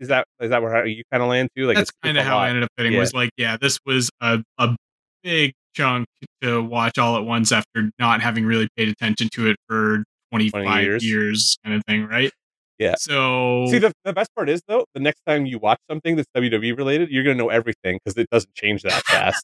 is 0.00 0.08
that 0.08 0.26
is 0.40 0.50
that 0.50 0.62
where 0.62 0.86
you 0.86 1.02
kind 1.10 1.22
of 1.22 1.28
land 1.28 1.48
too? 1.56 1.66
Like 1.66 1.76
that's 1.76 1.90
kind 2.02 2.18
of 2.18 2.24
how 2.24 2.36
lot. 2.36 2.44
I 2.44 2.48
ended 2.48 2.64
up 2.64 2.70
fitting. 2.76 2.92
Yeah. 2.92 3.00
Was 3.00 3.14
like, 3.14 3.30
yeah, 3.36 3.56
this 3.60 3.78
was 3.86 4.10
a 4.20 4.42
a 4.58 4.76
big 5.22 5.52
chunk 5.74 6.06
to 6.42 6.62
watch 6.62 6.98
all 6.98 7.16
at 7.16 7.24
once 7.24 7.52
after 7.52 7.90
not 7.98 8.20
having 8.20 8.44
really 8.44 8.68
paid 8.76 8.88
attention 8.88 9.28
to 9.34 9.48
it 9.48 9.56
for 9.68 10.04
25 10.32 10.64
20 10.64 10.82
years. 10.82 11.04
years 11.04 11.58
kind 11.64 11.76
of 11.76 11.84
thing, 11.86 12.06
right? 12.06 12.32
Yeah. 12.78 12.94
So 12.98 13.66
see, 13.68 13.78
the, 13.78 13.92
the 14.04 14.12
best 14.12 14.34
part 14.34 14.48
is 14.48 14.60
though, 14.68 14.84
the 14.94 15.00
next 15.00 15.20
time 15.26 15.46
you 15.46 15.58
watch 15.58 15.78
something 15.90 16.16
that's 16.16 16.28
WWE 16.36 16.76
related, 16.76 17.10
you're 17.10 17.24
gonna 17.24 17.36
know 17.36 17.48
everything 17.48 17.98
because 18.04 18.18
it 18.18 18.28
doesn't 18.30 18.54
change 18.54 18.82
that 18.82 19.02
fast. 19.04 19.42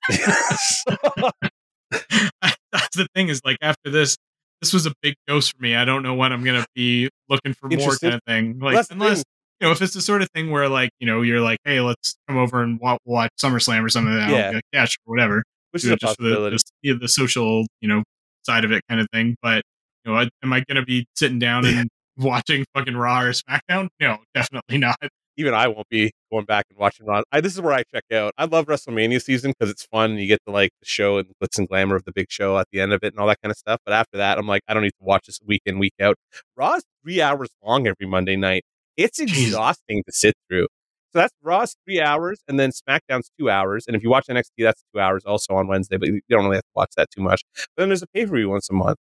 that's 2.73 2.97
the 2.97 3.07
thing 3.15 3.29
is 3.29 3.41
like 3.45 3.59
after 3.63 3.91
this, 3.91 4.17
this 4.61 4.73
was 4.73 4.87
a 4.87 4.93
big 5.03 5.15
dose 5.27 5.49
for 5.49 5.63
me. 5.63 5.75
I 5.75 5.85
don't 5.85 6.03
know 6.03 6.15
when 6.15 6.33
I'm 6.33 6.45
gonna 6.45 6.65
be 6.75 7.09
looking 7.29 7.55
for 7.55 7.69
more 7.69 7.97
kind 7.97 8.15
of 8.15 8.21
thing. 8.27 8.59
Like 8.59 8.87
unless 8.91 9.23
you 9.61 9.69
know, 9.69 9.73
if 9.73 9.81
it's 9.81 9.95
the 9.95 10.01
sort 10.01 10.23
of 10.23 10.29
thing 10.35 10.51
where 10.51 10.69
like 10.69 10.91
you 10.99 11.07
know 11.07 11.23
you're 11.23 11.41
like, 11.41 11.59
hey, 11.65 11.81
let's 11.81 12.17
come 12.29 12.37
over 12.37 12.63
and 12.63 12.81
watch, 12.81 12.99
watch 13.05 13.31
SummerSlam 13.41 13.85
or 13.85 13.89
something. 13.89 14.13
Yeah, 14.13 14.51
like, 14.55 14.65
yeah, 14.73 14.85
sure, 14.87 15.03
whatever. 15.05 15.45
Which 15.71 15.85
is 15.85 15.91
a 15.91 15.97
just 15.97 16.19
possibility. 16.19 16.57
The, 16.83 16.95
the 16.95 17.09
social 17.09 17.67
you 17.81 17.89
know 17.89 18.03
side 18.45 18.65
of 18.65 18.73
it 18.73 18.83
kind 18.89 19.01
of 19.01 19.07
thing. 19.13 19.37
But 19.43 19.63
you 20.05 20.13
know, 20.13 20.19
I, 20.19 20.29
am 20.43 20.53
I 20.53 20.65
gonna 20.69 20.85
be 20.85 21.07
sitting 21.15 21.39
down 21.39 21.65
and 21.67 21.89
watching 22.17 22.65
fucking 22.75 22.97
Raw 22.97 23.23
or 23.23 23.33
SmackDown? 23.33 23.89
No, 24.01 24.19
definitely 24.35 24.79
not. 24.79 24.97
Even 25.37 25.55
I 25.55 25.69
won't 25.69 25.89
be 25.89 26.13
going 26.31 26.45
back 26.45 26.67
and 26.71 26.79
watching 26.79 27.07
Raw. 27.07 27.23
I, 27.33 27.41
this 27.41 27.55
is 27.55 27.61
where 27.61 27.73
I 27.73 27.85
check 27.95 28.05
out. 28.13 28.35
I 28.37 28.45
love 28.45 28.67
WrestleMania 28.67 29.23
season 29.23 29.53
because 29.53 29.71
it's 29.71 29.85
fun. 29.87 30.13
and 30.13 30.21
You 30.21 30.27
get 30.27 30.41
to 30.47 30.53
like 30.53 30.71
the 30.81 30.87
show 30.87 31.19
and 31.19 31.29
glitz 31.43 31.59
and 31.59 31.69
glamour 31.69 31.97
of 31.97 32.05
the 32.05 32.13
big 32.13 32.31
show 32.31 32.59
at 32.59 32.67
the 32.73 32.81
end 32.81 32.93
of 32.93 33.03
it 33.03 33.13
and 33.13 33.19
all 33.19 33.27
that 33.29 33.41
kind 33.43 33.51
of 33.51 33.57
stuff. 33.57 33.81
But 33.85 33.95
after 33.95 34.19
that, 34.19 34.39
I'm 34.39 34.47
like, 34.47 34.63
I 34.69 34.75
don't 34.75 34.83
need 34.83 34.91
to 34.91 35.05
watch 35.05 35.27
this 35.27 35.41
week 35.45 35.63
in, 35.65 35.79
week 35.79 35.95
out. 36.01 36.17
Raw's 36.57 36.85
three 37.03 37.23
hours 37.23 37.49
long 37.65 37.87
every 37.87 38.07
Monday 38.07 38.37
night. 38.37 38.65
It's 38.97 39.19
exhausting 39.19 40.03
to 40.07 40.13
sit 40.13 40.35
through. 40.49 40.67
So 41.13 41.19
that's 41.19 41.35
Raw's 41.43 41.77
three 41.85 42.01
hours, 42.01 42.41
and 42.49 42.59
then 42.59 42.71
SmackDown's 42.71 43.31
two 43.39 43.51
hours. 43.51 43.85
And 43.87 43.95
if 43.95 44.03
you 44.03 44.09
watch 44.09 44.27
NXT, 44.29 44.49
that's 44.61 44.83
two 44.95 45.01
hours 45.01 45.25
also 45.27 45.55
on 45.55 45.67
Wednesday, 45.67 45.99
but 45.99 46.09
you 46.09 46.23
don't 46.31 46.45
really 46.45 46.57
have 46.57 46.63
to 46.65 46.71
watch 46.75 46.93
that 46.97 47.11
too 47.11 47.21
much. 47.21 47.43
But 47.77 47.83
then 47.83 47.89
there's 47.91 48.03
a 48.03 48.07
pay 48.07 48.25
per 48.25 48.35
view 48.35 48.49
once 48.49 48.71
a 48.71 48.73
month 48.73 48.97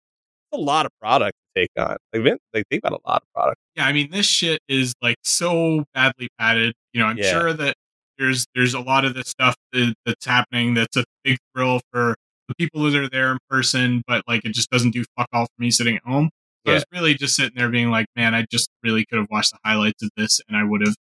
a 0.52 0.58
lot 0.58 0.86
of 0.86 0.92
product 1.00 1.36
to 1.54 1.60
take 1.62 1.70
on. 1.78 1.96
Like, 2.12 2.22
Vince, 2.22 2.40
like 2.54 2.64
they've 2.70 2.82
got 2.82 2.92
a 2.92 2.98
lot 3.06 3.22
of 3.22 3.32
product. 3.34 3.58
Yeah, 3.76 3.86
I 3.86 3.92
mean, 3.92 4.10
this 4.10 4.26
shit 4.26 4.60
is 4.68 4.94
like 5.02 5.16
so 5.22 5.84
badly 5.94 6.28
padded. 6.38 6.74
You 6.92 7.00
know, 7.00 7.06
I'm 7.06 7.18
yeah. 7.18 7.30
sure 7.30 7.52
that 7.52 7.74
there's 8.18 8.46
there's 8.54 8.74
a 8.74 8.80
lot 8.80 9.04
of 9.04 9.14
this 9.14 9.28
stuff 9.28 9.56
that, 9.72 9.94
that's 10.06 10.26
happening 10.26 10.74
that's 10.74 10.96
a 10.96 11.04
big 11.24 11.38
thrill 11.54 11.80
for 11.92 12.14
the 12.48 12.54
people 12.54 12.82
that 12.82 12.94
are 12.94 13.08
there 13.08 13.32
in 13.32 13.38
person, 13.48 14.02
but 14.06 14.22
like 14.28 14.44
it 14.44 14.52
just 14.52 14.70
doesn't 14.70 14.90
do 14.90 15.04
fuck 15.16 15.28
all 15.32 15.44
for 15.44 15.62
me 15.62 15.70
sitting 15.70 15.96
at 15.96 16.02
home. 16.04 16.30
So 16.64 16.70
yeah. 16.70 16.72
I 16.72 16.74
was 16.76 16.84
really 16.92 17.14
just 17.14 17.34
sitting 17.34 17.52
there 17.56 17.68
being 17.68 17.90
like, 17.90 18.06
man, 18.14 18.34
I 18.34 18.44
just 18.50 18.68
really 18.82 19.04
could 19.06 19.18
have 19.18 19.28
watched 19.30 19.52
the 19.52 19.58
highlights 19.64 20.02
of 20.02 20.10
this 20.16 20.40
and 20.48 20.56
I 20.56 20.62
would 20.62 20.80
have 20.86 20.94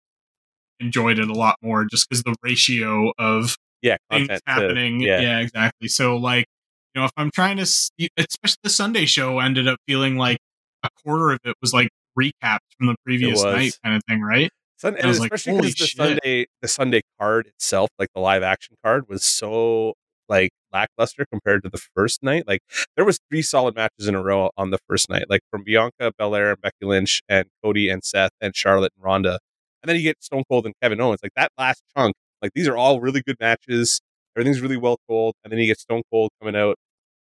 enjoyed 0.80 1.20
it 1.20 1.30
a 1.30 1.34
lot 1.34 1.56
more 1.62 1.86
just 1.86 2.10
because 2.10 2.24
the 2.24 2.36
ratio 2.42 3.12
of 3.20 3.56
yeah 3.82 3.98
things 4.10 4.40
happening. 4.48 5.00
To, 5.00 5.06
yeah. 5.06 5.22
yeah, 5.22 5.40
exactly. 5.40 5.88
So 5.88 6.18
like 6.18 6.46
you 6.94 7.02
know, 7.02 7.06
if 7.06 7.12
I'm 7.18 7.32
trying 7.32 7.58
to, 7.58 7.64
especially 7.64 8.58
the 8.64 8.70
Sunday 8.70 9.06
show 9.06 9.40
ended 9.40 9.68
up 9.68 9.80
feeling 9.88 10.18
like 10.18 10.38
a 10.84 10.90
quarter 11.04 11.32
of 11.32 11.40
it 11.46 11.56
was 11.62 11.74
like 11.74 11.90
recaps 12.20 12.60
from 12.78 12.88
the 12.88 12.96
previous 13.06 13.44
night 13.44 13.78
kind 13.84 13.96
of 13.96 14.04
thing, 14.08 14.22
right? 14.22 14.52
Sun- 14.78 14.96
and, 14.96 15.06
and 15.06 15.12
especially 15.12 15.54
because 15.54 15.66
like, 15.66 15.78
the 15.78 15.86
shit. 15.86 15.98
Sunday, 15.98 16.46
the 16.62 16.68
Sunday 16.68 17.02
card 17.20 17.48
itself, 17.48 17.90
like 18.00 18.10
the 18.14 18.22
live 18.22 18.44
action 18.44 18.76
card, 18.84 19.08
was 19.08 19.24
so 19.24 19.94
like 20.28 20.52
lackluster 20.74 21.26
compared 21.32 21.64
to 21.64 21.70
the 21.70 21.82
first 21.96 22.24
night. 22.24 22.46
Like 22.48 22.62
there 22.96 23.06
was 23.06 23.20
three 23.30 23.42
solid 23.42 23.76
matches 23.76 24.08
in 24.08 24.16
a 24.16 24.24
row 24.24 24.50
on 24.58 24.72
the 24.72 24.80
first 24.88 25.10
night, 25.10 25.26
like 25.30 25.42
from 25.52 25.64
Bianca 25.64 26.12
Belair 26.18 26.52
and 26.52 26.62
Becky 26.62 26.84
Lynch 26.84 27.22
and 27.30 27.48
Cody 27.64 27.90
and 27.90 28.04
Seth 28.04 28.32
and 28.42 28.56
Charlotte 28.56 28.92
and 28.98 29.06
Ronda, 29.06 29.40
and 29.82 29.90
then 29.90 29.96
you 29.96 30.02
get 30.02 30.24
Stone 30.24 30.44
Cold 30.50 30.66
and 30.66 30.74
Kevin 30.82 31.00
Owens. 31.00 31.20
Like 31.24 31.34
that 31.36 31.52
last 31.58 31.84
chunk, 31.96 32.16
like 32.42 32.52
these 32.56 32.68
are 32.68 32.76
all 32.76 33.00
really 33.00 33.22
good 33.22 33.38
matches. 33.40 34.02
Everything's 34.36 34.62
really 34.62 34.78
well 34.78 34.98
told, 35.10 35.34
and 35.44 35.52
then 35.52 35.60
you 35.60 35.68
get 35.68 35.80
Stone 35.80 36.04
Cold 36.12 36.32
coming 36.42 36.56
out, 36.56 36.76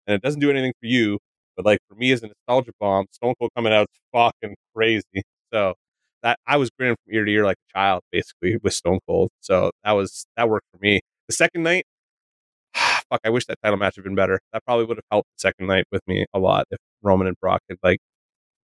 and 0.06 0.14
it 0.14 0.22
doesn't 0.22 0.40
do 0.40 0.50
anything 0.50 0.72
for 0.80 0.86
you, 0.86 1.18
but 1.56 1.64
like 1.64 1.78
for 1.88 1.94
me 1.94 2.12
as 2.12 2.22
a 2.22 2.28
nostalgia 2.28 2.72
bomb, 2.80 3.06
Stone 3.10 3.34
Cold 3.38 3.50
coming 3.56 3.72
out 3.72 3.86
is 3.90 4.00
fucking 4.12 4.56
crazy. 4.74 5.22
So 5.52 5.74
that 6.22 6.38
I 6.46 6.56
was 6.56 6.70
grinning 6.70 6.96
from 7.04 7.14
ear 7.14 7.24
to 7.24 7.30
ear 7.30 7.44
like 7.44 7.56
a 7.70 7.78
child, 7.78 8.02
basically 8.12 8.56
with 8.62 8.74
Stone 8.74 9.00
Cold. 9.06 9.30
So 9.40 9.70
that 9.84 9.92
was 9.92 10.26
that 10.36 10.48
worked 10.48 10.66
for 10.72 10.78
me. 10.80 11.00
The 11.28 11.34
second 11.34 11.62
night, 11.62 11.84
fuck, 12.74 13.20
I 13.24 13.30
wish 13.30 13.46
that 13.46 13.58
title 13.62 13.78
match 13.78 13.96
had 13.96 14.04
been 14.04 14.14
better. 14.14 14.40
That 14.52 14.64
probably 14.64 14.86
would 14.86 14.98
have 14.98 15.04
helped 15.10 15.28
the 15.36 15.40
second 15.40 15.66
night 15.66 15.84
with 15.90 16.02
me 16.06 16.26
a 16.34 16.38
lot 16.38 16.66
if 16.70 16.78
Roman 17.02 17.26
and 17.26 17.36
Brock 17.40 17.60
had 17.68 17.78
like 17.82 17.98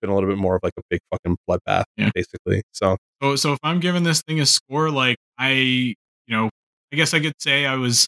been 0.02 0.10
a 0.10 0.14
little 0.14 0.30
bit 0.30 0.38
more 0.38 0.56
of 0.56 0.61
like 0.64 0.74
a 0.78 0.82
big 0.90 0.99
fucking 1.11 1.38
bloodbath, 1.49 1.86
yeah. 1.98 2.11
basically. 2.14 2.61
So, 2.72 2.98
so, 3.22 3.36
so 3.36 3.53
if 3.53 3.60
I'm 3.64 3.80
giving 3.80 4.03
this 4.03 4.22
thing 4.22 4.40
a 4.41 4.45
score, 4.45 4.91
like 4.91 5.18
I, 5.38 5.52
you 5.52 5.95
know, 6.30 6.49
I 6.91 6.95
guess 6.95 7.14
I 7.14 7.20
could 7.20 7.34
say 7.40 7.65
I 7.65 7.76
was 7.76 8.07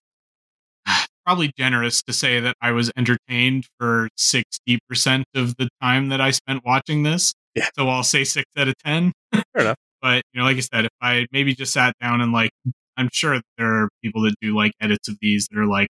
probably 1.25 1.51
generous 1.57 2.01
to 2.03 2.13
say 2.13 2.39
that 2.39 2.55
I 2.61 2.71
was 2.71 2.91
entertained 2.95 3.65
for 3.79 4.09
60% 4.17 5.23
of 5.33 5.55
the 5.57 5.69
time 5.81 6.09
that 6.09 6.21
I 6.21 6.31
spent 6.31 6.63
watching 6.65 7.03
this. 7.03 7.33
Yeah. 7.55 7.67
So 7.75 7.87
I'll 7.89 8.03
say 8.03 8.23
six 8.23 8.45
out 8.57 8.67
of 8.67 8.75
10. 8.85 9.11
Fair 9.33 9.43
enough. 9.55 9.77
but, 10.01 10.23
you 10.33 10.39
know, 10.39 10.45
like 10.45 10.57
I 10.57 10.61
said, 10.61 10.85
if 10.85 10.91
I 11.01 11.25
maybe 11.31 11.55
just 11.55 11.73
sat 11.73 11.93
down 12.01 12.21
and 12.21 12.31
like, 12.31 12.51
I'm 12.97 13.09
sure 13.11 13.39
there 13.57 13.83
are 13.83 13.89
people 14.03 14.21
that 14.23 14.35
do 14.41 14.55
like 14.55 14.73
edits 14.81 15.07
of 15.07 15.17
these 15.21 15.47
that 15.51 15.59
are 15.59 15.65
like, 15.65 15.87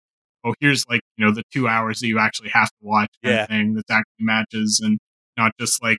oh, 0.46 0.54
here's 0.60 0.86
like, 0.90 1.02
you 1.18 1.26
know, 1.26 1.32
the 1.32 1.44
two 1.54 1.68
hours 1.68 2.00
that 2.00 2.08
you 2.08 2.20
actually 2.20 2.50
have 2.50 2.68
to 2.68 2.76
watch 2.82 3.10
kind 3.24 3.36
yeah. 3.36 3.44
of 3.44 3.50
thing 3.50 3.74
that's 3.74 3.90
actually 3.90 4.26
matches 4.26 4.82
and 4.84 5.00
not 5.38 5.52
just 5.60 5.82
like 5.82 5.98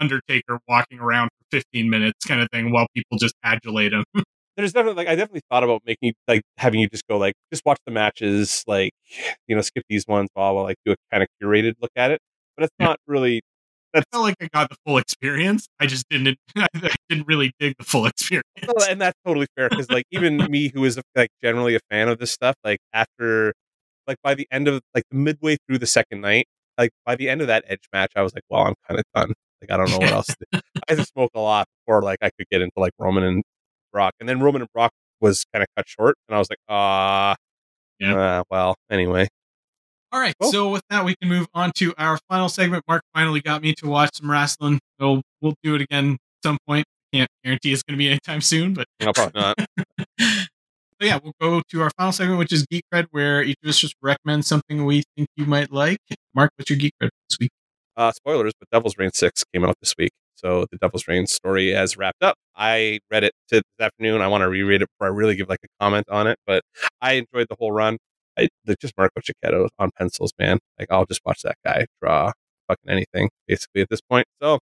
Undertaker 0.00 0.58
walking 0.68 0.98
around 0.98 1.28
for 1.28 1.58
15 1.58 1.88
minutes 1.88 2.24
kind 2.26 2.40
of 2.40 2.48
thing 2.52 2.72
while 2.72 2.86
people 2.94 3.18
just 3.18 3.34
adulate 3.44 3.92
him. 3.92 4.04
there's 4.56 4.72
definitely 4.72 5.04
like 5.04 5.08
I 5.08 5.14
definitely 5.14 5.42
thought 5.50 5.64
about 5.64 5.82
making 5.86 6.14
like 6.28 6.42
having 6.58 6.80
you 6.80 6.88
just 6.88 7.06
go 7.08 7.18
like 7.18 7.34
just 7.52 7.64
watch 7.64 7.78
the 7.86 7.92
matches, 7.92 8.64
like 8.66 8.92
you 9.46 9.56
know, 9.56 9.62
skip 9.62 9.84
these 9.88 10.06
ones, 10.06 10.28
blah 10.34 10.52
blah, 10.52 10.62
like 10.62 10.76
do 10.84 10.92
a 10.92 10.96
kind 11.10 11.22
of 11.22 11.28
curated 11.42 11.74
look 11.80 11.92
at 11.96 12.10
it. 12.10 12.20
But 12.56 12.64
it's 12.64 12.74
yeah. 12.78 12.86
not 12.86 12.98
really. 13.06 13.42
That's, 13.94 14.06
felt 14.10 14.24
like 14.24 14.36
I 14.40 14.48
got 14.54 14.70
the 14.70 14.76
full 14.86 14.96
experience. 14.96 15.66
I 15.78 15.86
just 15.86 16.08
didn't. 16.08 16.38
I 16.56 16.66
didn't 17.08 17.26
really 17.26 17.52
dig 17.58 17.74
the 17.78 17.84
full 17.84 18.06
experience. 18.06 18.46
Well, 18.66 18.88
and 18.88 19.00
that's 19.00 19.18
totally 19.26 19.46
fair 19.56 19.68
because 19.68 19.90
like 19.90 20.04
even 20.10 20.38
me, 20.50 20.70
who 20.74 20.84
is 20.84 20.98
like 21.14 21.28
generally 21.42 21.74
a 21.74 21.80
fan 21.90 22.08
of 22.08 22.18
this 22.18 22.30
stuff, 22.30 22.54
like 22.64 22.78
after, 22.94 23.52
like 24.06 24.16
by 24.22 24.34
the 24.34 24.46
end 24.50 24.68
of 24.68 24.80
like 24.94 25.04
midway 25.10 25.58
through 25.66 25.78
the 25.78 25.86
second 25.86 26.22
night, 26.22 26.46
like 26.78 26.90
by 27.04 27.16
the 27.16 27.28
end 27.28 27.42
of 27.42 27.48
that 27.48 27.64
Edge 27.68 27.86
match, 27.92 28.12
I 28.16 28.22
was 28.22 28.32
like, 28.34 28.44
well, 28.48 28.62
I'm 28.62 28.74
kind 28.88 28.98
of 28.98 29.04
done. 29.14 29.34
Like 29.60 29.70
I 29.70 29.76
don't 29.76 29.90
know 29.90 29.98
what 29.98 30.12
else. 30.12 30.34
I 30.54 30.60
had 30.88 30.98
to 30.98 31.04
smoke 31.04 31.30
a 31.34 31.40
lot 31.40 31.66
before 31.84 32.02
like 32.02 32.18
I 32.22 32.30
could 32.30 32.46
get 32.50 32.62
into 32.62 32.78
like 32.78 32.92
Roman 32.98 33.24
and 33.24 33.42
Brock, 33.92 34.14
and 34.20 34.28
then 34.28 34.40
Roman 34.40 34.62
and 34.62 34.70
Brock 34.72 34.92
was 35.20 35.44
kind 35.52 35.62
of 35.62 35.68
cut 35.76 35.88
short, 35.88 36.16
and 36.28 36.34
I 36.34 36.38
was 36.38 36.48
like, 36.50 36.58
ah, 36.68 37.32
uh, 37.32 37.34
yeah. 38.00 38.16
Uh, 38.16 38.42
well, 38.50 38.74
anyway. 38.90 39.28
All 40.10 40.20
right, 40.20 40.34
cool. 40.40 40.52
so 40.52 40.68
with 40.68 40.82
that, 40.90 41.04
we 41.04 41.14
can 41.20 41.28
move 41.30 41.46
on 41.54 41.72
to 41.76 41.94
our 41.96 42.18
final 42.28 42.48
segment. 42.48 42.84
Mark 42.86 43.02
finally 43.14 43.40
got 43.40 43.62
me 43.62 43.72
to 43.74 43.86
watch 43.86 44.10
some 44.14 44.30
wrestling. 44.30 44.78
So 45.00 45.22
we'll 45.40 45.54
do 45.62 45.74
it 45.74 45.80
again 45.80 46.12
at 46.12 46.48
some 46.48 46.58
point. 46.66 46.84
Can't 47.14 47.30
guarantee 47.44 47.72
it's 47.72 47.82
going 47.82 47.96
to 47.96 47.98
be 47.98 48.08
anytime 48.08 48.40
soon, 48.40 48.74
but 48.74 48.86
no, 49.00 49.12
probably 49.12 49.40
not. 49.40 49.56
So 51.00 51.06
yeah, 51.06 51.18
we'll 51.20 51.32
go 51.40 51.62
to 51.70 51.82
our 51.82 51.90
final 51.98 52.12
segment, 52.12 52.38
which 52.38 52.52
is 52.52 52.64
Geek 52.70 52.84
Cred, 52.94 53.06
where 53.10 53.42
each 53.42 53.56
of 53.64 53.70
us 53.70 53.76
just 53.76 53.96
recommends 54.00 54.46
something 54.46 54.84
we 54.84 55.02
think 55.16 55.26
you 55.34 55.46
might 55.46 55.72
like. 55.72 55.98
Mark, 56.32 56.52
what's 56.54 56.70
your 56.70 56.78
Geek 56.78 56.92
Cred 57.02 57.08
this 57.28 57.38
week? 57.40 57.50
Uh, 57.96 58.12
spoilers, 58.12 58.52
but 58.56 58.68
Devil's 58.70 58.96
Reign 58.96 59.10
6 59.12 59.42
came 59.52 59.64
out 59.64 59.74
this 59.82 59.94
week. 59.98 60.12
So 60.34 60.66
the 60.70 60.78
Devil's 60.78 61.06
Reign 61.08 61.26
story 61.26 61.70
has 61.70 61.96
wrapped 61.96 62.22
up. 62.22 62.36
I 62.56 63.00
read 63.10 63.24
it 63.24 63.32
this 63.50 63.62
afternoon. 63.80 64.20
I 64.20 64.28
want 64.28 64.42
to 64.42 64.48
reread 64.48 64.82
it 64.82 64.88
before 64.88 65.12
I 65.12 65.16
really 65.16 65.36
give 65.36 65.48
like 65.48 65.60
a 65.64 65.68
comment 65.80 66.06
on 66.10 66.26
it, 66.26 66.38
but 66.46 66.62
I 67.00 67.12
enjoyed 67.14 67.46
the 67.48 67.56
whole 67.58 67.72
run. 67.72 67.98
I 68.38 68.48
just 68.80 68.94
Marco 68.96 69.20
Checchetto 69.20 69.68
on 69.78 69.90
pencils, 69.98 70.32
man. 70.38 70.58
Like 70.78 70.88
I'll 70.90 71.06
just 71.06 71.20
watch 71.24 71.42
that 71.42 71.56
guy 71.64 71.86
draw 72.00 72.32
fucking 72.68 72.90
anything 72.90 73.28
basically 73.46 73.82
at 73.82 73.88
this 73.90 74.00
point. 74.00 74.26
So 74.42 74.58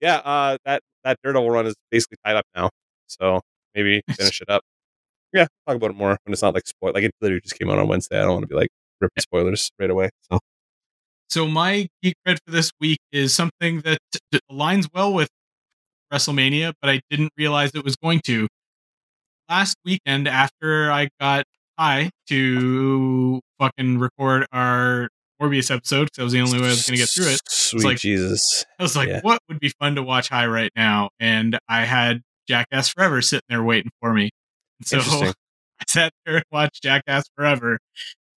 yeah, 0.00 0.16
uh, 0.16 0.56
that 0.64 0.82
that 1.04 1.18
Daredevil 1.22 1.50
run 1.50 1.66
is 1.66 1.74
basically 1.90 2.18
tied 2.24 2.36
up 2.36 2.46
now. 2.56 2.70
So 3.06 3.40
maybe 3.74 4.02
finish 4.10 4.40
it 4.40 4.50
up. 4.50 4.62
Yeah, 5.32 5.46
talk 5.66 5.76
about 5.76 5.90
it 5.90 5.96
more 5.96 6.16
when 6.24 6.32
it's 6.32 6.42
not 6.42 6.54
like 6.54 6.66
spoil. 6.66 6.92
Like 6.94 7.04
it 7.04 7.12
literally 7.20 7.40
just 7.40 7.58
came 7.58 7.70
out 7.70 7.78
on 7.78 7.88
Wednesday. 7.88 8.18
I 8.18 8.22
don't 8.22 8.32
want 8.34 8.42
to 8.44 8.48
be 8.48 8.54
like 8.54 8.70
ripping 9.00 9.20
spoilers 9.20 9.70
right 9.78 9.90
away. 9.90 10.10
So 10.30 10.38
So 11.30 11.48
my 11.48 11.88
geek 12.02 12.14
cred 12.26 12.38
for 12.44 12.52
this 12.52 12.70
week 12.80 12.98
is 13.12 13.34
something 13.34 13.80
that 13.80 13.98
aligns 14.50 14.88
well 14.94 15.12
with 15.12 15.28
WrestleMania, 16.12 16.74
but 16.80 16.90
I 16.90 17.00
didn't 17.10 17.32
realize 17.36 17.72
it 17.74 17.84
was 17.84 17.96
going 17.96 18.20
to. 18.26 18.46
Last 19.48 19.76
weekend, 19.84 20.28
after 20.28 20.90
I 20.90 21.08
got 21.20 21.44
high 21.78 22.10
to 22.28 23.40
fucking 23.58 23.98
record 23.98 24.46
our 24.52 25.08
Morbius 25.40 25.74
episode, 25.74 26.04
because 26.04 26.16
that 26.16 26.22
was 26.24 26.32
the 26.32 26.40
only 26.40 26.60
way 26.60 26.66
I 26.66 26.70
was 26.70 26.86
going 26.86 26.96
to 26.98 27.02
get 27.02 27.10
through 27.10 27.28
it. 27.32 27.40
Sweet 27.48 27.84
like- 27.84 27.98
Jesus. 27.98 28.64
I 28.78 28.82
was 28.82 28.96
like, 28.96 29.08
Yeah. 29.08 29.20
what 29.22 29.40
would 29.48 29.60
be 29.60 29.70
fun 29.80 29.96
to 29.96 30.02
watch 30.02 30.28
high 30.28 30.46
right 30.46 30.70
now? 30.76 31.10
And 31.18 31.58
I 31.68 31.84
had 31.84 32.22
Jackass 32.48 32.88
Forever 32.88 33.20
sitting 33.20 33.44
there 33.48 33.62
waiting 33.62 33.90
for 34.00 34.14
me. 34.14 34.30
And 34.78 34.86
so 34.86 34.98
I 35.80 35.84
sat 35.88 36.12
there 36.24 36.36
and 36.36 36.44
watched 36.52 36.82
Jackass 36.82 37.24
Forever. 37.36 37.78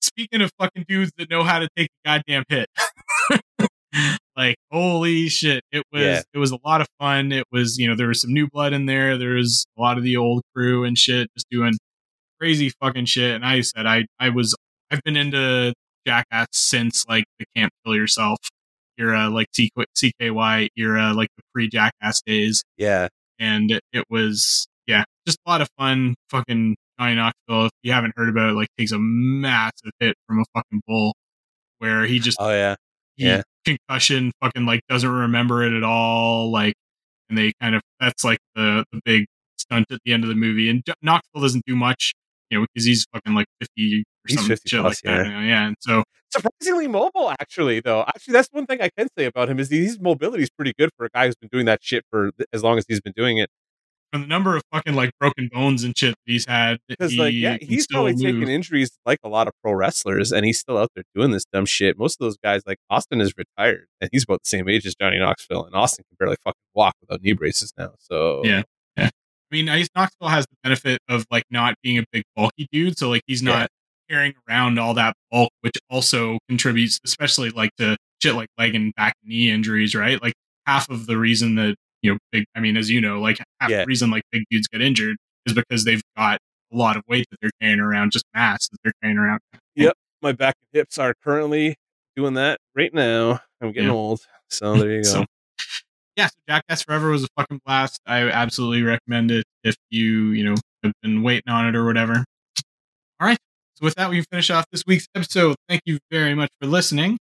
Speaking 0.02 0.42
of 0.42 0.52
fucking 0.60 0.86
dudes 0.88 1.12
that 1.18 1.30
know 1.30 1.44
how 1.44 1.60
to 1.60 1.68
take 1.76 1.90
a 2.06 2.08
goddamn 2.10 2.44
hit. 2.50 2.68
like 4.36 4.56
holy 4.72 5.28
shit. 5.30 5.64
It 5.72 5.84
was 5.92 6.02
Yeah. 6.02 6.22
it 6.34 6.38
was 6.38 6.52
a 6.52 6.58
lot 6.64 6.82
of 6.82 6.88
fun. 7.00 7.32
It 7.32 7.46
was, 7.52 7.78
you 7.78 7.88
know, 7.88 7.96
there 7.96 8.08
was 8.08 8.22
some 8.22 8.34
new 8.34 8.48
blood 8.48 8.74
in 8.74 8.86
there. 8.86 9.18
There 9.18 9.34
was 9.36 9.66
a 9.78 9.82
lot 9.82 9.98
of 9.98 10.04
the 10.04 10.18
old 10.18 10.44
crew 10.56 10.84
and 10.84 10.98
shit 10.98 11.30
just 11.36 11.48
doing 11.50 11.74
crazy 12.40 12.72
fucking 12.82 13.06
shit. 13.06 13.36
And 13.36 13.46
I 13.46 13.62
said 13.62 13.86
I 13.86 14.06
I 14.20 14.30
was 14.30 14.56
I've 14.92 15.02
been 15.04 15.18
into 15.18 15.74
Jackass 16.06 16.48
since 16.54 17.04
like 17.10 17.26
the 17.40 17.46
Camp 17.56 17.72
Kill 17.86 17.96
Yourself 17.96 18.38
era, 19.00 19.30
like 19.30 19.48
C- 19.56 19.70
CKY 19.98 20.70
era, 20.78 21.14
like 21.14 21.30
the 21.38 21.44
pre 21.54 21.68
Jackass 21.70 22.22
days 22.26 22.64
Yeah. 22.78 23.08
and 23.40 23.80
it 23.94 24.06
was 24.10 24.68
yeah, 24.86 25.04
just 25.26 25.38
a 25.46 25.50
lot 25.50 25.62
of 25.62 25.70
fun. 25.78 26.16
Fucking 26.30 26.76
Johnny 27.00 27.16
Knoxville, 27.16 27.66
if 27.66 27.72
you 27.84 27.92
haven't 27.92 28.14
heard 28.16 28.30
about 28.30 28.50
it, 28.50 28.54
like 28.54 28.68
takes 28.78 28.92
a 28.92 28.98
massive 29.00 29.92
hit 30.00 30.16
from 30.28 30.40
a 30.40 30.46
fucking 30.54 30.82
bull, 30.88 31.16
where 31.80 32.06
he 32.06 32.20
just 32.20 32.38
Oh 32.40 32.50
yeah. 32.50 32.76
yeah. 33.18 33.42
concussion, 33.66 34.32
fucking 34.42 34.66
like 34.66 34.82
doesn't 34.90 35.10
remember 35.10 35.64
it 35.64 35.74
at 35.76 35.84
all, 35.84 36.52
like, 36.52 36.74
and 37.30 37.38
they 37.38 37.54
kind 37.62 37.76
of 37.76 37.82
that's 38.00 38.24
like 38.24 38.40
the 38.56 38.84
the 38.92 39.02
big 39.06 39.26
stunt 39.58 39.86
at 39.92 40.00
the 40.06 40.14
end 40.14 40.24
of 40.24 40.30
the 40.30 40.36
movie. 40.36 40.70
And 40.70 40.84
Knoxville 41.02 41.42
doesn't 41.42 41.64
do 41.66 41.76
much, 41.76 42.14
you 42.50 42.60
know, 42.60 42.66
because 42.74 42.86
he's 42.86 43.06
fucking 43.14 43.34
like 43.34 43.48
fifty 43.60 44.02
or 44.02 44.04
He's 44.28 44.40
some 44.40 44.48
50 44.48 44.70
shit 44.70 44.82
plus, 44.82 45.02
like 45.06 45.16
that. 45.16 45.26
yeah. 45.26 45.32
know, 45.32 45.40
yeah, 45.46 45.68
and 45.68 45.76
so 45.80 46.04
Surprisingly 46.30 46.88
mobile, 46.88 47.30
actually. 47.40 47.80
Though, 47.80 48.02
actually, 48.02 48.34
that's 48.34 48.50
one 48.52 48.66
thing 48.66 48.82
I 48.82 48.90
can 48.98 49.08
say 49.18 49.26
about 49.26 49.50
him 49.50 49.60
is 49.60 49.70
his 49.70 50.00
mobility 50.00 50.44
is 50.44 50.50
pretty 50.50 50.74
good 50.78 50.90
for 50.98 51.06
a 51.06 51.10
guy 51.14 51.26
who's 51.26 51.36
been 51.36 51.50
doing 51.52 51.66
that 51.68 51.80
shit 51.82 52.04
for 52.12 52.32
as 52.52 52.64
long 52.64 52.78
as 52.78 52.86
he's 52.88 53.00
been 53.00 53.14
doing 53.16 53.38
it. 53.38 53.50
From 54.12 54.22
the 54.22 54.28
number 54.28 54.56
of 54.56 54.64
fucking 54.74 54.94
like 54.96 55.12
broken 55.20 55.50
bones 55.52 55.84
and 55.84 55.98
shit 55.98 56.12
that 56.12 56.32
he's 56.32 56.46
had, 56.48 56.78
Because 56.88 57.12
he 57.12 57.18
like, 57.20 57.34
yeah, 57.34 57.58
he's 57.62 57.84
still 57.84 58.04
probably 58.06 58.14
move. 58.14 58.22
taking 58.42 58.50
injuries 58.54 58.90
like 59.06 59.20
a 59.24 59.30
lot 59.30 59.48
of 59.48 59.54
pro 59.64 59.74
wrestlers, 59.74 60.32
and 60.32 60.46
he's 60.46 60.60
still 60.60 60.78
out 60.78 60.90
there 60.96 61.04
doing 61.16 61.32
this 61.32 61.46
dumb 61.52 61.66
shit. 61.66 61.98
Most 61.98 62.20
of 62.20 62.26
those 62.26 62.38
guys, 62.38 62.62
like 62.66 62.78
Austin, 62.90 63.20
is 63.22 63.34
retired, 63.38 63.88
and 64.02 64.10
he's 64.12 64.24
about 64.24 64.42
the 64.44 64.48
same 64.50 64.68
age 64.70 64.86
as 64.86 64.96
Johnny 64.96 65.20
Knoxville, 65.20 65.66
and 65.66 65.76
Austin 65.76 66.06
can 66.10 66.16
barely 66.20 66.38
fucking 66.44 66.56
walk 66.74 66.94
without 67.02 67.22
knee 67.22 67.34
braces 67.34 67.74
now. 67.78 67.92
So 68.00 68.42
Yeah. 68.46 68.64
yeah. 68.98 69.08
I 69.08 69.56
mean, 69.56 69.70
I 69.70 69.86
Knoxville 69.96 70.30
has 70.30 70.46
the 70.46 70.56
benefit 70.64 71.00
of 71.10 71.26
like 71.32 71.44
not 71.50 71.76
being 71.84 71.98
a 71.98 72.04
big 72.12 72.24
bulky 72.36 72.68
dude, 72.72 72.98
so 72.98 73.10
like 73.10 73.22
he's 73.28 73.42
Yeah. 73.42 73.52
not 73.52 73.70
carrying 74.10 74.34
around 74.50 74.80
all 74.80 74.94
that 74.94 75.14
bulk, 75.32 75.50
which 75.62 75.76
also 75.90 76.38
contributes, 76.48 77.00
especially 77.04 77.50
like 77.50 77.72
to 77.78 77.98
shit 78.24 78.36
like 78.36 78.48
leg 78.58 78.74
and 78.74 78.94
back 78.96 79.14
knee 79.24 79.50
injuries, 79.52 79.94
right? 79.96 80.22
Like 80.22 80.34
half 80.66 80.90
of 80.90 81.08
the 81.08 81.18
reason 81.18 81.56
that 81.56 81.76
you 82.02 82.12
know 82.14 82.18
big, 82.32 82.46
I 82.56 82.60
mean, 82.60 82.78
as 82.78 82.90
you 82.90 83.02
know, 83.02 83.20
like 83.20 83.40
half 83.60 83.70
Yeah. 83.70 83.80
the 83.82 83.86
reason 83.86 84.10
like 84.12 84.24
big 84.32 84.44
dudes 84.50 84.68
get 84.68 84.82
injured 84.82 85.18
is 85.46 85.54
because 85.54 85.86
they've 85.86 86.02
got 86.16 86.40
a 86.74 86.76
lot 86.78 86.98
of 86.98 87.04
weight 87.08 87.26
that 87.32 87.38
they're 87.42 87.52
carrying 87.62 87.80
around, 87.80 88.12
just 88.12 88.26
mass 88.34 88.68
that 88.70 88.78
they're 88.84 88.94
carrying 89.02 89.18
around. 89.18 89.40
Yep, 89.76 89.94
my 90.22 90.32
back 90.32 90.56
and 90.62 90.80
hips 90.80 90.98
are 90.98 91.14
currently 91.24 91.76
doing 92.16 92.34
that 92.36 92.60
right 92.76 92.94
now. 92.94 93.40
I'm 93.62 93.72
getting 93.72 93.90
Yeah. 93.90 93.96
old, 93.96 94.22
so 94.50 94.74
there 94.78 94.92
you 94.92 95.04
go. 95.04 95.10
So, 95.10 95.26
yeah, 96.16 96.28
so 96.28 96.36
Jackass 96.50 96.82
Forever 96.84 97.10
was 97.12 97.24
a 97.24 97.28
fucking 97.38 97.62
blast. 97.66 98.00
I 98.06 98.22
absolutely 98.30 98.82
recommend 98.84 99.30
it 99.32 99.46
if 99.64 99.76
you, 99.90 100.30
you 100.32 100.44
know, 100.44 100.56
have 100.84 100.94
been 101.04 101.22
waiting 101.24 101.50
on 101.52 101.68
it 101.68 101.76
or 101.76 101.86
whatever. 101.86 102.26
All 103.20 103.28
right. 103.28 103.38
So 103.76 103.86
with 103.86 103.96
that, 103.96 104.10
we 104.10 104.18
can 104.18 104.26
finish 104.32 104.50
off 104.50 104.66
this 104.72 104.84
week's 104.88 105.08
episode. 105.16 105.56
Thank 105.70 105.82
you 105.86 106.00
very 106.12 106.34
much 106.34 106.50
for 106.60 106.68
listening. 106.68 107.18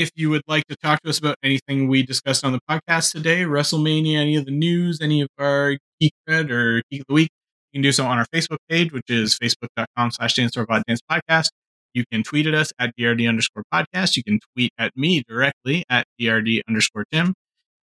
If 0.00 0.12
you 0.16 0.30
would 0.30 0.44
like 0.48 0.64
to 0.68 0.76
talk 0.76 1.02
to 1.02 1.10
us 1.10 1.18
about 1.18 1.36
anything 1.42 1.86
we 1.86 2.02
discussed 2.02 2.42
on 2.42 2.52
the 2.52 2.60
podcast 2.70 3.12
today, 3.12 3.42
WrestleMania, 3.42 4.16
any 4.16 4.34
of 4.34 4.46
the 4.46 4.50
news, 4.50 4.98
any 5.02 5.20
of 5.20 5.28
our 5.38 5.76
Geek 6.00 6.14
Cred 6.26 6.50
or 6.50 6.80
Geek 6.90 7.02
of 7.02 7.06
the 7.08 7.12
Week, 7.12 7.28
you 7.70 7.76
can 7.76 7.82
do 7.82 7.92
so 7.92 8.06
on 8.06 8.16
our 8.16 8.24
Facebook 8.34 8.56
page, 8.70 8.94
which 8.94 9.10
is 9.10 9.38
facebook.com 9.38 10.12
slash 10.12 10.36
dance 10.36 10.56
or 10.56 10.64
dance 10.64 11.02
podcast. 11.02 11.50
You 11.92 12.04
can 12.10 12.22
tweet 12.22 12.46
at 12.46 12.54
us 12.54 12.72
at 12.78 12.96
DRD 12.98 13.28
underscore 13.28 13.62
podcast. 13.70 14.16
You 14.16 14.24
can 14.24 14.40
tweet 14.54 14.70
at 14.78 14.96
me 14.96 15.22
directly 15.28 15.84
at 15.90 16.06
DRD 16.18 16.62
underscore 16.66 17.04
Tim. 17.12 17.34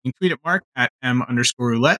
You 0.06 0.14
can 0.14 0.14
tweet 0.18 0.32
at 0.32 0.40
Mark 0.42 0.64
at 0.74 0.92
M 1.04 1.22
underscore 1.22 1.68
roulette. 1.68 2.00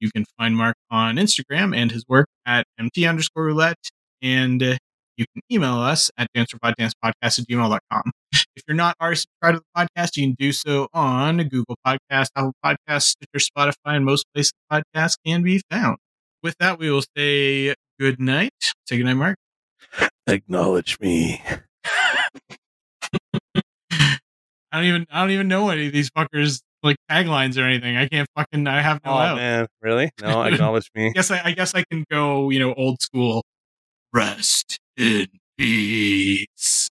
You 0.00 0.10
can 0.10 0.24
find 0.38 0.56
Mark 0.56 0.76
on 0.90 1.16
Instagram 1.16 1.76
and 1.76 1.92
his 1.92 2.06
work 2.08 2.28
at 2.46 2.64
MT 2.80 3.04
underscore 3.04 3.44
roulette. 3.44 3.90
And 4.22 4.62
uh, 4.62 4.76
you 5.18 5.26
can 5.34 5.42
email 5.52 5.74
us 5.74 6.10
at 6.16 6.28
dancerpoddancepodcast 6.34 7.12
at 7.22 7.46
gmail.com. 7.46 8.12
If 8.56 8.62
you're 8.68 8.76
not 8.76 8.96
already 9.00 9.16
subscribed 9.16 9.58
to 9.58 9.62
the 9.74 9.86
podcast, 9.96 10.16
you 10.16 10.26
can 10.28 10.36
do 10.38 10.52
so 10.52 10.88
on 10.92 11.38
Google 11.48 11.76
Podcast, 11.86 12.28
Apple 12.36 12.52
Podcast, 12.64 13.02
Stitcher, 13.02 13.46
Spotify, 13.56 13.96
and 13.96 14.04
most 14.04 14.24
places 14.34 14.52
podcasts 14.72 15.16
can 15.24 15.42
be 15.42 15.60
found. 15.70 15.96
With 16.42 16.54
that, 16.60 16.78
we 16.78 16.90
will 16.90 17.02
say 17.16 17.74
good 17.98 18.20
night. 18.20 18.50
Say 18.88 18.98
good 18.98 19.06
night, 19.06 19.14
Mark. 19.14 19.36
Acknowledge 20.26 20.98
me. 21.00 21.42
I 23.54 24.78
don't 24.78 24.84
even 24.84 25.06
I 25.10 25.20
don't 25.20 25.30
even 25.30 25.48
know 25.48 25.68
any 25.70 25.86
of 25.86 25.92
these 25.92 26.10
fuckers 26.10 26.60
like 26.82 26.96
taglines 27.10 27.56
or 27.56 27.62
anything. 27.64 27.96
I 27.96 28.08
can't 28.08 28.28
fucking 28.36 28.66
I 28.66 28.80
have 28.80 29.00
no 29.04 29.12
Oh 29.12 29.16
out. 29.18 29.36
man, 29.36 29.66
really? 29.82 30.10
No, 30.20 30.42
acknowledge 30.42 30.90
me. 30.94 31.08
I 31.08 31.12
guess 31.12 31.30
I, 31.30 31.40
I 31.44 31.52
guess 31.52 31.74
I 31.74 31.84
can 31.90 32.04
go, 32.10 32.50
you 32.50 32.58
know, 32.58 32.74
old 32.74 33.00
school. 33.00 33.44
Rest 34.12 34.78
in 34.96 35.26
peace. 35.58 36.88